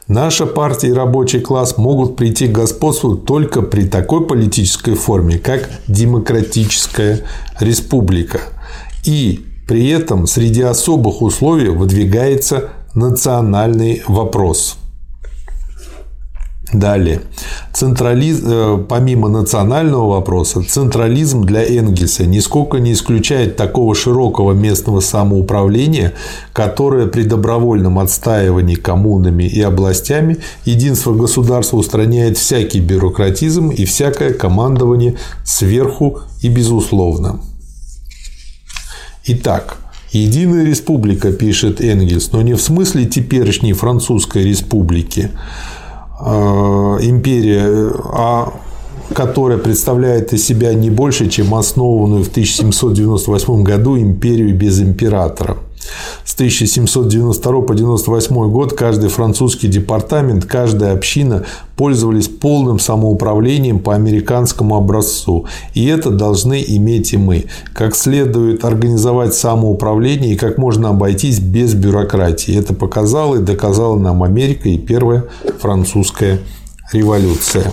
Наша 0.07 0.45
партия 0.45 0.87
и 0.87 0.93
рабочий 0.93 1.41
класс 1.41 1.77
могут 1.77 2.15
прийти 2.15 2.47
к 2.47 2.53
господству 2.53 3.17
только 3.17 3.63
при 3.63 3.85
такой 3.85 4.25
политической 4.25 4.93
форме, 4.93 5.39
как 5.39 5.69
демократическая 5.89 7.25
республика. 7.59 8.39
И 9.03 9.45
При 9.67 9.89
этом 9.89 10.25
среди 10.25 10.63
особых 10.63 11.21
условий 11.21 11.69
выдвигается 11.69 12.69
национальный 12.95 14.01
вопрос. 14.07 14.77
Далее. 16.73 17.21
Централиз... 17.73 18.41
Э, 18.43 18.77
помимо 18.87 19.27
национального 19.27 20.09
вопроса, 20.09 20.61
централизм 20.61 21.43
для 21.43 21.63
Энгельса 21.63 22.27
нисколько 22.27 22.77
не 22.77 22.93
исключает 22.93 23.55
такого 23.55 23.95
широкого 23.95 24.51
местного 24.51 24.99
самоуправления, 24.99 26.13
которое 26.53 27.07
при 27.07 27.23
добровольном 27.23 27.97
отстаивании 27.97 28.75
коммунами 28.75 29.45
и 29.45 29.61
областями 29.61 30.37
единство 30.63 31.13
государства 31.13 31.77
устраняет 31.77 32.37
всякий 32.37 32.81
бюрократизм 32.81 33.69
и 33.69 33.85
всякое 33.85 34.33
командование 34.33 35.17
сверху 35.43 36.19
и 36.41 36.49
безусловно. 36.49 37.39
Итак, 39.25 39.77
Единая 40.11 40.65
республика, 40.65 41.31
пишет 41.31 41.81
Энгельс, 41.81 42.31
но 42.31 42.41
не 42.41 42.55
в 42.55 42.61
смысле 42.61 43.05
теперешней 43.05 43.73
французской 43.73 44.43
республики, 44.43 45.29
империя, 46.21 47.91
а 48.13 48.53
которая 49.13 49.57
представляет 49.57 50.33
из 50.33 50.45
себя 50.45 50.73
не 50.73 50.89
больше, 50.89 51.29
чем 51.29 51.55
основанную 51.55 52.23
в 52.23 52.29
1798 52.29 53.63
году 53.63 53.97
империю 53.97 54.55
без 54.55 54.81
императора– 54.81 55.57
с 56.25 56.33
1792 56.35 57.51
по 57.61 57.73
1998 57.73 58.51
год 58.51 58.73
каждый 58.73 59.09
французский 59.09 59.67
департамент, 59.67 60.45
каждая 60.45 60.93
община 60.93 61.45
пользовались 61.75 62.27
полным 62.27 62.79
самоуправлением 62.79 63.79
по 63.79 63.95
американскому 63.95 64.75
образцу. 64.75 65.45
И 65.73 65.85
это 65.85 66.09
должны 66.11 66.63
иметь 66.67 67.13
и 67.13 67.17
мы. 67.17 67.45
Как 67.73 67.95
следует 67.95 68.65
организовать 68.65 69.33
самоуправление 69.33 70.33
и 70.33 70.37
как 70.37 70.57
можно 70.57 70.89
обойтись 70.89 71.39
без 71.39 71.73
бюрократии. 71.73 72.57
Это 72.57 72.73
показала 72.73 73.37
и 73.37 73.43
доказала 73.43 73.97
нам 73.97 74.23
Америка 74.23 74.69
и 74.69 74.77
первая 74.77 75.25
французская 75.59 76.39
революция. 76.91 77.71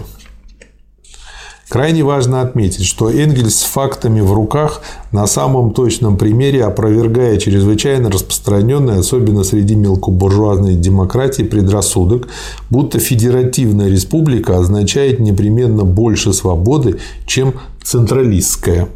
Крайне 1.68 2.04
важно 2.04 2.42
отметить, 2.42 2.84
что 2.84 3.10
Энгельс 3.10 3.56
с 3.56 3.64
фактами 3.64 4.20
в 4.20 4.32
руках 4.32 4.82
на 5.10 5.26
самом 5.26 5.72
точном 5.74 6.16
примере 6.16 6.64
опровергая 6.64 7.38
чрезвычайно 7.38 8.08
распространенный, 8.08 9.00
особенно 9.00 9.42
среди 9.42 9.74
мелкобуржуазной 9.74 10.76
демократии, 10.76 11.42
предрассудок, 11.42 12.28
будто 12.70 13.00
федеративная 13.00 13.88
республика 13.88 14.58
означает 14.58 15.18
непременно 15.18 15.82
больше 15.82 16.32
свободы, 16.32 17.00
чем 17.26 17.54
централистская. 17.82 18.88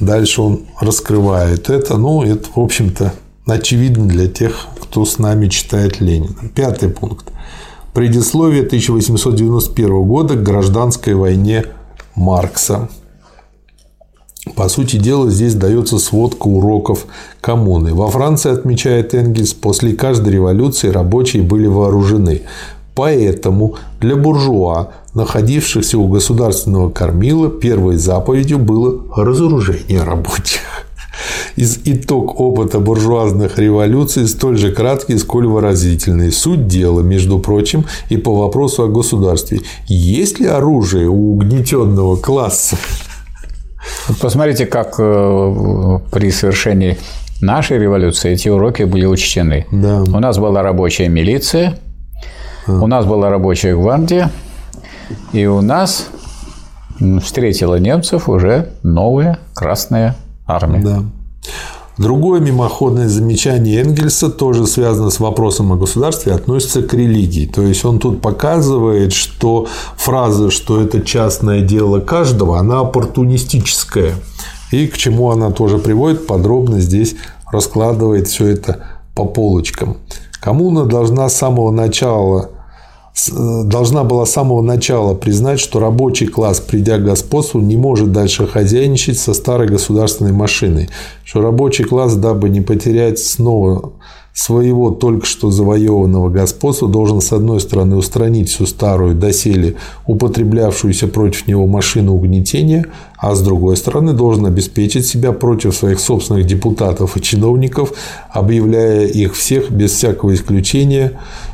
Дальше 0.00 0.42
он 0.42 0.62
раскрывает 0.80 1.70
это. 1.70 1.96
Ну, 1.96 2.24
это, 2.24 2.48
в 2.56 2.60
общем-то, 2.60 3.14
очевидно 3.46 4.06
для 4.06 4.26
тех, 4.26 4.66
кто 4.80 5.04
с 5.04 5.18
нами 5.18 5.46
читает 5.46 6.00
Ленина. 6.00 6.48
Пятый 6.56 6.88
пункт. 6.88 7.30
Предисловие 7.92 8.62
1891 8.62 10.02
года 10.04 10.34
к 10.34 10.42
гражданской 10.42 11.12
войне 11.12 11.66
Маркса. 12.14 12.88
По 14.56 14.70
сути 14.70 14.96
дела, 14.96 15.28
здесь 15.30 15.54
дается 15.54 15.98
сводка 15.98 16.46
уроков 16.46 17.04
коммуны. 17.42 17.92
Во 17.92 18.08
Франции, 18.08 18.50
отмечает 18.50 19.12
Энгельс, 19.12 19.52
после 19.52 19.92
каждой 19.92 20.32
революции 20.32 20.88
рабочие 20.88 21.42
были 21.42 21.66
вооружены. 21.66 22.42
Поэтому 22.94 23.74
для 24.00 24.16
буржуа, 24.16 24.88
находившихся 25.12 25.98
у 25.98 26.08
государственного 26.08 26.88
кормила, 26.88 27.50
первой 27.50 27.96
заповедью 27.96 28.58
было 28.58 29.02
разоружение 29.14 30.02
рабочих 30.02 30.62
из 31.56 31.80
итог 31.84 32.40
опыта 32.40 32.80
буржуазных 32.80 33.58
революций 33.58 34.26
столь 34.26 34.56
же 34.56 34.72
краткий, 34.72 35.18
сколь 35.18 35.46
выразительный. 35.46 36.32
Суть 36.32 36.66
дела, 36.66 37.00
между 37.00 37.38
прочим, 37.38 37.84
и 38.08 38.16
по 38.16 38.34
вопросу 38.34 38.84
о 38.84 38.88
государстве. 38.88 39.60
Есть 39.86 40.40
ли 40.40 40.46
оружие 40.46 41.08
у 41.08 41.34
угнетенного 41.34 42.16
класса? 42.16 42.76
Посмотрите, 44.20 44.66
как 44.66 44.94
э, 44.98 45.98
при 46.10 46.30
совершении 46.30 46.98
нашей 47.40 47.78
революции 47.78 48.32
эти 48.32 48.48
уроки 48.48 48.84
были 48.84 49.04
учтены. 49.04 49.66
Да. 49.72 50.02
У 50.02 50.20
нас 50.20 50.38
была 50.38 50.62
рабочая 50.62 51.08
милиция, 51.08 51.78
а. 52.66 52.80
у 52.80 52.86
нас 52.86 53.04
была 53.04 53.30
рабочая 53.30 53.74
гвардия, 53.74 54.30
и 55.32 55.46
у 55.46 55.60
нас 55.60 56.08
встретила 57.20 57.76
немцев 57.76 58.28
уже 58.28 58.70
новая 58.82 59.38
Красная 59.54 60.14
Армия. 60.46 60.80
Да. 60.80 61.02
Другое 61.98 62.40
мимоходное 62.40 63.08
замечание 63.08 63.82
Энгельса 63.82 64.30
тоже 64.30 64.66
связано 64.66 65.10
с 65.10 65.20
вопросом 65.20 65.72
о 65.72 65.76
государстве, 65.76 66.32
относится 66.32 66.82
к 66.82 66.94
религии. 66.94 67.46
То 67.46 67.62
есть 67.62 67.84
он 67.84 67.98
тут 67.98 68.22
показывает, 68.22 69.12
что 69.12 69.66
фраза, 69.96 70.50
что 70.50 70.80
это 70.80 71.02
частное 71.02 71.60
дело 71.60 72.00
каждого, 72.00 72.58
она 72.58 72.80
оппортунистическая. 72.80 74.14
И 74.70 74.86
к 74.86 74.96
чему 74.96 75.30
она 75.30 75.50
тоже 75.50 75.78
приводит, 75.78 76.26
подробно 76.26 76.80
здесь 76.80 77.14
раскладывает 77.52 78.26
все 78.26 78.46
это 78.46 78.86
по 79.14 79.26
полочкам. 79.26 79.98
Коммуна 80.40 80.86
должна 80.86 81.28
с 81.28 81.36
самого 81.36 81.70
начала 81.70 82.48
должна 83.34 84.04
была 84.04 84.24
с 84.24 84.32
самого 84.32 84.62
начала 84.62 85.14
признать, 85.14 85.60
что 85.60 85.80
рабочий 85.80 86.26
класс, 86.26 86.60
придя 86.60 86.98
к 86.98 87.04
господству, 87.04 87.60
не 87.60 87.76
может 87.76 88.10
дальше 88.10 88.46
хозяйничать 88.46 89.18
со 89.18 89.34
старой 89.34 89.68
государственной 89.68 90.32
машиной, 90.32 90.88
что 91.24 91.42
рабочий 91.42 91.84
класс, 91.84 92.14
дабы 92.16 92.48
не 92.48 92.62
потерять 92.62 93.18
снова 93.18 93.92
своего 94.34 94.90
только 94.90 95.26
что 95.26 95.50
завоеванного 95.50 96.30
господства 96.30 96.88
должен, 96.88 97.20
с 97.20 97.32
одной 97.32 97.60
стороны, 97.60 97.96
устранить 97.96 98.48
всю 98.48 98.64
старую, 98.64 99.14
доселе 99.14 99.76
употреблявшуюся 100.06 101.06
против 101.06 101.46
него 101.46 101.66
машину 101.66 102.14
угнетения, 102.14 102.86
а 103.18 103.34
с 103.34 103.42
другой 103.42 103.76
стороны, 103.76 104.14
должен 104.14 104.46
обеспечить 104.46 105.06
себя 105.06 105.32
против 105.32 105.76
своих 105.76 106.00
собственных 106.00 106.46
депутатов 106.46 107.16
и 107.16 107.22
чиновников, 107.22 107.92
объявляя 108.30 109.06
их 109.06 109.36
всех 109.36 109.70
без 109.70 109.92
всякого 109.92 110.34
исключения 110.34 111.12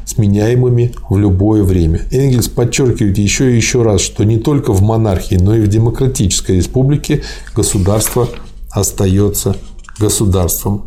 сменяемыми 0.08 0.94
в 1.08 1.18
любое 1.18 1.62
время. 1.62 2.02
Энгельс 2.10 2.48
подчеркивает 2.48 3.18
еще 3.18 3.52
и 3.52 3.56
еще 3.56 3.82
раз, 3.82 4.00
что 4.00 4.24
не 4.24 4.38
только 4.38 4.72
в 4.72 4.82
монархии, 4.82 5.36
но 5.36 5.54
и 5.54 5.60
в 5.60 5.68
демократической 5.68 6.56
республике 6.56 7.22
государство 7.54 8.28
остается 8.70 9.56
государством. 9.98 10.84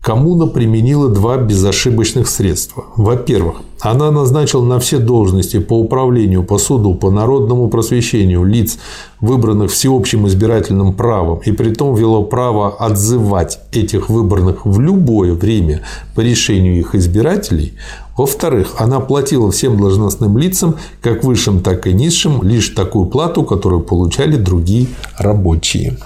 Коммуна 0.00 0.46
применила 0.46 1.10
два 1.10 1.36
безошибочных 1.36 2.26
средства. 2.26 2.86
Во-первых, 2.96 3.56
она 3.80 4.10
назначила 4.10 4.64
на 4.64 4.80
все 4.80 4.98
должности 4.98 5.58
по 5.58 5.78
управлению, 5.78 6.42
по 6.42 6.56
суду, 6.56 6.94
по 6.94 7.10
народному 7.10 7.68
просвещению 7.68 8.44
лиц, 8.44 8.78
выбранных 9.20 9.70
всеобщим 9.70 10.26
избирательным 10.26 10.94
правом, 10.94 11.40
и 11.44 11.52
при 11.52 11.74
том 11.74 11.94
ввела 11.94 12.22
право 12.22 12.76
отзывать 12.78 13.58
этих 13.72 14.08
выбранных 14.08 14.64
в 14.64 14.80
любое 14.80 15.34
время 15.34 15.82
по 16.14 16.20
решению 16.20 16.78
их 16.78 16.94
избирателей. 16.94 17.74
Во-вторых, 18.16 18.76
она 18.78 19.00
платила 19.00 19.50
всем 19.50 19.78
должностным 19.78 20.38
лицам, 20.38 20.76
как 21.02 21.24
высшим, 21.24 21.60
так 21.60 21.86
и 21.86 21.92
низшим, 21.92 22.42
лишь 22.42 22.70
такую 22.70 23.04
плату, 23.04 23.44
которую 23.44 23.82
получали 23.82 24.36
другие 24.36 24.86
рабочие. 25.18 25.98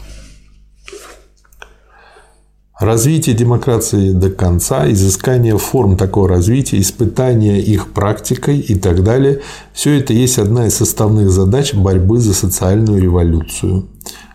Развитие 2.85 3.35
демократии 3.35 4.13
до 4.13 4.29
конца, 4.29 4.91
изыскание 4.91 5.57
форм 5.57 5.97
такого 5.97 6.29
развития, 6.29 6.79
испытание 6.83 7.59
их 7.59 7.95
практикой 7.95 8.59
и 8.59 8.75
так 8.75 9.03
далее– 9.03 9.41
все 9.73 9.99
это 9.99 10.13
есть 10.13 10.39
одна 10.39 10.67
из 10.67 10.75
составных 10.75 11.31
задач 11.31 11.73
борьбы 11.73 12.19
за 12.19 12.35
социальную 12.35 13.01
революцию. 13.01 13.87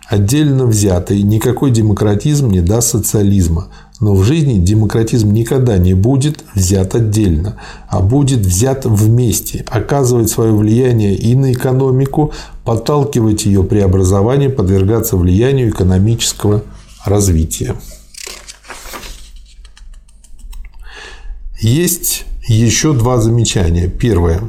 Отдельно 0.08 0.66
взятый 0.66 1.22
никакой 1.22 1.70
демократизм 1.70 2.50
не 2.50 2.60
даст 2.60 2.88
социализма, 2.88 3.68
но 4.00 4.14
в 4.14 4.24
жизни 4.24 4.58
демократизм 4.58 5.32
никогда 5.32 5.78
не 5.78 5.94
будет 5.94 6.42
взят 6.52 6.96
отдельно, 6.96 7.54
а 7.88 8.00
будет 8.00 8.40
взят 8.40 8.84
вместе, 8.84 9.64
оказывать 9.68 10.28
свое 10.28 10.52
влияние 10.52 11.14
и 11.14 11.36
на 11.36 11.52
экономику, 11.52 12.32
подталкивать 12.64 13.46
ее 13.46 13.62
преобразование, 13.62 14.50
подвергаться 14.50 15.16
влиянию 15.16 15.70
экономического 15.70 16.64
развития. 17.04 17.76
Есть 21.60 22.24
еще 22.48 22.94
два 22.94 23.20
замечания. 23.20 23.88
Первое. 23.88 24.42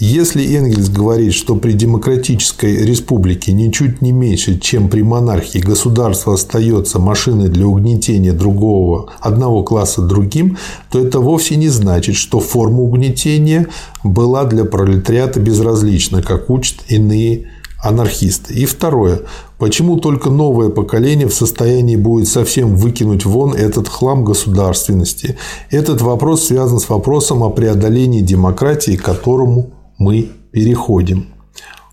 Если 0.00 0.54
Энгельс 0.56 0.88
говорит, 0.88 1.34
что 1.34 1.56
при 1.56 1.72
демократической 1.72 2.84
республике 2.86 3.52
ничуть 3.52 4.00
не 4.00 4.12
меньше, 4.12 4.60
чем 4.60 4.88
при 4.88 5.02
монархии, 5.02 5.58
государство 5.58 6.34
остается 6.34 7.00
машиной 7.00 7.48
для 7.48 7.66
угнетения 7.66 8.32
другого, 8.32 9.12
одного 9.18 9.64
класса 9.64 10.02
другим, 10.02 10.56
то 10.92 11.00
это 11.00 11.18
вовсе 11.18 11.56
не 11.56 11.68
значит, 11.68 12.14
что 12.14 12.38
форма 12.38 12.82
угнетения 12.82 13.66
была 14.04 14.44
для 14.44 14.64
пролетариата 14.64 15.40
безразлична, 15.40 16.22
как 16.22 16.48
учат 16.48 16.76
иные 16.86 17.50
анархисты. 17.82 18.54
И 18.54 18.66
второе. 18.66 19.22
Почему 19.58 19.98
только 19.98 20.30
новое 20.30 20.68
поколение 20.68 21.26
в 21.26 21.34
состоянии 21.34 21.96
будет 21.96 22.28
совсем 22.28 22.76
выкинуть 22.76 23.24
вон 23.24 23.54
этот 23.54 23.88
хлам 23.88 24.24
государственности? 24.24 25.36
Этот 25.70 26.00
вопрос 26.00 26.46
связан 26.46 26.78
с 26.78 26.88
вопросом 26.88 27.42
о 27.42 27.50
преодолении 27.50 28.20
демократии, 28.20 28.96
к 28.96 29.02
которому 29.02 29.70
мы 29.98 30.28
переходим. 30.52 31.26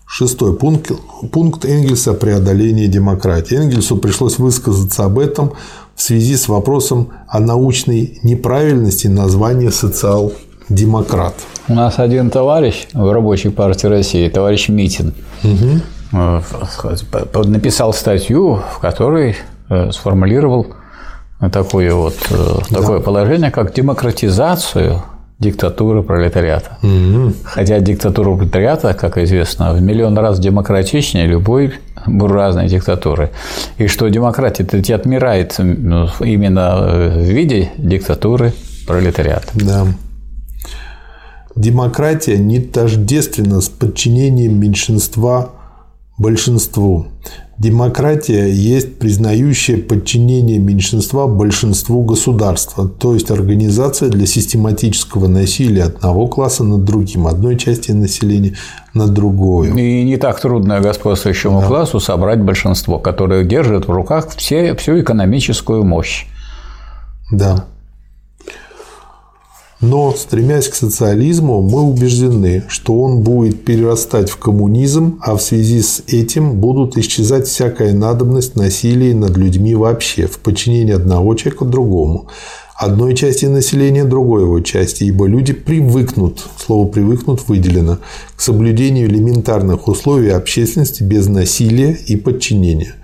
Шестой 0.06 0.54
пункт, 0.54 0.92
пункт 1.32 1.64
Энгельса– 1.64 2.12
преодоление 2.14 2.86
демократии. 2.86 3.56
Энгельсу 3.56 3.96
пришлось 3.96 4.38
высказаться 4.38 5.04
об 5.04 5.18
этом 5.18 5.52
в 5.96 6.02
связи 6.02 6.36
с 6.36 6.46
вопросом 6.48 7.08
о 7.26 7.40
научной 7.40 8.20
неправильности 8.22 9.08
названия 9.08 9.72
социал-демократ. 9.72 11.34
У 11.66 11.74
нас 11.74 11.98
один 11.98 12.30
товарищ 12.30 12.86
в 12.92 13.10
рабочей 13.10 13.48
партии 13.48 13.88
России, 13.88 14.28
товарищ 14.28 14.68
Митин, 14.68 15.12
угу. 15.42 15.80
Написал 17.44 17.92
статью, 17.92 18.60
в 18.74 18.78
которой 18.78 19.36
э, 19.68 19.90
сформулировал 19.92 20.66
такое 21.52 21.92
вот 21.94 22.14
да. 22.30 22.80
такое 22.80 23.00
положение, 23.00 23.50
как 23.50 23.74
демократизацию 23.74 25.02
диктатуры 25.38 26.02
пролетариата. 26.02 26.78
Угу. 26.82 27.32
Хотя 27.44 27.78
диктатура 27.80 28.34
пролетариата, 28.34 28.94
как 28.94 29.18
известно, 29.18 29.74
в 29.74 29.82
миллион 29.82 30.16
раз 30.16 30.38
демократичнее 30.38 31.26
любой 31.26 31.74
буржуазной 32.06 32.68
диктатуры. 32.68 33.30
И 33.76 33.86
что 33.86 34.08
демократия 34.08 34.64
таки 34.64 34.92
отмирает 34.92 35.58
именно 35.58 36.76
в 36.76 37.20
виде 37.20 37.70
диктатуры 37.76 38.54
пролетариата. 38.86 39.48
Да. 39.54 39.86
Демократия 41.54 42.38
не 42.38 42.60
тождественна 42.60 43.60
с 43.60 43.68
подчинением 43.68 44.60
меньшинства 44.60 45.50
большинству. 46.18 47.06
Демократия 47.58 48.50
есть 48.52 48.98
признающее 48.98 49.78
подчинение 49.78 50.58
меньшинства 50.58 51.26
большинству 51.26 52.02
государства, 52.02 52.86
то 52.86 53.14
есть 53.14 53.30
организация 53.30 54.10
для 54.10 54.26
систематического 54.26 55.26
насилия 55.26 55.84
одного 55.84 56.26
класса 56.26 56.64
над 56.64 56.84
другим, 56.84 57.26
одной 57.26 57.56
части 57.56 57.92
населения 57.92 58.56
над 58.92 59.14
другой. 59.14 59.68
И 59.68 60.04
не 60.04 60.18
так 60.18 60.38
трудно 60.38 60.80
господствующему 60.80 61.60
да. 61.60 61.66
классу 61.66 61.98
собрать 61.98 62.42
большинство, 62.42 62.98
которое 62.98 63.42
держит 63.42 63.88
в 63.88 63.90
руках 63.90 64.28
все, 64.36 64.74
всю 64.74 65.00
экономическую 65.00 65.82
мощь. 65.82 66.26
Да. 67.30 67.64
Но, 69.80 70.14
стремясь 70.16 70.68
к 70.68 70.74
социализму, 70.74 71.60
мы 71.60 71.82
убеждены, 71.82 72.64
что 72.68 72.98
он 72.98 73.20
будет 73.20 73.62
перерастать 73.64 74.30
в 74.30 74.38
коммунизм, 74.38 75.18
а 75.20 75.36
в 75.36 75.42
связи 75.42 75.82
с 75.82 76.02
этим 76.06 76.54
будут 76.54 76.96
исчезать 76.96 77.46
всякая 77.46 77.92
надобность 77.92 78.56
насилия 78.56 79.14
над 79.14 79.36
людьми 79.36 79.74
вообще, 79.74 80.26
в 80.28 80.38
подчинении 80.38 80.94
одного 80.94 81.34
человека 81.34 81.66
другому, 81.66 82.28
одной 82.74 83.14
части 83.14 83.44
населения 83.44 84.04
другой 84.04 84.44
его 84.44 84.60
части, 84.60 85.04
ибо 85.04 85.26
люди 85.26 85.52
привыкнут, 85.52 86.42
слово 86.56 86.88
«привыкнут» 86.88 87.46
выделено, 87.46 87.98
к 88.34 88.40
соблюдению 88.40 89.08
элементарных 89.08 89.88
условий 89.88 90.30
общественности 90.30 91.02
без 91.02 91.26
насилия 91.26 91.92
и 91.92 92.16
подчинения. 92.16 92.94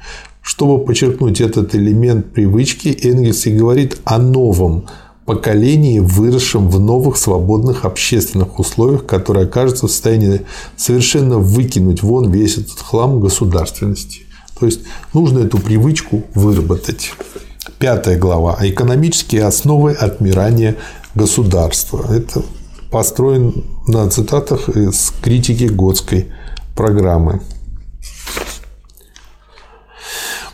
Чтобы 0.40 0.82
подчеркнуть 0.84 1.42
этот 1.42 1.74
элемент 1.74 2.32
привычки, 2.32 2.88
Энгельс 3.02 3.44
и 3.44 3.50
говорит 3.54 3.98
о 4.04 4.16
новом– 4.16 4.86
поколении, 5.24 6.00
выросшем 6.00 6.68
в 6.68 6.80
новых 6.80 7.16
свободных 7.16 7.84
общественных 7.84 8.58
условиях, 8.58 9.06
которые 9.06 9.46
окажутся 9.46 9.86
в 9.86 9.90
состоянии 9.90 10.42
совершенно 10.76 11.38
выкинуть 11.38 12.02
вон 12.02 12.30
весь 12.30 12.58
этот 12.58 12.78
хлам 12.80 13.20
государственности. 13.20 14.22
То 14.58 14.66
есть 14.66 14.80
нужно 15.14 15.40
эту 15.40 15.58
привычку 15.58 16.24
выработать. 16.34 17.12
Пятая 17.78 18.18
глава. 18.18 18.58
Экономические 18.60 19.44
основы 19.44 19.92
отмирания 19.92 20.76
государства. 21.14 22.04
Это 22.12 22.42
построен 22.90 23.64
на 23.86 24.08
цитатах 24.08 24.68
из 24.68 25.12
критики 25.22 25.64
Готской 25.64 26.28
программы. 26.74 27.40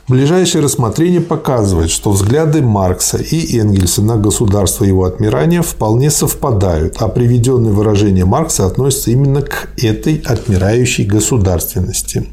Ближайшее 0.09 0.65
рассмотрение 0.65 1.21
показывает, 1.21 1.91
что 1.91 2.11
взгляды 2.11 2.63
Маркса 2.63 3.19
и 3.19 3.59
Энгельса 3.59 4.01
на 4.01 4.17
государство 4.17 4.85
его 4.85 5.05
отмирания 5.05 5.61
вполне 5.61 6.11
совпадают, 6.11 6.97
а 7.01 7.09
приведенные 7.09 7.75
выражения 7.75 8.25
Маркса 8.25 8.65
относятся 8.65 9.11
именно 9.11 9.43
к 9.43 9.69
этой 9.77 10.23
отмирающей 10.25 11.05
государственности. 11.05 12.27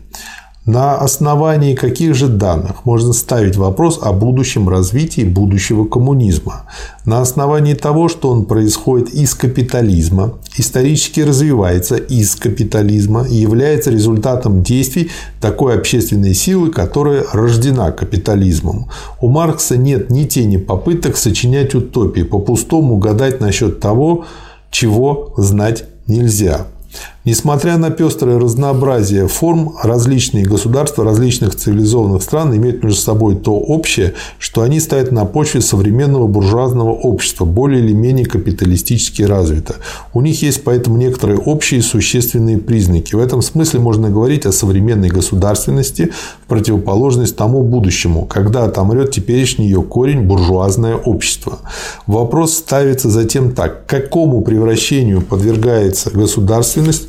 На 0.65 0.97
основании 0.97 1.75
каких 1.75 2.15
же 2.15 2.27
данных 2.27 2.85
можно 2.85 3.13
ставить 3.13 3.55
вопрос 3.55 3.99
о 4.01 4.11
будущем 4.13 4.67
развитии 4.67 5.21
будущего 5.21 5.85
коммунизма? 5.85 6.63
На 7.05 7.21
основании 7.21 7.75
того, 7.75 8.09
что 8.09 8.29
он 8.29 8.45
происходит 8.45 9.13
из 9.13 9.35
капитализма, 9.35 10.33
исторически 10.57 11.21
развивается 11.21 11.97
из 11.97 12.35
капитализма 12.35 13.27
и 13.27 13.35
является 13.35 13.91
результатом 13.91 14.63
действий 14.63 15.11
такой 15.39 15.75
общественной 15.77 16.33
силы, 16.33 16.71
которая 16.71 17.25
рождена 17.31 17.91
капитализмом. 17.91 18.89
У 19.21 19.29
Маркса 19.29 19.77
нет 19.77 20.09
ни 20.09 20.23
тени 20.23 20.57
попыток 20.57 21.15
сочинять 21.17 21.75
утопии, 21.75 22.23
по-пустому 22.23 22.97
гадать 22.97 23.39
насчет 23.39 23.79
того, 23.79 24.25
чего 24.71 25.31
знать 25.37 25.83
нельзя. 26.07 26.65
Несмотря 27.25 27.77
на 27.77 27.89
пестрое 27.89 28.37
разнообразие 28.37 29.27
форм, 29.27 29.73
различные 29.81 30.45
государства 30.45 31.03
различных 31.03 31.55
цивилизованных 31.55 32.21
стран 32.21 32.55
имеют 32.55 32.83
между 32.83 33.01
собой 33.01 33.35
то 33.35 33.53
общее, 33.53 34.13
что 34.37 34.61
они 34.61 34.79
стоят 34.79 35.11
на 35.11 35.25
почве 35.25 35.61
современного 35.61 36.27
буржуазного 36.27 36.91
общества, 36.91 37.45
более 37.45 37.83
или 37.83 37.93
менее 37.93 38.27
капиталистически 38.27 39.23
развито. 39.23 39.77
У 40.13 40.21
них 40.21 40.43
есть 40.43 40.63
поэтому 40.63 40.97
некоторые 40.97 41.39
общие 41.39 41.81
существенные 41.81 42.59
признаки. 42.59 43.15
В 43.15 43.19
этом 43.19 43.41
смысле 43.41 43.79
можно 43.79 44.11
говорить 44.11 44.45
о 44.45 44.51
современной 44.51 45.09
государственности 45.09 46.11
в 46.43 46.47
противоположность 46.47 47.35
тому 47.35 47.63
будущему, 47.63 48.25
когда 48.27 48.65
отомрет 48.65 49.09
теперешний 49.09 49.65
ее 49.65 49.81
корень 49.81 50.21
буржуазное 50.21 50.95
общество. 50.95 51.57
Вопрос 52.05 52.53
ставится 52.53 53.09
затем 53.09 53.55
так. 53.55 53.87
Какому 53.87 54.41
превращению 54.41 55.21
подвергается 55.21 56.11
государственность 56.11 57.07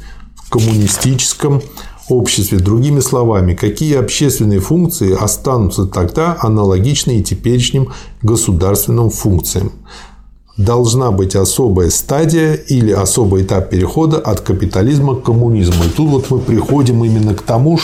коммунистическом 0.49 1.63
обществе. 2.09 2.59
Другими 2.59 3.01
словами, 3.01 3.55
какие 3.55 3.97
общественные 3.97 4.61
функции 4.61 5.17
останутся 5.17 5.87
тогда 5.87 6.37
аналогичные 6.41 7.23
теперешним 7.23 7.89
государственным 8.23 9.11
функциям. 9.11 9.73
Должна 10.57 11.11
быть 11.11 11.37
особая 11.37 11.91
стадия 11.91 12.55
или 12.55 12.91
особый 12.91 13.43
этап 13.43 13.69
перехода 13.69 14.19
от 14.19 14.41
капитализма 14.41 15.15
к 15.17 15.25
коммунизму. 15.25 15.85
И 15.85 15.89
тут 15.89 16.09
вот 16.09 16.31
мы 16.31 16.39
приходим 16.39 17.05
именно 17.05 17.35
к 17.35 17.43
тому, 17.43 17.79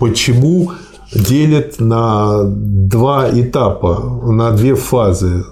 почему 0.00 0.72
делят 1.14 1.78
на 1.78 2.42
два 2.44 3.30
этапа, 3.30 4.20
на 4.24 4.50
две 4.50 4.74
фазы. 4.74 5.44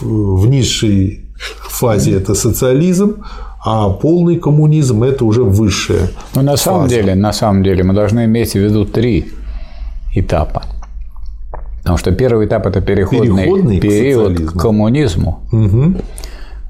В 0.00 0.46
низшей 0.46 1.26
фазе 1.68 2.12
это 2.12 2.34
социализм, 2.34 3.24
а 3.68 3.90
полный 3.90 4.36
коммунизм– 4.36 5.02
это 5.04 5.24
уже 5.24 5.42
высшее. 5.42 6.10
Ну, 6.36 6.42
на 6.42 6.56
самом 6.56 6.86
деле, 6.86 7.16
на 7.16 7.32
самом 7.32 7.64
деле, 7.64 7.82
мы 7.82 7.94
должны 7.94 8.24
иметь 8.24 8.52
в 8.52 8.54
виду 8.54 8.84
три 8.84 9.32
этапа. 10.14 10.62
Потому 11.80 11.98
что 11.98 12.12
первый 12.12 12.46
этап– 12.46 12.64
это 12.68 12.80
переходный, 12.80 13.42
переходный 13.44 13.80
период 13.80 14.38
к, 14.38 14.52
к 14.52 14.60
коммунизму. 14.60 15.40
Угу. 15.50 15.94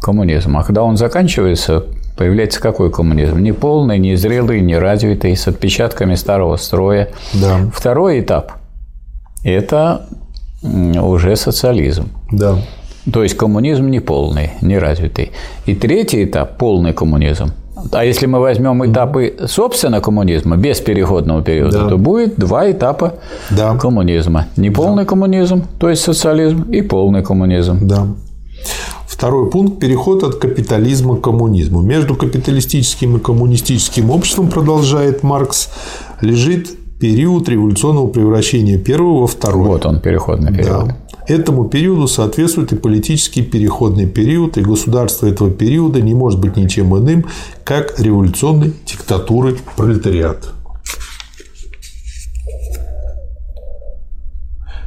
Коммунизм. 0.00 0.56
А 0.56 0.64
когда 0.64 0.82
он 0.84 0.96
заканчивается, 0.96 1.84
появляется 2.16 2.62
какой 2.62 2.90
коммунизм? 2.90 3.40
Не 3.40 3.52
полный, 3.52 3.98
не 3.98 4.16
зрелый, 4.16 4.62
не 4.62 4.78
развитый, 4.78 5.36
с 5.36 5.46
отпечатками 5.46 6.14
старого 6.14 6.56
строя. 6.56 7.10
Да. 7.34 7.58
Второй 7.74 8.20
этап– 8.20 8.52
это 9.44 10.06
уже 10.62 11.36
социализм. 11.36 12.08
Да. 12.32 12.56
То 13.12 13.22
есть 13.22 13.36
коммунизм 13.36 13.88
не 13.88 14.00
полный, 14.00 14.50
не 14.62 14.78
развитый. 14.78 15.32
И 15.66 15.74
третий 15.74 16.24
этап– 16.24 16.56
полный 16.58 16.92
коммунизм. 16.92 17.52
А 17.92 18.04
если 18.04 18.26
мы 18.26 18.40
возьмем 18.40 18.84
этапы, 18.90 19.36
собственно, 19.46 20.00
коммунизма 20.00 20.56
без 20.56 20.80
переходного 20.80 21.42
периода, 21.42 21.82
да. 21.82 21.88
то 21.88 21.98
будет 21.98 22.36
два 22.36 22.70
этапа 22.70 23.14
да. 23.50 23.76
коммунизма. 23.76 24.46
Неполный 24.56 25.04
да. 25.04 25.08
коммунизм, 25.08 25.64
то 25.78 25.90
есть 25.90 26.02
социализм, 26.02 26.62
и 26.62 26.80
полный 26.80 27.22
коммунизм. 27.22 27.78
Да. 27.82 28.06
Второй 29.06 29.50
пункт– 29.50 29.78
переход 29.80 30.22
от 30.24 30.36
капитализма 30.36 31.16
к 31.16 31.20
коммунизму. 31.20 31.80
Между 31.80 32.16
капиталистическим 32.16 33.18
и 33.18 33.20
коммунистическим 33.20 34.10
обществом, 34.10 34.48
продолжает 34.48 35.22
Маркс, 35.22 35.70
лежит 36.20 36.68
период 36.98 37.48
революционного 37.48 38.08
превращения 38.08 38.78
первого 38.78 39.22
во 39.22 39.26
второй. 39.26 39.68
Вот 39.68 39.86
он, 39.86 40.00
переходный 40.00 40.52
период. 40.52 40.88
Да. 40.88 40.96
Этому 41.28 41.64
периоду 41.64 42.06
соответствует 42.06 42.72
и 42.72 42.76
политический 42.76 43.42
переходный 43.42 44.06
период, 44.06 44.56
и 44.58 44.62
государство 44.62 45.26
этого 45.26 45.50
периода 45.50 46.00
не 46.00 46.14
может 46.14 46.40
быть 46.40 46.56
ничем 46.56 46.96
иным, 46.96 47.26
как 47.64 47.98
революционной 47.98 48.72
диктатурой 48.86 49.56
пролетариата. 49.76 50.50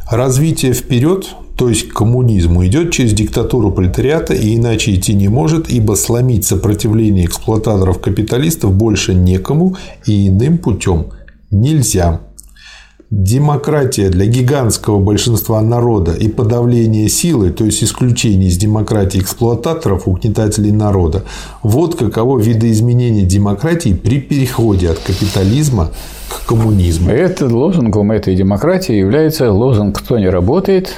Развитие 0.10 0.74
вперед, 0.74 1.28
то 1.56 1.70
есть 1.70 1.90
к 1.90 1.94
коммунизму, 1.94 2.66
идет 2.66 2.92
через 2.94 3.14
диктатуру 3.14 3.72
пролетариата 3.72 4.34
и 4.34 4.56
иначе 4.56 4.96
идти 4.96 5.14
не 5.14 5.28
может, 5.28 5.70
ибо 5.70 5.94
сломить 5.94 6.46
сопротивление 6.46 7.26
эксплуататоров-капиталистов 7.26 8.74
больше 8.74 9.14
некому 9.14 9.76
и 10.08 10.30
иным 10.30 10.58
путем 10.58 11.12
нельзя. 11.52 12.22
Демократия 13.12 14.10
для 14.10 14.28
гигантского 14.28 15.00
большинства 15.00 15.60
народа 15.62 16.14
и 16.14 16.28
подавление 16.28 17.10
силы, 17.10 17.50
то 17.50 17.66
есть 17.66 17.84
исключение 17.84 18.50
из 18.50 18.58
демократии 18.58 19.20
эксплуататоров, 19.20 20.08
угнетателей 20.08 20.72
народа, 20.72 21.24
вот 21.64 21.96
каково 21.96 22.38
видоизменение 22.38 23.26
демократии 23.26 23.96
при 23.96 24.20
переходе 24.20 24.92
от 24.92 25.00
капитализма 25.00 25.90
к 26.28 26.46
коммунизму. 26.46 27.10
Это 27.10 27.48
лозунгом 27.48 28.12
этой 28.12 28.36
демократии 28.36 28.94
является 28.94 29.52
лозунг 29.52 29.98
«Кто 29.98 30.20
не 30.20 30.30
работает, 30.30 30.94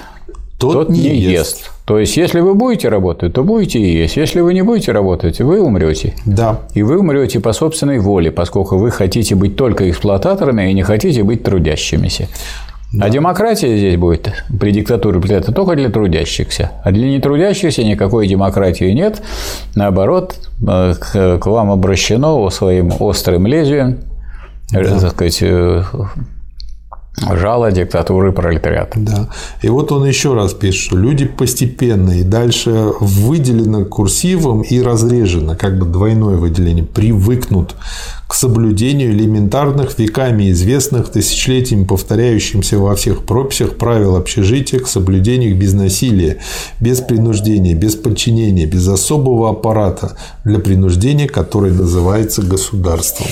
тот, 0.59 0.73
тот 0.73 0.89
не, 0.89 0.99
не 0.99 1.17
ест. 1.17 1.59
ест». 1.59 1.71
То 1.91 1.99
есть, 1.99 2.15
если 2.15 2.39
вы 2.39 2.53
будете 2.53 2.87
работать, 2.87 3.33
то 3.33 3.43
будете 3.43 3.77
и 3.77 3.97
есть. 3.97 4.15
Если 4.15 4.39
вы 4.39 4.53
не 4.53 4.61
будете 4.61 4.93
работать, 4.93 5.41
вы 5.41 5.59
умрете. 5.59 6.13
Да. 6.25 6.61
И 6.73 6.83
вы 6.83 6.97
умрете 6.97 7.41
по 7.41 7.51
собственной 7.51 7.99
воле, 7.99 8.31
поскольку 8.31 8.77
вы 8.77 8.91
хотите 8.91 9.35
быть 9.35 9.57
только 9.57 9.89
эксплуататорами 9.89 10.71
и 10.71 10.73
не 10.73 10.83
хотите 10.83 11.21
быть 11.23 11.43
трудящимися. 11.43 12.29
Да. 12.93 13.07
А 13.07 13.09
демократия 13.09 13.75
здесь 13.75 13.97
будет 13.97 14.31
при 14.57 14.71
диктатуре 14.71 15.19
это 15.35 15.51
только 15.51 15.75
для 15.75 15.89
трудящихся. 15.89 16.71
А 16.81 16.93
для 16.93 17.09
нетрудящихся 17.09 17.83
никакой 17.83 18.25
демократии 18.25 18.93
нет. 18.93 19.21
Наоборот, 19.75 20.35
э, 20.65 20.93
к 20.95 21.45
вам 21.45 21.71
обращено 21.71 22.49
своим 22.51 22.93
острым 22.99 23.47
лезвием 23.47 23.97
да. 24.71 24.97
так 24.97 25.11
сказать, 25.11 25.39
э, 25.41 25.83
жало 27.17 27.71
диктатуры 27.71 28.31
пролетариата. 28.31 28.99
Да. 28.99 29.29
И 29.61 29.69
вот 29.69 29.91
он 29.91 30.05
еще 30.05 30.33
раз 30.33 30.53
пишет, 30.53 30.81
что 30.81 30.97
люди 30.97 31.25
постепенно 31.25 32.11
и 32.19 32.23
дальше 32.23 32.93
выделено 32.99 33.85
курсивом 33.85 34.61
и 34.61 34.81
разрежено, 34.81 35.55
как 35.55 35.77
бы 35.77 35.85
двойное 35.85 36.37
выделение, 36.37 36.85
привыкнут 36.85 37.75
к 38.27 38.33
соблюдению 38.33 39.11
элементарных 39.11 39.99
веками 39.99 40.51
известных, 40.51 41.09
тысячелетиями 41.09 41.83
повторяющимся 41.83 42.79
во 42.79 42.95
всех 42.95 43.25
прописях 43.25 43.75
правил 43.75 44.15
общежития, 44.15 44.79
к 44.79 44.87
соблюдению 44.87 45.55
без 45.55 45.73
насилия, 45.73 46.37
без 46.79 47.01
принуждения, 47.01 47.75
без 47.75 47.95
подчинения, 47.95 48.65
без 48.65 48.87
особого 48.87 49.49
аппарата 49.49 50.15
для 50.45 50.59
принуждения, 50.59 51.27
который 51.27 51.71
называется 51.71 52.41
государством. 52.41 53.27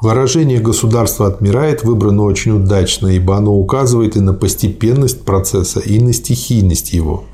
Выражение 0.00 0.60
«государство 0.60 1.26
отмирает» 1.26 1.84
выбрано 1.84 2.22
очень 2.22 2.52
удачно, 2.52 3.08
ибо 3.08 3.36
оно 3.36 3.54
указывает 3.54 4.16
и 4.16 4.20
на 4.20 4.32
постепенность 4.32 5.24
процесса, 5.24 5.80
и 5.80 6.00
на 6.00 6.14
стихийность 6.14 6.94
его. 6.94 7.24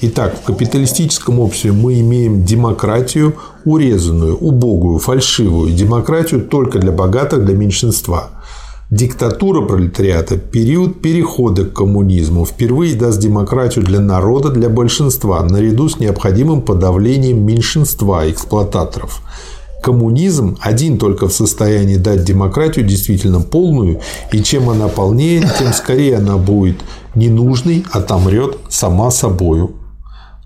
Итак, 0.00 0.34
в 0.40 0.44
капиталистическом 0.44 1.38
обществе 1.38 1.70
мы 1.70 2.00
имеем 2.00 2.42
демократию 2.42 3.34
урезанную, 3.64 4.36
убогую, 4.36 4.98
фальшивую, 4.98 5.72
демократию 5.72 6.40
только 6.40 6.80
для 6.80 6.90
богатых, 6.90 7.44
для 7.44 7.54
меньшинства. 7.54 8.30
Диктатура 8.90 9.64
пролетариата– 9.64 10.36
период 10.52 11.00
перехода 11.00 11.64
к 11.64 11.74
коммунизму, 11.74 12.44
впервые 12.44 12.96
даст 12.96 13.20
демократию 13.20 13.84
для 13.84 14.00
народа, 14.00 14.48
для 14.48 14.68
большинства, 14.68 15.44
наряду 15.44 15.88
с 15.88 16.00
необходимым 16.00 16.62
подавлением 16.62 17.46
меньшинства 17.46 18.28
эксплуататоров– 18.28 19.22
коммунизм 19.82 20.56
один 20.60 20.98
только 20.98 21.28
в 21.28 21.32
состоянии 21.32 21.96
дать 21.96 22.24
демократию 22.24 22.86
действительно 22.86 23.40
полную, 23.40 24.00
и 24.32 24.42
чем 24.42 24.70
она 24.70 24.88
полнее, 24.88 25.48
тем 25.58 25.72
скорее 25.72 26.16
она 26.16 26.36
будет 26.36 26.76
ненужной, 27.14 27.84
отомрет 27.92 28.58
сама 28.68 29.10
собою. 29.10 29.74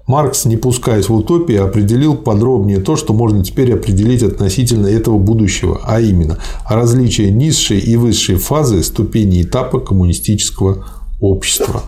Маркс, 0.06 0.44
не 0.44 0.58
пускаясь 0.58 1.08
в 1.08 1.14
утопию, 1.14 1.64
определил 1.64 2.14
подробнее 2.14 2.78
то, 2.78 2.94
что 2.94 3.14
можно 3.14 3.42
теперь 3.42 3.72
определить 3.72 4.22
относительно 4.22 4.86
этого 4.86 5.18
будущего, 5.18 5.80
а 5.82 5.98
именно 5.98 6.38
различие 6.68 7.30
низшей 7.30 7.78
и 7.78 7.96
высшей 7.96 8.36
фазы 8.36 8.82
ступени 8.82 9.42
этапа 9.42 9.80
коммунистического 9.80 10.84
общества. 11.20 11.84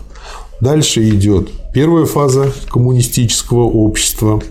Дальше 0.61 1.07
идет 1.07 1.49
первая 1.73 2.05
фаза 2.05 2.51
коммунистического 2.69 3.65
общества, 3.65 4.41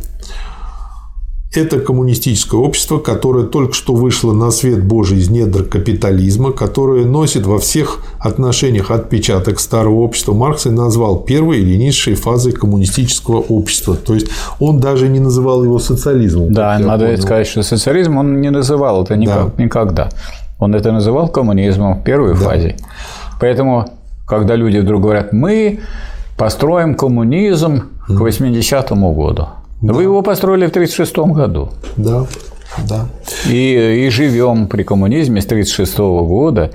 это 1.56 1.80
коммунистическое 1.80 2.60
общество, 2.60 2.98
которое 2.98 3.44
только 3.44 3.74
что 3.74 3.94
вышло 3.94 4.32
на 4.32 4.50
свет 4.50 4.84
Божий 4.84 5.18
из 5.18 5.30
недр 5.30 5.64
капитализма, 5.64 6.52
которое 6.52 7.04
носит 7.04 7.46
во 7.46 7.58
всех 7.58 8.00
отношениях 8.18 8.90
отпечаток 8.90 9.60
старого 9.60 10.00
общества. 10.00 10.32
Маркс 10.32 10.66
и 10.66 10.70
назвал 10.70 11.20
первой 11.20 11.60
или 11.60 11.76
низшей 11.76 12.14
фазой 12.14 12.52
коммунистического 12.52 13.38
общества. 13.38 13.96
То 13.96 14.14
есть 14.14 14.28
он 14.60 14.80
даже 14.80 15.08
не 15.08 15.20
называл 15.20 15.64
его 15.64 15.78
социализмом. 15.78 16.52
Да, 16.52 16.78
надо 16.78 17.06
понял. 17.06 17.22
сказать, 17.22 17.46
что 17.46 17.62
социализм 17.62 18.16
он 18.16 18.40
не 18.40 18.50
называл 18.50 19.04
это 19.04 19.16
никак, 19.16 19.56
да. 19.56 19.62
никогда. 19.62 20.08
Он 20.58 20.74
это 20.74 20.92
называл 20.92 21.28
коммунизмом 21.28 22.00
в 22.00 22.04
первой 22.04 22.34
да. 22.34 22.40
фазе. 22.40 22.76
Поэтому, 23.40 23.86
когда 24.26 24.56
люди 24.56 24.78
вдруг 24.78 25.02
говорят, 25.02 25.32
мы 25.32 25.80
построим 26.36 26.94
коммунизм 26.94 27.84
к 28.06 28.10
80-му 28.10 29.12
году. 29.12 29.48
Да. 29.82 29.92
Вы 29.92 30.04
его 30.04 30.22
построили 30.22 30.66
в 30.66 30.70
1936 30.70 31.34
году. 31.34 31.70
Да, 31.96 32.26
да. 32.88 33.08
И, 33.48 34.06
и 34.06 34.10
живем 34.10 34.68
при 34.68 34.82
коммунизме 34.82 35.40
с 35.40 35.46
1936 35.46 35.98
года. 35.98 36.72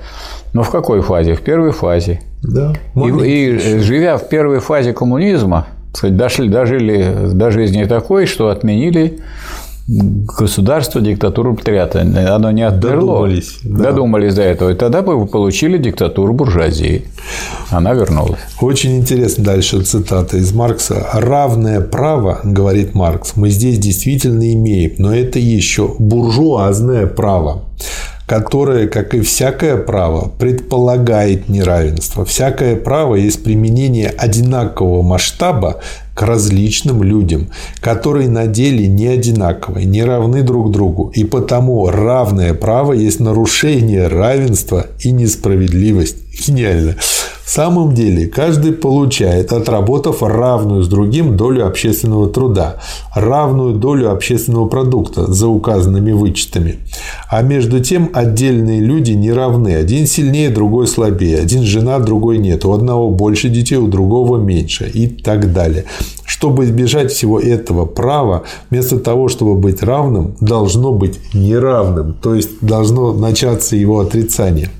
Но 0.52 0.62
в 0.62 0.70
какой 0.70 1.00
фазе? 1.02 1.34
В 1.34 1.42
первой 1.42 1.72
фазе. 1.72 2.20
Да. 2.42 2.72
И, 2.94 3.08
и 3.08 3.78
живя 3.78 4.16
в 4.16 4.28
первой 4.28 4.60
фазе 4.60 4.92
коммунизма, 4.92 5.66
дошли, 6.02 6.48
дожили 6.48 7.32
до 7.32 7.50
жизни 7.50 7.84
такой, 7.84 8.26
что 8.26 8.48
отменили 8.48 9.20
государство 9.88 11.00
диктатуру 11.00 11.54
пролетариата. 11.54 12.00
Оно 12.34 12.50
не 12.50 12.62
отмерло. 12.62 13.00
Додумались. 13.00 13.58
Да. 13.64 13.84
Додумались 13.84 14.34
до 14.34 14.42
этого. 14.42 14.70
И 14.70 14.74
тогда 14.74 15.02
бы 15.02 15.16
вы 15.16 15.26
получили 15.26 15.78
диктатуру 15.78 16.32
буржуазии. 16.32 17.04
Она 17.70 17.92
вернулась. 17.94 18.40
Очень 18.60 18.98
интересно 18.98 19.44
дальше 19.44 19.82
цитата 19.82 20.36
из 20.36 20.52
Маркса. 20.52 21.06
«Равное 21.12 21.80
право,— 21.80 22.40
говорит 22.44 22.94
Маркс,— 22.94 23.32
мы 23.36 23.50
здесь 23.50 23.78
действительно 23.78 24.52
имеем, 24.52 24.92
но 24.98 25.14
это 25.14 25.38
еще 25.38 25.94
буржуазное 25.98 27.06
право 27.06 27.64
которое, 28.26 28.88
как 28.88 29.14
и 29.14 29.20
всякое 29.20 29.76
право, 29.76 30.30
предполагает 30.38 31.48
неравенство. 31.48 32.24
Всякое 32.24 32.76
право 32.76 33.14
есть 33.16 33.42
применение 33.42 34.08
одинакового 34.08 35.02
масштаба 35.02 35.80
к 36.14 36.22
различным 36.22 37.02
людям, 37.02 37.48
которые 37.80 38.28
на 38.28 38.46
деле 38.46 38.86
не 38.86 39.06
одинаковые, 39.06 39.86
не 39.86 40.04
равны 40.04 40.42
друг 40.42 40.70
другу, 40.70 41.10
и 41.14 41.24
потому 41.24 41.88
равное 41.88 42.54
право 42.54 42.92
есть 42.92 43.20
нарушение 43.20 44.08
равенства 44.08 44.86
и 45.00 45.10
несправедливость. 45.10 46.21
Гениально. 46.32 46.96
В 47.44 47.50
самом 47.50 47.94
деле, 47.94 48.28
каждый 48.28 48.72
получает, 48.72 49.52
отработав 49.52 50.22
равную 50.22 50.82
с 50.82 50.88
другим 50.88 51.36
долю 51.36 51.66
общественного 51.66 52.28
труда, 52.28 52.76
равную 53.14 53.74
долю 53.74 54.10
общественного 54.10 54.68
продукта 54.68 55.30
за 55.30 55.48
указанными 55.48 56.12
вычетами. 56.12 56.78
А 57.28 57.42
между 57.42 57.80
тем 57.80 58.10
отдельные 58.14 58.80
люди 58.80 59.12
не 59.12 59.32
равны. 59.32 59.74
Один 59.74 60.06
сильнее, 60.06 60.48
другой 60.48 60.86
слабее. 60.86 61.40
Один 61.40 61.62
жена, 61.64 61.98
другой 61.98 62.38
нет. 62.38 62.64
У 62.64 62.72
одного 62.72 63.10
больше 63.10 63.50
детей, 63.50 63.76
у 63.76 63.88
другого 63.88 64.38
меньше. 64.38 64.88
И 64.88 65.08
так 65.08 65.52
далее. 65.52 65.84
Чтобы 66.32 66.64
избежать 66.64 67.12
всего 67.12 67.38
этого 67.38 67.84
права, 67.84 68.44
вместо 68.70 68.98
того, 68.98 69.28
чтобы 69.28 69.54
быть 69.54 69.82
равным, 69.82 70.34
должно 70.40 70.90
быть 70.90 71.20
неравным. 71.34 72.14
То 72.14 72.34
есть 72.34 72.52
должно 72.62 73.12
начаться 73.12 73.76
его 73.76 74.00
отрицание. 74.00 74.70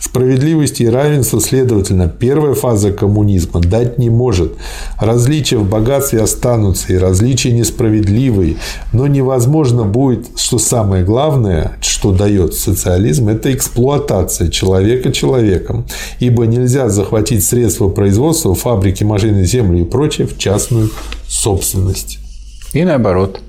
Справедливости 0.00 0.82
и 0.82 0.88
равенства, 0.88 1.40
следовательно, 1.40 2.08
первая 2.08 2.54
фаза 2.54 2.92
коммунизма 2.92 3.60
дать 3.60 3.98
не 3.98 4.10
может. 4.10 4.52
Различия 4.98 5.58
в 5.58 5.68
богатстве 5.68 6.20
останутся, 6.20 6.92
и 6.92 6.96
различия 6.96 7.52
несправедливые. 7.52 8.56
Но 8.92 9.06
невозможно 9.06 9.84
будет, 9.84 10.26
что 10.36 10.58
самое 10.58 11.04
главное, 11.04 11.78
что 11.80 12.12
дает 12.12 12.54
социализм, 12.54 13.28
это 13.28 13.52
эксплуатация 13.52 14.48
человека 14.48 15.12
человеком. 15.12 15.84
Ибо 16.20 16.46
нельзя 16.46 16.88
захватить 16.88 17.44
средства 17.44 17.88
производства, 17.88 18.54
фабрики, 18.54 19.04
машины, 19.04 19.44
землю 19.44 19.80
и 19.80 19.84
прочее 19.84 20.26
в 20.26 20.36
частную 20.36 20.90
собственность. 21.42 22.18
И 22.72 22.84
наоборот, 22.84 23.40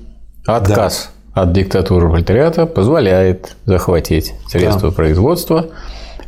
отказ 0.46 1.10
да. 1.34 1.42
от 1.42 1.52
диктатуры 1.52 2.10
пролетариата 2.10 2.66
позволяет 2.66 3.56
захватить 3.64 4.34
средства 4.48 4.90
да. 4.90 4.94
производства 4.94 5.66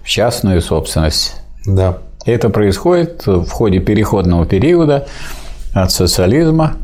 в 0.03 0.09
частную 0.09 0.63
собственность. 0.63 1.37
Да. 1.67 1.99
Это 2.25 2.51
происходит 2.51 3.27
в 3.27 3.49
ходе 3.51 3.81
переходного 3.81 4.47
периода 4.47 5.07
от 5.75 5.91
социализма 5.91 6.77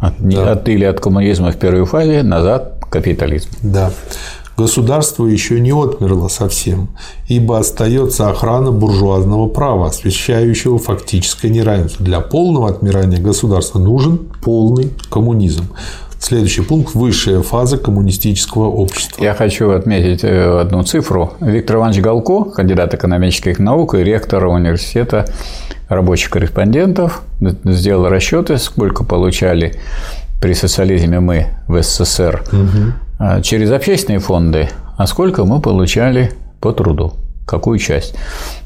от, 0.00 0.14
да. 0.18 0.52
от, 0.52 0.68
или 0.68 0.84
от 0.84 1.00
коммунизма 1.00 1.52
в 1.52 1.56
первой 1.56 1.84
фазе 1.84 2.22
назад 2.22 2.78
к 2.80 2.88
капитализму. 2.88 3.52
Да. 3.62 3.90
Государство 4.56 5.26
еще 5.26 5.58
не 5.60 5.72
отмерло 5.72 6.28
совсем, 6.28 6.88
ибо 7.26 7.58
остается 7.58 8.30
охрана 8.30 8.70
буржуазного 8.70 9.48
права, 9.48 9.88
освещающего 9.88 10.78
фактическое 10.78 11.50
неравенство. 11.50 12.04
Для 12.04 12.20
полного 12.20 12.68
отмирания 12.68 13.20
государства 13.20 13.80
нужен 13.80 14.18
полный 14.42 14.92
коммунизм. 15.10 15.64
Следующий 16.20 16.62
пункт– 16.62 16.92
высшая 16.94 17.42
фаза 17.42 17.76
коммунистического 17.76 18.68
общества. 18.68 19.22
Я 19.22 19.34
хочу 19.34 19.70
отметить 19.72 20.24
э, 20.24 20.60
одну 20.60 20.82
цифру. 20.82 21.34
Виктор 21.40 21.76
Иванович 21.76 22.00
Галко, 22.00 22.44
кандидат 22.44 22.94
экономических 22.94 23.58
наук 23.58 23.94
и 23.94 23.98
ректор 23.98 24.46
университета 24.46 25.26
рабочих 25.88 26.30
корреспондентов, 26.30 27.22
сделал 27.64 28.08
расчеты, 28.08 28.56
сколько 28.56 29.04
получали 29.04 29.74
при 30.40 30.54
социализме 30.54 31.20
мы 31.20 31.48
в 31.68 31.82
СССР 31.82 32.42
угу. 32.52 32.92
Через 33.42 33.70
общественные 33.70 34.18
фонды, 34.18 34.68
а 34.96 35.06
сколько 35.06 35.44
мы 35.44 35.60
получали 35.60 36.32
по 36.60 36.72
труду 36.72 37.14
какую 37.46 37.78
часть. 37.78 38.14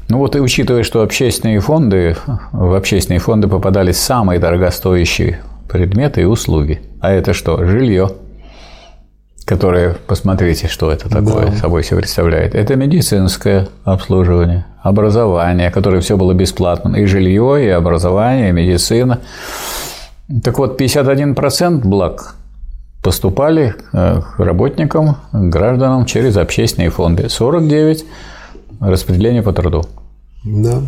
Ну 0.07 0.19
вот 0.19 0.35
и 0.35 0.39
учитывая, 0.39 0.83
что 0.83 1.01
общественные 1.01 1.59
фонды, 1.59 2.15
в 2.51 2.73
общественные 2.73 3.19
фонды 3.19 3.47
попадались 3.47 3.97
самые 3.97 4.39
дорогостоящие 4.39 5.41
предметы 5.69 6.21
и 6.21 6.25
услуги. 6.25 6.81
А 6.99 7.11
это 7.11 7.33
что? 7.33 7.63
Жилье, 7.65 8.09
которое, 9.45 9.95
посмотрите, 10.07 10.67
что 10.67 10.91
это 10.91 11.09
такое 11.09 11.47
да. 11.47 11.57
собой 11.57 11.83
себе 11.83 11.97
представляет. 11.97 12.55
Это 12.55 12.75
медицинское 12.75 13.67
обслуживание, 13.83 14.65
образование, 14.81 15.71
которое 15.71 16.01
все 16.01 16.17
было 16.17 16.33
бесплатным. 16.33 16.95
И 16.95 17.05
жилье, 17.05 17.63
и 17.63 17.67
образование, 17.67 18.49
и 18.49 18.53
медицина. 18.53 19.19
Так 20.43 20.57
вот, 20.57 20.79
51% 20.79 21.79
благ 21.79 22.35
поступали 23.01 23.75
э, 23.93 24.21
работникам, 24.37 25.17
гражданам 25.31 26.05
через 26.05 26.37
общественные 26.37 26.89
фонды. 26.89 27.29
49– 27.29 28.05
распределение 28.79 29.41
по 29.41 29.53
труду. 29.53 29.85
Да. 30.43 30.81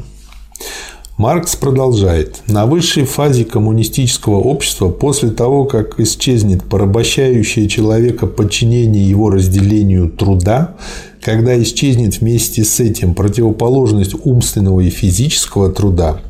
Маркс 1.18 1.56
продолжает. 1.56 2.42
На 2.48 2.66
высшей 2.66 3.04
фазе 3.06 3.46
коммунистического 3.46 4.38
общества, 4.38 4.90
после 4.90 5.30
того, 5.30 5.66
как 5.66 6.00
исчезнет 6.00 6.64
порабощающее 6.64 7.68
человека 7.68 8.26
подчинение 8.26 9.08
его 9.08 9.30
разделению 9.30 10.10
труда, 10.10 10.76
когда 11.22 11.62
исчезнет 11.62 12.22
вместе 12.22 12.64
с 12.64 12.80
этим 12.80 13.14
противоположность 13.14 14.16
умственного 14.24 14.80
и 14.80 14.90
физического 14.90 15.72
труда, 15.72 16.22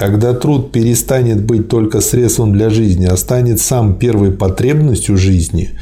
когда 0.00 0.32
труд 0.32 0.72
перестанет 0.72 1.44
быть 1.44 1.68
только 1.68 2.00
средством 2.00 2.54
для 2.54 2.70
жизни, 2.70 3.04
а 3.04 3.18
станет 3.18 3.60
сам 3.60 3.96
первой 3.96 4.30
потребностью 4.30 5.18
жизни, 5.18 5.72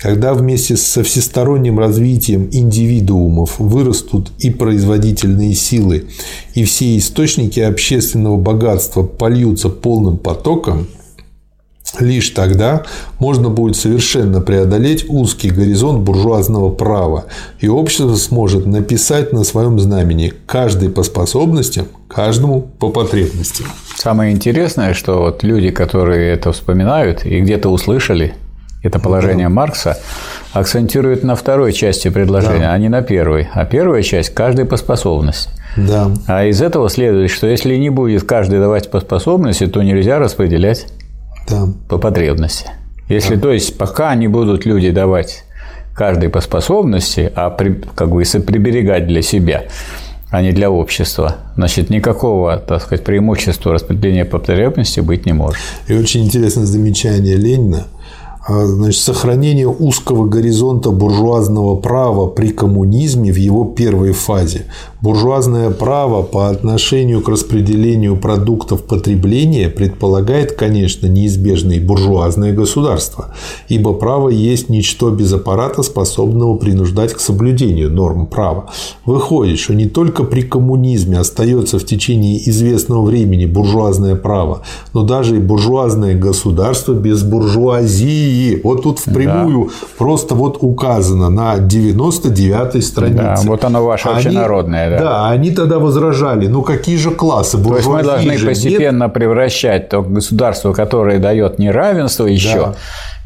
когда 0.00 0.34
вместе 0.34 0.76
со 0.76 1.04
всесторонним 1.04 1.78
развитием 1.78 2.48
индивидуумов 2.50 3.60
вырастут 3.60 4.32
и 4.40 4.50
производительные 4.50 5.54
силы, 5.54 6.06
и 6.54 6.64
все 6.64 6.98
источники 6.98 7.60
общественного 7.60 8.36
богатства 8.36 9.04
польются 9.04 9.68
полным 9.68 10.16
потоком, 10.16 10.88
Лишь 11.98 12.30
тогда 12.30 12.82
можно 13.18 13.48
будет 13.48 13.76
совершенно 13.76 14.40
преодолеть 14.40 15.06
узкий 15.08 15.50
горизонт 15.50 16.00
буржуазного 16.00 16.70
права, 16.70 17.24
и 17.60 17.68
общество 17.68 18.14
сможет 18.14 18.66
написать 18.66 19.32
на 19.32 19.42
своем 19.44 19.78
знамени 19.80 20.32
каждый 20.46 20.90
по 20.90 21.02
способностям, 21.02 21.86
каждому 22.08 22.60
по 22.60 22.90
потребностям. 22.90 23.66
Самое 23.96 24.32
интересное, 24.32 24.94
что 24.94 25.20
вот 25.20 25.42
люди, 25.42 25.70
которые 25.70 26.32
это 26.32 26.52
вспоминают 26.52 27.24
и 27.24 27.40
где-то 27.40 27.68
услышали 27.68 28.34
это 28.82 29.00
положение 29.00 29.48
да. 29.48 29.54
Маркса, 29.54 29.98
акцентируют 30.52 31.24
на 31.24 31.34
второй 31.34 31.72
части 31.72 32.08
предложения, 32.10 32.60
да. 32.60 32.72
а 32.72 32.78
не 32.78 32.88
на 32.88 33.02
первой. 33.02 33.48
А 33.52 33.64
первая 33.64 34.02
часть– 34.02 34.34
каждый 34.34 34.66
по 34.66 34.76
способности. 34.76 35.50
Да. 35.76 36.10
А 36.26 36.44
из 36.44 36.62
этого 36.62 36.88
следует, 36.88 37.30
что 37.30 37.46
если 37.46 37.76
не 37.76 37.90
будет 37.90 38.24
каждый 38.24 38.58
давать 38.58 38.90
по 38.90 39.00
способности, 39.00 39.66
то 39.66 39.82
нельзя 39.82 40.18
распределять 40.18 40.86
да. 41.48 41.68
по 41.88 41.98
потребности. 41.98 42.66
Если, 43.08 43.36
да. 43.36 43.42
то 43.42 43.52
есть, 43.52 43.78
пока 43.78 44.14
не 44.14 44.28
будут 44.28 44.66
люди 44.66 44.90
давать 44.90 45.44
каждый 45.94 46.28
по 46.28 46.40
способности, 46.40 47.32
а 47.34 47.50
при, 47.50 47.72
как 47.94 48.10
бы 48.10 48.22
приберегать 48.22 49.06
для 49.06 49.22
себя, 49.22 49.64
а 50.30 50.42
не 50.42 50.52
для 50.52 50.70
общества, 50.70 51.36
значит, 51.56 51.90
никакого, 51.90 52.58
так 52.58 52.82
сказать, 52.82 53.04
преимущества 53.04 53.72
распределения 53.72 54.24
по 54.24 54.38
потребности 54.38 55.00
быть 55.00 55.26
не 55.26 55.32
может. 55.32 55.58
И 55.88 55.94
очень 55.94 56.24
интересное 56.24 56.66
замечание 56.66 57.36
Ленина– 57.36 57.86
а, 58.48 58.64
значит, 58.64 59.02
сохранение 59.02 59.68
узкого 59.68 60.26
горизонта 60.26 60.90
буржуазного 60.90 61.76
права 61.76 62.28
при 62.28 62.48
коммунизме 62.48 63.30
в 63.30 63.36
его 63.36 63.66
первой 63.66 64.12
фазе. 64.12 64.64
Буржуазное 65.00 65.70
право 65.70 66.22
по 66.22 66.48
отношению 66.48 67.20
к 67.20 67.28
распределению 67.28 68.16
продуктов 68.16 68.82
потребления 68.82 69.68
предполагает, 69.68 70.52
конечно, 70.52 71.06
неизбежное 71.06 71.80
буржуазное 71.80 72.52
государство, 72.52 73.32
ибо 73.68 73.92
право 73.92 74.28
есть 74.28 74.68
ничто 74.70 75.10
без 75.10 75.32
аппарата, 75.32 75.84
способного 75.84 76.56
принуждать 76.56 77.14
к 77.14 77.20
соблюдению 77.20 77.92
норм 77.92 78.26
права. 78.26 78.70
Выходит, 79.04 79.60
что 79.60 79.72
не 79.74 79.86
только 79.86 80.24
при 80.24 80.42
коммунизме 80.42 81.18
остается 81.18 81.78
в 81.78 81.84
течение 81.84 82.48
известного 82.48 83.04
времени 83.04 83.46
буржуазное 83.46 84.16
право, 84.16 84.62
но 84.94 85.04
даже 85.04 85.36
и 85.36 85.38
буржуазное 85.38 86.18
государство 86.18 86.92
без 86.92 87.22
буржуазии. 87.22 88.60
Вот 88.64 88.82
тут 88.82 88.98
впрямую 88.98 89.66
да. 89.66 89.86
просто 89.96 90.34
вот 90.34 90.58
указано 90.60 91.30
на 91.30 91.56
99-й 91.58 92.82
странице. 92.82 93.16
Да, 93.16 93.40
вот 93.44 93.62
оно 93.62 93.84
ваше 93.84 94.08
они, 94.08 94.16
общенародное. 94.16 94.87
Да. 94.90 94.98
да, 94.98 95.28
они 95.30 95.50
тогда 95.50 95.78
возражали, 95.78 96.46
ну 96.46 96.62
какие 96.62 96.96
же 96.96 97.10
классы? 97.10 97.62
То 97.62 97.76
есть 97.76 97.88
мы 97.88 98.02
должны 98.02 98.38
же 98.38 98.46
постепенно 98.46 99.04
нет? 99.04 99.12
превращать 99.12 99.88
то 99.88 100.02
государство, 100.02 100.72
которое 100.72 101.18
дает 101.18 101.58
неравенство 101.58 102.26
еще, 102.26 102.58
да. 102.58 102.74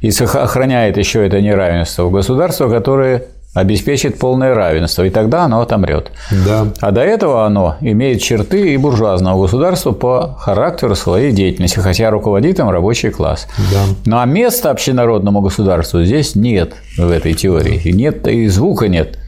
и 0.01 0.11
охраняет 0.11 0.97
еще 0.97 1.27
это 1.27 1.41
неравенство, 1.41 2.05
в 2.05 2.11
государство, 2.11 2.69
которое 2.69 3.25
обеспечит 3.55 4.19
полное 4.19 4.55
равенство, 4.55 5.05
и 5.05 5.11
тогда 5.11 5.45
оно 5.45 5.61
отомрет. 5.61 6.11
Да. 6.47 6.69
А 6.81 6.91
до 6.91 7.03
этого 7.03 7.45
оно 7.45 7.77
имеет 7.81 8.23
черты 8.23 8.73
и 8.73 8.77
буржуазного 8.77 9.43
государства 9.43 9.93
по 9.93 10.37
характеру 10.39 10.95
своей 10.95 11.33
деятельности, 11.33 11.79
хотя 11.79 12.11
руководит 12.11 12.59
им 12.61 12.71
рабочий 12.71 13.11
класс. 13.11 13.47
Да. 13.71 13.83
Ну 14.07 14.19
а 14.19 14.25
места 14.25 14.71
общенародному 14.71 15.43
государству 15.43 16.03
здесь 16.03 16.35
нет 16.35 16.75
в 16.97 17.11
этой 17.11 17.35
теории. 17.35 17.81
И 17.85 17.93
нет, 17.93 18.27
и 18.27 18.49
звука 18.49 18.89
нет. 18.89 19.19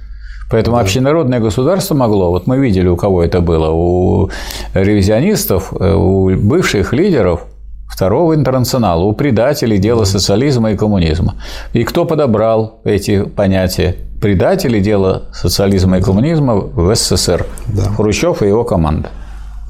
Поэтому 0.55 0.76
да. 0.76 0.83
общенародное 0.83 1.41
государство 1.41 1.97
могло, 1.97 2.31
вот 2.31 2.47
мы 2.47 2.58
видели, 2.58 2.86
у 2.86 2.97
кого 2.97 3.24
это 3.24 3.41
было, 3.41 3.70
у 3.70 4.31
ревизионистов, 4.73 5.73
э, 5.73 5.94
у 5.94 6.31
бывших 6.31 6.92
лидеров 6.92 7.41
второго 7.89 8.36
интернационала, 8.36 9.02
у 9.02 9.15
предателей 9.15 9.78
дела 9.78 10.05
социализма 10.05 10.70
и 10.70 10.76
коммунизма. 10.76 11.34
И 11.73 11.83
кто 11.83 12.05
подобрал 12.05 12.78
эти 12.84 13.24
понятия? 13.24 13.97
предатели 14.23 14.78
дела 14.78 15.24
социализма 15.33 15.99
и 15.99 16.00
коммунизма 16.00 16.55
в 16.55 16.94
СССР. 16.94 17.44
Да. 17.66 17.83
Хрущев 17.97 18.42
и 18.42 18.47
его 18.47 18.62
команда. 18.62 19.10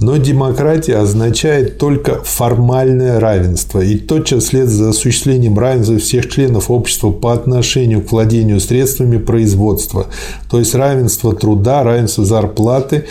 Но 0.04 0.18
демократия 0.18 0.96
означает 0.96 1.78
только 1.78 2.22
формальное 2.24 3.18
равенство. 3.18 3.80
И 3.80 3.96
тотчас 3.96 4.44
вслед 4.44 4.68
за 4.68 4.90
осуществлением 4.90 5.58
равенства 5.58 5.96
всех 5.96 6.30
членов 6.30 6.70
общества 6.70 7.10
по 7.10 7.32
отношению 7.32 8.02
к 8.02 8.12
владению 8.12 8.60
средствами 8.60 9.16
производства. 9.16 10.08
То 10.50 10.58
есть 10.58 10.74
равенство 10.74 11.34
труда, 11.34 11.82
равенство 11.84 12.22
зарплаты, 12.22 13.06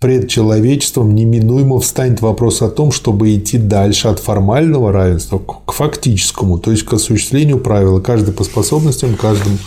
пред 0.00 0.28
человечеством 0.28 1.14
неминуемо 1.14 1.78
встанет 1.78 2.20
вопрос 2.20 2.60
о 2.60 2.68
том, 2.68 2.90
чтобы 2.90 3.36
идти 3.36 3.56
дальше 3.56 4.08
от 4.08 4.18
формального 4.18 4.90
равенства 4.90 5.38
к 5.38 5.70
фактическому, 5.70 6.58
то 6.58 6.72
есть 6.72 6.82
к 6.82 6.92
осуществлению 6.92 7.60
правила, 7.60 8.00
каждый 8.00 8.34
по 8.34 8.42
способностям, 8.42 9.14
каждому 9.14 9.58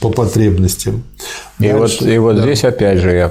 по 0.00 0.10
потребностям. 0.10 1.04
И 1.60 1.72
вот, 1.72 2.02
и 2.02 2.18
вот 2.18 2.36
да. 2.36 2.42
здесь 2.42 2.64
опять 2.64 2.98
же 2.98 3.12
я, 3.12 3.30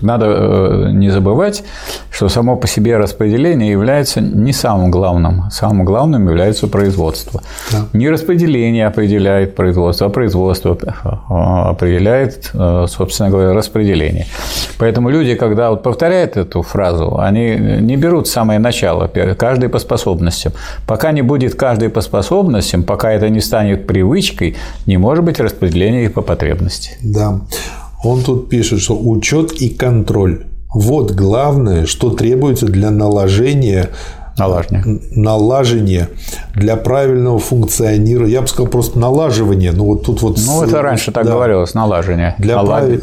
надо 0.00 0.26
э, 0.26 0.90
не 0.92 1.10
забывать, 1.10 1.64
что 2.10 2.28
само 2.28 2.56
по 2.56 2.68
себе 2.68 2.96
распределение 2.98 3.72
является 3.72 4.20
не 4.20 4.52
самым 4.52 4.92
главным. 4.92 5.50
Самым 5.50 5.84
главным 5.84 6.28
является 6.28 6.68
производство. 6.68 7.42
Да. 7.72 7.86
Не 7.92 8.10
распределение 8.10 8.86
определяет 8.86 9.56
производство, 9.56 10.06
а 10.06 10.10
производство 10.10 10.78
э, 10.80 10.88
определяет, 11.28 12.50
э, 12.54 12.86
собственно 12.88 13.30
говоря, 13.30 13.52
распределение. 13.54 14.26
Поэтому 14.78 15.08
люди, 15.08 15.34
когда 15.34 15.70
вот 15.70 15.82
повторяют 15.82 16.36
эту 16.36 16.62
фразу, 16.62 17.18
они 17.18 17.56
не 17.80 17.96
берут 17.96 18.28
самое 18.28 18.60
начало, 18.60 19.08
каждый 19.36 19.68
по 19.68 19.80
способностям. 19.80 20.52
Пока 20.86 21.10
не 21.10 21.22
будет 21.22 21.56
каждый 21.56 21.88
по 21.88 22.02
способностям, 22.02 22.84
пока 22.84 23.10
это 23.10 23.28
не 23.30 23.40
станет 23.40 23.88
привычкой, 23.88 24.56
не 24.86 24.96
может 24.96 25.24
быть 25.24 25.40
распределения 25.40 26.08
по 26.08 26.22
потребности. 26.22 26.96
Да. 27.02 27.40
Он 28.04 28.22
тут 28.22 28.48
пишет, 28.48 28.80
что 28.80 28.96
учет 28.98 29.52
и 29.52 29.68
контроль. 29.68 30.44
Вот 30.74 31.12
главное, 31.12 31.86
что 31.86 32.10
требуется 32.10 32.66
для 32.66 32.90
наложения 32.90 33.90
Налаживание. 34.36 35.00
налаживание 35.12 36.08
для 36.56 36.76
правильного 36.76 37.38
функционирования. 37.38 38.32
Я 38.32 38.40
бы 38.42 38.48
сказал 38.48 38.66
просто 38.70 38.98
налаживание. 38.98 39.70
Ну, 39.72 39.84
вот 39.84 40.04
тут 40.04 40.22
вот... 40.22 40.38
Ну, 40.44 40.62
это 40.64 40.82
раньше 40.82 41.12
так 41.12 41.24
да. 41.24 41.32
говорилось, 41.32 41.74
налаживание. 41.74 42.34
Для 42.38 42.56
Налади- 42.56 42.98
правиль- 42.98 43.02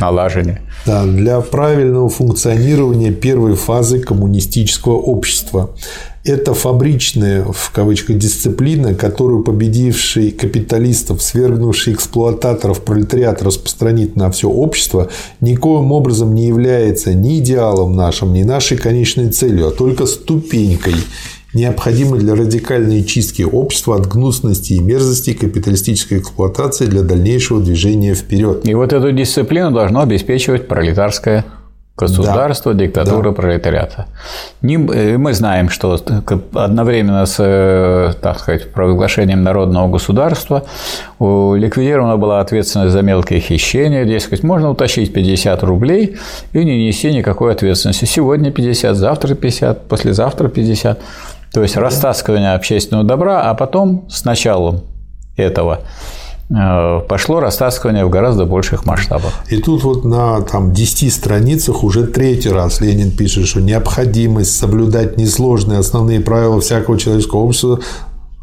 Налаживание. 0.00 0.60
Да, 0.84 1.04
для 1.04 1.40
правильного 1.40 2.08
функционирования 2.08 3.10
первой 3.10 3.54
фазы 3.54 3.98
коммунистического 3.98 4.94
общества. 4.94 5.70
Это 6.24 6.54
фабричная, 6.54 7.44
в 7.44 7.70
кавычках, 7.72 8.18
дисциплина, 8.18 8.94
которую 8.94 9.44
победивший 9.44 10.32
капиталистов, 10.32 11.22
свергнувший 11.22 11.94
эксплуататоров, 11.94 12.82
пролетариат 12.82 13.42
распространит 13.42 14.16
на 14.16 14.30
все 14.32 14.48
общество, 14.48 15.08
никоим 15.40 15.92
образом 15.92 16.34
не 16.34 16.48
является 16.48 17.14
ни 17.14 17.38
идеалом 17.38 17.94
нашим, 17.94 18.32
ни 18.32 18.42
нашей 18.42 18.76
конечной 18.76 19.30
целью, 19.30 19.68
а 19.68 19.70
только 19.70 20.06
ступенькой, 20.06 20.96
необходимой 21.56 22.20
для 22.20 22.34
радикальной 22.34 23.02
чистки 23.02 23.42
общества 23.42 23.96
от 23.96 24.06
гнусности 24.06 24.74
и 24.74 24.80
мерзости 24.80 25.32
капиталистической 25.32 26.18
эксплуатации 26.18 26.86
для 26.86 27.02
дальнейшего 27.02 27.60
движения 27.60 28.14
вперед. 28.14 28.68
И 28.68 28.74
вот 28.74 28.92
эту 28.92 29.10
дисциплину 29.12 29.70
должно 29.72 30.00
обеспечивать 30.02 30.68
пролетарское 30.68 31.44
государство, 31.98 32.74
диктатура 32.74 33.32
пролетариата. 33.32 34.04
Не- 34.60 34.76
э, 34.94 35.16
Мы 35.16 35.32
знаем, 35.32 35.70
что 35.70 35.96
к- 35.96 36.38
одновременно 36.52 37.24
с, 37.24 37.36
э, 37.38 38.12
так 38.20 38.38
сказать, 38.38 38.70
провозглашением 38.72 39.42
народного 39.42 39.88
государства 39.88 40.62
ликвидирована 41.18 42.18
была 42.18 42.40
ответственность 42.40 42.92
за 42.92 43.00
мелкие 43.02 43.40
хищения. 43.40 44.04
Дескать, 44.04 44.42
можно 44.42 44.70
утащить 44.70 45.12
50 45.14 45.62
рублей 45.62 46.16
и 46.52 46.64
не 46.64 46.86
нести 46.86 47.10
никакой 47.12 47.52
ответственности. 47.52 48.04
Сегодня 48.04 48.50
50, 48.50 48.94
завтра 48.96 49.34
50, 49.34 49.88
послезавтра 49.88 50.48
50. 50.48 50.98
То 51.56 51.62
есть 51.62 51.74
растаскивание 51.78 52.52
общественного 52.52 53.02
добра, 53.02 53.50
а 53.50 53.54
потом 53.54 54.04
с 54.10 54.26
началом 54.26 54.82
этого 55.36 55.80
э, 56.50 57.00
пошло 57.08 57.40
растаскивание 57.40 58.04
в 58.04 58.10
гораздо 58.10 58.44
больших 58.44 58.84
масштабах. 58.84 59.32
И 59.48 59.56
тут 59.62 59.82
вот 59.82 60.04
на 60.04 60.42
там, 60.42 60.74
10 60.74 61.10
страницах 61.10 61.82
уже 61.82 62.08
третий 62.08 62.50
раз 62.50 62.82
Ленин 62.82 63.10
пишет, 63.10 63.46
что 63.46 63.62
необходимость 63.62 64.54
соблюдать 64.54 65.16
несложные 65.16 65.78
основные 65.78 66.20
правила 66.20 66.60
всякого 66.60 66.98
человеческого 66.98 67.40
общества 67.40 67.80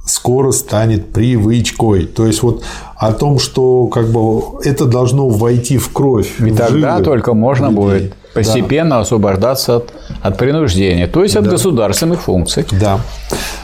скоро 0.08 0.52
станет 0.52 1.14
привычкой. 1.14 2.08
То 2.08 2.26
есть 2.26 2.42
вот 2.42 2.64
о 2.96 3.14
том, 3.14 3.38
что 3.38 3.86
как 3.86 4.08
бы 4.08 4.42
это 4.64 4.86
должно 4.86 5.30
войти 5.30 5.78
в 5.78 5.94
кровь. 5.94 6.40
И 6.40 6.46
в 6.46 6.58
тогда 6.58 6.94
жилы 6.94 7.04
только 7.04 7.36
можно 7.36 7.68
людей. 7.68 7.76
будет 7.78 8.14
постепенно 8.34 9.00
освобождаться 9.00 9.78
от, 9.78 9.94
от 10.22 10.38
принуждения, 10.38 11.08
то 11.08 11.24
есть 11.24 11.36
от 11.36 11.48
государственных 11.48 12.22
функций. 12.22 12.66
Да. 12.72 13.00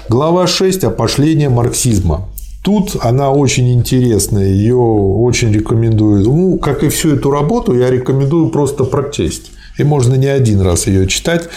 Глава 0.07 0.47
6 0.47 0.83
«Опошление 0.83 1.49
марксизма». 1.49 2.27
Тут 2.63 2.97
она 3.01 3.31
очень 3.31 3.71
интересная, 3.71 4.47
ее 4.47 4.75
очень 4.75 5.51
рекомендую. 5.51 6.23
Ну, 6.23 6.57
как 6.57 6.83
и 6.83 6.89
всю 6.89 7.15
эту 7.15 7.31
работу, 7.31 7.73
я 7.73 7.89
рекомендую 7.89 8.49
просто 8.49 8.83
прочесть. 8.83 9.51
И 9.77 9.83
можно 9.83 10.15
не 10.15 10.27
один 10.27 10.61
раз 10.61 10.87
ее 10.87 11.07
читать. 11.07 11.47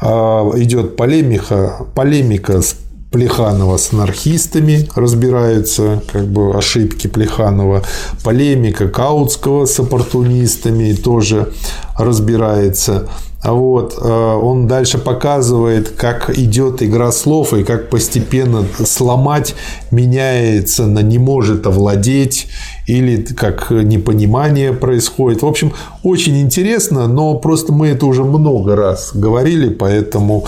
А, 0.00 0.50
Идет 0.56 0.96
полемика, 0.96 1.86
полемика 1.94 2.60
с 2.60 2.74
Плеханова 3.10 3.78
с 3.78 3.92
анархистами 3.92 4.88
разбираются, 4.94 6.02
как 6.12 6.26
бы 6.26 6.54
ошибки 6.54 7.06
Плеханова, 7.06 7.82
полемика 8.22 8.88
Каутского 8.88 9.64
с 9.64 9.80
оппортунистами 9.80 10.92
тоже 10.92 11.52
разбирается. 11.96 13.08
А 13.40 13.52
вот 13.52 13.96
э, 13.96 14.08
он 14.08 14.66
дальше 14.66 14.98
показывает, 14.98 15.90
как 15.90 16.36
идет 16.36 16.82
игра 16.82 17.12
слов 17.12 17.54
и 17.54 17.62
как 17.62 17.88
постепенно 17.88 18.66
сломать 18.84 19.54
меняется 19.92 20.86
на 20.86 20.98
не 20.98 21.18
может 21.18 21.64
овладеть 21.66 22.48
или 22.88 23.22
как 23.22 23.70
непонимание 23.70 24.72
происходит. 24.72 25.42
В 25.42 25.46
общем, 25.46 25.72
очень 26.02 26.40
интересно, 26.40 27.06
но 27.06 27.36
просто 27.36 27.72
мы 27.72 27.88
это 27.88 28.06
уже 28.06 28.24
много 28.24 28.74
раз 28.74 29.12
говорили, 29.14 29.68
поэтому 29.68 30.44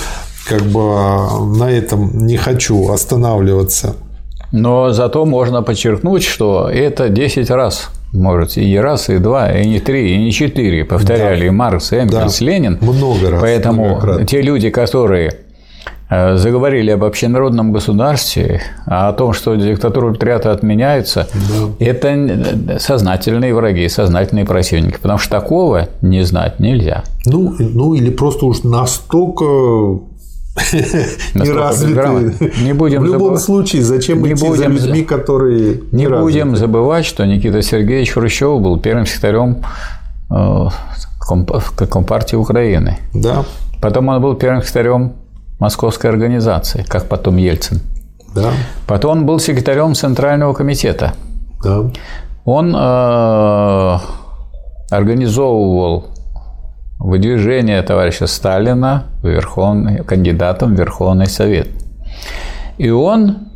как 0.49 0.62
бы 0.62 0.81
на 1.57 1.70
этом 1.70 2.27
не 2.27 2.36
хочу 2.36 2.91
останавливаться. 2.91 3.94
Но 4.52 4.91
зато 4.93 5.25
можно 5.25 5.62
подчеркнуть, 5.62 6.25
что 6.25 6.69
это 6.69 7.09
10 7.09 7.51
раз 7.51 7.91
может, 8.12 8.57
и 8.57 8.65
не 8.65 8.81
раз, 8.81 9.09
и 9.09 9.19
два, 9.19 9.52
и 9.52 9.65
не 9.67 9.78
три, 9.78 10.15
и 10.15 10.19
не 10.19 10.33
четыре 10.33 10.85
повторяли 10.85 11.47
и 11.47 11.51
Маркс, 11.51 11.93
Энгельс, 11.93 12.39
Да. 12.41 12.44
Ленин. 12.44 12.78
Много 12.81 13.31
раз, 13.31 13.41
Поэтому 13.41 13.85
многократно. 13.85 14.27
те 14.27 14.43
люди, 14.43 14.70
которые 14.70 15.31
э, 16.09 16.36
заговорили 16.36 16.91
об 16.91 17.05
общенародном 17.05 17.70
государстве, 17.70 18.62
а 18.86 19.10
о 19.10 19.12
том, 19.12 19.33
что 19.33 19.55
диктатура 19.55 20.07
пролетариата 20.09 20.51
отменяется, 20.51 21.28
это 21.78 22.78
сознательные 22.81 23.55
враги, 23.55 23.89
сознательные 23.89 24.44
противники, 24.44 24.97
потому 25.01 25.19
что 25.20 25.31
такого 25.31 25.86
не 26.02 26.25
знать 26.25 26.59
нельзя. 26.59 27.05
Ну, 27.27 27.55
ну 27.60 27.94
или 27.94 28.10
просто 28.10 28.47
уж 28.47 28.65
настолько 28.65 30.01
неразвитые. 31.34 32.34
Не 32.62 32.72
будем 32.72 33.02
В 33.02 33.04
любом 33.04 33.20
забывать- 33.20 33.42
случае, 33.42 33.82
зачем 33.82 34.22
не 34.22 34.32
идти 34.32 34.40
за 34.40 34.46
будем- 34.48 34.72
людьми, 34.72 35.02
которые 35.02 35.80
Не 35.92 36.06
развиты? 36.08 36.20
будем 36.22 36.56
забывать, 36.56 37.04
что 37.06 37.24
Никита 37.26 37.62
Сергеевич 37.62 38.10
Хрущев 38.12 38.60
был 38.60 38.78
первым 38.78 39.06
секретарем 39.06 39.62
э, 40.30 40.68
Комп- 41.18 41.88
Компартии 41.90 42.36
Украины. 42.36 42.98
Да, 43.14 43.44
Потом 43.80 44.08
он 44.08 44.20
был 44.20 44.34
первым 44.34 44.60
секретарем 44.62 45.12
Московской 45.58 46.10
организации, 46.10 46.84
как 46.88 47.06
потом 47.08 47.36
Ельцин. 47.36 47.80
да, 48.34 48.50
Потом 48.86 49.10
он 49.18 49.26
был 49.26 49.38
секретарем 49.40 49.94
Центрального 49.94 50.52
комитета. 50.54 51.12
да. 51.64 51.90
Он 52.44 52.74
э, 52.74 53.98
организовывал 54.90 56.06
выдвижение 57.00 57.82
товарища 57.82 58.26
Сталина 58.26 59.04
Верховный, 59.22 60.04
кандидатом 60.04 60.74
в 60.74 60.78
Верховный 60.78 61.26
Совет. 61.26 61.68
И 62.78 62.90
он, 62.90 63.48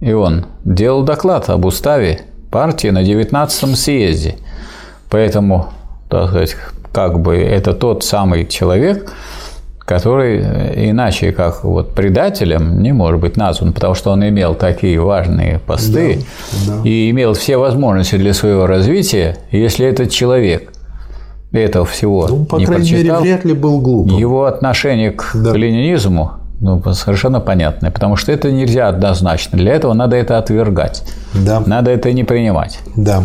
и 0.00 0.12
он 0.12 0.46
делал 0.64 1.02
доклад 1.02 1.48
об 1.48 1.64
уставе 1.64 2.20
партии 2.50 2.88
на 2.88 3.02
19 3.02 3.76
съезде. 3.78 4.36
Поэтому, 5.10 5.66
так 6.08 6.28
сказать, 6.28 6.56
как 6.92 7.18
бы 7.20 7.36
это 7.36 7.72
тот 7.72 8.04
самый 8.04 8.46
человек, 8.46 9.10
который 9.78 10.40
иначе 10.90 11.32
как 11.32 11.64
вот 11.64 11.94
предателем 11.94 12.82
не 12.82 12.92
может 12.92 13.20
быть 13.20 13.36
назван, 13.36 13.72
потому 13.72 13.94
что 13.94 14.10
он 14.10 14.26
имел 14.28 14.54
такие 14.54 15.00
важные 15.00 15.58
посты 15.58 16.20
Да, 16.66 16.74
да. 16.82 16.88
и 16.88 17.10
имел 17.10 17.32
все 17.32 17.56
возможности 17.56 18.16
для 18.16 18.34
своего 18.34 18.66
развития, 18.66 19.38
если 19.50 19.86
этот 19.86 20.10
человек 20.10 20.71
этого 21.60 21.84
всего 21.84 22.26
Ну, 22.28 22.44
по 22.44 22.56
не 22.56 22.64
крайней 22.66 22.90
мере, 22.92 23.02
прочитал, 23.10 23.22
вряд 23.22 23.44
ли 23.44 23.52
был 23.54 23.80
глупым. 23.80 24.16
его 24.18 24.44
отношение 24.46 25.10
к 25.10 25.32
Да. 25.34 25.52
ленинизму 25.52 26.32
ну, 26.60 26.80
совершенно 26.94 27.40
понятное, 27.40 27.90
потому 27.90 28.14
что 28.14 28.30
это 28.30 28.52
нельзя 28.52 28.86
однозначно. 28.88 29.58
Для 29.58 29.72
этого 29.74 29.94
надо 29.94 30.14
это 30.14 30.38
отвергать. 30.38 31.02
Да, 31.34 31.60
Надо 31.66 31.90
это 31.90 32.12
не 32.12 32.22
принимать. 32.22 32.78
да. 32.94 33.24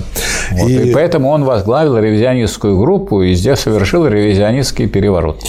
Вот. 0.51 0.67
И... 0.69 0.91
поэтому 0.91 1.29
он 1.29 1.43
возглавил 1.43 1.97
ревизионистскую 1.99 2.79
группу 2.79 3.21
и 3.21 3.33
здесь 3.35 3.59
совершил 3.59 4.07
ревизионистский 4.07 4.87
переворот. 4.87 5.41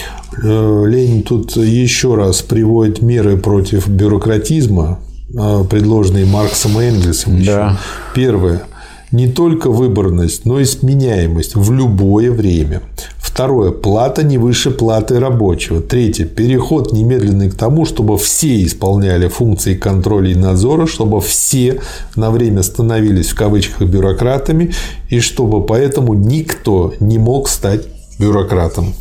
Э, 0.42 0.84
Ленин 0.86 1.23
тут 1.23 1.57
еще 1.57 2.15
раз 2.15 2.42
приводит 2.42 3.00
меры 3.00 3.39
против 3.39 3.89
бюрократизма, 3.89 4.98
э, 5.34 5.65
предложенные 5.70 6.26
Марксом 6.26 6.78
и 6.81 6.84
Энгельсом. 6.84 7.36
еще. 7.36 7.52
Да. 7.52 7.76
Первое. 8.15 8.62
Не 9.11 9.27
только 9.27 9.70
выборность, 9.70 10.45
но 10.45 10.61
и 10.61 10.65
сменяемость 10.65 11.57
в 11.57 11.73
любое 11.73 12.31
время. 12.31 12.83
Второе. 13.17 13.70
Плата 13.70 14.23
не 14.23 14.37
выше 14.37 14.70
платы 14.70 15.20
рабочего. 15.20 15.81
Третье. 15.81 16.27
Переход 16.27 16.93
немедленный 16.93 17.51
к 17.51 17.55
тому, 17.55 17.87
чтобы 17.87 18.19
все 18.19 18.62
исполняли 18.65 19.28
функции 19.28 19.75
контроля 19.75 20.33
и 20.33 20.35
надзора, 20.35 20.87
чтобы 20.87 21.20
все 21.20 21.81
на 22.17 22.31
время 22.31 22.62
становились 22.62 23.28
в 23.28 23.37
кавычках 23.37 23.89
бюрократами, 23.89 24.73
и 25.09 25.20
чтобы 25.20 25.65
поэтому 25.65 26.15
никто 26.15 26.93
не 27.01 27.19
мог 27.19 27.49
стать 27.49 27.87
бюрократом. 28.19 28.93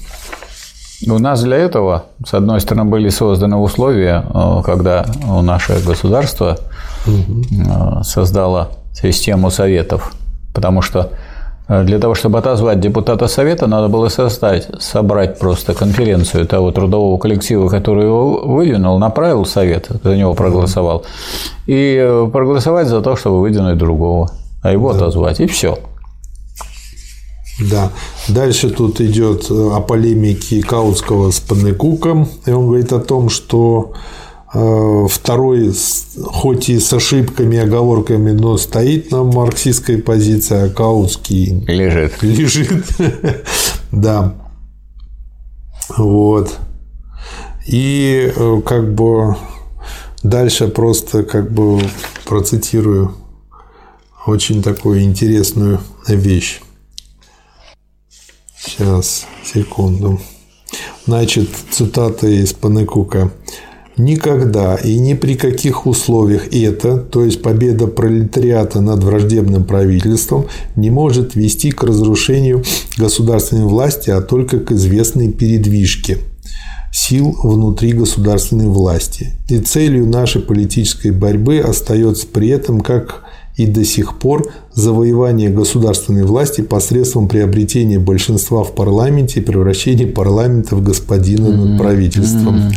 У 1.06 1.20
нас 1.20 1.44
для 1.44 1.58
этого, 1.58 2.06
с 2.26 2.34
одной 2.34 2.62
стороны, 2.62 2.90
были 2.90 3.10
созданы 3.10 3.58
условия, 3.58 4.24
э, 4.28 4.62
когда 4.64 5.06
наше 5.42 5.80
государство 5.86 6.60
э, 7.06 8.04
создало 8.04 8.72
систему 9.02 9.52
советов, 9.52 10.14
потому 10.54 10.82
что 10.82 11.12
э, 11.68 11.84
для 11.84 12.00
того, 12.00 12.16
чтобы 12.16 12.40
отозвать 12.40 12.80
депутата 12.80 13.28
совета, 13.28 13.68
надо 13.68 13.88
было 13.88 14.10
создать, 14.10 14.68
собрать 14.80 15.40
просто 15.40 15.74
конференцию 15.74 16.48
того 16.48 16.72
трудового 16.72 17.18
коллектива, 17.18 17.70
который 17.70 18.06
его 18.06 18.42
выдвинул, 18.44 19.00
направил 19.00 19.44
в 19.44 19.50
совет, 19.50 19.90
за 20.04 20.16
него 20.16 20.34
проголосовал, 20.34 21.06
и 21.68 21.98
э, 22.00 22.30
проголосовать 22.32 22.88
за 22.88 23.02
то, 23.02 23.16
чтобы 23.16 23.42
выдвинуть 23.42 23.78
другого, 23.78 24.32
а 24.64 24.72
его 24.72 24.90
отозвать, 24.90 25.40
и 25.40 25.48
все. 25.48 25.78
Да. 27.72 27.90
Дальше 28.28 28.70
тут 28.70 29.02
идет 29.02 29.50
о 29.50 29.80
полемике 29.82 30.62
Каутского 30.62 31.32
с 31.32 31.40
Панекуком. 31.40 32.28
И 32.46 32.52
он 32.52 32.68
говорит 32.68 32.94
о 32.94 33.00
том, 33.00 33.30
что 33.30 33.94
Э, 33.94 34.27
второй, 34.50 35.74
хоть 36.24 36.70
и 36.70 36.80
с 36.80 36.94
ошибками, 36.94 37.58
оговорками, 37.58 38.32
но 38.32 38.58
стоит 38.58 39.12
на 39.12 39.24
марксистской 39.24 39.98
позиции, 39.98 40.68
а 40.68 40.70
Каутский 40.70 41.66
лежит. 41.68 42.22
Лежит, 42.24 42.86
да. 43.92 44.36
Вот. 45.98 46.58
И 47.68 48.32
э, 48.34 48.62
как 48.66 48.94
бы 48.94 49.36
дальше 50.24 50.70
просто 50.70 51.24
как 51.24 51.52
бы 51.52 51.82
процитирую 52.26 53.16
очень 54.26 54.64
такую 54.64 55.04
интересную 55.04 55.82
вещь. 56.08 56.62
Сейчас, 58.58 59.26
секунду. 59.44 60.20
Значит, 61.06 61.50
цитата 61.72 62.28
из 62.28 62.54
Панекука. 62.54 63.32
Никогда 63.98 64.76
и 64.76 65.00
ни 65.00 65.16
при 65.16 65.36
каких 65.36 65.88
условиях 65.88 66.54
это, 66.54 66.98
то 66.98 67.26
есть 67.26 67.42
победа 67.42 67.88
пролетариата 67.88 68.80
над 68.80 69.04
враждебным 69.04 69.64
правительством, 69.64 70.46
не 70.76 70.92
может 70.92 71.34
вести 71.36 71.72
к 71.72 71.84
разрушению 71.84 72.64
государственной 72.98 73.66
власти, 73.66 74.12
а 74.12 74.22
только 74.22 74.60
к 74.60 74.72
известной 74.72 75.32
передвижке 75.32 76.20
сил 76.92 77.36
внутри 77.44 77.94
государственной 77.94 78.68
власти. 78.68 79.34
И 79.50 79.60
целью 79.60 80.06
нашей 80.06 80.42
политической 80.42 81.12
борьбы 81.12 81.60
остается 81.60 82.28
при 82.28 82.50
этом 82.50 82.82
как 82.82 83.24
и 83.56 83.66
до 83.66 83.84
сих 83.84 84.20
пор 84.20 84.52
завоевание 84.78 85.50
государственной 85.50 86.24
власти 86.24 86.62
посредством 86.62 87.28
приобретения 87.28 87.98
большинства 87.98 88.64
в 88.64 88.76
парламенте 88.76 89.40
и 89.40 89.44
превращения 89.44 90.06
парламента 90.06 90.76
в 90.76 90.84
господина 90.84 91.50
над 91.50 91.80
правительством. 91.80 92.72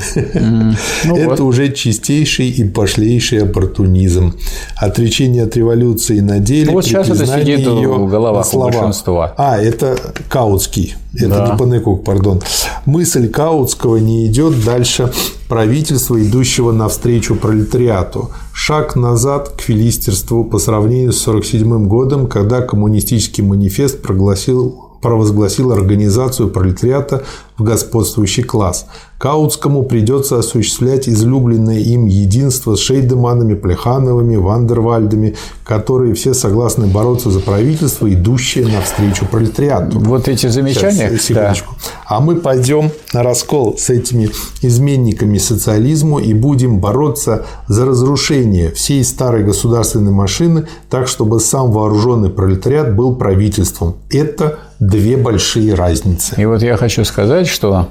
Ну 1.04 1.16
Это 1.16 1.44
уже 1.44 1.72
чистейший 1.72 2.48
и 2.48 2.64
пошлейший 2.64 3.42
оппортунизм. 3.42 4.34
Отречение 4.76 5.44
от 5.44 5.56
революции 5.56 6.20
на 6.20 6.38
деле. 6.38 6.66
Ну, 6.66 6.72
вот 6.72 6.86
сейчас 6.86 7.10
это 7.10 7.26
сидит 7.26 7.66
в 7.66 8.08
головах 8.08 8.46
большинства. 8.54 9.34
А, 9.36 9.58
это 9.58 9.96
Каутский. 10.28 10.94
Это 11.14 11.56
да. 11.58 11.96
пардон. 11.96 12.40
Мысль 12.86 13.28
Каутского 13.28 13.96
не 13.96 14.26
идет 14.26 14.64
дальше 14.64 15.12
правительства, 15.48 16.22
идущего 16.22 16.70
навстречу 16.70 17.34
пролетариату. 17.34 18.30
Шаг 18.52 18.94
назад 18.94 19.48
к 19.56 19.60
филистерству 19.60 20.44
по 20.44 20.58
сравнению 20.58 21.12
с 21.12 21.26
1947 21.26 21.88
годом, 21.90 22.28
когда 22.28 22.62
коммунистический 22.62 23.42
манифест 23.42 24.00
прогласил 24.00 24.89
провозгласил 25.00 25.72
организацию 25.72 26.48
пролетариата 26.48 27.24
в 27.56 27.62
господствующий 27.62 28.42
класс. 28.42 28.86
Каутскому 29.18 29.82
придется 29.82 30.38
осуществлять 30.38 31.06
излюбленное 31.06 31.78
им 31.78 32.06
единство 32.06 32.74
с 32.74 32.80
Шейдеманами, 32.80 33.52
Плехановыми, 33.54 34.36
Вандервальдами, 34.36 35.36
которые 35.62 36.14
все 36.14 36.32
согласны 36.32 36.86
бороться 36.86 37.30
за 37.30 37.40
правительство, 37.40 38.10
идущее 38.10 38.66
навстречу 38.66 39.26
пролетариату. 39.26 39.98
Вот 39.98 40.26
эти 40.26 40.46
замечания. 40.46 41.18
Сейчас, 41.18 41.58
да. 41.58 41.64
А 42.06 42.20
мы 42.20 42.36
пойдем 42.36 42.90
на 43.12 43.22
раскол 43.22 43.76
с 43.76 43.90
этими 43.90 44.30
изменниками 44.62 45.36
социализму 45.36 46.18
и 46.18 46.32
будем 46.32 46.80
бороться 46.80 47.44
за 47.68 47.84
разрушение 47.84 48.70
всей 48.70 49.04
старой 49.04 49.44
государственной 49.44 50.12
машины, 50.12 50.66
так 50.88 51.08
чтобы 51.08 51.40
сам 51.40 51.72
вооруженный 51.72 52.30
пролетариат 52.30 52.96
был 52.96 53.14
правительством. 53.16 53.96
Это 54.08 54.60
две 54.80 55.16
большие 55.16 55.74
разницы. 55.74 56.34
И 56.40 56.46
вот 56.46 56.62
я 56.62 56.76
хочу 56.76 57.04
сказать, 57.04 57.46
что 57.46 57.88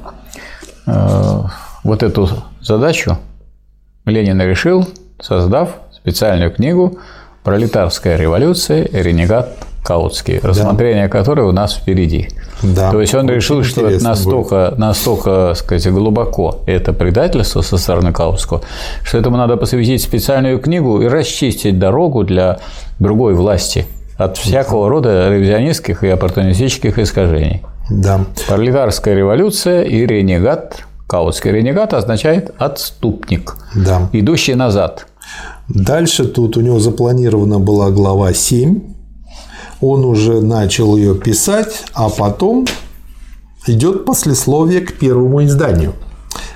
э, 0.88 1.42
вот 1.84 2.03
эту 2.03 2.30
задачу 2.61 3.18
Ленин 4.06 4.42
решил, 4.42 4.88
создав 5.22 5.69
специальную 5.92 6.51
книгу 6.51 6.98
«Пролетарская 7.43 8.18
революция. 8.18 8.90
Ренегат 8.92 9.56
Каутский», 9.84 10.40
рассмотрение 10.40 11.08
да. 11.08 11.09
которой 11.09 11.42
у 11.42 11.51
нас 11.51 11.76
впереди. 11.76 12.30
Да. 12.64 12.92
То 12.92 13.00
есть 13.01 13.14
он 13.14 13.30
решил, 13.30 13.64
что 13.64 13.88
это 13.88 14.03
настолько, 14.03 14.74
настолько 14.76 15.53
сказать, 15.56 15.88
глубоко 15.92 16.64
это 16.66 16.92
предательство 16.92 17.61
со 17.61 17.77
стороны 17.77 18.11
Каутского, 18.11 18.61
что 19.03 19.18
этому 19.19 19.38
надо 19.38 19.58
посвятить 19.58 20.01
специальную 20.01 20.59
книгу 20.59 21.01
и 21.01 21.08
расчистить 21.08 21.77
дорогу 21.77 22.24
для 22.24 22.59
другой 22.98 23.35
власти– 23.35 23.85
от 24.19 24.38
всякого 24.38 24.89
рода 24.89 25.30
ревизионистских 25.30 26.03
и 26.03 26.09
оппортунистических 26.09 26.99
искажений. 26.99 27.64
Да. 27.89 28.25
Пролетарская 28.48 29.15
революция 29.15 29.83
и 29.83 30.06
ренегат. 30.06 30.83
Каутский 31.07 31.51
ренегат 31.51 31.93
означает 31.95 32.53
отступник, 32.59 33.56
да. 33.73 34.09
идущий 34.11 34.53
назад. 34.53 35.07
Дальше 35.67 36.25
тут 36.25 36.56
у 36.57 36.61
него 36.61 36.80
запланирована 36.80 37.59
была 37.59 37.89
глава 37.89 38.33
7. 38.33 38.80
Он 39.81 40.06
уже 40.06 40.41
начал 40.41 40.98
ее 40.98 41.15
писать, 41.15 41.85
а 41.93 42.09
потом 42.09 42.67
идет 43.65 44.06
послесловие 44.06 44.81
к 44.81 44.99
первому 44.99 45.43
изданию, 45.45 45.93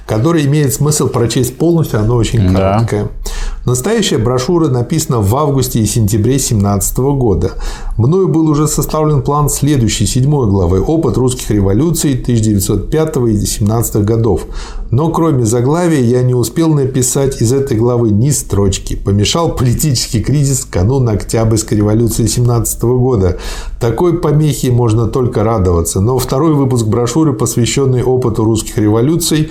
которое 0.05 0.45
имеет 0.45 0.73
смысл 0.73 1.07
прочесть 1.07 1.57
полностью, 1.57 2.01
оно 2.01 2.15
очень 2.15 2.53
короткое. 2.53 3.05
Да. 3.05 3.09
Настоящая 3.65 4.17
брошюра 4.17 4.67
написана 4.67 5.21
в 5.21 5.33
августе 5.37 5.79
и 5.79 5.85
сентябре 5.85 6.33
2017 6.33 6.97
года. 6.97 7.51
Мною 7.95 8.27
был 8.27 8.49
уже 8.49 8.67
составлен 8.67 9.21
план 9.21 9.47
следующей, 9.47 10.05
седьмой 10.05 10.47
главы 10.47 10.81
«Опыт 10.81 11.15
русских 11.15 11.49
революций 11.49 12.15
1905 12.15 13.17
и 13.29 13.45
17 13.45 14.03
годов». 14.03 14.47
Но 14.91 15.09
кроме 15.09 15.45
заглавия 15.45 16.01
я 16.01 16.23
не 16.23 16.35
успел 16.35 16.73
написать 16.73 17.41
из 17.41 17.53
этой 17.53 17.77
главы 17.77 18.11
ни 18.11 18.31
строчки. 18.31 18.95
Помешал 18.95 19.55
политический 19.55 20.21
кризис 20.21 20.65
канун 20.65 21.07
Октябрьской 21.07 21.77
революции 21.77 22.27
17 22.27 22.83
года. 22.83 23.39
Такой 23.79 24.19
помехи 24.19 24.67
можно 24.67 25.07
только 25.07 25.43
радоваться. 25.43 26.01
Но 26.01 26.19
второй 26.19 26.53
выпуск 26.53 26.85
брошюры, 26.85 27.31
посвященный 27.31 28.03
опыту 28.03 28.43
русских 28.43 28.77
революций 28.77 29.49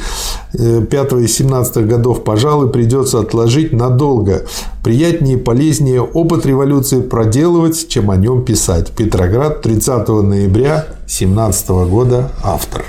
5 0.53 1.13
и 1.13 1.27
17 1.27 1.87
годов, 1.87 2.25
пожалуй, 2.25 2.71
придется 2.71 3.21
отложить 3.21 3.73
на 3.73 3.93
надолго. 3.93 4.43
Приятнее 4.83 5.37
и 5.37 5.39
полезнее 5.39 6.03
опыт 6.03 6.47
революции 6.47 7.01
проделывать, 7.01 7.89
чем 7.89 8.11
о 8.11 8.17
нем 8.17 8.45
писать. 8.45 8.91
Петроград, 8.93 9.63
30 9.63 10.09
ноября 10.09 10.87
17 11.07 11.69
года, 11.89 12.31
автор. 12.43 12.85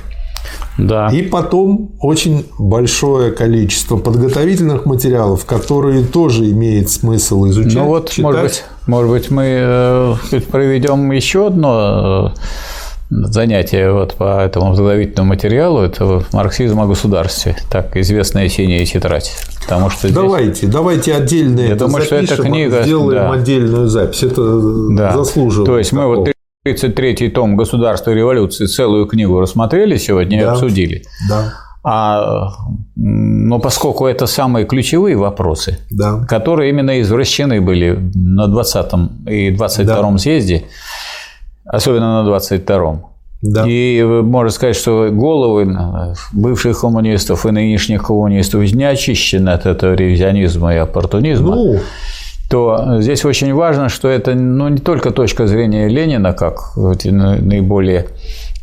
Да. 0.78 1.10
И 1.10 1.22
потом 1.22 1.92
очень 2.00 2.48
большое 2.58 3.32
количество 3.32 3.98
подготовительных 3.98 4.86
материалов, 4.86 5.46
которые 5.46 6.04
тоже 6.04 6.50
имеет 6.50 6.90
смысл 6.90 7.48
изучать. 7.50 7.76
Ну 7.76 7.86
вот, 7.86 8.10
читать. 8.10 8.24
может 8.24 8.42
быть, 8.42 8.64
может 8.88 9.12
быть, 9.12 9.32
мы 9.32 9.44
э, 9.46 10.16
проведем 10.52 11.12
еще 11.12 11.48
одно 11.48 12.34
э, 12.36 12.40
занятие 13.10 13.92
вот 13.92 14.16
по 14.16 14.42
этому 14.42 14.76
заготовительному 14.76 15.30
материалу. 15.30 15.82
Это 15.82 16.24
марксизм 16.32 16.80
о 16.80 16.88
государстве, 16.88 17.56
так 17.70 17.96
известная 17.98 18.50
синяя 18.50 18.86
тетрадь. 18.86 19.32
Потому 19.62 19.90
что 19.90 20.08
здесь... 20.08 20.14
Давайте, 20.14 20.68
давайте 20.68 21.14
отдельные. 21.14 21.70
Я 21.70 21.76
думаю, 21.76 22.04
что 22.04 22.16
эта 22.16 22.36
книга... 22.36 22.84
Сделаем 22.84 23.32
да. 23.32 23.32
отдельную 23.34 23.88
запись. 23.88 24.24
Это 24.24 24.60
да. 24.92 25.12
заслуживает. 25.18 25.66
То 25.66 25.78
есть 25.78 25.92
мы 25.92 26.06
вот 26.08 26.30
33-й 26.66 27.30
том 27.30 27.56
«Государство 27.58 28.12
и 28.12 28.16
революции» 28.16 28.66
целую 28.66 29.06
книгу 29.06 29.40
рассмотрели 29.40 29.98
сегодня 29.98 30.40
да. 30.40 30.44
и 30.44 30.48
обсудили. 30.48 31.04
Да. 31.30 31.54
А, 31.86 32.48
но 32.96 33.60
поскольку 33.60 34.08
это 34.08 34.26
самые 34.26 34.66
ключевые 34.66 35.18
вопросы, 35.18 35.80
да. 35.92 36.26
которые 36.30 36.70
именно 36.70 37.02
извращены 37.02 37.60
были 37.60 38.00
на 38.16 38.48
20-м 38.48 39.26
и 39.28 39.52
22-м 39.52 40.14
да. 40.14 40.18
съезде, 40.18 40.64
особенно 41.66 42.24
на 42.24 42.30
22-м, 42.30 43.06
да. 43.44 43.66
И 43.68 44.02
можно 44.02 44.52
сказать, 44.52 44.78
что 44.78 45.10
головы 45.12 46.16
бывших 46.32 46.80
коммунистов 46.80 47.46
и 47.46 47.52
нынешних 47.52 48.04
коммунистов 48.04 48.62
не 48.72 48.86
очищены 48.86 49.50
от 49.50 49.66
этого 49.66 49.94
ревизионизма 49.96 50.74
и 50.74 50.78
оппортунизма. 50.78 51.56
Ну, 51.56 51.80
то 52.50 53.02
здесь 53.02 53.26
очень 53.26 53.54
важно, 53.54 53.90
что 53.90 54.08
это 54.08 54.34
ну, 54.34 54.70
не 54.70 54.78
только 54.78 55.12
точка 55.12 55.48
зрения 55.48 55.90
Ленина, 55.90 56.32
как 56.32 56.74
наиболее 56.78 58.08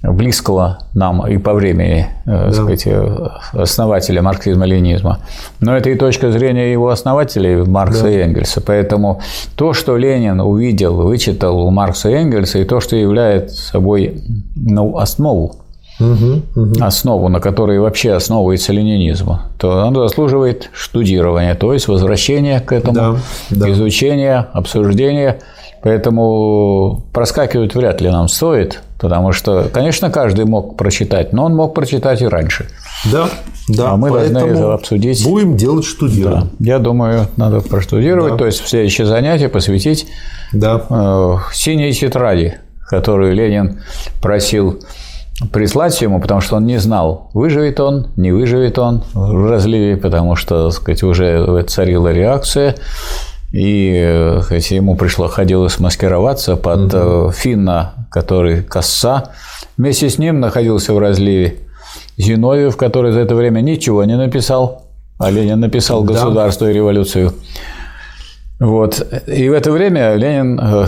близкого 0.02 0.78
нам 0.94 1.26
и 1.26 1.36
по 1.36 1.52
времени 1.52 2.06
э, 2.24 2.46
да. 2.46 2.52
сказать, 2.52 2.86
э, 2.86 3.28
основателя 3.52 4.22
марксизма-ленизма, 4.22 5.18
но 5.60 5.76
это 5.76 5.90
и 5.90 5.94
точка 5.94 6.32
зрения 6.32 6.72
его 6.72 6.88
основателей 6.88 7.56
Маркса 7.64 8.04
да. 8.04 8.10
и 8.10 8.16
Энгельса. 8.16 8.62
Поэтому 8.62 9.20
то, 9.56 9.74
что 9.74 9.96
Ленин 9.96 10.40
увидел, 10.40 10.96
вычитал 10.96 11.58
у 11.60 11.70
Маркса 11.70 12.08
и 12.08 12.14
Энгельса, 12.14 12.58
и 12.58 12.64
то, 12.64 12.80
что 12.80 12.96
является 12.96 13.56
собой 13.56 14.22
ну, 14.56 14.96
основу, 14.96 15.56
угу, 16.00 16.42
угу. 16.56 16.72
основу, 16.80 17.28
на 17.28 17.40
которой 17.40 17.78
вообще 17.78 18.12
основывается 18.12 18.72
ленинизм, 18.72 19.38
то 19.58 19.84
оно 19.84 20.08
заслуживает 20.08 20.70
штудирования, 20.72 21.54
то 21.54 21.74
есть 21.74 21.88
возвращения 21.88 22.60
к 22.60 22.72
этому, 22.72 22.94
да, 22.94 23.16
да. 23.50 23.70
изучения, 23.70 24.48
обсуждения. 24.52 25.40
Поэтому 25.82 27.04
проскакивать 27.12 27.74
вряд 27.74 28.00
ли 28.00 28.10
нам 28.10 28.28
стоит, 28.28 28.82
потому 28.98 29.32
что, 29.32 29.68
конечно, 29.72 30.10
каждый 30.10 30.44
мог 30.44 30.76
прочитать, 30.76 31.32
но 31.32 31.46
он 31.46 31.56
мог 31.56 31.74
прочитать 31.74 32.20
и 32.20 32.26
раньше. 32.26 32.68
Да, 33.10 33.30
да. 33.68 33.92
А 33.92 33.96
мы 33.96 34.10
должны 34.10 34.38
это 34.38 34.74
обсудить. 34.74 35.24
Будем 35.24 35.56
делать 35.56 35.86
штудирование. 35.86 36.50
Да. 36.58 36.72
Я 36.72 36.78
думаю, 36.78 37.28
надо 37.36 37.60
проштудировать, 37.60 38.32
да. 38.32 38.38
то 38.38 38.46
есть 38.46 38.60
в 38.60 38.68
следующее 38.68 39.06
занятие 39.06 39.48
посвятить 39.48 40.06
да. 40.52 40.84
э, 40.90 41.36
синей 41.54 41.92
тетради, 41.92 42.56
которую 42.86 43.34
Ленин 43.34 43.80
просил 44.20 44.80
прислать 45.52 45.98
ему, 46.02 46.20
потому 46.20 46.42
что 46.42 46.56
он 46.56 46.66
не 46.66 46.76
знал, 46.76 47.30
выживет 47.32 47.80
он, 47.80 48.08
не 48.16 48.32
выживет 48.32 48.78
он 48.78 49.02
в 49.14 49.50
разливе, 49.50 49.96
потому 49.96 50.36
что, 50.36 50.66
так 50.66 50.74
сказать, 50.74 51.02
уже 51.02 51.62
царила 51.62 52.12
реакция. 52.12 52.74
И 53.52 54.38
сказать, 54.42 54.70
ему 54.70 54.96
пришло, 54.96 55.28
ходилось 55.28 55.80
маскироваться 55.80 56.56
под 56.56 56.94
угу. 56.94 57.32
Финна, 57.32 58.06
который 58.10 58.62
коса. 58.62 59.32
Вместе 59.76 60.08
с 60.08 60.18
ним 60.18 60.40
находился 60.40 60.94
в 60.94 60.98
разливе 60.98 61.56
Зиновьев, 62.16 62.76
который 62.76 63.12
за 63.12 63.20
это 63.20 63.34
время 63.34 63.60
ничего 63.60 64.04
не 64.04 64.16
написал, 64.16 64.86
а 65.18 65.30
Ленин 65.30 65.58
написал 65.58 66.04
«Государство 66.04 66.66
да. 66.66 66.70
и 66.70 66.74
революцию». 66.74 67.32
Вот. 68.60 69.06
И 69.26 69.48
в 69.48 69.52
это 69.52 69.72
время 69.72 70.14
Ленин, 70.14 70.60
э, 70.60 70.86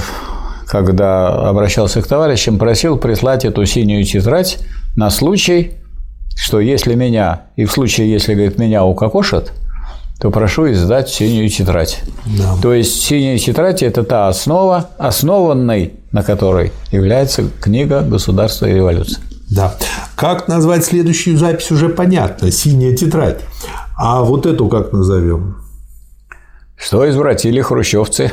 когда 0.66 1.48
обращался 1.48 2.02
к 2.02 2.06
товарищам, 2.06 2.58
просил 2.58 2.98
прислать 2.98 3.44
эту 3.44 3.64
синюю 3.64 4.04
тетрадь 4.04 4.58
на 4.94 5.08
случай, 5.10 5.72
что 6.36 6.60
если 6.60 6.94
меня, 6.94 7.42
и 7.56 7.64
в 7.64 7.72
случае, 7.72 8.12
если, 8.12 8.34
говорит, 8.34 8.58
меня 8.58 8.84
укокошат, 8.84 9.52
то 10.22 10.30
прошу 10.30 10.70
издать 10.70 11.08
синюю 11.08 11.48
тетрадь. 11.48 12.00
Да. 12.38 12.54
То 12.62 12.72
есть 12.72 13.02
синяя 13.02 13.36
тетрадь– 13.38 13.82
это 13.82 14.04
та 14.04 14.28
основа, 14.28 14.90
основанной 14.96 15.94
на 16.12 16.22
которой 16.22 16.70
является 16.92 17.42
книга 17.60 18.02
«Государство 18.02 18.66
и 18.66 18.72
революция». 18.72 19.20
Да. 19.50 19.74
Как 20.14 20.46
назвать 20.46 20.84
следующую 20.84 21.36
запись 21.36 21.72
уже 21.72 21.88
понятно. 21.88 22.52
Синяя 22.52 22.94
тетрадь. 22.94 23.40
А 23.98 24.22
вот 24.22 24.46
эту 24.46 24.68
как 24.68 24.92
назовем? 24.92 25.56
Что 26.76 27.10
извратили 27.10 27.60
хрущевцы? 27.60 28.30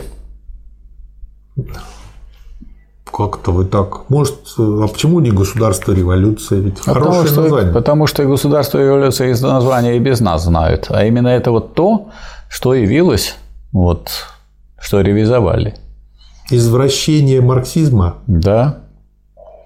Как-то 3.19 3.51
вы 3.51 3.65
так. 3.65 4.09
Может, 4.09 4.37
а 4.57 4.87
почему 4.87 5.19
не 5.19 5.29
государство 5.31 5.91
революция? 5.91 6.61
Ведь 6.61 6.77
а 6.85 6.93
хорошее 6.93 7.23
потому, 7.23 7.41
название. 7.41 7.73
Потому 7.73 8.07
что 8.07 8.23
государство 8.23 8.77
революция 8.79 9.31
из 9.31 9.41
названия 9.41 9.97
и 9.97 9.99
без 9.99 10.21
нас 10.21 10.45
знают. 10.45 10.87
А 10.89 11.03
именно 11.03 11.27
это 11.27 11.51
вот 11.51 11.73
то, 11.73 12.11
что 12.47 12.73
явилось, 12.73 13.35
вот, 13.73 14.07
что 14.79 15.01
ревизовали. 15.01 15.75
Извращение 16.49 17.41
марксизма? 17.41 18.19
Да. 18.25 18.83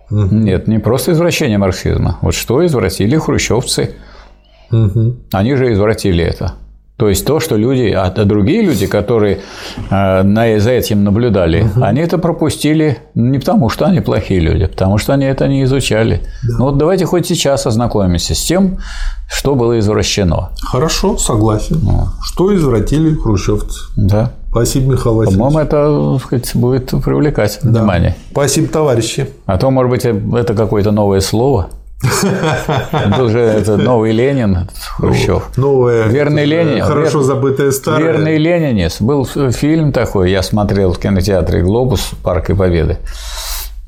Угу. 0.09 0.33
Нет, 0.33 0.67
не 0.67 0.79
просто 0.79 1.11
извращение 1.11 1.59
марксизма. 1.59 2.17
Вот 2.23 2.33
что 2.33 2.65
извратили 2.65 3.17
хрущевцы. 3.17 3.93
Угу. 4.71 5.15
Они 5.31 5.53
же 5.53 5.71
извратили 5.73 6.23
это. 6.23 6.53
То 6.97 7.09
есть 7.09 7.25
то, 7.25 7.39
что 7.39 7.55
люди, 7.55 7.91
а 7.91 8.09
другие 8.23 8.61
люди, 8.61 8.85
которые 8.85 9.39
э, 9.89 10.59
за 10.59 10.71
этим 10.71 11.03
наблюдали, 11.03 11.63
угу. 11.63 11.83
они 11.83 12.01
это 12.01 12.19
пропустили 12.19 12.99
не 13.15 13.39
потому, 13.39 13.69
что 13.69 13.85
они 13.85 13.99
плохие 13.99 14.39
люди, 14.39 14.63
а 14.63 14.67
потому 14.67 14.99
что 14.99 15.13
они 15.13 15.25
это 15.25 15.47
не 15.47 15.63
изучали. 15.63 16.21
Да. 16.47 16.55
Ну 16.59 16.65
вот 16.65 16.77
давайте 16.77 17.05
хоть 17.05 17.25
сейчас 17.25 17.65
ознакомимся 17.65 18.35
с 18.35 18.43
тем, 18.43 18.77
что 19.27 19.55
было 19.55 19.79
извращено. 19.79 20.51
Хорошо, 20.61 21.17
согласен. 21.17 21.79
Ну. 21.81 22.07
Что 22.21 22.55
извратили 22.55 23.15
хрущевцы? 23.15 23.79
Да. 23.95 24.31
Спасибо, 24.51 24.91
Михаил 24.91 25.15
Васильевич. 25.15 25.39
По-моему, 25.39 25.59
это 25.59 26.19
сказать, 26.23 26.51
будет 26.53 26.91
привлекать 27.03 27.59
да. 27.63 27.79
внимание. 27.79 28.15
Спасибо, 28.31 28.67
товарищи. 28.67 29.27
А 29.47 29.57
то, 29.57 29.71
может 29.71 29.89
быть, 29.89 30.05
это 30.05 30.53
какое-то 30.53 30.91
новое 30.91 31.21
слово. 31.21 31.69
Был 33.17 33.29
же 33.29 33.39
это 33.39 33.77
новый 33.77 34.11
Ленин 34.11 34.67
Хрущев. 34.97 35.57
Новое. 35.57 36.07
Верный 36.07 36.45
Ленин. 36.45 36.83
Хорошо 36.83 37.19
вер... 37.19 37.27
забытое 37.27 37.71
старое. 37.71 38.03
Верный 38.03 38.37
Ленинец. 38.37 39.01
Был 39.01 39.25
фильм 39.25 39.91
такой, 39.91 40.31
я 40.31 40.43
смотрел 40.43 40.93
в 40.93 40.99
кинотеатре 40.99 41.61
«Глобус. 41.61 42.11
Парк 42.23 42.49
и 42.49 42.53
Победы». 42.53 42.97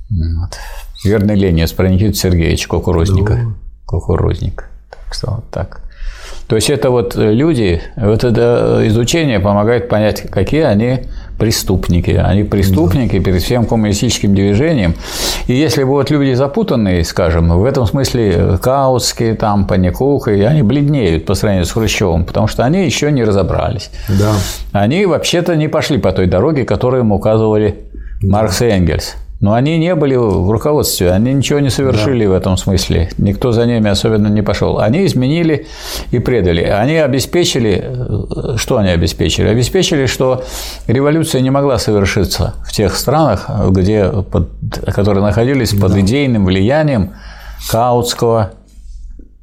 Вот. 0.09 0.57
Верный 1.03 1.35
Ленинец 1.35 1.71
про 1.73 1.87
Никиту 1.89 2.13
Сергеевича 2.13 2.67
Кукурузника. 2.67 3.35
Ну. 3.35 3.53
Кукурузник. 3.85 4.65
Так 4.89 5.13
что 5.13 5.31
вот 5.31 5.49
так. 5.51 5.81
То 6.47 6.55
есть 6.55 6.69
это 6.69 6.91
вот 6.91 7.15
люди, 7.15 7.81
вот 7.95 8.23
это 8.23 8.83
изучение 8.85 9.39
помогает 9.39 9.89
понять, 9.89 10.29
какие 10.29 10.61
они 10.61 11.07
преступники. 11.37 12.11
Они 12.11 12.43
преступники 12.43 13.19
перед 13.19 13.41
всем 13.41 13.65
коммунистическим 13.65 14.33
движением. 14.33 14.95
И 15.47 15.53
если 15.53 15.83
вот 15.83 16.09
люди 16.09 16.33
запутанные, 16.33 17.03
скажем, 17.03 17.57
в 17.57 17.65
этом 17.65 17.85
смысле 17.85 18.57
Каутские, 18.61 19.35
там, 19.35 19.65
Паникуха, 19.65 20.31
они 20.31 20.61
бледнеют 20.61 21.25
по 21.25 21.35
сравнению 21.35 21.65
с 21.65 21.71
Хрущевым, 21.71 22.25
потому 22.25 22.47
что 22.47 22.63
они 22.63 22.85
еще 22.85 23.11
не 23.11 23.23
разобрались. 23.23 23.89
Да. 24.07 24.33
Они 24.71 25.05
вообще-то 25.05 25.55
не 25.55 25.67
пошли 25.67 25.97
по 25.97 26.11
той 26.11 26.27
дороге, 26.27 26.65
которую 26.65 27.03
им 27.03 27.11
указывали 27.11 27.85
Маркс 28.21 28.61
и 28.61 28.65
Энгельс. 28.65 29.15
Но 29.41 29.53
они 29.53 29.77
не 29.77 29.93
были 29.95 30.15
в 30.15 30.49
руководстве, 30.49 31.11
они 31.11 31.33
ничего 31.33 31.59
не 31.59 31.69
совершили 31.69 32.25
да. 32.25 32.31
в 32.31 32.33
этом 32.33 32.57
смысле. 32.57 33.09
Никто 33.17 33.51
за 33.51 33.65
ними 33.65 33.89
особенно 33.89 34.27
не 34.27 34.41
пошел. 34.41 34.79
Они 34.79 35.05
изменили 35.05 35.67
и 36.11 36.19
предали. 36.19 36.63
Они 36.63 36.95
обеспечили, 36.95 37.91
что 38.57 38.77
они 38.77 38.89
обеспечили? 38.89 39.47
Обеспечили, 39.47 40.05
что 40.05 40.43
революция 40.87 41.41
не 41.41 41.49
могла 41.49 41.77
совершиться 41.79 42.53
в 42.65 42.71
тех 42.71 42.95
странах, 42.95 43.49
где, 43.71 44.09
под, 44.09 44.49
которые 44.93 45.23
находились 45.23 45.73
под 45.73 45.91
да. 45.91 45.99
идейным 45.99 46.45
влиянием 46.45 47.13
Каутского, 47.69 48.51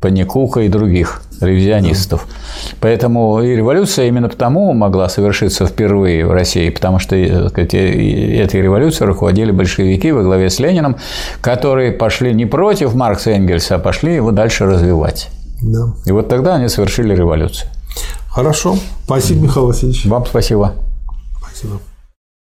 Паникука 0.03 0.61
и 0.61 0.69
других 0.69 1.23
ревизионистов. 1.41 2.27
Да. 2.29 2.77
Поэтому 2.81 3.41
и 3.41 3.57
революция 3.57 4.09
именно 4.09 4.29
потому 4.29 4.73
могла 4.73 5.09
совершиться 5.09 5.67
впервые 5.67 6.27
в 6.27 6.33
России, 6.33 6.69
потому 6.71 6.99
что 6.99 7.17
э, 7.17 7.49
сказать, 7.49 7.73
этой 7.75 8.61
революцией 8.61 9.07
руководили 9.07 9.53
большевики 9.53 10.13
во 10.13 10.23
главе 10.23 10.51
с 10.51 10.59
Лениным, 10.59 10.97
которые 11.41 11.93
пошли 11.93 12.35
не 12.35 12.47
против 12.47 12.95
Маркса 12.95 13.31
и 13.31 13.35
Энгельса, 13.35 13.77
а 13.77 13.79
пошли 13.79 14.15
его 14.17 14.33
дальше 14.33 14.67
развивать. 14.67 15.31
Да. 15.63 15.95
И 16.05 16.13
вот 16.13 16.29
тогда 16.29 16.57
они 16.57 16.69
совершили 16.69 17.15
революцию. 17.15 17.71
Хорошо. 18.29 18.77
Спасибо, 19.05 19.45
Михаил 19.45 19.67
Васильевич. 19.67 20.07
Вам 20.07 20.27
спасибо. 20.27 20.75
Спасибо. 21.39 21.81